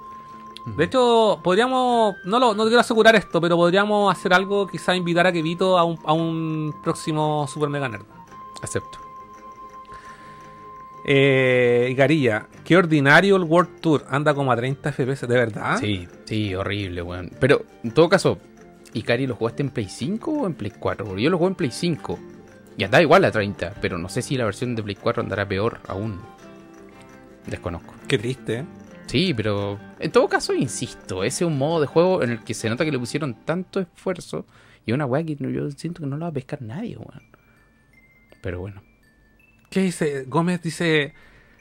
De 0.78 0.86
hecho, 0.86 1.40
podríamos, 1.44 2.16
no 2.24 2.40
lo 2.40 2.54
no 2.54 2.64
quiero 2.64 2.80
asegurar 2.80 3.16
esto, 3.18 3.42
pero 3.42 3.58
podríamos 3.58 4.10
hacer 4.16 4.34
algo, 4.34 4.66
quizá 4.66 4.96
invitar 4.96 5.28
a 5.28 5.32
Kevito 5.34 5.78
a 5.78 5.84
un, 5.84 6.00
a 6.06 6.14
un 6.14 6.74
próximo 6.82 7.46
Super 7.50 7.68
Mega 7.70 7.90
Nerd. 7.90 8.06
Acepto. 8.62 8.98
Eh, 11.06 11.90
Icarilla, 11.92 12.48
qué 12.64 12.78
ordinario 12.78 13.36
el 13.36 13.44
World 13.44 13.82
Tour, 13.82 14.06
anda 14.10 14.34
como 14.34 14.52
a 14.54 14.56
30 14.56 14.94
FPS, 14.94 15.28
¿de 15.28 15.36
verdad? 15.36 15.78
Sí, 15.80 16.08
sí, 16.24 16.56
horrible, 16.56 17.02
weón. 17.02 17.30
Pero, 17.42 17.64
en 17.84 17.92
todo 17.92 18.08
caso, 18.08 18.38
¿Ikari 18.94 19.28
lo 19.28 19.36
jugaste 19.36 19.64
en 19.64 19.70
Play 19.70 19.90
5 19.90 20.32
o 20.32 20.48
en 20.48 20.54
Play 20.54 20.72
4? 20.80 21.06
Porque 21.06 21.22
yo 21.24 21.30
lo 21.30 21.38
jugué 21.38 21.50
en 21.50 21.56
Play 21.56 21.72
5. 21.72 22.20
Y 22.78 22.84
anda 22.84 23.02
igual 23.02 23.26
a 23.26 23.32
30, 23.32 23.76
pero 23.82 23.98
no 23.98 24.10
sé 24.10 24.22
si 24.22 24.38
la 24.38 24.46
versión 24.46 24.76
de 24.76 24.84
Play 24.84 24.96
4 24.96 25.22
andará 25.22 25.48
peor 25.48 25.80
aún. 25.88 26.20
Desconozco. 27.46 27.94
Qué 28.08 28.18
triste, 28.18 28.60
¿eh? 28.60 28.66
Sí, 29.06 29.34
pero 29.34 29.80
en 30.00 30.12
todo 30.12 30.28
caso, 30.28 30.54
insisto, 30.54 31.24
ese 31.24 31.44
es 31.44 31.48
un 31.48 31.58
modo 31.58 31.82
de 31.82 31.88
juego 31.88 32.24
en 32.24 32.32
el 32.32 32.44
que 32.44 32.54
se 32.54 32.70
nota 32.70 32.86
que 32.86 32.92
le 32.92 32.98
pusieron 32.98 33.36
tanto 33.46 33.80
esfuerzo 33.80 34.46
y 34.86 34.92
una 34.92 35.06
weá 35.06 35.24
que 35.24 35.36
yo 35.36 35.72
siento 35.72 36.02
que 36.02 36.08
no 36.08 36.18
la 36.18 36.26
va 36.26 36.30
a 36.30 36.34
pescar 36.34 36.62
nadie, 36.62 36.98
weón. 36.98 37.24
Pero 38.42 38.60
bueno. 38.60 38.82
¿Qué 39.70 39.82
dice? 39.82 40.26
Gómez 40.26 40.62
dice 40.62 41.14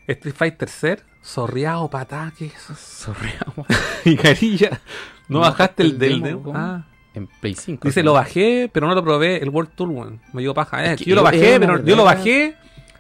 Street 0.06 0.34
Fighter 0.34 0.68
ser, 0.68 1.02
sorreado 1.22 1.88
para 1.88 2.02
ataques. 2.02 2.52
Sorreamos. 2.76 3.66
y 4.04 4.16
carilla. 4.16 4.80
No, 5.28 5.38
No 5.38 5.40
bajaste 5.40 5.82
el 5.82 6.02
el 6.02 6.20
del. 6.22 6.40
Ah. 6.54 6.86
En 7.14 7.26
Play 7.26 7.54
5. 7.54 7.86
Dice, 7.88 8.02
lo 8.02 8.14
bajé, 8.14 8.70
pero 8.72 8.86
no 8.86 8.94
lo 8.94 9.02
probé. 9.04 9.36
El 9.42 9.50
World 9.50 9.70
Tour, 9.74 9.88
weón. 9.90 10.20
Me 10.32 10.40
dio 10.42 10.54
paja. 10.54 10.84
Eh, 10.84 10.92
Es 10.94 10.98
que 10.98 11.04
yo 11.10 11.14
lo 11.14 11.22
bajé, 11.22 11.58
pero 11.60 11.82
yo 11.84 11.94
lo 11.96 12.04
bajé. 12.04 12.54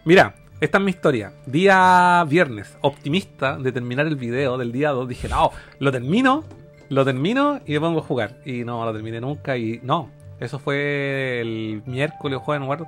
Mira, 0.04 0.34
esta 0.60 0.78
es 0.78 0.84
mi 0.84 0.90
historia. 0.90 1.32
Día 1.46 2.24
viernes, 2.28 2.76
optimista 2.82 3.56
de 3.56 3.72
terminar 3.72 4.06
el 4.06 4.16
video 4.16 4.58
del 4.58 4.70
día 4.72 4.90
2. 4.90 5.08
Dije, 5.08 5.28
no, 5.28 5.50
lo 5.78 5.90
termino, 5.92 6.44
lo 6.90 7.04
termino 7.04 7.60
y 7.66 7.72
me 7.72 7.80
pongo 7.80 8.00
a 8.00 8.02
jugar. 8.02 8.36
Y 8.44 8.64
no, 8.64 8.84
lo 8.84 8.92
terminé 8.92 9.20
nunca. 9.20 9.56
Y 9.56 9.80
no, 9.82 10.10
eso 10.40 10.58
fue 10.58 11.40
el 11.40 11.82
miércoles 11.86 12.38
jueves, 12.42 12.68
no. 12.68 12.86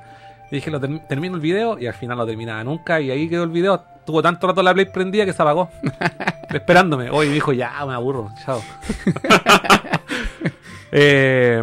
Y 0.50 0.56
dije, 0.56 0.70
lo 0.70 0.78
term- 0.80 1.06
termino 1.08 1.36
el 1.36 1.40
video 1.40 1.78
y 1.78 1.86
al 1.86 1.94
final 1.94 2.18
lo 2.18 2.26
terminaba 2.26 2.62
nunca. 2.64 3.00
Y 3.00 3.10
ahí 3.10 3.28
quedó 3.28 3.44
el 3.44 3.50
video. 3.50 3.82
Tuvo 4.04 4.20
tanto 4.20 4.46
rato 4.46 4.62
la 4.62 4.74
Play 4.74 4.84
prendida 4.84 5.24
que 5.24 5.32
se 5.32 5.40
apagó. 5.40 5.70
esperándome. 6.50 7.08
Hoy 7.10 7.28
dijo, 7.28 7.52
ya, 7.54 7.72
me 7.86 7.94
aburro, 7.94 8.30
chao. 8.44 8.60
eh, 10.94 11.62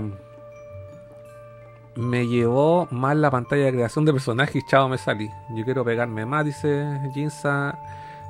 me 1.96 2.28
llevó 2.28 2.88
mal 2.92 3.22
la 3.22 3.32
pantalla 3.32 3.66
de 3.66 3.72
creación 3.74 4.06
de 4.06 4.14
personajes, 4.14 4.64
chao, 4.70 4.88
me 4.90 4.98
salí. 4.98 5.30
Yo 5.56 5.64
quiero 5.66 5.84
pegarme 5.84 6.26
más, 6.26 6.46
dice 6.46 6.86
Jinza. 7.14 7.78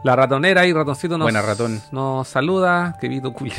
La 0.04 0.16
ratonera 0.16 0.66
y 0.66 0.74
ratoncito 0.74 1.18
nos, 1.18 1.26
Buena, 1.26 1.42
ratón. 1.44 1.80
nos 1.92 2.28
saluda. 2.28 2.98
Que 3.00 3.08
vito 3.08 3.32
culia. 3.34 3.54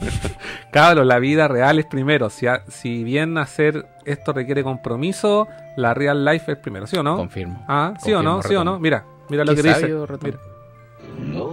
Cabros, 0.72 1.06
la 1.06 1.18
vida 1.20 1.46
real 1.48 1.78
es 1.78 1.86
primero. 1.86 2.28
Si, 2.28 2.46
a- 2.48 2.62
si 2.68 3.04
bien 3.04 3.38
hacer 3.38 3.86
esto 4.04 4.32
requiere 4.32 4.64
compromiso, 4.64 5.46
la 5.76 5.94
real 5.94 6.24
life 6.24 6.50
es 6.52 6.58
primero, 6.58 6.86
¿sí 6.88 6.96
o 6.96 7.02
no? 7.04 7.16
Confirmo. 7.16 7.64
Ah, 7.68 7.94
sí 8.02 8.12
o 8.12 8.22
no, 8.22 8.34
Confirmo, 8.34 8.48
sí 8.48 8.56
o 8.56 8.64
no. 8.64 8.80
Mira, 8.80 9.04
mira 9.28 9.44
lo 9.44 9.54
que 9.54 9.62
dice. 9.62 9.80
sabio, 9.80 10.06
ratón. 10.06 10.36
Mira. 11.20 11.44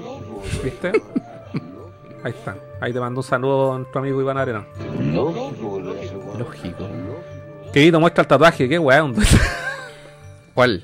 ¿Viste? 0.63 0.91
Ahí 2.23 2.31
está. 2.31 2.55
Ahí 2.83 2.91
te 2.91 2.99
mando 2.99 3.21
un 3.21 3.23
saludo 3.23 3.75
a 3.75 3.77
nuestro 3.77 4.01
amigo 4.01 4.19
Iván 4.19 4.37
Arena. 4.37 4.65
Lógico. 5.13 6.89
Querido, 7.71 7.97
muestra 8.01 8.23
el 8.23 8.27
tatuaje, 8.27 8.67
qué 8.67 8.77
weón. 8.77 9.15
¿Cuál? 10.53 10.83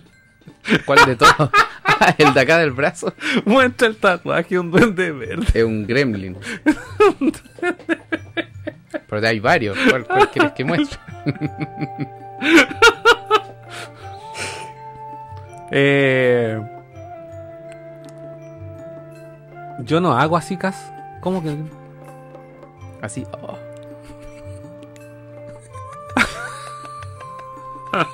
¿Cuál 0.86 1.06
de 1.06 1.18
todos? 1.18 1.50
Ah, 1.84 2.16
el 2.18 2.34
de 2.34 2.40
acá 2.40 2.58
del 2.58 2.72
brazo. 2.72 3.14
muestra 3.46 3.90
el 3.90 3.98
tatuaje, 3.98 4.58
un 4.58 4.72
duende 4.72 5.12
verde. 5.12 5.48
Es 5.54 5.66
un 5.66 5.86
gremlin. 5.86 6.38
Pero 9.10 9.28
hay 9.28 9.42
varios. 9.42 9.78
¿Cuál, 9.90 10.08
cuál 10.08 10.32
quieres 10.32 10.54
que 10.54 10.64
muestre? 10.64 11.00
Eh, 15.72 16.60
yo 19.82 20.02
no 20.02 20.18
hago 20.18 20.36
así, 20.36 20.58
Cas. 20.58 20.92
¿Cómo 21.22 21.44
que? 21.44 21.56
Así. 23.02 23.26
oh. 23.42 23.58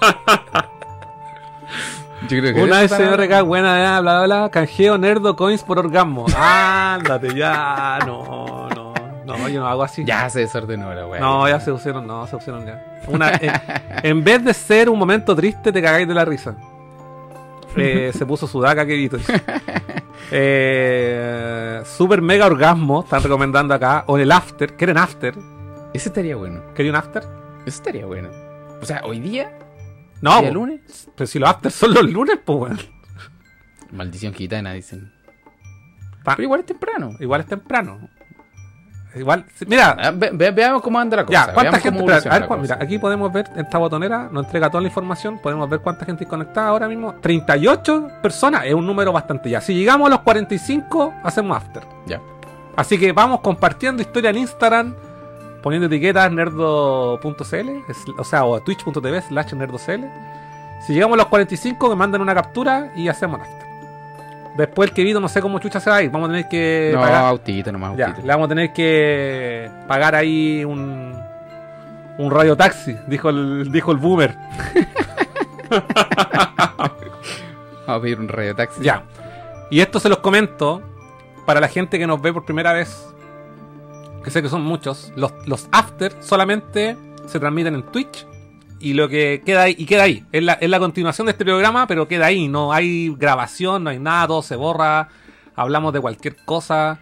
Yo 2.29 2.39
creo 2.39 2.53
que 2.55 2.63
Una 2.63 2.81
eso 2.81 2.95
para- 2.97 3.41
buena, 3.43 3.77
ya, 3.83 3.99
bla, 4.01 4.23
bla, 4.23 4.25
bla. 4.41 4.49
Canjeo 4.49 4.97
nerdo 4.97 5.35
coins 5.35 5.63
por 5.63 5.77
orgasmo. 5.79 6.25
Ándate, 6.35 7.35
ya. 7.35 7.99
No, 8.05 8.67
no. 8.69 8.93
No, 9.25 9.49
yo 9.49 9.59
no 9.59 9.67
hago 9.67 9.83
así. 9.83 10.05
Ya 10.05 10.29
se 10.29 10.39
desordenó 10.41 10.93
la 10.93 11.07
weá. 11.07 11.19
No, 11.19 11.47
ya 11.49 11.59
se 11.59 11.71
pusieron, 11.71 12.05
no, 12.05 12.25
se 12.27 12.35
pusieron 12.37 12.63
ya. 12.65 12.99
Una, 13.07 13.31
en, 13.31 13.51
en 14.03 14.23
vez 14.23 14.43
de 14.43 14.53
ser 14.53 14.87
un 14.89 14.97
momento 14.99 15.35
triste, 15.35 15.71
te 15.71 15.81
cagáis 15.81 16.07
de 16.07 16.13
la 16.13 16.23
risa. 16.25 16.53
Eh, 17.77 18.11
se 18.13 18.25
puso 18.25 18.47
sudaca, 18.47 18.85
que 18.85 19.09
Eh, 20.31 21.81
super 21.85 22.21
mega 22.21 22.45
orgasmo, 22.47 23.01
están 23.03 23.21
recomendando 23.23 23.73
acá. 23.73 24.03
O 24.07 24.17
en 24.17 24.23
el 24.23 24.31
after. 24.31 24.75
¿Quieren 24.75 24.97
after? 24.97 25.35
Ese 25.93 26.09
estaría 26.09 26.35
bueno. 26.35 26.61
¿Quería 26.73 26.91
un 26.91 26.95
after? 26.97 27.23
Eso 27.65 27.77
estaría 27.77 28.05
bueno. 28.05 28.29
O 28.81 28.85
sea, 28.85 29.01
hoy 29.05 29.19
día, 29.19 29.57
No, 30.21 30.41
lunes. 30.51 31.09
pero 31.15 31.27
si 31.27 31.39
los 31.39 31.49
after 31.49 31.71
son 31.71 31.93
los 31.93 32.09
lunes, 32.11 32.39
pues 32.43 32.59
weón. 32.59 32.79
Maldición 33.91 34.33
gitana, 34.33 34.73
dicen. 34.73 35.11
Pa- 36.23 36.35
Pero 36.35 36.43
igual 36.43 36.59
es 36.61 36.65
temprano. 36.65 37.11
Igual 37.19 37.41
es 37.41 37.47
temprano. 37.47 38.09
Igual, 39.15 39.45
mira, 39.67 39.95
Ah, 39.97 40.11
ve- 40.13 40.31
ve- 40.33 40.51
veamos 40.51 40.81
cómo 40.81 40.99
anda 40.99 41.17
la 41.17 41.25
cosa. 41.25 41.47
ya, 41.47 41.53
¿cuánta 41.53 41.71
veamos 41.77 41.81
gente? 41.81 42.29
a 42.29 42.39
ver, 42.39 42.59
mira, 42.59 42.77
aquí 42.81 42.99
podemos 42.99 43.31
ver, 43.31 43.49
esta 43.55 43.77
botonera 43.77 44.27
nos 44.31 44.45
entrega 44.45 44.69
toda 44.69 44.81
la 44.81 44.87
información, 44.89 45.39
podemos 45.39 45.69
ver 45.69 45.79
cuánta 45.79 46.05
gente 46.05 46.25
conectada 46.25 46.67
ahora 46.67 46.87
mismo. 46.87 47.15
38 47.21 48.09
personas, 48.21 48.63
es 48.65 48.73
un 48.73 48.85
número 48.85 49.11
bastante 49.13 49.49
ya. 49.49 49.61
Si 49.61 49.73
llegamos 49.73 50.07
a 50.07 50.09
los 50.09 50.19
45, 50.19 51.13
hacemos 51.23 51.55
after. 51.55 51.83
Ya. 52.05 52.19
Así 52.75 52.97
que 52.99 53.11
vamos 53.13 53.39
compartiendo 53.39 54.01
historia 54.01 54.31
en 54.31 54.37
Instagram, 54.39 54.93
poniendo 55.63 55.87
etiquetas 55.87 56.29
nerdo.cl, 56.31 57.69
o 58.19 58.23
sea, 58.23 58.45
o 58.45 58.59
twitch.tv 58.61 59.21
slash 59.21 59.53
nerdocl. 59.53 60.03
Si 60.85 60.93
llegamos 60.93 61.15
a 61.15 61.17
los 61.17 61.27
45, 61.27 61.89
me 61.89 61.95
mandan 61.95 62.21
una 62.21 62.35
captura 62.35 62.91
y 62.95 63.07
hacemos 63.07 63.39
after. 63.39 63.64
Después 64.57 64.89
el 64.89 64.95
querido 64.95 65.19
no 65.19 65.27
sé 65.27 65.41
cómo 65.41 65.59
chucha 65.59 65.79
se 65.79 65.89
va 65.89 65.97
a 65.97 66.03
ir, 66.03 66.09
vamos 66.09 66.29
a 66.29 66.31
tener 66.31 66.47
que 66.47 66.91
No, 66.93 67.01
pagar- 67.01 67.25
autito 67.25 67.71
nomás, 67.71 67.97
ya, 67.97 68.07
autito. 68.07 68.25
le 68.25 68.33
vamos 68.33 68.45
a 68.45 68.49
tener 68.49 68.73
que 68.73 69.69
pagar 69.87 70.15
ahí 70.15 70.63
un 70.63 71.13
un 72.17 72.31
radio 72.31 72.55
taxi, 72.55 72.95
dijo 73.07 73.29
el 73.29 73.69
dijo 73.71 73.91
el 73.91 73.97
boomer. 73.97 74.35
Vamos 77.87 77.99
a 77.99 78.01
pedir 78.01 78.19
un 78.19 78.27
radio 78.27 78.55
taxi. 78.55 78.83
Ya. 78.83 79.03
Y 79.69 79.79
esto 79.79 79.99
se 79.99 80.09
los 80.09 80.19
comento 80.19 80.81
para 81.45 81.59
la 81.59 81.67
gente 81.67 81.99
que 81.99 82.07
nos 82.07 82.21
ve 82.21 82.33
por 82.33 82.45
primera 82.45 82.73
vez. 82.73 83.07
Que 84.23 84.31
sé 84.31 84.41
que 84.41 84.49
son 84.49 84.63
muchos. 84.63 85.11
Los, 85.15 85.33
los 85.45 85.67
after 85.71 86.13
solamente 86.21 86.97
se 87.27 87.39
transmiten 87.39 87.75
en 87.75 87.83
Twitch. 87.83 88.25
Y 88.85 88.93
lo 88.93 89.09
que 89.09 89.41
queda 89.43 89.63
ahí, 89.63 89.75
y 89.79 89.87
queda 89.87 90.03
ahí. 90.03 90.23
Es 90.31 90.43
la, 90.43 90.53
es 90.53 90.69
la 90.69 90.77
continuación 90.77 91.25
de 91.25 91.31
este 91.31 91.43
programa, 91.43 91.87
pero 91.87 92.07
queda 92.07 92.27
ahí. 92.27 92.47
No 92.47 92.71
hay 92.71 93.11
grabación, 93.17 93.83
no 93.83 93.89
hay 93.89 93.97
nada, 93.97 94.27
todo 94.27 94.43
se 94.43 94.55
borra. 94.55 95.09
Hablamos 95.55 95.91
de 95.91 96.01
cualquier 96.01 96.35
cosa. 96.45 96.99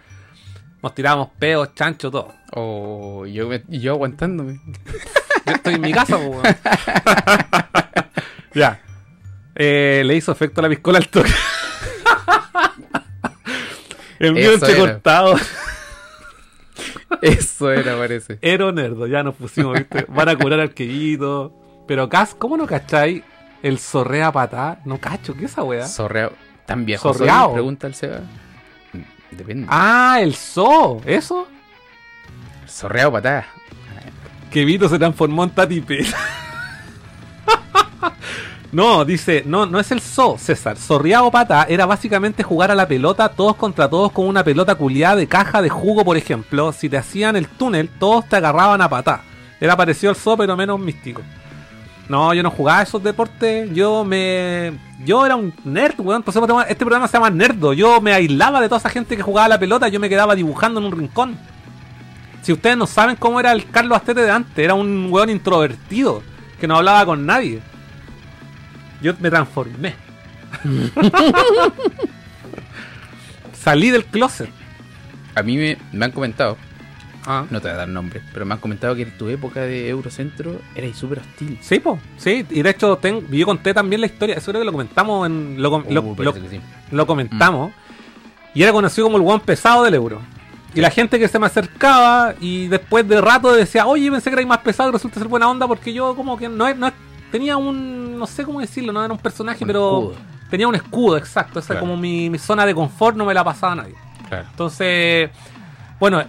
Nos 0.82 0.94
tiramos 0.94 1.28
peos, 1.38 1.74
chancho, 1.74 2.10
todo. 2.10 2.32
O 2.52 3.26
yo, 3.26 3.50
yo 3.68 3.92
aguantándome. 3.92 4.62
Yo 5.44 5.52
estoy 5.52 5.74
en 5.74 5.82
mi 5.82 5.92
casa, 5.92 6.16
weón. 6.16 6.42
Ya. 8.54 8.80
Eh, 9.54 10.04
le 10.06 10.16
hizo 10.16 10.32
efecto 10.32 10.60
a 10.60 10.62
la 10.62 10.70
piscola 10.70 10.96
al 10.96 11.08
toque. 11.08 11.30
El 14.20 14.32
mío 14.32 14.54
entrecortado. 14.54 15.36
Eso 17.20 17.70
era, 17.70 17.94
parece. 17.98 18.38
Ero 18.40 18.72
nerdo, 18.72 19.06
ya 19.06 19.22
nos 19.22 19.34
pusimos, 19.34 19.74
¿viste? 19.74 20.06
Van 20.08 20.30
a 20.30 20.38
curar 20.38 20.60
al 20.60 20.72
querido. 20.72 21.62
Pero 21.86 22.08
Cas, 22.08 22.34
¿cómo 22.34 22.56
no 22.56 22.66
cacháis 22.66 23.22
el 23.62 23.78
zorrea 23.78 24.32
patá? 24.32 24.80
No 24.84 24.98
cacho, 24.98 25.34
¿qué 25.34 25.44
es 25.44 25.52
esa 25.52 25.62
weá? 25.62 25.86
Sorreado. 25.86 26.32
¿Tan 26.66 26.84
viejo 26.84 27.02
soy? 27.08 27.18
Sorreado. 27.18 27.52
Pregunta 27.52 27.86
el 27.86 27.94
Seba. 27.94 28.20
Depende. 29.30 29.66
Ah, 29.68 30.18
el 30.20 30.34
zoo, 30.34 31.02
¿eso? 31.04 31.48
Sorreado 32.66 33.12
patada. 33.12 33.46
Que 34.50 34.64
Vito 34.64 34.88
se 34.88 34.98
transformó 34.98 35.44
en 35.44 35.50
Tati 35.50 35.80
Pérez. 35.80 36.14
No, 38.74 39.04
dice, 39.04 39.44
no, 39.46 39.66
no 39.66 39.78
es 39.78 39.92
el 39.92 40.00
zoo, 40.00 40.36
César. 40.36 40.76
Zorreado 40.76 41.30
pata 41.30 41.64
era 41.68 41.86
básicamente 41.86 42.42
jugar 42.42 42.72
a 42.72 42.74
la 42.74 42.88
pelota 42.88 43.28
todos 43.28 43.54
contra 43.54 43.88
todos 43.88 44.10
con 44.10 44.26
una 44.26 44.42
pelota 44.42 44.74
culiada 44.74 45.14
de 45.14 45.28
caja 45.28 45.62
de 45.62 45.68
jugo, 45.68 46.04
por 46.04 46.16
ejemplo. 46.16 46.72
Si 46.72 46.88
te 46.88 46.96
hacían 46.98 47.36
el 47.36 47.46
túnel, 47.46 47.88
todos 48.00 48.28
te 48.28 48.34
agarraban 48.34 48.82
a 48.82 48.88
patá. 48.88 49.22
Era 49.60 49.76
parecido 49.76 50.10
al 50.10 50.16
zoo, 50.16 50.36
pero 50.36 50.56
menos 50.56 50.80
místico. 50.80 51.22
No, 52.08 52.34
yo 52.34 52.42
no 52.42 52.50
jugaba 52.50 52.82
esos 52.82 53.02
deportes. 53.02 53.72
Yo 53.72 54.04
me. 54.04 54.72
Yo 55.04 55.24
era 55.24 55.36
un 55.36 55.54
nerd, 55.64 55.98
weón. 56.00 56.22
Por 56.22 56.32
eso 56.32 56.62
este 56.62 56.84
programa 56.84 57.08
se 57.08 57.16
llama 57.16 57.30
Nerdo. 57.30 57.72
Yo 57.72 58.00
me 58.00 58.12
aislaba 58.12 58.60
de 58.60 58.68
toda 58.68 58.78
esa 58.78 58.90
gente 58.90 59.16
que 59.16 59.22
jugaba 59.22 59.48
la 59.48 59.58
pelota. 59.58 59.88
Yo 59.88 60.00
me 60.00 60.08
quedaba 60.08 60.34
dibujando 60.34 60.80
en 60.80 60.86
un 60.86 60.92
rincón. 60.92 61.38
Si 62.42 62.52
ustedes 62.52 62.76
no 62.76 62.86
saben 62.86 63.16
cómo 63.16 63.40
era 63.40 63.52
el 63.52 63.70
Carlos 63.70 63.96
Astete 63.96 64.20
de 64.20 64.30
antes, 64.30 64.58
era 64.58 64.74
un 64.74 65.08
weón 65.10 65.30
introvertido 65.30 66.22
que 66.60 66.66
no 66.66 66.76
hablaba 66.76 67.06
con 67.06 67.24
nadie. 67.24 67.60
Yo 69.00 69.14
me 69.18 69.30
transformé. 69.30 69.94
Salí 73.54 73.90
del 73.90 74.04
closet. 74.04 74.50
A 75.34 75.42
mí 75.42 75.56
me, 75.56 75.78
me 75.92 76.04
han 76.04 76.12
comentado, 76.12 76.58
Ah. 77.26 77.44
no 77.50 77.60
te 77.60 77.68
voy 77.68 77.74
a 77.74 77.78
dar 77.78 77.88
nombre, 77.88 78.20
pero 78.32 78.44
me 78.44 78.54
han 78.54 78.60
comentado 78.60 78.94
que 78.94 79.02
en 79.02 79.16
tu 79.16 79.28
época 79.28 79.60
de 79.62 79.88
Eurocentro 79.88 80.60
erais 80.74 80.96
súper 80.96 81.20
hostil. 81.20 81.58
Sí, 81.62 81.78
po, 81.80 81.98
sí, 82.18 82.44
y 82.50 82.62
de 82.62 82.70
hecho 82.70 82.96
ten- 82.98 83.26
yo 83.30 83.46
conté 83.46 83.72
también 83.72 84.00
la 84.00 84.06
historia, 84.06 84.36
eso 84.36 84.50
creo 84.50 84.60
que 84.60 84.66
lo 84.66 84.72
comentamos 84.72 85.26
en 85.26 85.56
lo, 85.62 85.70
com- 85.70 85.84
Uh, 85.88 85.92
lo- 85.92 86.14
parece 86.14 86.40
que 86.42 86.48
sí. 86.48 86.60
lo 86.90 87.06
comentamos 87.06 87.72
y 88.54 88.62
era 88.62 88.72
conocido 88.72 89.06
como 89.06 89.16
el 89.16 89.22
guan 89.22 89.40
pesado 89.40 89.82
del 89.84 89.94
euro. 89.94 90.20
Y 90.74 90.80
la 90.80 90.90
gente 90.90 91.18
que 91.20 91.28
se 91.28 91.38
me 91.38 91.46
acercaba 91.46 92.34
y 92.40 92.66
después 92.66 93.06
de 93.08 93.20
rato 93.20 93.52
decía, 93.52 93.86
oye, 93.86 94.10
pensé 94.10 94.28
que 94.28 94.34
erais 94.34 94.48
más 94.48 94.58
pesado 94.58 94.88
y 94.90 94.92
resulta 94.92 95.20
ser 95.20 95.28
buena 95.28 95.48
onda 95.48 95.66
porque 95.68 95.92
yo 95.92 96.16
como 96.16 96.36
que 96.36 96.48
no, 96.48 96.72
no 96.74 96.92
tenía 97.30 97.56
un, 97.56 98.18
no 98.18 98.26
sé 98.26 98.44
cómo 98.44 98.60
decirlo, 98.60 98.92
no 98.92 99.02
era 99.04 99.12
un 99.14 99.18
personaje, 99.20 99.62
Un 99.64 99.68
pero 99.68 99.98
escudo. 100.10 100.16
tenía 100.50 100.66
un 100.68 100.74
escudo, 100.74 101.16
exacto, 101.16 101.60
esa 101.60 101.68
Claro. 101.74 101.80
como 101.80 101.96
mi, 101.96 102.28
mi 102.28 102.38
zona 102.38 102.66
de 102.66 102.74
confort 102.74 103.16
no 103.16 103.24
me 103.24 103.32
la 103.34 103.44
pasaba 103.44 103.76
nadie. 103.76 103.94
Claro. 104.28 104.46
Entonces, 104.50 105.30
bueno, 106.00 106.22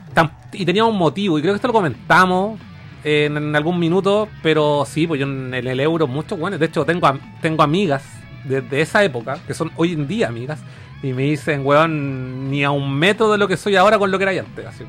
y 0.54 0.66
tenía 0.66 0.86
un 0.86 0.98
motivo, 0.98 1.38
y 1.38 1.42
creo 1.42 1.54
que 1.54 1.58
esto 1.58 1.68
lo 1.68 1.74
comentamos 1.74 2.60
en, 3.04 3.38
en 3.38 3.56
algún 3.56 3.80
minuto, 3.80 4.28
pero 4.42 4.86
sí, 4.88 5.08
pues 5.08 5.20
yo 5.20 5.26
en, 5.26 5.54
en 5.54 5.68
el 5.68 5.80
euro, 5.80 6.08
muchos 6.08 6.40
buenos. 6.40 6.60
De 6.60 6.66
hecho, 6.68 6.86
tengo, 6.86 7.12
tengo 7.42 7.64
amigas 7.64 8.04
desde 8.44 8.82
esa 8.82 9.04
época, 9.04 9.40
que 9.48 9.54
son 9.54 9.72
hoy 9.76 9.94
en 9.94 10.08
día 10.08 10.28
amigas, 10.28 10.60
y 11.04 11.14
me 11.14 11.24
dicen, 11.24 11.66
weón, 11.66 12.50
ni 12.50 12.64
a 12.64 12.72
un 12.72 12.94
metro 12.98 13.32
de 13.32 13.38
lo 13.38 13.48
que 13.48 13.58
soy 13.58 13.76
ahora 13.76 14.00
con 14.00 14.10
lo 14.12 14.18
que 14.18 14.24
era 14.24 14.42
antes. 14.42 14.66
Así, 14.66 14.84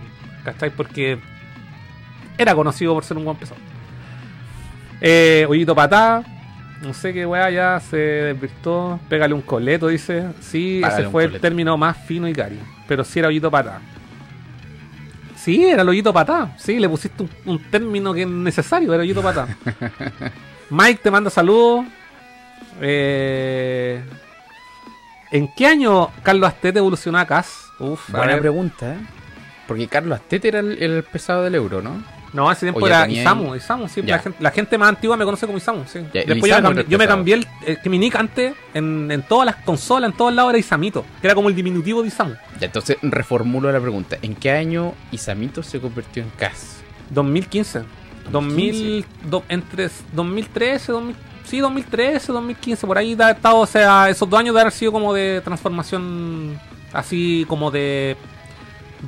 ¿Cachai? 0.45 0.71
Porque 0.71 1.19
era 2.39 2.55
conocido 2.55 2.95
por 2.95 3.05
ser 3.05 3.17
un 3.17 3.25
buen 3.25 3.37
pesado. 3.37 3.61
Eh, 5.01 5.45
Ollito 5.49 5.75
Patá. 5.75 6.23
No 6.83 6.95
sé 6.95 7.13
qué 7.13 7.27
weá 7.27 7.51
ya 7.51 7.81
se 7.81 7.97
desvirtó. 7.97 9.01
Pégale 9.09 9.35
un 9.35 9.43
coleto, 9.43 9.89
dice. 9.89 10.27
Sí, 10.41 10.79
Págale 10.81 11.03
ese 11.03 11.11
fue 11.11 11.25
el 11.25 11.41
término 11.41 11.77
más 11.77 11.97
fino 12.07 12.29
y 12.29 12.33
cari. 12.33 12.59
Pero 12.87 13.03
sí 13.03 13.19
era 13.19 13.29
Ollito 13.29 13.51
Patá. 13.51 13.81
Sí, 15.47 15.65
era 15.65 15.83
el 15.83 15.89
Ollito 15.89 16.13
Patá. 16.13 16.57
Sí, 16.59 16.81
le 16.81 16.89
pusiste 16.89 17.23
un, 17.23 17.31
un 17.45 17.71
término 17.71 18.13
que 18.13 18.23
es 18.23 18.29
necesario, 18.29 18.93
era 18.93 19.05
Ollito 19.05 19.23
Patá. 19.23 19.47
Mike 20.71 20.99
te 21.05 21.09
manda 21.09 21.31
saludos. 21.31 21.87
Eh, 22.81 24.03
¿En 25.31 25.49
qué 25.57 25.69
año 25.69 26.11
Carlos 26.25 26.49
Astete 26.49 26.81
evolucionó 26.81 27.19
a 27.19 27.27
CAS? 27.27 27.69
Uf, 27.79 28.11
Buena 28.11 28.37
pregunta, 28.39 28.95
¿eh? 28.95 28.99
Porque 29.69 29.87
Carlos 29.87 30.19
Astete 30.19 30.49
era 30.49 30.59
el, 30.59 30.83
el 30.83 31.05
pesado 31.05 31.45
del 31.45 31.55
euro, 31.55 31.81
¿no? 31.81 32.03
No, 32.37 32.47
¿O 32.49 32.55
tiempo 32.55 32.87
era 32.87 33.05
tenía 33.07 33.23
Isamu? 33.23 33.55
Isamu, 33.55 33.89
sí, 33.89 34.03
la 34.03 34.19
gente, 34.19 34.39
la 34.43 34.51
gente 34.51 34.77
más 34.77 34.91
antigua 34.91 35.17
me 35.17 35.25
conoce 35.25 35.47
como 35.47 35.57
Isamu, 35.57 35.85
sí. 35.87 36.01
Ya, 36.13 36.23
Después 36.25 36.51
yo 36.53 36.57
me, 36.59 36.63
cambié, 36.63 36.85
yo 36.87 36.99
me 36.99 37.07
cambié 37.09 37.35
el, 37.35 37.81
que 37.81 37.89
mi 37.89 37.99
nick 37.99 38.15
antes 38.15 38.55
en, 38.75 39.11
en 39.11 39.23
todas 39.23 39.47
las 39.47 39.57
consolas, 39.57 40.11
en 40.11 40.17
todos 40.19 40.35
lados 40.35 40.51
era 40.51 40.59
Isamito, 40.59 41.03
que 41.23 41.27
era 41.29 41.35
como 41.35 41.49
el 41.49 41.55
diminutivo 41.55 42.03
de 42.03 42.09
Isamu. 42.09 42.35
Ya, 42.61 42.67
entonces 42.67 42.99
reformulo 43.01 43.73
la 43.73 43.81
pregunta. 43.81 44.19
¿En 44.21 44.35
qué 44.35 44.51
año 44.51 44.93
Isamito 45.13 45.63
se 45.63 45.81
convirtió 45.81 46.23
en 46.23 46.29
Kaz? 46.37 46.77
2015. 47.09 47.83
2000, 48.31 49.05
do- 49.31 49.45
entre 49.49 49.89
2013, 50.13 50.93
2000, 50.93 51.17
sí, 51.45 51.59
2013, 51.61 52.33
2015, 52.33 52.87
por 52.87 52.99
ahí 52.99 53.17
ha 53.19 53.31
estado, 53.31 53.59
o 53.59 53.67
sea, 53.67 54.11
esos 54.11 54.29
dos 54.29 54.39
años 54.39 54.55
de 54.55 54.61
haber 54.61 54.73
sido 54.73 54.93
como 54.93 55.15
de 55.15 55.41
transformación, 55.43 56.59
así 56.93 57.45
como 57.49 57.71
de... 57.71 58.17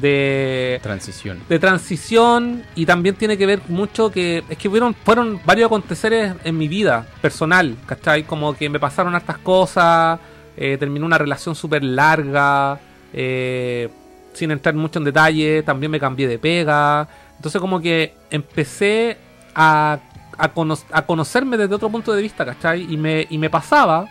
de 0.00 0.78
Transición. 0.82 1.40
de 1.48 1.58
transición 1.58 2.62
y 2.74 2.86
también 2.86 3.14
tiene 3.16 3.36
que 3.36 3.46
ver 3.46 3.60
mucho 3.68 4.10
que 4.10 4.42
es 4.48 4.58
que 4.58 4.68
fueron, 4.70 4.94
fueron 4.94 5.40
varios 5.44 5.66
aconteceres 5.66 6.34
en 6.44 6.56
mi 6.56 6.68
vida 6.68 7.06
personal, 7.20 7.76
¿cachai? 7.86 8.22
Como 8.24 8.54
que 8.54 8.68
me 8.68 8.78
pasaron 8.78 9.14
hartas 9.14 9.38
cosas, 9.38 10.18
eh, 10.56 10.76
terminó 10.78 11.06
una 11.06 11.18
relación 11.18 11.54
súper 11.54 11.82
larga, 11.84 12.78
eh, 13.12 13.88
sin 14.34 14.50
entrar 14.50 14.74
mucho 14.74 14.98
en 14.98 15.04
detalle, 15.06 15.62
también 15.62 15.90
me 15.90 15.98
cambié 15.98 16.28
de 16.28 16.38
pega, 16.38 17.08
entonces 17.36 17.60
como 17.60 17.80
que 17.80 18.14
empecé 18.30 19.16
a, 19.54 19.98
a, 20.36 20.48
cono- 20.52 20.78
a 20.92 21.02
conocerme 21.02 21.56
desde 21.56 21.74
otro 21.74 21.88
punto 21.90 22.12
de 22.12 22.22
vista, 22.22 22.44
¿cachai? 22.44 22.86
Y 22.92 22.96
me, 22.96 23.26
y 23.30 23.38
me 23.38 23.50
pasaba, 23.50 24.06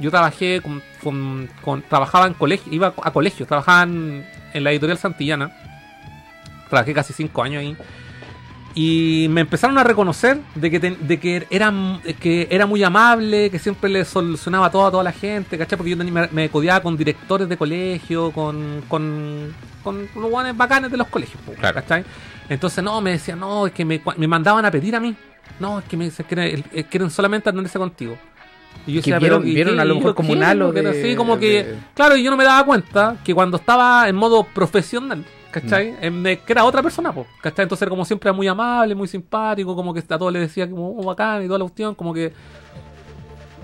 yo 0.00 0.10
trabajé 0.10 0.60
con, 0.60 0.82
con- 1.02 1.48
con- 1.64 1.82
trabajaba 1.82 2.26
en 2.26 2.34
colegio, 2.34 2.72
iba 2.72 2.94
a 3.02 3.10
colegio, 3.12 3.46
trabajaba 3.46 3.82
en, 3.84 4.24
en 4.54 4.64
la 4.64 4.70
editorial 4.70 4.98
Santillana, 4.98 5.50
trabajé 6.68 6.92
casi 6.94 7.12
cinco 7.12 7.42
años 7.42 7.60
ahí. 7.60 7.76
Y 8.74 9.26
me 9.28 9.42
empezaron 9.42 9.76
a 9.76 9.84
reconocer 9.84 10.38
de 10.54 10.70
que, 10.70 10.80
ten- 10.80 10.96
de 11.06 11.20
que, 11.20 11.46
era, 11.50 11.70
que 12.20 12.48
era 12.50 12.64
muy 12.64 12.82
amable, 12.82 13.50
que 13.50 13.58
siempre 13.58 13.90
le 13.90 14.02
solucionaba 14.06 14.70
todo 14.70 14.86
a 14.86 14.90
toda 14.90 15.04
la 15.04 15.12
gente, 15.12 15.58
¿cachai? 15.58 15.76
Porque 15.76 15.90
yo 15.90 15.96
me, 15.98 16.28
me 16.28 16.48
codeaba 16.48 16.80
con 16.80 16.96
directores 16.96 17.50
de 17.50 17.58
colegio, 17.58 18.30
con, 18.30 18.82
con, 18.88 19.54
con 19.84 20.08
los 20.14 20.30
guanes 20.30 20.56
bacanes 20.56 20.90
de 20.90 20.96
los 20.96 21.06
colegios. 21.08 21.38
¿cachai? 21.74 22.02
Entonces, 22.48 22.82
no, 22.82 22.98
me 23.02 23.10
decían, 23.10 23.40
no, 23.40 23.66
es 23.66 23.74
que 23.74 23.84
me, 23.84 24.00
me 24.16 24.26
mandaban 24.26 24.64
a 24.64 24.70
pedir 24.70 24.96
a 24.96 25.00
mí. 25.00 25.14
No, 25.60 25.80
es 25.80 25.84
que 25.84 25.96
me 25.98 26.04
dicen 26.06 26.24
que 26.26 26.34
quieren, 26.34 26.64
eh, 26.72 26.84
quieren 26.84 27.10
solamente 27.10 27.50
atenderse 27.50 27.78
contigo. 27.78 28.16
Y 28.86 28.94
yo 28.94 29.00
Que 29.02 29.10
decía, 29.12 29.18
vieron- 29.20 29.42
pero, 29.42 29.50
¿y 29.50 29.54
vieron 29.54 29.78
a 29.80 29.84
lo 29.84 29.94
mejor 29.94 30.14
como 30.14 30.32
un 30.32 30.42
halo 30.42 30.72
de- 30.72 30.88
así, 30.88 31.14
como 31.16 31.38
que, 31.38 31.64
de- 31.64 31.76
claro, 31.94 32.16
y 32.16 32.22
yo 32.22 32.30
no 32.30 32.36
me 32.36 32.44
daba 32.44 32.64
cuenta 32.66 33.16
que 33.24 33.32
cuando 33.34 33.56
estaba 33.58 34.08
en 34.08 34.16
modo 34.16 34.42
profesional, 34.44 35.24
¿cachai? 35.52 35.94
En- 36.00 36.22
de- 36.22 36.38
que 36.40 36.52
era 36.52 36.64
otra 36.64 36.82
persona, 36.82 37.12
po, 37.12 37.26
¿cachai? 37.40 37.62
Entonces 37.64 37.82
era 37.82 37.90
como 37.90 38.04
siempre 38.04 38.28
era 38.28 38.36
muy 38.36 38.48
amable, 38.48 38.94
muy 38.96 39.06
simpático, 39.06 39.76
como 39.76 39.94
que 39.94 40.00
a 40.00 40.18
todos 40.18 40.32
le 40.32 40.40
decía 40.40 40.68
como 40.68 40.96
oh, 40.98 41.04
bacán 41.04 41.42
y 41.44 41.46
toda 41.46 41.58
la 41.58 41.64
cuestión, 41.64 41.94
como 41.94 42.12
que... 42.12 42.32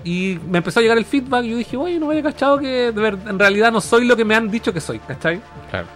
Y 0.05 0.39
me 0.49 0.59
empezó 0.59 0.79
a 0.79 0.83
llegar 0.83 0.97
el 0.97 1.03
feedback 1.03 1.43
y 1.43 1.49
yo 1.49 1.57
dije, 1.57 1.75
oye, 1.75 1.99
no 1.99 2.09
había 2.09 2.23
cachado 2.23 2.57
que 2.57 2.91
de 2.93 3.01
ver- 3.01 3.17
en 3.27 3.37
realidad 3.37 3.69
no 3.71 3.81
soy 3.81 4.05
lo 4.05 4.15
que 4.15 4.23
me 4.23 4.33
han 4.35 4.49
dicho 4.49 4.71
que 4.71 4.79
soy, 4.79 4.99
¿cachai? 4.99 5.41
Claro. 5.69 5.87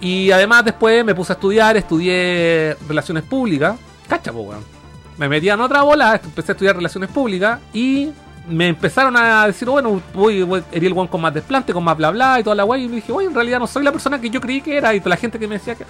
Y 0.00 0.32
además 0.32 0.64
después 0.64 1.04
me 1.04 1.14
puse 1.14 1.32
a 1.32 1.34
estudiar, 1.34 1.76
estudié 1.76 2.76
relaciones 2.88 3.22
públicas. 3.22 3.78
Cacha, 4.08 4.32
po, 4.32 4.40
weón. 4.40 4.64
Me 5.18 5.28
metí 5.28 5.48
en 5.48 5.60
otra 5.60 5.82
bola, 5.82 6.20
empecé 6.22 6.52
a 6.52 6.54
estudiar 6.54 6.74
relaciones 6.76 7.10
públicas 7.10 7.60
y 7.72 8.10
me 8.48 8.68
empezaron 8.68 9.16
a 9.16 9.46
decir, 9.46 9.68
bueno, 9.68 10.00
voy, 10.14 10.42
voy 10.42 10.62
el 10.72 10.92
weón 10.92 11.06
con 11.08 11.20
más 11.20 11.34
desplante, 11.34 11.72
con 11.72 11.84
más 11.84 11.96
bla 11.96 12.10
bla 12.10 12.40
y 12.40 12.42
toda 12.42 12.56
la 12.56 12.64
wey. 12.64 12.84
Y 12.84 12.88
me 12.88 12.96
dije, 12.96 13.12
oye, 13.12 13.26
en 13.28 13.34
realidad 13.34 13.58
no 13.58 13.66
soy 13.66 13.84
la 13.84 13.92
persona 13.92 14.20
que 14.20 14.30
yo 14.30 14.40
creí 14.40 14.60
que 14.60 14.76
era 14.76 14.94
y 14.94 15.00
toda 15.00 15.10
la 15.10 15.16
gente 15.16 15.38
que 15.38 15.46
me 15.46 15.56
decía 15.58 15.74
que. 15.74 15.84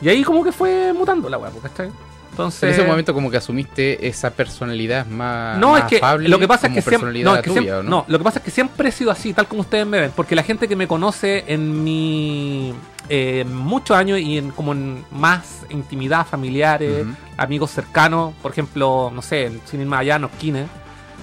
Y 0.00 0.08
ahí 0.08 0.22
como 0.24 0.42
que 0.44 0.52
fue 0.52 0.92
mutando 0.92 1.28
la 1.28 1.38
weá, 1.38 1.50
po, 1.50 1.60
¿cachai? 1.60 1.90
Entonces. 2.30 2.62
En 2.62 2.70
ese 2.70 2.84
momento 2.84 3.12
como 3.12 3.30
que 3.30 3.36
asumiste 3.36 4.06
esa 4.08 4.30
personalidad 4.30 5.04
más 5.06 5.58
No, 5.58 5.72
más 5.72 5.82
es 5.82 5.88
que 5.88 5.96
afable 5.98 6.28
lo 6.30 6.38
que 6.38 6.48
pasa 6.48 6.66
es 6.68 6.72
que 6.74 6.80
siempre, 6.82 7.22
no, 7.22 7.34
es 7.36 7.42
que 7.42 7.50
tuya, 7.50 7.60
siempre- 7.60 7.72
¿o 7.78 7.82
no, 7.82 7.90
no? 7.90 8.04
lo 8.08 8.18
que 8.18 8.24
pasa 8.24 8.38
es 8.38 8.44
que 8.46 8.50
siempre 8.50 8.88
he 8.88 8.92
sido 8.92 9.10
así, 9.10 9.34
tal 9.34 9.46
como 9.46 9.60
ustedes 9.60 9.86
me 9.86 10.00
ven, 10.00 10.12
porque 10.16 10.34
la 10.34 10.42
gente 10.42 10.66
que 10.66 10.74
me 10.74 10.88
conoce 10.88 11.44
en 11.46 11.84
mi 11.84 12.72
eh, 13.10 13.44
muchos 13.46 13.94
años 13.96 14.18
y 14.18 14.38
en 14.38 14.50
como 14.50 14.72
en 14.72 15.04
más 15.10 15.66
intimidad 15.68 16.26
familiares, 16.26 17.04
amigos 17.36 17.70
cercanos, 17.70 18.32
por 18.40 18.50
ejemplo, 18.52 19.10
no 19.14 19.20
sé, 19.20 19.46
en- 19.46 19.60
sin 19.66 19.80
ir 19.82 19.86
más 19.86 20.00
allá, 20.00 20.18
Nosquines, 20.18 20.66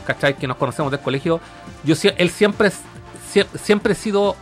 ¿cachai? 0.06 0.36
Que 0.36 0.48
nos 0.48 0.58
conocemos 0.58 0.92
del 0.92 1.02
colegio, 1.02 1.40
yo 1.84 1.96
él 2.18 2.30
siempre 2.30 2.72
siempre 3.62 3.94
he 3.94 3.96
sido 3.96 4.36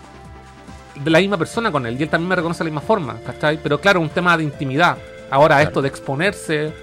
de 0.96 1.12
la 1.12 1.20
misma 1.20 1.38
persona 1.38 1.72
con 1.72 1.86
él 1.86 1.98
y 2.00 2.04
él 2.04 2.10
también 2.10 2.30
me 2.30 2.36
reconoce 2.36 2.60
de 2.60 2.70
la 2.70 2.72
misma 2.72 2.88
forma, 2.88 3.18
¿cachai? 3.26 3.60
Pero 3.62 3.80
claro, 3.80 4.00
un 4.00 4.10
tema 4.10 4.36
de 4.38 4.44
intimidad. 4.44 4.98
Ahora 5.30 5.56
Claro. 5.56 5.68
esto 5.68 5.82
de 5.82 5.88
exponerse, 5.90 6.74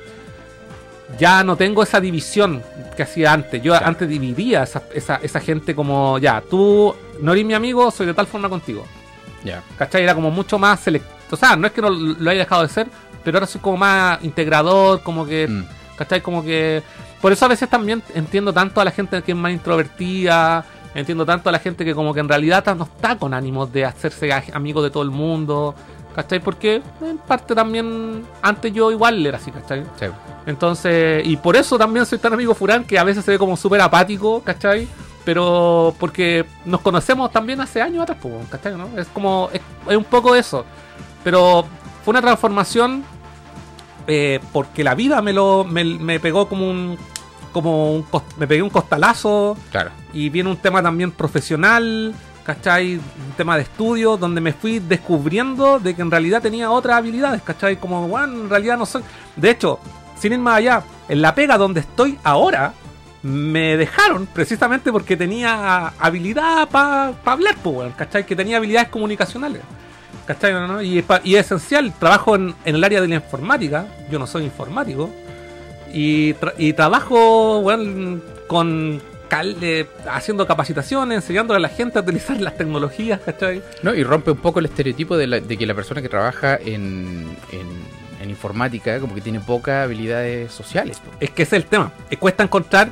ya 1.19 1.43
no 1.45 1.57
tengo 1.57 1.83
esa 1.83 2.01
división 2.01 2.63
que 2.97 3.03
hacía 3.03 3.33
antes. 3.33 3.63
Yo 3.63 3.73
Claro. 3.73 3.87
antes 3.87 4.09
dividía 4.09 4.63
esa, 4.63 4.83
esa, 4.93 5.17
esa 5.23 5.41
gente 5.41 5.75
como, 5.75 6.19
ya, 6.19 6.41
tú 6.43 6.95
no 7.21 7.33
eres 7.33 7.45
mi 7.45 7.55
amigo, 7.55 7.91
soy 7.91 8.07
de 8.07 8.15
tal 8.15 8.27
forma 8.27 8.49
contigo. 8.49 8.85
Ya. 9.43 9.63
¿Cachai? 9.79 10.03
Era 10.03 10.15
como 10.15 10.31
mucho 10.31 10.59
más 10.59 10.81
selecto. 10.81 11.09
O 11.31 11.37
sea, 11.37 11.57
no 11.57 11.67
es 11.67 11.73
que 11.73 11.83
no 11.83 11.91
lo 11.91 12.31
haya 12.31 12.41
dejado 12.41 12.63
de 12.63 12.69
ser, 12.69 12.87
pero 13.25 13.39
ahora 13.39 13.47
soy 13.47 13.61
como 13.61 13.77
más 13.79 14.23
integrador, 14.23 15.03
como 15.03 15.27
que, 15.27 15.47
Mm. 15.49 15.65
¿cachai? 15.97 16.21
Como 16.21 16.45
que... 16.45 16.83
Por 17.25 17.33
eso 17.33 17.47
a 17.47 17.49
veces 17.49 17.71
también 17.71 18.03
entiendo 18.15 18.53
tanto 18.53 18.83
a 18.83 18.85
la 18.85 18.91
gente 18.91 19.23
que 19.23 19.33
es 19.33 19.39
más 19.39 19.51
introvertida, 19.51 20.63
entiendo 20.95 21.25
tanto 21.25 21.49
a 21.49 21.53
la 21.53 21.59
gente 21.59 21.83
que 21.83 21.95
como 21.95 22.13
que 22.13 22.21
en 22.21 22.29
realidad 22.29 22.77
no 22.77 22.85
está 22.85 23.17
con 23.17 23.33
ánimos 23.33 23.73
de 23.73 23.87
hacerse 23.87 24.31
amigo 24.53 24.83
de 24.83 24.91
todo 24.91 25.03
el 25.03 25.09
mundo, 25.09 25.75
¿cachai? 26.15 26.41
Porque 26.41 26.83
en 27.01 27.17
parte 27.17 27.55
también 27.55 28.27
antes 28.43 28.75
yo 28.75 28.91
igual 28.91 29.25
era 29.25 29.39
así, 29.39 29.51
¿cachai? 29.51 29.85
Sí. 29.99 30.05
Entonces, 30.45 31.27
y 31.27 31.39
por 31.39 31.57
eso 31.57 31.79
también 31.79 32.05
soy 32.05 32.19
tan 32.19 32.35
amigo 32.35 32.55
Furán, 32.55 32.85
que 32.85 32.99
a 32.99 33.05
veces 33.05 33.25
se 33.25 33.31
ve 33.31 33.39
como 33.39 33.57
súper 33.57 33.81
apático, 33.81 34.43
¿cachai? 34.45 34.87
Pero 35.25 35.95
porque 35.99 36.45
nos 36.67 36.83
conocemos 36.83 37.33
también 37.33 37.59
hace 37.59 37.81
años 37.81 38.03
atrás, 38.03 38.19
pues, 38.21 38.35
¿cachai? 38.51 38.77
¿no? 38.77 38.91
Es 38.99 39.09
como, 39.09 39.49
es, 39.51 39.63
es 39.89 39.97
un 39.97 40.05
poco 40.05 40.35
eso. 40.35 40.67
Pero 41.25 41.65
fue 42.05 42.13
una 42.13 42.21
transformación 42.21 43.03
eh, 44.07 44.41
porque 44.53 44.85
la 44.85 44.95
vida 44.95 45.23
me 45.23 45.33
lo 45.33 45.65
me, 45.65 45.83
me 45.83 46.21
pegó 46.21 46.47
como 46.47 46.69
un, 46.69 46.99
como 47.55 47.95
un, 47.95 48.05
cos- 48.05 48.23
me 48.37 48.47
pegué 48.47 48.61
un 48.63 48.69
costalazo 48.69 49.57
Claro. 49.71 49.91
y 50.13 50.29
viene 50.29 50.51
un 50.51 50.59
tema 50.59 50.83
también 50.83 51.11
profesional, 51.13 52.15
¿cachai? 52.45 52.97
Un 52.97 53.33
tema 53.39 53.57
de 53.57 53.63
estudio 53.63 54.19
donde 54.19 54.43
me 54.43 54.53
fui 54.53 54.79
descubriendo 54.81 55.79
de 55.81 55.95
que 55.95 56.03
en 56.03 56.11
realidad 56.11 56.43
tenía 56.43 56.71
otras 56.71 56.99
habilidades, 56.99 57.41
¿cachai? 57.41 57.77
Como, 57.79 58.07
bueno, 58.09 58.43
en 58.43 58.51
realidad 58.51 58.77
no 58.77 58.85
soy... 58.85 59.03
De 59.37 59.49
hecho, 59.51 59.79
sin 60.19 60.33
ir 60.35 60.39
más 60.41 60.57
allá, 60.59 60.83
en 61.09 61.23
la 61.23 61.35
pega 61.35 61.57
donde 61.57 61.81
estoy 61.81 62.19
ahora, 62.25 62.75
me 63.23 63.77
dejaron 63.79 64.27
precisamente 64.27 64.93
porque 64.93 65.17
tenía 65.17 65.89
habilidad 65.99 66.69
para 66.69 67.15
hablar, 67.25 67.55
pues, 67.63 67.77
weón, 67.77 67.93
¿cachai? 67.93 68.27
Que 68.27 68.37
tenía 68.37 68.59
habilidades 68.59 68.89
comunicacionales. 68.91 69.63
¿Cachai? 70.27 70.53
no? 70.55 70.81
Y, 70.83 70.99
es 70.99 71.05
pa- 71.05 71.21
y 71.23 71.35
es 71.37 71.47
esencial, 71.47 71.93
trabajo 71.99 72.35
en, 72.35 72.55
en 72.65 72.75
el 72.77 72.85
área 72.85 73.01
de 73.01 73.09
la 73.09 73.17
informática, 73.17 73.87
yo 74.11 74.19
no 74.19 74.27
soy 74.27 74.45
informático, 74.45 75.11
y, 75.95 76.35
tra- 76.35 76.55
y 76.59 76.73
trabajo 76.73 77.61
weón, 77.61 78.23
con 78.49 79.01
cal- 79.29 79.57
eh, 79.63 79.87
haciendo 80.11 80.47
capacitaciones, 80.47 81.17
enseñándole 81.23 81.59
a 81.59 81.61
la 81.61 81.69
gente 81.69 81.99
a 81.99 82.03
utilizar 82.03 82.41
las 82.41 82.57
tecnologías, 82.57 83.21
¿cachai? 83.25 83.63
No, 83.83 83.95
y 83.95 84.03
rompe 84.03 84.33
un 84.33 84.39
poco 84.39 84.59
el 84.59 84.67
estereotipo 84.67 85.17
de, 85.17 85.27
la- 85.27 85.41
de 85.41 85.57
que 85.57 85.65
la 85.67 85.75
persona 85.75 86.03
que 86.03 86.09
trabaja 86.09 86.57
en, 86.57 87.37
en, 87.53 87.67
en 88.21 88.31
informática 88.31 88.99
como 89.01 89.15
que 89.15 89.21
tiene 89.21 89.41
pocas 89.41 89.85
habilidades 89.85 90.53
sociales. 90.53 91.01
Es 91.21 91.31
que 91.31 91.45
ese 91.45 91.57
es 91.57 91.63
el 91.63 91.69
tema, 91.69 91.93
eh, 92.11 92.17
cuesta 92.17 92.43
encontrar 92.43 92.91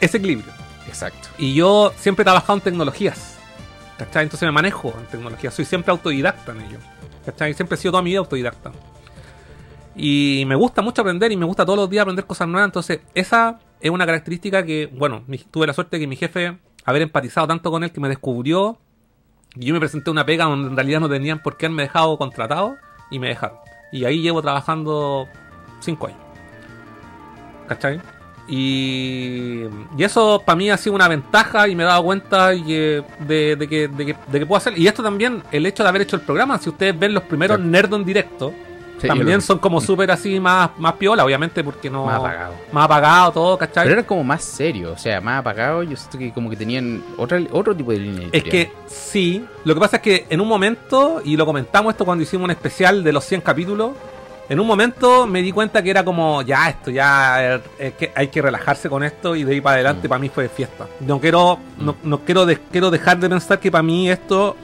ese 0.00 0.16
equilibrio. 0.16 0.52
Exacto. 0.88 1.28
Y 1.38 1.54
yo 1.54 1.92
siempre 1.98 2.22
he 2.22 2.24
trabajado 2.24 2.54
en 2.54 2.62
tecnologías, 2.62 3.36
¿cachai? 3.98 4.24
Entonces 4.24 4.46
me 4.46 4.52
manejo 4.52 4.94
en 4.98 5.06
tecnologías, 5.06 5.54
soy 5.54 5.64
siempre 5.66 5.92
autodidacta 5.92 6.52
en 6.52 6.62
ello, 6.62 6.78
¿cachai? 7.24 7.54
Siempre 7.54 7.76
he 7.76 7.78
sido 7.78 7.92
toda 7.92 8.02
mi 8.02 8.10
vida 8.10 8.18
autodidacta. 8.20 8.72
Y 9.96 10.44
me 10.46 10.54
gusta 10.54 10.82
mucho 10.82 11.02
aprender 11.02 11.32
y 11.32 11.36
me 11.36 11.44
gusta 11.44 11.64
todos 11.64 11.78
los 11.78 11.90
días 11.90 12.02
aprender 12.02 12.24
cosas 12.24 12.46
nuevas, 12.48 12.68
entonces 12.68 13.00
esa 13.14 13.58
es 13.80 13.90
una 13.90 14.06
característica 14.06 14.64
que, 14.64 14.88
bueno, 14.96 15.24
tuve 15.50 15.66
la 15.66 15.72
suerte 15.72 15.96
de 15.96 16.00
que 16.02 16.06
mi 16.06 16.16
jefe, 16.16 16.58
haber 16.84 17.02
empatizado 17.02 17.46
tanto 17.46 17.70
con 17.70 17.82
él, 17.82 17.90
que 17.90 18.00
me 18.00 18.08
descubrió, 18.08 18.78
y 19.56 19.66
yo 19.66 19.74
me 19.74 19.80
presenté 19.80 20.10
una 20.10 20.24
pega 20.24 20.44
donde 20.44 20.68
en 20.68 20.76
realidad 20.76 21.00
no 21.00 21.08
tenían 21.08 21.42
por 21.42 21.56
qué 21.56 21.66
haberme 21.66 21.82
dejado 21.82 22.16
contratado, 22.18 22.76
y 23.10 23.18
me 23.18 23.28
dejaron. 23.28 23.58
Y 23.92 24.04
ahí 24.04 24.22
llevo 24.22 24.40
trabajando 24.40 25.26
cinco 25.80 26.06
años. 26.06 26.20
¿Cachai? 27.68 28.00
Y, 28.48 29.62
y 29.96 30.02
eso 30.04 30.42
para 30.44 30.56
mí 30.56 30.70
ha 30.70 30.76
sido 30.76 30.94
una 30.94 31.08
ventaja 31.08 31.68
y 31.68 31.76
me 31.76 31.84
he 31.84 31.86
dado 31.86 32.02
cuenta 32.04 32.52
y 32.54 32.62
que- 32.62 33.04
de, 33.20 33.56
de 33.56 33.68
que, 33.68 33.88
de, 33.88 34.06
que, 34.06 34.16
de 34.30 34.38
que 34.40 34.46
puedo 34.46 34.56
hacer. 34.58 34.76
Y 34.78 34.86
esto 34.88 35.02
también, 35.02 35.42
el 35.52 35.66
hecho 35.66 35.82
de 35.82 35.88
haber 35.88 36.02
hecho 36.02 36.16
el 36.16 36.22
programa, 36.22 36.58
si 36.58 36.68
ustedes 36.68 36.98
ven 36.98 37.14
los 37.14 37.22
primeros 37.24 37.58
Sí. 37.58 37.64
Nerdo 37.64 37.96
en 37.96 38.04
directo, 38.04 38.52
Sí, 39.00 39.06
también 39.08 39.40
son 39.40 39.58
como 39.58 39.80
súper 39.80 40.10
así 40.10 40.38
más, 40.40 40.70
más 40.78 40.92
piola, 40.94 41.24
obviamente, 41.24 41.64
porque 41.64 41.88
no. 41.88 42.04
Más 42.06 42.16
apagado. 42.18 42.54
Más 42.72 42.84
apagado 42.84 43.32
todo, 43.32 43.58
¿cachai? 43.58 43.84
Pero 43.84 43.98
era 44.00 44.06
como 44.06 44.22
más 44.24 44.42
serio, 44.44 44.92
o 44.92 44.98
sea, 44.98 45.20
más 45.20 45.40
apagado. 45.40 45.82
Yo 45.82 45.96
siento 45.96 46.18
que 46.18 46.32
como 46.32 46.50
que 46.50 46.56
tenían 46.56 47.02
otra, 47.16 47.40
otro 47.52 47.74
tipo 47.74 47.92
de 47.92 47.98
línea 47.98 48.28
Es 48.32 48.42
editorial. 48.42 48.50
que 48.68 48.72
sí, 48.86 49.44
lo 49.64 49.74
que 49.74 49.80
pasa 49.80 49.96
es 49.96 50.02
que 50.02 50.26
en 50.28 50.40
un 50.40 50.48
momento, 50.48 51.22
y 51.24 51.36
lo 51.36 51.46
comentamos 51.46 51.92
esto 51.94 52.04
cuando 52.04 52.22
hicimos 52.22 52.44
un 52.44 52.50
especial 52.50 53.02
de 53.02 53.12
los 53.12 53.24
100 53.24 53.40
capítulos, 53.40 53.92
en 54.48 54.58
un 54.58 54.66
momento 54.66 55.26
me 55.28 55.42
di 55.42 55.52
cuenta 55.52 55.80
que 55.82 55.90
era 55.90 56.04
como, 56.04 56.42
ya, 56.42 56.68
esto, 56.68 56.90
ya, 56.90 57.54
eh, 57.56 57.60
es 57.78 57.94
que 57.94 58.12
hay 58.14 58.28
que 58.28 58.42
relajarse 58.42 58.88
con 58.90 59.04
esto 59.04 59.36
y 59.36 59.44
de 59.44 59.52
ahí 59.52 59.60
para 59.60 59.74
adelante 59.76 60.08
Mm. 60.08 60.10
para 60.10 60.18
mí 60.18 60.28
fue 60.28 60.48
fiesta. 60.48 60.86
No 61.00 61.20
quiero, 61.20 61.58
no, 61.78 61.94
no 62.02 62.18
quiero, 62.20 62.44
de- 62.46 62.58
quiero 62.58 62.90
dejar 62.90 63.18
de 63.20 63.28
pensar 63.28 63.60
que 63.60 63.70
para 63.70 63.82
mí 63.82 64.10
esto 64.10 64.56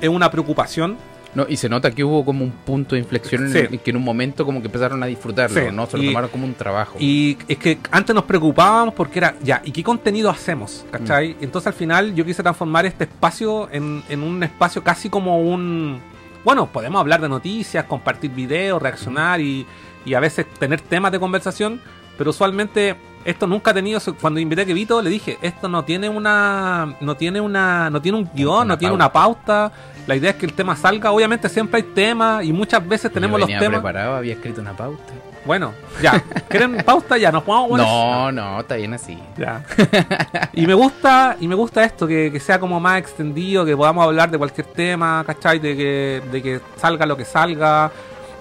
es 0.00 0.08
una 0.08 0.30
preocupación. 0.30 0.96
No, 1.34 1.46
y 1.48 1.56
se 1.56 1.68
nota 1.68 1.90
que 1.90 2.04
hubo 2.04 2.24
como 2.24 2.44
un 2.44 2.50
punto 2.50 2.94
de 2.94 3.00
inflexión 3.00 3.46
en 3.46 3.56
el- 3.56 3.80
que 3.80 3.90
en 3.90 3.96
un 3.96 4.04
momento 4.04 4.44
como 4.44 4.60
que 4.60 4.66
empezaron 4.66 5.02
a 5.02 5.06
disfrutarlo, 5.06 5.60
Sí, 5.60 5.66
¿no? 5.74 5.86
Se 5.86 5.96
lo 5.96 6.02
y- 6.02 6.06
tomaron 6.08 6.28
como 6.30 6.44
un 6.44 6.54
trabajo. 6.54 6.96
Y 6.98 7.38
es 7.48 7.56
que 7.58 7.78
antes 7.90 8.14
nos 8.14 8.24
preocupábamos 8.24 8.94
porque 8.94 9.18
era, 9.18 9.34
ya, 9.42 9.62
¿y 9.64 9.70
qué 9.72 9.82
contenido 9.82 10.28
hacemos? 10.28 10.84
¿Cachai? 10.90 11.36
Entonces 11.40 11.68
al 11.68 11.72
final 11.74 12.14
yo 12.14 12.24
quise 12.24 12.42
transformar 12.42 12.84
este 12.86 13.04
espacio 13.04 13.68
en, 13.72 14.02
en 14.08 14.22
un 14.22 14.42
espacio 14.42 14.82
casi 14.84 15.08
como 15.08 15.40
un... 15.40 16.00
Bueno, 16.44 16.66
podemos 16.66 17.00
hablar 17.00 17.20
de 17.20 17.28
noticias, 17.28 17.84
compartir 17.84 18.30
videos, 18.32 18.82
reaccionar 18.82 19.40
y, 19.40 19.64
y 20.04 20.14
a 20.14 20.20
veces 20.20 20.44
tener 20.58 20.80
temas 20.80 21.12
de 21.12 21.20
conversación, 21.20 21.80
pero 22.18 22.30
usualmente 22.30 22.96
esto 23.24 23.46
nunca 23.46 23.70
ha 23.70 23.74
tenido... 23.74 24.00
Cuando 24.20 24.40
invité 24.40 24.62
a 24.62 24.64
Kevito 24.66 25.00
le 25.02 25.10
dije, 25.10 25.38
esto 25.42 25.68
no 25.68 25.84
tiene 25.84 26.08
una... 26.08 26.94
No 27.00 27.16
tiene 27.16 27.40
una... 27.40 27.90
No 27.90 28.00
tiene 28.02 28.18
un 28.18 28.30
guion, 28.34 28.56
Una 28.56 28.64
no 28.64 28.78
tiene 28.78 28.94
una 28.94 29.12
pauta. 29.12 29.72
La 30.06 30.16
idea 30.16 30.30
es 30.30 30.36
que 30.36 30.46
el 30.46 30.52
tema 30.52 30.76
salga. 30.76 31.12
Obviamente 31.12 31.48
siempre 31.48 31.78
hay 31.78 31.82
temas 31.94 32.44
y 32.44 32.52
muchas 32.52 32.86
veces 32.86 33.12
tenemos 33.12 33.40
Yo 33.40 33.46
los 33.46 33.58
temas... 33.58 33.80
preparado, 33.80 34.16
había 34.16 34.34
escrito 34.34 34.60
una 34.60 34.72
pauta. 34.76 35.12
Bueno, 35.44 35.72
ya. 36.00 36.22
¿Quieren 36.48 36.76
pauta? 36.84 37.18
Ya, 37.18 37.32
nos 37.32 37.42
podemos 37.42 37.78
No, 37.78 38.30
no, 38.30 38.60
está 38.60 38.76
bien 38.76 38.94
así. 38.94 39.18
ya. 39.36 39.64
y 40.52 40.66
me 40.66 40.74
gusta, 40.74 41.36
y 41.40 41.48
me 41.48 41.54
gusta 41.54 41.84
esto, 41.84 42.06
que, 42.06 42.30
que 42.30 42.38
sea 42.40 42.60
como 42.60 42.78
más 42.78 42.98
extendido, 42.98 43.64
que 43.64 43.76
podamos 43.76 44.04
hablar 44.04 44.30
de 44.30 44.38
cualquier 44.38 44.68
tema, 44.68 45.24
¿cachai? 45.26 45.58
De 45.58 45.76
que, 45.76 46.22
de 46.30 46.42
que 46.42 46.60
salga 46.76 47.06
lo 47.06 47.16
que 47.16 47.24
salga. 47.24 47.90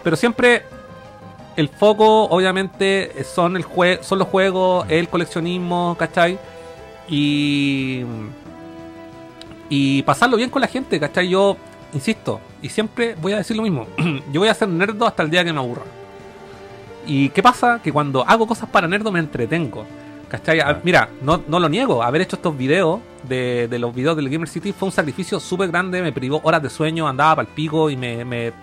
Pero 0.03 0.16
siempre 0.16 0.64
el 1.56 1.69
foco, 1.69 2.26
obviamente, 2.26 3.23
son 3.23 3.56
el 3.57 3.64
jue 3.64 3.99
son 4.02 4.19
los 4.19 4.28
juegos, 4.28 4.86
el 4.90 5.07
coleccionismo, 5.10 5.95
¿cachai? 5.98 6.38
Y. 7.10 8.02
Y 9.69 10.03
pasarlo 10.03 10.36
bien 10.38 10.49
con 10.49 10.61
la 10.61 10.68
gente, 10.68 10.99
¿cachai? 10.99 11.30
Yo, 11.30 11.56
insisto, 11.94 12.41
y 12.61 12.69
siempre 12.69 13.15
voy 13.22 13.34
a 13.34 13.38
decir 13.38 13.56
lo 13.56 13.64
mismo. 13.64 13.88
Yo 14.32 14.41
voy 14.41 14.49
a 14.49 14.53
ser 14.53 14.68
nerdo 14.68 15.06
hasta 15.06 15.23
el 15.23 15.30
día 15.30 15.44
que 15.45 15.53
me 15.53 15.60
aburra. 15.60 15.84
¿Y 17.07 17.30
qué 17.30 17.41
pasa? 17.41 17.80
Que 17.82 17.91
cuando 17.91 18.23
hago 18.28 18.45
cosas 18.45 18.69
para 18.69 18.88
nerdo 18.88 19.11
me 19.11 19.19
entretengo. 19.19 19.86
¿Cachai? 20.28 20.61
Mira, 20.84 21.10
no, 21.22 21.41
no 21.48 21.60
lo 21.60 21.68
niego. 21.69 22.03
Haber 22.03 22.22
hecho 22.22 22.36
estos 22.36 22.57
videos 22.57 22.99
de, 23.28 23.68
de 23.69 23.80
los 23.80 23.94
videos 23.94 24.15
del 24.15 24.30
Gamer 24.30 24.48
City 24.48 24.72
fue 24.73 24.88
un 24.88 24.91
sacrificio 24.94 25.40
súper 25.40 25.69
grande. 25.69 26.02
Me 26.02 26.11
privó 26.14 26.40
horas 26.44 26.61
de 26.64 26.69
sueño, 26.69 27.07
andaba 27.07 27.38
para 27.38 27.48
el 27.49 27.53
pico 27.53 27.90
y 27.90 27.98
me, 27.98 28.23
me- 28.26 28.53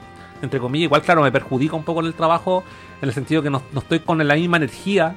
entre 0.43 0.61
comillas, 0.61 0.85
igual, 0.85 1.03
claro, 1.03 1.23
me 1.23 1.33
perjudica 1.33 1.77
un 1.77 1.85
poco 1.85 2.01
en 2.01 2.07
el 2.07 2.15
trabajo. 2.15 2.65
En 3.03 3.09
el 3.09 3.15
sentido 3.15 3.43
que 3.43 3.51
no, 3.51 3.63
no 3.73 3.81
estoy 3.81 4.01
con 4.01 4.27
la 4.27 4.35
misma 4.35 4.57
energía 4.59 5.15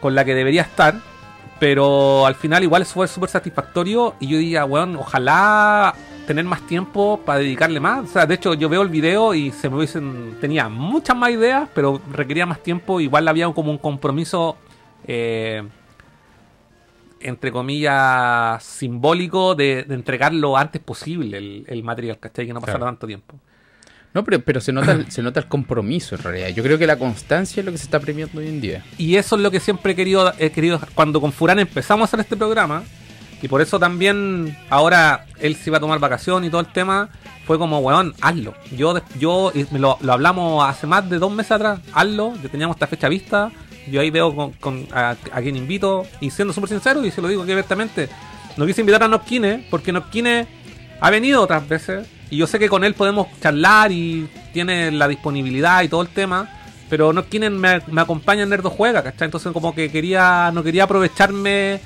con 0.00 0.14
la 0.14 0.24
que 0.24 0.34
debería 0.34 0.62
estar. 0.62 0.94
Pero 1.60 2.24
al 2.26 2.36
final, 2.36 2.62
igual 2.62 2.84
fue 2.86 3.08
súper 3.08 3.28
satisfactorio. 3.30 4.14
Y 4.20 4.28
yo 4.28 4.38
diría, 4.38 4.64
weón, 4.64 4.94
ojalá 4.96 5.94
tener 6.26 6.44
más 6.44 6.60
tiempo 6.66 7.20
para 7.24 7.40
dedicarle 7.40 7.80
más. 7.80 8.04
O 8.04 8.06
sea, 8.06 8.26
de 8.26 8.34
hecho, 8.34 8.54
yo 8.54 8.68
veo 8.68 8.82
el 8.82 8.88
video 8.90 9.34
y 9.34 9.50
se 9.50 9.68
me 9.68 9.76
hubiesen. 9.76 10.36
Tenía 10.40 10.68
muchas 10.68 11.16
más 11.16 11.30
ideas, 11.30 11.68
pero 11.74 12.00
requería 12.12 12.46
más 12.46 12.62
tiempo. 12.62 13.00
Igual 13.00 13.26
había 13.26 13.52
como 13.52 13.70
un 13.72 13.78
compromiso. 13.78 14.56
eh, 15.06 15.62
entre 17.20 17.50
comillas, 17.50 18.62
simbólico 18.62 19.54
de, 19.56 19.82
de 19.82 19.94
entregar 19.94 20.32
lo 20.32 20.56
antes 20.56 20.80
posible 20.80 21.36
el, 21.38 21.64
el 21.66 21.82
material, 21.82 22.18
¿cachai? 22.20 22.46
Que 22.46 22.52
no 22.52 22.60
pasara 22.60 22.78
Claro. 22.78 22.92
tanto 22.92 23.06
tiempo. 23.08 23.34
No, 24.14 24.24
pero, 24.24 24.40
pero 24.40 24.60
se, 24.60 24.72
nota 24.72 24.92
el, 24.92 25.10
se 25.10 25.22
nota 25.22 25.40
el 25.40 25.46
compromiso 25.46 26.14
en 26.14 26.22
realidad. 26.22 26.48
Yo 26.48 26.62
creo 26.62 26.78
que 26.78 26.86
la 26.86 26.96
constancia 26.98 27.60
es 27.60 27.66
lo 27.66 27.72
que 27.72 27.78
se 27.78 27.84
está 27.84 28.00
premiando 28.00 28.40
hoy 28.40 28.48
en 28.48 28.60
día. 28.60 28.84
Y 28.96 29.16
eso 29.16 29.36
es 29.36 29.42
lo 29.42 29.50
que 29.50 29.60
siempre 29.60 29.92
he 29.92 29.96
querido, 29.96 30.32
he 30.38 30.50
querido 30.50 30.80
cuando 30.94 31.20
con 31.20 31.32
Furán 31.32 31.58
empezamos 31.58 32.04
a 32.04 32.06
hacer 32.06 32.20
este 32.20 32.36
programa. 32.36 32.82
Y 33.40 33.46
por 33.48 33.60
eso 33.60 33.78
también 33.78 34.56
ahora 34.68 35.26
él 35.38 35.54
se 35.54 35.70
iba 35.70 35.76
a 35.76 35.80
tomar 35.80 35.98
vacación 36.00 36.44
y 36.44 36.50
todo 36.50 36.60
el 36.60 36.66
tema. 36.72 37.10
Fue 37.46 37.56
como, 37.58 37.78
weón, 37.78 38.14
hazlo. 38.20 38.54
Yo, 38.76 39.00
yo 39.18 39.52
lo, 39.72 39.96
lo 40.00 40.12
hablamos 40.12 40.68
hace 40.68 40.86
más 40.86 41.08
de 41.08 41.18
dos 41.18 41.30
meses 41.32 41.52
atrás. 41.52 41.78
Hazlo. 41.92 42.34
Ya 42.42 42.48
teníamos 42.48 42.74
esta 42.76 42.86
fecha 42.88 43.08
vista. 43.08 43.52
Yo 43.90 44.00
ahí 44.00 44.10
veo 44.10 44.34
con, 44.34 44.52
con- 44.54 44.88
a, 44.92 45.14
quien 45.40 45.56
invito. 45.56 46.04
Y 46.20 46.30
siendo 46.30 46.52
súper 46.52 46.70
sincero, 46.70 47.04
y 47.04 47.10
se 47.10 47.22
lo 47.22 47.28
digo 47.28 47.42
abiertamente. 47.42 48.08
No 48.56 48.66
quise 48.66 48.80
invitar 48.80 49.04
a 49.04 49.08
Noskine 49.08 49.66
porque 49.70 49.92
Noskine 49.92 50.46
ha 51.00 51.10
venido 51.10 51.42
otras 51.42 51.66
veces. 51.68 52.08
Y 52.30 52.36
yo 52.36 52.46
sé 52.46 52.58
que 52.58 52.68
con 52.68 52.84
él 52.84 52.94
podemos 52.94 53.28
charlar 53.40 53.90
y 53.92 54.28
tiene 54.52 54.90
la 54.90 55.08
disponibilidad 55.08 55.82
y 55.82 55.88
todo 55.88 56.02
el 56.02 56.08
tema. 56.08 56.48
Pero 56.90 57.12
no 57.12 57.24
quieren 57.24 57.58
me, 57.58 57.80
me 57.88 58.00
acompaña 58.00 58.42
en 58.42 58.48
Nerdo 58.50 58.70
Juega, 58.70 59.02
¿cachai? 59.02 59.26
Entonces 59.26 59.52
como 59.52 59.74
que 59.74 59.90
quería, 59.90 60.50
no 60.52 60.62
quería 60.62 60.84
aprovecharme, 60.84 61.80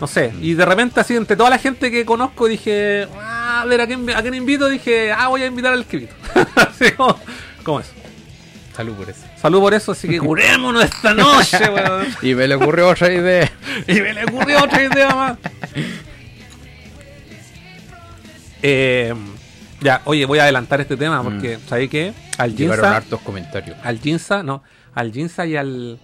no 0.00 0.06
sé. 0.06 0.32
Y 0.40 0.54
de 0.54 0.64
repente 0.64 1.00
así, 1.00 1.16
entre 1.16 1.36
toda 1.36 1.50
la 1.50 1.58
gente 1.58 1.90
que 1.90 2.04
conozco, 2.04 2.46
dije, 2.46 3.08
"Ah, 3.18 3.62
a 3.62 3.64
ver, 3.64 3.80
¿a 3.80 3.86
quién, 3.86 4.08
a 4.10 4.22
quién 4.22 4.34
invito? 4.34 4.68
Dije, 4.68 5.10
ah, 5.12 5.28
voy 5.28 5.42
a 5.42 5.46
invitar 5.46 5.72
al 5.72 5.80
escrito. 5.80 6.14
así 6.56 6.92
como, 6.92 7.18
como 7.64 7.80
eso. 7.80 7.92
Salud 8.76 8.92
por 8.94 9.08
eso. 9.08 9.20
Salud 9.40 9.60
por 9.60 9.72
eso, 9.74 9.92
así 9.92 10.06
que 10.06 10.18
curémonos 10.18 10.84
esta 10.84 11.14
noche, 11.14 11.58
weón. 11.74 12.06
Y 12.22 12.34
me 12.34 12.46
le 12.46 12.54
ocurrió 12.56 12.88
otra 12.88 13.12
idea. 13.12 13.50
Y 13.88 13.94
me 14.00 14.12
le 14.14 14.24
ocurrió 14.24 14.62
otra 14.62 14.82
idea 14.84 15.14
más. 15.14 15.38
Eh, 18.62 19.14
ya, 19.80 20.00
oye, 20.04 20.24
voy 20.26 20.38
a 20.38 20.44
adelantar 20.44 20.80
este 20.80 20.96
tema 20.96 21.22
porque, 21.22 21.58
¿sabéis 21.68 21.90
qué? 21.90 22.14
Al 22.38 22.54
Llegaron 22.56 22.84
Jinza, 22.84 22.96
hartos 22.96 23.20
comentarios. 23.20 23.76
al 23.82 23.98
Jinza, 24.00 24.42
no, 24.42 24.62
al 24.94 25.12
Jinza 25.12 25.46
y 25.46 25.56
al 25.56 25.98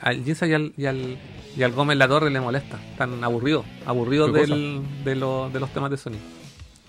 al 0.00 0.24
Jinza 0.24 0.46
y 0.46 0.54
al, 0.54 0.72
y 0.76 0.86
al 0.86 1.18
y 1.56 1.62
al 1.62 1.72
Gómez 1.72 1.96
La 1.98 2.08
Torre 2.08 2.30
le 2.30 2.40
molesta, 2.40 2.78
están 2.92 3.22
aburridos, 3.24 3.64
aburridos 3.86 4.30
¿Qué 4.32 4.40
del, 4.40 4.82
de, 5.04 5.14
lo- 5.16 5.50
de 5.50 5.60
los 5.60 5.70
temas 5.72 5.90
de 5.90 5.96
Sony. 5.98 6.12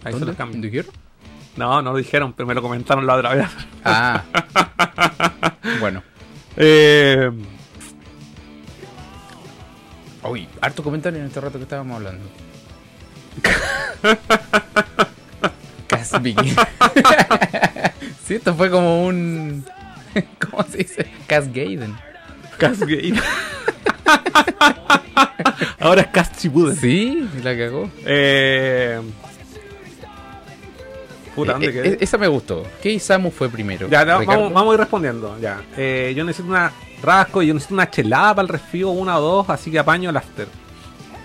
Ahí 0.04 0.06
se 0.06 0.12
¿Dónde? 0.12 0.26
los 0.28 0.36
cambio. 0.36 0.62
¿Dijeron? 0.62 0.92
No, 1.58 1.82
no 1.82 1.92
lo 1.92 1.98
dijeron, 1.98 2.32
pero 2.34 2.48
me 2.48 2.54
lo 2.54 2.62
comentaron 2.62 3.06
la 3.06 3.16
otra 3.16 3.34
vez. 3.36 3.48
Ah. 3.84 4.24
bueno. 5.82 6.02
Eh, 6.58 7.30
Uy, 10.24 10.48
harto 10.62 10.84
comentario 10.84 11.20
en 11.20 11.26
este 11.26 11.42
rato 11.42 11.58
que 11.58 11.64
estábamos 11.64 11.98
hablando. 11.98 12.24
Casby. 16.12 16.36
sí, 18.26 18.36
esto 18.36 18.54
fue 18.54 18.70
como 18.70 19.06
un. 19.06 19.66
¿Cómo 20.50 20.64
se 20.64 20.80
dice? 20.80 21.08
Casgaden. 21.28 21.96
Casgate. 22.58 23.14
Ahora 25.80 26.02
es 26.02 26.08
Caschibude. 26.08 26.76
Sí, 26.76 27.28
la 27.44 27.58
cagó. 27.58 27.90
Eh, 28.06 29.02
puta, 31.36 31.54
¿dónde 31.54 31.68
Eh, 31.68 31.82
eh, 31.86 31.98
esa 32.00 32.18
me 32.18 32.28
gustó. 32.28 32.66
¿Qué 32.82 32.92
Isamu 32.92 33.32
fue 33.32 33.50
primero? 33.50 33.88
Ya, 33.90 34.06
no, 34.06 34.24
vamos, 34.26 34.54
vamos 34.54 34.72
a 34.72 34.74
ir 34.76 34.80
respondiendo. 34.80 35.40
Ya. 35.40 35.62
Eh, 35.76 36.14
yo 36.16 36.24
necesito 36.24 36.50
una 36.52 36.72
rasco 37.02 37.42
y 37.42 37.48
yo 37.48 37.54
necesito 37.54 37.74
una 37.74 37.90
chelada 37.90 38.36
para 38.36 38.44
el 38.44 38.50
resfrío, 38.50 38.90
una 38.90 39.18
o 39.18 39.22
dos, 39.22 39.50
así 39.50 39.72
que 39.72 39.80
apaño 39.80 40.10
el 40.10 40.18
after. 40.18 40.48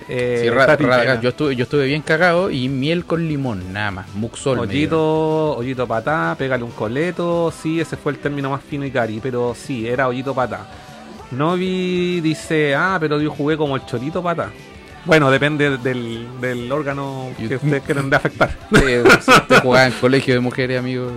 Eh, 0.09 0.39
Sí, 0.79 1.21
yo, 1.23 1.29
estuve, 1.31 1.57
yo 1.57 1.65
estuve 1.65 1.87
bien 1.87 2.03
cagado 2.03 2.51
y 2.51 2.69
miel 2.69 3.05
con 3.05 3.27
limón, 3.27 3.73
nada 3.73 3.91
más. 3.91 4.15
Muxol. 4.15 4.59
Hoyito, 4.61 5.57
hoyito 5.57 5.87
patá, 5.87 6.35
pégale 6.39 6.63
un 6.63 6.71
coleto. 6.71 7.53
Sí, 7.63 7.81
ese 7.81 7.97
fue 7.97 8.13
el 8.13 8.19
término 8.19 8.51
más 8.51 8.63
fino 8.63 8.85
y 8.85 8.91
cari, 8.91 9.19
pero 9.21 9.55
sí, 9.55 9.87
era 9.89 10.07
hoyito 10.09 10.35
patá. 10.35 10.67
Novi 11.33 12.21
dice, 12.21 12.75
ah, 12.77 12.99
pero 13.01 13.21
yo 13.21 13.31
jugué 13.31 13.57
como 13.57 13.75
el 13.75 13.85
chorito 13.85 14.23
patá. 14.23 14.51
Bueno, 15.05 15.31
depende 15.31 15.77
del, 15.79 16.27
del 16.41 16.71
órgano 16.71 17.31
que 17.37 17.49
Yo- 17.49 17.57
ustedes 17.57 17.83
quieren 17.83 18.09
de 18.11 18.17
afectar. 18.17 18.57
Usted 18.71 19.61
jugaba 19.63 19.87
en 19.87 19.93
colegio 19.93 20.35
de 20.35 20.41
mujeres, 20.41 20.79
amigo. 20.79 21.11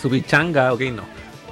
Su 0.00 0.08
pichanga, 0.10 0.72
ok, 0.72 0.80
no. 0.94 1.02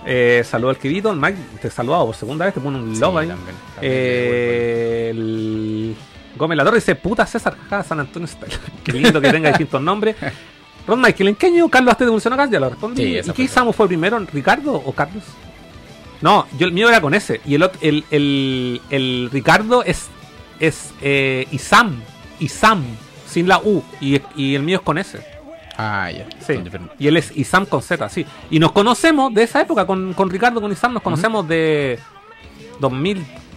Eh, 0.05 0.43
saludo 0.45 0.71
al 0.71 0.79
querido, 0.79 1.13
el 1.13 1.19
Mike 1.19 1.39
te 1.61 1.71
saludaba 1.71 2.05
por 2.07 2.15
segunda 2.17 2.45
vez, 2.45 2.55
te 2.55 2.61
pone 2.61 2.77
un 2.79 2.95
Sí, 2.95 3.01
love 3.01 3.17
ahí. 3.19 3.29
también, 3.29 3.57
también 3.75 3.93
Eh, 3.95 5.09
el 5.11 5.97
Gómez 6.37 6.57
La 6.57 6.65
Torre 6.65 6.77
dice, 6.77 6.95
puta 6.95 7.27
César, 7.27 7.57
jaja, 7.69 7.83
San 7.83 8.01
Antonio 8.01 8.27
Style. 8.27 8.53
Qué 8.85 8.93
lindo 8.93 9.21
que 9.21 9.31
tenga 9.31 9.51
distintos 9.51 9.81
nombres. 9.81 10.17
Ron 10.87 11.01
Michael, 11.01 11.29
¿en 11.29 11.35
qué 11.37 11.47
año 11.47 11.69
Carlos 11.69 11.93
Hasta 11.93 12.05
evolucionó 12.05 12.35
acá? 12.35 12.49
Ya 12.51 12.59
lo 12.59 12.71
respondí. 12.71 13.03
Sí, 13.03 13.11
¿Y 13.11 13.23
qué 13.23 13.33
fue. 13.33 13.45
Isamu 13.45 13.73
fue 13.73 13.87
primero, 13.87 14.19
Ricardo 14.33 14.75
o 14.75 14.93
Carlos? 14.93 15.23
No, 16.21 16.47
yo 16.59 16.67
el 16.67 16.73
mío 16.73 16.89
era 16.89 17.01
con 17.01 17.15
ese. 17.15 17.41
Y 17.45 17.55
el, 17.55 17.71
el, 17.81 18.05
el, 18.11 18.81
el 18.91 19.29
Ricardo 19.33 19.85
es, 19.85 20.09
es 20.59 20.93
eh, 21.01 21.47
Isam. 21.51 22.01
Isam, 22.41 22.85
sin 23.29 23.49
la 23.49 23.59
U. 23.59 23.83
Y, 24.01 24.21
y 24.37 24.55
el 24.55 24.63
mío 24.63 24.79
es 24.79 24.83
con 24.83 24.99
ese. 24.99 25.21
Ah, 25.77 26.11
ya. 26.11 26.27
Sí. 26.45 26.55
Y 26.99 27.07
él 27.09 27.17
es 27.17 27.37
Isam 27.37 27.67
con 27.67 27.83
Z, 27.83 28.09
sí. 28.09 28.27
Y 28.51 28.59
nos 28.59 28.73
conocemos 28.73 29.33
de 29.35 29.43
esa 29.45 29.61
época, 29.61 29.87
con, 29.87 30.15
con 30.15 30.31
Ricardo, 30.31 30.61
con 30.61 30.71
Isam, 30.71 30.93
nos 30.93 31.03
conocemos 31.03 31.47
de 31.47 31.99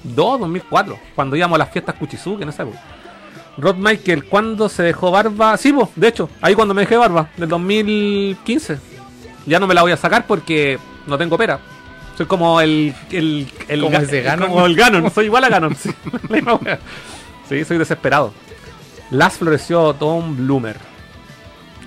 2002, 0.05 0.39
2004, 0.41 0.99
cuando 1.15 1.35
íbamos 1.35 1.55
a 1.55 1.59
las 1.59 1.71
fiestas 1.71 1.95
Kuchizuki 1.95 2.43
en 2.43 2.49
esa 2.49 2.63
época. 2.63 2.79
Rod 3.57 3.75
Michael, 3.75 4.25
¿cuándo 4.25 4.67
se 4.67 4.83
dejó 4.83 5.11
barba? 5.11 5.55
Sí, 5.57 5.71
vos, 5.71 5.89
de 5.95 6.09
hecho, 6.09 6.29
ahí 6.41 6.55
cuando 6.55 6.73
me 6.73 6.81
dejé 6.81 6.97
barba, 6.97 7.29
del 7.37 7.49
2015. 7.49 8.79
Ya 9.45 9.59
no 9.59 9.67
me 9.67 9.73
la 9.73 9.81
voy 9.81 9.91
a 9.91 9.97
sacar 9.97 10.25
porque 10.27 10.79
no 11.07 11.17
tengo 11.17 11.37
pera. 11.37 11.59
Soy 12.17 12.25
como 12.25 12.59
el. 12.61 12.93
el, 13.11 13.47
el 13.67 13.81
Como 13.81 13.97
ese 13.97 14.21
Ganon. 14.21 14.49
Como 14.49 14.65
el 14.65 14.75
Ganon, 14.75 15.11
soy 15.11 15.25
igual 15.25 15.43
a 15.43 15.49
Ganon. 15.49 15.75
Sí, 15.75 15.93
soy 17.65 17.77
desesperado. 17.77 18.33
Las 19.11 19.37
floreció 19.37 19.93
Tom 19.93 20.35
Bloomer. 20.35 20.77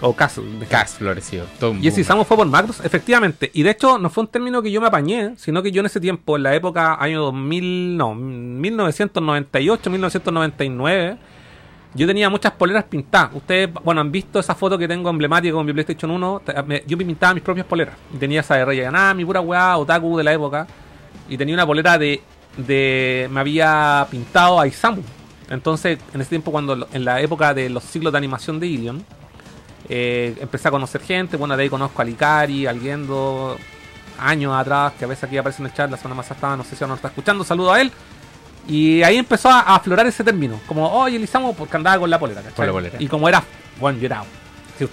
O 0.01 0.15
Castle. 0.15 0.45
Cas 0.71 0.95
floreció. 0.95 1.45
Tom 1.59 1.79
Y 1.83 1.89
ese. 1.89 2.03
Isamu 2.03 2.25
fue 2.25 2.37
por 2.37 2.47
Macros, 2.47 2.81
efectivamente. 2.85 3.51
Y 3.53 3.63
de 3.65 3.71
hecho, 3.71 3.99
no 3.99 4.11
fue 4.11 4.23
un 4.25 4.29
término 4.29 4.63
que 4.63 4.71
yo 4.71 4.81
me 4.81 4.87
apañé, 4.87 5.33
sino 5.37 5.63
que 5.63 5.73
yo 5.73 5.81
en 5.81 5.87
ese 5.87 6.01
tiempo, 6.01 6.37
en 6.37 6.45
la 6.45 6.55
época, 6.55 6.97
año 7.03 7.21
2000, 7.23 7.97
no, 7.97 8.15
1998, 8.15 9.91
1999, 9.91 11.17
yo 11.95 12.07
tenía 12.07 12.29
muchas 12.31 12.53
poleras 12.53 12.85
pintadas. 12.85 13.31
Ustedes, 13.35 13.71
bueno, 13.83 14.01
han 14.01 14.13
visto 14.13 14.39
esa 14.39 14.55
foto 14.55 14.77
que 14.79 14.87
tengo 14.87 15.11
emblemática 15.11 15.53
con 15.55 15.65
mi 15.67 15.73
PlayStation 15.73 16.11
1. 16.11 16.43
Te- 16.45 16.63
me- 16.63 16.83
Yo 16.87 16.97
me 16.97 17.05
pintaba 17.05 17.35
mis 17.35 17.43
propias 17.43 17.67
poleras. 17.67 17.97
Y 18.15 18.19
tenía 18.19 18.41
esa 18.41 18.55
de 18.57 18.65
Rey 18.65 18.79
Ganami, 18.81 19.25
pura 19.25 19.41
weá, 19.41 19.77
otaku 19.79 20.17
de 20.19 20.25
la 20.25 20.33
época. 20.33 20.67
Y 21.29 21.37
tenía 21.37 21.55
una 21.55 21.67
polera 21.67 21.99
de, 21.99 22.21
de. 22.57 23.29
Me 23.33 23.41
había 23.41 24.07
pintado 24.11 24.61
a 24.61 24.67
Isamu. 24.67 25.03
Entonces, 25.51 25.99
en 26.13 26.21
ese 26.21 26.29
tiempo, 26.31 26.53
cuando 26.53 26.87
en 26.93 27.05
la 27.05 27.21
época 27.23 27.55
de 27.55 27.71
los 27.71 27.83
ciclos 27.83 28.13
de 28.13 28.19
animación 28.19 28.61
de 28.61 28.67
Ilion, 28.67 29.03
eh, 29.89 30.37
empecé 30.41 30.69
a 30.69 30.71
conocer 30.71 31.01
gente. 31.03 31.37
Bueno, 31.37 31.57
de 31.57 31.63
ahí 31.65 31.69
conozco 31.69 32.03
a 32.03 32.05
Likari, 32.05 32.67
al 32.67 32.81
Gendo, 32.81 33.57
años 34.19 34.55
atrás, 34.55 34.93
que 34.99 35.05
a 35.05 35.09
veces 35.09 35.25
aquí 35.25 35.37
aparece 35.37 35.63
en 35.63 35.67
el 35.67 35.75
chat. 35.75 35.91
La 35.91 35.97
semana 35.97 36.17
más 36.17 36.31
estaba, 36.31 36.57
no 36.57 36.65
sé 36.65 36.77
si 36.77 36.85
ahora 36.85 36.89
nos 36.93 36.99
está 36.99 37.09
escuchando. 37.09 37.45
Saludo 37.45 37.73
a 37.73 37.81
él. 37.81 37.93
Y 38.67 39.03
ahí 39.03 39.17
empezó 39.17 39.49
a, 39.49 39.61
a 39.61 39.77
aflorar 39.77 40.07
ese 40.07 40.23
término. 40.23 40.61
Como, 40.67 40.87
oye, 40.93 41.17
el 41.17 41.23
Isamu, 41.23 41.55
porque 41.55 41.77
andaba 41.77 42.01
con 42.01 42.11
la 42.11 42.19
polera, 42.19 42.43
¿cachai? 42.43 42.57
Con 42.57 42.67
la 42.67 42.73
polera. 42.73 42.97
Y 42.99 43.07
como 43.07 43.29
era, 43.29 43.43
bueno, 43.81 43.99
yo 43.99 44.07
era. 44.07 44.23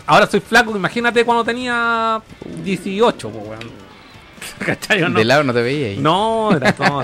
Ahora 0.07 0.27
soy 0.27 0.39
flaco, 0.39 0.75
imagínate 0.75 1.23
cuando 1.25 1.43
tenía 1.43 2.21
18, 2.63 3.29
pues, 3.29 3.47
weón. 3.47 3.85
¿Cachai 4.65 5.03
o 5.03 5.09
no? 5.09 5.19
De 5.19 5.25
lado 5.25 5.43
no 5.43 5.53
te 5.53 5.61
veía 5.61 5.87
ahí. 5.87 5.97
No, 5.97 6.55
era 6.55 6.71
todo. 6.71 7.03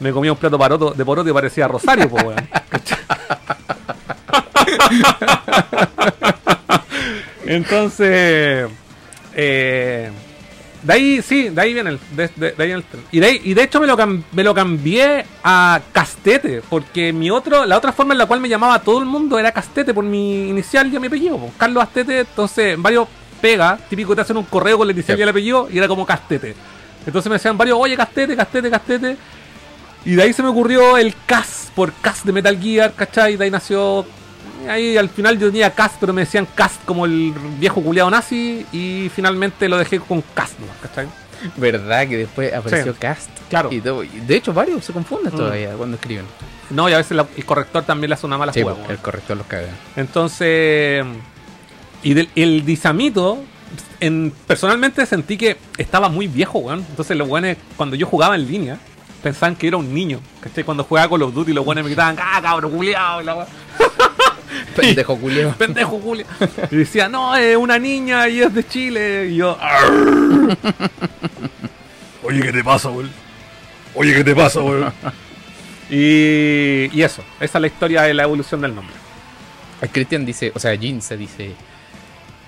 Me 0.00 0.12
comía 0.12 0.32
un 0.32 0.38
plato 0.38 0.58
de 0.94 1.04
poroto 1.04 1.28
y 1.28 1.32
parecía 1.32 1.66
Rosario, 1.66 2.08
pues, 2.08 2.24
weón. 2.24 2.48
¿Cachai? 2.68 2.98
Entonces, 7.46 8.68
eh, 9.34 10.10
de 10.82 10.92
ahí, 10.92 11.22
sí, 11.22 11.48
de 11.50 11.60
ahí 11.60 11.74
viene 11.74 11.90
el. 11.90 11.98
De, 12.12 12.28
de- 12.36 12.52
de 12.52 12.62
ahí 12.62 12.68
viene 12.68 12.74
el 12.74 12.84
tren. 12.84 13.02
y, 13.12 13.20
de 13.20 13.26
ahí- 13.26 13.40
y 13.44 13.54
de 13.54 13.62
hecho 13.62 13.80
me 13.80 13.86
lo, 13.86 13.96
cam- 13.96 14.22
me 14.32 14.42
lo 14.44 14.54
cambié 14.54 15.24
a 15.42 15.80
Castete, 15.92 16.62
porque 16.68 17.12
mi 17.12 17.30
otro, 17.30 17.64
la 17.66 17.76
otra 17.76 17.92
forma 17.92 18.14
en 18.14 18.18
la 18.18 18.26
cual 18.26 18.40
me 18.40 18.48
llamaba 18.48 18.78
todo 18.80 18.98
el 19.00 19.06
mundo 19.06 19.38
era 19.38 19.52
Castete 19.52 19.92
por 19.94 20.04
mi 20.04 20.48
inicial 20.48 20.92
y 20.92 20.98
mi 20.98 21.06
apellido. 21.06 21.38
Carlos 21.58 21.82
Astete, 21.82 22.20
entonces 22.20 22.76
varios 22.80 23.08
pega, 23.40 23.78
típico 23.90 24.14
te 24.14 24.22
hacen 24.22 24.36
un 24.38 24.44
correo 24.44 24.78
con 24.78 24.86
la 24.86 24.92
inicial 24.92 25.18
y 25.18 25.22
el 25.22 25.28
apellido, 25.28 25.68
y 25.70 25.78
era 25.78 25.88
como 25.88 26.06
Castete. 26.06 26.54
Entonces 27.06 27.28
me 27.28 27.34
decían 27.36 27.58
varios, 27.58 27.78
oye, 27.78 27.96
Castete, 27.96 28.34
Castete, 28.36 28.70
Castete. 28.70 29.16
Y 30.06 30.14
de 30.16 30.22
ahí 30.22 30.32
se 30.34 30.42
me 30.42 30.48
ocurrió 30.50 30.96
el 30.98 31.14
Cas, 31.26 31.70
por 31.74 31.92
Cas 31.94 32.24
de 32.24 32.32
Metal 32.32 32.58
Gear, 32.60 32.92
¿cachai? 32.94 33.36
De 33.36 33.44
ahí 33.44 33.50
nació. 33.50 34.04
Ahí 34.68 34.96
al 34.96 35.08
final 35.08 35.38
yo 35.38 35.48
tenía 35.48 35.70
Cas, 35.70 35.92
pero 36.00 36.12
me 36.12 36.22
decían 36.22 36.46
Cas 36.54 36.78
como 36.84 37.04
el 37.06 37.32
viejo 37.58 37.80
culiado 37.82 38.10
nazi. 38.10 38.64
Y 38.72 39.10
finalmente 39.14 39.68
lo 39.68 39.76
dejé 39.78 40.00
con 40.00 40.22
Cas, 40.34 40.52
¿no? 40.60 40.66
¿cachai? 40.82 41.06
¿Verdad? 41.56 42.08
Que 42.08 42.16
después 42.18 42.52
apareció 42.54 42.92
Sí. 42.92 42.98
Cast. 42.98 43.28
Claro. 43.50 43.70
Y 43.70 43.80
todo- 43.80 44.02
y 44.02 44.08
de 44.08 44.36
hecho, 44.36 44.52
varios 44.54 44.84
se 44.84 44.92
confunden 44.92 45.32
Mm. 45.34 45.36
todavía 45.36 45.72
cuando 45.74 45.96
escriben. 45.96 46.24
No, 46.70 46.88
y 46.88 46.92
a 46.94 46.96
veces 46.96 47.16
la- 47.16 47.26
el 47.36 47.44
corrector 47.44 47.84
también 47.84 48.08
le 48.08 48.14
hace 48.14 48.24
una 48.26 48.38
mala 48.38 48.52
Sí, 48.52 48.62
jugada. 48.62 48.78
pues, 48.80 48.90
el 48.92 48.98
corrector 48.98 49.36
los 49.36 49.46
caga. 49.46 49.68
Entonces. 49.96 51.04
Y 52.02 52.14
del, 52.14 52.28
el 52.34 52.64
disamito. 52.64 53.42
En, 54.00 54.32
personalmente 54.46 55.04
sentí 55.06 55.36
que 55.36 55.56
estaba 55.78 56.08
muy 56.08 56.26
viejo, 56.28 56.58
weón. 56.60 56.84
Entonces 56.88 57.16
los 57.16 57.28
weones, 57.28 57.56
cuando 57.76 57.96
yo 57.96 58.06
jugaba 58.06 58.34
en 58.36 58.46
línea, 58.46 58.78
pensaban 59.22 59.56
que 59.56 59.66
era 59.68 59.76
un 59.76 59.92
niño. 59.92 60.20
¿Cachai? 60.40 60.64
Cuando 60.64 60.84
jugaba 60.84 61.08
Call 61.08 61.22
of 61.22 61.34
Duty, 61.34 61.52
los 61.52 61.66
weones 61.66 61.84
me 61.84 61.90
gritaban, 61.90 62.16
¡ah, 62.20 62.40
cabrón, 62.42 62.70
culiao! 62.72 63.20
Pendejo 64.76 65.16
culeo. 65.16 65.52
pendejo 65.56 65.98
Julio. 66.00 66.26
Y 66.70 66.76
decía, 66.76 67.08
no, 67.08 67.34
es 67.36 67.56
una 67.56 67.78
niña 67.78 68.28
y 68.28 68.40
es 68.40 68.52
de 68.54 68.66
Chile. 68.66 69.28
Y 69.30 69.36
yo, 69.36 69.56
"Arr". 69.60 70.56
Oye, 72.22 72.42
¿qué 72.42 72.52
te 72.52 72.64
pasa, 72.64 72.88
güey? 72.88 73.08
Oye, 73.94 74.14
¿qué 74.14 74.24
te 74.24 74.34
pasa, 74.34 74.60
güey? 74.60 74.84
y, 75.90 76.90
y 76.96 77.02
eso, 77.02 77.22
esa 77.40 77.58
es 77.58 77.60
la 77.60 77.66
historia 77.66 78.02
de 78.02 78.14
la 78.14 78.22
evolución 78.24 78.60
del 78.60 78.74
nombre. 78.74 78.94
El 79.80 79.90
Cristian 79.90 80.24
dice, 80.24 80.50
o 80.54 80.58
sea, 80.58 80.76
Jin 80.76 81.02
se 81.02 81.16
dice. 81.16 81.48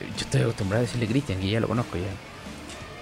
Yo 0.01 0.21
estoy 0.25 0.43
acostumbrado 0.43 0.83
a 0.85 0.87
decirle 0.87 1.07
Cristian, 1.07 1.41
que 1.41 1.49
ya 1.51 1.61
lo 1.61 1.69
conozco 1.69 1.97
ya. 1.97 2.05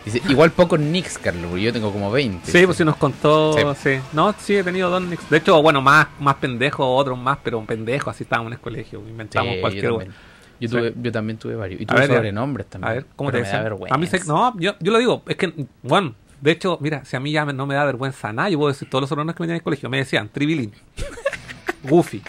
Dice, 0.05 0.21
igual 0.29 0.51
pocos 0.53 0.79
nicks, 0.79 1.17
Carlos, 1.17 1.47
porque 1.49 1.63
yo 1.63 1.73
tengo 1.73 1.91
como 1.91 2.11
20. 2.11 2.51
Sí, 2.53 2.67
pues 2.67 2.77
si 2.77 2.85
nos 2.85 2.97
contó, 2.97 3.55
Sí. 3.75 3.95
sí. 3.97 4.01
No, 4.13 4.35
sí, 4.39 4.55
he 4.57 4.63
tenido 4.63 4.91
dos 4.91 5.03
nicks. 5.03 5.31
De 5.31 5.39
hecho, 5.39 5.63
bueno, 5.63 5.81
más, 5.81 6.09
más 6.21 6.35
pendejos, 6.37 6.85
otros 6.89 7.19
más, 7.19 7.39
pero 7.43 7.65
pendejos, 7.65 8.15
así 8.15 8.25
estábamos 8.25 8.51
en 8.51 8.55
el 8.55 8.61
colegio. 8.61 9.01
Inventamos 9.09 9.55
cualquier 9.63 9.85
yo, 9.85 9.91
también. 9.93 10.13
Yo, 10.61 10.69
tuve, 10.69 10.95
yo 11.03 11.11
también 11.13 11.39
tuve 11.39 11.55
varios. 11.57 11.81
Y 11.81 11.87
tuve 11.87 12.01
ver, 12.01 12.09
sobrenombres 12.17 12.67
también. 12.69 12.91
A 12.91 12.95
ver, 12.97 13.07
¿cómo 13.17 13.33
te 13.33 13.41
vergüenza. 13.41 13.95
A 13.95 13.99
mí 13.99 14.07
se, 14.07 14.23
no, 14.27 14.55
yo, 14.59 14.75
yo 14.79 14.93
lo 14.93 14.99
digo, 14.99 15.23
es 15.27 15.37
que, 15.37 15.53
bueno, 15.83 16.15
de 16.41 16.51
hecho, 16.51 16.77
mira, 16.83 17.03
si 17.07 17.17
a 17.17 17.21
mí 17.21 17.33
ya 17.33 17.47
me- 17.47 17.55
no 17.55 17.67
me 17.67 17.75
da 17.75 17.85
vergüenza 17.85 18.31
nada, 18.33 18.51
yo 18.51 18.59
puedo 18.59 18.73
decir 18.73 18.89
todos 18.91 19.01
los 19.03 19.09
sobrenombres 19.09 19.37
que 19.37 19.43
me 19.43 19.47
tenían 19.47 19.57
en 19.57 19.61
el 19.61 19.65
colegio. 19.65 19.89
Me 19.89 19.97
decían 19.99 20.29
Tribilín, 20.29 20.73
Goofy. 21.89 22.23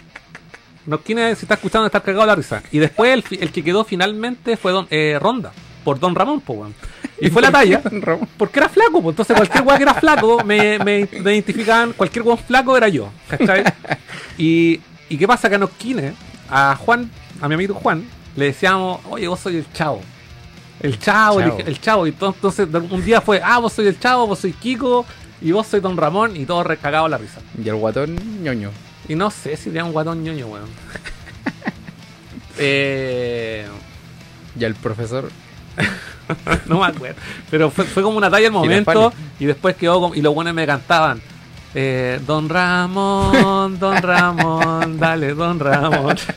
No, 0.85 0.99
¿quién 0.99 1.19
es? 1.19 1.39
Si 1.39 1.45
está 1.45 1.55
escuchando, 1.55 1.87
está 1.87 1.99
cagado 1.99 2.25
la 2.25 2.35
risa. 2.35 2.61
Y 2.71 2.77
después 2.79 3.11
el, 3.11 3.39
el 3.41 3.51
que 3.51 3.63
quedó 3.63 3.83
finalmente 3.83 4.55
fue 4.55 4.71
don, 4.71 4.87
eh, 4.91 5.17
Ronda, 5.19 5.51
por 5.83 5.99
Don 5.99 6.13
Ramón, 6.15 6.41
pues, 6.41 6.59
weón. 6.59 6.75
Y 7.19 7.29
fue 7.29 7.41
la 7.41 7.51
talla, 7.51 7.81
porque 8.37 8.59
era 8.59 8.67
flaco, 8.69 9.01
pues. 9.01 9.13
Entonces, 9.13 9.35
cualquier 9.37 9.63
weón 9.63 9.77
que 9.77 9.83
era 9.83 9.93
flaco, 9.93 10.43
me, 10.43 10.77
me, 10.79 11.07
me 11.21 11.33
identificaban, 11.33 11.93
cualquier 11.93 12.23
weón 12.25 12.37
flaco 12.37 12.75
era 12.75 12.87
yo, 12.89 13.09
¿cachai? 13.29 13.63
Y, 14.37 14.81
y 15.09 15.17
qué 15.17 15.25
pasa 15.27 15.47
que 15.49 15.55
a 15.55 15.59
Nosquines, 15.59 16.13
a 16.49 16.75
Juan, 16.75 17.09
a 17.41 17.47
mi 17.47 17.53
amigo 17.55 17.73
Juan, 17.75 18.05
le 18.35 18.45
decíamos, 18.45 18.99
oye, 19.09 19.27
vos 19.29 19.39
soy 19.39 19.55
el 19.57 19.71
chavo. 19.71 20.01
El 20.81 20.99
chavo, 20.99 21.39
Chavo. 21.39 21.59
el, 21.59 21.67
el 21.67 21.79
chavo. 21.81 22.05
Y 22.07 22.11
to- 22.11 22.33
entonces 22.35 22.67
un 22.91 23.03
día 23.05 23.21
fue, 23.21 23.39
ah, 23.43 23.59
vos 23.59 23.71
soy 23.71 23.87
el 23.87 23.97
chavo, 23.97 24.27
vos 24.27 24.39
soy 24.39 24.51
Kiko, 24.51 25.05
y 25.41 25.51
vos 25.53 25.65
soy 25.67 25.79
Don 25.79 25.95
Ramón, 25.95 26.35
y 26.35 26.45
todos 26.45 26.67
recagados 26.67 27.09
la 27.09 27.17
risa. 27.17 27.39
Y 27.63 27.67
el 27.69 27.75
guatón, 27.75 28.43
ñoño. 28.43 28.71
Y 29.07 29.15
no 29.15 29.31
sé 29.31 29.55
si 29.55 29.69
era 29.69 29.85
un 29.85 29.93
guatón 29.93 30.21
ñoño, 30.23 30.47
weón. 30.47 30.67
eh, 32.57 33.65
Y 34.59 34.63
el 34.63 34.75
profesor. 34.75 35.29
no 36.67 36.79
me 36.79 36.85
acuerdo. 36.87 37.15
Pero 37.49 37.69
fue, 37.71 37.85
fue 37.85 38.03
como 38.03 38.17
una 38.17 38.29
talla 38.29 38.47
al 38.47 38.53
momento. 38.53 39.13
Y 39.39 39.45
después 39.45 39.75
quedó 39.75 39.99
como, 40.01 40.15
y 40.15 40.21
los 40.21 40.33
buenos 40.33 40.53
me 40.53 40.65
cantaban. 40.65 41.21
eh, 41.73 42.19
don 42.25 42.47
Ramón, 42.49 43.77
Don 43.79 43.97
Ramón, 44.01 44.97
dale, 44.99 45.33
Don 45.33 45.59
Ramón. 45.59 46.17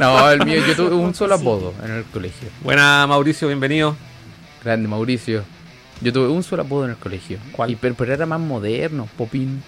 No, 0.00 0.28
el 0.28 0.44
mío, 0.44 0.60
yo 0.66 0.74
tuve 0.74 0.94
un 0.96 1.14
solo 1.14 1.36
apodo 1.36 1.72
en 1.84 1.92
el 1.92 2.04
colegio. 2.04 2.48
Buena 2.62 3.06
Mauricio, 3.06 3.46
bienvenido. 3.46 3.94
Grande 4.64 4.88
Mauricio. 4.88 5.44
Yo 6.00 6.12
tuve 6.12 6.26
un 6.26 6.42
solo 6.42 6.62
apodo 6.62 6.84
en 6.86 6.90
el 6.90 6.96
colegio. 6.96 7.38
¿Cuál? 7.52 7.70
Y, 7.70 7.76
pero, 7.76 7.94
pero 7.94 8.12
era 8.12 8.26
más 8.26 8.40
moderno, 8.40 9.08
Popín. 9.16 9.62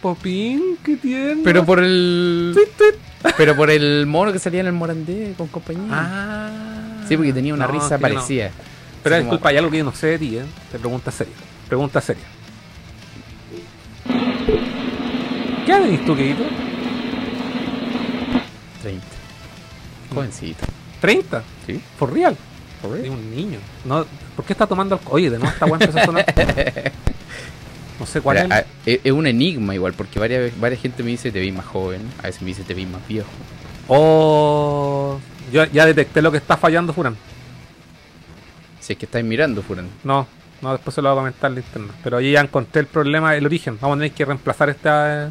Popín, 0.00 0.78
qué 0.84 0.96
tierno. 0.96 1.42
Pero 1.42 1.64
por 1.66 1.80
el. 1.82 2.52
Tuit, 2.54 2.68
tuit. 2.76 3.34
Pero 3.36 3.56
por 3.56 3.70
el 3.70 4.06
mono 4.06 4.32
que 4.32 4.38
salía 4.38 4.60
en 4.60 4.66
el 4.68 4.72
Morandé 4.72 5.34
con 5.36 5.48
compañía. 5.48 5.82
Ah. 5.90 6.81
Sí, 7.12 7.16
porque 7.16 7.32
tenía 7.32 7.54
una 7.54 7.66
No, 7.66 7.72
risa 7.72 7.96
no. 7.96 8.00
parecida. 8.00 8.50
Pero 9.02 9.14
Así 9.16 9.22
como- 9.24 9.32
disculpa, 9.32 9.48
hay 9.50 9.56
algo 9.56 9.70
que 9.70 9.78
yo 9.78 9.84
no 9.84 9.92
sé 9.92 10.06
de 10.08 10.18
ti, 10.18 10.36
¿eh? 10.36 10.44
Te 10.70 10.78
pregunta 10.78 11.10
seria. 11.10 11.34
Pregunta 11.68 12.00
seria. 12.00 12.24
¿Qué 15.66 15.70
edad 15.72 15.82
tenés 15.82 16.04
tú, 16.04 16.16
Keito? 16.16 16.42
30. 18.82 19.06
Jovencito. 20.14 20.64
¿30? 21.00 21.42
¿Sí? 21.66 21.80
¿For 21.98 22.12
real? 22.12 22.36
¿Por 22.80 22.96
Es 22.98 23.08
un 23.08 23.30
niño. 23.34 23.58
No, 23.84 24.04
¿Por 24.34 24.44
qué 24.44 24.52
está 24.54 24.66
tomando 24.66 24.96
alcohol? 24.96 25.14
Oye, 25.16 25.30
de 25.30 25.38
nuevo 25.38 25.52
esta 25.52 25.66
weá 25.66 25.74
empezó 25.80 25.98
a 25.98 26.04
sonar. 26.04 26.24
No 28.00 28.06
sé 28.06 28.20
cuál 28.20 28.38
es. 28.38 28.64
es. 28.84 29.00
es 29.04 29.12
un 29.12 29.28
enigma 29.28 29.76
igual, 29.76 29.92
porque 29.92 30.18
varias, 30.18 30.58
varias 30.58 30.82
gente 30.82 31.04
me 31.04 31.10
dice 31.10 31.30
te 31.30 31.38
vi 31.38 31.52
más 31.52 31.64
joven, 31.66 32.00
a 32.18 32.22
veces 32.22 32.42
me 32.42 32.48
dice 32.48 32.64
te 32.64 32.74
vi 32.74 32.84
más 32.84 33.06
viejo. 33.06 33.28
Oh, 33.86 35.20
yo 35.50 35.64
ya 35.66 35.86
detecté 35.86 36.22
lo 36.22 36.30
que 36.30 36.38
está 36.38 36.56
fallando, 36.56 36.92
Furan. 36.92 37.16
Si 38.80 38.92
es 38.92 38.98
que 38.98 39.06
estáis 39.06 39.24
mirando, 39.24 39.62
Furan. 39.62 39.88
No, 40.04 40.26
no, 40.60 40.72
después 40.72 40.94
se 40.94 41.02
lo 41.02 41.08
voy 41.10 41.18
a 41.18 41.20
comentar 41.20 41.50
en 41.50 41.54
la 41.56 41.60
interna. 41.60 41.92
Pero 42.04 42.16
ahí 42.18 42.32
ya 42.32 42.40
encontré 42.40 42.80
el 42.80 42.86
problema, 42.86 43.34
el 43.34 43.46
origen. 43.46 43.78
Vamos 43.80 43.96
a 43.96 43.98
tener 44.00 44.12
que 44.12 44.24
reemplazar 44.24 44.70
esta. 44.70 45.30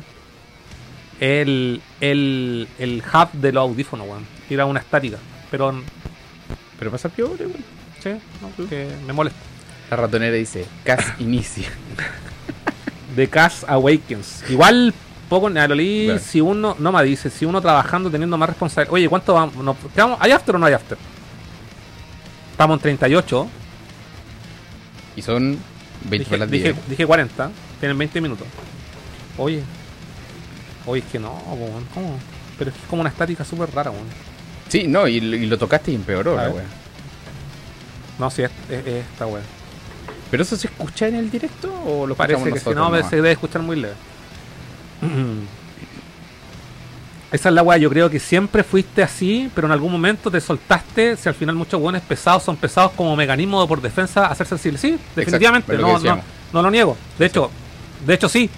El, 1.20 1.82
el, 2.00 2.68
el 2.80 3.04
hub 3.14 3.32
de 3.34 3.52
los 3.52 3.62
audífonos, 3.62 4.08
weón. 4.08 4.26
Ir 4.50 4.60
a 4.60 4.66
una 4.66 4.80
estática. 4.80 5.18
Pero, 5.52 5.82
Pero 6.80 6.92
pasa 6.92 7.10
peor, 7.10 7.36
igual. 7.40 7.64
sí, 8.02 8.10
no, 8.42 8.68
que 8.68 8.90
me 9.06 9.14
molesta. 9.14 9.40
La 9.90 9.98
ratonera 9.98 10.36
dice, 10.36 10.66
Cas 10.84 11.06
inicia. 11.20 11.70
The 13.16 13.28
Cast 13.28 13.70
Awakens. 13.70 14.50
Igual, 14.50 14.94
poco 15.32 15.48
en 15.48 15.58
Alolí, 15.58 16.08
Claro. 16.08 16.20
si 16.20 16.42
uno, 16.42 16.76
no 16.78 16.92
me 16.92 17.02
dice, 17.06 17.30
si 17.30 17.46
uno 17.46 17.62
trabajando 17.62 18.12
teniendo 18.12 18.38
más 18.38 18.50
responsabilidad. 18.50 18.94
Oye, 18.94 19.08
¿cuánto 19.08 19.34
vamos? 19.34 19.56
No, 19.56 19.78
¿qué 19.96 20.02
vamos? 20.02 20.18
¿Hay 20.20 20.32
after 20.34 20.54
o 20.56 20.60
no 20.60 20.66
hay 20.66 20.74
after? 20.74 20.98
Estamos 22.52 22.76
en 22.78 22.82
38. 22.82 23.48
Y 25.16 25.22
son 25.22 25.58
20 26.04 26.18
Dije, 26.26 26.38
las 26.38 26.52
dije, 26.52 26.74
10. 26.74 26.90
dije 26.90 27.06
40, 27.08 27.50
tienen 27.80 27.98
20 27.98 28.20
minutos. 28.20 28.46
Oye, 29.38 29.64
oye, 30.86 31.02
es 31.02 31.10
que 31.10 31.18
no, 31.18 31.32
weón, 31.58 31.86
¿cómo? 31.94 32.20
Pero 32.60 32.72
es 32.72 32.76
como 32.90 33.00
una 33.02 33.10
estática 33.10 33.46
súper 33.46 33.74
rara, 33.74 33.90
weón. 33.90 34.04
Sí, 34.68 34.86
no, 34.88 35.08
y, 35.08 35.22
lo- 35.22 35.38
y 35.38 35.46
lo 35.46 35.58
tocaste 35.58 35.92
y 35.92 35.96
empeoró 35.96 36.36
la 36.36 36.50
wea. 36.50 36.66
No, 38.20 38.30
sí, 38.30 38.42
es, 38.44 38.52
es- 38.70 38.86
es 38.86 39.06
esta 39.06 39.26
weón. 39.28 39.46
¿Pero 40.30 40.44
eso 40.44 40.58
se 40.58 40.68
escucha 40.68 41.08
en 41.08 41.16
el 41.16 41.32
directo 41.32 41.74
o 41.86 42.06
lo 42.06 42.16
Parece 42.16 42.52
que 42.52 42.60
si 42.60 42.70
no, 42.72 42.76
nomás? 42.76 43.10
se 43.10 43.16
debe 43.16 43.32
escuchar 43.32 43.62
muy 43.62 43.78
leve. 43.78 43.96
Esa 47.32 47.48
es 47.50 47.56
la 47.56 47.64
weá, 47.64 47.78
yo 47.78 47.90
creo 47.90 48.10
que 48.10 48.20
siempre 48.20 48.62
fuiste 48.64 49.02
así, 49.02 49.50
pero 49.56 49.66
en 49.68 49.72
algún 49.72 49.90
momento 49.92 50.30
te 50.30 50.42
soltaste, 50.42 51.16
si 51.16 51.30
al 51.30 51.36
final 51.36 51.56
muchos 51.56 51.80
buenos 51.80 52.02
pesados 52.02 52.44
son 52.44 52.58
pesados 52.58 52.92
como 52.92 53.16
mecanismo 53.16 53.66
por 53.70 53.82
defensa 53.82 54.26
a 54.26 54.36
ser 54.36 54.48
sensibles. 54.48 54.82
Sí, 54.82 54.98
definitivamente, 55.16 55.68
es 55.74 55.80
lo 55.82 55.88
que 55.88 55.94
no, 55.94 56.16
no, 56.18 56.24
no 56.54 56.62
lo 56.64 56.72
niego. 56.72 56.98
De 57.18 57.26
hecho, 57.28 57.50
de 58.06 58.14
hecho 58.16 58.28
sí, 58.28 58.50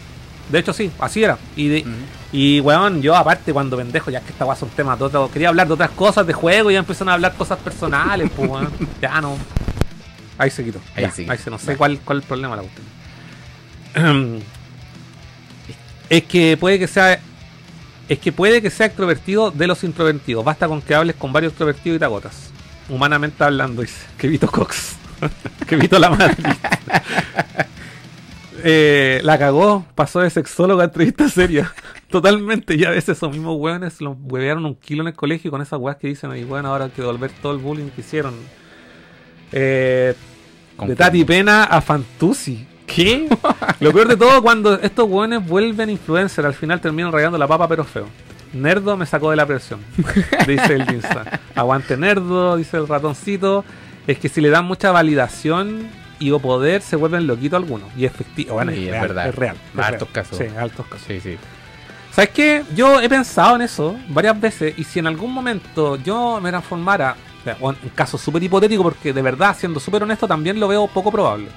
de 0.50 0.58
hecho 0.60 0.74
sí, 0.74 0.92
así 1.00 1.24
era. 1.24 1.38
Y, 1.56 1.68
de- 1.68 1.86
y 2.32 2.60
weón, 2.62 3.00
yo 3.04 3.16
aparte 3.16 3.54
cuando 3.54 3.78
pendejo, 3.78 4.10
ya 4.10 4.22
que 4.22 4.32
esta 4.32 4.44
weá 4.44 4.56
son 4.56 4.70
temas 4.70 4.98
de 4.98 5.06
otro, 5.06 5.30
quería 5.32 5.50
hablar 5.50 5.68
de 5.68 5.74
otras 5.76 5.92
cosas 5.92 6.26
de 6.26 6.34
juego 6.34 6.72
y 6.72 6.74
ya 6.74 6.80
empiezan 6.80 7.10
a 7.10 7.14
hablar 7.14 7.36
cosas 7.36 7.60
personales, 7.60 8.32
pues 8.36 8.50
weón, 8.50 8.70
ya 9.02 9.22
no. 9.22 9.38
Ahí 10.40 10.50
se 10.50 10.64
quitó. 10.66 10.80
Ahí 10.96 11.04
ya, 11.04 11.12
se 11.12 11.30
ahí 11.30 11.38
se, 11.38 11.52
no 11.52 11.60
sé 11.60 11.78
cuál, 11.78 12.00
cuál 12.04 12.18
es 12.18 12.24
el 12.24 12.28
problema 12.28 12.56
la 12.56 12.64
cuestión. 12.64 14.44
es 16.10 16.24
que 16.24 16.58
puede 16.58 16.80
que 16.80 16.88
sea 16.88 17.20
es 18.10 18.20
que 18.20 18.32
puede 18.32 18.62
que 18.62 18.70
sea 18.70 18.88
extrovertido 18.88 19.52
de 19.52 19.68
los 19.68 19.84
introvertidos. 19.84 20.44
Basta 20.44 20.68
con 20.68 20.82
que 20.82 20.94
hables 20.94 21.16
con 21.16 21.32
varios 21.32 21.52
extrovertidos 21.52 21.96
y 21.96 22.00
te 22.00 22.06
agotas. 22.06 22.52
Humanamente 22.90 23.44
hablando, 23.44 23.82
dice. 23.82 24.06
Que 24.18 24.28
Vito 24.28 24.48
Cox. 24.48 24.96
que 25.68 25.76
Vito 25.76 26.00
la 26.00 26.10
madre. 26.10 26.36
Eh, 28.66 29.20
la 29.26 29.38
cagó, 29.38 29.86
pasó 29.94 30.22
de 30.22 30.30
sexólogo 30.30 30.80
a 30.80 30.86
entrevista 30.86 31.28
seria. 31.28 31.74
Totalmente, 32.10 32.78
ya 32.78 32.88
a 32.88 32.92
veces 32.92 33.18
esos 33.18 33.30
mismos 33.30 33.58
hueones 33.60 34.00
los 34.00 34.16
huevearon 34.22 34.66
un 34.66 34.76
kilo 34.76 35.02
en 35.02 35.10
el 35.10 35.16
colegio 35.16 35.52
con 35.52 35.62
esas 35.62 35.82
weas 35.82 35.98
que 35.98 36.08
dicen, 36.08 36.34
y 36.38 36.46
bueno, 36.46 36.70
ahora 36.70 36.86
hay 36.86 36.92
que 36.92 37.02
devolver 37.02 37.30
todo 37.42 37.52
el 37.52 37.58
bullying 37.58 37.90
que 37.90 38.00
hicieron. 38.00 38.36
Eh, 39.52 40.14
de. 40.80 40.96
Tati 40.96 41.26
Pena 41.26 41.66
a 41.66 41.82
Fantuzzi. 41.82 42.66
¿Qué? 42.86 43.28
Lo 43.80 43.92
peor 43.94 44.08
de 44.08 44.18
todo 44.18 44.42
cuando 44.42 44.76
estos 44.80 45.08
hueones 45.10 45.46
vuelven 45.46 45.90
influencer, 45.90 46.46
al 46.46 46.54
final 46.54 46.80
terminan 46.82 47.12
rayando 47.12 47.38
la 47.38 47.48
papa 47.48 47.68
pero 47.68 47.84
feo. 47.84 48.08
Nerdo 48.54 48.96
me 48.98 49.06
sacó 49.06 49.32
de 49.32 49.36
la 49.36 49.46
presión, 49.48 49.80
dice 50.48 50.76
el 50.76 50.82
Insta. 50.94 51.40
Aguante 51.56 51.98
Nerdo, 51.98 52.56
dice 52.58 52.78
el 52.78 52.88
ratoncito. 52.88 53.66
Es 54.06 54.20
que 54.20 54.30
si 54.30 54.42
le 54.42 54.50
dan 54.50 54.66
mucha 54.66 54.92
validación 54.92 55.88
y 56.20 56.30
o 56.32 56.40
poder, 56.40 56.82
se 56.82 56.96
vuelven 56.96 57.26
loquitos 57.26 57.58
algunos. 57.58 57.90
Y 57.98 58.06
efectivo, 58.06 58.54
bueno, 58.56 58.72
Sí, 58.72 58.86
es, 58.88 58.92
verdad. 59.02 59.28
es 59.30 59.36
real. 59.36 59.56
es 59.74 59.80
Altos 59.84 60.10
real. 60.14 60.14
casos. 60.14 60.38
Sí, 60.38 60.46
altos 60.58 60.86
casos. 60.86 61.08
Sí, 61.08 61.20
sí. 61.20 61.38
¿Sabes 62.12 62.30
qué? 62.30 62.64
Yo 62.76 63.02
he 63.02 63.10
pensado 63.10 63.56
en 63.56 63.64
eso 63.64 63.96
varias 64.10 64.40
veces 64.40 64.78
y 64.78 64.84
si 64.84 65.00
en 65.00 65.08
algún 65.08 65.34
momento 65.34 65.96
yo 65.96 66.40
me 66.40 66.50
transformara, 66.52 67.16
un 67.60 67.76
caso 67.96 68.20
súper 68.20 68.44
hipotético 68.44 68.84
porque 68.84 69.12
de 69.14 69.22
verdad, 69.24 69.56
siendo 69.58 69.80
súper 69.80 70.04
honesto, 70.04 70.28
también 70.28 70.60
lo 70.60 70.68
veo 70.68 70.86
poco 70.88 71.12
probable. 71.12 71.48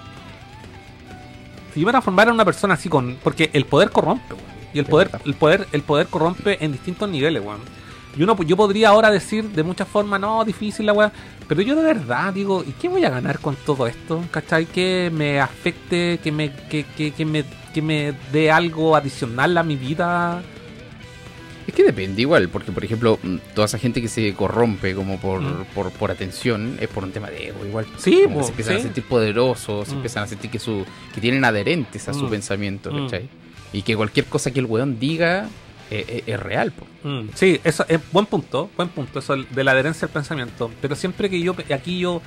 Si 1.76 1.80
yo 1.80 1.86
me 1.86 1.92
transformara 1.92 2.30
en 2.30 2.36
una 2.36 2.44
persona 2.46 2.72
así 2.72 2.88
con... 2.88 3.18
Porque 3.22 3.50
el 3.52 3.66
poder 3.66 3.90
corrompe, 3.90 4.32
weón. 4.32 4.46
Y 4.72 4.78
el 4.78 4.86
poder, 4.86 5.10
el 5.26 5.34
poder, 5.34 5.68
el 5.72 5.82
poder 5.82 6.06
corrompe 6.06 6.64
en 6.64 6.72
distintos 6.72 7.06
niveles, 7.06 7.44
weón. 7.44 7.60
Y 8.16 8.22
uno, 8.22 8.34
yo 8.44 8.56
podría 8.56 8.88
ahora 8.88 9.10
decir 9.10 9.44
de 9.50 9.62
muchas 9.62 9.86
formas, 9.86 10.18
no, 10.18 10.42
difícil 10.42 10.86
la 10.86 10.94
weá. 10.94 11.12
Pero 11.46 11.60
yo 11.60 11.76
de 11.76 11.82
verdad 11.82 12.32
digo, 12.32 12.64
¿y 12.66 12.72
qué 12.72 12.88
voy 12.88 13.04
a 13.04 13.10
ganar 13.10 13.40
con 13.40 13.56
todo 13.56 13.86
esto? 13.86 14.24
¿Cachai? 14.30 14.64
Que 14.64 15.10
me 15.12 15.38
afecte, 15.38 16.18
que 16.24 16.32
me, 16.32 16.50
que, 16.50 16.84
que, 16.96 17.10
que 17.12 17.26
me, 17.26 17.44
que 17.74 17.82
me 17.82 18.14
dé 18.32 18.50
algo 18.50 18.96
adicional 18.96 19.58
a 19.58 19.62
mi 19.62 19.76
vida. 19.76 20.42
Es 21.66 21.74
que 21.74 21.82
depende 21.82 22.22
igual, 22.22 22.48
porque 22.48 22.70
por 22.72 22.84
ejemplo, 22.84 23.18
mm, 23.22 23.36
toda 23.54 23.64
esa 23.66 23.78
gente 23.78 24.00
que 24.00 24.08
se 24.08 24.32
corrompe 24.34 24.94
como 24.94 25.18
por, 25.18 25.40
Mm. 25.40 25.64
por, 25.74 25.90
por 25.90 26.10
atención 26.10 26.76
es 26.80 26.88
por 26.88 27.02
un 27.04 27.10
tema 27.12 27.28
de 27.30 27.48
ego 27.48 27.64
igual. 27.66 27.86
Sí, 27.98 28.20
Como 28.24 28.38
que 28.38 28.44
se 28.44 28.50
empiezan 28.50 28.74
sí. 28.74 28.80
a 28.80 28.82
sentir 28.84 29.04
poderosos, 29.04 29.88
se 29.88 29.94
Mm. 29.94 29.96
empiezan 29.96 30.22
a 30.22 30.26
sentir 30.28 30.50
que 30.50 30.58
su 30.58 30.84
que 31.14 31.20
tienen 31.20 31.44
adherentes 31.44 32.08
a 32.08 32.14
su 32.14 32.28
pensamiento. 32.28 32.90
¿cachai? 32.90 33.28
Y 33.72 33.82
que 33.82 33.96
cualquier 33.96 34.26
cosa 34.26 34.52
que 34.52 34.60
el 34.60 34.66
weón 34.66 34.98
diga 35.00 35.48
eh, 35.90 36.04
eh, 36.08 36.22
es 36.26 36.40
real, 36.40 36.72
po. 36.72 36.84
Mm, 37.08 37.28
sí, 37.34 37.60
eso 37.62 37.84
es 37.88 38.00
buen 38.12 38.26
punto, 38.26 38.68
buen 38.76 38.88
punto, 38.88 39.20
eso 39.20 39.36
de 39.36 39.62
la 39.64 39.70
adherencia 39.72 40.06
al 40.06 40.12
pensamiento. 40.12 40.68
Pero 40.80 40.96
siempre 40.96 41.30
que 41.30 41.40
yo, 41.40 41.54
aquí 41.72 41.98
yo, 42.00 42.20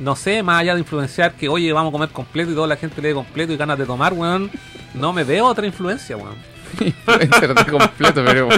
no 0.00 0.16
sé, 0.16 0.42
más 0.42 0.60
allá 0.62 0.74
de 0.74 0.80
influenciar 0.80 1.34
que, 1.34 1.48
oye, 1.48 1.72
vamos 1.72 1.90
a 1.90 1.92
comer 1.92 2.08
completo 2.08 2.50
y 2.50 2.54
toda 2.54 2.66
la 2.66 2.76
gente 2.76 3.00
lee 3.00 3.12
completo 3.14 3.52
y 3.52 3.56
ganas 3.56 3.78
de 3.78 3.86
tomar, 3.86 4.12
weón, 4.14 4.50
no 4.94 5.12
me 5.12 5.22
veo 5.22 5.46
otra 5.46 5.64
influencia, 5.66 6.16
weón. 6.16 6.34
De 7.18 7.70
completo, 7.70 8.22
pero. 8.24 8.48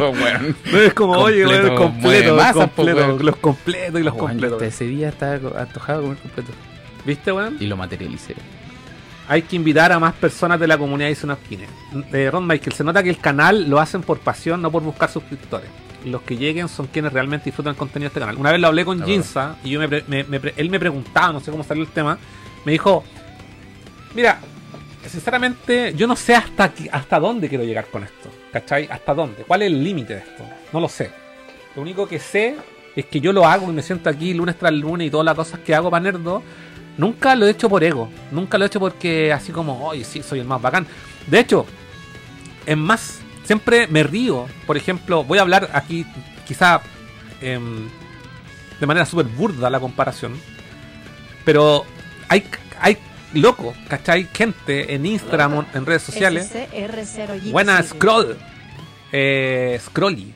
Es 0.83 0.95
como, 0.95 1.13
oye, 1.15 1.43
Completo, 1.45 1.75
completo, 1.75 2.37
po, 2.75 2.83
weón. 2.83 3.27
los 3.27 3.37
completos 3.37 4.01
y 4.01 4.05
los 4.05 4.15
completos. 4.15 4.63
ese 4.63 4.85
día 4.87 5.09
estaba 5.09 5.35
antojado 5.61 6.01
de 6.01 6.05
comer 6.07 6.19
completo. 6.23 6.53
¿Viste, 7.05 7.33
weón? 7.33 7.57
Y 7.61 7.67
lo 7.67 7.77
materialicé. 7.77 8.35
Hay 9.29 9.43
que 9.43 9.57
invitar 9.57 9.91
a 9.93 9.99
más 9.99 10.15
personas 10.15 10.59
de 10.61 10.67
la 10.69 10.79
comunidad 10.79 11.11
y 11.11 11.17
unos 11.25 11.39
kines. 11.49 11.69
Eh, 12.13 12.29
Ron 12.31 12.47
Michael, 12.47 12.73
se 12.73 12.85
nota 12.85 13.03
que 13.03 13.11
el 13.11 13.19
canal 13.19 13.69
lo 13.69 13.81
hacen 13.81 14.03
por 14.03 14.19
pasión, 14.21 14.63
no 14.63 14.71
por 14.71 14.83
buscar 14.83 15.11
suscriptores. 15.11 15.69
Los 16.05 16.23
que 16.23 16.37
lleguen 16.37 16.69
son 16.69 16.87
quienes 16.87 17.13
realmente 17.13 17.47
disfrutan 17.47 17.73
el 17.73 17.77
contenido 17.77 18.05
de 18.09 18.09
este 18.11 18.21
canal. 18.21 18.37
Una 18.37 18.53
vez 18.53 18.61
lo 18.61 18.69
hablé 18.69 18.85
con 18.85 19.05
Jinza 19.05 19.57
y 19.65 19.71
yo 19.71 19.81
me, 19.81 19.89
me- 20.07 20.23
me 20.25 20.41
él 20.57 20.71
me 20.71 20.79
preguntaba, 20.79 21.33
no 21.33 21.41
sé 21.41 21.51
cómo 21.51 21.65
salió 21.65 21.83
el 21.83 21.89
tema, 21.91 22.17
me 22.65 22.71
dijo, 22.73 23.03
mira, 24.15 24.39
sinceramente 25.09 25.93
yo 25.97 26.07
no 26.07 26.17
sé 26.17 26.35
hasta, 26.35 26.65
aquí- 26.65 26.89
hasta 26.91 27.19
dónde 27.21 27.49
quiero 27.49 27.65
llegar 27.65 27.87
con 27.87 28.05
esto. 28.05 28.31
¿Cachai? 28.53 28.89
¿Hasta 28.91 29.15
dónde? 29.15 29.43
¿Cuál 29.45 29.63
es 29.63 29.67
el 29.67 29.83
límite 29.85 30.15
de 30.15 30.21
esto? 30.21 30.45
No 30.73 30.81
lo 30.81 30.89
sé. 30.89 31.11
Lo 31.75 31.83
único 31.83 32.07
que 32.09 32.19
sé 32.19 32.57
es 32.95 33.05
que 33.07 33.21
yo 33.21 33.33
lo 33.33 33.47
hago 33.47 33.71
y 33.71 33.75
me 33.75 33.83
siento 33.83 34.09
aquí 34.09 34.33
lunes 34.35 34.57
tras 34.59 34.73
lunes 34.73 35.09
y 35.09 35.11
todas 35.11 35.25
las 35.27 35.35
cosas 35.35 35.61
que 35.61 35.75
hago 35.75 35.91
para 35.91 36.03
Nerdo. 36.05 36.43
Nunca 36.97 37.35
lo 37.37 37.47
he 37.47 37.51
hecho 37.51 37.69
por 37.69 37.85
ego. 37.85 38.09
Nunca 38.31 38.57
lo 38.57 38.65
he 38.65 38.69
hecho 38.69 38.81
porque 38.81 39.33
así 39.33 39.53
como, 39.53 39.87
oye, 39.87 40.03
sí, 40.05 40.23
soy 40.23 40.41
el 40.41 40.47
más 40.47 40.63
bacán. 40.63 40.87
De 41.27 41.39
hecho, 41.41 41.67
es 42.65 42.77
más, 42.77 43.21
siempre 43.45 43.87
me 43.89 44.03
río. 44.03 44.47
Por 44.67 44.77
ejemplo, 44.79 45.23
voy 45.25 45.39
a 45.39 45.43
hablar 45.43 45.69
aquí, 45.75 46.07
quizá 46.49 46.81
em, 47.43 47.89
de 48.81 48.87
manera 48.87 49.05
súper 49.05 49.27
burda 49.27 49.69
la 49.69 49.79
comparación. 49.81 50.33
Pero 51.45 51.85
hay, 52.29 52.49
hay 52.81 52.97
loco, 53.35 53.75
¿cachai? 53.89 54.27
Gente 54.33 54.95
en 54.95 55.07
Instagram, 55.07 55.67
en 55.75 55.87
redes 55.87 56.03
sociales. 56.03 56.51
SCR0 56.53 57.51
Buena 57.51 57.83
scroll. 57.83 58.37
Eh, 59.13 59.79
scrolly. 59.85 60.35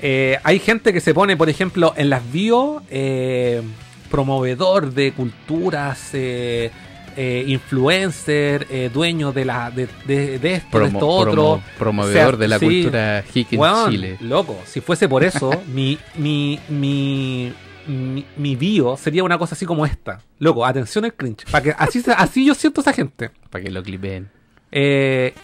Eh, 0.00 0.38
hay 0.42 0.58
gente 0.58 0.92
que 0.92 1.00
se 1.00 1.14
pone, 1.14 1.36
por 1.36 1.48
ejemplo, 1.48 1.94
en 1.96 2.10
las 2.10 2.30
bio 2.30 2.82
eh, 2.90 3.62
promovedor 4.10 4.92
de 4.92 5.12
culturas, 5.12 6.10
eh, 6.12 6.70
eh, 7.16 7.44
influencer, 7.46 8.66
eh, 8.70 8.90
dueño 8.92 9.32
de 9.32 9.44
la 9.44 9.70
de, 9.70 9.88
de- 10.04 10.38
de 10.38 10.54
esto, 10.54 10.78
de 10.78 10.84
Promo- 10.86 10.92
esto 10.94 11.08
otro. 11.08 11.32
promo- 11.32 11.62
promovedor 11.78 12.26
O 12.26 12.30
sea, 12.30 12.38
de 12.38 12.48
la 12.48 12.58
sí. 12.58 12.66
cultura 12.66 13.24
hick 13.32 13.52
en 13.52 13.60
Chile. 13.90 14.16
Loco, 14.20 14.58
si 14.66 14.80
fuese 14.80 15.08
por 15.08 15.22
eso, 15.24 15.50
mi, 15.72 15.98
mi, 16.16 16.58
mi, 16.68 17.52
mi, 17.86 18.24
mi 18.36 18.56
bio 18.56 18.96
sería 18.96 19.24
una 19.24 19.38
cosa 19.38 19.54
así 19.54 19.66
como 19.66 19.84
esta. 19.86 20.20
Loco, 20.38 20.64
atención 20.64 21.04
al 21.04 21.14
cringe. 21.14 21.44
Para 21.50 21.62
que 21.62 21.74
así, 21.76 22.02
así 22.16 22.44
yo 22.44 22.54
siento 22.54 22.80
a 22.80 22.82
esa 22.82 22.92
gente. 22.92 23.30
Para 23.50 23.64
que 23.64 23.70
lo 23.70 23.82
clipeen. 23.82 24.30
Eh, 24.72 25.34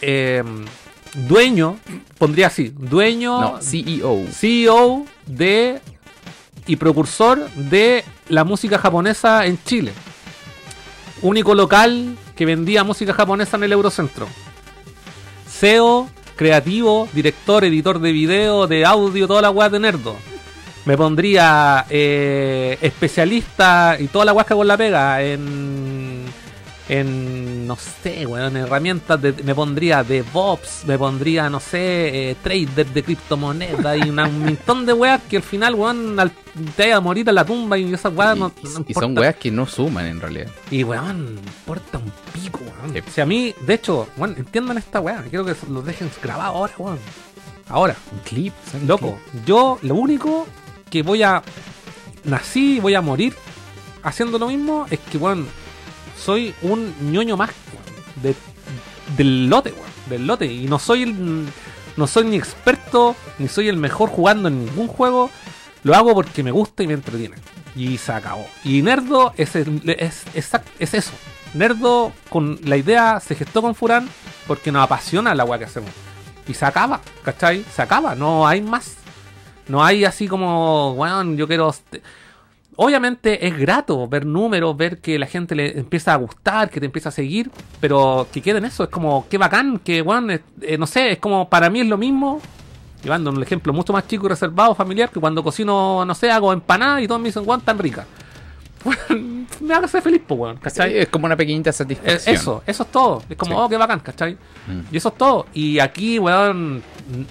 eh, 0.00 0.42
dueño, 1.14 1.78
pondría 2.18 2.48
así, 2.48 2.72
dueño, 2.76 3.40
No, 3.40 3.60
CEO. 3.60 4.26
CEO 4.30 5.06
de 5.26 5.80
y 6.66 6.76
precursor 6.76 7.50
de 7.50 8.04
la 8.28 8.44
música 8.44 8.78
japonesa 8.78 9.46
en 9.46 9.62
Chile. 9.64 9.92
Único 11.22 11.54
local 11.54 12.16
que 12.34 12.46
vendía 12.46 12.84
música 12.84 13.12
japonesa 13.12 13.56
en 13.56 13.64
el 13.64 13.72
Eurocentro. 13.72 14.26
CEO, 15.48 16.08
creativo, 16.36 17.08
director, 17.12 17.64
editor 17.64 17.98
de 17.98 18.12
video, 18.12 18.66
de 18.66 18.84
audio, 18.84 19.26
toda 19.26 19.42
la 19.42 19.50
weá 19.50 19.68
de 19.68 19.80
nerdo. 19.80 20.16
Me 20.86 20.96
pondría 20.96 21.86
eh, 21.88 22.78
especialista 22.82 23.96
y 23.98 24.08
toda 24.08 24.26
la 24.26 24.32
hago 24.32 24.62
en 24.62 24.68
la 24.68 24.76
pega 24.76 25.22
en 25.22 26.24
en 26.86 27.66
no 27.66 27.76
sé, 27.76 28.26
weón, 28.26 28.58
herramientas 28.58 29.20
de, 29.22 29.32
me 29.42 29.54
pondría 29.54 30.04
DevOps, 30.04 30.84
me 30.86 30.98
pondría, 30.98 31.48
no 31.48 31.58
sé, 31.58 32.30
eh, 32.32 32.36
trader 32.42 32.86
de 32.92 33.02
criptomonedas 33.02 34.04
y 34.04 34.10
una- 34.10 34.24
un 34.28 34.40
montón 34.44 34.84
de 34.84 34.92
weas 34.92 35.22
que 35.22 35.38
al 35.38 35.42
final, 35.42 35.74
weón, 35.76 36.20
al, 36.20 36.30
te 36.76 36.82
vaya 36.82 36.96
a 36.96 37.00
morir 37.00 37.26
a 37.30 37.32
la 37.32 37.42
tumba 37.46 37.78
y 37.78 37.90
esas 37.94 38.12
weas 38.14 38.36
Y, 38.36 38.40
no, 38.40 38.52
y- 38.62 38.64
no 38.66 38.70
y 38.70 38.76
importa. 38.76 39.00
son 39.00 39.18
weas 39.18 39.36
que 39.36 39.50
no 39.50 39.66
suman 39.66 40.04
en 40.04 40.20
realidad. 40.20 40.48
Y 40.70 40.84
weón, 40.84 41.38
importa 41.42 41.96
un 41.96 42.12
pico, 42.34 42.60
weón. 42.60 42.92
Sí. 42.94 43.02
Si 43.14 43.20
a 43.22 43.24
mí, 43.24 43.54
de 43.66 43.74
hecho, 43.74 44.06
weón, 44.18 44.34
entiendan 44.36 44.76
esta 44.76 45.00
wea, 45.00 45.24
quiero 45.30 45.46
que 45.46 45.54
lo 45.70 45.80
dejen 45.80 46.10
grabado 46.22 46.52
ahora, 46.54 46.74
weón. 46.76 46.98
Ahora, 47.70 47.96
Un 48.12 48.18
clip, 48.18 48.52
¿sabes 48.70 48.86
loco, 48.86 49.18
yo 49.46 49.78
lo 49.80 49.94
único 49.94 50.46
que 50.94 51.02
voy 51.02 51.24
a 51.24 51.42
nací 52.22 52.76
y 52.76 52.80
voy 52.80 52.94
a 52.94 53.00
morir 53.00 53.34
haciendo 54.04 54.38
lo 54.38 54.46
mismo 54.46 54.86
es 54.90 55.00
que, 55.00 55.18
weón, 55.18 55.48
soy 56.16 56.54
un 56.62 56.94
ñoño 57.10 57.36
más 57.36 57.50
de, 58.22 58.36
del 59.16 59.48
lote, 59.48 59.72
weón, 59.72 59.90
del 60.08 60.24
lote. 60.28 60.46
Y 60.46 60.66
no 60.68 60.78
soy 60.78 61.02
el, 61.02 61.46
no 61.96 62.06
soy 62.06 62.26
ni 62.26 62.36
experto, 62.36 63.16
ni 63.40 63.48
soy 63.48 63.68
el 63.68 63.76
mejor 63.76 64.08
jugando 64.08 64.46
en 64.46 64.64
ningún 64.66 64.86
juego. 64.86 65.30
Lo 65.82 65.96
hago 65.96 66.14
porque 66.14 66.44
me 66.44 66.52
gusta 66.52 66.84
y 66.84 66.86
me 66.86 66.94
entretiene. 66.94 67.34
Y 67.74 67.98
se 67.98 68.12
acabó. 68.12 68.46
Y 68.62 68.80
Nerdo 68.82 69.34
es, 69.36 69.56
el- 69.56 69.82
es, 69.98 70.24
exact- 70.36 70.70
es 70.78 70.94
eso. 70.94 71.10
Nerdo 71.54 72.12
con 72.30 72.60
la 72.62 72.76
idea 72.76 73.18
se 73.18 73.34
gestó 73.34 73.62
con 73.62 73.74
Furán 73.74 74.08
porque 74.46 74.70
nos 74.70 74.84
apasiona 74.84 75.34
la 75.34 75.44
weá 75.44 75.58
que 75.58 75.64
hacemos. 75.64 75.90
Y 76.46 76.54
se 76.54 76.64
acaba, 76.64 77.00
¿cachai? 77.24 77.64
Se 77.74 77.82
acaba, 77.82 78.14
no 78.14 78.46
hay 78.46 78.60
más. 78.62 78.94
No 79.68 79.82
hay 79.84 80.04
así 80.04 80.28
como, 80.28 80.92
weón, 80.92 81.36
yo 81.36 81.46
quiero... 81.46 81.74
Obviamente 82.76 83.46
es 83.46 83.56
grato 83.56 84.08
ver 84.08 84.26
números, 84.26 84.76
ver 84.76 84.98
que 84.98 85.16
la 85.16 85.26
gente 85.26 85.54
le 85.54 85.78
empieza 85.78 86.12
a 86.12 86.16
gustar, 86.16 86.68
que 86.70 86.80
te 86.80 86.86
empieza 86.86 87.10
a 87.10 87.12
seguir, 87.12 87.48
pero 87.80 88.26
que 88.32 88.42
quede 88.42 88.58
en 88.58 88.64
eso, 88.64 88.82
es 88.82 88.88
como, 88.90 89.26
qué 89.30 89.38
bacán, 89.38 89.78
que, 89.78 90.02
weón, 90.02 90.30
eh, 90.32 90.40
eh, 90.60 90.76
no 90.76 90.86
sé, 90.88 91.12
es 91.12 91.18
como, 91.18 91.48
para 91.48 91.70
mí 91.70 91.80
es 91.82 91.86
lo 91.86 91.96
mismo, 91.96 92.40
llevando 93.04 93.30
un 93.30 93.40
ejemplo 93.40 93.72
mucho 93.72 93.92
más 93.92 94.08
chico 94.08 94.26
y 94.26 94.30
reservado, 94.30 94.74
familiar, 94.74 95.08
que 95.10 95.20
cuando 95.20 95.44
cocino, 95.44 96.04
no 96.04 96.14
sé, 96.16 96.32
hago 96.32 96.52
empanadas 96.52 97.00
y 97.02 97.06
todos 97.06 97.20
me 97.20 97.28
dicen, 97.28 97.44
weón, 97.46 97.60
tan 97.60 97.78
rica. 97.78 98.06
Me 99.60 99.72
hace 99.74 100.02
feliz, 100.02 100.20
pues, 100.26 100.40
weón, 100.40 100.56
¿cachai? 100.56 100.98
Es 100.98 101.08
como 101.08 101.26
una 101.26 101.36
pequeñita 101.36 101.70
Eh, 101.70 101.72
satisfacción. 101.72 102.34
Eso, 102.34 102.62
eso 102.66 102.82
es 102.82 102.90
todo. 102.90 103.22
Es 103.28 103.36
como, 103.36 103.54
Sí. 103.54 103.60
oh, 103.62 103.68
qué 103.68 103.76
bacán, 103.76 104.00
¿cachai? 104.00 104.34
Mm. 104.34 104.80
Y 104.92 104.96
eso 104.96 105.10
es 105.10 105.14
todo. 105.16 105.46
Y 105.54 105.78
aquí, 105.78 106.18
weón, 106.18 106.82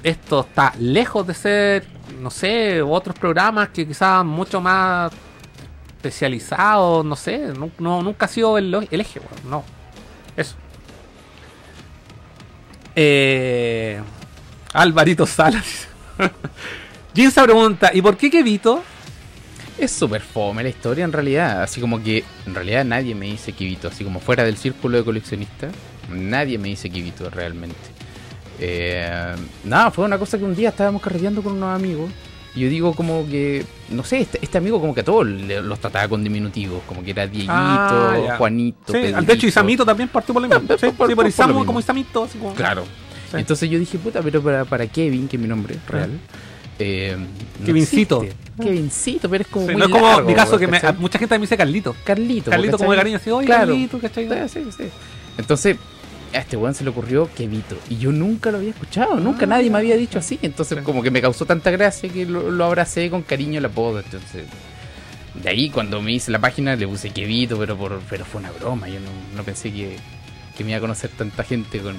esto 0.03 0.41
está 0.41 0.73
lejos 0.79 1.27
de 1.27 1.33
ser, 1.33 1.85
no 2.19 2.29
sé, 2.29 2.81
otros 2.81 3.17
programas 3.17 3.69
que 3.69 3.87
quizás 3.87 4.23
mucho 4.25 4.59
más 4.61 5.11
especializados, 5.97 7.05
no 7.05 7.15
sé. 7.15 7.53
no- 7.79 8.01
nunca 8.01 8.25
ha 8.25 8.29
sido 8.29 8.57
el, 8.57 8.73
eje, 8.91 9.19
weón. 9.19 9.49
No. 9.49 9.63
Eso. 10.35 10.55
Eh, 12.95 14.01
Alvarito 14.73 15.25
Salas. 15.25 15.87
Jinsa 17.15 17.43
pregunta, 17.43 17.91
¿y 17.93 18.01
por 18.01 18.17
qué 18.17 18.29
Kevito? 18.29 18.83
Es 19.77 19.91
súper 19.91 20.21
fome 20.21 20.63
la 20.63 20.69
historia 20.69 21.03
en 21.05 21.11
realidad. 21.11 21.63
Así 21.63 21.81
como 21.81 22.01
que 22.01 22.23
en 22.45 22.55
realidad 22.55 22.85
nadie 22.85 23.15
me 23.15 23.25
dice 23.27 23.51
Kibito. 23.53 23.87
Así 23.87 24.03
como 24.03 24.19
fuera 24.19 24.43
del 24.43 24.57
círculo 24.57 24.97
de 24.97 25.03
coleccionistas, 25.03 25.73
nadie 26.09 26.57
me 26.57 26.69
dice 26.69 26.89
Kibito 26.89 27.29
realmente. 27.29 27.92
Eh, 28.59 29.35
nada, 29.63 29.91
fue 29.91 30.05
una 30.05 30.17
cosa 30.17 30.37
que 30.37 30.43
un 30.43 30.55
día 30.55 30.69
estábamos 30.69 31.01
carreteando 31.01 31.41
con 31.41 31.53
unos 31.53 31.75
amigos. 31.75 32.11
Y 32.55 32.59
yo 32.61 32.69
digo 32.69 32.93
como 32.93 33.27
que, 33.27 33.65
no 33.89 34.03
sé, 34.03 34.19
este, 34.19 34.37
este 34.41 34.59
amigo 34.59 34.79
como 34.79 34.93
que 34.93 35.01
a 35.01 35.03
todos 35.03 35.25
los 35.25 35.79
trataba 35.79 36.07
con 36.07 36.23
diminutivos. 36.23 36.81
Como 36.85 37.03
que 37.03 37.09
era 37.11 37.25
Dieguito, 37.25 37.51
Ah. 37.53 38.35
Juanito, 38.37 38.93
Sí, 38.93 38.99
de 38.99 39.33
hecho. 39.33 39.47
Isamito 39.47 39.83
también 39.85 40.07
partió 40.09 40.33
por 40.33 40.43
lo 40.43 40.47
mismo. 40.47 40.61
Sí, 40.77 40.87
por- 40.95 41.09
sí, 41.09 41.15
por- 41.15 41.65
como 41.65 41.79
Isamito. 41.79 42.23
así 42.25 42.37
como- 42.37 42.53
Claro. 42.53 42.83
Sí. 43.31 43.37
Entonces 43.37 43.67
yo 43.69 43.79
dije, 43.79 43.97
puta, 43.97 44.21
pero 44.21 44.39
para, 44.43 44.65
para 44.65 44.85
Kevin, 44.85 45.27
que 45.27 45.37
es 45.37 45.41
mi 45.41 45.47
nombre 45.47 45.77
real. 45.87 46.11
eh, 46.79 47.15
no 47.59 47.65
Kevincito. 47.65 48.25
Kevincito, 48.61 49.29
pero 49.29 49.43
es 49.43 49.47
como 49.47 49.65
Sí, 49.67 49.71
muy 49.73 49.79
no 49.79 49.85
es 49.85 49.91
como 49.91 50.07
largo, 50.07 50.27
mi 50.27 50.33
caso 50.35 50.57
que 50.59 50.67
me- 50.67 50.81
mucha 50.99 51.17
gente 51.19 51.35
me 51.37 51.41
dice 51.43 51.55
Carlito. 51.57 51.95
Carlito. 52.03 52.49
Carlito 52.51 52.77
como 52.77 52.91
de 52.91 52.97
cariño 52.97 53.17
así, 53.17 53.29
oye 53.29 53.45
Claro. 53.45 53.67
Carlito, 53.67 53.99
¿cachai? 53.99 54.27
Sí, 54.49 54.59
sí. 54.75 54.83
Entonces, 55.37 55.77
a 56.33 56.39
este 56.39 56.57
weón 56.57 56.73
se 56.73 56.83
le 56.83 56.89
ocurrió 56.89 57.29
Kevito. 57.35 57.77
Y 57.89 57.97
yo 57.97 58.11
nunca 58.11 58.51
lo 58.51 58.57
había 58.57 58.71
escuchado, 58.71 59.15
nunca 59.19 59.45
nadie 59.45 59.69
me 59.69 59.77
había 59.77 59.95
dicho 59.95 60.19
así. 60.19 60.39
Entonces, 60.41 60.77
Sí. 60.77 60.83
como 60.83 61.01
que 61.03 61.11
me 61.11 61.21
causó 61.21 61.45
tanta 61.45 61.71
gracia 61.71 62.09
que 62.09 62.25
lo, 62.25 62.49
lo 62.51 62.65
abracé 62.65 63.09
con 63.09 63.21
cariño 63.21 63.59
el 63.59 63.65
apodo. 63.65 63.99
Entonces, 63.99 64.45
de 65.41 65.49
ahí 65.49 65.69
cuando 65.69 66.01
me 66.01 66.11
hice 66.13 66.31
la 66.31 66.39
página 66.39 66.75
le 66.75 66.87
puse 66.87 67.09
Kevito, 67.09 67.57
pero 67.57 67.75
por, 67.77 67.99
pero 68.09 68.25
fue 68.25 68.39
una 68.41 68.51
broma. 68.51 68.87
Yo 68.89 68.99
no, 68.99 69.09
no 69.35 69.43
pensé 69.43 69.71
que, 69.71 69.95
que 70.57 70.63
me 70.63 70.71
iba 70.71 70.77
a 70.77 70.81
conocer 70.81 71.09
tanta 71.11 71.43
gente 71.43 71.79
con, 71.79 71.95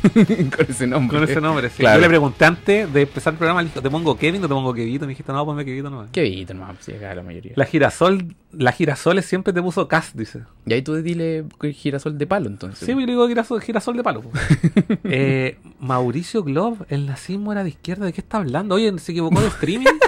con 0.12 0.66
ese 0.68 0.86
nombre. 0.86 1.18
Con 1.18 1.28
ese 1.28 1.40
nombre, 1.40 1.68
sí. 1.70 1.78
Claro. 1.78 1.96
Yo 1.96 2.00
le 2.02 2.08
pregunté 2.08 2.44
antes 2.44 2.92
de 2.92 3.02
empezar 3.02 3.32
el 3.34 3.38
programa, 3.38 3.62
le 3.62 3.68
dije, 3.68 3.80
¿te 3.80 3.90
pongo 3.90 4.16
Kevin 4.16 4.44
o 4.44 4.48
te 4.48 4.54
pongo 4.54 4.72
Kevito? 4.72 5.04
Me 5.04 5.10
dijiste, 5.10 5.32
no, 5.32 5.44
ponme 5.44 5.64
Kevito 5.64 5.90
nomás. 5.90 6.10
Kevito 6.10 6.54
nomás, 6.54 6.76
sí, 6.80 6.92
acá 6.92 7.14
la 7.14 7.22
mayoría. 7.22 7.52
La 7.56 7.64
girasol, 7.64 8.34
la 8.52 8.72
girasoles 8.72 9.26
siempre 9.26 9.52
te 9.52 9.62
puso 9.62 9.88
Cas, 9.88 10.16
dice. 10.16 10.42
Y 10.66 10.72
ahí 10.72 10.82
tú 10.82 10.94
dile 10.96 11.44
girasol 11.74 12.16
de 12.16 12.26
palo, 12.26 12.48
entonces. 12.48 12.86
Sí, 12.86 12.92
yo 12.92 13.00
le 13.00 13.06
digo 13.06 13.28
girasol, 13.28 13.60
girasol 13.60 13.96
de 13.96 14.02
palo. 14.02 14.22
eh, 15.04 15.58
Mauricio 15.78 16.42
Glob, 16.42 16.86
el 16.88 17.06
nazismo 17.06 17.52
era 17.52 17.62
de 17.62 17.70
izquierda, 17.70 18.06
¿de 18.06 18.12
qué 18.12 18.20
está 18.20 18.38
hablando? 18.38 18.76
Oye, 18.76 18.96
¿se 18.98 19.12
equivocó 19.12 19.40
de 19.40 19.48
streaming? 19.48 19.86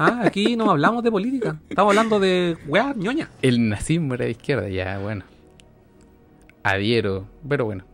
Ah, 0.00 0.22
aquí 0.24 0.54
no 0.54 0.70
hablamos 0.70 1.02
de 1.02 1.10
política, 1.10 1.58
estamos 1.68 1.90
hablando 1.90 2.20
de 2.20 2.56
weá, 2.68 2.94
ñoña. 2.96 3.30
El 3.42 3.68
nazismo 3.68 4.14
era 4.14 4.26
de 4.26 4.30
izquierda, 4.30 4.68
ya, 4.68 4.96
bueno. 5.00 5.24
Adhiero, 6.62 7.26
pero 7.48 7.64
bueno. 7.64 7.87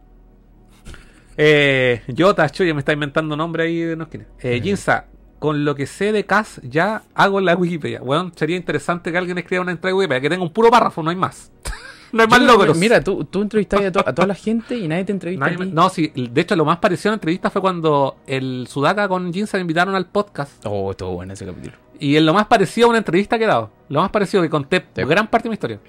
Eh, 1.37 2.03
Jota, 2.17 2.49
Chuya, 2.49 2.75
me 2.75 2.81
está 2.81 2.93
inventando 2.93 3.37
nombre 3.37 3.65
ahí 3.65 3.81
de 3.81 3.97
no 3.97 4.09
quién 4.09 4.23
es. 4.39 4.45
Eh, 4.45 4.61
Jinza, 4.63 5.07
con 5.39 5.65
lo 5.65 5.75
que 5.75 5.87
sé 5.87 6.13
de 6.13 6.25
Cas, 6.25 6.61
ya 6.63 7.03
hago 7.15 7.41
la 7.41 7.55
Wikipedia. 7.57 8.01
Bueno, 8.01 8.31
sería 8.37 8.57
interesante 8.57 9.11
que 9.13 9.19
alguien 9.19 9.39
escriba 9.39 9.63
una 9.63 9.73
entrada 9.73 9.91
de 9.91 9.99
Wikipedia, 9.99 10.21
que 10.21 10.31
tenga 10.31 10.43
un 10.45 10.53
puro 10.53 10.71
párrafo, 10.71 11.03
no 11.03 11.11
hay 11.11 11.17
más. 11.17 11.51
no 12.13 12.23
hay 12.23 12.29
más 12.29 12.41
Yo- 12.41 12.47
logros. 12.47 12.77
Mira, 12.79 13.01
tú, 13.03 13.25
tú 13.25 13.43
entrevistas 13.43 13.81
a, 13.83 13.93
to- 13.93 14.05
a 14.09 14.15
toda 14.15 14.29
la 14.29 14.35
gente 14.35 14.77
y 14.77 14.87
nadie 14.87 15.05
te 15.05 15.13
entrevista 15.13 15.45
Nadie 15.45 15.57
a 15.57 15.59
me- 15.61 15.67
ti. 15.67 15.73
no, 15.73 15.89
sí, 15.91 16.13
de 16.15 16.41
hecho 16.41 16.55
lo 16.57 16.65
más 16.65 16.79
parecido 16.79 17.11
a 17.11 17.13
una 17.13 17.17
entrevista 17.17 17.51
fue 17.51 17.61
cuando 17.61 18.17
el 18.27 18.67
Sudaka 18.69 19.09
con 19.09 19.33
Jinza 19.33 19.57
le 19.57 19.63
invitaron 19.63 19.95
al 19.97 20.07
podcast. 20.07 20.65
Oh, 20.67 20.93
estuvo 20.93 21.13
bueno 21.15 21.33
ese 21.33 21.45
capítulo. 21.47 21.75
Y 21.99 22.17
en 22.17 22.27
lo 22.27 22.35
más 22.35 22.47
parecido 22.47 22.87
a 22.87 22.91
una 22.91 22.99
entrevista 22.99 23.39
que 23.39 23.45
he 23.45 23.47
dado. 23.49 23.71
Lo 23.89 24.01
más 24.01 24.11
parecido 24.11 24.43
que 24.43 24.51
conté 24.51 24.85
Sí. 24.95 25.03
gran 25.05 25.29
parte 25.29 25.45
de 25.45 25.51
mi 25.51 25.55
historia. 25.55 25.81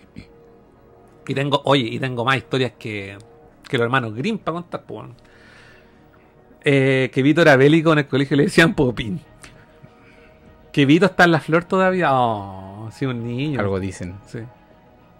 Y 1.28 1.34
tengo, 1.34 1.62
oye, 1.66 1.82
y 1.84 2.00
tengo 2.00 2.24
más 2.24 2.38
historias 2.38 2.74
que, 2.78 3.18
que 3.68 3.78
los 3.78 3.86
hermanos 3.86 4.14
Grimm 4.14 4.38
para 4.38 4.54
contar, 4.56 4.84
pues. 4.86 5.06
Eh, 6.68 7.12
que 7.14 7.22
Vito 7.22 7.44
era 7.44 7.56
bélico 7.56 7.94
en 7.94 8.00
el 8.00 8.08
colegio 8.08 8.34
y 8.34 8.38
le 8.38 8.44
decían 8.46 8.74
Popín. 8.74 9.22
Que 10.74 10.88
Vito 10.88 11.06
está 11.06 11.26
en 11.26 11.32
la 11.32 11.40
flor 11.40 11.64
todavía. 11.64 12.10
Oh, 12.12 12.90
sí, 12.92 13.06
un 13.06 13.24
niño. 13.24 13.60
Algo 13.60 13.80
dicen. 13.80 14.16
Sí. 14.26 14.40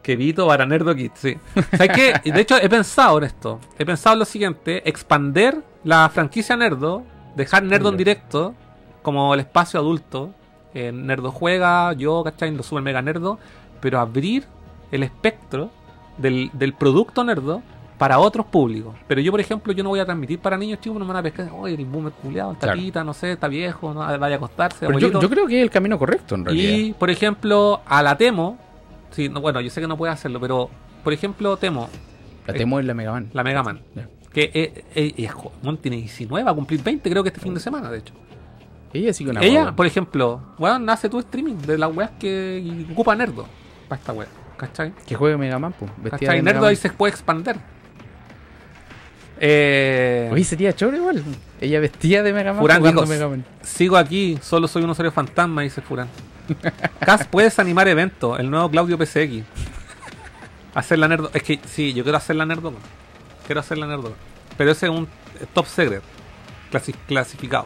Que 0.02 0.16
Vito 0.16 0.48
para 0.48 0.66
Nerdo 0.66 0.96
Kid, 0.96 1.12
sí. 1.14 1.38
¿Sabes 1.72 1.92
qué? 1.96 2.32
De 2.32 2.42
hecho, 2.42 2.58
he 2.58 2.68
pensado 2.68 3.20
en 3.20 3.26
esto. 3.26 3.60
He 3.78 3.86
pensado 3.86 4.14
en 4.16 4.20
lo 4.20 4.26
siguiente: 4.26 4.90
expander 4.90 5.62
la 5.84 6.10
franquicia 6.10 6.58
Nerdo, 6.58 7.04
dejar 7.36 7.64
Nerdo 7.64 7.90
en 7.90 7.98
directo 7.98 8.56
como 9.04 9.34
el 9.34 9.40
espacio 9.40 9.80
adulto. 9.80 10.34
Eh, 10.74 10.92
Nerdo 10.92 11.32
juega, 11.32 11.94
yo, 11.94 12.24
¿cachai? 12.24 12.52
Lo 12.56 12.64
super 12.64 12.84
mega 12.84 13.02
Nerdo, 13.02 13.40
pero 13.82 14.00
abrir 14.00 14.46
el 14.92 15.04
espectro 15.04 15.70
del, 16.18 16.50
del 16.54 16.74
producto 16.74 17.24
Nerdo 17.24 17.62
para 17.98 18.20
otros 18.20 18.46
públicos. 18.48 18.96
Pero 19.08 19.22
yo, 19.22 19.32
por 19.32 19.40
ejemplo, 19.40 19.72
yo 19.74 19.84
no 19.84 19.90
voy 19.90 20.00
a 20.00 20.06
transmitir 20.06 20.40
para 20.40 20.58
niños 20.58 20.80
chicos, 20.82 20.98
no 21.00 21.06
me 21.06 21.14
van 21.14 21.18
a 21.18 21.24
pescar. 21.24 21.50
Oye, 21.54 21.76
el 21.76 21.86
boomer 21.86 22.12
culiado, 22.12 22.52
está 22.54 22.74
Claro. 22.74 23.04
no 23.06 23.14
sé, 23.14 23.32
está 23.34 23.48
viejo, 23.48 23.94
no 23.94 24.00
vaya 24.20 24.36
a 24.36 24.38
acostarse. 24.38 24.86
Pero 24.88 25.00
yo, 25.00 25.30
creo 25.30 25.48
que 25.48 25.58
es 25.60 25.64
el 25.64 25.70
camino 25.70 25.98
correcto, 25.98 26.36
en 26.36 26.46
realidad. 26.46 26.74
Y, 26.78 26.94
por 26.94 27.10
ejemplo, 27.10 27.82
a 27.86 28.04
la 28.04 28.18
Temo, 28.18 28.58
sí, 29.12 29.30
no, 29.30 29.40
bueno, 29.42 29.62
yo 29.62 29.70
sé 29.70 29.80
que 29.82 29.88
no 29.88 29.96
puede 29.98 30.12
hacerlo, 30.12 30.40
pero, 30.40 30.70
por 31.04 31.14
ejemplo, 31.14 31.56
Temo, 31.58 31.88
La 32.48 32.54
temo 32.54 32.80
en 32.80 32.88
la 32.88 32.94
Mega 32.94 33.12
Man. 33.12 33.30
la 33.34 33.44
Mega 33.44 33.64
Man, 33.64 33.82
Ya. 33.96 34.08
que 34.34 34.52
es, 34.54 34.84
es- 34.96 35.14
es 35.18 35.32
joven, 35.32 35.78
tiene 35.78 35.98
19, 35.98 36.44
va 36.44 36.52
a 36.52 36.56
cumplir 36.56 36.84
20, 36.84 37.10
creo 37.10 37.24
que 37.24 37.30
este 37.30 37.40
fin 37.42 37.54
de 37.54 37.60
semana, 37.60 37.90
de 37.90 38.00
hecho. 38.00 38.14
Ella 38.94 39.12
sí 39.14 39.24
que 39.26 39.32
una 39.32 39.42
Ella, 39.42 39.76
por 39.76 39.86
ejemplo, 39.86 40.42
weón, 40.58 40.90
hace 40.90 41.10
tu 41.10 41.20
streaming 41.20 41.56
de 41.56 41.78
las 41.78 41.94
weas 41.96 42.12
que 42.20 42.86
ocupa 42.92 43.14
Nerdo 43.16 43.46
para 43.90 44.00
esta 44.00 44.14
wea, 44.14 44.28
¿cachai? 44.58 44.94
Que 45.06 45.16
juegue 45.16 45.38
Mega 45.38 45.60
Man, 45.60 45.74
pues. 45.78 45.92
Nerdo 46.44 46.66
ahí 46.68 46.76
se 46.76 46.90
puede 46.92 47.12
expander. 47.12 47.58
Eh, 49.40 50.30
Oye, 50.32 50.44
sería 50.44 50.74
choro 50.74 50.96
igual. 50.96 51.24
Ella 51.60 51.80
vestía 51.80 52.24
de 52.24 52.32
Mega 52.34 52.54
Man 52.54 52.62
Furán, 52.62 52.80
jugando 52.80 53.02
digo, 53.02 53.14
Mega 53.14 53.28
Man. 53.28 53.46
Sigo 53.62 53.98
aquí, 53.98 54.38
solo 54.42 54.68
soy 54.68 54.84
un 54.84 54.90
usuario 54.90 55.12
fantasma, 55.12 55.62
dice 55.62 55.82
Furán. 55.82 56.08
Cas, 57.00 57.28
puedes 57.28 57.58
animar 57.60 57.88
eventos, 57.88 58.40
el 58.40 58.50
nuevo 58.50 58.70
Claudio 58.70 58.98
PCX. 58.98 59.44
Hacer 60.74 61.00
la 61.00 61.08
nerdo. 61.08 61.32
Es 61.34 61.44
que 61.44 61.60
sí, 61.66 61.94
yo 61.94 62.04
quiero 62.04 62.18
hacer 62.18 62.36
la 62.36 62.46
nerdo. 62.46 62.74
Quiero 63.46 63.62
hacer 63.62 63.78
la 63.78 63.88
nerdo. 63.88 64.14
Pero 64.58 64.72
ese 64.72 64.86
es 64.88 64.92
un 64.92 65.04
eh, 65.40 65.46
top 65.54 65.66
secret. 65.68 66.02
clasi- 66.72 66.96
clasificado. 67.08 67.66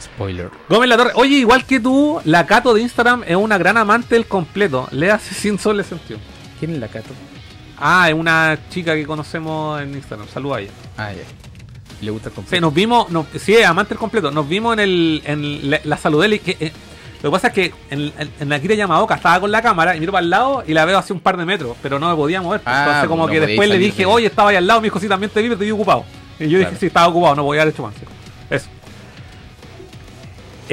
Spoiler. 0.00 0.50
Gómez 0.68 0.88
La 0.88 0.96
Torre. 0.96 1.12
Oye, 1.14 1.36
igual 1.36 1.64
que 1.64 1.78
tú, 1.78 2.20
la 2.24 2.46
Cato 2.46 2.74
de 2.74 2.80
Instagram 2.82 3.22
es 3.26 3.36
una 3.36 3.56
gran 3.58 3.76
amante 3.76 4.16
del 4.16 4.26
completo. 4.26 4.88
Le 4.90 5.10
hace 5.12 5.34
sin 5.34 5.58
sole 5.58 5.84
sentido. 5.84 6.18
¿Quién 6.58 6.72
es 6.72 6.78
la 6.78 6.88
Cato? 6.88 7.14
Ah, 7.84 8.08
es 8.08 8.14
una 8.14 8.56
chica 8.70 8.94
que 8.94 9.04
conocemos 9.04 9.80
en 9.82 9.94
Instagram. 9.94 10.28
Saluda 10.28 10.56
a 10.56 10.60
ella. 10.60 10.70
Ah, 10.96 11.12
ya. 11.12 11.22
Le 12.00 12.10
gusta 12.10 12.28
el 12.28 12.32
Sí, 12.32 12.36
completo. 12.36 12.60
nos 12.60 12.74
vimos, 12.74 13.06
sí, 13.38 13.60
amante 13.62 13.90
del 13.90 13.98
completo. 13.98 14.30
Nos 14.30 14.48
vimos 14.48 14.72
en 14.74 14.80
el, 14.80 15.22
en 15.24 15.70
la, 15.70 15.80
la 15.84 15.96
Saludeli. 15.96 16.38
Que, 16.38 16.56
eh, 16.60 16.72
lo 17.22 17.30
que 17.30 17.32
pasa 17.36 17.48
es 17.48 17.52
que 17.54 17.74
en, 17.90 18.12
en, 18.18 18.30
en 18.40 18.48
la 18.48 18.60
Kira 18.60 18.74
Yamaoka 18.74 19.14
estaba 19.16 19.38
con 19.40 19.50
la 19.52 19.62
cámara 19.62 19.94
y 19.96 20.00
miro 20.00 20.12
para 20.12 20.24
el 20.24 20.30
lado 20.30 20.64
y 20.66 20.74
la 20.74 20.84
veo 20.84 20.98
hace 20.98 21.12
un 21.12 21.20
par 21.20 21.36
de 21.36 21.44
metros, 21.44 21.76
pero 21.82 21.98
no 21.98 22.08
me 22.08 22.16
podía 22.16 22.40
mover. 22.42 22.60
Ah, 22.64 22.82
Entonces, 22.86 23.08
como 23.08 23.26
no 23.26 23.32
que 23.32 23.40
después 23.40 23.68
le 23.68 23.78
dije, 23.78 24.06
oye, 24.06 24.26
estaba 24.26 24.50
ahí 24.50 24.56
al 24.56 24.66
lado, 24.66 24.80
me 24.80 24.86
dijo, 24.86 24.98
sí, 25.00 25.08
también 25.08 25.30
te 25.30 25.40
vi, 25.42 25.48
pero 25.48 25.60
vi 25.60 25.70
ocupado. 25.70 26.04
Y 26.40 26.44
yo 26.48 26.58
Claro. 26.58 26.70
dije, 26.70 26.80
sí, 26.80 26.86
estaba 26.86 27.06
ocupado, 27.08 27.36
no 27.36 27.44
podía 27.44 27.62
haber 27.62 27.74
hecho 27.74 27.82
más. 27.84 27.94
sí. 27.94 28.00
Eso. 28.50 28.66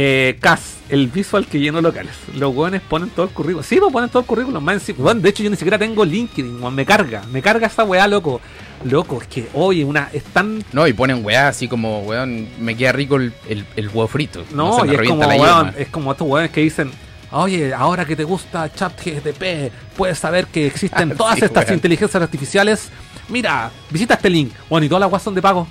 Eh, 0.02 0.38
CAS, 0.40 0.78
el 0.88 1.08
visual 1.08 1.46
que 1.46 1.60
lleno 1.60 1.82
locales. 1.82 2.14
Los 2.34 2.56
weones 2.56 2.82
ponen 2.82 3.10
todo 3.10 3.26
el 3.26 3.34
currículum. 3.34 3.66
Sí, 3.66 3.80
pues 3.82 3.92
ponen 3.92 4.10
todo 4.10 4.22
el 4.22 4.26
currículum. 4.26 4.64
Más 4.64 4.76
encima. 4.76 5.04
Weón, 5.04 5.22
de 5.22 5.28
hecho, 5.28 5.44
yo 5.44 5.50
ni 5.50 5.58
siquiera 5.58 5.78
tengo 5.78 6.06
LinkedIn, 6.06 6.62
weón. 6.62 6.74
Me 6.74 6.86
carga. 6.86 7.22
Me 7.34 7.42
carga 7.42 7.68
esa 7.68 7.84
weá, 7.84 8.08
loco. 8.08 8.40
Loco, 8.86 9.22
es 9.22 9.28
que, 9.28 9.50
oye, 9.54 9.84
una. 9.84 10.10
Es 10.14 10.24
tan. 10.24 10.64
No, 10.72 10.88
y 10.88 10.94
ponen 10.94 11.26
weá 11.26 11.50
así 11.50 11.68
como, 11.68 12.00
weón, 12.04 12.48
me 12.62 12.78
queda 12.78 12.94
rico 12.94 13.18
el, 13.18 13.34
el, 13.50 13.66
el 13.76 13.88
huevo 13.90 14.08
frito. 14.08 14.46
No, 14.54 14.86
y 14.86 14.96
es 14.96 15.02
como, 15.02 15.28
weón, 15.28 15.66
yema. 15.66 15.74
es 15.78 15.90
como 15.90 16.14
estos 16.14 16.26
weones 16.30 16.52
que 16.52 16.62
dicen. 16.62 16.92
Oye, 17.32 17.74
ahora 17.74 18.06
que 18.06 18.16
te 18.16 18.24
gusta 18.24 18.74
ChatGTP, 18.74 19.74
puedes 19.98 20.18
saber 20.18 20.46
que 20.46 20.66
existen 20.66 21.10
todas 21.18 21.40
Sí, 21.40 21.44
estas 21.44 21.70
inteligencias 21.72 22.24
artificiales. 22.24 22.90
Mira, 23.28 23.70
visita 23.90 24.14
este 24.14 24.30
link. 24.30 24.54
Bueno, 24.70 24.86
y 24.86 24.88
todas 24.88 25.02
las 25.02 25.12
weas 25.12 25.24
son 25.24 25.36
de 25.36 25.42
pago. 25.42 25.68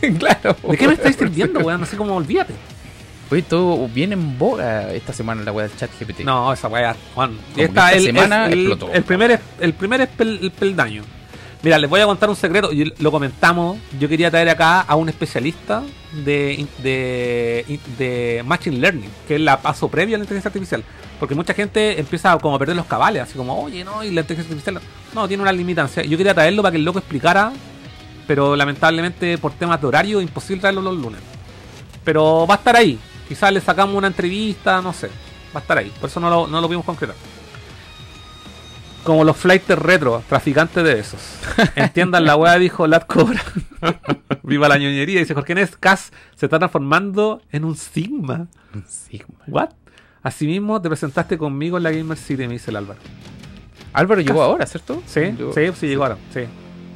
claro. 0.18 0.54
¿De 0.68 0.76
qué 0.76 0.86
me 0.86 0.92
estáis 0.92 1.16
sirviendo, 1.16 1.60
weón? 1.60 1.82
Así 1.82 1.96
como 1.96 2.14
olvídate. 2.14 2.52
Oye, 3.30 3.42
todo 3.42 3.88
bien 3.88 4.12
en 4.12 4.38
boga 4.38 4.92
esta 4.92 5.12
semana 5.12 5.42
la 5.42 5.50
weá 5.52 5.66
del 5.66 5.76
chat 5.76 5.90
GPT. 5.98 6.20
No, 6.20 6.52
esa 6.52 6.68
weá, 6.68 6.94
Juan. 7.14 7.36
Esta 7.56 7.62
esta 7.64 7.92
el, 7.92 8.02
semana 8.04 8.46
el, 8.46 8.52
explotó. 8.60 8.92
el 8.92 9.02
primer, 9.02 9.40
el 9.60 9.72
primer 9.74 10.00
espel- 10.02 10.38
el 10.42 10.50
peldaño. 10.50 11.02
Mira, 11.62 11.78
les 11.78 11.88
voy 11.88 12.00
a 12.00 12.04
contar 12.06 12.28
un 12.28 12.36
secreto. 12.36 12.70
y 12.72 12.92
lo 12.98 13.10
comentamos. 13.10 13.78
Yo 13.98 14.06
quería 14.08 14.30
traer 14.30 14.50
acá 14.50 14.82
a 14.82 14.94
un 14.96 15.08
especialista 15.08 15.82
de, 16.12 16.66
de, 16.82 17.80
de 17.98 18.42
Machine 18.44 18.76
Learning, 18.76 19.10
que 19.26 19.36
es 19.36 19.40
la 19.40 19.58
paso 19.62 19.88
previa 19.88 20.16
a 20.16 20.18
la 20.18 20.24
inteligencia 20.24 20.50
artificial. 20.50 20.84
Porque 21.18 21.34
mucha 21.34 21.54
gente 21.54 21.98
empieza 21.98 22.36
como 22.38 22.56
a 22.56 22.58
perder 22.58 22.76
los 22.76 22.84
cabales, 22.84 23.22
así 23.22 23.34
como, 23.38 23.62
oye, 23.64 23.82
no, 23.82 24.04
y 24.04 24.10
la 24.10 24.20
inteligencia 24.20 24.52
artificial. 24.54 24.80
No, 25.14 25.26
tiene 25.26 25.42
una 25.42 25.52
limitancia. 25.52 26.02
Yo 26.04 26.18
quería 26.18 26.34
traerlo 26.34 26.60
para 26.62 26.72
que 26.72 26.76
el 26.76 26.84
loco 26.84 26.98
explicara, 26.98 27.50
pero 28.26 28.54
lamentablemente 28.54 29.38
por 29.38 29.52
temas 29.52 29.80
de 29.80 29.86
horario, 29.86 30.20
imposible 30.20 30.60
traerlo 30.60 30.82
los 30.82 30.96
lunes. 30.98 31.20
Pero 32.04 32.46
va 32.46 32.56
a 32.56 32.58
estar 32.58 32.76
ahí. 32.76 32.98
Quizás 33.28 33.52
le 33.52 33.60
sacamos 33.60 33.94
una 33.96 34.06
entrevista, 34.08 34.80
no 34.82 34.92
sé. 34.92 35.08
Va 35.54 35.58
a 35.58 35.62
estar 35.62 35.78
ahí. 35.78 35.92
Por 36.00 36.10
eso 36.10 36.20
no 36.20 36.28
lo, 36.30 36.46
no 36.46 36.60
lo 36.60 36.66
pudimos 36.66 36.84
concretar. 36.84 37.16
Como 39.04 39.22
los 39.24 39.36
flighters 39.36 39.80
retro, 39.82 40.22
traficantes 40.28 40.82
de 40.82 40.98
esos. 40.98 41.20
Entiendan 41.76 42.24
la 42.24 42.36
weá, 42.36 42.58
dijo 42.58 42.86
Lat 42.86 43.06
Cobra. 43.06 43.42
Viva 44.42 44.66
la 44.68 44.78
ñoñería. 44.78 45.20
Dice 45.20 45.34
Jorge 45.34 45.54
Nes, 45.54 45.76
Cas 45.76 46.10
se 46.34 46.46
está 46.46 46.58
transformando 46.58 47.42
en 47.52 47.64
un 47.66 47.76
Sigma. 47.76 48.46
Un 48.74 48.84
Sigma. 48.88 49.34
¿What? 49.46 49.70
Asimismo, 50.22 50.80
te 50.80 50.88
presentaste 50.88 51.36
conmigo 51.36 51.76
en 51.76 51.82
la 51.82 51.90
Gamer 51.90 52.16
City, 52.16 52.46
me 52.46 52.54
dice 52.54 52.70
el 52.70 52.76
Álvaro. 52.76 52.98
Álvaro 53.92 54.22
llegó 54.22 54.42
ahora, 54.42 54.64
¿cierto? 54.64 55.02
Sí, 55.06 55.20
sí, 55.54 55.60
sí, 55.78 55.86
llegó 55.86 56.04
ahora. 56.04 56.16
Sí. 56.32 56.40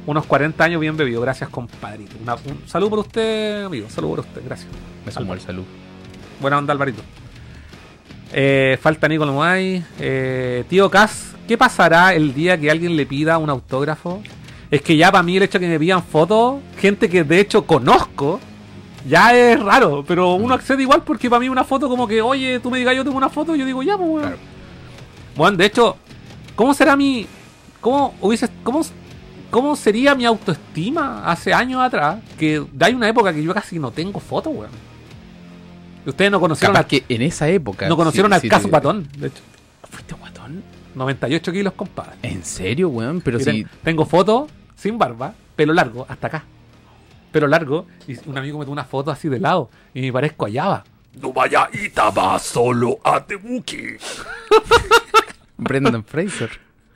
Unos 0.07 0.25
40 0.25 0.63
años 0.63 0.81
bien 0.81 0.97
bebido. 0.97 1.21
Gracias, 1.21 1.47
compadrito. 1.51 2.15
Una- 2.19 2.33
un 2.35 2.63
saludo 2.65 2.89
por 2.89 2.99
usted, 2.99 3.65
amigo. 3.65 3.87
Saludo 3.87 4.15
por 4.15 4.19
usted. 4.21 4.41
Gracias. 4.43 4.67
Me 5.05 5.11
sumó 5.11 5.35
el 5.35 5.41
salud. 5.41 5.63
Buena 6.39 6.57
onda, 6.57 6.71
Alvarito. 6.71 7.01
Eh, 8.31 8.77
falta 8.81 9.07
Nico 9.07 9.25
Lomuay. 9.25 9.83
Eh, 9.99 10.63
tío 10.69 10.89
Cas, 10.89 11.35
¿qué 11.47 11.57
pasará 11.57 12.13
el 12.13 12.33
día 12.33 12.57
que 12.57 12.71
alguien 12.71 12.95
le 12.95 13.05
pida 13.05 13.37
un 13.37 13.49
autógrafo? 13.49 14.21
Es 14.71 14.81
que 14.81 14.95
ya 14.95 15.11
para 15.11 15.23
mí 15.23 15.35
el 15.35 15.43
hecho 15.43 15.59
de 15.59 15.65
que 15.65 15.71
me 15.71 15.79
pidan 15.79 16.03
fotos, 16.03 16.61
gente 16.77 17.09
que 17.09 17.23
de 17.23 17.39
hecho 17.39 17.65
conozco, 17.65 18.39
ya 19.07 19.35
es 19.35 19.59
raro. 19.59 20.05
Pero 20.07 20.35
uno 20.35 20.53
accede 20.53 20.83
igual 20.83 21.03
porque 21.03 21.29
para 21.29 21.39
mí 21.41 21.49
una 21.49 21.63
foto 21.63 21.89
como 21.89 22.07
que, 22.07 22.21
oye, 22.21 22.59
tú 22.59 22.69
me 22.69 22.77
digas 22.77 22.95
yo 22.95 23.03
tengo 23.03 23.17
una 23.17 23.29
foto, 23.29 23.55
yo 23.55 23.65
digo 23.65 23.83
ya, 23.83 23.97
pues, 23.97 24.09
weón. 24.09 24.21
Claro. 24.21 24.37
Bueno, 25.35 25.57
de 25.57 25.65
hecho, 25.65 25.97
¿cómo 26.55 26.73
será 26.73 26.95
mi. 26.95 27.25
¿Cómo 27.81 28.13
hubiese. 28.21 28.47
¿Cómo, 28.63 28.81
cómo 29.49 29.75
sería 29.75 30.15
mi 30.15 30.25
autoestima 30.25 31.29
hace 31.29 31.53
años 31.53 31.81
atrás? 31.81 32.19
Que 32.37 32.63
hay 32.79 32.93
una 32.93 33.09
época 33.09 33.33
que 33.33 33.43
yo 33.43 33.53
casi 33.53 33.79
no 33.79 33.91
tengo 33.91 34.19
fotos, 34.19 34.53
weón. 34.55 34.89
Ustedes 36.05 36.31
no 36.31 36.39
conocieron 36.39 36.73
Capaz 36.73 36.85
al 36.85 36.89
que 36.89 37.03
en 37.09 37.21
esa 37.21 37.47
época. 37.49 37.87
no 37.87 37.95
conocieron 37.97 38.31
sí- 38.31 38.35
al 38.35 38.41
sí 38.41 38.49
caso 38.49 38.69
Patón, 38.69 39.07
de 39.17 39.27
hecho. 39.27 39.41
¿Fuiste 39.89 40.15
guatón? 40.15 40.63
98 40.95 41.51
kilos, 41.51 41.73
compadre. 41.73 42.13
¿En 42.23 42.43
serio, 42.43 42.89
weón? 42.89 43.21
Pero 43.21 43.37
Y 43.39 43.43
si. 43.43 43.45
ten- 43.63 43.69
Tengo 43.83 44.05
fotos 44.05 44.49
sin 44.75 44.97
barba, 44.97 45.33
pelo 45.55 45.73
largo, 45.73 46.05
hasta 46.09 46.27
acá. 46.27 46.43
Pelo 47.31 47.47
largo, 47.47 47.85
y 48.07 48.17
un 48.27 48.37
amigo 48.37 48.57
me 48.57 48.65
tomó 48.65 48.73
una 48.73 48.85
foto 48.85 49.11
así 49.11 49.29
de 49.29 49.39
lado, 49.39 49.69
y 49.93 50.01
me 50.01 50.11
parezco 50.11 50.47
a 50.47 50.51
Java. 50.51 50.83
No 51.21 51.31
vaya 51.33 51.69
Itaba 51.73 52.39
solo 52.39 52.99
a 53.03 53.23
Tebuki. 53.23 53.97
Brendan 55.57 56.03
Fraser. 56.03 56.49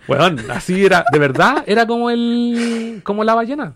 Weón, 0.07 0.39
así 0.51 0.85
era, 0.85 1.05
de 1.11 1.19
verdad, 1.19 1.63
era 1.67 1.85
como 1.87 2.09
el. 2.09 3.01
como 3.03 3.23
la 3.23 3.35
ballena. 3.35 3.73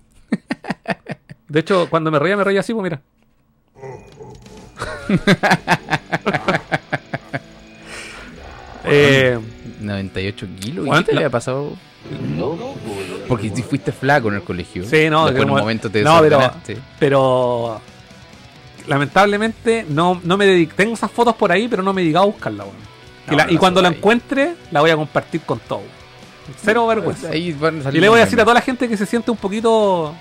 De 1.48 1.60
hecho, 1.62 1.88
cuando 1.90 2.12
me 2.12 2.20
reía, 2.20 2.36
me 2.36 2.44
reía 2.44 2.60
así, 2.60 2.74
pues 2.74 2.84
mira. 2.84 3.02
eh, 8.86 9.40
98 9.82 10.48
kilos. 10.60 10.86
¿Y 10.86 10.88
Bueno, 10.88 11.04
qué 11.04 11.10
te 11.10 11.14
la- 11.14 11.20
había 11.22 11.30
pasado? 11.30 11.74
Porque 13.28 13.50
si 13.54 13.62
fuiste 13.64 13.92
flaco 13.92 14.30
en 14.30 14.36
el 14.36 14.44
colegio. 14.44 14.86
Sí, 14.86 15.10
no, 15.10 15.28
en 15.28 15.40
un 15.42 15.50
momento 15.50 15.90
te 15.90 16.04
no, 16.04 16.22
pero- 17.00 17.82
lamentablemente 18.88 19.86
no, 19.90 20.22
no 20.24 20.38
me 20.38 20.46
dedico. 20.46 20.74
Tengo 20.76 20.94
esas 20.94 21.12
fotos 21.12 21.36
por 21.36 21.52
ahí, 21.52 21.68
pero 21.68 21.84
no 21.84 21.92
me 21.94 22.02
he 22.02 22.06
dedicado 22.06 22.24
a 22.24 22.28
buscarla, 22.28 22.64
weón. 22.64 22.76
Y, 23.28 23.32
No, 23.32 23.38
la- 23.38 23.44
no 23.46 23.52
y 23.52 23.54
la 23.56 23.60
cuando 23.60 23.82
la 23.82 23.90
encuentre, 23.90 24.56
la 24.72 24.80
voy 24.82 24.90
a 24.92 24.96
compartir 24.96 25.42
con 25.42 25.60
todo. 25.60 25.82
Cero 26.64 26.88
vergüenza. 26.88 27.30
Ahí 27.30 27.52
van 27.52 27.82
a 27.82 27.84
salir 27.84 27.98
Y 27.98 28.02
le 28.02 28.08
voy 28.08 28.22
a 28.22 28.24
decir 28.24 28.40
a 28.40 28.44
toda 28.44 28.54
la 28.54 28.62
gente 28.62 28.88
que 28.88 28.96
se 28.96 29.06
siente 29.06 29.30
un 29.32 29.38
poquito. 29.38 30.16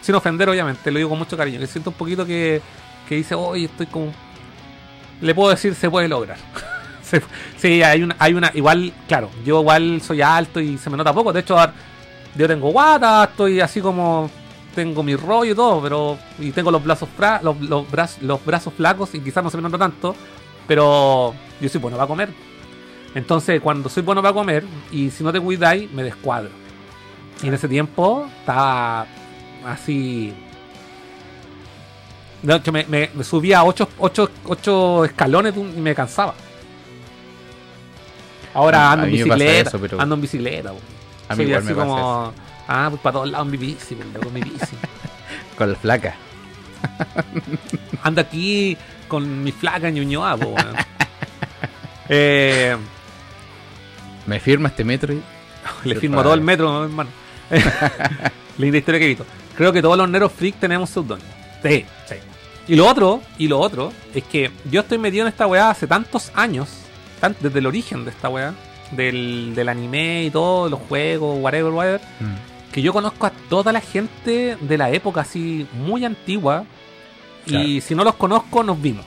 Sin 0.00 0.14
ofender, 0.14 0.48
obviamente, 0.48 0.88
lo 0.92 0.98
digo 0.98 1.10
con 1.10 1.18
mucho 1.18 1.36
cariño. 1.36 1.58
Que 1.58 1.66
se 1.66 1.72
siente 1.72 1.88
un 1.88 1.96
poquito 1.96 2.24
que, 2.24 2.62
que 3.08 3.16
dice, 3.16 3.34
oye, 3.34 3.64
estoy 3.66 3.86
como. 3.86 4.12
Le 5.20 5.34
puedo 5.34 5.50
decir, 5.50 5.74
se 5.74 5.90
puede 5.90 6.08
lograr. 6.08 6.36
Sí, 7.56 7.82
hay 7.82 8.02
una, 8.02 8.14
hay 8.18 8.34
una. 8.34 8.50
Igual, 8.54 8.92
claro, 9.08 9.30
yo 9.42 9.60
igual 9.60 10.02
soy 10.02 10.20
alto 10.20 10.60
y 10.60 10.76
se 10.76 10.90
me 10.90 10.96
nota 10.98 11.10
poco. 11.14 11.32
De 11.32 11.40
hecho, 11.40 11.56
yo 12.36 12.46
tengo 12.46 12.70
guata, 12.70 13.24
estoy 13.30 13.60
así 13.60 13.80
como. 13.80 14.30
Tengo 14.74 15.02
mi 15.02 15.16
rollo 15.16 15.52
y 15.52 15.54
todo, 15.54 15.80
pero. 15.82 16.18
Y 16.38 16.50
tengo 16.50 16.70
los 16.70 16.84
brazos, 16.84 17.08
fra- 17.16 17.40
los, 17.42 17.58
los, 17.62 17.90
braz- 17.90 18.20
los 18.20 18.44
brazos 18.44 18.74
flacos 18.74 19.14
y 19.14 19.20
quizás 19.20 19.42
no 19.42 19.48
se 19.48 19.56
me 19.56 19.62
nota 19.62 19.78
tanto. 19.78 20.14
Pero 20.66 21.34
yo 21.62 21.68
soy 21.70 21.80
bueno 21.80 21.96
para 21.96 22.06
comer. 22.06 22.28
Entonces, 23.14 23.58
cuando 23.62 23.88
soy 23.88 24.02
bueno 24.02 24.20
para 24.20 24.34
comer 24.34 24.64
y 24.92 25.08
si 25.10 25.24
no 25.24 25.32
te 25.32 25.40
cuidáis, 25.40 25.90
me 25.90 26.02
descuadro. 26.02 26.50
Y 27.42 27.48
en 27.48 27.54
ese 27.54 27.68
tiempo 27.68 28.28
estaba 28.40 29.06
así. 29.66 30.34
De 32.42 32.54
hecho, 32.56 32.70
me, 32.72 32.84
me- 32.86 33.10
me 33.14 33.24
subía 33.24 33.58
a 33.58 33.64
8 33.64 33.88
ocho, 33.98 34.30
ocho 34.44 35.04
escalones 35.04 35.54
de 35.54 35.60
un- 35.60 35.76
y 35.76 35.80
me 35.80 35.94
cansaba. 35.94 36.34
Ahora 38.54 38.92
ando 38.92 39.06
en 39.06 39.12
bicicleta. 39.12 39.68
eso, 39.70 39.78
pero- 39.80 40.00
Ando 40.00 40.14
en 40.14 40.20
bicicleta. 40.20 40.70
A 40.70 40.72
mí 40.72 40.78
Soy 41.36 41.44
igual 41.46 41.58
así 41.62 41.68
me 41.68 41.74
pasa 41.74 41.86
como. 41.88 42.32
Ah, 42.68 42.86
pues 42.90 43.02
para 43.02 43.12
todos 43.14 43.30
lados 43.30 43.46
mi 43.48 43.56
bici, 43.56 43.96
loco, 44.14 44.30
mi 44.30 44.40
bici. 44.42 44.76
Con 45.58 45.70
la 45.72 45.76
flaca. 45.78 46.14
Ando 48.02 48.20
aquí 48.20 48.76
con 49.08 49.42
mi 49.42 49.50
flaca 49.52 49.90
ñuñoa, 49.90 50.36
po, 50.36 50.54
eh, 52.08 52.76
Me 54.26 54.38
firma 54.40 54.68
este 54.68 54.84
metro 54.84 55.12
y. 55.12 55.22
Le 55.84 55.94
firmo 55.96 56.16
padre. 56.16 56.24
todo 56.26 56.34
el 56.34 56.40
metro, 56.40 56.84
hermano. 56.84 57.10
Linda 58.58 58.78
historia 58.78 58.98
que 59.00 59.04
he 59.06 59.08
visto. 59.08 59.26
Creo 59.56 59.72
que 59.72 59.82
todos 59.82 59.96
los 59.98 60.08
Neros 60.08 60.32
Freak 60.32 60.56
tenemos 60.60 60.88
seudónimo. 60.90 61.28
Sí, 61.62 61.84
sí. 62.08 62.14
Y 62.68 62.76
lo 62.76 62.86
otro, 62.86 63.22
y 63.38 63.48
lo 63.48 63.58
otro, 63.58 63.92
es 64.14 64.24
que 64.24 64.50
yo 64.70 64.80
estoy 64.80 64.98
metido 64.98 65.22
en 65.26 65.28
esta 65.28 65.46
weá 65.46 65.70
hace 65.70 65.86
tantos 65.86 66.30
años, 66.34 66.68
tan- 67.20 67.36
desde 67.40 67.58
el 67.60 67.66
origen 67.66 68.04
de 68.04 68.10
esta 68.10 68.28
weá, 68.28 68.54
del, 68.92 69.52
del 69.54 69.68
anime 69.68 70.24
y 70.24 70.30
todo, 70.30 70.68
los 70.68 70.80
juegos, 70.88 71.38
whatever, 71.40 71.72
whatever, 71.72 72.00
Mm. 72.20 72.72
que 72.72 72.82
yo 72.82 72.92
conozco 72.92 73.26
a 73.26 73.30
toda 73.48 73.72
la 73.72 73.80
gente 73.80 74.56
de 74.60 74.78
la 74.78 74.90
época 74.90 75.22
así 75.22 75.66
muy 75.74 76.04
antigua. 76.04 76.64
Y 77.46 77.80
si 77.80 77.94
no 77.94 78.04
los 78.04 78.14
conozco, 78.16 78.62
nos 78.62 78.80
vimos. 78.80 79.06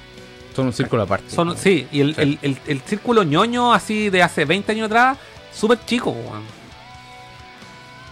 Son 0.55 0.65
un 0.65 0.73
círculo 0.73 1.03
aparte. 1.03 1.29
Son, 1.29 1.55
sí, 1.55 1.87
y 1.91 2.01
el, 2.01 2.15
Sí. 2.15 2.21
el- 2.21 2.39
el- 2.41 2.57
el 2.67 2.81
círculo 2.81 3.21
ñoño 3.23 3.71
así 3.73 4.09
de 4.09 4.23
hace 4.23 4.45
20 4.45 4.71
años 4.71 4.87
atrás, 4.87 5.17
súper 5.53 5.77
chico, 5.85 6.09
weón. 6.09 6.41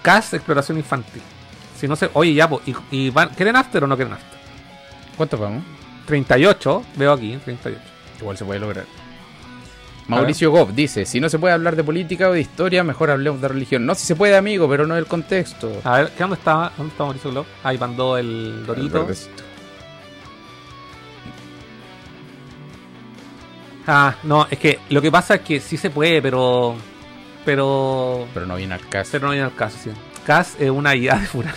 CAS 0.03 0.33
Exploración 0.33 0.77
Infantil. 0.77 1.21
Si 1.79 1.87
no 1.87 1.95
sé, 1.95 2.09
oye, 2.13 2.33
ya, 2.33 2.49
po, 2.49 2.61
y, 2.65 2.75
y 2.91 3.09
van- 3.09 3.29
¿quieren 3.29 3.55
after 3.55 3.83
o 3.83 3.87
no 3.87 3.95
quieren 3.95 4.13
after? 4.13 4.39
¿Cuántos 5.15 5.39
vamos? 5.39 5.63
38, 6.05 6.83
veo 6.95 7.13
aquí, 7.13 7.37
38. 7.43 7.79
Igual 8.19 8.37
se 8.37 8.45
puede 8.45 8.59
lograr. 8.59 8.85
Mauricio 10.07 10.49
Goff 10.49 10.71
dice: 10.73 11.05
Si 11.05 11.19
no 11.19 11.29
se 11.29 11.37
puede 11.37 11.53
hablar 11.53 11.75
de 11.75 11.83
política 11.83 12.29
o 12.29 12.31
de 12.33 12.41
historia, 12.41 12.83
mejor 12.83 13.11
hablemos 13.11 13.39
de 13.41 13.47
religión. 13.47 13.85
No, 13.85 13.93
si 13.93 14.07
se 14.07 14.15
puede, 14.15 14.35
amigo, 14.35 14.67
pero 14.67 14.87
no 14.87 14.95
del 14.95 15.05
contexto. 15.05 15.71
A 15.83 15.97
ver, 15.99 16.09
¿qué 16.11 16.19
dónde 16.23 16.35
está? 16.35 16.71
¿Dónde 16.75 16.91
está 16.91 17.03
Mauricio 17.03 17.29
Glob? 17.31 17.45
Ahí 17.63 17.77
mandó 17.77 18.17
el 18.17 18.65
Dorito. 18.65 19.07
Ah, 23.87 24.15
no, 24.23 24.47
es 24.49 24.59
que 24.59 24.79
lo 24.89 25.01
que 25.01 25.11
pasa 25.11 25.35
es 25.35 25.41
que 25.41 25.59
sí 25.59 25.77
se 25.77 25.89
puede, 25.89 26.21
pero. 26.21 26.75
Pero. 27.45 28.27
Pero 28.33 28.45
no 28.45 28.55
viene 28.55 28.73
al 28.75 28.87
caso. 28.87 29.09
Pero 29.11 29.27
no 29.27 29.31
viene 29.31 29.45
al 29.45 29.55
caso, 29.55 29.77
sí. 29.83 29.91
CAS 30.25 30.55
es 30.59 30.69
una 30.69 30.95
IA 30.95 31.15
de 31.15 31.25
Fural. 31.27 31.55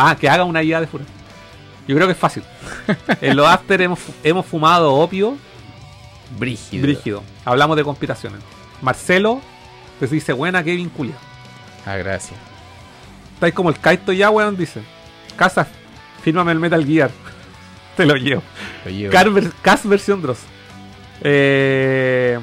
Ah, 0.00 0.16
que 0.16 0.28
haga 0.28 0.44
una 0.44 0.62
IA 0.62 0.80
de 0.80 0.86
Fural. 0.86 1.06
Yo 1.88 1.96
creo 1.96 2.06
que 2.06 2.12
es 2.12 2.18
fácil. 2.18 2.44
en 3.20 3.36
los 3.36 3.48
after 3.48 3.82
hemos, 3.82 3.98
hemos 4.22 4.46
fumado 4.46 4.94
opio 4.94 5.36
Brígido. 6.38 6.82
brígido. 6.82 7.22
Hablamos 7.44 7.76
de 7.76 7.82
conspiraciones. 7.82 8.40
Marcelo 8.80 9.40
pues 9.98 10.12
dice, 10.12 10.32
buena 10.32 10.62
Kevin 10.62 10.88
Culia. 10.88 11.16
Ah, 11.84 11.96
gracias. 11.96 12.38
Estáis 13.34 13.54
como 13.54 13.70
el 13.70 13.78
Kaito 13.80 14.12
ya, 14.12 14.30
weón, 14.30 14.56
dice. 14.56 14.82
Casa, 15.36 15.66
fírmame 16.22 16.52
el 16.52 16.60
Metal 16.60 16.84
Gear. 16.86 17.10
Te 17.96 18.06
lo 18.06 18.14
llevo. 18.14 18.42
Lo 18.84 18.90
llevo. 18.92 19.12
Car 19.12 19.28
Cas 19.62 19.84
versión 19.84 20.22
Dross. 20.22 20.38
Eh, 21.22 22.38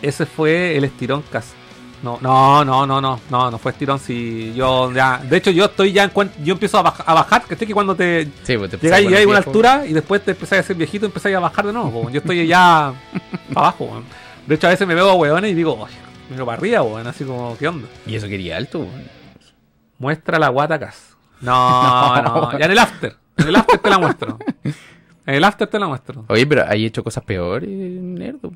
ese 0.00 0.24
fue 0.24 0.76
el 0.78 0.84
estirón 0.84 1.22
Cas. 1.30 1.52
No, 2.02 2.18
no, 2.20 2.64
no, 2.64 2.86
no, 2.86 3.00
no, 3.00 3.20
no, 3.30 3.50
no 3.50 3.58
fue 3.58 3.72
estirón. 3.72 3.98
Si 3.98 4.52
yo 4.54 4.92
ya, 4.92 5.18
de 5.18 5.36
hecho, 5.36 5.50
yo 5.50 5.64
estoy 5.66 5.92
ya 5.92 6.04
en 6.04 6.10
cuen- 6.12 6.30
yo 6.44 6.52
empiezo 6.54 6.78
a, 6.78 6.84
baj- 6.84 7.02
a 7.04 7.14
bajar. 7.14 7.42
Que 7.44 7.56
que 7.56 7.74
cuando 7.74 7.94
te 7.96 8.28
Sí, 8.44 8.56
pues 8.56 8.70
te 8.70 8.78
llegáis 8.78 9.06
a 9.26 9.28
una 9.28 9.38
altura 9.38 9.84
y 9.86 9.92
después 9.92 10.22
te 10.24 10.30
empezáis 10.32 10.60
a 10.60 10.66
ser 10.66 10.76
viejito 10.76 11.06
y 11.06 11.08
empezáis 11.08 11.34
a 11.36 11.40
bajar 11.40 11.66
de 11.66 11.72
nuevo. 11.72 12.02
po. 12.04 12.10
Yo 12.10 12.20
estoy 12.20 12.46
ya 12.46 12.92
abajo. 13.54 14.02
De 14.46 14.54
hecho, 14.54 14.66
a 14.66 14.70
veces 14.70 14.86
me 14.86 14.94
veo 14.94 15.10
a 15.10 15.14
weones 15.14 15.50
y 15.50 15.54
digo, 15.54 15.74
oye, 15.78 15.94
veo 16.30 16.46
para 16.46 16.56
arriba, 16.58 16.82
weón, 16.82 17.06
así 17.06 17.24
como, 17.24 17.56
¿qué 17.58 17.68
onda? 17.68 17.88
Y 18.06 18.14
eso 18.14 18.28
quería 18.28 18.56
alto. 18.56 18.78
weón. 18.80 19.18
Muestra 19.98 20.38
la 20.38 20.48
guata 20.48 20.78
Cas. 20.78 21.16
No, 21.40 22.22
no, 22.22 22.58
ya 22.58 22.64
en 22.66 22.70
el 22.72 22.78
after. 22.78 23.16
En 23.36 23.48
el 23.48 23.56
after 23.56 23.78
te 23.78 23.90
la 23.90 23.98
muestro. 23.98 24.38
En 25.26 25.34
el 25.34 25.44
after 25.44 25.66
te 25.68 25.78
la 25.78 25.86
muestro. 25.88 26.24
Oye, 26.28 26.46
pero 26.46 26.64
hay 26.68 26.86
hecho 26.86 27.02
cosas 27.04 27.24
peores, 27.24 27.68
nerdo. 27.68 28.52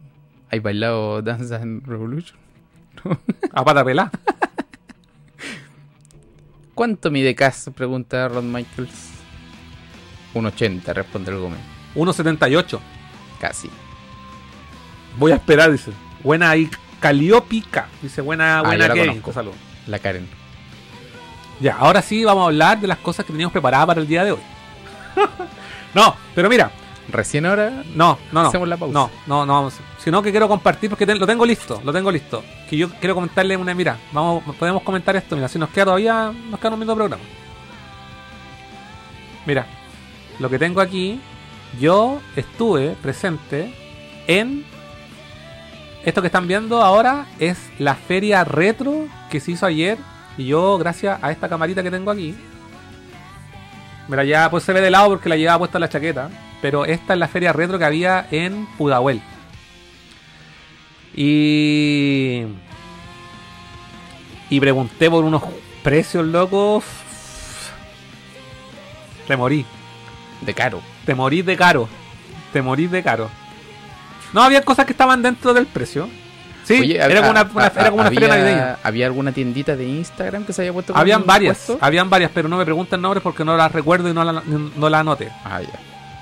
Hay 0.51 0.61
bailado 0.61 1.23
Dance 1.23 1.55
and 1.55 1.87
Revolution. 1.87 2.39
A 3.53 3.65
pata 3.65 3.85
pelá. 3.85 4.11
¿Cuánto 6.75 7.11
mide 7.11 7.35
Cass? 7.35 7.71
Pregunta 7.75 8.29
Ron 8.29 8.51
Michaels. 8.53 9.11
1.80, 10.35 10.85
responde 10.95 11.31
el 11.31 11.39
Gómez. 11.39 11.61
1.78. 11.95 12.79
Casi. 13.41 13.71
Voy 15.19 15.33
a 15.33 15.37
esperar, 15.37 15.71
dice. 15.71 15.93
Buena 16.23 16.51
ahí. 16.51 16.71
Caliopica. 17.01 17.89
Dice 18.01 18.21
buena, 18.21 18.61
Ah, 18.61 18.63
buena 18.63 18.85
ya 18.85 18.89
la 18.89 18.95
Kevin. 18.95 19.21
conozco. 19.21 19.53
La 19.87 19.99
Karen. 19.99 20.27
Ya, 21.61 21.77
ahora 21.77 22.01
sí 22.01 22.25
vamos 22.25 22.43
a 22.43 22.47
hablar 22.47 22.81
de 22.81 22.87
las 22.87 22.99
cosas 22.99 23.27
que 23.27 23.33
teníamos 23.33 23.53
preparadas 23.53 23.87
para 23.87 24.01
el 24.01 24.07
día 24.07 24.25
de 24.25 24.33
hoy. 24.33 24.41
no, 25.95 26.17
pero 26.35 26.49
mira, 26.49 26.71
Recién 27.09 27.45
ahora. 27.47 27.83
no, 27.95 28.19
no, 28.33 28.43
no. 28.43 28.49
Hacemos 28.49 28.69
la 28.69 28.77
pausa. 28.77 28.93
No, 28.95 29.11
no, 29.27 29.45
no. 29.47 29.71
Sino 29.99 30.23
que 30.23 30.31
quiero 30.31 30.49
compartir 30.49 30.89
porque 30.91 31.05
te- 31.07 31.15
lo 31.15 31.27
tengo 31.27 31.45
listo, 31.45 31.81
lo 31.85 31.93
tengo 31.93 32.11
listo. 32.11 32.43
Que 32.71 32.77
yo 32.77 32.89
quiero 33.01 33.15
comentarle 33.15 33.57
una, 33.57 33.75
mira, 33.75 33.99
vamos, 34.13 34.43
podemos 34.59 34.83
comentar 34.83 35.15
esto, 35.17 35.35
mira, 35.37 35.49
si 35.49 35.59
nos 35.59 35.69
queda 35.71 35.87
todavía, 35.87 36.33
nos 36.51 36.59
queda 36.61 36.71
un 36.73 36.79
minuto 36.79 36.93
de 36.93 36.97
programa. 36.97 37.23
Mira, 39.47 39.67
lo 40.39 40.49
que 40.49 40.59
tengo 40.59 40.81
aquí, 40.81 41.21
yo 41.81 42.21
estuve 42.37 42.91
presente 43.03 43.75
en 44.27 44.65
esto 46.05 46.21
que 46.21 46.27
están 46.29 46.47
viendo 46.49 46.83
ahora 46.83 47.27
es 47.39 47.59
la 47.79 47.95
feria 47.95 48.45
retro 48.45 49.07
que 49.31 49.41
se 49.41 49.53
hizo 49.53 49.67
ayer 49.67 49.99
y 50.37 50.47
yo 50.47 50.79
gracias 50.79 51.19
a 51.23 51.31
esta 51.31 51.49
camarita 51.49 51.83
que 51.83 51.91
tengo 51.91 52.11
aquí 52.11 52.35
Mira, 54.09 54.25
ya 54.25 54.51
pues 54.51 54.65
se 54.65 54.73
ve 54.73 54.81
de 54.81 54.91
lado 54.91 55.09
porque 55.11 55.29
la 55.29 55.37
llevaba 55.37 55.59
puesta 55.61 55.79
en 55.79 55.83
la 55.83 55.89
chaqueta. 55.89 56.29
Pero 56.63 56.85
esta 56.87 57.13
es 57.13 57.19
la 57.19 57.29
feria 57.29 57.53
retro 57.53 57.79
que 57.79 57.85
había 57.85 58.27
en 58.31 58.67
Pudahuel. 58.79 59.21
Y. 61.15 62.45
Y 64.49 64.61
pregunté 64.61 65.11
por 65.11 65.25
unos 65.25 65.43
precios 65.83 66.25
locos. 66.27 66.85
Te 69.27 69.37
morí. 69.37 69.65
De 70.41 70.55
caro. 70.55 70.81
Te 71.05 71.15
morís 71.15 71.45
de 71.45 71.57
caro. 71.57 71.89
Te 72.53 72.63
morís 72.63 72.91
de 72.91 73.03
caro. 73.03 73.29
No, 74.33 74.43
había 74.43 74.63
cosas 74.63 74.87
que 74.87 74.93
estaban 74.93 75.23
dentro 75.23 75.53
del 75.55 75.67
precio. 75.67 76.09
Sí, 76.65 76.79
Oye, 76.81 76.97
era 76.97 77.17
como 77.21 77.31
una, 77.33 77.43
una- 77.43 77.67
era 77.67 77.85
como 77.91 77.95
una 77.97 78.07
había, 78.07 78.21
feria 78.21 78.37
navideña. 78.37 78.79
¿Había 78.85 79.07
alguna 79.07 79.33
tiendita 79.33 79.75
de 79.75 79.85
Instagram 79.89 80.45
que 80.45 80.53
se 80.53 80.63
haya 80.63 80.73
puesto 80.73 80.97
Habían 80.97 81.27
varias, 81.27 81.59
puesto? 81.59 81.85
habían 81.85 82.09
varias, 82.09 82.31
pero 82.33 82.49
no 82.49 82.57
me 82.57 82.65
pregunten 82.65 83.01
nombres 83.03 83.21
porque 83.23 83.45
no 83.45 83.57
las 83.57 83.73
recuerdo 83.73 84.09
y 84.09 84.15
no 84.15 84.23
la, 84.25 84.43
no 84.77 84.89
la 84.89 84.99
anoté. 85.01 85.29
Ah, 85.45 85.61
ya. 85.61 85.69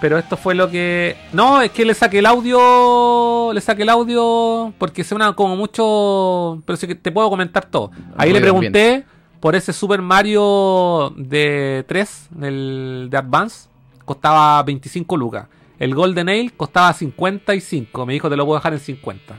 Pero 0.00 0.18
esto 0.18 0.36
fue 0.36 0.54
lo 0.54 0.70
que. 0.70 1.16
No, 1.32 1.60
es 1.60 1.70
que 1.70 1.84
le 1.84 1.94
saqué 1.94 2.20
el 2.20 2.26
audio. 2.26 3.52
Le 3.52 3.60
saqué 3.60 3.82
el 3.82 3.90
audio. 3.90 4.72
Porque 4.78 5.04
suena 5.04 5.32
como 5.34 5.56
mucho. 5.56 6.62
Pero 6.64 6.76
sí 6.76 6.86
que 6.86 6.94
te 6.94 7.12
puedo 7.12 7.28
comentar 7.28 7.66
todo. 7.66 7.90
Ahí 8.16 8.32
le 8.32 8.40
pregunté 8.40 9.04
por 9.40 9.54
ese 9.54 9.72
Super 9.72 10.02
Mario 10.02 11.12
de 11.16 11.84
3, 11.86 12.28
del, 12.30 13.08
de 13.10 13.16
Advance. 13.16 13.68
Costaba 14.04 14.62
25 14.62 15.16
lucas. 15.16 15.46
El 15.78 15.94
Golden 15.94 16.28
Ale 16.28 16.50
costaba 16.56 16.92
55. 16.92 18.06
Me 18.06 18.12
dijo, 18.14 18.28
te 18.28 18.36
lo 18.36 18.44
puedo 18.44 18.58
dejar 18.58 18.72
en 18.72 18.80
50. 18.80 19.38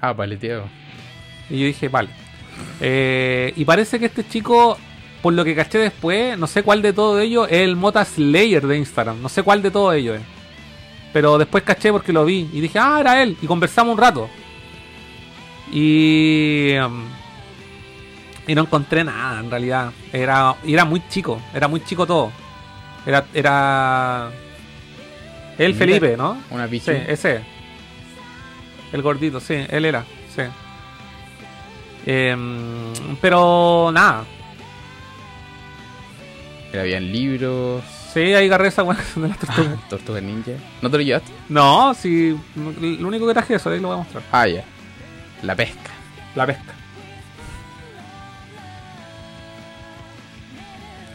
Ah, 0.00 0.14
paleteado. 0.14 0.64
Y 1.50 1.58
yo 1.58 1.66
dije, 1.66 1.88
vale. 1.88 2.10
Eh, 2.80 3.52
y 3.56 3.64
parece 3.64 3.98
que 3.98 4.06
este 4.06 4.26
chico, 4.26 4.76
por 5.22 5.32
lo 5.32 5.44
que 5.44 5.54
caché 5.54 5.78
después, 5.78 6.38
no 6.38 6.46
sé 6.46 6.62
cuál 6.62 6.80
de 6.82 6.92
todo 6.92 7.18
ello 7.20 7.46
es 7.46 7.52
el 7.60 7.76
Mota 7.76 8.04
Slayer 8.04 8.66
de 8.66 8.78
Instagram. 8.78 9.20
No 9.20 9.28
sé 9.28 9.42
cuál 9.42 9.62
de 9.62 9.70
todo 9.70 9.92
ello 9.92 10.14
es. 10.14 10.22
Pero 11.12 11.38
después 11.38 11.64
caché 11.64 11.90
porque 11.90 12.12
lo 12.12 12.24
vi. 12.24 12.48
Y 12.52 12.60
dije, 12.60 12.78
ah, 12.78 12.98
era 13.00 13.22
él. 13.22 13.36
Y 13.42 13.46
conversamos 13.46 13.94
un 13.94 13.98
rato. 14.00 14.28
Y. 15.72 16.74
um, 16.84 17.04
y 18.46 18.54
no 18.54 18.62
encontré 18.62 19.04
nada, 19.04 19.40
en 19.40 19.50
realidad. 19.50 19.92
Era, 20.12 20.54
y 20.64 20.72
era 20.74 20.84
muy 20.84 21.02
chico. 21.08 21.40
Era 21.54 21.68
muy 21.68 21.84
chico 21.84 22.06
todo. 22.06 22.32
Era. 23.04 23.24
Era. 23.34 24.30
El 25.58 25.72
Mira, 25.74 25.78
Felipe, 25.78 26.16
¿no? 26.16 26.38
Una 26.50 26.64
Sí, 26.66 26.70
pichu. 26.70 26.92
ese. 26.92 27.40
El 28.92 29.02
gordito, 29.02 29.38
sí, 29.40 29.54
él 29.68 29.84
era, 29.84 30.04
sí. 30.34 30.42
Em, 32.06 32.92
pero 33.20 33.90
nada. 33.92 34.24
Mira, 36.70 36.82
Habían 36.82 37.10
libros. 37.12 37.82
Sí, 38.12 38.20
ahí 38.20 38.46
agarré 38.46 38.68
esa 38.68 38.82
de 39.16 39.28
las 39.28 39.38
tortugas. 39.38 39.88
Tortugas 39.88 40.22
ninja. 40.22 40.52
¿No 40.82 40.90
te 40.90 40.96
lo 40.98 41.02
llevaste? 41.02 41.30
No, 41.48 41.94
sí. 41.94 42.38
Lo 42.56 43.08
único 43.08 43.26
que 43.26 43.32
traje 43.34 43.54
es 43.54 43.60
eso, 43.60 43.70
ahí 43.70 43.80
lo 43.80 43.88
voy 43.88 43.94
a 43.96 43.98
mostrar. 43.98 44.22
Ah, 44.32 44.46
ya. 44.46 44.64
La 45.42 45.54
pesca. 45.54 45.90
La 46.34 46.46
pesca. 46.46 46.74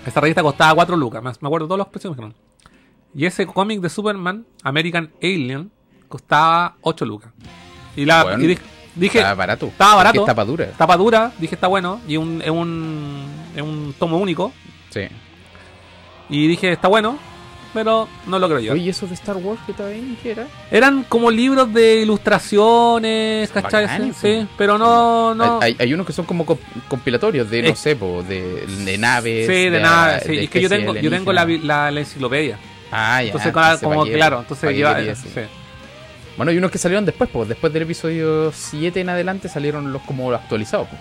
Esta 0.05 0.19
revista 0.19 0.41
costaba 0.43 0.73
4 0.75 0.97
lucas, 0.97 1.23
me 1.23 1.47
acuerdo 1.47 1.65
todos 1.67 1.77
los 1.77 1.87
precios. 1.87 2.13
dijeron. 2.13 2.33
Y 3.15 3.25
ese 3.25 3.45
cómic 3.45 3.79
de 3.79 3.89
Superman, 3.89 4.45
American 4.63 5.11
Alien, 5.21 5.71
costaba 6.09 6.75
8 6.81 7.05
lucas. 7.05 7.31
Y, 7.95 8.05
la, 8.05 8.23
Bueno, 8.23 8.43
y 8.43 8.47
dije, 8.47 8.61
dije, 8.95 9.17
Estaba 9.19 9.35
barato. 9.35 9.67
estaba 9.67 9.95
barato. 9.95 10.19
Es 10.21 10.25
tapa 10.25 10.43
dura. 10.45 10.71
tapa 10.77 10.97
dura, 10.97 11.31
dije 11.39 11.55
está 11.55 11.67
bueno. 11.67 12.01
Y 12.07 12.17
un, 12.17 12.41
es, 12.41 12.49
un, 12.49 13.25
es 13.55 13.61
un 13.61 13.93
tomo 13.97 14.17
único. 14.17 14.51
Sí. 14.89 15.01
Y 16.29 16.47
dije 16.47 16.71
está 16.71 16.87
bueno, 16.87 17.17
pero 17.73 18.07
no 18.27 18.39
lo 18.39 18.47
creo 18.47 18.59
yo. 18.59 18.73
Oye, 18.73 18.83
¿y 18.83 18.89
eso 18.89 19.07
de 19.07 19.13
Star 19.15 19.37
Wars 19.37 19.59
que 19.65 20.31
era? 20.31 20.47
Eran 20.71 21.03
como 21.03 21.29
libros 21.31 21.73
de 21.73 22.01
ilustraciones, 22.01 23.49
¿cachai? 23.51 24.13
Sí, 24.13 24.47
pero 24.57 24.77
no. 24.77 25.33
no 25.35 25.59
Hay, 25.61 25.75
hay 25.79 25.93
unos 25.93 26.05
que 26.05 26.13
son 26.13 26.25
como 26.25 26.45
comp- 26.45 26.59
compilatorios 26.87 27.49
de, 27.49 27.63
no 27.63 27.67
Es- 27.69 27.79
sé, 27.79 27.95
po, 27.95 28.23
de, 28.23 28.65
de 28.65 28.97
naves. 28.97 29.47
Sí, 29.47 29.69
de, 29.69 29.79
nada. 29.79 30.19
Sí, 30.19 30.35
de 30.35 30.43
es 30.45 30.49
que 30.49 30.61
yo 30.61 30.69
tengo, 30.69 30.95
yo 30.95 31.09
tengo 31.09 31.33
la, 31.33 31.45
la, 31.45 31.91
la 31.91 31.99
enciclopedia. 31.99 32.57
Ah, 32.91 33.21
ya. 33.21 33.27
Entonces, 33.27 33.47
entonces, 33.47 33.79
como, 33.81 34.05
claro, 34.05 34.39
entonces 34.41 34.65
¿Pa' 34.65 34.71
qué 34.71 34.77
lleva- 34.77 35.15
sí. 35.15 35.29
Bueno, 36.37 36.51
hay 36.51 36.57
unos 36.57 36.71
que 36.71 36.77
salieron 36.79 37.05
después, 37.05 37.29
pues 37.31 37.47
después 37.49 37.71
del 37.73 37.83
episodio 37.83 38.51
7 38.51 39.01
en 39.01 39.09
adelante 39.09 39.49
salieron 39.49 39.91
los 39.93 40.01
como 40.03 40.31
actualizados. 40.31 40.87
po. 40.87 40.95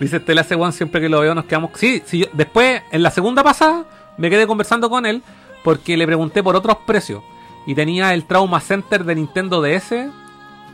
Dice 0.00 0.16
Estela 0.16 0.44
Seguan, 0.44 0.72
siempre 0.72 1.00
que 1.00 1.08
lo 1.08 1.20
veo 1.20 1.34
nos 1.34 1.44
quedamos. 1.44 1.70
Sí, 1.74 2.02
sí, 2.04 2.18
yo- 2.20 2.26
después, 2.32 2.82
en 2.90 3.02
la 3.02 3.10
segunda 3.10 3.42
pasada, 3.44 3.84
me 4.18 4.28
quedé 4.30 4.46
conversando 4.46 4.90
con 4.90 5.06
él 5.06 5.22
porque 5.62 5.96
le 5.96 6.06
pregunté 6.06 6.42
por 6.42 6.56
otros 6.56 6.78
precios. 6.86 7.22
Y 7.66 7.74
tenía 7.74 8.12
el 8.12 8.24
Trauma 8.24 8.60
Center 8.60 9.04
de 9.04 9.14
Nintendo 9.14 9.62
DS 9.62 10.10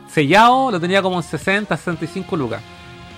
sellado, 0.09 0.71
lo 0.71 0.79
tenía 0.79 1.01
como 1.01 1.17
en 1.17 1.23
60, 1.23 1.77
65 1.77 2.35
lucas. 2.35 2.61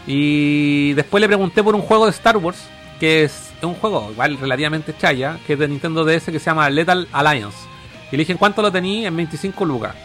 Y 0.05 0.93
después 0.93 1.21
le 1.21 1.27
pregunté 1.27 1.63
por 1.63 1.75
un 1.75 1.81
juego 1.81 2.05
de 2.05 2.11
Star 2.11 2.38
Wars, 2.38 2.67
que 2.99 3.23
es 3.23 3.51
un 3.61 3.73
juego 3.75 4.09
igual 4.11 4.38
relativamente 4.38 4.93
chaya, 4.97 5.39
que 5.47 5.53
es 5.53 5.59
de 5.59 5.67
Nintendo 5.67 6.03
DS 6.05 6.31
que 6.31 6.39
se 6.39 6.45
llama 6.45 6.69
Lethal 6.69 7.07
Alliance. 7.11 7.57
Y 8.11 8.17
le 8.17 8.19
dije, 8.19 8.34
¿en 8.34 8.38
cuánto 8.38 8.61
lo 8.61 8.71
tenía? 8.71 9.07
En 9.07 9.15
25 9.15 9.65
lucas. 9.65 9.95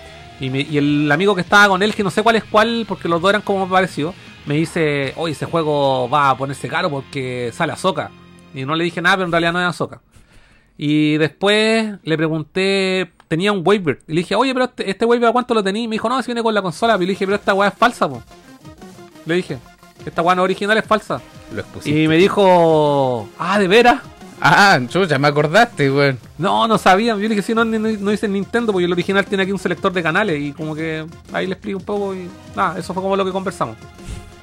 Y, 0.41 0.49
me- 0.51 0.61
y 0.63 0.79
el 0.79 1.11
amigo 1.11 1.35
que 1.35 1.41
estaba 1.41 1.69
con 1.69 1.83
él, 1.83 1.95
que 1.95 2.05
no 2.05 2.11
sé 2.11 2.23
cuál 2.23 2.37
es 2.37 2.45
cuál, 2.45 2.85
porque 2.89 3.09
los 3.09 3.21
dos 3.21 3.29
eran 3.31 3.43
como 3.43 3.69
parecidos, 3.69 4.15
me 4.49 4.55
dice, 4.55 5.13
oye, 5.17 5.33
ese 5.33 5.45
juego 5.45 6.09
va 6.09 6.31
a 6.31 6.37
ponerse 6.39 6.69
caro 6.69 6.89
porque 6.89 7.51
sale 7.53 7.75
Azoka. 7.75 8.11
Y 8.55 8.65
no 8.65 8.75
le 8.75 8.83
dije 8.83 9.03
nada, 9.03 9.17
pero 9.17 9.27
en 9.27 9.33
realidad 9.33 9.53
no 9.53 9.59
era 9.59 9.69
Azoka. 9.69 10.01
Y 10.79 11.19
después 11.19 11.97
le 12.03 12.17
pregunté, 12.17 13.13
tenía 13.29 13.53
un 13.53 13.61
waiver. 13.63 13.99
Y 14.09 14.15
le 14.15 14.21
dije, 14.23 14.35
oye, 14.35 14.55
pero 14.55 14.65
este, 14.65 14.91
este 14.91 15.05
waiver, 15.05 15.29
¿a 15.29 15.33
cuánto 15.33 15.53
lo 15.53 15.63
tenía? 15.63 15.83
Y 15.83 15.89
me 15.89 15.97
dijo, 15.97 16.09
no, 16.09 16.23
si 16.23 16.29
viene 16.29 16.43
con 16.43 16.55
la 16.55 16.63
consola. 16.63 16.97
Y 16.97 17.01
le 17.01 17.07
dije, 17.09 17.27
pero 17.27 17.37
esta 17.37 17.53
weá 17.53 17.69
es 17.69 17.75
falsa, 17.75 18.09
po. 18.09 18.23
Le 19.27 19.35
dije, 19.35 19.59
esta 20.07 20.23
weá 20.23 20.35
no 20.35 20.45
original 20.45 20.79
es 20.79 20.87
falsa. 20.87 21.21
Lo 21.53 21.61
expusiste. 21.61 22.03
Y 22.03 22.09
me 22.09 22.17
dijo, 22.17 23.29
ah, 23.39 23.59
¿de 23.59 23.69
veras? 23.69 24.01
Ah, 24.41 24.81
chucha, 24.89 25.19
me 25.19 25.29
acordaste, 25.29 25.91
weón. 25.91 26.19
No, 26.39 26.67
no 26.67 26.79
sabía. 26.79 27.13
Yo 27.13 27.21
le 27.21 27.29
dije, 27.29 27.43
sí, 27.43 27.55
no, 27.55 27.67
no, 27.67 27.79
no 27.79 28.11
dice 28.11 28.27
Nintendo, 28.27 28.73
porque 28.73 28.87
el 28.87 28.93
original 28.93 29.27
tiene 29.27 29.43
aquí 29.43 29.53
un 29.53 29.59
selector 29.59 29.93
de 29.93 30.03
canales 30.03 30.41
y 30.41 30.53
como 30.53 30.75
que 30.75 31.05
ahí 31.35 31.47
le 31.47 31.53
explico 31.53 31.81
un 31.81 31.85
poco 31.85 32.15
y 32.15 32.31
nada, 32.57 32.79
eso 32.79 32.95
fue 32.95 33.03
como 33.03 33.15
lo 33.15 33.27
que 33.27 33.33
conversamos. 33.33 33.77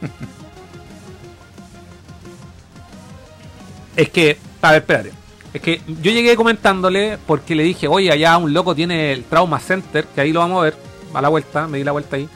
es 3.96 4.10
que, 4.10 4.38
a 4.62 4.72
ver, 4.72 4.82
espérate. 4.82 5.12
Es 5.54 5.62
que 5.62 5.82
yo 5.88 6.12
llegué 6.12 6.36
comentándole 6.36 7.18
porque 7.26 7.56
le 7.56 7.64
dije, 7.64 7.88
oye, 7.88 8.12
allá 8.12 8.38
un 8.38 8.54
loco 8.54 8.76
tiene 8.76 9.14
el 9.14 9.24
Trauma 9.24 9.60
Center, 9.60 10.06
que 10.14 10.20
ahí 10.22 10.34
lo 10.34 10.42
vamos 10.42 10.60
a 10.60 10.64
ver, 10.66 10.76
a 11.14 11.22
la 11.22 11.30
vuelta, 11.30 11.68
me 11.68 11.78
di 11.78 11.84
la 11.86 11.94
vuelta 11.94 12.18
ahí. 12.18 12.28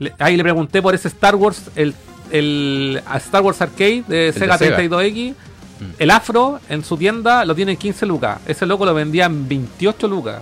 Le- 0.00 0.12
ahí 0.18 0.36
le 0.36 0.42
pregunté 0.42 0.82
por 0.82 0.92
ese 0.94 1.06
Star 1.06 1.36
Wars, 1.36 1.70
el, 1.76 1.94
el 2.32 3.00
Star 3.16 3.42
Wars 3.42 3.62
Arcade 3.62 4.02
de 4.08 4.16
de 4.16 4.32
Sega 4.32 4.58
Sega. 4.58 4.78
32X. 4.80 5.34
Mm. 5.80 5.84
El 5.98 6.10
Afro 6.10 6.60
en 6.68 6.84
su 6.84 6.96
tienda 6.96 7.44
lo 7.44 7.54
tiene 7.54 7.72
en 7.72 7.78
15 7.78 8.06
lucas. 8.06 8.38
Ese 8.46 8.66
loco 8.66 8.84
lo 8.84 8.94
vendía 8.94 9.26
en 9.26 9.46
28 9.48 10.08
lucas. 10.08 10.40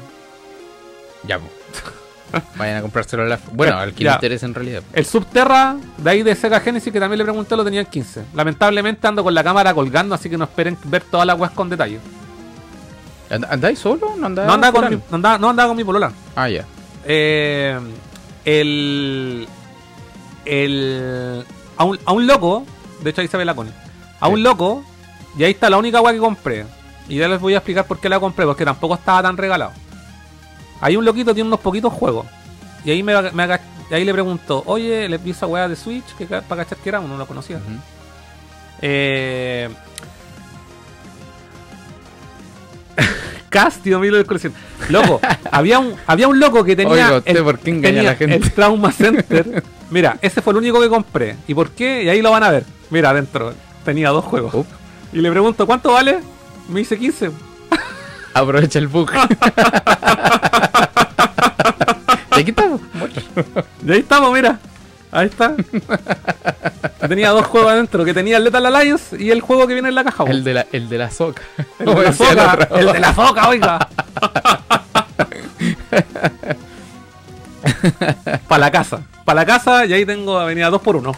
Ya, 1.25 1.39
po. 1.39 1.45
Vayan 2.57 2.77
a 2.79 2.83
comprárselo 2.83 3.23
a 3.23 3.27
la... 3.27 3.39
Bueno, 3.53 3.77
al 3.79 3.93
que 3.93 4.05
le 4.05 4.13
interesa 4.13 4.47
en 4.47 4.55
realidad. 4.55 4.83
El 4.93 5.05
Subterra, 5.07 5.77
de 5.99 6.11
ahí 6.11 6.23
de 6.23 6.35
Sega 6.35 6.61
Genesis, 6.61 6.93
que 6.93 6.99
también 7.01 7.19
le 7.19 7.25
pregunté, 7.25 7.57
lo 7.57 7.65
tenía 7.65 7.81
en 7.81 7.87
15. 7.87 8.25
Lamentablemente 8.35 9.07
ando 9.07 9.23
con 9.25 9.35
la 9.35 9.43
cámara 9.45 9.75
colgando, 9.75 10.15
así 10.15 10.29
que 10.31 10.37
no 10.39 10.45
esperen 10.45 10.77
ver 10.85 11.03
todas 11.03 11.27
las 11.27 11.39
weas 11.39 11.53
con 11.53 11.69
detalle. 11.69 11.99
And- 13.31 13.47
¿Andáis 13.51 13.79
solo? 13.79 14.15
¿No 14.19 14.27
andáis 14.27 14.47
No 14.47 14.55
andaba 14.55 14.81
con 14.81 14.91
mi, 14.91 14.97
no 14.97 15.17
andaba, 15.17 15.39
no 15.39 15.51
andaba 15.51 15.69
con 15.69 15.77
mi 15.77 15.85
polola. 15.85 16.13
Ah, 16.37 16.49
ya. 16.49 16.65
Eh, 17.05 17.79
el. 18.45 19.49
El. 20.45 21.45
A 21.77 21.85
un, 21.85 21.99
a 22.05 22.13
un 22.13 22.27
loco, 22.27 22.65
de 23.03 23.11
hecho 23.11 23.21
ahí 23.21 23.29
se 23.29 23.37
ve 23.37 23.45
la 23.45 23.55
Connie. 23.55 23.73
A 24.21 24.27
Sí. 24.27 24.33
un 24.33 24.43
loco, 24.43 24.85
y 25.37 25.45
ahí 25.45 25.53
está 25.53 25.71
la 25.71 25.79
única 25.79 26.01
wea 26.01 26.13
que 26.13 26.19
compré. 26.19 26.67
Y 27.09 27.17
ya 27.17 27.29
les 27.29 27.41
voy 27.41 27.55
a 27.55 27.59
explicar 27.59 27.87
por 27.87 27.99
qué 28.01 28.09
la 28.09 28.21
compré, 28.21 28.45
porque 28.47 28.65
tampoco 28.65 28.95
estaba 28.95 29.23
tan 29.23 29.37
regalado. 29.37 29.73
Hay 30.83 30.97
un 30.97 31.05
loquito, 31.05 31.33
tiene 31.33 31.47
unos 31.47 31.61
poquitos 31.61 31.93
juegos. 31.93 32.27
Y 32.85 32.91
ahí 32.91 33.03
me, 33.05 33.15
ahí 33.15 34.05
le 34.05 34.13
pregunto, 34.13 34.65
oye, 34.67 35.09
le 35.09 35.17
vi 35.17 35.31
esa 35.31 35.47
weá 35.47 35.69
de 35.69 35.77
Switch, 35.77 36.05
que 36.19 36.27
para 36.27 36.65
cachar 36.65 36.79
que 36.79 36.89
era, 36.89 36.99
uno 36.99 37.11
no 37.15 37.19
lo 37.19 37.27
conocía. 37.27 37.59
Ujú. 37.59 37.79
Eh... 38.83 39.71
Castio, 43.49 44.01
milo 44.01 44.17
de 44.17 44.25
colección. 44.25 44.53
Loco, 44.89 45.21
había 45.53 45.79
un, 45.79 45.95
había 46.05 46.27
un 46.27 46.41
loco 46.41 46.65
que 46.65 46.75
tenía, 46.75 46.93
Oiga, 46.93 47.19
¿usted 47.19 47.45
por 47.45 47.61
qué 47.61 47.71
engaña 47.71 48.01
a 48.01 48.05
la 48.05 48.15
gente? 48.17 48.35
el 48.35 48.51
Trauma 48.51 48.91
Center. 48.93 49.63
Mira, 49.89 50.19
ese 50.21 50.43
fue 50.43 50.53
el 50.53 50.57
único 50.57 50.81
que 50.81 50.89
compré. 50.89 51.37
¿Y 51.47 51.55
por 51.55 51.71
qué? 51.71 52.03
Y 52.03 52.09
ahí 52.09 52.21
lo 52.23 52.33
van 52.33 52.43
a 52.43 52.51
ver. 52.51 52.65
Mira, 52.91 53.11
adentro 53.11 53.55
tenía 53.85 54.11
dos 54.11 54.25
juegos. 54.25 54.67
Y 55.13 55.19
le 55.21 55.31
pregunto, 55.31 55.65
¿cuánto 55.65 55.93
vale? 55.93 56.19
Me 56.69 56.81
dice 56.81 56.99
15. 56.99 57.31
Aprovecha 58.35 58.79
el 58.79 58.89
bug. 58.89 59.11
y 62.37 62.41
aquí 62.41 62.51
estamos. 62.51 62.81
Y 63.87 63.93
ahí 63.93 64.01
estamos, 64.01 64.33
mira. 64.33 64.59
Ahí 65.11 65.27
está. 65.27 65.55
tenía 67.07 67.31
dos 67.31 67.47
juegos 67.47 67.73
adentro, 67.73 68.05
que 68.05 68.15
tenía 68.15 68.39
el 68.39 68.45
Lethal 68.45 68.65
Alliance 68.65 69.23
y 69.23 69.31
el 69.31 69.43
juego 69.43 69.67
que 69.67 69.75
viene 69.75 69.91
en 69.91 69.95
la 69.95 70.05
caja. 70.05 70.25
El 70.25 70.43
de 70.43 70.55
la, 70.55 70.67
el 70.73 70.89
de 70.89 70.99
la 70.99 71.11
soca. 71.11 71.43
El 71.79 71.95
de 71.95 72.03
la 72.03 72.13
foca, 72.13 72.69
el 72.75 72.93
de 72.93 73.01
la 73.01 73.13
foca, 73.13 73.49
oiga. 73.49 73.89
Para 78.49 78.59
la 78.59 78.71
casa. 78.71 79.03
Para 79.25 79.41
la 79.41 79.47
casa 79.47 79.87
y 79.87 79.93
ahí 79.93 80.07
tengo 80.07 80.39
avenida 80.39 80.71
2 80.71 80.81
por 80.81 80.97
1 80.97 81.13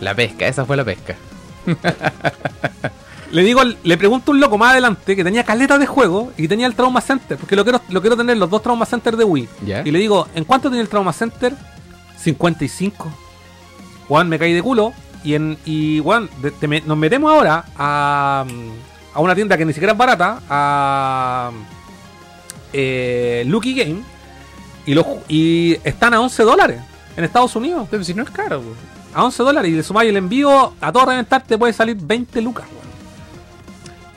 La 0.00 0.14
pesca, 0.14 0.46
esa 0.46 0.64
fue 0.64 0.76
la 0.76 0.84
pesca. 0.84 1.16
Le 3.32 3.42
digo, 3.42 3.62
le 3.64 3.96
pregunto 3.96 4.30
a 4.30 4.34
un 4.34 4.40
loco 4.40 4.58
más 4.58 4.72
adelante 4.72 5.16
que 5.16 5.24
tenía 5.24 5.42
caleta 5.42 5.78
de 5.78 5.86
juego 5.86 6.32
y 6.36 6.48
tenía 6.48 6.66
el 6.66 6.74
Trauma 6.74 7.00
Center, 7.00 7.38
porque 7.38 7.56
lo 7.56 7.64
quiero, 7.64 7.80
lo 7.88 8.00
quiero 8.02 8.14
tener 8.16 8.36
los 8.36 8.50
dos 8.50 8.62
Trauma 8.62 8.84
Center 8.84 9.16
de 9.16 9.24
Wii. 9.24 9.48
Y 9.84 9.90
le 9.90 9.98
digo, 9.98 10.28
¿en 10.34 10.44
cuánto 10.44 10.68
tiene 10.68 10.82
el 10.82 10.88
Trauma 10.88 11.14
Center? 11.14 11.54
55. 12.18 13.10
Juan, 14.06 14.28
me 14.28 14.38
caí 14.38 14.52
de 14.52 14.62
culo. 14.62 14.92
Y 15.24 15.34
en 15.34 15.56
y 15.64 16.00
Juan, 16.00 16.28
nos 16.84 16.98
metemos 16.98 17.32
ahora 17.32 17.64
a, 17.76 18.44
a 19.14 19.20
una 19.20 19.34
tienda 19.34 19.56
que 19.56 19.64
ni 19.64 19.72
siquiera 19.72 19.92
es 19.92 19.98
barata, 19.98 20.40
a 20.48 21.52
eh, 22.72 23.44
Lucky 23.46 23.74
Game, 23.74 24.02
y, 24.84 24.94
los, 24.94 25.06
y 25.28 25.78
están 25.84 26.12
a 26.12 26.20
11 26.20 26.42
dólares 26.42 26.80
en 27.16 27.24
Estados 27.24 27.54
Unidos. 27.56 27.86
Pero 27.90 28.04
si 28.04 28.12
no 28.14 28.24
es 28.24 28.30
caro, 28.30 28.60
po. 28.60 28.74
A 29.14 29.24
11 29.24 29.42
dólares 29.42 29.70
y 29.70 29.74
le 29.74 29.82
sumáis 29.82 30.10
el 30.10 30.16
envío 30.16 30.72
a 30.80 30.92
todo 30.92 31.06
reventar 31.06 31.42
te 31.44 31.56
puede 31.56 31.72
salir 31.72 31.96
20 31.96 32.40
lucas. 32.40 32.66
weón. 32.72 32.81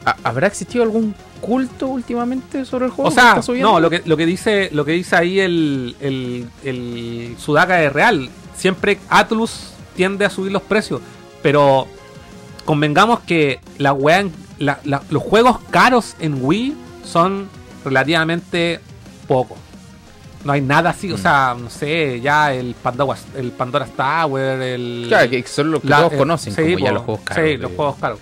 ¿Ha- 0.06 0.15
¿Habrá 0.23 0.48
existido 0.48 0.84
algún 0.84 1.15
culto 1.41 1.88
últimamente 1.88 2.64
sobre 2.65 2.86
el 2.86 2.91
juego? 2.91 3.10
O 3.10 3.14
que 3.15 3.19
sea, 3.41 3.41
no, 3.61 3.80
lo 3.80 3.90
que, 3.90 4.02
lo 4.06 4.15
que 4.18 4.26
dice 4.26 4.69
lo 4.72 4.86
que 4.86 4.91
dice 4.94 5.15
ahí 5.15 5.40
el, 5.40 5.95
el, 5.99 6.48
el 6.64 7.36
Sudaka 7.40 7.84
es 7.84 7.91
real. 7.91 8.30
Siempre 8.56 8.99
Atlus 9.10 9.72
tiende 9.95 10.26
a 10.26 10.30
subir 10.30 10.52
los 10.52 10.61
precios. 10.61 11.02
Pero 11.41 11.88
convengamos 12.65 13.19
que 13.22 13.60
la 13.77 13.94
wea 13.94 14.19
en- 14.22 14.34
la- 14.60 14.80
la- 14.84 15.03
los 15.10 15.22
juegos 15.23 15.60
caros 15.72 16.15
en 16.19 16.44
Wii 16.44 16.76
son 17.03 17.48
relativamente 17.84 18.80
pocos. 19.27 19.57
No 20.44 20.52
hay 20.53 20.61
nada 20.61 20.91
así, 20.91 21.11
o 21.11 21.15
Mm. 21.15 21.22
sea, 21.22 21.56
no 21.60 21.69
sé, 21.72 22.22
ya 22.22 22.53
el 22.53 22.76
Pandora, 22.76 23.18
el 23.36 23.52
Pandora's 23.52 23.90
Tower, 23.95 24.61
el... 24.61 25.06
Claro, 25.07 25.30
que 25.30 25.44
son 25.48 25.72
los 25.72 25.82
que 25.82 25.88
la- 25.88 25.98
todos 25.98 26.14
eh, 26.14 26.18
conocen, 26.18 26.53
sí, 26.56 26.61
como 26.73 26.86
ya 26.86 26.91
los 26.91 27.03
juegos 27.03 27.23
caros. 27.23 27.44
Sí, 27.44 27.49
de, 27.52 27.57
los 27.57 27.72
juegos 27.72 27.95
caros. 27.99 28.19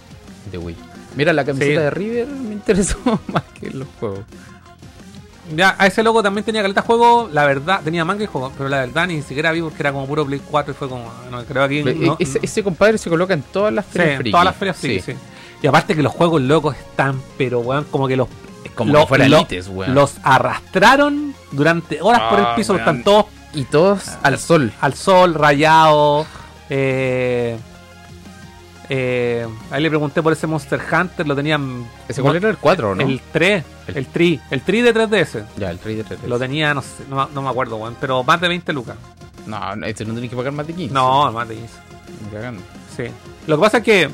de 0.52 0.58
Wii. 0.58 0.76
Mira, 1.16 1.32
la 1.34 1.46
camiseta 1.46 1.72
Sí. 1.80 1.84
de 1.84 1.90
River 1.90 2.28
me 2.28 2.54
interesó 2.54 2.98
más 3.28 3.44
que 3.60 3.70
los 3.72 3.88
juegos. 4.00 4.20
Ya, 5.56 5.76
a 5.78 5.88
ese 5.88 6.02
loco 6.04 6.24
también 6.24 6.46
tenía 6.46 6.62
caleta 6.62 6.82
de 6.82 6.88
juego, 6.88 7.30
la 7.32 7.46
verdad, 7.46 7.82
tenía 7.84 8.06
manga 8.06 8.24
y 8.24 8.28
juego, 8.28 8.52
pero 8.58 8.70
la 8.70 8.78
verdad 8.80 9.08
ni 9.08 9.22
siquiera 9.22 9.52
vi 9.52 9.62
porque 9.62 9.78
era 9.82 9.92
como 9.92 10.08
puro 10.08 10.26
Play 10.26 10.40
4 10.50 10.74
y 10.74 10.76
fue 10.78 10.88
como, 10.88 11.12
no, 11.30 11.44
creo 11.44 11.68
que 11.68 11.82
aquí... 11.82 11.96
no- 12.00 12.14
E- 12.14 12.24
ese, 12.24 12.40
ese 12.42 12.64
compadre 12.64 12.98
se 12.98 13.10
coloca 13.10 13.34
en 13.34 13.42
todas 13.44 13.74
las 13.74 13.86
sí, 13.86 13.92
ferias 13.92 14.12
en 14.12 14.18
friki. 14.20 14.32
todas 14.32 14.46
las 14.46 14.56
ferias 14.56 14.78
sí, 14.78 15.02
sí. 15.02 15.14
Y 15.62 15.68
aparte 15.68 15.96
que 15.96 16.02
los 16.02 16.14
juegos 16.14 16.42
locos 16.42 16.76
están, 16.78 17.22
pero 17.38 17.60
weón, 17.60 17.86
como 17.92 18.08
que 18.08 18.16
los... 18.16 18.30
Es 18.64 18.72
como 18.72 18.94
lo- 18.94 19.02
que 19.02 19.08
fuera 19.08 19.28
lo- 19.28 19.38
Elites, 19.38 19.68
weón. 19.68 19.94
Los 19.94 20.16
arrastraron 20.24 21.36
durante 21.52 22.02
horas 22.02 22.22
por 22.30 22.40
el 22.40 22.46
Ah, 22.46 22.56
piso, 22.56 22.72
weón. 22.74 22.80
están 22.82 23.04
todos 23.04 23.26
Y 23.54 23.66
todos 23.66 24.04
al 24.24 24.40
sol. 24.40 24.72
al 24.80 24.94
sol, 24.94 25.34
rayados. 25.34 26.26
Eh, 26.70 27.58
eh, 28.90 29.48
ahí 29.72 29.82
le 29.82 29.90
pregunté 29.90 30.22
por 30.22 30.34
ese 30.34 30.48
Monster 30.48 30.80
Hunter, 30.92 31.28
lo 31.28 31.36
tenían... 31.36 31.86
¿Ese 32.08 32.22
cuál 32.22 32.36
era 32.38 32.50
el 32.50 32.58
4 32.58 32.96
no? 32.96 33.02
El 33.04 33.22
3, 33.32 33.64
El- 33.88 33.98
el, 33.98 34.06
Tri, 34.08 34.40
el 34.52 34.62
Tri 34.62 34.82
de 34.82 34.94
3DS. 34.94 35.44
Ya, 35.58 35.72
el 35.72 35.80
3 35.80 35.98
de 35.98 36.04
3 36.04 36.24
Lo 36.26 36.38
tenía, 36.40 36.74
no 36.74 36.82
sé, 36.82 37.04
no, 37.10 37.28
no 37.34 37.42
me 37.42 37.50
acuerdo, 37.50 37.78
weón, 37.78 37.96
pero 38.00 38.24
más 38.24 38.40
de 38.42 38.48
20 38.50 38.74
lucas. 38.74 38.96
No, 39.46 39.58
este 39.86 40.06
no 40.06 40.14
tenés 40.14 40.30
que 40.30 40.36
pagar 40.36 40.54
más 40.54 40.66
de 40.68 40.74
15. 40.74 40.94
No, 40.94 41.32
más 41.32 41.48
de 41.50 41.56
15. 41.56 41.74
Ni 42.26 42.30
cagando. 42.32 42.62
Sí. 42.96 43.04
Lo 43.48 43.58
que 43.58 43.62
pasa 43.62 43.78
es 43.80 43.84
que 43.84 44.10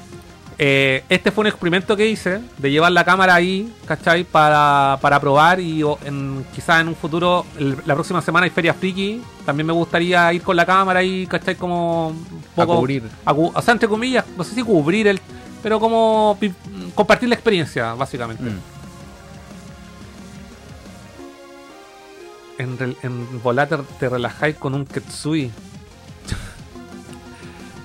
eh, 0.62 1.06
este 1.08 1.32
fue 1.32 1.44
un 1.44 1.48
experimento 1.48 1.96
que 1.96 2.06
hice 2.06 2.42
de 2.58 2.70
llevar 2.70 2.92
la 2.92 3.06
cámara 3.06 3.34
ahí, 3.34 3.74
¿cachai? 3.86 4.26
Para, 4.26 4.98
para 5.02 5.18
probar 5.20 5.62
y 5.62 5.82
en, 6.04 6.46
quizás 6.54 6.82
en 6.82 6.90
un 6.90 6.96
futuro, 6.96 7.46
el- 7.58 7.78
la 7.86 7.94
próxima 7.94 8.22
semana 8.22 8.44
hay 8.44 8.50
Feria 8.50 8.74
Friki. 8.74 9.22
También 9.46 9.66
me 9.68 9.72
gustaría 9.74 10.32
ir 10.34 10.42
con 10.42 10.58
la 10.58 10.66
cámara 10.66 11.00
ahí, 11.00 11.26
¿cachai? 11.28 11.56
Como 11.56 12.10
un 12.10 12.44
A 12.58 12.66
poco. 12.66 12.76
cubrir. 12.80 13.04
a 13.26 13.34
cu- 13.34 13.52
o 13.56 13.62
sea, 13.62 13.72
entre 13.72 13.88
comillas, 13.88 14.26
no 14.38 14.44
sé 14.44 14.54
si 14.54 14.62
cubrir 14.64 15.08
el. 15.08 15.22
Pero 15.64 15.80
como 15.80 16.38
compartir 16.94 17.30
la 17.30 17.36
experiencia, 17.36 17.94
básicamente. 17.94 18.44
Mm. 18.44 18.60
En, 22.58 22.98
en 23.04 23.42
volar 23.42 23.70
te, 23.70 23.78
te 24.00 24.10
relajáis 24.10 24.56
con 24.58 24.74
un 24.76 24.86
Ketsui. 24.86 25.52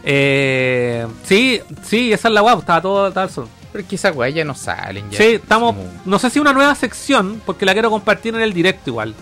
Eh, 0.05 1.07
sí, 1.25 1.61
sí, 1.83 2.13
esa 2.13 2.29
es 2.29 2.35
la 2.35 2.41
guapa, 2.43 2.61
estaba 2.61 2.83
todo, 2.83 3.07
el 3.23 3.31
sol. 3.31 3.49
Pero 3.73 3.83
es 3.83 3.89
que 3.89 3.97
esas 3.97 4.15
weas 4.15 4.33
ya 4.35 4.45
no 4.45 4.55
salen. 4.55 5.11
Ya. 5.11 5.19
Sí, 5.19 5.25
estamos. 5.35 5.75
Como- 5.75 5.89
No 6.05 6.19
sé 6.19 6.31
si 6.31 6.39
una 6.39 6.53
nueva 6.53 6.75
sección, 6.75 7.41
porque 7.45 7.65
la 7.67 7.73
quiero 7.73 7.91
compartir 7.91 8.35
en 8.35 8.41
el 8.43 8.53
directo 8.53 8.91
igual. 8.91 9.15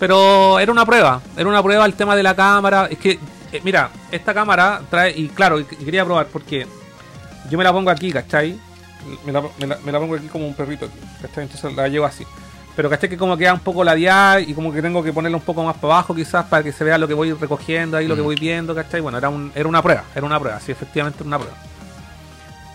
Pero 0.00 0.58
era 0.58 0.70
una 0.72 0.84
prueba, 0.86 1.20
era 1.36 1.48
una 1.48 1.62
prueba 1.62 1.84
el 1.84 1.94
tema 1.94 2.16
de 2.16 2.22
la 2.22 2.34
cámara. 2.34 2.86
Es 2.90 2.98
que, 2.98 3.18
eh, 3.52 3.60
mira, 3.64 3.90
esta 4.10 4.32
cámara 4.34 4.80
trae. 4.90 5.12
Y 5.16 5.28
claro, 5.28 5.64
quería 5.66 6.04
probar 6.04 6.26
porque 6.26 6.66
yo 7.50 7.58
me 7.58 7.64
la 7.64 7.72
pongo 7.72 7.90
aquí, 7.90 8.10
¿cachai? 8.12 8.58
Me 9.24 9.32
la, 9.32 9.42
me 9.58 9.66
la- 9.66 9.78
me 9.84 9.92
la 9.92 9.98
pongo 10.00 10.14
aquí 10.16 10.26
como 10.28 10.46
un 10.46 10.54
perrito, 10.54 10.88
¿cachai? 11.22 11.44
Entonces 11.44 11.72
la 11.74 11.88
llevo 11.88 12.06
así. 12.06 12.24
Pero 12.78 12.88
¿cachai? 12.88 13.08
Que 13.08 13.16
como 13.16 13.36
queda 13.36 13.54
un 13.54 13.58
poco 13.58 13.82
ladeada 13.82 14.38
y 14.40 14.54
como 14.54 14.72
que 14.72 14.80
tengo 14.80 15.02
que 15.02 15.12
ponerla 15.12 15.36
un 15.36 15.42
poco 15.42 15.64
más 15.64 15.74
para 15.78 15.94
abajo 15.94 16.14
quizás 16.14 16.44
para 16.46 16.62
que 16.62 16.70
se 16.70 16.84
vea 16.84 16.96
lo 16.96 17.08
que 17.08 17.14
voy 17.14 17.32
recogiendo 17.32 17.96
ahí, 17.96 18.06
lo 18.06 18.14
que 18.14 18.20
Mm. 18.20 18.24
voy 18.24 18.36
viendo, 18.36 18.72
¿cachai? 18.72 19.00
Bueno, 19.00 19.18
era, 19.18 19.28
un, 19.28 19.50
era 19.52 19.68
una 19.68 19.82
prueba, 19.82 20.04
era 20.14 20.24
una 20.24 20.38
prueba, 20.38 20.60
sí, 20.60 20.70
efectivamente 20.70 21.18
era 21.18 21.26
una 21.26 21.38
prueba. 21.40 21.56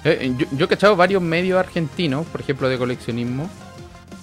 Eh, 0.03 0.34
yo, 0.38 0.45
yo 0.51 0.65
he 0.65 0.67
cachado 0.67 0.97
varios 0.97 1.21
medios 1.21 1.57
argentinos, 1.57 2.25
por 2.27 2.41
ejemplo, 2.41 2.67
de 2.67 2.77
coleccionismo, 2.77 3.49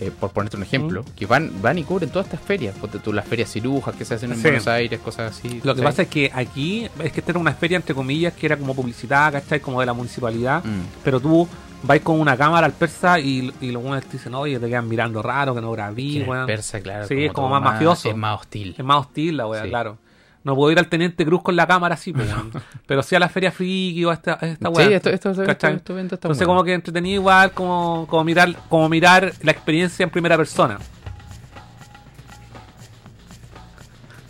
eh, 0.00 0.10
por 0.10 0.28
ponerte 0.32 0.58
un 0.58 0.64
ejemplo, 0.64 1.02
que 1.16 1.24
van 1.24 1.50
van 1.62 1.78
y 1.78 1.84
cubren 1.84 2.10
todas 2.10 2.26
estas 2.26 2.40
ferias. 2.42 2.74
Ponte 2.76 2.98
tú 2.98 3.10
las 3.14 3.24
ferias 3.26 3.50
cirujas 3.50 3.94
que 3.94 4.04
se 4.04 4.14
hacen 4.16 4.30
en 4.32 4.36
Sí. 4.36 4.42
Buenos 4.42 4.66
Aires, 4.68 5.00
cosas 5.00 5.34
así. 5.34 5.62
Lo 5.64 5.74
que 5.74 5.80
pasa 5.80 6.02
es 6.02 6.08
que 6.08 6.30
aquí, 6.34 6.88
es 7.02 7.10
que 7.12 7.20
esta 7.20 7.32
era 7.32 7.38
una 7.40 7.54
feria 7.54 7.76
entre 7.76 7.94
comillas 7.94 8.34
que 8.34 8.44
era 8.44 8.58
como 8.58 8.74
publicidad, 8.74 9.32
¿cachai? 9.32 9.60
Como 9.60 9.80
de 9.80 9.86
la 9.86 9.94
municipalidad. 9.94 10.62
Mm. 10.62 10.82
Pero 11.02 11.20
tú 11.20 11.48
vais 11.82 12.02
con 12.02 12.20
una 12.20 12.36
cámara 12.36 12.66
al 12.66 12.72
persa 12.72 13.18
y, 13.20 13.52
y 13.60 13.70
los 13.70 13.82
buenos 13.82 14.04
te 14.04 14.12
dicen, 14.12 14.34
oye, 14.34 14.58
te 14.58 14.68
quedan 14.68 14.88
mirando 14.88 15.22
raro, 15.22 15.54
que 15.54 15.60
no 15.60 15.70
grabí, 15.72 16.18
el 16.18 16.28
weón. 16.28 16.46
persa, 16.46 16.80
claro. 16.80 17.06
Sí, 17.06 17.24
es 17.24 17.32
como 17.32 17.48
más 17.48 17.62
mafioso. 17.62 18.08
Es 18.10 18.16
más 18.16 18.40
hostil. 18.40 18.74
Es 18.76 18.84
más 18.84 18.98
hostil 18.98 19.36
la 19.38 19.46
weá, 19.46 19.62
Sí. 19.62 19.68
claro. 19.68 19.98
No 20.42 20.54
puedo 20.56 20.72
ir 20.72 20.78
al 20.78 20.88
Teniente 20.88 21.24
Cruz 21.26 21.42
con 21.42 21.54
la 21.54 21.66
cámara 21.66 21.96
así, 21.96 22.12
pues, 22.14 22.26
pero 22.86 23.02
sí 23.02 23.14
a 23.14 23.18
la 23.18 23.28
Feria 23.28 23.52
Friki 23.52 24.02
o 24.06 24.10
a 24.10 24.14
esta, 24.14 24.38
a 24.40 24.46
esta 24.46 24.68
weá. 24.70 24.86
Sí, 24.88 24.94
esto, 24.94 25.10
esto, 25.10 25.30
esto, 25.30 25.42
esto 25.42 25.52
está 25.52 25.68
Entonces 26.00 26.20
bueno. 26.38 26.46
como 26.46 26.64
que 26.64 26.72
entretenido 26.74 27.20
igual, 27.20 27.52
como, 27.52 28.06
como 28.08 28.24
mirar, 28.24 28.54
como 28.70 28.88
mirar 28.88 29.32
la 29.42 29.50
experiencia 29.52 30.02
en 30.04 30.08
primera 30.10 30.36
persona. 30.38 30.78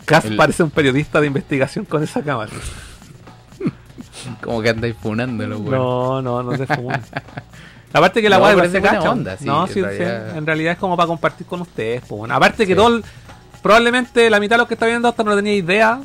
Cas 0.05 0.25
El- 0.25 0.35
parece 0.35 0.63
un 0.63 0.71
periodista 0.71 1.21
de 1.21 1.27
investigación 1.27 1.85
con 1.85 2.03
esa 2.03 2.21
cámara. 2.21 2.51
Como 4.41 4.61
que 4.61 4.69
andáis 4.69 4.95
funándolo, 5.01 5.57
weón. 5.59 5.71
No, 5.71 6.21
no, 6.21 6.43
no 6.43 6.57
se 6.57 6.65
fuma. 6.67 6.99
Aparte 7.93 8.21
que 8.21 8.29
la 8.29 8.37
No, 8.37 8.43
weá 8.45 8.55
de 8.55 8.69
se 8.69 8.81
cacha. 8.81 9.11
onda, 9.11 9.35
sí, 9.37 9.45
no, 9.45 9.63
en 9.63 9.67
sí, 9.67 9.73
sí, 9.73 9.81
realidad. 9.81 10.37
en 10.37 10.45
realidad 10.45 10.73
es 10.73 10.79
como 10.79 10.95
para 10.95 11.07
compartir 11.07 11.45
con 11.45 11.61
ustedes. 11.61 12.01
Pues, 12.07 12.19
bueno. 12.19 12.33
Aparte 12.33 12.65
que 12.65 12.73
todo 12.75 12.95
el- 12.95 13.03
probablemente 13.61 14.29
la 14.29 14.39
mitad 14.39 14.55
de 14.55 14.59
los 14.59 14.67
que 14.67 14.75
está 14.75 14.85
viendo 14.85 15.07
hasta 15.07 15.23
no 15.23 15.35
tenía 15.35 15.53
idea. 15.55 15.99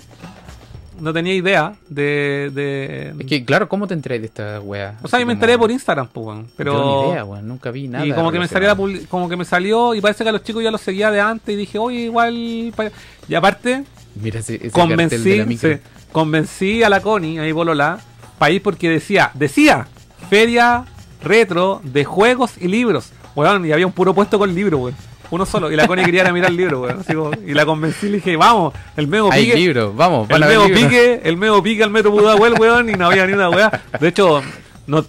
No 0.98 1.12
tenía 1.12 1.34
idea 1.34 1.74
de. 1.90 2.50
de... 2.54 3.14
Es 3.20 3.26
que, 3.26 3.44
claro, 3.44 3.68
¿cómo 3.68 3.86
te 3.86 3.92
enteráis 3.92 4.22
de 4.22 4.26
esta 4.28 4.60
weá? 4.60 4.94
o 5.02 5.08
sea, 5.08 5.20
yo 5.20 5.26
me 5.26 5.34
enteré 5.34 5.58
por 5.58 5.70
Instagram, 5.70 6.08
pues, 6.08 6.26
weón, 6.26 6.46
pero. 6.56 6.72
Yo 6.72 7.02
ni 7.06 7.10
idea, 7.12 7.24
weón. 7.24 7.46
Nunca 7.46 7.70
vi 7.70 7.86
nada. 7.86 8.06
y 8.06 8.12
como 8.12 8.32
que 8.32 8.38
me 8.38 8.48
salió 8.48 8.66
la 8.68 8.76
publi- 8.76 9.06
como 9.06 9.28
que 9.28 9.36
me 9.36 9.44
salió 9.44 9.94
y 9.94 10.00
parece 10.00 10.24
que 10.24 10.30
a 10.30 10.32
los 10.32 10.42
chicos 10.42 10.62
ya 10.64 10.70
los 10.70 10.80
seguía 10.80 11.10
de 11.10 11.20
antes 11.20 11.52
y 11.54 11.56
dije, 11.56 11.78
oye, 11.78 11.98
igual. 12.00 12.72
pa-". 12.74 12.86
Y 13.28 13.34
aparte, 13.34 13.84
Mira 14.14 14.40
ese, 14.40 14.54
ese 14.56 14.70
cartel 14.70 14.88
de 14.96 15.04
convencí, 15.06 15.36
la 15.36 15.44
micro. 15.44 15.70
sí, 15.74 15.78
convencí 16.12 16.82
a 16.82 16.88
la 16.88 17.00
Connie, 17.00 17.38
ahí 17.38 17.52
Bolola, 17.52 17.98
para 18.38 18.52
ir 18.52 18.62
porque 18.62 18.88
decía, 18.90 19.30
decía, 19.34 19.86
feria 20.30 20.84
retro 21.22 21.80
de 21.84 22.04
juegos 22.04 22.52
y 22.60 22.68
libros. 22.68 23.10
Weón, 23.34 23.66
y 23.66 23.72
había 23.72 23.86
un 23.86 23.92
puro 23.92 24.14
puesto 24.14 24.38
con 24.38 24.54
libro, 24.54 24.78
weón. 24.78 24.96
Uno 25.30 25.44
solo. 25.44 25.70
Y 25.72 25.76
la 25.76 25.86
Connie 25.88 26.04
quería 26.04 26.22
ir 26.22 26.28
a 26.28 26.32
mirar 26.32 26.50
el 26.50 26.56
libro, 26.56 26.82
weón. 26.82 27.00
Así 27.00 27.12
como- 27.14 27.32
y 27.46 27.52
la 27.52 27.66
convencí 27.66 28.06
y 28.06 28.10
le 28.10 28.16
dije, 28.16 28.36
vamos, 28.36 28.72
el 28.96 29.08
mego 29.08 29.30
Hay 29.32 29.46
pique. 29.46 29.56
libros, 29.56 29.94
vamos, 29.96 30.30
El 30.30 30.40
mego 30.40 30.64
libros. 30.68 30.82
pique, 30.82 31.20
el 31.24 31.36
mego 31.36 31.62
pique 31.62 31.82
al 31.82 31.90
metro 31.90 32.12
Pudahuel, 32.12 32.54
weón, 32.58 32.88
y 32.90 32.92
no 32.94 33.06
había 33.06 33.26
ni 33.26 33.32
una 33.32 33.50
weá. 33.50 33.82
De 34.00 34.08
hecho, 34.08 34.40
no, 34.86 35.04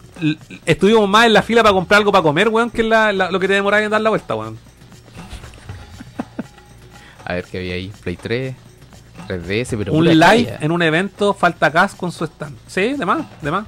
estuvimos 0.66 1.08
más 1.08 1.28
en 1.28 1.34
la 1.34 1.44
fila 1.44 1.62
para 1.62 1.74
comprar 1.74 2.00
algo 2.00 2.12
para 2.12 2.24
comer, 2.24 2.50
weón, 2.50 2.72
que 2.72 2.84
la- 2.84 3.14
la- 3.14 3.30
lo 3.32 3.40
que 3.40 3.48
te 3.48 3.54
demoraba 3.54 3.84
en 3.84 3.92
dar 3.92 4.02
la 4.02 4.10
vuelta, 4.10 4.34
weón. 4.36 4.58
A 7.26 7.34
ver 7.34 7.46
qué 7.46 7.58
había 7.60 7.74
ahí. 7.76 7.92
Play 8.04 8.16
3, 8.16 8.56
3DS, 9.28 9.78
pero 9.78 9.94
un 9.94 10.06
live 10.06 10.20
talla. 10.20 10.58
en 10.62 10.72
un 10.72 10.82
evento, 10.82 11.34
falta 11.34 11.72
Cas 11.72 11.96
con 11.96 12.12
su 12.12 12.26
stand. 12.26 12.56
Sí, 12.68 12.94
de 12.94 13.06
más, 13.06 13.26
de 13.42 13.52
más. 13.52 13.66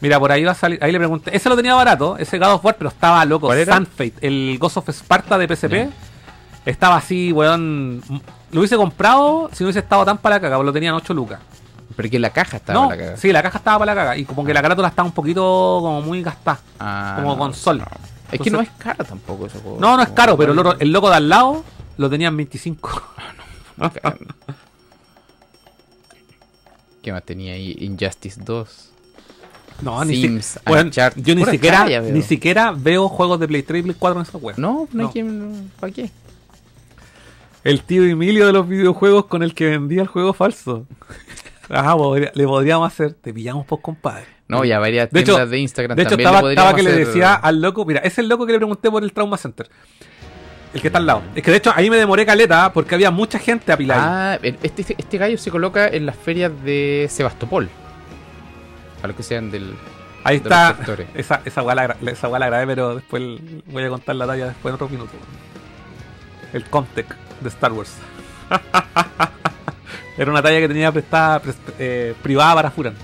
Mira, 0.00 0.20
por 0.20 0.30
ahí 0.30 0.44
va 0.44 0.52
a 0.52 0.54
salir. 0.54 0.78
Ahí 0.82 0.92
le 0.92 0.98
pregunté. 0.98 1.34
Ese 1.34 1.48
lo 1.48 1.56
tenía 1.56 1.74
barato, 1.74 2.16
ese 2.18 2.38
God 2.38 2.54
of 2.54 2.64
War, 2.64 2.76
pero 2.76 2.90
estaba 2.90 3.24
loco. 3.24 3.50
Sunfate, 3.52 4.14
el 4.20 4.56
Ghost 4.58 4.76
of 4.76 4.88
Sparta 4.90 5.38
de 5.38 5.48
PSP. 5.48 5.72
Ya. 5.72 5.90
Estaba 6.64 6.96
así, 6.96 7.32
weón. 7.32 8.02
Lo 8.52 8.60
hubiese 8.60 8.76
comprado 8.76 9.50
si 9.52 9.64
no 9.64 9.68
hubiese 9.68 9.80
estado 9.80 10.04
tan 10.04 10.18
para 10.18 10.36
la 10.36 10.40
caga, 10.40 10.56
porque 10.56 10.66
lo 10.66 10.72
tenían 10.72 10.94
8 10.94 11.14
lucas. 11.14 11.40
Pero 11.96 12.10
que 12.10 12.18
la 12.18 12.30
caja 12.30 12.58
estaba 12.58 12.80
no, 12.80 12.90
la 12.90 12.96
cagada. 12.96 13.16
sí, 13.16 13.32
la 13.32 13.42
caja 13.42 13.58
estaba 13.58 13.78
para 13.78 13.94
la 13.94 14.00
caga. 14.00 14.16
Y 14.16 14.24
como 14.24 14.44
que 14.44 14.52
la 14.52 14.60
carátula 14.60 14.88
estaba 14.88 15.06
un 15.06 15.14
poquito 15.14 15.42
como 15.80 16.02
muy 16.02 16.22
gastada. 16.22 16.58
Ah, 16.78 17.14
como 17.16 17.30
no, 17.30 17.38
con 17.38 17.54
sol. 17.54 17.78
no. 17.78 17.86
Es 18.30 18.40
que 18.40 18.50
no 18.50 18.60
es 18.60 18.68
caro 18.76 19.04
tampoco 19.04 19.46
ese 19.46 19.58
juego. 19.60 19.78
No, 19.80 19.96
no 19.96 20.02
es 20.02 20.10
caro, 20.10 20.36
pero 20.36 20.52
el 20.78 20.92
loco 20.92 21.08
de 21.08 21.16
al 21.16 21.28
lado 21.28 21.64
lo 21.96 22.10
tenían 22.10 22.36
25. 22.36 23.02
Bacán. 23.76 24.18
¿Qué 27.02 27.12
más 27.12 27.22
tenía 27.24 27.54
ahí? 27.54 27.76
Injustice 27.80 28.40
2. 28.44 28.90
No, 29.82 30.02
ni 30.04 30.16
Sims, 30.22 30.58
si- 30.66 30.72
Uncharted, 30.72 31.22
yo 31.22 31.34
ni 31.34 31.44
siquiera, 31.44 31.86
ni 32.00 32.22
siquiera 32.22 32.72
veo 32.72 33.08
juegos 33.08 33.38
de 33.38 33.46
Play 33.46 33.62
3 33.62 33.80
y 33.80 33.82
Play 33.82 33.96
4 33.98 34.20
en 34.20 34.26
esa 34.26 34.38
web. 34.38 34.54
No, 34.58 34.88
no, 34.92 35.02
No. 35.02 35.06
hay 35.06 35.12
quien. 35.12 35.70
¿Para 35.78 35.92
qué? 35.92 36.10
El 37.62 37.82
tío 37.82 38.04
Emilio 38.04 38.46
de 38.46 38.52
los 38.54 38.66
videojuegos 38.66 39.26
con 39.26 39.42
el 39.42 39.54
que 39.54 39.66
vendía 39.66 40.00
el 40.02 40.08
juego 40.08 40.32
falso. 40.32 40.86
Ajá, 41.68 41.94
podría- 41.96 42.32
le 42.34 42.44
podríamos 42.46 42.90
hacer, 42.90 43.12
te 43.12 43.34
pillamos 43.34 43.66
por 43.66 43.82
compadre. 43.82 44.24
No, 44.48 44.64
ya 44.64 44.78
varias 44.78 45.10
De 45.10 45.22
tiendas 45.24 45.42
hecho- 45.42 45.50
de 45.50 45.58
Instagram 45.58 45.96
De 45.96 46.02
hecho, 46.02 46.10
también 46.10 46.28
estaba, 46.28 46.46
le 46.46 46.52
estaba 46.54 46.70
podríamos 46.70 46.94
que 46.94 46.98
le 46.98 47.04
decía 47.06 47.34
al 47.34 47.60
loco, 47.60 47.84
mira, 47.84 48.00
es 48.00 48.16
el 48.18 48.28
loco 48.28 48.46
que 48.46 48.52
le 48.52 48.58
pregunté 48.58 48.90
por 48.90 49.02
el 49.02 49.12
Trauma 49.12 49.36
Center. 49.36 49.68
El 50.76 50.82
que 50.82 50.88
está 50.88 50.98
al 50.98 51.06
lado. 51.06 51.22
Es 51.34 51.42
que 51.42 51.50
de 51.50 51.56
hecho 51.56 51.72
ahí 51.74 51.88
me 51.90 51.96
demoré 51.96 52.24
caleta 52.26 52.72
porque 52.72 52.94
había 52.94 53.10
mucha 53.10 53.38
gente 53.38 53.72
apilada. 53.72 54.32
Ah, 54.34 54.38
el- 54.42 54.58
este, 54.62 54.82
este, 54.82 54.94
este 54.98 55.18
gallo 55.18 55.38
se 55.38 55.50
coloca 55.50 55.88
en 55.88 56.06
las 56.06 56.16
ferias 56.16 56.52
de 56.64 57.06
Sebastopol. 57.10 57.68
Para 58.96 59.08
los 59.08 59.16
que 59.16 59.22
sean 59.22 59.50
del. 59.50 59.74
ahí 60.24 60.38
de 60.38 60.42
está. 60.44 60.76
Esa, 61.14 61.40
esa 61.44 61.62
la, 61.62 61.96
esa 62.06 62.28
la 62.28 62.46
grabé, 62.46 62.66
pero 62.66 62.94
después 62.96 63.22
voy 63.66 63.82
a 63.84 63.88
contar 63.88 64.16
la 64.16 64.26
talla 64.26 64.46
después 64.48 64.70
en 64.70 64.74
otro 64.74 64.88
minuto. 64.88 65.12
El 66.52 66.64
Comtech 66.64 67.06
de 67.40 67.48
Star 67.48 67.72
Wars. 67.72 67.94
Era 70.18 70.30
una 70.30 70.42
talla 70.42 70.60
que 70.60 70.68
tenía 70.68 70.90
prestada, 70.92 71.42
pres- 71.42 71.56
eh, 71.78 72.14
privada 72.22 72.54
para 72.54 72.70
Furan. 72.70 72.94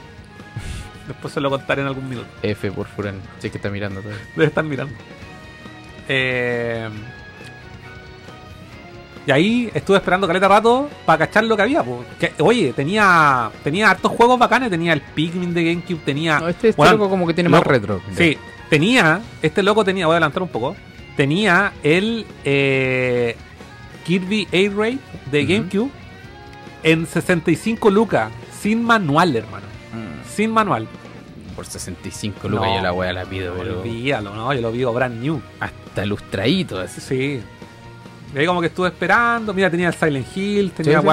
Después 1.09 1.35
se 1.35 1.41
lo 1.41 1.51
contaré 1.51 1.83
en 1.83 1.89
algún 1.89 2.09
minuto. 2.09 2.29
F 2.43 2.71
por 2.73 2.87
Furán. 2.87 3.17
Si 3.39 3.49
es 3.49 3.51
que 3.51 3.59
está 3.59 3.69
mirando 3.71 4.01
todo. 4.01 4.13
Debe 4.37 4.47
estar 4.47 4.65
mirando. 4.65 4.95
Eh, 6.09 6.89
y 9.27 9.31
ahí 9.31 9.71
estuve 9.73 9.99
esperando 9.99 10.27
caleta 10.27 10.49
rato 10.49 10.89
para 11.07 11.19
cachar 11.27 11.45
lo 11.45 11.57
que 11.57 11.63
había. 11.63 11.83
po. 11.83 12.05
Que, 12.19 12.33
oye, 12.39 12.73
tenía 12.73 13.51
tenía 13.63 13.91
hartos 13.91 14.11
juegos 14.13 14.39
bacanes. 14.39 14.71
Tenía 14.71 14.93
el 14.93 15.01
Pikmin 15.01 15.55
de 15.55 15.65
GameCube. 15.65 16.01
Tenía. 16.05 16.41
No, 16.41 16.49
este, 16.49 16.71
este 16.71 16.81
Weón, 16.81 16.95
loco 16.95 17.09
como 17.11 17.27
que 17.27 17.35
tiene 17.35 17.49
más 17.49 17.63
retro. 17.63 18.01
Sí, 18.17 18.37
tenía. 18.69 19.21
Este 19.41 19.63
loco 19.63 19.85
tenía. 19.85 20.07
Voy 20.07 20.15
a 20.15 20.17
adelantar 20.17 20.43
un 20.43 20.49
poco. 20.49 20.75
Tenía 21.17 21.73
el 21.83 22.27
eh, 22.45 23.37
Kirby 24.05 24.49
Air 24.51 24.75
Raid 24.77 24.99
de 25.31 25.43
Ujú. 25.45 25.53
GameCube 25.53 25.91
en 26.83 27.07
65 27.07 27.91
lucas. 27.91 28.33
Sin 28.61 28.83
manual, 28.83 29.37
hermano. 29.37 29.67
Mm, 29.93 30.29
Sin 30.29 30.51
manual. 30.53 30.89
Por 31.55 31.67
65 31.67 32.49
lucas 32.49 32.67
No, 32.67 32.77
yo 32.77 32.83
la 32.83 32.93
wea 32.93 33.13
la 33.13 33.25
pido, 33.25 33.55
pero. 33.59 33.81
Olvídalo, 33.81 34.35
¿no? 34.35 34.53
Yo 34.55 34.61
lo 34.63 34.73
vi 34.73 34.85
brand 34.85 35.23
new. 35.23 35.41
Hasta 35.61 36.07
lustradito 36.07 36.81
así. 36.81 37.01
Sí. 37.01 37.43
Y 38.35 38.39
ahí 38.39 38.47
como 38.47 38.61
que 38.61 38.69
estuve 38.69 38.89
esperando. 38.89 39.53
Mira, 39.53 39.71
tenía 39.71 39.89
el 39.89 39.95
Silent 39.95 40.27
Hill, 40.37 40.73
tenía 40.73 41.01
Sí. 41.01 41.07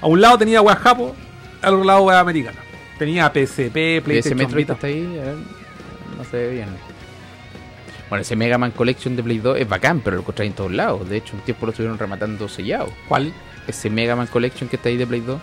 A 0.00 0.06
un 0.06 0.20
lado 0.20 0.38
tenía 0.38 0.60
Wea 0.60 0.76
Japo, 0.76 1.14
al 1.60 1.74
otro 1.74 1.84
lado 1.84 2.10
Americana. 2.10 2.58
Tenía 2.98 3.28
PSP, 3.28 3.76
ese 3.96 4.02
PlayStation 4.04 4.38
Metroid 4.38 4.56
Vita. 4.56 4.72
está 4.74 4.86
ahí, 4.86 5.18
a 5.20 5.24
ver, 5.24 5.36
no 6.18 6.24
se 6.24 6.36
ve 6.36 6.50
bien. 6.52 6.68
Bueno, 8.08 8.22
ese 8.22 8.36
Mega 8.36 8.58
Man 8.58 8.72
Collection 8.72 9.16
de 9.16 9.22
Play 9.22 9.38
2 9.38 9.58
es 9.58 9.68
bacán, 9.68 10.00
pero 10.00 10.16
lo 10.16 10.22
encontré 10.22 10.46
en 10.46 10.52
todos 10.52 10.70
lados. 10.72 11.08
De 11.08 11.16
hecho, 11.16 11.34
un 11.34 11.40
tiempo 11.42 11.64
lo 11.66 11.70
estuvieron 11.70 11.98
rematando 11.98 12.48
sellado. 12.48 12.92
¿Cuál? 13.08 13.32
Ese 13.66 13.88
Mega 13.88 14.14
Man 14.16 14.26
Collection 14.26 14.68
que 14.68 14.76
está 14.76 14.88
ahí 14.90 14.96
de 14.98 15.06
Play 15.06 15.20
2. 15.20 15.40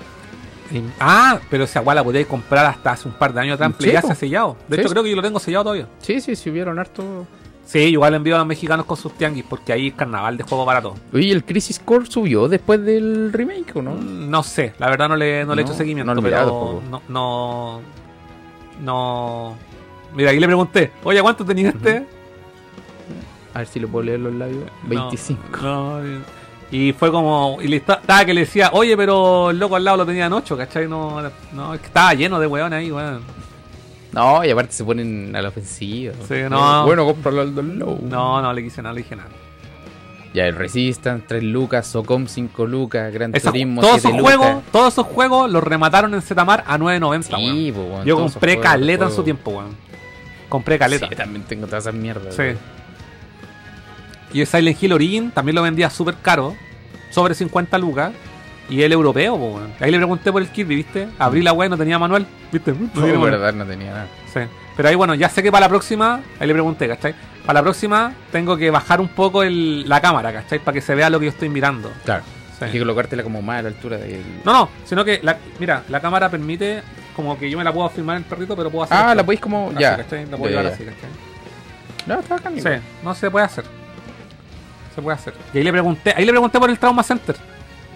En- 0.72 0.94
Ah, 1.00 1.40
pero 1.50 1.64
esa 1.64 1.82
weá 1.82 1.96
la 1.96 2.04
podíais 2.04 2.28
comprar 2.28 2.66
hasta 2.68 2.92
hace 2.92 3.08
un 3.08 3.16
par 3.16 3.34
de 3.34 3.42
años 3.42 3.56
atrás. 3.56 3.72
Sí, 3.72 3.84
Play 3.84 3.94
ya 3.94 4.02
se 4.04 4.12
ha 4.12 4.16
sellado. 4.16 4.56
De 4.68 4.76
Sí. 4.76 4.82
hecho, 4.82 4.90
creo 4.92 5.04
que 5.04 5.10
yo 5.10 5.16
lo 5.16 5.22
tengo 5.24 5.40
sellado 5.40 5.64
todavía. 5.64 5.88
Sí, 6.00 6.22
sí, 6.22 6.36
sí 6.36 6.50
hubieron 6.52 6.78
harto. 6.78 7.26
Sí, 7.70 7.78
igual 7.80 8.16
envío 8.16 8.34
a 8.36 8.40
los 8.40 8.48
mexicanos 8.48 8.84
con 8.88 8.98
sus 8.98 9.14
tianguis, 9.14 9.46
porque 9.48 9.72
ahí 9.72 9.90
es 9.90 9.94
carnaval 9.94 10.36
de 10.38 10.44
juego 10.44 10.66
barato. 10.66 10.96
Oye, 11.14 11.32
¿el 11.32 11.44
Crisis 11.46 11.78
Core 11.80 12.08
subió 12.08 12.48
después 12.48 12.84
del 12.84 13.32
remake 13.32 13.76
o 13.76 13.82
no? 13.84 13.92
Mm, 13.92 14.28
No 14.28 14.42
sé, 14.42 14.74
la 14.80 14.90
verdad 14.90 15.08
no 15.08 15.16
le, 15.16 15.46
no 15.46 15.54
le 15.54 15.62
he 15.62 15.66
hecho 15.66 15.76
seguimiento, 15.76 16.16
no 16.16 16.20
pero 16.20 16.82
no, 16.90 17.02
no, 17.08 17.82
no. 18.82 19.56
Mira, 20.16 20.32
ahí 20.32 20.40
le 20.40 20.48
pregunté, 20.48 20.92
oye, 21.04 21.22
¿cuánto 21.22 21.46
tenía 21.46 21.70
este? 21.70 22.08
A 23.54 23.60
ver 23.60 23.68
si 23.68 23.80
lo 23.80 23.88
puedo 23.88 24.06
leer 24.06 24.20
los 24.20 24.34
labios. 24.34 24.64
25. 24.88 25.42
No, 25.62 26.02
no, 26.02 26.20
y 26.72 26.94
fue 26.94 27.12
como. 27.12 27.58
Y 27.62 27.68
le 27.68 27.78
esta- 27.78 27.96
estaba 28.02 28.26
que 28.26 28.34
le 28.34 28.42
decía, 28.42 28.72
oye, 28.74 28.96
pero 28.98 29.52
el 29.52 29.60
loco 29.60 29.76
al 29.76 29.84
lado 29.84 29.98
lo 29.98 30.06
tenía 30.08 30.26
en 30.26 30.34
8, 30.34 30.58
¿cachai? 30.58 30.88
No, 30.88 31.22
no, 31.54 31.74
es 31.76 31.80
que 31.82 31.88
estaba 31.88 32.14
lleno 32.16 32.40
de 32.40 32.48
weón 32.48 32.74
ahí, 32.74 32.92
weón. 32.92 33.22
No, 34.12 34.44
y 34.44 34.50
aparte 34.50 34.74
se 34.74 34.84
ponen 34.84 35.36
a 35.36 35.42
la 35.42 35.50
ofensiva. 35.50 36.14
Sí, 36.28 36.36
no. 36.50 36.86
Bueno, 36.86 37.06
cómpralo 37.06 37.42
al 37.42 37.54
low. 37.78 38.00
No, 38.02 38.42
no 38.42 38.54
le 38.54 38.64
quise 38.64 38.82
nada, 38.82 38.94
le 38.94 39.02
dije 39.04 39.16
nada. 39.16 39.30
Ya, 40.34 40.46
el 40.46 40.56
Resistance, 40.56 41.26
3 41.28 41.44
lucas, 41.44 41.88
Socom 41.88 42.28
5 42.28 42.66
lucas, 42.68 43.12
Gran 43.12 43.34
Esa- 43.36 43.50
Turismo 43.50 43.82
todos 43.82 43.94
7 44.02 44.08
esos 44.10 44.20
lucas. 44.22 44.38
juegos, 44.38 44.64
todos 44.72 44.94
esos 44.94 45.08
juegos 45.08 45.50
los 45.52 45.64
remataron 45.64 46.14
en 46.14 46.22
Zetamar 46.22 46.64
a 46.68 46.78
9.90, 46.78 47.38
Sí, 47.38 47.72
po, 47.72 47.82
weón, 47.82 48.06
Yo 48.06 48.16
compré 48.16 48.54
juegos, 48.54 48.72
caleta 48.72 49.06
en 49.06 49.12
su 49.12 49.24
tiempo, 49.24 49.52
weón. 49.52 49.76
Compré 50.48 50.78
caleta. 50.78 51.08
Sí, 51.10 51.16
también 51.16 51.44
tengo 51.46 51.66
todas 51.66 51.84
esas 51.86 51.96
mierdas. 51.96 52.36
Sí. 52.36 52.44
Y 54.34 54.42
el 54.42 54.48
Silent 54.48 54.82
Hill 54.84 54.94
Origin 54.94 55.32
también 55.32 55.56
lo 55.56 55.64
vendía 55.64 55.90
súper 55.90 56.16
caro, 56.22 56.56
sobre 57.10 57.34
50 57.34 57.78
lucas. 57.80 58.12
Y 58.70 58.84
el 58.84 58.92
europeo, 58.92 59.38
po. 59.38 59.60
Ahí 59.80 59.90
le 59.92 59.98
pregunté 59.98 60.32
por 60.32 60.42
el 60.42 60.50
Kirby, 60.50 60.76
¿viste? 60.76 61.08
Abrí 61.18 61.42
la 61.42 61.54
web 61.54 61.68
y 61.68 61.72
no 61.72 61.78
tenía 61.78 61.98
manual, 61.98 62.26
¿viste? 62.52 62.72
No 62.72 62.80
No, 62.82 62.90
tiene 62.92 63.08
manual. 63.14 63.32
verdad, 63.32 63.54
no 63.54 63.66
tenía 63.66 63.92
nada. 63.92 64.08
Sí. 64.34 64.40
Pero 64.78 64.90
ahí, 64.90 64.96
bueno, 64.96 65.16
ya 65.16 65.28
sé 65.30 65.42
que 65.44 65.52
para 65.52 65.66
la 65.66 65.70
próxima, 65.70 66.22
ahí 66.40 66.48
le 66.48 66.54
pregunté, 66.54 66.88
¿cachai? 66.88 67.16
Para 67.46 67.60
la 67.60 67.64
próxima 67.64 68.14
tengo 68.32 68.56
que 68.58 68.70
bajar 68.70 69.02
un 69.02 69.08
poco 69.10 69.42
el, 69.44 69.88
la 69.90 70.00
cámara, 70.02 70.32
¿cachai? 70.32 70.60
Para 70.60 70.74
que 70.76 70.82
se 70.82 70.94
vea 70.96 71.10
lo 71.10 71.20
que 71.20 71.26
yo 71.26 71.32
estoy 71.32 71.50
mirando. 71.50 71.92
Claro. 72.06 72.24
Sí. 72.60 72.66
Hay 72.66 72.72
que 72.72 72.80
colocártela 72.80 73.24
como 73.24 73.42
más 73.42 73.60
a 73.60 73.62
la 73.64 73.68
altura 73.70 73.98
del. 73.98 74.22
No, 74.46 74.54
no, 74.54 74.70
sino 74.86 75.04
que, 75.04 75.20
la, 75.24 75.38
mira, 75.60 75.84
la 75.90 76.00
cámara 76.00 76.30
permite 76.30 76.82
como 77.16 77.40
que 77.40 77.50
yo 77.50 77.58
me 77.58 77.64
la 77.64 77.74
puedo 77.74 77.90
firmar 77.90 78.18
en 78.18 78.24
el 78.24 78.30
perrito, 78.30 78.56
pero 78.56 78.70
puedo 78.70 78.84
hacer. 78.84 78.98
Ah, 78.98 79.02
esto. 79.08 79.16
la 79.16 79.24
podéis 79.24 79.42
como. 79.42 79.70
Así, 79.70 79.80
Ya. 79.80 79.98
¿cachai? 79.98 80.26
La 80.26 80.32
Ya, 80.32 80.38
puedo 80.38 80.50
llevar 80.50 80.66
ya. 80.66 80.72
así, 80.74 80.84
¿cachai? 80.84 81.10
No, 82.06 82.20
está 82.20 82.36
bacán. 82.36 82.54
Sí, 82.62 82.70
no 83.04 83.16
se 83.16 83.32
puede 83.32 83.46
hacer. 83.46 83.64
Se 84.96 85.02
puede 85.02 85.16
hacer. 85.16 85.34
Y 85.54 85.58
ahí 85.58 85.64
le 85.64 85.72
pregunté, 85.72 86.14
ahí 86.16 86.26
le 86.26 86.32
pregunté 86.32 86.60
por 86.60 86.70
el 86.70 86.78
Trauma 86.78 87.02
Center. 87.04 87.36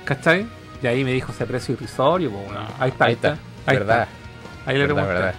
¿Cachai? 0.06 0.46
Y 0.84 0.88
ahí 0.88 1.04
me 1.04 1.14
dijo 1.14 1.32
ese 1.32 1.46
precio 1.46 1.74
irrisorio, 1.74 2.30
po, 2.30 2.40
weón. 2.40 2.66
ahí 2.80 2.90
está, 2.92 3.06
Ahí 3.06 3.14
está. 3.14 3.38
Ahí 3.66 3.78
verdad. 3.78 4.02
está. 4.04 4.70
Ahí 4.70 4.78
le 4.78 4.88
verdad. 4.88 5.34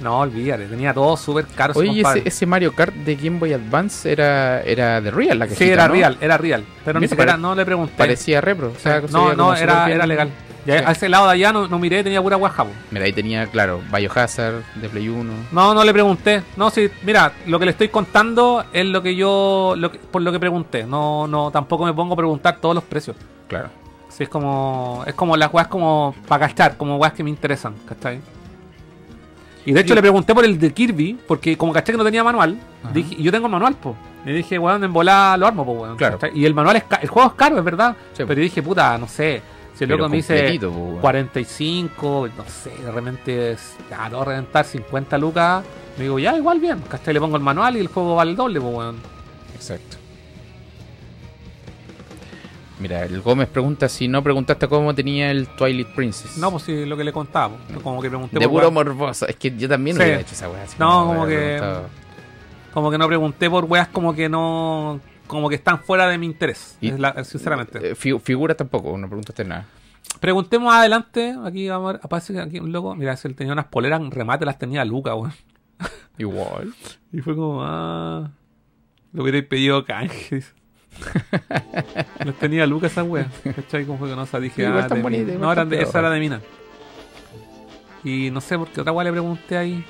No, 0.00 0.20
olvídate, 0.20 0.66
tenía 0.66 0.94
todo 0.94 1.16
súper 1.16 1.46
caro. 1.46 1.72
Oye, 1.76 1.90
¿y 1.90 2.00
ese, 2.00 2.22
ese 2.24 2.46
Mario 2.46 2.72
Kart 2.72 2.94
de 2.94 3.16
Game 3.16 3.38
Boy 3.38 3.52
Advance 3.52 4.10
era, 4.10 4.62
era 4.62 5.00
de 5.00 5.10
Real 5.10 5.38
la 5.38 5.48
que 5.48 5.56
Sí, 5.56 5.68
era 5.68 5.88
¿no? 5.88 5.94
real, 5.94 6.16
era 6.20 6.36
real. 6.38 6.64
Pero 6.84 7.00
ni 7.00 7.08
siquiera 7.08 7.36
no 7.36 7.54
le 7.54 7.64
pregunté. 7.64 7.94
Parecía 7.96 8.40
repro. 8.40 8.72
o 8.76 8.78
sea, 8.78 9.00
se 9.00 9.08
no, 9.12 9.34
no, 9.34 9.54
era, 9.56 9.90
era 9.90 10.06
legal. 10.06 10.30
Sí. 10.64 10.72
A 10.72 10.92
ese 10.92 11.08
lado 11.08 11.26
de 11.26 11.32
allá 11.32 11.50
no, 11.52 11.66
no 11.66 11.78
miré, 11.78 12.04
tenía 12.04 12.20
pura 12.20 12.36
guajabo. 12.36 12.70
Mira, 12.90 13.06
ahí 13.06 13.12
tenía, 13.12 13.46
claro, 13.46 13.80
Biohazard 13.92 14.62
de 14.74 14.88
Play 14.88 15.08
1. 15.08 15.32
No, 15.50 15.72
no 15.74 15.82
le 15.82 15.92
pregunté. 15.92 16.42
No, 16.56 16.68
sí, 16.70 16.90
mira, 17.04 17.32
lo 17.46 17.58
que 17.58 17.64
le 17.64 17.70
estoy 17.70 17.88
contando 17.88 18.64
es 18.72 18.84
lo 18.84 19.02
que 19.02 19.16
yo, 19.16 19.74
lo 19.78 19.90
que- 19.90 19.98
por 19.98 20.20
lo 20.22 20.30
que 20.30 20.38
pregunté. 20.38 20.84
No, 20.84 21.26
no, 21.26 21.50
tampoco 21.50 21.86
me 21.86 21.94
pongo 21.94 22.12
a 22.14 22.16
preguntar 22.18 22.58
todos 22.60 22.74
los 22.74 22.84
precios. 22.84 23.16
Claro. 23.48 23.70
Sí, 24.08 24.24
es 24.24 24.28
como, 24.28 25.04
es 25.06 25.14
como 25.14 25.36
las 25.36 25.52
weas 25.52 25.68
como 25.68 26.14
para 26.26 26.48
cachar, 26.48 26.76
como 26.76 26.96
weas 26.96 27.12
que 27.12 27.22
me 27.22 27.30
interesan, 27.30 27.74
¿cachai? 27.86 28.20
Y 29.66 29.72
de 29.72 29.80
hecho 29.80 29.88
Sí. 29.90 29.94
le 29.96 30.00
pregunté 30.00 30.34
por 30.34 30.44
el 30.44 30.58
de 30.58 30.72
Kirby, 30.72 31.18
porque 31.28 31.56
como 31.58 31.72
caché 31.72 31.92
que 31.92 31.98
no 31.98 32.04
tenía 32.04 32.24
manual, 32.24 32.58
Ajá. 32.82 32.92
dije, 32.92 33.14
y 33.18 33.22
yo 33.22 33.30
tengo 33.30 33.46
el 33.46 33.52
manual, 33.52 33.74
pues. 33.80 33.94
Y 34.24 34.32
dije, 34.32 34.58
weón, 34.58 34.82
en 34.82 34.92
volada 34.92 35.36
lo 35.36 35.46
armo, 35.46 35.64
pues, 35.64 35.78
weón. 35.78 35.96
Claro. 35.96 36.18
¿cachai? 36.18 36.38
Y 36.38 36.44
el 36.46 36.54
manual 36.54 36.76
es 36.76 36.84
el 37.02 37.08
juego 37.08 37.28
es 37.28 37.34
caro, 37.34 37.58
es 37.58 37.64
verdad. 37.64 37.94
Sí, 38.14 38.24
pero 38.26 38.34
yo 38.34 38.42
dije, 38.42 38.62
puta, 38.62 38.96
no 38.98 39.06
sé. 39.06 39.42
Si 39.74 39.84
el 39.84 39.90
loco 39.90 40.08
me 40.08 40.16
dice 40.16 40.58
po, 40.60 40.68
weón. 40.68 41.00
45, 41.00 42.28
no 42.36 42.44
sé, 42.46 42.70
de 42.82 42.90
repente, 42.90 43.56
no 44.10 44.24
reventar 44.24 44.64
50 44.64 45.18
lucas. 45.18 45.62
Me 45.96 46.04
digo, 46.04 46.18
ya, 46.18 46.36
igual 46.36 46.58
bien, 46.60 46.80
¿cachai? 46.88 47.12
Le 47.14 47.20
pongo 47.20 47.36
el 47.36 47.42
manual 47.42 47.76
y 47.76 47.80
el 47.80 47.88
juego 47.88 48.16
vale 48.16 48.30
el 48.32 48.36
doble, 48.36 48.60
pues, 48.60 48.74
weón. 48.74 48.96
Exacto. 49.54 49.96
Mira, 52.80 53.04
el 53.04 53.20
Gómez 53.22 53.48
pregunta 53.48 53.88
si 53.88 54.06
no 54.06 54.22
preguntaste 54.22 54.68
cómo 54.68 54.94
tenía 54.94 55.30
el 55.32 55.48
Twilight 55.48 55.88
Princess. 55.88 56.36
No, 56.38 56.50
pues 56.52 56.62
sí, 56.62 56.86
lo 56.86 56.96
que 56.96 57.02
le 57.04 57.12
contaba, 57.12 57.56
pues, 57.68 57.82
como 57.82 58.00
que 58.00 58.08
pregunté 58.08 58.38
de 58.38 58.48
puro 58.48 58.70
morboso. 58.70 59.26
Es 59.26 59.34
que 59.36 59.56
yo 59.56 59.68
también 59.68 59.96
Sí. 59.96 60.02
hubiera 60.02 60.20
hecho 60.20 60.34
esa 60.34 60.48
weá. 60.48 60.62
así 60.62 60.76
No, 60.78 61.06
como 61.06 61.24
hubiera 61.24 61.40
que- 61.42 61.58
preguntado. 61.58 61.88
Como 62.72 62.90
que 62.92 62.98
no 62.98 63.08
pregunté 63.08 63.50
por 63.50 63.64
weas 63.64 63.88
como 63.88 64.14
que 64.14 64.28
no. 64.28 65.00
Como 65.26 65.48
que 65.48 65.56
están 65.56 65.80
fuera 65.80 66.06
de 66.08 66.16
mi 66.18 66.26
interés. 66.26 66.78
Y- 66.80 66.88
es 66.90 67.00
la- 67.00 67.24
sinceramente. 67.24 67.90
Eh, 67.90 67.94
fi- 67.94 68.18
figuras 68.20 68.56
tampoco, 68.56 68.96
no 68.96 69.08
preguntaste 69.08 69.44
nada. 69.44 69.66
Pregunté 70.20 70.58
más 70.58 70.76
adelante. 70.78 71.34
Aquí 71.44 71.68
vamos 71.68 71.88
a 71.90 71.92
ver. 71.94 72.00
Aparece 72.04 72.32
que 72.32 72.40
aquí 72.40 72.60
un 72.60 72.70
loco. 72.72 72.94
Mira, 72.94 73.16
si 73.16 73.26
él 73.28 73.34
tenía 73.34 73.52
unas 73.52 73.66
poleras 73.66 74.00
en 74.00 74.10
remate, 74.10 74.44
las 74.46 74.58
tenía 74.58 74.84
Luca, 74.84 75.14
weón. 75.14 75.32
Igual. 76.16 76.72
Y 77.12 77.20
fue 77.20 77.34
como, 77.34 77.62
ah. 77.64 78.30
Lo 79.12 79.22
hubierais 79.22 79.44
pedido 79.46 79.84
canje. 79.84 80.42
Las 82.24 82.34
tenía 82.36 82.66
Luca 82.66 82.86
esa 82.88 83.02
wea. 83.04 83.28
¿Cachai? 83.44 83.84
Como 83.84 83.98
fue 83.98 84.08
que 84.10 84.16
no 84.16 84.26
se 84.26 84.40
dije. 84.40 84.62
Igual 84.62 84.84
ah, 84.84 84.88
tan 84.88 85.02
de 85.02 85.38
No, 85.38 85.52
eran 85.52 85.68
de, 85.68 85.82
esa 85.82 85.98
era 86.00 86.10
de 86.10 86.20
mina. 86.20 86.40
Y 88.04 88.30
no 88.30 88.40
sé 88.40 88.56
por 88.58 88.68
qué 88.68 88.80
otra 88.80 88.92
wea 88.92 89.04
le 89.04 89.12
pregunté 89.12 89.56
ahí. 89.56 89.84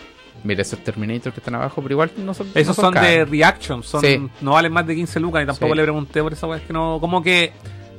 Mira, 0.45 0.63
esos 0.63 0.79
Terminator 0.81 1.33
que 1.33 1.41
están 1.41 1.57
abajo, 1.57 1.83
pero 1.83 1.95
igual 1.95 2.11
no 2.19 2.33
son. 2.33 2.49
Esos 2.55 2.77
no 2.79 2.85
son, 2.85 2.95
de 2.95 3.01
caros. 3.01 3.31
Reaction, 3.31 3.83
son, 3.83 4.01
Sí. 4.01 4.29
no 4.41 4.53
valen 4.53 4.73
más 4.73 4.87
de 4.87 4.95
15 4.95 5.19
lucas 5.21 5.43
y 5.43 5.47
tampoco 5.47 5.73
Sí. 5.73 5.77
le 5.77 5.83
pregunté 5.83 6.23
por 6.23 6.33
esa 6.33 6.47
weá. 6.47 6.59
Es 6.59 6.65
que 6.65 6.73
no, 6.73 6.99
como 7.01 7.23
que, 7.23 7.53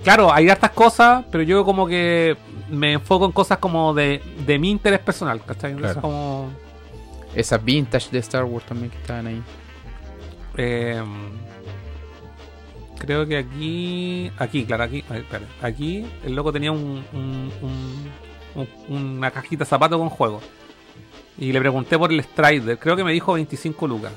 claro, 0.03 0.33
hay 0.33 0.49
hartas 0.49 0.71
cosas, 0.71 1.25
pero 1.31 1.43
yo 1.43 1.65
como 1.65 1.85
que 1.85 2.37
me 2.69 2.93
enfoco 2.93 3.25
en 3.25 3.31
cosas 3.33 3.57
como 3.57 3.93
de, 3.93 4.21
de 4.45 4.57
mi 4.57 4.69
interés 4.71 4.99
personal, 4.99 5.41
¿cachai? 5.45 5.75
Claro. 5.75 5.99
como, 6.01 6.49
Esas 7.35 7.63
vintage 7.63 8.09
de 8.11 8.19
Star 8.19 8.45
Wars 8.45 8.65
también 8.65 8.89
que 8.91 8.97
estaban 8.97 9.27
ahí. 9.27 9.41
eh, 10.57 11.03
creo 12.99 13.25
que 13.25 13.37
aquí, 13.37 14.31
aquí, 14.37 14.65
claro, 14.65 14.83
aquí, 14.83 14.99
espera, 15.09 15.45
aquí 15.61 16.05
el 16.23 16.35
loco 16.35 16.51
tenía 16.53 16.71
un, 16.71 17.03
un- 17.13 17.51
un- 17.61 18.67
un- 18.89 19.03
una 19.17 19.31
cajita 19.31 19.63
de 19.63 19.69
zapatos 19.69 19.97
con 19.97 20.09
juego. 20.09 20.41
Y 21.37 21.51
le 21.53 21.59
pregunté 21.59 21.97
por 21.97 22.11
el 22.11 22.21
Strider, 22.21 22.77
creo 22.77 22.95
que 22.95 23.03
me 23.03 23.13
dijo 23.13 23.33
25 23.33 23.87
lucas. 23.87 24.11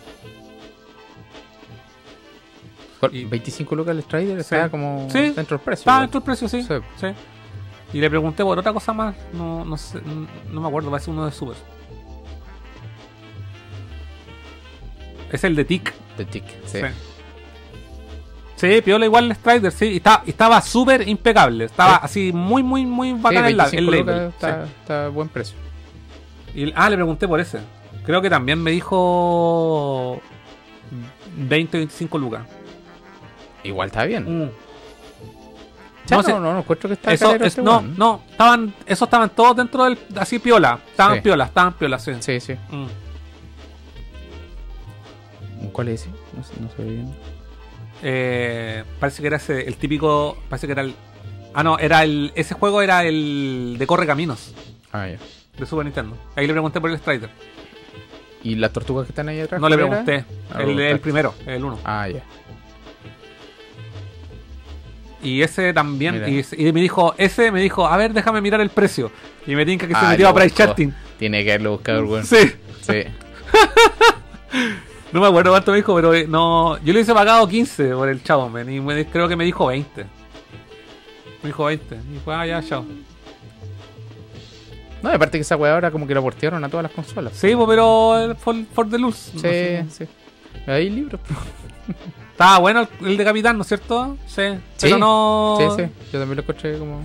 Y- 3.10 3.24
25 3.24 3.74
lucas 3.74 3.96
el 3.96 4.02
Strider 4.02 4.34
Sí. 4.36 4.40
estaba 4.40 4.68
como 4.68 5.08
Sí. 5.10 5.18
dentro 5.30 5.56
del 5.56 5.64
precio. 5.64 5.80
Estaba 5.82 6.00
dentro 6.02 6.20
del 6.20 6.24
precio, 6.24 6.48
sí. 6.48 6.62
Sí. 6.62 6.74
Sí. 6.96 7.06
Y 7.94 8.00
le 8.00 8.08
pregunté 8.08 8.42
por 8.44 8.58
otra 8.58 8.72
cosa 8.72 8.92
más. 8.92 9.14
No, 9.32 9.64
no 9.64 9.76
sé, 9.76 10.00
no 10.50 10.60
me 10.60 10.68
acuerdo, 10.68 10.90
parece 10.90 11.10
uno 11.10 11.26
de 11.26 11.32
Super. 11.32 11.56
Es 15.30 15.44
el 15.44 15.56
de 15.56 15.64
Tic. 15.64 15.92
De 16.16 16.24
Tic, 16.26 16.44
sí. 16.66 16.78
Sí. 18.68 18.74
Sí, 18.76 18.80
piola 18.82 19.04
igual 19.06 19.24
el 19.26 19.34
Strider, 19.34 19.72
sí. 19.72 19.86
Y 19.86 19.96
estaba, 19.96 20.22
y 20.26 20.30
estaba 20.30 20.60
súper 20.62 21.06
impecable. 21.08 21.64
Estaba 21.64 21.94
Sí. 21.94 22.00
así 22.02 22.32
muy, 22.32 22.62
muy, 22.62 22.86
muy 22.86 23.08
Sí, 23.10 23.14
bacán 23.20 23.44
el, 23.46 23.56
25 23.56 23.78
el 23.78 23.84
lucas 23.86 24.06
label. 24.06 24.28
está, 24.30 24.64
está 24.64 25.04
a 25.06 25.08
buen 25.08 25.28
precio. 25.28 25.56
Sí. 26.54 26.60
Y- 26.64 26.72
ah, 26.76 26.88
le 26.88 26.96
pregunté 26.96 27.26
por 27.26 27.40
ese. 27.40 27.58
Creo 28.04 28.20
que 28.22 28.30
también 28.30 28.62
me 28.62 28.70
dijo 28.70 30.20
20 31.36 31.78
25 31.78 32.18
lucas. 32.18 32.42
Igual 33.64 33.88
está 33.88 34.04
bien. 34.04 34.24
Mm. 34.24 34.50
No 36.10 36.16
no, 36.16 36.22
sé. 36.24 36.32
no, 36.32 36.40
no, 36.40 36.58
encuentro 36.58 36.88
que 36.88 36.94
está 36.94 37.12
Eso, 37.12 37.34
es- 37.36 37.40
este 37.42 37.62
no, 37.62 37.80
no, 37.80 38.22
estaban, 38.30 38.74
esos 38.86 39.06
estaban 39.06 39.30
todos 39.30 39.56
dentro 39.56 39.84
del, 39.84 39.96
así 40.16 40.38
piola, 40.40 40.80
estaban 40.90 41.14
Sí. 41.16 41.20
piola, 41.22 41.44
estaban 41.44 41.72
piola, 41.74 41.98
sí. 41.98 42.12
Sí, 42.20 42.40
sí. 42.40 42.54
Mm. 42.70 42.86
¿Cuál 45.72 45.88
es 45.88 46.02
ese? 46.02 46.10
No 46.36 46.42
sé, 46.44 46.52
no 46.60 46.68
sé 46.76 46.82
bien. 46.84 47.14
Eh, 48.02 48.82
parece 48.98 49.22
que 49.22 49.28
era 49.28 49.36
ese, 49.36 49.66
el 49.66 49.76
típico, 49.76 50.36
parece 50.48 50.66
que 50.66 50.72
era 50.72 50.82
el, 50.82 50.94
ah 51.54 51.62
no, 51.62 51.78
era 51.78 52.02
el, 52.02 52.32
ese 52.34 52.54
juego 52.54 52.82
era 52.82 53.04
el 53.04 53.76
de 53.78 53.86
corre 53.86 54.06
caminos 54.06 54.52
Ah, 54.92 55.06
ya. 55.08 55.18
de 55.58 55.66
Super 55.66 55.84
Nintendo. 55.84 56.16
Ahí 56.36 56.46
le 56.46 56.52
pregunté 56.52 56.80
por 56.80 56.90
el 56.90 56.98
Strider, 56.98 57.30
¿Y 58.44 58.56
las 58.56 58.72
tortugas 58.72 59.06
que 59.06 59.12
están 59.12 59.28
ahí 59.28 59.38
atrás? 59.40 59.60
no 59.60 59.68
le 59.68 59.76
pregunté, 59.76 60.24
Ah, 60.52 60.62
el, 60.62 60.98
primero, 61.00 61.32
el 61.46 61.64
uno. 61.64 61.78
Ah, 61.84 62.08
ya. 62.08 62.22
Y 65.22 65.40
ese 65.42 65.72
también, 65.72 66.24
y, 66.26 66.42
y 66.66 66.72
me 66.72 66.80
dijo, 66.80 67.14
ese 67.16 67.52
me 67.52 67.60
dijo, 67.62 67.86
a 67.86 67.96
ver, 67.96 68.12
déjame 68.12 68.40
mirar 68.40 68.60
el 68.60 68.70
precio. 68.70 69.12
Y 69.46 69.54
me 69.54 69.64
tinca 69.64 69.86
que 69.86 69.94
se 69.94 70.00
Ah, 70.00 70.08
metió 70.10 70.28
a 70.28 70.34
Price 70.34 70.48
buscó. 70.48 70.64
Charting. 70.64 70.90
Tiene 71.20 71.44
que 71.44 71.52
haberlo 71.52 71.70
buscado 71.72 72.00
el 72.00 72.04
weón. 72.06 72.26
Sí. 72.26 72.38
Sí. 72.80 73.04
No 75.12 75.20
me 75.20 75.26
acuerdo 75.26 75.50
cuánto 75.50 75.70
me 75.72 75.76
dijo, 75.78 75.94
pero 75.94 76.14
eh, 76.14 76.26
no. 76.26 76.78
Yo 76.82 76.92
le 76.92 77.00
hice 77.00 77.12
pagado 77.12 77.46
15 77.46 77.94
por 77.94 78.08
el 78.08 78.22
chavo, 78.22 78.48
men, 78.48 78.70
y 78.72 78.80
me- 78.80 79.06
creo 79.06 79.28
que 79.28 79.36
me 79.36 79.44
dijo 79.44 79.66
20. 79.66 80.04
Me 81.42 81.48
dijo 81.48 81.64
20. 81.66 81.94
Y 82.14 82.18
fue, 82.24 82.34
ah, 82.34 82.46
ya, 82.46 82.62
chao. 82.62 82.84
No, 85.02 85.10
y 85.10 85.14
aparte 85.14 85.36
que 85.38 85.42
esa 85.42 85.56
weá 85.56 85.74
ahora 85.74 85.90
como 85.90 86.06
que 86.06 86.14
la 86.14 86.20
portearon 86.22 86.62
a 86.64 86.68
todas 86.68 86.84
las 86.84 86.92
consolas. 86.92 87.32
Sí, 87.34 87.54
pues, 87.56 87.66
pero 87.68 88.30
eh, 88.30 88.34
for, 88.36 88.54
for 88.72 88.88
the 88.88 88.98
luz. 88.98 89.16
Sí, 89.16 89.34
No 89.36 89.40
sé. 89.42 89.86
sí. 89.90 90.04
Hay 90.66 90.88
libros. 90.88 91.20
Estaba 92.30 92.58
bueno 92.60 92.80
el, 93.00 93.06
el 93.08 93.16
de 93.16 93.24
Capitán, 93.24 93.56
¿no 93.56 93.62
es 93.62 93.68
cierto? 93.68 94.16
Sí. 94.26 94.42
Sí, 94.76 94.86
Pero 94.86 94.98
no. 94.98 95.56
Sí, 95.58 95.66
sí. 95.84 95.90
Yo 96.12 96.18
también 96.20 96.36
lo 96.36 96.42
encontré 96.42 96.78
como 96.78 97.00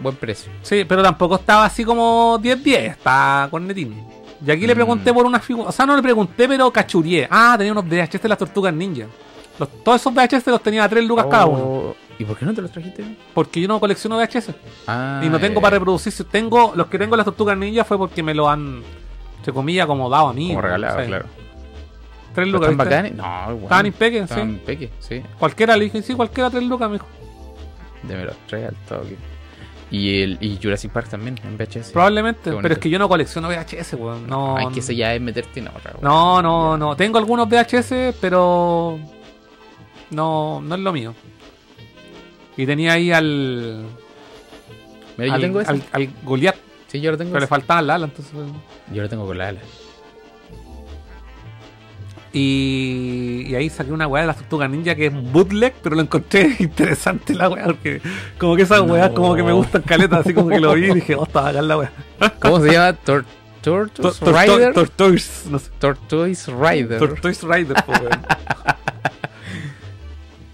buen 0.00 0.16
precio. 0.16 0.50
Sí, 0.62 0.84
pero 0.86 1.02
tampoco 1.02 1.36
estaba 1.36 1.64
así 1.64 1.84
como 1.84 2.38
10-10. 2.40 2.76
Estaba 2.90 3.48
con 3.48 3.66
netín. 3.66 4.04
Y 4.46 4.50
aquí 4.50 4.66
le 4.66 4.74
Mm. 4.74 4.76
pregunté 4.76 5.12
por 5.12 5.26
una 5.26 5.40
figura. 5.40 5.68
O 5.68 5.72
sea, 5.72 5.84
no 5.86 5.94
le 5.96 6.02
pregunté, 6.02 6.48
pero 6.48 6.70
cachurié. 6.70 7.26
Ah, 7.30 7.54
tenía 7.58 7.72
unos 7.72 7.84
VHS 7.86 8.22
de 8.22 8.28
las 8.28 8.38
tortugas 8.38 8.72
ninja. 8.72 9.06
Los- 9.58 9.68
todos 9.84 10.00
esos 10.00 10.12
VHS 10.14 10.50
los 10.50 10.62
tenía 10.62 10.84
a 10.84 10.88
3 10.88 11.04
lucas 11.04 11.26
cada 11.30 11.46
uno. 11.46 11.62
Oh, 11.64 11.96
¿Y 12.18 12.24
por 12.24 12.36
qué 12.36 12.44
no 12.44 12.54
te 12.54 12.62
los 12.62 12.70
trajiste? 12.70 13.04
Porque 13.34 13.60
yo 13.60 13.68
no 13.68 13.78
colecciono 13.80 14.16
VHS. 14.16 14.54
Ah, 14.86 15.20
y 15.24 15.28
no 15.28 15.38
tengo 15.40 15.60
para 15.60 15.78
reproducir. 15.78 16.12
Tengo, 16.30 16.72
los 16.74 16.86
que 16.88 16.98
tengo 16.98 17.14
en 17.14 17.18
las 17.18 17.24
tortugas 17.24 17.56
ninja 17.58 17.84
fue 17.84 17.98
porque 17.98 18.22
me 18.22 18.34
lo 18.34 18.48
han, 18.48 18.82
entre 19.38 19.52
comillas, 19.52 19.86
como 19.86 20.08
dado 20.08 20.28
a 20.28 20.32
mí. 20.32 20.48
Como 20.48 20.60
regalado, 20.62 21.04
claro. 21.06 21.24
Tres 22.34 22.46
¿Pero 22.46 22.46
lucas. 22.46 22.70
¿Están 22.72 22.76
bacanes? 22.88 23.14
No, 23.14 23.24
igual. 23.24 23.62
Estaban 23.62 23.86
impeques, 23.86 24.18
sí. 24.20 24.24
Estaban 24.24 24.50
impeques, 24.50 24.90
sí. 24.98 25.22
Cualquiera 25.38 25.76
le 25.76 25.84
dije, 25.84 26.02
sí, 26.02 26.14
cualquiera 26.14 26.50
tres 26.50 26.64
lucas. 26.64 26.90
Deme 28.02 28.24
los 28.24 28.36
tres 28.48 28.68
al 28.68 28.74
toque. 28.88 29.16
Y, 29.94 30.22
el, 30.22 30.38
y 30.40 30.58
Jurassic 30.60 30.90
Park 30.90 31.08
también 31.08 31.38
en 31.44 31.56
VHS. 31.56 31.90
Probablemente. 31.92 32.50
Pero 32.60 32.74
es 32.74 32.78
que 32.80 32.90
yo 32.90 32.98
no 32.98 33.08
colecciono 33.08 33.48
VHS, 33.48 33.94
weón. 33.94 34.26
No, 34.26 34.56
Ay, 34.56 34.66
que 34.72 34.80
ese 34.80 34.96
ya 34.96 35.14
es 35.14 35.20
meterte 35.20 35.60
en 35.60 35.68
otra. 35.68 35.92
weón. 35.92 36.02
no, 36.02 36.42
no, 36.42 36.76
no. 36.76 36.96
Tengo 36.96 37.18
algunos 37.18 37.48
VHS, 37.48 38.16
pero 38.20 38.98
no, 40.10 40.60
no 40.60 40.74
es 40.74 40.80
lo 40.80 40.92
mío. 40.92 41.14
Y 42.56 42.66
tenía 42.66 42.92
ahí 42.94 43.12
al. 43.12 43.84
Mira, 45.16 45.28
yo 45.28 45.34
al, 45.34 45.40
tengo 45.40 45.60
ese. 45.60 45.70
al, 45.70 45.82
al 45.92 46.08
Goliath, 46.24 46.56
Sí, 46.88 47.00
yo 47.00 47.10
lo 47.10 47.18
tengo. 47.18 47.30
pero 47.32 47.40
le 47.42 47.46
faltaba 47.46 47.80
el 47.80 47.90
ala, 47.90 48.06
entonces. 48.06 48.32
Yo 48.92 49.02
lo 49.02 49.08
tengo 49.08 49.26
con 49.26 49.36
la 49.38 49.48
ala. 49.48 49.60
Y, 52.36 53.44
y 53.46 53.54
ahí 53.54 53.70
saqué 53.70 53.92
una 53.92 54.08
weá 54.08 54.22
de 54.22 54.26
las 54.26 54.36
tortugas 54.38 54.68
ninja 54.68 54.96
que 54.96 55.06
es 55.06 55.12
un 55.12 55.32
bootleg, 55.32 55.72
pero 55.82 55.94
lo 55.94 56.02
encontré 56.02 56.56
interesante 56.58 57.32
la 57.34 57.48
weá, 57.48 57.66
porque 57.66 58.00
como 58.38 58.56
que 58.56 58.62
esas 58.62 58.84
No. 58.84 58.92
weas 58.92 59.10
como 59.10 59.36
que 59.36 59.44
me 59.44 59.52
gustan 59.52 59.82
caletas, 59.82 60.20
así 60.20 60.34
como 60.34 60.48
que 60.48 60.58
lo 60.58 60.74
vi 60.74 60.90
y 60.90 60.94
dije, 60.94 61.14
oh, 61.14 61.22
está 61.24 61.42
bacán 61.42 61.68
la 61.68 61.78
weá. 61.78 61.92
¿Cómo 62.40 62.60
se 62.60 62.72
llama? 62.72 62.92
Tor 62.94 63.24
Tortoise 63.62 64.20
Tor- 64.20 64.34
tor- 64.34 64.42
Rider. 64.42 64.74
Tortoise, 64.74 65.48
no 65.48 65.58
sé. 65.60 65.70
Tortoise 65.78 66.50
Rider. 66.52 66.98
Tortoise 66.98 67.46
Rider, 67.46 67.76
po, 67.86 67.92
weón. 67.92 68.10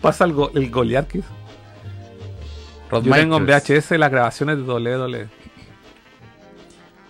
Pasa 0.01 0.25
el, 0.25 0.33
go- 0.33 0.51
el 0.55 0.71
Goliath 0.71 1.13
Yo 1.15 3.03
tengo 3.03 3.37
en. 3.39 3.47
VHS 3.47 3.91
las 3.93 4.11
grabaciones 4.11 4.57
de 4.59 4.63
WWE. 4.65 5.29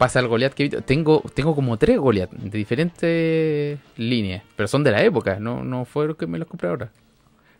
Pasa 0.00 0.18
el 0.18 0.28
Goliath 0.28 0.54
que 0.54 0.62
he 0.62 0.68
visto. 0.68 0.80
Tengo, 0.80 1.22
tengo 1.34 1.54
como 1.54 1.76
tres 1.76 1.98
Goliath 1.98 2.30
de 2.30 2.56
diferentes 2.56 3.78
líneas. 3.98 4.42
Pero 4.56 4.66
son 4.66 4.82
de 4.82 4.92
la 4.92 5.02
época, 5.02 5.38
no, 5.38 5.62
no 5.62 5.84
fue 5.84 6.06
lo 6.06 6.16
que 6.16 6.26
me 6.26 6.38
los 6.38 6.48
compré 6.48 6.70
ahora. 6.70 6.90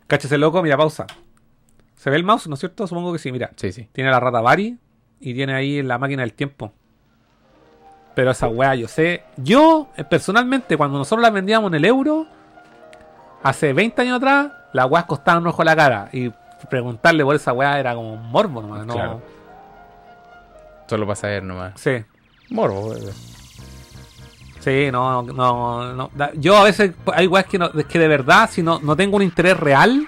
Cáchese 0.07 0.39
loco, 0.39 0.63
mira, 0.63 0.75
pausa. 0.75 1.05
¿Se 1.93 2.09
ve 2.09 2.15
el 2.15 2.23
mouse, 2.23 2.47
no 2.47 2.55
es 2.55 2.59
cierto? 2.59 2.87
Supongo 2.87 3.13
que 3.13 3.19
sí, 3.19 3.31
mira. 3.31 3.51
Sí, 3.57 3.71
sí. 3.71 3.87
Tiene 3.91 4.09
la 4.09 4.19
rata 4.19 4.41
Bari 4.41 4.75
y 5.19 5.35
tiene 5.35 5.53
ahí 5.53 5.83
la 5.83 5.99
máquina 5.99 6.23
del 6.23 6.33
tiempo. 6.33 6.73
Pero 8.15 8.31
esa 8.31 8.47
weá, 8.47 8.73
yo 8.73 8.87
sé. 8.87 9.21
Yo, 9.37 9.89
eh, 9.95 10.03
personalmente, 10.03 10.77
cuando 10.77 10.97
nosotros 10.97 11.21
las 11.21 11.33
vendíamos 11.33 11.69
en 11.69 11.75
el 11.75 11.85
euro, 11.85 12.25
hace 13.43 13.71
20 13.71 14.01
años 14.01 14.17
atrás, 14.17 14.51
las 14.73 14.89
weas 14.89 15.05
costaban 15.05 15.43
un 15.43 15.49
ojo 15.49 15.61
a 15.61 15.65
la 15.65 15.75
cara. 15.75 16.09
Y 16.11 16.31
preguntarle 16.71 17.23
por 17.23 17.35
esa 17.35 17.53
weá 17.53 17.79
era 17.79 17.93
como 17.93 18.13
un 18.13 18.31
morbo 18.31 18.63
nomás. 18.63 18.83
¿no? 18.87 18.93
Claro. 18.95 19.21
Solo 20.87 21.05
para 21.05 21.15
saber 21.17 21.43
nomás. 21.43 21.79
Sí. 21.79 22.03
Morbo. 22.51 22.93
eh. 22.95 22.99
Sí, 24.59 24.89
no, 24.91 25.23
no, 25.23 25.93
no. 25.93 26.11
Yo 26.35 26.55
a 26.57 26.63
veces 26.63 26.91
hay 27.13 27.25
weas 27.25 27.45
que, 27.47 27.57
no, 27.57 27.71
que 27.71 27.97
de 27.97 28.07
verdad, 28.07 28.47
si 28.51 28.61
no, 28.61 28.79
no 28.79 28.95
tengo 28.95 29.15
un 29.15 29.23
interés 29.23 29.57
real, 29.59 30.07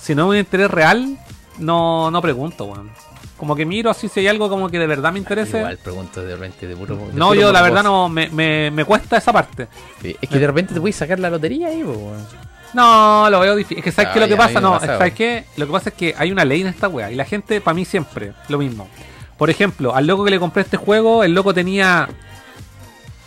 si 0.00 0.14
no 0.16 0.24
hay 0.24 0.30
un 0.30 0.36
interés 0.38 0.70
real, 0.70 1.16
no, 1.58 2.10
no 2.10 2.20
pregunto, 2.20 2.64
weón. 2.64 2.90
Como 3.36 3.56
que 3.56 3.64
miro 3.66 3.90
así 3.90 4.08
si 4.08 4.20
hay 4.20 4.28
algo 4.28 4.48
como 4.48 4.68
que 4.68 4.78
de 4.78 4.86
verdad 4.86 5.12
me 5.12 5.18
interese. 5.18 5.58
Igual 5.58 5.78
pregunto 5.78 6.22
de 6.22 6.34
repente 6.34 6.66
de 6.66 6.76
puro. 6.76 6.96
de 6.96 7.12
no, 7.14 7.28
puro 7.28 7.40
yo 7.40 7.52
la 7.52 7.62
verdad 7.62 7.82
no, 7.82 8.08
me, 8.08 8.28
me, 8.30 8.70
me 8.70 8.84
cuesta 8.84 9.16
esa 9.16 9.32
parte. 9.32 9.68
Sí, 10.00 10.16
Es 10.20 10.28
que 10.28 10.38
de 10.38 10.46
repente 10.46 10.74
te 10.74 10.80
puedes 10.80 10.96
sacar 10.96 11.18
la 11.20 11.30
lotería 11.30 11.68
ahí, 11.68 11.82
weón. 11.82 12.24
No, 12.72 13.28
lo 13.30 13.40
veo 13.40 13.54
difícil. 13.54 13.78
Es 13.78 13.84
que 13.84 13.92
¿sabes 13.92 14.10
Ah, 14.10 14.14
qué? 14.14 14.20
Lo 14.20 14.28
que 14.28 14.36
pasa? 14.36 14.60
No. 14.60 14.80
¿sabes 14.80 15.12
qué? 15.12 15.44
Lo 15.56 15.66
que 15.66 15.72
pasa 15.72 15.88
es 15.90 15.94
que 15.94 16.14
hay 16.16 16.32
una 16.32 16.44
ley 16.44 16.62
en 16.62 16.68
esta 16.68 16.88
wea. 16.88 17.10
Y 17.10 17.14
la 17.16 17.24
gente, 17.24 17.60
para 17.60 17.74
mí 17.74 17.84
siempre, 17.84 18.32
lo 18.48 18.58
mismo. 18.58 18.88
Por 19.42 19.50
ejemplo, 19.50 19.92
al 19.92 20.06
loco 20.06 20.24
que 20.24 20.30
le 20.30 20.38
compré 20.38 20.62
este 20.62 20.76
juego, 20.76 21.24
el 21.24 21.34
loco 21.34 21.52
tenía 21.52 22.08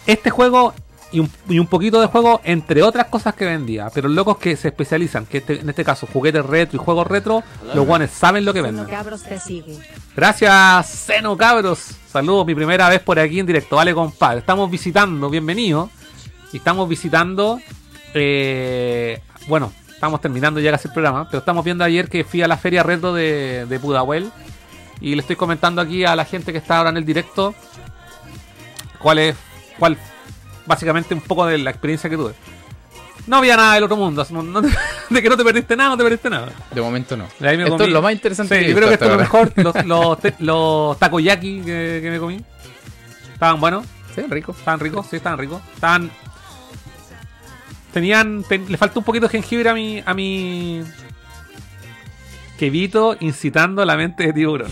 este 0.07 0.29
juego 0.29 0.73
y 1.11 1.19
un, 1.19 1.29
y 1.49 1.59
un 1.59 1.67
poquito 1.67 1.99
de 1.99 2.07
juego, 2.07 2.39
entre 2.45 2.83
otras 2.83 3.07
cosas 3.07 3.35
que 3.35 3.43
vendía. 3.43 3.89
Pero 3.93 4.07
los 4.07 4.15
locos 4.15 4.37
que 4.37 4.55
se 4.55 4.69
especializan, 4.69 5.25
que 5.25 5.39
este- 5.39 5.59
en 5.59 5.67
este 5.67 5.83
caso 5.83 6.07
juguetes 6.07 6.45
retro 6.45 6.79
y 6.79 6.85
juegos 6.85 7.05
retro, 7.05 7.43
los 7.73 7.85
guanes 7.85 8.11
saben 8.11 8.45
lo 8.45 8.53
que 8.53 8.61
venden. 8.61 8.85
cabros 8.85 9.23
te 9.23 9.37
sigue. 9.41 9.77
Gracias, 10.15 10.87
Seno 10.87 11.35
Cabros. 11.35 11.79
Saludos, 12.09 12.45
mi 12.45 12.55
primera 12.55 12.87
vez 12.87 13.01
por 13.01 13.19
aquí 13.19 13.41
en 13.41 13.45
directo. 13.45 13.75
Vale, 13.75 13.93
compadre. 13.93 14.39
Estamos 14.39 14.71
visitando, 14.71 15.29
bienvenido. 15.29 15.89
Y 16.53 16.57
estamos 16.59 16.87
visitando. 16.87 17.59
eh, 18.13 19.19
bueno, 19.49 19.73
estamos 19.89 20.21
terminando 20.21 20.61
ya 20.61 20.71
casi 20.71 20.87
el 20.87 20.93
programa. 20.93 21.27
Pero 21.27 21.39
estamos 21.39 21.65
viendo 21.65 21.83
ayer 21.83 22.07
que 22.07 22.23
fui 22.23 22.41
a 22.41 22.47
la 22.47 22.55
feria 22.55 22.83
retro 22.83 23.13
de, 23.13 23.65
de 23.67 23.79
Pudahuel. 23.81 24.31
Y 25.01 25.13
le 25.15 25.21
estoy 25.21 25.35
comentando 25.35 25.81
aquí 25.81 26.05
a 26.05 26.15
la 26.15 26.25
gente 26.25 26.51
que 26.51 26.57
está 26.57 26.77
ahora 26.77 26.89
en 26.89 26.97
el 26.97 27.05
directo. 27.05 27.53
Cuál 28.99 29.19
es. 29.19 29.35
Cuál. 29.77 29.97
Básicamente 30.65 31.13
un 31.13 31.21
poco 31.21 31.45
de 31.45 31.57
la 31.57 31.69
experiencia 31.69 32.09
que 32.09 32.17
tuve. 32.17 32.33
No 33.27 33.37
había 33.37 33.57
nada 33.57 33.73
del 33.75 33.83
otro 33.83 33.97
mundo. 33.97 34.21
así, 34.21 34.33
no- 34.33 34.43
no 34.43 34.61
te- 34.61 34.69
de 35.09 35.21
que 35.21 35.29
no 35.29 35.37
te 35.37 35.43
perdiste 35.43 35.75
nada, 35.75 35.89
no 35.91 35.97
te 35.97 36.03
perdiste 36.03 36.29
nada. 36.29 36.49
De 36.71 36.81
momento 36.81 37.17
no. 37.17 37.27
De 37.39 37.53
Esto 37.53 37.77
comí- 37.77 37.83
es 37.87 37.89
lo 37.89 38.01
más 38.01 38.13
interesante 38.13 38.57
Sí, 38.59 38.65
que 38.65 38.69
yo 38.71 38.75
creo 38.75 38.87
que 38.87 38.93
esto 38.95 39.05
es 39.05 39.11
lo 39.11 39.17
mejor. 39.17 39.51
Los, 39.55 39.85
los, 39.85 40.19
te- 40.21 40.35
los 40.39 40.97
takoyaki 40.99 41.61
que, 41.61 41.99
que 42.01 42.09
me 42.11 42.19
comí. 42.19 42.39
Estaban 43.33 43.59
buenos, 43.59 43.85
Sí, 44.15 44.21
rico. 44.29 44.55
estaban 44.57 44.79
ricos, 44.79 45.07
sí, 45.09 45.17
estaban 45.17 45.37
ricos. 45.39 45.61
Estaban. 45.73 46.09
Tenían. 47.93 48.43
ten- 48.43 48.65
le 48.69 48.77
falta 48.77 48.99
un 48.99 49.05
poquito 49.05 49.27
de 49.27 49.31
jengibre 49.31 49.69
a 49.69 49.73
mi. 49.73 50.03
a 50.05 50.13
mi. 50.13 50.83
Quevito 52.57 53.15
incitando 53.19 53.83
la 53.85 53.97
mente 53.97 54.27
de 54.27 54.33
tiburón. 54.33 54.71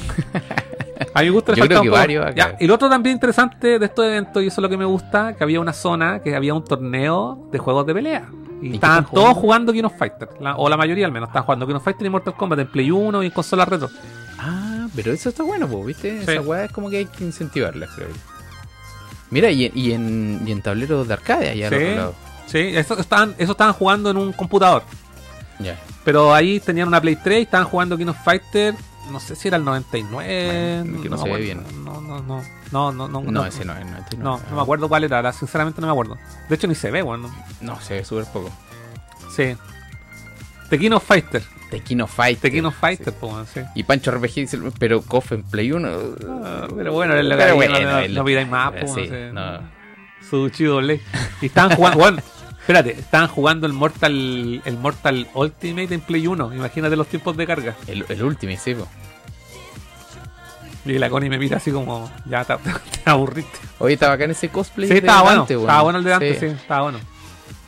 A 1.13 1.21
mi 1.21 1.29
gusto 1.29 1.51
le 1.51 1.57
Yo 1.59 1.65
creo 1.67 1.79
un 1.79 1.83
que 1.83 1.89
poco. 1.89 1.99
varios. 1.99 2.35
Ya, 2.35 2.55
y 2.59 2.65
lo 2.67 2.75
otro 2.75 2.89
también 2.89 3.15
interesante 3.15 3.77
de 3.77 3.85
estos 3.85 4.05
eventos, 4.05 4.41
y 4.41 4.47
eso 4.47 4.61
es 4.61 4.63
lo 4.63 4.69
que 4.69 4.77
me 4.77 4.85
gusta, 4.85 5.35
que 5.35 5.43
había 5.43 5.59
una 5.59 5.73
zona, 5.73 6.19
que 6.21 6.35
había 6.35 6.53
un 6.53 6.63
torneo 6.63 7.47
de 7.51 7.59
juegos 7.59 7.85
de 7.85 7.93
pelea. 7.93 8.29
Y, 8.61 8.75
estaban 8.75 9.05
todos 9.05 9.35
jugando? 9.35 9.73
King 9.73 9.83
of 9.83 9.97
Fighters. 9.97 10.31
la- 10.39 10.55
o 10.55 10.69
la 10.69 10.77
mayoría 10.77 11.05
al 11.05 11.11
menos, 11.11 11.27
estaban 11.29 11.43
jugando 11.45 11.67
King 11.67 11.75
of 11.75 11.83
Fighters 11.83 12.05
y 12.05 12.09
Mortal 12.09 12.33
Kombat 12.35 12.59
en 12.59 12.67
Play 12.67 12.89
1 12.91 13.21
y 13.21 13.25
en 13.25 13.31
consolas 13.33 13.67
retro. 13.67 13.89
Ah, 14.39 14.87
pero 14.95 15.11
eso 15.11 15.27
está 15.29 15.43
bueno, 15.43 15.67
pues, 15.67 15.85
¿viste? 15.87 16.23
Sí. 16.25 16.31
Esa 16.31 16.41
weá 16.41 16.65
es 16.65 16.71
como 16.71 16.89
que 16.89 16.97
hay 16.97 17.05
que 17.05 17.25
incentivarla, 17.25 17.87
creo. 17.93 18.07
Mira, 19.29 19.49
y, 19.51 19.65
en- 19.65 19.71
y, 19.77 19.91
en, 19.91 20.41
y 20.45 20.51
en 20.51 20.61
tableros 20.61 21.07
de 21.07 21.13
arcade 21.13 21.49
allá 21.49 21.67
al 21.67 21.73
Sí. 21.73 21.83
otro 21.83 21.95
lado. 21.95 22.15
Sí, 22.45 22.57
eso 22.59 22.99
estaban, 22.99 23.35
eso 23.37 23.51
estaban 23.53 23.73
jugando 23.73 24.09
en 24.11 24.17
un 24.17 24.31
computador. 24.31 24.83
Pero 26.03 26.33
ahí 26.33 26.59
tenían 26.59 26.87
una 26.87 26.99
Play 27.01 27.15
3 27.15 27.39
y 27.39 27.41
estaban 27.43 27.67
jugando 27.67 27.97
King 27.97 28.07
of 28.07 28.17
Fighter. 28.23 28.75
No 29.11 29.19
sé 29.19 29.35
si 29.35 29.47
era 29.49 29.57
el 29.57 29.65
99. 29.65 30.81
Bueno, 30.83 31.01
que 31.01 31.09
no 31.09 31.17
se 31.17 31.25
ve 31.25 31.33
me 31.33 31.39
bien. 31.39 31.59
acuerdo. 31.59 31.79
No, 31.83 32.01
no, 32.01 32.19
no. 32.21 32.43
No, 32.71 32.91
no, 32.91 33.07
no. 33.07 33.21
No, 33.31 33.45
ese 33.45 33.65
no 33.65 33.77
es. 33.77 33.85
No, 33.85 33.97
este 33.97 34.17
No, 34.17 34.39
no 34.49 34.55
me 34.55 34.61
acuerdo 34.61 34.87
cuál 34.87 35.03
era. 35.03 35.17
ahora 35.17 35.33
Sinceramente 35.33 35.81
no 35.81 35.87
me 35.87 35.91
acuerdo. 35.91 36.17
De 36.49 36.55
hecho, 36.55 36.67
ni 36.67 36.75
se 36.75 36.89
ve, 36.89 37.01
bueno. 37.01 37.29
No, 37.61 37.79
se 37.81 37.95
ve 37.95 38.05
súper 38.05 38.25
poco. 38.25 38.49
Sí. 39.35 39.55
Of 40.93 41.03
Fighter. 41.03 41.43
Tequino 41.69 42.07
Fight. 42.07 42.39
The 42.39 42.51
King 42.51 42.63
of 42.65 42.75
Fighter, 42.75 43.13
po, 43.13 43.27
weón, 43.27 43.47
sí. 43.47 43.61
Y 43.75 43.83
Pancho 43.83 44.11
RPG 44.11 44.33
dice, 44.35 44.59
pero 44.77 45.01
KOF 45.01 45.31
en 45.31 45.43
Play 45.43 45.71
1. 45.71 45.89
Ah, 46.43 46.67
pero 46.75 46.93
bueno, 46.93 47.15
es 47.15 47.25
lo 47.25 47.35
que 47.37 47.51
bueno, 47.51 47.79
no, 47.79 48.01
no, 48.01 48.07
no 48.07 48.25
pidáis 48.25 48.47
más, 48.47 48.71
po, 48.73 48.87
sí, 48.93 49.01
no 49.01 49.07
sé. 49.07 49.31
no. 49.33 49.59
Su 50.29 50.49
chido. 50.49 50.81
Y 50.81 50.99
estaban 51.41 51.75
jugando, 51.75 51.99
bueno, 51.99 52.21
espérate, 52.63 52.91
estaban 52.91 53.27
jugando 53.27 53.67
el 53.67 53.73
Mortal, 53.73 54.61
el 54.63 54.77
Mortal 54.77 55.27
Ultimate 55.33 55.93
en 55.93 55.99
Play 56.01 56.27
1. 56.27 56.53
Imagínate 56.53 56.95
los 56.95 57.07
tiempos 57.07 57.35
de 57.35 57.45
carga. 57.45 57.75
El, 57.87 58.05
el 58.07 58.23
último, 58.23 58.53
sí, 58.57 58.73
po. 58.73 58.87
Y 60.85 60.97
la 60.97 61.09
Connie 61.09 61.29
me 61.29 61.37
mira 61.37 61.57
así 61.57 61.71
como, 61.71 62.09
ya 62.25 62.43
te, 62.45 62.55
te 63.03 63.09
aburriste. 63.09 63.59
Oye, 63.79 63.93
estaba 63.93 64.13
acá 64.13 64.25
en 64.25 64.31
ese 64.31 64.49
cosplay. 64.49 64.87
Sí, 64.87 64.93
de 64.93 64.99
estaba 64.99 65.23
bueno, 65.23 65.45
estaba 65.47 65.81
bueno 65.81 65.99
el 65.99 66.05
de 66.05 66.13
antes, 66.13 66.39
sí, 66.39 66.45
estaba 66.45 66.83
bueno. 66.83 66.99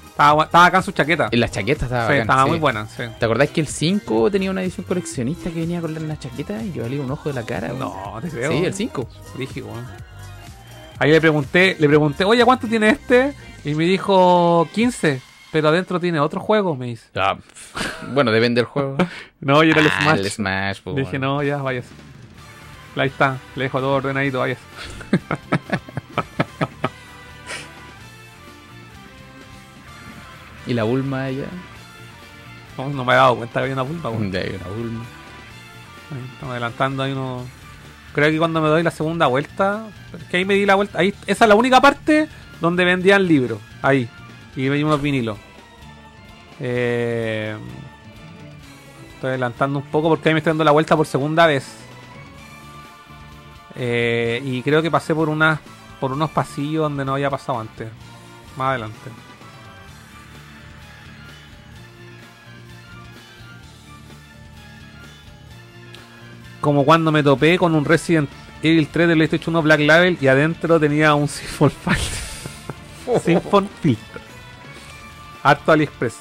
Estaba, 0.10 0.66
acá 0.66 0.78
en 0.78 0.84
su 0.84 0.92
chaqueta. 0.94 1.28
En 1.30 1.42
la 1.42 1.50
chaqueta 1.50 1.86
estaba 1.86 2.04
Sí, 2.04 2.14
bacán, 2.14 2.22
estaba 2.22 2.44
sí. 2.44 2.50
muy 2.50 2.60
buena, 2.60 2.88
sí. 2.88 3.04
¿Te 3.20 3.26
acordás 3.26 3.50
que 3.50 3.60
el 3.60 3.68
5 3.68 4.32
tenía 4.32 4.50
una 4.50 4.64
edición 4.64 4.86
coleccionista 4.86 5.50
que 5.50 5.60
venía 5.60 5.82
con 5.82 5.94
la, 6.08 6.18
chaqueta 6.18 6.64
y 6.64 6.70
que 6.70 6.80
valía 6.80 7.02
un 7.02 7.12
ojo 7.12 7.28
de 7.28 7.36
la 7.36 7.44
cara? 7.44 7.74
No, 7.74 8.18
te 8.22 8.30
creo. 8.30 8.50
Sí, 8.52 8.64
el 8.64 8.74
5. 8.74 9.10
Rígido, 9.38 9.68
weón. 9.68 9.86
Ahí 11.00 11.12
le 11.12 11.20
pregunté, 11.22 11.76
le 11.80 11.88
pregunté, 11.88 12.24
oye, 12.24 12.44
¿cuánto 12.46 12.68
tiene 12.68 12.90
este? 12.90 13.34
Y 13.66 13.74
me 13.76 13.84
dijo 13.84 14.68
15, 14.74 15.22
pero 15.52 15.68
adentro 15.70 16.00
tiene 16.00 16.20
otro 16.20 16.40
juego, 16.40 16.76
me 16.76 16.86
dice. 16.88 17.08
Ah, 17.16 17.38
bueno, 18.14 18.32
depende 18.32 18.60
del 18.62 18.66
juego. 18.66 18.98
No, 19.42 19.64
y 19.64 19.70
era 19.70 19.82
el 19.82 19.88
Ah, 19.88 20.02
Smash. 20.02 20.20
el 20.20 20.32
Smash, 20.32 20.82
po, 20.82 20.94
Dije, 20.94 21.20
bueno. 21.20 21.36
no, 21.36 21.44
ya, 21.44 21.58
vayas. 21.58 21.86
Ahí 22.96 23.08
está, 23.10 23.38
le 23.56 23.66
dejo 23.66 23.80
todo 23.80 23.96
ordenadito, 23.96 24.40
vayas. 24.40 24.58
Y 30.68 30.74
la 30.74 30.84
Bulma 30.84 31.26
allá. 31.26 31.46
No, 32.78 32.90
no 32.90 33.06
me 33.06 33.14
he 33.14 33.16
dado 33.16 33.36
cuenta 33.38 33.54
que 33.54 33.60
había 33.60 33.74
una 33.74 33.86
pulpa, 33.86 34.10
weón. 34.10 34.32
De 34.32 34.40
ahí 34.40 34.56
una 34.60 34.68
Bulma. 34.76 35.04
Ahí 36.12 36.24
Estamos 36.34 36.52
adelantando 36.52 37.04
ahí 37.04 37.12
uno. 37.12 37.46
Creo 38.16 38.32
que 38.32 38.38
cuando 38.38 38.62
me 38.62 38.70
doy 38.70 38.82
la 38.82 38.92
segunda 38.92 39.28
vuelta, 39.28 39.88
que 40.32 40.38
ahí 40.38 40.46
me 40.46 40.54
di 40.54 40.66
la 40.66 40.76
vuelta, 40.76 41.00
ahí 41.00 41.14
esa 41.28 41.44
es 41.44 41.50
la 41.50 41.56
única 41.56 41.82
parte 41.82 42.30
donde 42.62 42.86
vendían 42.86 43.28
libros, 43.28 43.60
ahí, 43.82 44.08
y 44.56 44.70
veía 44.70 44.86
unos 44.86 45.02
vinilos. 45.02 45.38
Eh, 46.62 47.58
estoy 49.14 49.32
adelantando 49.32 49.80
un 49.80 49.86
poco 49.88 50.08
porque 50.08 50.30
ahí 50.30 50.34
me 50.34 50.38
estoy 50.38 50.52
dando 50.52 50.64
la 50.64 50.72
vuelta 50.72 50.96
por 50.96 51.06
segunda 51.06 51.46
vez. 51.46 51.68
Eh, 53.76 54.42
y 54.46 54.62
creo 54.62 54.82
que 54.82 54.90
pasé 54.90 55.14
por 55.14 55.28
unas 55.28 55.60
por 56.00 56.14
unos 56.14 56.30
pasillos 56.30 56.84
donde 56.84 57.04
no 57.04 57.16
había 57.16 57.30
pasado 57.30 57.60
antes. 57.60 57.90
Más 58.56 58.70
adelante. 58.70 59.12
Como 66.66 66.84
cuando 66.84 67.12
me 67.12 67.22
topé 67.22 67.60
con 67.60 67.76
un 67.76 67.86
Resident 67.86 68.28
Evil 68.64 68.88
3 68.88 69.10
de 69.10 69.14
PlayStation 69.14 69.56
1 69.56 69.62
Black 69.62 69.82
Label 69.82 70.18
y 70.20 70.26
adentro 70.26 70.80
tenía 70.80 71.14
un 71.14 71.28
Symphon 71.28 71.70
Filter. 71.70 73.22
Symphon 73.22 73.70
Filter. 73.84 74.22
Harto 75.44 75.72
AliExpress. 75.72 76.16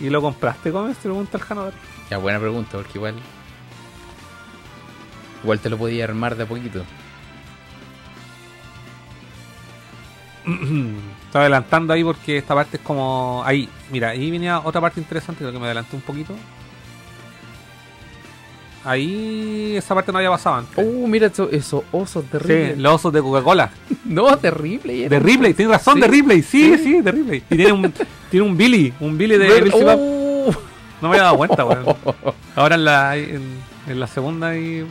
¿Y 0.00 0.10
lo 0.10 0.20
compraste, 0.20 0.72
Gómez? 0.72 0.96
Te 0.96 1.02
pregunta 1.02 1.38
el 1.38 1.44
Janador. 1.44 1.72
Ya, 2.10 2.18
buena 2.18 2.40
pregunta, 2.40 2.70
porque 2.72 2.98
igual. 2.98 3.14
Igual 5.44 5.60
te 5.60 5.70
lo 5.70 5.78
podía 5.78 6.02
armar 6.02 6.34
de 6.34 6.42
a 6.42 6.46
poquito. 6.46 6.84
Estaba 11.26 11.44
adelantando 11.44 11.92
ahí 11.92 12.02
porque 12.02 12.38
esta 12.38 12.56
parte 12.56 12.78
es 12.78 12.82
como. 12.82 13.40
Ahí, 13.46 13.68
mira, 13.92 14.08
ahí 14.08 14.32
venía 14.32 14.58
otra 14.58 14.80
parte 14.80 14.98
interesante, 14.98 15.44
creo 15.44 15.52
que 15.52 15.60
me 15.60 15.66
adelanté 15.66 15.94
un 15.94 16.02
poquito. 16.02 16.34
Ahí 18.86 19.74
esa 19.76 19.94
parte 19.94 20.12
no 20.12 20.18
había 20.18 20.30
pasado 20.30 20.56
antes. 20.56 20.78
Uh, 20.78 21.06
mira 21.08 21.26
eso- 21.26 21.48
esos 21.50 21.82
osos 21.90 22.22
sí, 22.24 22.30
terribles. 22.30 22.78
los 22.78 22.94
osos 22.94 23.12
de 23.12 23.20
Coca-Cola. 23.20 23.70
No, 24.06 24.36
terrible. 24.38 25.00
era. 25.00 25.08
De 25.08 25.18
Ripley, 25.18 25.52
tienes 25.52 25.72
razón, 25.76 25.94
Sí. 25.94 26.00
de 26.02 26.06
Ripley. 26.06 26.42
Sí, 26.42 26.78
sí, 26.78 27.00
de 27.00 27.10
Ripley. 27.10 27.42
Y 27.50 27.56
tiene 27.56 27.72
un, 27.72 27.92
tiene 28.30 28.46
un 28.46 28.56
Billy, 28.56 28.94
un 29.00 29.18
Billy 29.18 29.36
de 29.36 29.60
Bill. 29.62 29.72
Uh. 29.74 30.52
No 31.02 31.08
me 31.10 31.16
había 31.16 31.24
dado 31.24 31.36
cuenta, 31.36 31.62
weón. 31.64 31.84
Ahora 32.54 32.76
en 32.76 32.84
la, 32.86 33.16
en, 33.18 33.42
en 33.86 34.00
la 34.00 34.06
segunda 34.06 34.56
y... 34.56 34.86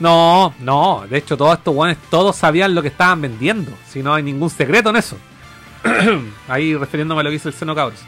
No, 0.00 0.52
no, 0.60 1.04
de 1.08 1.18
hecho 1.18 1.36
todos 1.36 1.58
estos 1.58 1.74
weones 1.74 1.98
todos 2.10 2.34
sabían 2.34 2.74
lo 2.74 2.80
que 2.82 2.88
estaban 2.88 3.20
vendiendo. 3.20 3.70
Si 3.88 4.02
no 4.02 4.14
hay 4.14 4.22
ningún 4.22 4.48
secreto 4.50 4.90
en 4.90 4.96
eso. 4.96 5.16
Ahí 6.48 6.74
refiriéndome 6.74 7.20
a 7.20 7.24
lo 7.24 7.30
que 7.30 7.36
hizo 7.36 7.48
el 7.48 7.54
Xenocabros. 7.54 8.00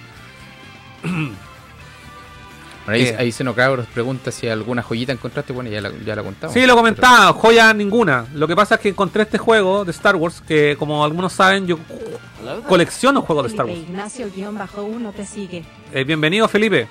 Bueno, 2.85 2.97
ahí, 2.99 3.05
¿Qué? 3.05 3.17
ahí 3.17 3.33
Xenocabros 3.33 3.87
pregunta 3.87 4.31
si 4.33 4.49
alguna 4.49 4.83
joyita 4.83 5.13
encontraste. 5.13 5.53
Bueno, 5.53 5.71
ya 5.71 5.81
la, 5.81 5.91
ya 6.05 6.17
la 6.17 6.23
contamos. 6.23 6.53
Sí, 6.55 6.67
lo 6.67 6.75
comentaba, 6.75 7.33
joya 7.33 7.73
ninguna. 7.73 8.27
Lo 8.35 8.49
que 8.49 8.57
pasa 8.57 8.75
es 8.77 8.81
que 8.81 8.89
encontré 8.89 9.23
este 9.23 9.39
juego 9.39 9.85
de 9.85 9.93
Star 9.93 10.17
Wars 10.17 10.41
que, 10.47 10.77
como 10.79 11.05
algunos 11.05 11.33
saben, 11.33 11.67
yo 11.67 11.79
colecciono 12.69 13.23
juegos 13.23 13.45
de 13.45 13.51
Star 13.51 13.67
Felipe 13.67 13.93
Wars. 13.93 14.17
Ignacio-1 14.19 15.13
te 15.15 15.25
sigue. 15.25 15.65
Eh, 15.93 16.05
bienvenido, 16.05 16.49
Felipe. 16.49 16.89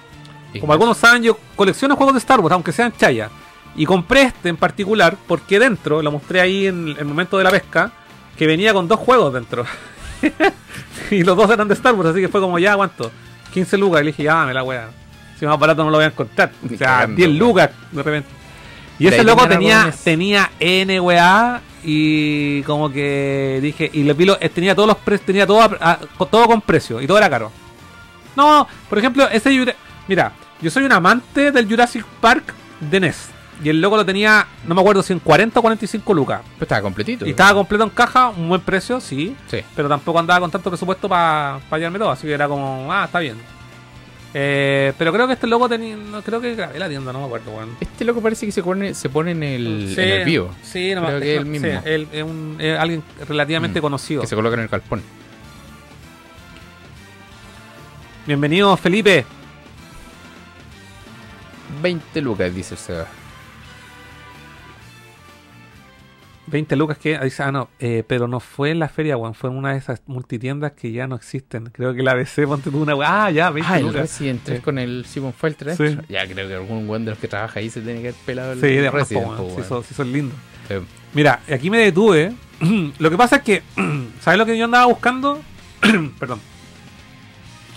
Pero- 0.52 0.62
Como 0.62 0.74
algunos 0.74 0.98
saben, 0.98 1.24
yo 1.24 1.38
colecciono 1.56 1.96
juegos 1.96 2.14
de 2.16 2.20
Star 2.20 2.40
Wars, 2.40 2.54
aunque 2.54 2.72
sean 2.72 2.94
chaya. 2.98 3.30
Y 3.76 3.86
compré 3.86 4.24
este 4.24 4.50
en 4.50 4.58
particular 4.58 5.16
porque 5.28 5.60
dentro, 5.60 6.02
lo 6.02 6.12
mostré 6.12 6.42
ahí 6.42 6.68
en 6.68 6.90
el 6.98 7.06
momento 7.06 7.38
de 7.38 7.44
la 7.46 7.52
pesca, 7.52 7.92
que 8.38 8.48
venía 8.48 8.74
con 8.74 8.88
dos 8.88 9.00
juegos 9.00 9.34
dentro. 9.34 9.66
y 11.12 11.24
los 11.24 11.36
dos 11.38 11.50
eran 11.50 11.68
de 11.68 11.74
Star 11.74 11.94
Wars, 11.96 12.10
así 12.10 12.20
que 12.22 12.28
fue 12.28 12.42
como 12.42 12.60
ya, 12.60 12.76
¿cuánto? 12.76 13.12
15 13.54 13.78
lucas. 13.78 14.02
Y 14.02 14.06
le 14.06 14.12
dije, 14.12 14.24
ya, 14.24 14.36
dame 14.36 14.54
la 14.54 14.64
weá. 14.64 14.90
Si 15.42 15.46
más 15.48 15.58
barato 15.58 15.84
no 15.84 15.90
lo 15.90 15.98
voy 15.98 16.04
a 16.04 16.10
encontrar. 16.10 16.52
Ni 16.62 16.76
O 16.76 16.78
sea, 16.78 16.88
cagando, 16.88 17.16
10 17.16 17.28
weón. 17.30 17.40
lucas 17.40 17.70
de 17.92 18.04
repente. 18.04 18.30
Y 19.00 19.08
ese 19.08 19.24
loco 19.24 19.48
tenía, 19.48 19.92
tenía 20.04 20.52
N 20.60 21.00
weá 21.00 21.62
y 21.84 22.62
como 22.62 22.92
que 22.92 23.58
dije, 23.60 23.90
y 23.92 24.04
le 24.04 24.14
vi 24.14 24.26
lo- 24.26 24.38
eh, 24.40 24.50
tenía 24.50 24.76
todos 24.76 24.88
los 24.88 24.98
precios, 24.98 25.26
tenía 25.26 25.48
todo, 25.48 25.62
a- 25.82 25.98
todo 26.30 26.46
con 26.46 26.62
precio 26.62 27.02
y 27.02 27.08
todo 27.08 27.18
era 27.18 27.28
caro. 27.28 27.52
No, 28.36 28.68
por 28.88 29.00
ejemplo, 29.00 29.28
ese 29.30 29.50
mira, 30.08 30.32
yo 30.62 30.70
soy 30.70 30.84
un 30.84 30.92
amante 30.92 31.52
del 31.52 31.68
Jurassic 31.68 32.06
Park 32.22 32.54
de 32.80 33.00
NES. 33.00 33.30
Y 33.64 33.70
el 33.70 33.82
loco 33.82 33.96
lo 33.98 34.06
tenía, 34.06 34.46
no 34.68 34.74
me 34.76 34.82
acuerdo 34.82 35.02
si 35.02 35.14
en 35.14 35.20
40 35.20 35.60
o 35.60 35.62
45 35.64 36.14
lucas. 36.14 36.42
Pero 36.54 36.64
estaba 36.66 36.82
completito. 36.84 37.26
Y 37.26 37.32
estaba 37.32 37.54
completo 37.56 37.84
en 37.84 37.90
caja, 37.92 38.30
un 38.30 38.48
buen 38.50 38.62
precio, 38.62 39.00
sí. 39.00 39.36
Sí. 39.50 39.62
Pero 39.76 39.90
tampoco 39.90 40.18
andaba 40.20 40.40
con 40.42 40.52
tanto 40.52 40.70
presupuesto 40.70 41.10
para 41.10 41.60
llevarme 41.74 41.98
todo. 42.00 42.12
Así 42.12 42.26
que 42.28 42.34
era 42.34 42.48
como, 42.48 42.92
ah, 42.94 43.06
está 43.06 43.20
bien. 43.20 43.38
Eh, 44.34 44.94
pero 44.98 45.12
creo 45.12 45.28
que 45.28 45.34
este 45.34 45.46
loco 45.48 45.68
tenía, 45.68 45.96
no, 45.98 46.22
creo 46.22 46.40
que 46.40 46.56
grabé 46.56 46.80
la 46.80 46.88
tienda, 46.88 47.12
no 47.12 47.20
me 47.20 47.26
acuerdo, 47.26 47.52
weón. 47.52 47.76
Este 47.82 48.06
loco 48.06 48.22
parece 48.22 48.46
que 48.46 48.52
se 48.54 48.64
pone, 48.64 48.94
se 48.94 49.10
pone 49.10 49.32
en 49.32 49.44
el, 49.44 49.92
Sí, 49.94 50.02
en 50.02 50.08
el 50.10 50.26
vivo. 50.26 50.56
Sí, 50.64 50.96
no 50.96 51.06
Creo 51.06 51.20
que 51.20 51.34
es 51.34 51.38
el 51.40 51.44
sí, 51.46 51.50
mismo. 51.50 51.82
él 51.84 52.08
es 52.14 52.24
un- 52.24 52.56
es 52.60 52.80
alguien 52.80 53.04
relativamente 53.28 53.80
Mm, 53.80 53.82
conocido. 53.82 54.22
Que 54.22 54.28
se 54.28 54.36
coloca 54.36 54.54
en 54.56 54.62
el 54.62 54.70
calpón. 54.70 55.02
Bienvenido, 58.26 58.78
Felipe. 58.78 59.26
20 61.82 62.22
lucas, 62.22 62.54
dice 62.54 62.76
el 62.76 62.80
Seba. 62.80 63.08
20 66.52 66.76
lucas 66.76 66.98
que 66.98 67.18
dice, 67.20 67.44
ah, 67.44 67.52
no, 67.52 67.70
eh, 67.80 68.04
pero 68.06 68.28
no 68.28 68.40
fue 68.40 68.72
en 68.72 68.80
la 68.80 68.90
feria, 68.90 69.16
weón, 69.18 69.34
fue 69.34 69.50
en 69.50 69.56
una 69.56 69.72
de 69.72 69.78
esas 69.78 70.02
multitiendas 70.06 70.74
que 70.74 70.92
ya 70.92 71.08
no 71.08 71.16
existen. 71.16 71.66
Creo 71.74 71.94
que 71.94 72.04
la 72.04 72.12
ABC, 72.12 72.46
ponte 72.46 72.70
tú 72.70 72.82
una, 72.82 72.94
weá, 72.96 73.26
ah, 73.26 73.32
ya, 73.32 73.50
20 73.50 73.72
Ah, 73.72 73.78
el 73.80 73.86
lucas. 73.88 74.02
Resident 74.02 74.42
3 74.44 74.58
Sí. 74.58 74.64
con 74.64 74.78
el 74.78 75.06
Simon 75.06 75.34
Felter. 75.34 75.76
Sí. 75.78 75.98
Ya 76.10 76.28
creo 76.28 76.48
que 76.48 76.56
algún 76.56 76.86
buen 76.88 77.06
de 77.06 77.12
los 77.12 77.20
que 77.20 77.28
trabaja 77.28 77.60
ahí 77.60 77.70
se 77.70 77.82
tiene 77.82 78.02
que 78.02 78.10
haber 78.10 78.20
pelado 78.26 78.52
el 78.54 78.60
Sí, 78.60 78.68
de 78.68 78.92
Resident. 78.92 79.26
po, 79.28 79.36
po, 79.36 79.44
weón, 79.44 79.64
sí, 79.64 79.68
weón. 79.72 79.84
son, 79.84 80.12
lindos. 80.12 80.38
Sí. 80.68 80.76
Mira, 81.14 81.40
aquí 81.52 81.70
me 81.70 81.78
detuve. 81.80 82.34
lo 83.00 83.10
que 83.10 83.18
pasa 83.18 83.38
es 83.38 83.42
que, 83.44 83.64
¿sabes 84.22 84.38
lo 84.38 84.46
que 84.46 84.58
yo 84.58 84.66
andaba 84.66 84.86
buscando? 84.86 85.40
Perdón. 86.20 86.40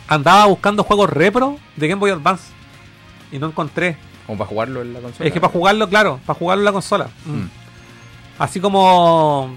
Andaba 0.09 0.47
buscando 0.47 0.85
juegos 0.85 1.09
repro 1.11 1.59
de 1.77 1.89
Game 1.89 1.99
Boy 2.01 2.11
Advance 2.11 2.53
y 3.33 3.39
no 3.39 3.47
encontré. 3.47 3.97
Como 4.27 4.39
para 4.39 4.49
jugarlo 4.49 4.83
en 4.83 4.93
la 4.93 5.01
consola. 5.01 5.27
Es 5.27 5.33
que 5.33 5.41
para 5.41 5.53
jugarlo, 5.53 5.89
claro, 5.89 6.21
para 6.27 6.39
jugarlo 6.39 6.61
en 6.63 6.65
la 6.67 6.73
consola. 6.73 7.09
Mm. 7.25 7.64
Mm. 8.39 8.43
Así 8.43 8.61
como. 8.61 9.55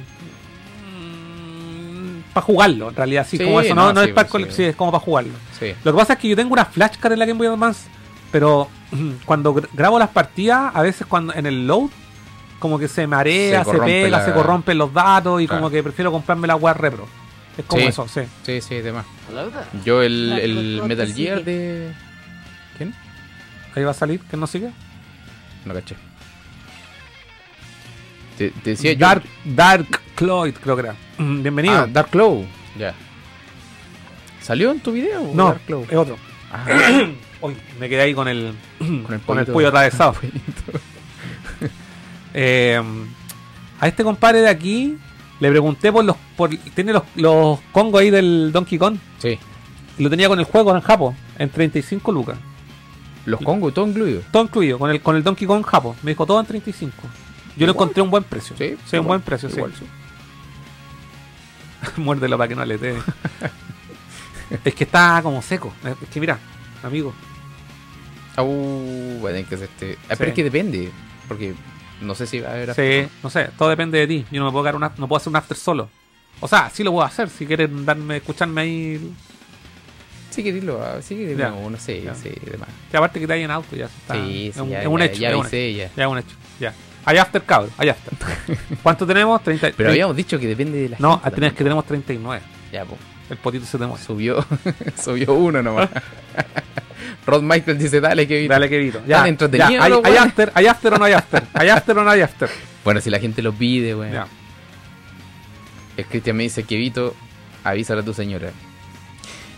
para 2.33 2.45
jugarlo, 2.45 2.89
en 2.89 2.95
realidad, 2.95 3.25
sí, 3.27 3.37
Sí, 3.37 3.43
como 3.43 3.59
eso, 3.61 3.73
no, 3.73 3.87
no, 3.87 3.93
no 3.93 4.01
sí, 4.03 4.09
es 4.09 4.13
para 4.13 4.29
sí. 4.29 4.45
sí, 4.51 4.63
es 4.65 4.75
como 4.75 4.91
para 4.91 5.03
jugarlo. 5.03 5.33
Sí. 5.59 5.73
Lo 5.83 5.91
que 5.91 5.97
pasa 5.97 6.13
es 6.13 6.19
que 6.19 6.27
yo 6.29 6.35
tengo 6.35 6.53
una 6.53 6.65
flashcard 6.65 7.13
en 7.13 7.19
la 7.19 7.25
Game 7.25 7.37
Boy 7.39 7.47
Advance, 7.47 7.89
pero 8.31 8.69
cuando 9.25 9.55
gr- 9.55 9.67
grabo 9.73 9.97
las 9.97 10.09
partidas, 10.09 10.71
a 10.75 10.81
veces 10.83 11.07
cuando 11.07 11.33
en 11.33 11.47
el 11.47 11.65
load, 11.65 11.89
como 12.59 12.77
que 12.77 12.87
se 12.87 13.07
marea, 13.07 13.59
Se 13.59 13.65
se, 13.65 13.71
corrompe 13.71 14.03
pega, 14.03 14.17
la- 14.19 14.25
se 14.25 14.33
corrompen 14.33 14.77
los 14.77 14.93
datos 14.93 15.41
y 15.41 15.47
Claro. 15.47 15.61
como 15.63 15.71
que 15.71 15.81
prefiero 15.81 16.11
comprarme 16.11 16.45
la 16.47 16.55
web 16.55 16.75
repro. 16.77 17.07
Es 17.57 17.65
como 17.65 17.81
Sí. 17.81 17.87
eso, 17.87 18.07
sí. 18.07 18.21
Sí, 18.43 18.61
sí, 18.61 18.75
demás. 18.81 19.05
Yo 19.83 20.03
el, 20.03 20.33
el 20.33 20.83
Metal 20.85 21.11
Gear 21.11 21.43
de... 21.43 21.91
¿Quién? 22.77 22.93
Ahí 23.75 23.83
va 23.83 23.91
a 23.91 23.95
salir, 23.95 24.19
que 24.21 24.37
no 24.37 24.45
sigue. 24.45 24.69
No 25.65 25.73
caché. 25.73 25.95
Te, 28.37 28.51
te 28.51 28.71
decía 28.71 28.93
yo- 28.93 28.99
Dark, 28.99 29.23
Dark 29.45 30.01
Cloyd, 30.15 30.53
creo 30.61 30.75
que 30.75 30.81
era. 30.83 30.95
Mm, 31.17 31.41
Bienvenido. 31.41 31.75
Ah, 31.75 31.87
Dark 31.91 32.09
Claw. 32.09 32.45
Ya. 32.77 32.93
¿Salió 34.41 34.71
en 34.71 34.79
tu 34.79 34.91
video? 34.91 35.31
no, 35.33 35.47
Dark 35.49 35.61
es 35.89 35.97
otro. 35.97 36.17
Ah, 36.51 36.65
Uy, 37.41 37.55
me 37.79 37.87
quedé 37.89 38.01
ahí 38.01 38.13
con 38.13 38.27
el, 38.27 38.53
con 38.79 38.87
el, 38.89 39.03
con 39.03 39.13
el 39.15 39.21
pollito- 39.45 39.53
pollo 39.53 39.67
atravesado. 39.69 40.15
Eh, 42.39 42.79
a 43.79 43.87
este 43.87 44.03
compadre 44.03 44.41
de 44.41 44.49
aquí 44.49 44.95
le 45.39 45.49
pregunté 45.49 45.91
por 45.91 46.05
los. 46.05 46.15
Por, 46.35 46.49
tiene 46.75 46.93
los, 46.93 47.01
los 47.15 47.59
congos 47.71 48.01
ahí 48.01 48.11
del 48.11 48.51
Donkey 48.51 48.77
Kong. 48.77 48.97
Sí. 49.17 49.39
Lo 49.97 50.07
tenía 50.09 50.27
con 50.27 50.37
el 50.37 50.45
juego 50.45 50.75
en 50.75 50.81
Japo, 50.81 51.15
en 51.39 51.49
35 51.49 52.11
lucas. 52.11 52.37
Los 53.25 53.41
Congo, 53.41 53.71
todo 53.71 53.87
incluido. 53.87 54.21
Todo 54.31 54.43
incluido, 54.43 54.77
con 54.77 54.91
el, 54.91 55.01
con 55.01 55.15
el 55.15 55.23
Donkey 55.23 55.47
Kong 55.47 55.63
Japo. 55.65 55.95
Me 56.03 56.11
dijo 56.11 56.25
todo 56.27 56.39
en 56.39 56.45
35. 56.45 56.93
Yo 57.57 57.65
lo 57.65 57.73
encontré 57.73 58.01
a 58.01 58.03
un 58.03 58.11
buen 58.11 58.23
precio. 58.23 58.55
Sí, 58.57 58.63
un 58.73 58.79
igual, 58.91 59.03
buen 59.03 59.21
precio, 59.21 59.49
igual. 59.49 59.73
sí. 59.77 59.85
Muérdelo 61.97 62.37
para 62.37 62.47
que 62.47 62.55
no 62.55 62.65
le 62.65 62.77
dé. 62.77 62.95
es 64.65 64.73
que 64.75 64.83
está 64.83 65.19
como 65.23 65.41
seco. 65.41 65.73
Es 66.01 66.09
que 66.09 66.19
mira, 66.19 66.37
amigo. 66.83 67.13
Uh, 68.37 69.19
tener 69.25 69.45
que 69.45 69.55
hacer 69.55 69.69
este. 69.73 69.97
Ah, 70.03 70.09
Sí. 70.09 70.15
Pero 70.19 70.29
es 70.29 70.35
que 70.35 70.43
depende. 70.43 70.91
Porque 71.27 71.53
no 72.01 72.13
sé 72.15 72.27
si 72.27 72.39
va 72.39 72.49
a 72.49 72.53
haber. 72.53 72.73
Sí, 72.75 73.07
no 73.23 73.29
sé, 73.29 73.49
todo 73.57 73.69
depende 73.69 73.97
de 73.99 74.07
ti. 74.07 74.25
Yo 74.31 74.39
no 74.39 74.45
me 74.47 74.51
puedo 74.51 74.63
dar 74.63 74.75
una, 74.75 74.91
no 74.97 75.07
puedo 75.07 75.17
hacer 75.17 75.29
un 75.29 75.35
after 75.37 75.57
solo. 75.57 75.89
O 76.39 76.47
sea, 76.47 76.69
sí 76.69 76.83
lo 76.83 76.91
puedo 76.91 77.03
hacer 77.05 77.29
si 77.29 77.45
quieren 77.47 77.83
darme, 77.85 78.17
escucharme 78.17 78.61
ahí. 78.61 79.11
Sí, 80.29 80.43
que 80.43 80.53
dilo. 80.53 80.79
Sí, 81.01 81.15
que 81.15 81.35
Ya. 81.35 81.49
no, 81.49 81.67
no 81.71 81.77
sé. 81.77 82.03
Ya. 82.03 82.13
sí, 82.13 82.29
demás. 82.45 82.69
Que 82.91 82.97
aparte 82.97 83.19
que 83.19 83.25
te 83.25 83.33
hay 83.33 83.41
en 83.43 83.49
auto 83.51 83.75
ya 83.75 83.85
está. 83.85 84.13
sí, 84.13 84.49
es 84.49 84.55
sí, 84.55 84.61
un, 84.61 84.69
ya, 84.69 84.81
es 84.81 84.87
un 84.87 84.99
ya- 84.99 85.05
hecho. 85.05 85.19
Ya 85.19 85.29
es 85.29 85.35
un 85.35 85.41
avisé, 85.41 85.73
ya. 85.73 85.85
hecho, 85.85 85.93
ya 85.97 86.03
es 86.03 86.09
un 86.11 86.17
hecho. 86.19 86.35
Ya. 86.59 86.73
Hay 87.07 87.17
after, 87.17 87.41
cabrón, 87.41 87.71
hay 87.77 87.87
after. 87.87 88.13
¿Cuánto 88.83 89.07
tenemos? 89.07 89.41
30. 89.41 89.71
Pero 89.77 89.91
habíamos 89.91 90.13
dicho 90.13 90.37
que 90.37 90.45
depende 90.45 90.77
de 90.77 90.89
la 90.89 90.97
No, 90.99 91.17
gente 91.21 91.35
tenés 91.35 91.53
que 91.53 91.63
tenemos 91.63 91.85
39. 91.85 92.41
Ya, 92.73 92.83
pues. 92.83 92.99
El 93.29 93.37
potito 93.37 93.65
se 93.65 93.77
te 93.77 93.85
mueve. 93.85 94.03
Subió. 94.03 94.45
subió 95.01 95.33
uno 95.33 95.63
nomás. 95.63 95.89
Rod 97.25 97.43
Michael 97.43 97.77
dice: 97.77 98.01
Dale, 98.01 98.27
que 98.27 98.45
Dale, 98.45 98.67
querido. 98.67 98.99
Tan 98.99 99.25
entretenido, 99.25 99.69
ya, 99.69 99.85
hay, 99.85 99.93
hay 100.03 100.17
after, 100.17 100.51
hay 100.53 100.65
after 100.67 100.93
o 100.93 100.97
no 100.97 101.05
hay 101.05 101.13
after. 101.13 101.43
Hay 101.53 101.69
after 101.69 101.97
o 101.97 102.03
no 102.03 102.09
hay 102.09 102.19
after. 102.19 102.49
Bueno, 102.83 102.99
si 102.99 103.09
la 103.09 103.19
gente 103.19 103.41
lo 103.41 103.53
pide, 103.53 103.95
weón. 103.95 104.11
Ya. 104.11 104.27
El 105.95 106.05
Cristian 106.07 106.35
me 106.35 106.43
dice 106.43 106.63
que 106.63 106.75
Vito, 106.75 107.15
avísale 107.63 108.01
a 108.01 108.03
tu 108.03 108.13
señora. 108.13 108.51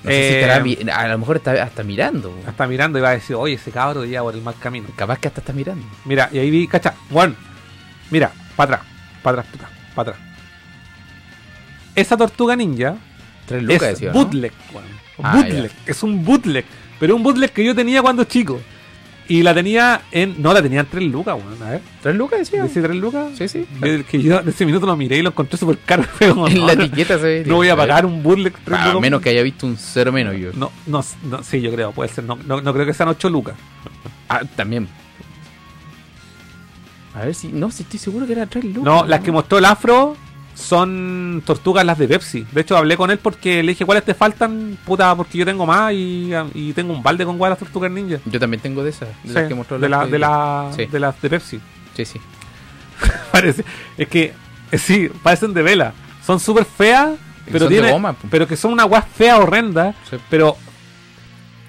No 0.04 0.10
Eh, 0.10 0.14
sé 0.14 0.30
si 0.30 0.36
estará 0.36 0.64
mi- 0.64 0.78
a 0.92 1.08
lo 1.10 1.18
mejor 1.18 1.36
está 1.38 1.52
hasta 1.62 1.84
mirando. 1.84 2.34
Está 2.48 2.68
mirando 2.68 2.98
y 2.98 3.02
va 3.02 3.10
a 3.10 3.14
decir, 3.14 3.36
oye, 3.36 3.56
ese 3.56 3.72
cabro 3.72 4.06
ya 4.06 4.22
por 4.22 4.34
el 4.34 4.42
mal 4.42 4.56
camino. 4.60 4.88
Capaz 4.96 5.20
que 5.20 5.28
hasta 5.28 5.42
está 5.42 5.52
mirando. 5.54 5.86
Mira, 6.06 6.30
y 6.32 6.40
ahí 6.40 6.50
vi, 6.50 6.68
cacha, 6.68 6.94
bueno, 7.10 7.36
mira, 8.10 8.32
para 8.56 8.76
atrás, 8.76 8.88
para 9.22 9.42
atrás, 9.42 9.70
para 9.94 10.12
atrás. 10.12 10.26
Esa 11.96 12.16
tortuga 12.16 12.56
ninja 12.56 12.96
Tres 13.46 13.64
lucas 13.64 13.84
es 13.84 13.90
decía, 13.96 14.10
¿no? 14.10 14.14
bootleg, 14.14 14.54
weón. 14.74 14.86
Ah, 15.22 15.36
bootleg, 15.36 15.72
es 15.86 16.02
un 16.04 16.24
bootleg, 16.24 16.66
pero 17.00 17.16
un 17.16 17.24
bootleg 17.24 17.52
que 17.52 17.64
yo 17.66 17.76
tenía 17.76 18.02
cuando 18.02 18.24
chico. 18.24 18.62
Y 19.30 19.44
la 19.44 19.54
tenía 19.54 20.02
en, 20.12 20.42
no, 20.42 20.52
la 20.54 20.62
tenía 20.62 20.80
en 20.82 20.88
3 20.88 21.04
lucas, 21.12 21.36
weón, 21.36 21.62
a 21.64 21.70
ver. 21.70 21.82
¿Tres 22.02 22.16
lucas 22.16 22.40
decía? 22.40 22.64
¿Dice 22.64 22.82
3 22.82 22.96
lucas? 22.98 23.30
Sí, 23.38 23.48
sí. 23.48 23.66
Yo- 23.80 24.06
que 24.06 24.22
yo 24.22 24.40
en 24.40 24.50
ese 24.50 24.66
minuto 24.66 24.86
lo 24.88 24.98
miré 24.98 25.20
y 25.20 25.22
lo 25.22 25.30
encontré 25.30 25.58
súper 25.58 25.78
caro. 25.78 26.04
Pero 26.20 26.34
no, 26.36 26.48
En 26.48 26.66
la 26.66 26.74
no, 26.76 26.84
etiqueta 26.84 27.18
se 27.20 27.24
ve. 27.24 27.44
no 27.46 27.56
voy 27.56 27.70
a 27.70 27.76
pagar 27.76 28.06
un 28.08 28.24
bootleg 28.24 28.54
3 28.66 28.78
A 28.80 28.88
lucas. 28.88 29.02
menos 29.02 29.22
que 29.22 29.30
haya 29.30 29.44
visto 29.44 29.68
un 29.68 29.78
cero 29.78 30.12
menos 30.12 30.36
yo. 30.36 30.50
No, 30.56 30.72
no, 30.88 31.04
no, 31.24 31.44
sí, 31.44 31.62
yo 31.62 31.72
creo, 31.72 31.92
puede 31.92 32.10
ser. 32.10 32.24
No, 32.24 32.38
no, 32.46 32.60
no 32.60 32.74
creo 32.74 32.86
que 32.88 32.94
sean 32.94 33.08
8 33.10 33.30
lucas. 33.30 33.56
Ah, 34.28 34.42
también. 34.56 34.88
A 37.14 37.22
ver 37.26 37.36
si. 37.36 37.48
No, 37.50 37.72
si 37.72 37.84
estoy 37.84 38.00
seguro 38.00 38.26
que 38.26 38.34
era 38.34 38.46
tres 38.46 38.64
lucas. 38.66 38.84
No, 38.84 39.06
las 39.06 39.22
que 39.22 39.32
mostró 39.32 39.58
el 39.58 39.66
afro 39.66 40.16
son 40.60 41.42
tortugas 41.46 41.86
las 41.86 41.98
de 41.98 42.08
Pepsi. 42.08 42.46
De 42.52 42.62
hecho, 42.62 42.78
hablé 42.78 42.98
con 42.98 43.10
él 43.12 43.18
porque 43.18 43.64
le 43.64 43.72
dije 43.72 43.86
cuáles 43.86 44.04
te 44.04 44.14
faltan, 44.14 44.78
puta, 44.86 45.16
porque 45.16 45.38
yo 45.38 45.46
tengo 45.46 45.66
más 45.66 45.94
y, 45.94 46.32
y 46.54 46.74
tengo 46.74 46.94
un 46.94 47.02
balde 47.02 47.26
con 47.26 47.38
guay 47.38 47.50
las 47.50 47.60
tortugas 47.60 47.90
ninja. 47.92 48.18
Yo 48.26 48.40
también 48.40 48.62
tengo 48.62 48.84
de 48.84 48.90
esas. 48.92 49.10
De 49.24 49.30
Sí, 49.30 49.34
las 49.34 49.48
que 49.48 49.56
mostró 49.56 49.80
de, 49.80 49.90
la, 49.90 50.06
de, 50.06 50.20
la- 50.20 50.72
Sí. 50.76 50.86
de 50.86 51.00
las 51.00 51.20
de 51.22 51.30
Pepsi. 51.30 51.60
Sí, 51.96 52.06
sí. 52.06 52.20
Parece, 53.32 53.64
es 53.98 54.08
que, 54.08 54.34
eh, 54.72 54.78
sí, 54.78 55.10
parecen 55.24 55.54
de 55.54 55.62
vela. 55.64 55.94
Son 56.26 56.40
súper 56.40 56.66
feas, 56.66 57.12
pero 57.46 57.60
son 57.66 57.70
de 57.70 57.76
tiene, 57.76 57.92
goma, 57.92 58.14
po. 58.14 58.28
pero 58.30 58.48
que 58.48 58.56
son 58.58 58.74
una 58.74 58.84
guas 58.84 59.06
fea 59.16 59.38
horrenda. 59.38 59.96
Sí. 60.10 60.18
Pero 60.30 60.58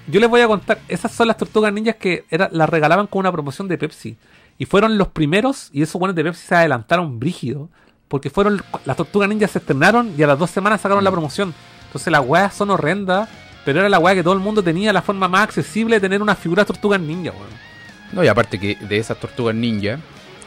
yo 0.07 0.19
les 0.19 0.29
voy 0.29 0.41
a 0.41 0.47
contar, 0.47 0.79
esas 0.87 1.11
son 1.11 1.27
las 1.27 1.37
tortugas 1.37 1.71
ninjas 1.73 1.95
que 1.95 2.25
era, 2.29 2.49
las 2.51 2.69
regalaban 2.69 3.07
con 3.07 3.21
una 3.21 3.31
promoción 3.31 3.67
de 3.67 3.77
Pepsi. 3.77 4.17
Y 4.57 4.65
fueron 4.65 4.97
los 4.97 5.07
primeros, 5.07 5.69
y 5.73 5.81
esos 5.81 5.97
buenos 5.99 6.15
de 6.15 6.23
Pepsi 6.23 6.45
se 6.47 6.55
adelantaron 6.55 7.19
brígido. 7.19 7.69
Porque 8.11 8.29
fueron, 8.29 8.61
las 8.83 8.97
tortugas 8.97 9.29
ninjas 9.29 9.51
se 9.51 9.59
estrenaron 9.59 10.13
y 10.17 10.21
a 10.21 10.27
las 10.27 10.37
dos 10.37 10.49
semanas 10.51 10.81
sacaron 10.81 11.01
Mm. 11.01 11.05
la 11.05 11.11
promoción. 11.11 11.53
Entonces 11.87 12.11
las 12.11 12.21
weas 12.25 12.53
son 12.53 12.69
horrendas, 12.69 13.29
pero 13.63 13.79
era 13.79 13.87
la 13.87 13.99
wea 13.99 14.13
que 14.13 14.21
todo 14.21 14.33
el 14.33 14.41
mundo 14.41 14.61
tenía 14.61 14.91
la 14.91 15.01
forma 15.01 15.29
más 15.29 15.43
accesible 15.43 15.95
de 15.95 16.01
tener 16.01 16.21
una 16.21 16.35
figura 16.35 16.65
tortugas 16.65 16.99
ninja, 16.99 17.31
weón. 17.31 17.47
No, 18.11 18.21
y 18.21 18.27
aparte 18.27 18.59
que 18.59 18.75
de 18.75 18.97
esas 18.97 19.17
tortugas 19.17 19.55
ninja, 19.55 19.97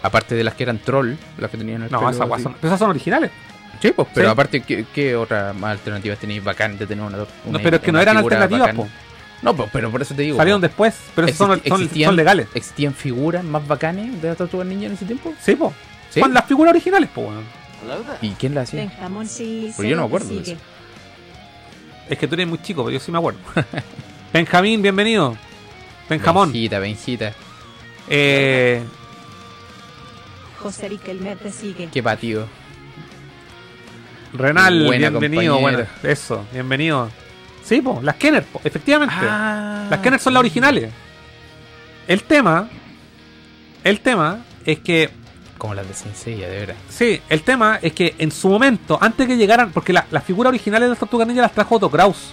aparte 0.03 0.35
de 0.35 0.45
las 0.45 0.53
que 0.55 0.65
eran 0.65 0.79
troll, 0.79 1.15
las 1.39 1.51
que 1.51 1.57
tenían 1.57 1.83
el 1.85 1.91
No, 1.91 2.01
pelo 2.01 2.11
esas 2.11 2.29
weas 2.29 2.43
son, 2.43 2.55
esas 2.63 2.79
son 2.79 2.91
originales. 2.91 3.31
Sí, 3.81 3.93
pues, 3.97 4.09
pero 4.15 4.29
Sí. 4.29 4.33
aparte, 4.33 4.61
¿qué, 4.61 4.85
qué 4.95 5.17
otras 5.17 5.57
más 5.57 5.73
alternativas 5.73 6.19
tenéis 6.19 6.45
bacán 6.45 6.77
de 6.77 6.87
tener 6.87 7.03
una, 7.03 7.17
tor- 7.17 7.29
No, 7.45 7.51
una- 7.51 7.59
pero 7.61 7.77
es 7.77 7.83
que 7.83 7.93
no 7.93 7.97
una 7.97 8.03
eran 8.03 8.17
alternativas, 8.19 8.75
po. 8.75 8.87
No, 9.41 9.57
pues, 9.57 9.71
pero 9.73 9.91
por 9.91 10.03
eso 10.03 10.15
te 10.15 10.21
digo. 10.23 10.37
Salieron 10.37 10.61
po. 10.61 10.67
después, 10.69 10.95
pero 11.15 11.27
esos 11.27 11.39
son, 11.39 11.49
son- 11.49 11.81
existían- 11.83 12.09
son 12.09 12.17
legales. 12.17 12.47
¿Existían 12.55 12.93
figuras 12.95 13.43
más 13.43 13.67
bacanes 13.67 14.21
de 14.21 14.29
las 14.29 14.37
tortugas 14.37 14.67
ninja 14.67 14.87
en 14.87 14.93
ese 14.93 15.07
tiempo? 15.07 15.33
Sí, 15.41 15.55
po. 15.57 15.73
¿Sí? 16.15 16.21
Son 16.21 16.33
las 16.33 16.45
figuras 16.45 16.71
originales, 16.71 17.11
po, 17.11 17.23
weón. 17.23 17.45
¿Y 18.23 18.31
quién 18.31 18.55
las 18.55 18.69
hacía? 18.69 18.83
Benjamón 18.83 19.27
sí. 19.27 19.73
Pero 19.77 19.89
yo 19.89 19.97
no 19.97 20.03
me 20.03 20.07
acuerdo 20.07 20.29
de. 20.29 20.57
Es 22.09 22.19
que 22.19 22.29
tú 22.29 22.35
eres 22.35 22.47
muy 22.47 22.63
chico, 22.63 22.85
pero 22.85 22.95
yo 22.95 23.01
sí 23.01 23.11
me 23.11 23.19
acuerdo. 23.19 23.41
Benjamín, 24.33 24.81
bienvenido. 24.81 25.37
Benjamón. 26.09 26.53
Benjita, 26.53 26.79
Benjita. 26.79 27.33
Eh, 28.09 28.81
José 30.61 30.89
Riquelme 30.89 31.35
te 31.35 31.51
sigue. 31.51 31.89
Qué 31.93 32.01
patido. 32.01 32.47
Renal, 34.33 34.85
Buena 34.85 35.11
bienvenido. 35.11 35.59
Bueno, 35.59 35.79
compañera. 35.79 36.13
eso, 36.13 36.47
bienvenido. 36.53 37.11
Sí, 37.65 37.81
po, 37.81 38.01
las 38.03 38.15
Kenner, 38.17 38.45
po, 38.45 38.61
efectivamente. 38.63 39.15
Ah. 39.19 39.89
Las 39.91 39.99
Kenner 39.99 40.21
son 40.21 40.35
las 40.35 40.41
originales. 40.41 40.93
El 42.07 42.23
tema, 42.23 42.69
el 43.83 43.99
tema 44.01 44.45
es 44.65 44.79
que 44.79 45.11
Como 45.59 45.75
las 45.75 45.87
de 45.87 45.95
Senseiya, 45.95 46.49
de 46.49 46.59
veras. 46.59 46.77
Sí, 46.91 47.21
el 47.29 47.43
tema 47.43 47.79
es 47.81 47.93
que 47.93 48.15
en 48.19 48.31
su 48.31 48.49
momento, 48.49 48.99
antes 49.01 49.27
que 49.27 49.37
llegaran, 49.37 49.71
porque 49.73 49.93
la- 49.93 50.07
las 50.11 50.25
figuras 50.25 50.49
originales 50.51 50.87
de 50.87 50.91
las 50.91 50.99
Tortugas 50.99 51.27
Ninja 51.27 51.43
las 51.43 51.53
trajo 51.53 51.77
Otto 51.77 51.91
Kraus. 51.91 52.33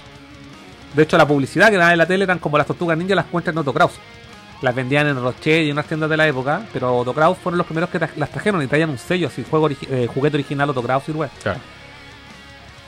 De 0.95 1.03
hecho, 1.03 1.17
la 1.17 1.27
publicidad 1.27 1.69
que 1.69 1.77
daban 1.77 1.93
en 1.93 1.97
la 1.99 2.05
tele 2.05 2.23
eran 2.25 2.39
como 2.39 2.57
las 2.57 2.67
Tortugas 2.67 2.97
Ninja 2.97 3.15
las 3.15 3.25
cuentan 3.27 3.53
en 3.53 3.59
Otto 3.59 3.73
Kraus. 3.73 3.93
Las 4.61 4.75
vendían 4.75 5.07
en 5.07 5.15
Roche 5.21 5.63
y 5.63 5.67
en 5.67 5.73
unas 5.73 5.85
tiendas 5.87 6.09
de 6.09 6.17
la 6.17 6.27
época, 6.27 6.65
pero 6.73 6.97
Otto 6.97 7.13
Kraus 7.13 7.37
fueron 7.37 7.57
los 7.57 7.65
primeros 7.65 7.89
que 7.89 7.99
tra- 7.99 8.09
las 8.15 8.29
trajeron 8.29 8.61
y 8.61 8.67
traían 8.67 8.89
un 8.89 8.97
sello 8.97 9.27
así, 9.27 9.45
juego 9.49 9.69
origi- 9.69 9.87
eh, 9.89 10.07
juguete 10.13 10.37
original 10.37 10.69
Otto 10.69 10.83
Kraus 10.83 11.03
y 11.07 11.11
web. 11.13 11.29
Claro. 11.41 11.59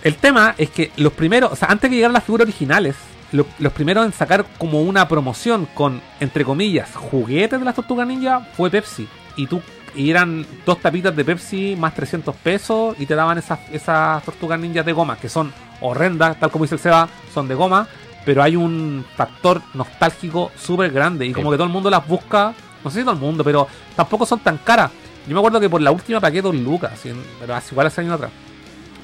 El 0.03 0.16
tema 0.18 0.53
es 0.58 0.70
que 0.70 0.92
los 0.98 1.14
primeros, 1.14 1.52
o 1.52 1.56
sea, 1.56 1.70
antes 1.70 1.90
que 1.90 1.95
llegaran 1.95 2.14
las 2.14 2.24
figuras 2.26 2.45
originales, 2.45 2.95
lo- 3.32 3.48
los 3.60 3.72
primeros 3.74 4.06
en 4.06 4.12
sacar 4.14 4.45
como 4.58 4.82
una 4.82 5.08
promoción 5.08 5.66
con, 5.74 6.02
entre 6.20 6.44
comillas, 6.44 6.94
juguetes 6.94 7.58
de 7.58 7.66
las 7.66 7.74
Tortugas 7.76 8.06
Ninja 8.06 8.42
fue 8.58 8.70
Pepsi. 8.70 9.08
Y 9.36 9.48
tú 9.48 9.62
y 9.95 10.09
eran 10.09 10.45
dos 10.65 10.80
tapitas 10.80 11.15
de 11.15 11.25
Pepsi 11.25 11.75
más 11.77 11.93
300 11.95 12.35
pesos 12.35 12.95
y 12.99 13.05
te 13.05 13.15
daban 13.15 13.38
esas, 13.38 13.59
esas 13.72 14.23
Tortugas 14.23 14.59
Ninjas 14.59 14.85
de 14.85 14.93
goma, 14.93 15.17
que 15.17 15.30
son 15.30 15.53
horrendas, 15.81 16.39
tal 16.39 16.51
como 16.51 16.65
dice 16.65 16.75
el 16.75 16.81
Seba, 16.81 17.07
son 17.33 17.47
de 17.47 17.55
goma, 17.55 17.88
pero 18.25 18.41
hay 18.41 18.55
un 18.55 19.05
factor 19.15 19.61
nostálgico 19.73 20.51
súper 20.57 20.91
grande 20.91 21.25
y 21.25 21.33
como 21.33 21.51
que 21.51 21.57
todo 21.57 21.67
el 21.67 21.73
mundo 21.73 21.89
las 21.89 22.07
busca, 22.07 22.53
no 22.83 22.89
sé 22.89 22.99
si 22.99 23.03
todo 23.03 23.13
el 23.13 23.19
mundo, 23.19 23.43
pero 23.43 23.67
tampoco 23.95 24.25
son 24.25 24.39
tan 24.39 24.57
caras. 24.57 24.91
Yo 25.27 25.33
me 25.33 25.39
acuerdo 25.39 25.59
que 25.59 25.69
por 25.69 25.81
la 25.81 25.91
última 25.91 26.19
pagué 26.19 26.41
2 26.41 26.55
lucas, 26.55 26.91
pero 27.39 27.55
hace 27.55 27.73
igual 27.73 27.88
hace 27.88 28.01
años 28.01 28.13
atrás. 28.13 28.31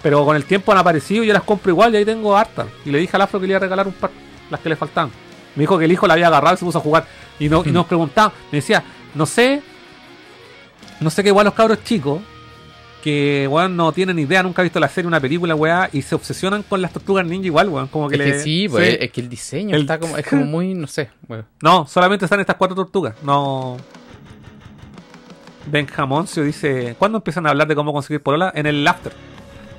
Pero 0.01 0.25
con 0.25 0.35
el 0.35 0.45
tiempo 0.45 0.71
han 0.71 0.77
aparecido 0.77 1.23
y 1.23 1.27
yo 1.27 1.33
las 1.33 1.43
compro 1.43 1.71
igual 1.71 1.93
y 1.93 1.97
ahí 1.97 2.05
tengo 2.05 2.35
hartas. 2.35 2.67
Y 2.85 2.91
le 2.91 2.99
dije 2.99 3.15
al 3.15 3.21
Afro 3.21 3.39
que 3.39 3.47
le 3.47 3.51
iba 3.51 3.57
a 3.57 3.61
regalar 3.61 3.87
un 3.87 3.93
par, 3.93 4.11
las 4.49 4.59
que 4.59 4.69
le 4.69 4.75
faltaban. 4.75 5.11
Me 5.55 5.63
dijo 5.63 5.77
que 5.77 5.85
el 5.85 5.91
hijo 5.91 6.07
la 6.07 6.13
había 6.13 6.27
agarrado 6.27 6.55
y 6.55 6.57
se 6.57 6.65
puso 6.65 6.77
a 6.77 6.81
jugar. 6.81 7.05
Y, 7.39 7.49
no, 7.49 7.63
y 7.65 7.71
nos 7.71 7.85
preguntaba, 7.85 8.33
me 8.51 8.57
decía, 8.57 8.83
no 9.15 9.25
sé, 9.25 9.61
no 10.99 11.09
sé 11.09 11.23
qué 11.23 11.29
igual 11.29 11.45
los 11.45 11.53
cabros 11.53 11.83
chicos, 11.83 12.21
que 13.03 13.47
weón 13.49 13.77
no 13.77 13.91
tienen 13.93 14.19
idea, 14.19 14.43
nunca 14.43 14.61
han 14.61 14.65
visto 14.65 14.79
la 14.79 14.89
serie, 14.89 15.07
una 15.07 15.19
película, 15.21 15.55
weá, 15.55 15.89
y 15.93 16.01
se 16.01 16.15
obsesionan 16.15 16.63
con 16.63 16.81
las 16.81 16.91
tortugas 16.91 17.25
ninja 17.25 17.45
igual, 17.47 17.69
weón. 17.69 17.87
Como 17.87 18.09
que 18.09 18.15
Es 18.15 18.19
le- 18.19 18.31
que 18.33 18.39
sí, 18.39 18.67
pues, 18.69 18.89
sí. 18.89 18.97
es 18.99 19.11
que 19.11 19.21
el 19.21 19.29
diseño 19.29 19.75
El- 19.75 19.81
está 19.83 19.99
como, 19.99 20.17
es 20.17 20.25
como 20.27 20.43
muy, 20.45 20.73
no 20.73 20.87
sé. 20.87 21.09
bueno. 21.27 21.45
No, 21.61 21.87
solamente 21.87 22.25
están 22.25 22.39
estas 22.41 22.57
cuatro 22.57 22.75
tortugas. 22.75 23.15
No. 23.23 23.77
Benjamoncio 25.67 26.43
dice, 26.43 26.95
¿cuándo 26.97 27.19
empiezan 27.19 27.45
a 27.45 27.51
hablar 27.51 27.67
de 27.67 27.75
cómo 27.75 27.93
conseguir 27.93 28.21
polola? 28.21 28.51
En 28.55 28.65
el 28.65 28.85
after. 28.87 29.13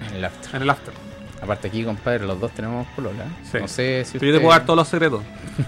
En 0.08 0.16
el 0.16 0.24
after. 0.24 0.54
En 0.56 0.62
el 0.62 0.70
after. 0.70 0.94
Aparte 1.42 1.68
aquí, 1.68 1.82
compadre, 1.84 2.26
los 2.26 2.38
dos 2.38 2.52
tenemos 2.52 2.86
polola. 2.94 3.24
Sí. 3.50 3.58
No 3.60 3.66
sé 3.68 4.04
si 4.04 4.18
Pero 4.18 4.32
yo 4.32 4.38
te 4.38 4.40
puedo 4.44 4.52
dar 4.56 4.64
todos 4.66 4.76
los 4.76 4.88
secretos. 4.88 5.22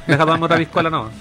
Deja 0.07 0.25
darme 0.25 0.45
otra 0.45 0.59
piscola 0.59 0.91
nomás. 0.91 1.13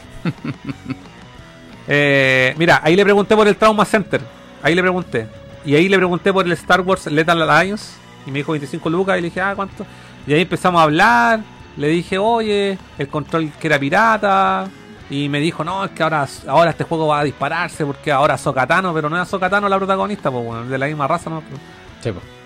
Eh, 1.93 2.55
mira, 2.57 2.79
ahí 2.81 2.95
le 2.95 3.03
pregunté 3.03 3.35
por 3.35 3.45
el 3.49 3.57
Trauma 3.57 3.83
Center. 3.83 4.21
Ahí 4.63 4.73
le 4.73 4.81
pregunté. 4.81 5.27
Y 5.65 5.75
ahí 5.75 5.89
le 5.89 5.97
pregunté 5.97 6.31
por 6.31 6.45
el 6.45 6.51
Star 6.53 6.79
Wars 6.79 7.05
Lethal 7.07 7.41
Alliance. 7.41 7.97
Y 8.25 8.31
me 8.31 8.39
dijo 8.39 8.53
25 8.53 8.89
lucas. 8.89 9.17
Y 9.17 9.21
le 9.21 9.27
dije, 9.27 9.41
ah, 9.41 9.51
¿cuánto? 9.53 9.85
Y 10.25 10.33
ahí 10.33 10.43
empezamos 10.43 10.79
a 10.79 10.83
hablar. 10.85 11.41
Le 11.75 11.89
dije, 11.89 12.17
oye, 12.17 12.77
el 12.97 13.07
control 13.09 13.51
que 13.59 13.67
era 13.67 13.77
pirata. 13.77 14.69
Y 15.09 15.27
me 15.27 15.41
dijo, 15.41 15.65
no, 15.65 15.83
es 15.83 15.91
que 15.91 16.01
ahora, 16.01 16.25
ahora 16.47 16.71
este 16.71 16.85
juego 16.85 17.07
va 17.07 17.19
a 17.19 17.23
dispararse 17.25 17.85
porque 17.85 18.09
ahora 18.09 18.37
Sokatano, 18.37 18.93
pero 18.93 19.09
no 19.09 19.21
es 19.21 19.27
Sokatano 19.27 19.67
la 19.67 19.77
protagonista, 19.77 20.31
pues 20.31 20.69
de 20.69 20.77
la 20.77 20.85
misma 20.85 21.05
raza, 21.05 21.29
¿no? 21.29 21.43
Sí, 22.01 22.13
pues. 22.13 22.40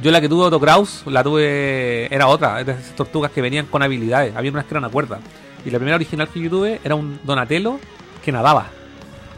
Yo 0.00 0.12
la 0.12 0.20
que 0.20 0.28
tuve 0.28 0.44
Otto 0.44 0.60
Kraus, 0.60 1.02
la 1.06 1.24
tuve. 1.24 2.12
Era 2.14 2.28
otra, 2.28 2.62
de 2.62 2.72
esas 2.72 2.94
tortugas 2.94 3.32
que 3.32 3.42
venían 3.42 3.66
con 3.66 3.82
habilidades. 3.82 4.34
Había 4.36 4.50
unas 4.52 4.64
que 4.64 4.74
eran 4.74 4.84
a 4.84 4.88
cuerda. 4.88 5.18
Y 5.64 5.70
la 5.70 5.78
primera 5.78 5.96
original 5.96 6.28
que 6.28 6.40
yo 6.40 6.50
tuve 6.50 6.80
era 6.84 6.94
un 6.94 7.18
Donatello 7.24 7.80
que 8.24 8.30
nadaba. 8.30 8.66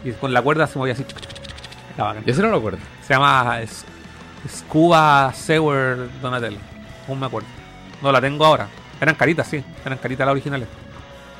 Y 0.03 0.11
con 0.11 0.33
la 0.33 0.41
cuerda 0.41 0.67
se 0.67 0.77
movía 0.77 0.93
así. 0.93 1.05
Yo 2.25 2.41
no 2.43 2.49
lo 2.49 2.57
acuerdo. 2.57 2.79
Se 3.01 3.13
llama 3.13 3.57
Scuba 4.47 5.33
Sewer 5.33 6.09
Donatello. 6.21 6.57
Aún 7.07 7.19
me 7.19 7.25
acuerdo. 7.25 7.47
No 8.01 8.11
la 8.11 8.21
tengo 8.21 8.45
ahora. 8.45 8.67
Eran 8.99 9.15
caritas, 9.15 9.47
sí. 9.47 9.63
Eran 9.83 9.97
caritas 9.97 10.25
las 10.25 10.33
originales. 10.33 10.67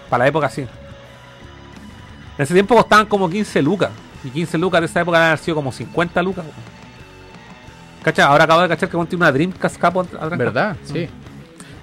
Para 0.10 0.24
la 0.24 0.30
época, 0.30 0.50
sí. 0.50 0.62
En 0.62 2.44
ese 2.44 2.54
tiempo 2.54 2.76
costaban 2.76 3.06
como 3.06 3.30
15 3.30 3.62
lucas. 3.62 3.92
Y 4.24 4.30
15 4.30 4.58
lucas 4.58 4.82
de 4.82 4.88
esa 4.88 5.02
época 5.02 5.32
han 5.32 5.38
sido 5.38 5.56
como 5.56 5.72
50 5.72 6.22
lucas. 6.24 6.46
¿Cacha? 8.04 8.28
Ahora 8.28 8.46
acabo 8.46 8.62
de 8.62 8.68
cachar 8.68 8.90
que 8.90 8.98
tiene 8.98 9.16
una 9.16 9.32
Dreamcast 9.32 9.78
capo 9.78 10.02
atrás. 10.02 10.38
¿Verdad? 10.38 10.76
Mm. 10.84 10.94
Sí. 10.94 11.08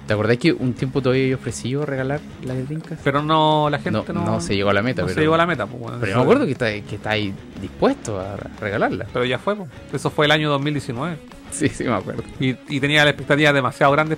¿Te 0.05 0.13
acordás 0.13 0.37
que 0.37 0.51
un 0.51 0.73
tiempo 0.73 1.03
todavía 1.03 1.27
yo 1.27 1.35
ofrecí 1.35 1.75
regalar 1.75 2.19
la 2.43 2.55
de 2.55 2.63
Dreamcast? 2.63 3.03
Pero 3.03 3.21
no, 3.21 3.69
la 3.69 3.77
gente 3.77 4.11
no. 4.11 4.25
no 4.25 4.41
se 4.41 4.55
llegó 4.55 4.71
a 4.71 4.73
la 4.73 4.81
meta, 4.81 5.03
no 5.03 5.05
pero, 5.05 5.15
se 5.15 5.21
llegó 5.21 5.35
a 5.35 5.37
la 5.37 5.45
meta. 5.45 5.67
Pues, 5.67 5.79
bueno, 5.79 5.97
pero 5.99 6.11
yo 6.11 6.17
me 6.17 6.23
acuerdo 6.23 6.45
que 6.45 6.51
está, 6.53 6.65
que 6.65 6.95
está 6.95 7.11
ahí 7.11 7.31
dispuesto 7.61 8.19
a 8.19 8.35
regalarla. 8.59 9.05
Pero 9.13 9.23
ya 9.25 9.37
fue, 9.37 9.55
pues. 9.55 9.69
Eso 9.93 10.09
fue 10.09 10.25
el 10.25 10.31
año 10.31 10.49
2019. 10.49 11.17
Sí, 11.51 11.69
sí, 11.69 11.83
me 11.83 11.93
acuerdo. 11.93 12.23
Y, 12.39 12.55
y 12.69 12.79
tenía 12.79 13.03
la 13.03 13.11
expectativa 13.11 13.53
demasiado 13.53 13.91
grande. 13.91 14.17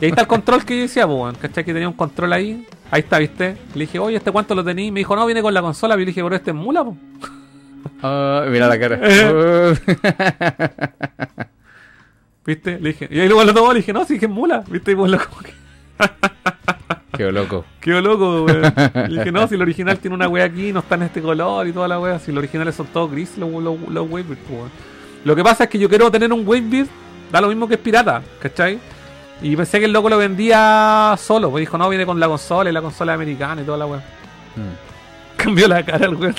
Y 0.00 0.04
ahí 0.04 0.10
está 0.10 0.22
el 0.22 0.28
control 0.28 0.64
que 0.64 0.76
yo 0.76 0.82
decía, 0.82 1.04
pues, 1.06 1.18
weón, 1.18 1.34
¿cachai? 1.34 1.64
Que 1.64 1.72
tenía 1.72 1.88
un 1.88 1.94
control 1.94 2.32
ahí. 2.32 2.66
Ahí 2.90 3.00
está, 3.00 3.18
¿viste? 3.18 3.56
Le 3.74 3.80
dije, 3.80 3.98
oye, 3.98 4.16
¿este 4.16 4.30
cuánto 4.30 4.54
lo 4.54 4.64
tenéis? 4.64 4.92
Me 4.92 5.00
dijo, 5.00 5.16
no, 5.16 5.26
viene 5.26 5.42
con 5.42 5.52
la 5.52 5.62
consola. 5.62 5.94
Y 5.94 5.98
yo 5.98 6.00
le 6.00 6.06
dije, 6.06 6.22
pero 6.22 6.36
este 6.36 6.50
es 6.52 6.56
mula, 6.56 6.84
pues. 6.84 6.96
Mira 8.50 8.68
la 8.68 8.78
cara. 8.78 9.00
¿Viste? 12.46 12.78
Le 12.78 12.90
dije, 12.90 13.08
y 13.10 13.20
ahí 13.20 13.28
luego 13.28 13.44
lo 13.44 13.54
tomó, 13.54 13.72
le 13.72 13.80
dije, 13.80 13.92
no, 13.92 14.04
sí, 14.04 14.18
que 14.18 14.26
es 14.26 14.30
mula. 14.30 14.62
¿Viste? 14.68 14.92
Y 14.92 14.94
pues 14.94 15.10
lo 15.10 15.18
como 15.18 15.42
que 15.42 15.52
Qué 17.16 17.30
loco. 17.30 17.64
quedó 17.80 18.00
loco, 18.00 18.44
weón. 18.44 18.74
Le 19.08 19.18
dije, 19.18 19.32
no, 19.32 19.46
si 19.46 19.54
el 19.54 19.62
original 19.62 19.98
tiene 19.98 20.16
una 20.16 20.28
wea 20.28 20.44
aquí, 20.44 20.72
no 20.72 20.80
está 20.80 20.96
en 20.96 21.04
este 21.04 21.22
color 21.22 21.66
y 21.66 21.72
toda 21.72 21.88
la 21.88 22.00
wea. 22.00 22.18
Si 22.18 22.32
los 22.32 22.38
originales 22.38 22.74
son 22.74 22.86
todos 22.88 23.10
gris, 23.10 23.38
los, 23.38 23.50
los, 23.50 23.78
los 23.88 24.10
Wavebeard, 24.10 24.38
pues, 24.38 24.50
weón. 24.50 24.70
Lo 25.24 25.36
que 25.36 25.42
pasa 25.42 25.64
es 25.64 25.70
que 25.70 25.78
yo 25.78 25.88
quiero 25.88 26.10
tener 26.10 26.32
un 26.32 26.46
Wavebeard, 26.46 26.88
da 27.32 27.40
lo 27.40 27.48
mismo 27.48 27.68
que 27.68 27.74
es 27.74 27.80
pirata, 27.80 28.22
¿cachai? 28.40 28.78
Y 29.40 29.56
pensé 29.56 29.78
que 29.78 29.86
el 29.86 29.92
loco 29.92 30.08
lo 30.08 30.18
vendía 30.18 31.14
solo, 31.18 31.50
pues 31.50 31.62
dijo, 31.62 31.78
no, 31.78 31.88
viene 31.88 32.04
con 32.04 32.20
la 32.20 32.28
consola 32.28 32.70
y 32.70 32.72
la 32.72 32.82
consola 32.82 33.14
americana 33.14 33.62
y 33.62 33.64
toda 33.64 33.78
la 33.78 33.86
wea. 33.86 33.98
Mm. 34.56 34.93
Cambió 35.44 35.68
la 35.68 35.84
cara 35.84 36.06
el 36.06 36.14
weón. 36.14 36.34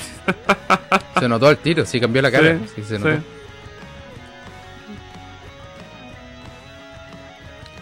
Se 1.18 1.28
notó 1.28 1.50
el 1.50 1.56
tiro, 1.58 1.86
sí 1.86 2.00
cambió 2.00 2.20
la 2.22 2.30
cara. 2.30 2.58
Sí, 2.58 2.68
Sí, 2.76 2.82
se 2.82 2.96
sí. 2.98 3.02
notó. 3.02 3.22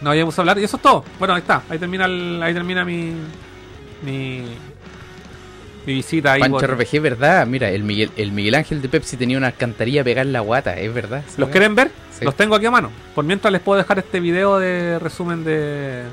No, 0.03 0.15
ya 0.15 0.21
vamos 0.23 0.39
a 0.39 0.43
hablar. 0.43 0.59
Y 0.59 0.65
eso 0.65 0.77
es 0.77 0.83
todo. 0.83 1.05
Bueno, 1.19 1.35
ahí 1.35 1.41
está. 1.41 1.63
Ahí 1.69 1.79
termina, 1.79 2.05
el- 2.05 2.41
ahí 2.43 2.53
termina 2.53 2.85
mi. 2.85 3.13
Mi. 4.03 4.43
Mi 5.87 5.95
visita 5.95 6.33
ahí. 6.33 6.41
Pancho 6.41 6.59
por- 6.61 6.71
RPG, 6.79 7.01
¿verdad? 7.01 7.47
Mira, 7.47 7.71
el 7.71 7.83
Miguel, 7.85 8.11
el 8.17 8.33
Miguel 8.33 8.55
Ángel 8.55 8.81
de 8.83 8.89
Pepsi 8.89 9.17
tenía 9.17 9.37
una 9.39 9.49
alcantarilla 9.49 10.03
pegada 10.05 10.23
en 10.27 10.33
la 10.33 10.41
guata, 10.41 10.79
es 10.79 10.93
verdad. 10.93 11.23
¿Los 11.37 11.51
quieren 11.51 11.75
ver? 11.75 11.91
Sí. 12.19 12.25
Los 12.25 12.35
tengo 12.37 12.55
aquí 12.55 12.65
a 12.67 12.71
mano. 12.71 12.91
Por 13.15 13.25
mientras 13.25 13.53
les 13.53 13.61
puedo 13.61 13.79
dejar 13.79 13.99
este 13.99 14.21
video 14.21 14.59
de 14.59 14.99
resumen 14.99 15.45
de 15.45 16.05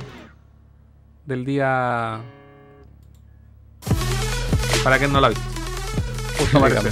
del 1.25 1.45
día 1.45 2.19
para 4.84 4.98
quien 4.98 5.11
no 5.11 5.19
lo 5.19 5.27
ha 5.27 5.30
visto. 5.30 5.43
Justo 6.38 6.60
cabrón. 6.60 6.84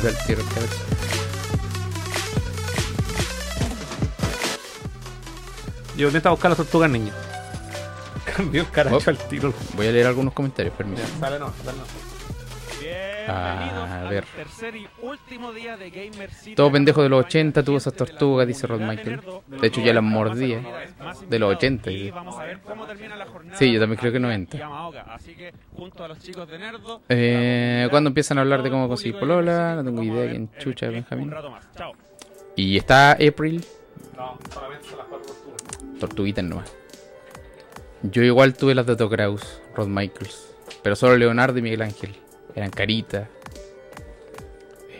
Yo 5.98 6.08
intento 6.08 6.30
buscar 6.32 6.52
las 6.52 6.58
tortugas 6.58 6.90
niñas. 6.90 7.16
Cambió 8.36 8.62
el 8.62 8.70
caracho 8.70 8.98
Oh. 9.06 9.10
al 9.10 9.18
tiro. 9.18 9.54
Voy 9.76 9.88
a 9.88 9.92
leer 9.92 10.08
algunos 10.08 10.34
comentarios, 10.34 10.74
permiso. 10.76 11.02
Ya, 11.04 11.20
sale 11.20 11.40
no, 11.40 11.52
sale 11.64 11.78
no. 11.78 12.19
Bienvenidos 13.34 13.90
A 13.90 14.02
al 14.02 14.10
ver. 14.10 14.24
tercer 14.36 14.76
y 14.76 14.88
último 15.02 15.54
día 15.54 15.78
de 15.78 15.90
Gamer 15.90 16.32
City. 16.32 16.56
Todo 16.56 16.72
pendejo 16.72 17.04
de 17.04 17.10
los 17.10 17.20
Acá 17.20 17.28
80 17.28 17.64
tuvo 17.64 17.78
esas 17.78 17.94
tortugas, 17.94 18.48
dice 18.48 18.66
Rod 18.68 18.82
Michael. 18.82 19.22
De 19.48 19.68
hecho, 19.68 19.82
ya 19.82 19.94
las 19.94 20.04
mordía. 20.04 20.58
De 21.30 21.38
los 21.40 21.52
invitados. 21.54 21.58
80, 21.58 21.92
Y 21.92 21.98
sí. 22.10 22.14
Sí, 23.54 23.72
yo 23.74 23.80
también 23.80 24.00
creo 24.00 24.12
que 24.12 24.20
90. 24.20 24.58
Yamaoka. 24.58 25.02
Así 25.02 25.36
que, 25.36 25.54
junto 25.76 26.04
a 26.04 26.08
los 26.08 26.20
chicos 26.20 26.48
de 26.50 26.58
Nerdo, 26.60 27.02
Eh, 27.10 27.88
¿Cuándo 27.92 28.08
empiezan 28.10 28.38
a 28.40 28.42
hablar 28.42 28.64
de 28.64 28.70
cómo 28.72 28.88
conseguir 28.88 29.20
polola? 29.20 29.76
No 29.76 29.84
tengo 29.84 30.02
idea 30.04 30.30
quién 30.30 30.50
chucha 30.58 30.88
Benjamín. 30.90 31.32
Y 32.56 32.78
está 32.78 33.12
April, 33.12 33.64
No, 34.18 34.38
solamente 34.54 34.88
son 34.90 34.98
las 34.98 35.08
cuatro 35.08 35.34
tortugas. 35.34 36.00
tortuguitas 36.00 36.44
nomás. 36.44 36.74
Yo 38.02 38.24
igual 38.24 38.56
tuve 38.56 38.74
las 38.76 38.86
de 38.86 38.94
Otto 38.94 39.10
Kraus, 39.10 39.62
Rod 39.76 39.88
Michaels. 39.88 40.56
Pero 40.82 40.96
solo 40.96 41.16
Leonardo 41.18 41.60
y 41.60 41.62
Miguel 41.62 41.82
Ángel. 41.84 42.16
Eran 42.56 42.70
caritas. 42.70 43.28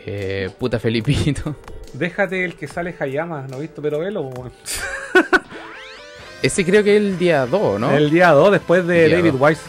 Eh, 0.06 0.50
puta 0.58 0.78
Felipito. 0.78 1.54
Déjate 1.92 2.44
el 2.44 2.54
que 2.54 2.68
sale 2.68 2.94
Hayama, 2.98 3.46
¿no 3.48 3.58
he 3.58 3.60
visto? 3.62 3.82
Pero 3.82 3.98
velo, 3.98 4.22
weón. 4.22 4.52
Ese 6.42 6.64
creo 6.64 6.82
que 6.82 6.96
es 6.96 7.02
el 7.02 7.18
día 7.18 7.44
2, 7.44 7.80
¿no? 7.80 7.90
El 7.90 8.10
día 8.10 8.30
2 8.30 8.52
después 8.52 8.86
de 8.86 9.08
Día 9.08 9.16
David. 9.16 9.34
Wise. 9.38 9.60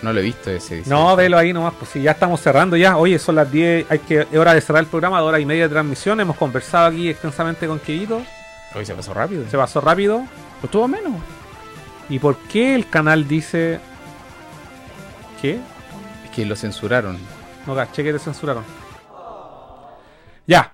No 0.00 0.12
lo 0.12 0.20
he 0.20 0.22
visto 0.22 0.50
ese. 0.50 0.76
dice. 0.76 0.90
No, 0.90 1.14
velo 1.14 1.38
ahí 1.38 1.52
nomás, 1.52 1.74
pues 1.78 1.90
si 1.90 2.02
ya 2.02 2.12
estamos 2.12 2.40
cerrando 2.40 2.76
ya. 2.76 2.96
Oye, 2.96 3.18
son 3.18 3.36
las 3.36 3.50
10, 3.52 3.86
hay 3.88 3.98
que, 4.00 4.20
es 4.20 4.36
hora 4.36 4.54
de 4.54 4.60
cerrar 4.60 4.82
el 4.82 4.88
programa, 4.88 5.18
de 5.18 5.24
hora 5.24 5.38
y 5.38 5.44
media 5.44 5.64
de 5.64 5.68
transmisión. 5.68 6.18
Hemos 6.18 6.36
conversado 6.36 6.86
aquí 6.86 7.08
extensamente 7.08 7.66
con 7.66 7.78
Keito. 7.78 8.22
Hoy 8.74 8.84
se 8.84 8.94
pasó 8.94 9.14
rápido. 9.14 9.48
Se 9.48 9.56
pasó 9.56 9.80
rápido. 9.80 10.24
Pues 10.60 10.70
tuvo 10.70 10.88
menos. 10.88 11.12
¿Y 12.08 12.18
por 12.18 12.36
qué 12.36 12.74
el 12.74 12.88
canal 12.88 13.28
dice 13.28 13.78
qué? 15.40 15.60
Que 16.34 16.46
lo 16.46 16.56
censuraron. 16.56 17.18
No 17.66 17.74
caché 17.74 18.02
que 18.02 18.12
te 18.12 18.18
censuraron. 18.18 18.64
Ya. 20.46 20.72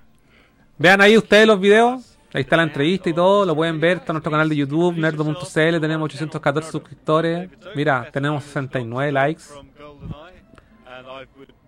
Vean 0.79 1.01
ahí 1.01 1.17
ustedes 1.17 1.47
los 1.47 1.61
videos. 1.61 2.17
Ahí 2.33 2.43
está 2.43 2.57
la 2.57 2.63
entrevista 2.63 3.09
y 3.11 3.15
todo. 3.15 3.45
Lo 3.45 3.55
pueden 3.55 3.81
ver. 3.81 3.99
Está 3.99 4.13
en 4.13 4.15
nuestro 4.15 4.31
canal 4.31 4.49
de 4.49 4.57
YouTube, 4.57 4.97
nerdo.cl. 4.97 5.81
Tenemos 5.81 6.05
814 6.05 6.71
suscriptores. 6.71 7.51
Mira, 7.75 8.09
tenemos 8.13 8.45
69 8.45 9.13
likes. 9.13 9.45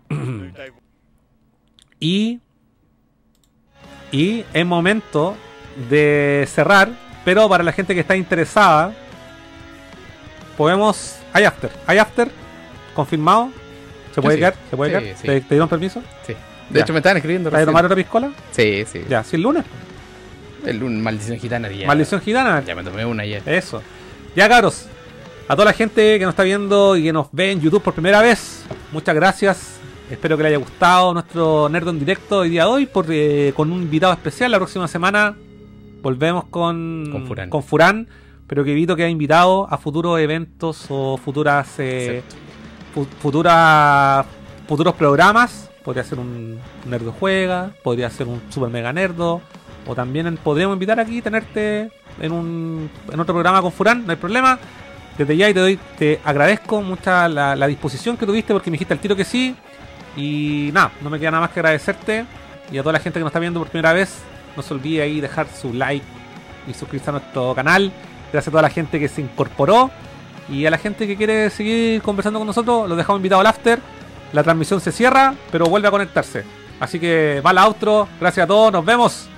Y. 2.02 2.40
Y 4.10 4.44
es 4.54 4.66
momento 4.66 5.36
de 5.90 6.46
cerrar. 6.48 6.88
Pero 7.24 7.48
para 7.48 7.62
la 7.62 7.72
gente 7.72 7.94
que 7.94 8.00
está 8.00 8.16
interesada, 8.16 8.94
podemos. 10.56 11.18
Hay 11.32 11.44
after. 11.44 11.70
Hay 11.86 11.98
after. 11.98 12.30
Confirmado. 12.94 13.50
¿Se 14.14 14.20
puede 14.22 14.36
quedar? 14.38 14.54
¿Se 14.70 14.76
puede 14.76 14.90
quedar? 14.90 15.16
¿Te, 15.20 15.40
te 15.40 15.46
dieron 15.54 15.68
permiso? 15.68 16.02
Sí. 16.26 16.34
De 16.68 16.78
Ya. 16.78 16.82
hecho, 16.84 16.92
me 16.92 16.98
estaban 17.00 17.16
escribiendo 17.16 17.50
¿Para 17.50 17.60
recién. 17.60 17.72
tomar 17.72 17.84
otra 17.84 17.96
piscola? 17.96 18.30
Sí, 18.52 18.84
sí. 18.90 19.02
Ya, 19.08 19.22
si 19.24 19.36
el 19.36 19.42
lunes. 19.42 19.64
El 20.66 20.78
lunes, 20.78 21.02
maldición 21.02 21.38
gitana. 21.38 21.68
Ya. 21.70 21.86
Maldición 21.86 22.20
gitana. 22.20 22.62
Ya 22.64 22.74
me 22.74 22.84
tomé 22.84 23.04
una 23.04 23.24
ya. 23.24 23.38
Eso. 23.46 23.82
Ya, 24.36 24.48
caros. 24.48 24.86
A 25.48 25.54
toda 25.56 25.64
la 25.66 25.72
gente 25.72 26.18
que 26.18 26.24
nos 26.24 26.32
está 26.32 26.44
viendo 26.44 26.96
y 26.96 27.02
que 27.02 27.12
nos 27.12 27.26
ve 27.32 27.50
en 27.50 27.60
YouTube 27.60 27.82
por 27.82 27.92
primera 27.94 28.20
vez, 28.22 28.64
muchas 28.92 29.14
gracias. 29.16 29.80
Espero 30.08 30.36
que 30.36 30.44
les 30.44 30.50
haya 30.50 30.58
gustado 30.58 31.12
nuestro 31.12 31.68
Nerd 31.68 31.88
en 31.88 31.98
directo 31.98 32.38
hoy 32.40 32.50
día 32.50 32.64
de 32.64 32.70
hoy 32.70 32.86
por, 32.86 33.06
eh, 33.08 33.52
con 33.56 33.72
un 33.72 33.82
invitado 33.82 34.12
especial. 34.12 34.50
La 34.52 34.58
próxima 34.58 34.86
semana 34.86 35.34
volvemos 36.02 36.44
con, 36.44 37.08
Con 37.10 37.26
Furán. 37.26 37.50
con 37.50 37.62
Furán, 37.64 38.08
pero 38.46 38.62
que 38.64 38.70
evito 38.72 38.94
que 38.94 39.02
haya 39.02 39.10
invitado 39.10 39.66
a 39.68 39.76
futuros 39.78 40.20
eventos 40.20 40.86
o 40.88 41.16
futuras 41.16 41.68
eh, 41.78 42.22
Exacto. 42.90 43.10
fu- 43.16 43.22
futura- 43.22 44.24
futuros 44.68 44.94
programas. 44.94 45.68
Podría 45.84 46.04
ser 46.04 46.18
un 46.18 46.58
Nerdo 46.86 47.12
Juega, 47.18 47.70
podría 47.82 48.10
ser 48.10 48.26
un 48.28 48.42
Super 48.50 48.68
Mega 48.68 48.92
Nerdo, 48.92 49.40
o 49.86 49.94
también 49.94 50.36
podríamos 50.36 50.74
invitar 50.74 51.00
aquí 51.00 51.22
tenerte 51.22 51.90
en 52.20 52.32
un 52.32 52.90
en 53.10 53.18
otro 53.20 53.34
programa 53.34 53.62
con 53.62 53.72
Furán, 53.72 54.04
no 54.04 54.10
hay 54.10 54.16
problema. 54.16 54.58
Desde 55.16 55.36
ya 55.36 55.48
y 55.48 55.54
te 55.54 55.60
doy, 55.60 55.78
te 55.98 56.20
agradezco 56.24 56.80
mucha 56.82 57.28
la, 57.28 57.56
la 57.56 57.66
disposición 57.66 58.16
que 58.16 58.26
tuviste 58.26 58.52
porque 58.52 58.70
me 58.70 58.74
dijiste 58.74 58.94
al 58.94 59.00
tiro 59.00 59.16
que 59.16 59.24
sí. 59.24 59.54
Y 60.16 60.70
nada, 60.72 60.92
no 61.02 61.10
me 61.10 61.18
queda 61.18 61.30
nada 61.32 61.42
más 61.42 61.50
que 61.50 61.60
agradecerte. 61.60 62.24
Y 62.72 62.78
a 62.78 62.82
toda 62.82 62.92
la 62.94 63.00
gente 63.00 63.18
que 63.18 63.24
nos 63.24 63.30
está 63.30 63.38
viendo 63.38 63.60
por 63.60 63.68
primera 63.68 63.92
vez, 63.92 64.18
no 64.56 64.62
se 64.62 64.72
olvide 64.74 65.02
ahí 65.02 65.20
dejar 65.20 65.46
su 65.48 65.72
like 65.74 66.04
y 66.68 66.74
suscribirse 66.74 67.10
a 67.10 67.12
nuestro 67.14 67.54
canal. 67.54 67.90
Gracias 68.32 68.48
a 68.48 68.50
toda 68.50 68.62
la 68.62 68.70
gente 68.70 68.98
que 69.00 69.08
se 69.08 69.20
incorporó. 69.20 69.90
Y 70.50 70.66
a 70.66 70.70
la 70.70 70.78
gente 70.78 71.06
que 71.06 71.16
quiere 71.16 71.48
seguir 71.50 72.02
conversando 72.02 72.38
con 72.40 72.46
nosotros, 72.46 72.88
los 72.88 72.98
dejamos 72.98 73.18
invitados 73.20 73.40
al 73.40 73.46
after. 73.46 73.78
La 74.32 74.42
transmisión 74.42 74.80
se 74.80 74.92
cierra, 74.92 75.34
pero 75.50 75.66
vuelve 75.66 75.88
a 75.88 75.90
conectarse. 75.90 76.44
Así 76.80 76.98
que 76.98 77.42
va 77.44 77.52
la. 77.52 78.08
Gracias 78.20 78.44
a 78.44 78.46
todos, 78.46 78.72
nos 78.72 78.84
vemos. 78.84 79.28